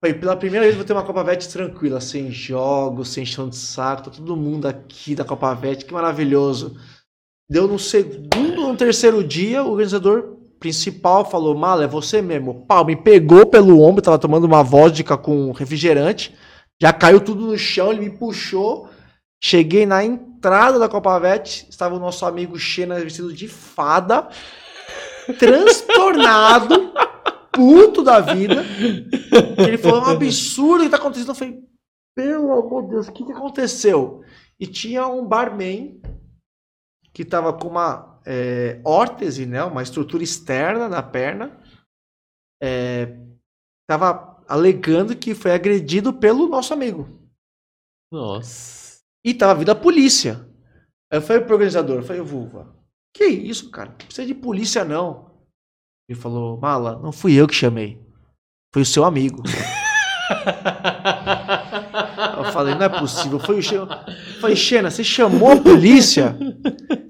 Falei, 0.00 0.16
pela 0.16 0.36
primeira 0.36 0.64
vez 0.64 0.76
vou 0.76 0.84
ter 0.84 0.92
uma 0.92 1.02
Copa 1.02 1.24
Vet 1.24 1.48
tranquila, 1.48 2.00
sem 2.00 2.30
jogos, 2.30 3.08
sem 3.08 3.26
chão 3.26 3.48
de 3.48 3.56
saco, 3.56 4.04
tá 4.04 4.10
todo 4.10 4.36
mundo 4.36 4.66
aqui 4.66 5.16
da 5.16 5.24
Copa 5.24 5.52
Vet, 5.54 5.84
que 5.84 5.92
maravilhoso. 5.92 6.76
Deu 7.50 7.66
no 7.66 7.80
segundo 7.80 8.62
ou 8.62 8.68
no 8.68 8.76
terceiro 8.76 9.24
dia, 9.24 9.64
o 9.64 9.70
organizador 9.70 10.36
principal 10.60 11.28
falou, 11.28 11.56
Mala, 11.56 11.82
é 11.82 11.88
você 11.88 12.22
mesmo. 12.22 12.64
Pau, 12.66 12.84
me 12.84 12.94
pegou 12.94 13.44
pelo 13.44 13.80
ombro, 13.80 14.00
tava 14.00 14.20
tomando 14.20 14.44
uma 14.44 14.62
vodka 14.62 15.18
com 15.18 15.50
refrigerante, 15.50 16.32
já 16.80 16.92
caiu 16.92 17.20
tudo 17.20 17.48
no 17.48 17.58
chão, 17.58 17.90
ele 17.90 18.02
me 18.02 18.10
puxou. 18.10 18.88
Cheguei 19.42 19.84
na 19.84 20.04
entrada 20.40 20.78
da 20.78 20.88
Copa 20.88 21.18
Vet, 21.18 21.68
estava 21.68 21.94
o 21.94 21.98
nosso 21.98 22.24
amigo 22.24 22.58
Xena 22.58 22.98
vestido 22.98 23.30
de 23.30 23.46
fada, 23.46 24.26
transtornado, 25.38 26.94
puto 27.52 28.02
da 28.02 28.20
vida. 28.20 28.64
Ele 29.58 29.76
falou, 29.76 29.98
é 29.98 30.02
um 30.08 30.10
absurdo 30.12 30.84
que 30.84 30.90
tá 30.90 30.96
acontecendo. 30.96 31.28
Eu 31.28 31.34
falei, 31.34 31.62
pelo 32.16 32.52
amor 32.52 32.84
de 32.84 32.88
Deus, 32.88 33.08
o 33.08 33.12
que, 33.12 33.22
que 33.22 33.32
aconteceu? 33.32 34.24
E 34.58 34.66
tinha 34.66 35.06
um 35.06 35.26
barman 35.26 36.00
que 37.12 37.22
tava 37.22 37.52
com 37.52 37.68
uma 37.68 38.18
é, 38.24 38.80
órtese, 38.82 39.44
né? 39.44 39.62
Uma 39.62 39.82
estrutura 39.82 40.24
externa 40.24 40.88
na 40.88 41.02
perna. 41.02 41.60
É, 42.62 43.14
tava 43.86 44.42
alegando 44.48 45.14
que 45.14 45.34
foi 45.34 45.52
agredido 45.52 46.14
pelo 46.14 46.48
nosso 46.48 46.72
amigo. 46.72 47.06
Nossa. 48.10 48.79
E 49.24 49.34
tava 49.34 49.58
vindo 49.58 49.70
a 49.70 49.74
polícia. 49.74 50.46
Aí 51.12 51.18
eu 51.18 51.22
falei 51.22 51.42
pro 51.42 51.54
organizador, 51.54 51.96
eu 51.96 52.02
falei, 52.02 52.22
Vulva, 52.22 52.74
que 53.14 53.24
isso, 53.24 53.70
cara? 53.70 53.90
Não 53.90 53.96
precisa 53.96 54.26
de 54.26 54.34
polícia, 54.34 54.84
não. 54.84 55.30
Ele 56.08 56.18
falou, 56.18 56.58
Mala, 56.58 56.98
não 57.02 57.12
fui 57.12 57.34
eu 57.34 57.46
que 57.46 57.54
chamei. 57.54 58.00
Foi 58.72 58.82
o 58.82 58.86
seu 58.86 59.04
amigo. 59.04 59.42
Eu 62.38 62.44
falei, 62.52 62.74
não 62.74 62.82
é 62.84 62.88
possível. 62.88 63.38
Foi 63.38 63.58
o 63.58 63.62
Xena. 63.62 64.04
Eu 64.06 64.40
falei, 64.40 64.56
Xena, 64.56 64.90
você 64.90 65.02
chamou 65.02 65.50
a 65.52 65.56
polícia? 65.60 66.36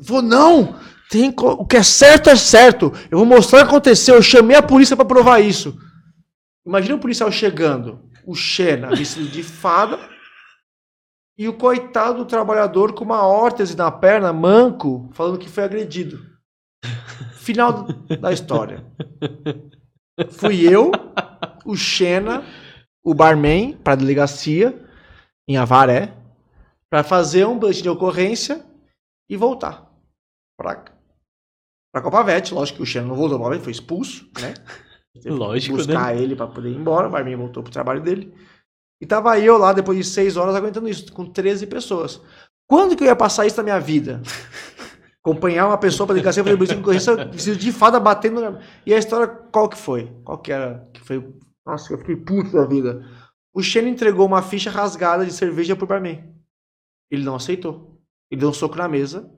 Falou, 0.04 0.22
não. 0.22 0.76
Tem 1.10 1.30
co- 1.30 1.52
o 1.52 1.66
que 1.66 1.76
é 1.76 1.82
certo 1.82 2.30
é 2.30 2.36
certo. 2.36 2.92
Eu 3.10 3.18
vou 3.18 3.26
mostrar 3.26 3.58
o 3.58 3.62
que 3.62 3.68
aconteceu. 3.68 4.14
Eu 4.14 4.22
chamei 4.22 4.56
a 4.56 4.62
polícia 4.62 4.96
pra 4.96 5.04
provar 5.04 5.40
isso. 5.40 5.76
Imagina 6.66 6.94
o 6.96 7.00
policial 7.00 7.30
chegando, 7.30 8.00
o 8.26 8.34
Xena 8.34 8.94
vestido 8.94 9.28
de 9.28 9.42
fada 9.42 9.98
e 11.40 11.48
o 11.48 11.54
coitado 11.54 12.18
do 12.18 12.26
trabalhador 12.26 12.92
com 12.92 13.02
uma 13.02 13.26
órtese 13.26 13.74
na 13.74 13.90
perna, 13.90 14.30
manco, 14.30 15.08
falando 15.14 15.38
que 15.38 15.48
foi 15.48 15.64
agredido. 15.64 16.22
Final 17.32 17.84
da 18.20 18.30
história. 18.30 18.84
Fui 20.32 20.68
eu, 20.68 20.92
o 21.64 21.74
Xena, 21.74 22.44
o 23.02 23.14
barman 23.14 23.72
para 23.72 23.94
a 23.94 23.96
delegacia 23.96 24.86
em 25.48 25.56
Avaré 25.56 26.14
para 26.90 27.02
fazer 27.02 27.46
um 27.46 27.58
boletim 27.58 27.84
de 27.84 27.88
ocorrência 27.88 28.62
e 29.26 29.34
voltar 29.34 29.90
para 30.58 30.84
para 31.90 32.02
Copa 32.02 32.22
Vet. 32.22 32.52
Lógico 32.52 32.76
que 32.76 32.82
o 32.82 32.86
Xena 32.86 33.06
não 33.06 33.16
voltou 33.16 33.40
para 33.40 33.58
foi 33.60 33.72
expulso, 33.72 34.30
né? 34.38 34.52
Lógico, 35.24 35.78
buscar 35.78 36.14
ele 36.14 36.36
para 36.36 36.48
poder 36.48 36.68
ir 36.68 36.76
embora. 36.76 37.08
O 37.08 37.10
barman 37.10 37.36
voltou 37.36 37.62
pro 37.62 37.72
trabalho 37.72 38.02
dele. 38.02 38.30
E 39.00 39.06
tava 39.06 39.38
eu 39.38 39.56
lá 39.56 39.72
depois 39.72 39.96
de 39.96 40.04
seis 40.04 40.36
horas 40.36 40.54
aguentando 40.54 40.88
isso 40.88 41.12
com 41.12 41.24
13 41.24 41.66
pessoas. 41.66 42.20
Quando 42.68 42.96
que 42.96 43.02
eu 43.02 43.08
ia 43.08 43.16
passar 43.16 43.46
isso 43.46 43.56
na 43.56 43.62
minha 43.62 43.80
vida? 43.80 44.20
Acompanhar 45.22 45.66
uma 45.66 45.78
pessoa 45.78 46.06
para 46.06 46.14
delegacia 46.14 46.42
fazer 46.42 46.56
boletim 46.56 46.74
de 46.74 46.80
ocorrência 46.80 47.26
vestido 47.26 47.56
de 47.58 47.72
fada 47.72 48.00
batendo 48.00 48.40
na... 48.40 48.60
E 48.86 48.94
a 48.94 48.98
história 48.98 49.26
qual 49.26 49.68
que 49.68 49.76
foi? 49.76 50.10
Qual 50.24 50.38
que 50.38 50.50
era? 50.50 50.88
Que 50.94 51.00
foi 51.00 51.22
nossa, 51.64 51.92
eu 51.92 51.98
fiquei 51.98 52.16
puto 52.16 52.52
da 52.52 52.64
vida. 52.64 53.04
O 53.52 53.62
Xena 53.62 53.88
entregou 53.88 54.26
uma 54.26 54.42
ficha 54.42 54.70
rasgada 54.70 55.24
de 55.24 55.32
cerveja 55.32 55.76
pro 55.76 55.86
barman. 55.86 56.34
Ele 57.10 57.24
não 57.24 57.36
aceitou. 57.36 58.00
Ele 58.30 58.40
deu 58.40 58.50
um 58.50 58.52
soco 58.52 58.76
na 58.76 58.88
mesa. 58.88 59.32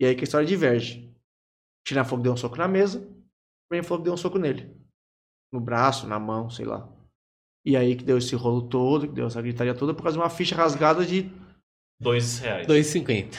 E 0.00 0.06
aí 0.06 0.14
que 0.14 0.22
a 0.22 0.24
história 0.24 0.46
diverge. 0.46 1.12
O 1.84 1.88
Xena 1.88 2.04
falou 2.04 2.18
que 2.18 2.24
deu 2.24 2.32
um 2.32 2.36
soco 2.36 2.56
na 2.56 2.68
mesa. 2.68 3.00
O 3.00 3.70
barman 3.70 3.82
falou 3.82 3.98
que 3.98 4.04
deu 4.04 4.14
um 4.14 4.16
soco 4.16 4.38
nele. 4.38 4.74
No 5.52 5.60
braço, 5.60 6.06
na 6.06 6.18
mão, 6.18 6.48
sei 6.48 6.64
lá. 6.64 6.88
E 7.66 7.76
aí 7.76 7.96
que 7.96 8.04
deu 8.04 8.18
esse 8.18 8.34
rolo 8.36 8.62
todo, 8.62 9.08
que 9.08 9.14
deu 9.14 9.26
essa 9.26 9.40
gritaria 9.40 9.74
toda 9.74 9.94
por 9.94 10.02
causa 10.02 10.18
de 10.18 10.22
uma 10.22 10.30
ficha 10.30 10.54
rasgada 10.54 11.04
de... 11.04 11.30
Dois 12.00 12.38
reais. 12.38 12.66
2,50. 12.66 13.34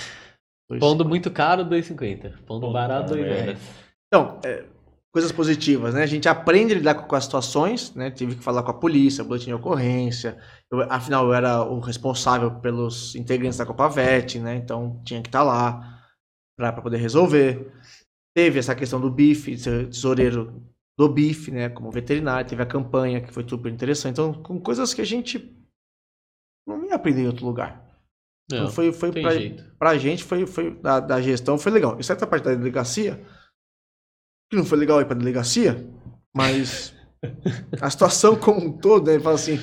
dois- 0.70 0.80
Pondo 0.80 1.06
muito 1.06 1.30
caro, 1.30 1.64
2,50. 1.66 2.22
Pondo 2.46 2.62
Pondo 2.62 2.74
barato, 2.74 3.10
caro, 3.10 3.22
2 3.22 3.26
é. 3.28 3.42
reais. 3.42 3.60
Então, 4.08 4.40
é, 4.44 4.66
coisas 5.14 5.32
positivas, 5.32 5.94
né? 5.94 6.02
A 6.04 6.08
gente 6.08 6.28
aprende 6.28 6.74
a 6.74 6.78
lidar 6.78 6.96
com, 6.96 7.08
com 7.08 7.16
as 7.16 7.26
situações, 7.26 7.94
né? 7.94 8.10
Tive 8.10 8.36
que 8.36 8.44
falar 8.44 8.64
com 8.64 8.72
a 8.72 8.80
polícia, 8.80 9.24
boletim 9.24 9.48
de 9.48 9.54
ocorrência. 9.54 10.38
Eu, 10.72 10.82
afinal, 10.92 11.26
eu 11.28 11.34
era 11.34 11.64
o 11.64 11.80
responsável 11.80 12.50
pelos 12.60 13.14
integrantes 13.16 13.58
da 13.60 13.66
Copa 13.66 13.88
Vet, 13.90 14.40
né? 14.40 14.56
Então, 14.56 15.02
tinha 15.06 15.22
que 15.22 15.28
estar 15.28 15.44
lá 15.44 16.02
para 16.58 16.72
poder 16.74 16.98
resolver. 16.98 17.72
Teve 18.36 18.58
essa 18.58 18.74
questão 18.74 19.00
do 19.00 19.12
bife, 19.12 19.58
ser 19.58 19.88
tesoureiro 19.88 20.64
do 20.98 21.10
bife, 21.10 21.52
né? 21.52 21.70
Como 21.70 21.92
veterinário. 21.92 22.50
Teve 22.50 22.64
a 22.64 22.66
campanha, 22.66 23.22
que 23.22 23.34
foi 23.34 23.48
super 23.48 23.72
interessante. 23.72 24.14
Então, 24.14 24.34
com 24.42 24.60
coisas 24.60 24.94
que 24.94 25.02
a 25.02 25.06
gente 25.06 25.54
não 26.68 26.84
ia 26.86 26.96
aprender 26.96 27.22
em 27.24 27.28
outro 27.28 27.46
lugar. 27.46 27.84
Não, 28.52 28.60
Então, 28.60 28.72
foi, 28.72 28.92
foi 28.94 29.12
pra, 29.12 29.32
jeito. 29.34 29.76
pra 29.78 29.98
gente, 29.98 30.24
foi, 30.24 30.46
foi 30.46 30.76
da, 30.80 31.00
da 31.00 31.22
gestão, 31.22 31.58
foi 31.58 31.72
legal. 31.72 32.00
Exceto 32.00 32.24
a 32.24 32.28
parte 32.28 32.44
da 32.44 32.54
delegacia, 32.56 33.26
que 34.50 34.56
não 34.58 34.66
foi 34.66 34.78
legal 34.78 35.02
ir 35.02 35.06
pra 35.06 35.16
delegacia, 35.16 35.76
mas 36.36 36.94
a 37.82 37.90
situação 37.90 38.40
como 38.40 38.62
um 38.66 38.78
todo, 38.78 39.12
né? 39.12 39.20
Fala 39.20 39.36
assim, 39.36 39.58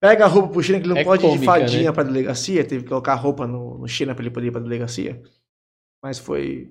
pega 0.00 0.24
a 0.26 0.28
roupa 0.28 0.50
pro 0.52 0.62
China, 0.62 0.78
que 0.78 0.86
ele 0.86 0.94
não 0.94 1.00
É 1.00 1.04
pode 1.04 1.24
ir 1.24 1.30
de 1.30 1.34
cômica, 1.36 1.52
fadinha 1.52 1.84
né? 1.90 1.92
pra 1.92 2.02
delegacia, 2.04 2.66
teve 2.66 2.84
que 2.84 2.88
colocar 2.90 3.12
a 3.12 3.16
roupa 3.16 3.46
no, 3.46 3.78
no 3.78 3.88
China 3.88 4.14
pra 4.14 4.22
ele 4.22 4.32
poder 4.32 4.48
ir 4.48 4.52
pra 4.52 4.60
delegacia. 4.60 5.22
Mas 6.04 6.18
foi 6.18 6.70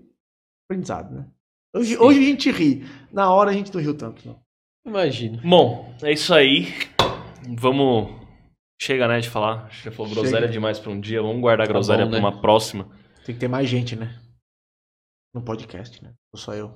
aprendizado, 0.69 1.13
né? 1.15 1.31
Hoje, 1.76 1.97
hoje 1.97 2.19
a 2.19 2.23
gente 2.23 2.52
ri, 2.52 2.85
na 3.11 3.31
hora 3.34 3.49
a 3.52 3.53
gente 3.53 3.73
não 3.73 3.81
riu 3.81 3.95
tanto, 3.97 4.26
não. 4.27 4.39
Imagino. 4.85 5.41
Bom, 5.43 5.93
é 6.02 6.11
isso 6.14 6.34
aí. 6.34 6.73
Vamos. 7.57 8.23
Chega, 8.81 9.07
né, 9.07 9.19
de 9.19 9.30
falar. 9.30 9.69
Já 9.84 9.91
falou 9.91 10.10
Chega. 10.10 10.22
groselha 10.22 10.47
demais 10.47 10.80
pra 10.80 10.91
um 10.91 10.99
dia. 10.99 11.22
Vamos 11.22 11.41
guardar 11.41 11.65
a 11.65 11.69
groselha 11.69 12.06
bom, 12.06 12.11
pra 12.11 12.19
né? 12.19 12.26
uma 12.26 12.41
próxima. 12.41 12.88
Tem 13.26 13.34
que 13.34 13.39
ter 13.41 13.47
mais 13.47 13.68
gente, 13.68 13.95
né? 13.95 14.15
No 15.34 15.41
podcast, 15.41 16.02
né? 16.03 16.11
Não 16.34 16.39
só 16.39 16.53
eu. 16.53 16.72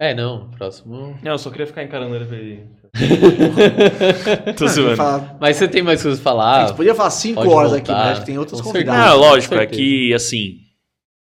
É, 0.00 0.14
não, 0.14 0.50
próximo. 0.52 1.18
Não, 1.22 1.32
eu 1.32 1.38
só 1.38 1.50
queria 1.50 1.66
ficar 1.66 1.82
encarando 1.82 2.14
ele 2.14 2.24
pra 2.24 2.36
ele. 2.36 2.68
Tô 4.56 4.64
Ah, 4.64 4.68
a, 4.68 4.70
zoando. 4.70 4.96
fala- 4.96 5.38
Mas 5.40 5.56
você 5.56 5.68
tem 5.68 5.82
mais 5.82 6.00
coisas 6.02 6.20
pra 6.20 6.30
a 6.32 6.34
falar? 6.34 6.66
gente 6.68 6.76
podia 6.76 6.94
falar 6.94 7.10
cinco 7.10 7.42
pode 7.42 7.52
horas 7.52 7.72
voltar. 7.72 7.82
aqui, 7.92 7.92
mas 7.92 8.10
acho 8.12 8.20
que 8.20 8.26
tem 8.26 8.38
outros 8.38 8.60
Com 8.60 8.68
convidados. 8.72 9.00
Não, 9.00 9.08
certeza. 9.12 9.30
lógico, 9.30 9.54
é 9.56 9.66
que, 9.66 10.14
assim, 10.14 10.60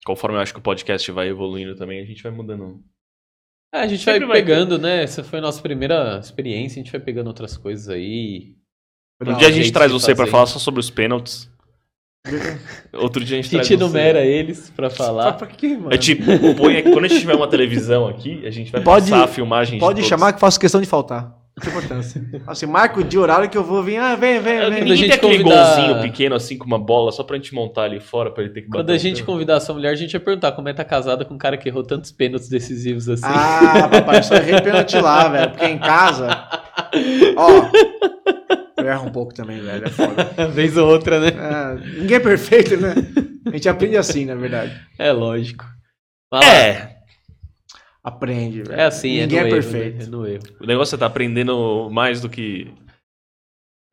conforme 0.07 0.37
eu 0.37 0.41
acho 0.41 0.53
que 0.53 0.59
o 0.59 0.63
podcast 0.63 1.11
vai 1.11 1.27
evoluindo 1.27 1.75
também, 1.75 1.99
a 2.01 2.05
gente 2.05 2.23
vai 2.23 2.31
mudando. 2.31 2.81
É, 3.75 3.79
a 3.81 3.87
gente 3.87 4.03
Sempre 4.03 4.21
vai 4.21 4.29
vai 4.29 4.37
pegando, 4.41 4.79
né? 4.79 5.03
Essa 5.03 5.23
foi 5.23 5.39
a 5.39 5.41
nossa 5.41 5.61
primeira 5.61 6.17
experiência, 6.19 6.79
a 6.79 6.83
gente 6.83 6.91
vai 6.91 7.01
pegando 7.01 7.27
outras 7.27 7.57
coisas 7.57 7.89
aí. 7.89 8.55
Um 9.21 9.35
dia 9.35 9.47
a 9.49 9.51
gente 9.51 9.71
traz 9.73 9.91
você 9.91 10.15
pra 10.15 10.23
fazer. 10.25 10.31
falar 10.31 10.45
só 10.47 10.57
sobre 10.59 10.79
os 10.79 10.89
pênaltis. 10.89 11.51
Outro 12.93 13.23
dia 13.23 13.37
a 13.37 13.39
A 13.39 13.41
gente, 13.41 13.51
traz 13.51 13.67
gente 13.67 13.77
você. 13.77 13.83
enumera 13.85 14.25
eles 14.25 14.69
pra 14.69 14.89
falar. 14.89 15.33
Pra 15.33 15.47
quê, 15.47 15.69
mano? 15.77 15.89
A 15.91 15.95
gente 15.95 16.15
põe 16.57 16.77
aqui, 16.77 16.91
quando 16.91 17.05
a 17.05 17.07
gente 17.07 17.21
tiver 17.21 17.35
uma 17.35 17.47
televisão 17.47 18.07
aqui, 18.07 18.45
a 18.45 18.51
gente 18.51 18.71
vai 18.71 18.81
Pode- 18.83 19.09
passar 19.09 19.23
a 19.23 19.27
filmagem 19.27 19.79
Pode 19.79 19.95
de 19.95 20.01
todos. 20.01 20.09
chamar 20.09 20.33
que 20.33 20.39
faço 20.39 20.59
questão 20.59 20.81
de 20.81 20.87
faltar. 20.87 21.33
Tem 21.59 21.69
importância. 21.71 22.21
Assim, 22.45 22.65
marca 22.67 22.99
o 22.99 23.03
dia, 23.03 23.19
horário 23.19 23.49
que 23.49 23.57
eu 23.57 23.63
vou 23.63 23.81
vir. 23.81 23.97
Ah, 23.97 24.15
vem, 24.15 24.39
vem, 24.39 24.53
É, 24.57 24.69
vem. 24.69 24.79
Quando 24.79 24.91
a 24.91 24.95
gente 24.95 25.07
tem 25.09 25.15
aquele 25.17 25.37
convidar- 25.43 25.75
golzinho 25.75 26.01
pequeno 26.01 26.35
assim 26.35 26.57
com 26.57 26.65
uma 26.65 26.77
bola 26.77 27.11
só 27.11 27.23
pra 27.23 27.35
gente 27.35 27.53
montar 27.55 27.83
ali 27.83 27.99
fora 27.99 28.29
pra 28.31 28.43
ele 28.43 28.53
ter 28.53 28.61
que 28.61 28.67
bater. 28.69 28.79
Quando 28.83 28.89
a 28.91 28.97
gente 28.97 29.03
pênalti. 29.15 29.23
convidar 29.25 29.55
a 29.57 29.59
sua 29.59 29.73
mulher, 29.75 29.89
a 29.89 29.95
gente 29.95 30.11
vai 30.11 30.21
perguntar 30.21 30.51
como 30.51 30.69
é 30.69 30.71
que 30.73 30.77
tá 30.77 30.85
casada 30.85 31.25
com 31.25 31.33
um 31.33 31.37
cara 31.37 31.57
que 31.57 31.67
errou 31.67 31.83
tantos 31.83 32.11
pênaltis 32.11 32.47
decisivos 32.47 33.09
assim. 33.09 33.23
Ah, 33.25 33.87
papai, 33.89 34.21
só 34.21 34.35
errei 34.35 34.61
pênalti 34.61 34.97
lá, 34.99 35.27
velho. 35.29 35.49
Porque 35.51 35.65
em 35.65 35.79
casa. 35.79 36.27
Ó. 37.35 37.69
Eu 38.77 38.87
erro 38.87 39.07
um 39.07 39.11
pouco 39.11 39.33
também, 39.33 39.59
velho. 39.59 39.85
É 39.85 39.89
foda. 39.89 40.25
Vez 40.53 40.77
ou 40.77 40.87
outra, 40.87 41.19
né? 41.19 41.29
É, 41.29 41.99
ninguém 42.01 42.17
é 42.17 42.19
perfeito, 42.19 42.77
né? 42.77 42.93
A 43.47 43.49
gente 43.51 43.67
aprende 43.67 43.97
assim, 43.97 44.25
na 44.25 44.35
verdade. 44.35 44.79
É 44.99 45.11
lógico. 45.11 45.65
Vai 46.31 46.41
lá. 46.45 46.89
É, 48.07 48.09
Aprende, 48.09 48.63
velho. 48.63 48.79
É 48.79 48.85
assim, 48.85 49.19
Ninguém 49.21 49.39
é 49.39 49.41
é, 49.41 49.43
no 49.43 49.47
erro, 49.47 49.55
perfeito. 49.55 49.97
né? 49.97 50.03
É 50.03 50.07
no 50.07 50.27
erro. 50.27 50.43
o 50.61 50.65
negócio 50.65 50.95
é 50.95 50.97
tá 50.97 51.05
aprendendo 51.05 51.89
mais 51.91 52.21
do 52.21 52.29
que. 52.29 52.73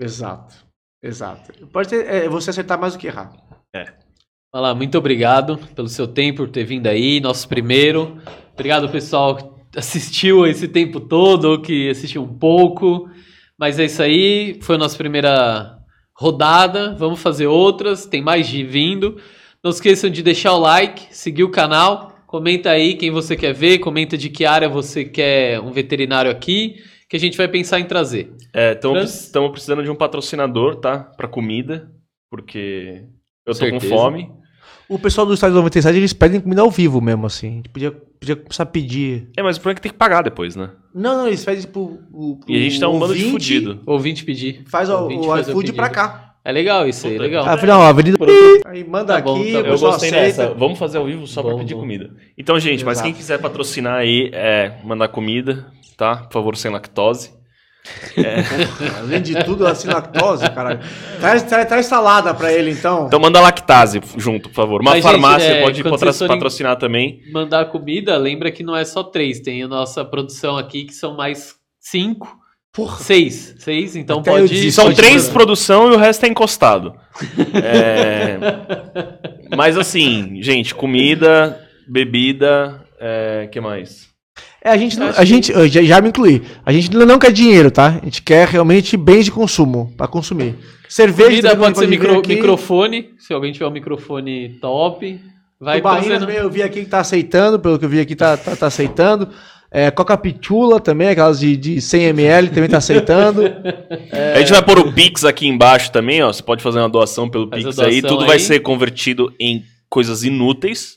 Exato. 0.01 0.55
Exato. 1.03 1.67
Pode 1.69 1.89
ter, 1.89 2.07
é, 2.07 2.29
você 2.29 2.51
acertar 2.51 2.81
mais 2.81 2.95
do 2.95 2.99
que 2.99 3.07
errar. 3.07 3.33
Vai 3.75 4.63
lá, 4.63 4.75
muito 4.75 4.97
obrigado 4.97 5.59
pelo 5.75 5.89
seu 5.89 6.07
tempo, 6.07 6.45
por 6.45 6.49
ter 6.49 6.65
vindo 6.65 6.87
aí, 6.87 7.21
nosso 7.21 7.49
primeiro. 7.49 8.19
Obrigado, 8.53 8.89
pessoal, 8.89 9.37
que 9.37 9.79
assistiu 9.79 10.47
esse 10.47 10.69
tempo 10.69 11.01
todo, 11.01 11.47
ou 11.47 11.61
que 11.61 11.91
assistiu 11.91 12.23
um 12.23 12.39
pouco. 12.39 13.11
Mas 13.59 13.79
é 13.79 13.85
isso 13.85 14.03
aí, 14.03 14.59
foi 14.63 14.77
a 14.77 14.79
nossa 14.79 14.97
primeira 14.97 15.79
rodada. 16.17 16.95
Vamos 16.95 17.21
fazer 17.21 17.49
outras, 17.49 18.07
tem 18.07 18.23
mais 18.23 18.47
de 18.49 18.63
vindo. 18.63 19.21
Não 19.63 19.71
esqueçam 19.71 20.09
de 20.09 20.23
deixar 20.23 20.53
o 20.55 20.61
like, 20.61 21.09
seguir 21.11 21.43
o 21.43 21.51
canal, 21.51 22.14
comenta 22.35 22.69
aí 22.71 22.95
quem 22.97 23.13
você 23.13 23.37
quer 23.37 23.55
ver, 23.55 23.79
comenta 23.79 24.19
de 24.19 24.29
que 24.29 24.45
área 24.45 24.69
você 24.69 25.05
quer 25.05 25.61
um 25.61 25.71
veterinário 25.71 26.29
aqui, 26.29 26.83
que 27.09 27.15
a 27.15 27.21
gente 27.21 27.37
vai 27.37 27.47
pensar 27.47 27.79
em 27.79 27.85
trazer. 27.85 28.33
Estamos 28.53 29.31
Trans- 29.31 29.51
precisando 29.53 29.85
de 29.85 29.89
um 29.91 29.95
patrocinador, 29.95 30.75
tá? 30.81 30.99
Pra 30.99 31.29
comida, 31.29 31.93
porque 32.29 33.05
eu 33.47 33.53
tô 33.53 33.55
Certeza. 33.55 33.89
com 33.89 33.97
fome. 33.97 34.33
O 34.89 34.99
pessoal 34.99 35.25
do 35.25 35.33
Estádio 35.33 35.55
97, 35.55 35.97
eles 35.97 36.13
pedem 36.13 36.41
comida 36.41 36.61
ao 36.63 36.73
vivo 36.73 37.01
mesmo, 37.01 37.25
assim. 37.25 37.47
A 37.47 37.53
gente 37.53 37.69
podia, 37.69 37.93
podia 37.93 38.35
começar 38.35 38.65
a 38.65 38.67
pedir. 38.67 39.29
É, 39.37 39.41
mas 39.43 39.57
o 39.57 39.61
problema 39.61 39.75
é 39.75 39.77
que 39.77 39.83
tem 39.83 39.93
que 39.93 39.97
pagar 39.99 40.23
depois, 40.23 40.57
né? 40.57 40.71
Não, 40.93 41.19
não, 41.19 41.27
eles 41.29 41.45
pedem 41.45 41.63
pro, 41.69 41.99
pro, 42.11 42.37
pro 42.39 42.53
E 42.53 42.57
a 42.57 42.61
gente 42.61 42.81
tá 42.81 42.89
um 42.89 42.99
bando 42.99 43.15
de 43.15 43.31
fudido. 43.31 43.81
Ouvinte 43.87 44.25
pedir. 44.25 44.65
Faz 44.67 44.91
o, 44.91 45.03
Ouvinte 45.05 45.21
o 45.25 45.31
fazer 45.31 45.53
iFood 45.53 45.73
pra 45.73 45.89
cá. 45.89 46.34
É 46.45 46.53
legal 46.53 46.87
isso 46.87 47.07
aí, 47.07 47.13
Puta, 47.15 47.23
legal. 47.23 47.49
Afinal, 47.49 47.81
a 47.81 47.89
avenida. 47.89 48.19
Aí 48.67 48.85
manda 48.85 49.15
Tá 49.15 49.21
bom, 49.23 49.41
aqui, 49.41 49.53
tá 49.53 49.63
bom. 49.63 49.69
Eu 49.69 49.79
gostei 49.79 50.11
aceita. 50.11 50.27
dessa. 50.43 50.55
Vamos 50.55 50.79
fazer 50.79 50.99
ao 50.99 51.07
vivo 51.07 51.27
só 51.27 51.43
pra 51.43 51.53
Bom, 51.53 51.59
pedir 51.61 51.75
bom. 51.75 51.81
comida. 51.81 52.11
Então, 52.37 52.59
gente, 52.61 52.85
mas 52.85 52.99
Exato. 52.99 53.09
quem 53.09 53.15
quiser 53.15 53.39
patrocinar 53.41 53.95
aí, 53.95 54.31
é 54.33 54.73
mandar 54.85 55.09
comida, 55.09 55.67
tá? 55.97 56.17
Por 56.17 56.33
favor, 56.35 56.55
sem 56.57 56.71
lactose. 56.71 57.33
Além 58.99 59.21
de 59.23 59.43
tudo, 59.45 59.65
ela 59.67 59.75
sem 59.75 59.91
lactose, 59.91 60.49
caralho. 60.51 60.81
Traz, 61.21 61.43
traz, 61.43 61.67
traz 61.69 61.87
salada 61.87 62.33
pra 62.35 62.53
ele, 62.53 62.71
então. 62.71 63.07
Então 63.07 63.21
manda 63.21 63.41
lactase 63.41 64.01
junto, 64.17 64.49
por 64.49 64.55
favor. 64.55 64.81
Uma 64.81 64.93
Mas, 64.93 65.03
gente, 65.03 65.13
farmácia 65.13 65.49
é, 65.49 65.63
pode 65.63 65.83
patrocinar 65.83 66.77
também. 66.77 67.21
mandar 67.33 67.67
comida, 67.67 68.17
lembra 68.17 68.51
que 68.51 68.63
não 68.63 68.75
é 68.77 68.85
só 68.85 69.03
três, 69.03 69.41
tem 69.41 69.63
a 69.63 69.69
nossa 69.69 70.05
produção 70.05 70.57
aqui 70.57 70.85
que 70.85 70.95
são 70.95 71.15
mais 71.17 71.55
cinco, 71.79 72.27
Porra. 72.75 72.99
seis, 72.99 73.55
seis, 73.59 73.95
então 73.95 74.19
Até 74.19 74.33
pode... 74.33 74.49
desisti. 74.49 74.73
São 74.73 74.87
pode 74.87 74.97
três 74.97 75.29
produção 75.29 75.93
e 75.93 75.95
o 75.95 75.99
resto 75.99 76.25
é 76.27 76.29
encostado. 76.29 76.95
É, 77.55 78.39
Mas 79.57 79.79
assim, 79.79 80.43
gente, 80.43 80.75
comida, 80.75 81.61
bebida, 81.87 82.85
é... 82.99 83.49
que 83.51 83.61
mais? 83.61 84.09
É, 84.65 84.71
a 84.71 84.77
gente, 84.77 84.99
não, 84.99 85.09
a 85.09 85.25
gente 85.25 85.53
eu 85.53 85.69
já, 85.69 85.83
já 85.83 86.01
me 86.01 86.09
incluí. 86.09 86.43
A 86.65 86.73
gente 86.73 86.91
não 86.91 87.05
não 87.07 87.19
quer 87.19 87.31
dinheiro, 87.31 87.71
tá? 87.71 87.99
A 88.01 88.05
gente 88.05 88.23
quer 88.23 88.49
realmente 88.49 88.97
bens 88.97 89.27
de 89.27 89.31
consumo 89.31 89.93
pra 89.97 90.09
consumir. 90.09 90.57
Cerveja 90.89 91.29
Comida 91.29 91.57
pode 91.57 91.79
ser 91.79 91.87
micro- 91.87 92.23
microfone, 92.27 93.11
se 93.19 93.33
alguém 93.33 93.53
tiver 93.53 93.67
um 93.67 93.71
microfone 93.71 94.59
top, 94.61 95.21
vai 95.61 95.79
Tubaína 95.79 96.01
trazendo... 96.01 96.21
também 96.21 96.37
eu 96.37 96.51
vi 96.51 96.63
aqui 96.63 96.81
que 96.81 96.91
tá 96.91 97.01
aceitando, 97.01 97.61
pelo 97.61 97.79
que 97.79 97.85
eu 97.85 97.89
vi 97.89 98.01
aqui 98.01 98.17
tá, 98.17 98.37
tá, 98.37 98.57
tá 98.57 98.67
aceitando. 98.67 99.29
É, 99.77 99.91
Coca 99.91 100.17
Pitula 100.17 100.79
também, 100.79 101.09
aquelas 101.09 101.41
de, 101.41 101.57
de 101.57 101.77
100ml 101.79 102.49
também 102.55 102.71
tá 102.71 102.77
aceitando. 102.79 103.43
A 104.35 104.39
gente 104.39 104.53
vai 104.53 104.63
pôr 104.63 104.79
o 104.79 104.93
Pix 104.93 105.25
aqui 105.25 105.49
embaixo 105.49 105.91
também, 105.91 106.23
ó. 106.23 106.33
Você 106.33 106.43
pode 106.45 106.63
fazer 106.63 106.79
uma 106.79 106.89
doação 106.89 107.29
pelo 107.29 107.49
Faz 107.49 107.65
Pix 107.65 107.79
aí. 107.81 108.01
doação 108.01 108.17
Tudo 108.17 108.27
vai 108.27 108.37
aí. 108.37 108.41
ser 108.41 108.61
convertido 108.61 109.35
em 109.41 109.65
coisas 109.91 110.23
inúteis. 110.23 110.97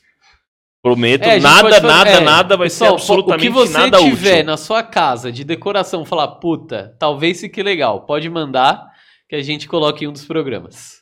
Prometo. 0.80 1.24
É, 1.24 1.40
nada, 1.40 1.68
fazer- 1.70 1.86
nada, 1.86 2.10
é, 2.10 2.20
nada 2.20 2.56
vai 2.56 2.66
pessoal, 2.68 2.90
ser 2.90 2.94
absolutamente 3.12 3.48
O 3.48 3.52
que 3.52 3.58
você 3.58 3.72
nada 3.78 3.98
tiver 3.98 4.32
útil. 4.34 4.44
na 4.46 4.56
sua 4.56 4.80
casa 4.84 5.32
de 5.32 5.42
decoração, 5.42 6.04
falar, 6.04 6.28
puta, 6.36 6.94
talvez 7.00 7.40
fique 7.40 7.60
legal, 7.64 8.02
pode 8.06 8.30
mandar 8.30 8.86
que 9.28 9.34
a 9.34 9.42
gente 9.42 9.66
coloque 9.66 10.04
em 10.04 10.08
um 10.08 10.12
dos 10.12 10.24
programas. 10.24 10.97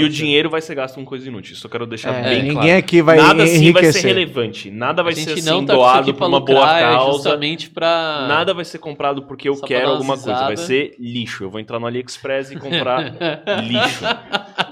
E 0.00 0.04
o 0.04 0.08
dinheiro 0.08 0.48
vai 0.50 0.60
ser 0.60 0.74
gasto 0.74 0.94
com 0.96 1.04
coisa 1.04 1.26
inútil. 1.28 1.52
Isso 1.54 1.66
eu 1.66 1.70
quero 1.70 1.86
deixar 1.86 2.12
É, 2.14 2.22
bem 2.22 2.38
ninguém 2.42 2.52
claro. 2.54 2.78
aqui 2.78 3.02
vai 3.02 3.16
nada 3.16 3.42
assim 3.42 3.52
vai 3.72 3.82
ser 3.82 3.88
enriquecer. 3.88 4.04
relevante. 4.06 4.70
Nada 4.70 5.02
vai 5.02 5.12
ser 5.14 5.32
assim 5.32 5.42
não 5.42 5.64
tá 5.64 5.74
doado 5.74 6.12
por 6.12 6.18
pra 6.18 6.26
uma 6.28 6.40
boa 6.40 6.58
lucrar, 6.60 6.78
é 6.78 6.82
causa. 6.96 7.12
justamente 7.12 7.70
pra... 7.70 8.26
Nada 8.28 8.52
vai 8.54 8.64
ser 8.64 8.78
comprado 8.78 9.22
porque 9.22 9.48
eu 9.48 9.54
Só 9.56 9.66
quero 9.66 9.88
alguma 9.90 10.14
coisa. 10.16 10.32
Vai 10.40 10.50
risada. 10.50 10.66
ser 10.66 10.94
lixo. 10.98 11.44
Eu 11.44 11.50
vou 11.50 11.60
entrar 11.60 11.78
no 11.78 11.86
AliExpress 11.86 12.50
e 12.52 12.56
comprar 12.56 13.14
lixo. 13.64 14.04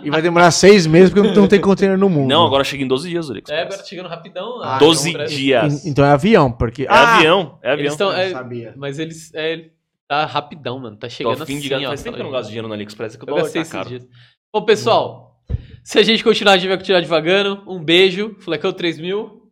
E 0.02 0.10
vai 0.10 0.22
demorar 0.22 0.50
seis 0.50 0.86
meses 0.86 1.12
porque 1.12 1.28
não 1.32 1.48
tem 1.48 1.60
container 1.60 1.98
no 1.98 2.08
mundo. 2.08 2.28
Não, 2.28 2.46
agora 2.46 2.64
chega 2.64 2.82
em 2.82 2.88
12 2.88 3.08
dias 3.08 3.28
o 3.28 3.30
É, 3.30 3.32
AliExpress. 3.32 3.60
agora 3.62 3.78
tá 3.78 3.84
chegando 3.84 4.08
rapidão. 4.08 4.60
Ah, 4.62 4.78
12 4.78 5.10
então, 5.10 5.24
dias. 5.26 5.84
En- 5.86 5.90
Então 5.90 6.04
é 6.04 6.10
avião, 6.10 6.50
porque. 6.52 6.82
É 6.84 6.88
avião, 6.88 7.58
é 7.62 7.72
avião. 7.72 7.96
Tão- 7.96 8.12
é, 8.12 8.30
sabia. 8.30 8.74
mas 8.76 8.98
eles... 8.98 9.32
É, 9.34 9.66
tá 10.06 10.24
rapidão, 10.24 10.78
mano. 10.78 10.96
Tá 10.96 11.06
Tô 11.06 11.10
chegando 11.12 11.42
a 11.42 11.46
fim 11.46 11.58
de 11.58 11.66
assim, 11.66 11.68
gastar. 11.68 11.86
ó. 11.86 11.88
Faz 11.90 12.02
tempo 12.02 12.16
que 12.16 12.22
eu 12.22 12.24
não 12.24 12.30
tá 12.32 12.38
gasto 12.38 12.48
dinheiro 12.48 12.68
no 12.68 12.74
AliExpress, 12.74 13.14
é 13.14 13.18
que 13.18 13.24
o 13.24 13.26
Eu 13.26 13.26
dólar 13.28 13.42
gastei 13.42 13.60
tá 13.60 13.62
esses 13.62 13.72
caro. 13.72 13.88
dias. 13.90 14.06
Bom, 14.50 14.64
pessoal, 14.64 15.44
se 15.84 15.98
a 15.98 16.02
gente 16.02 16.24
continuar, 16.24 16.52
a 16.52 16.56
gente 16.56 16.68
vai 16.68 16.78
continuar 16.78 17.00
devagando. 17.00 17.70
Um 17.70 17.84
beijo. 17.84 18.34
Flecão 18.40 18.72
3000, 18.72 19.42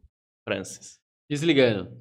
Francis. 0.49 0.99
desligando. 1.29 1.99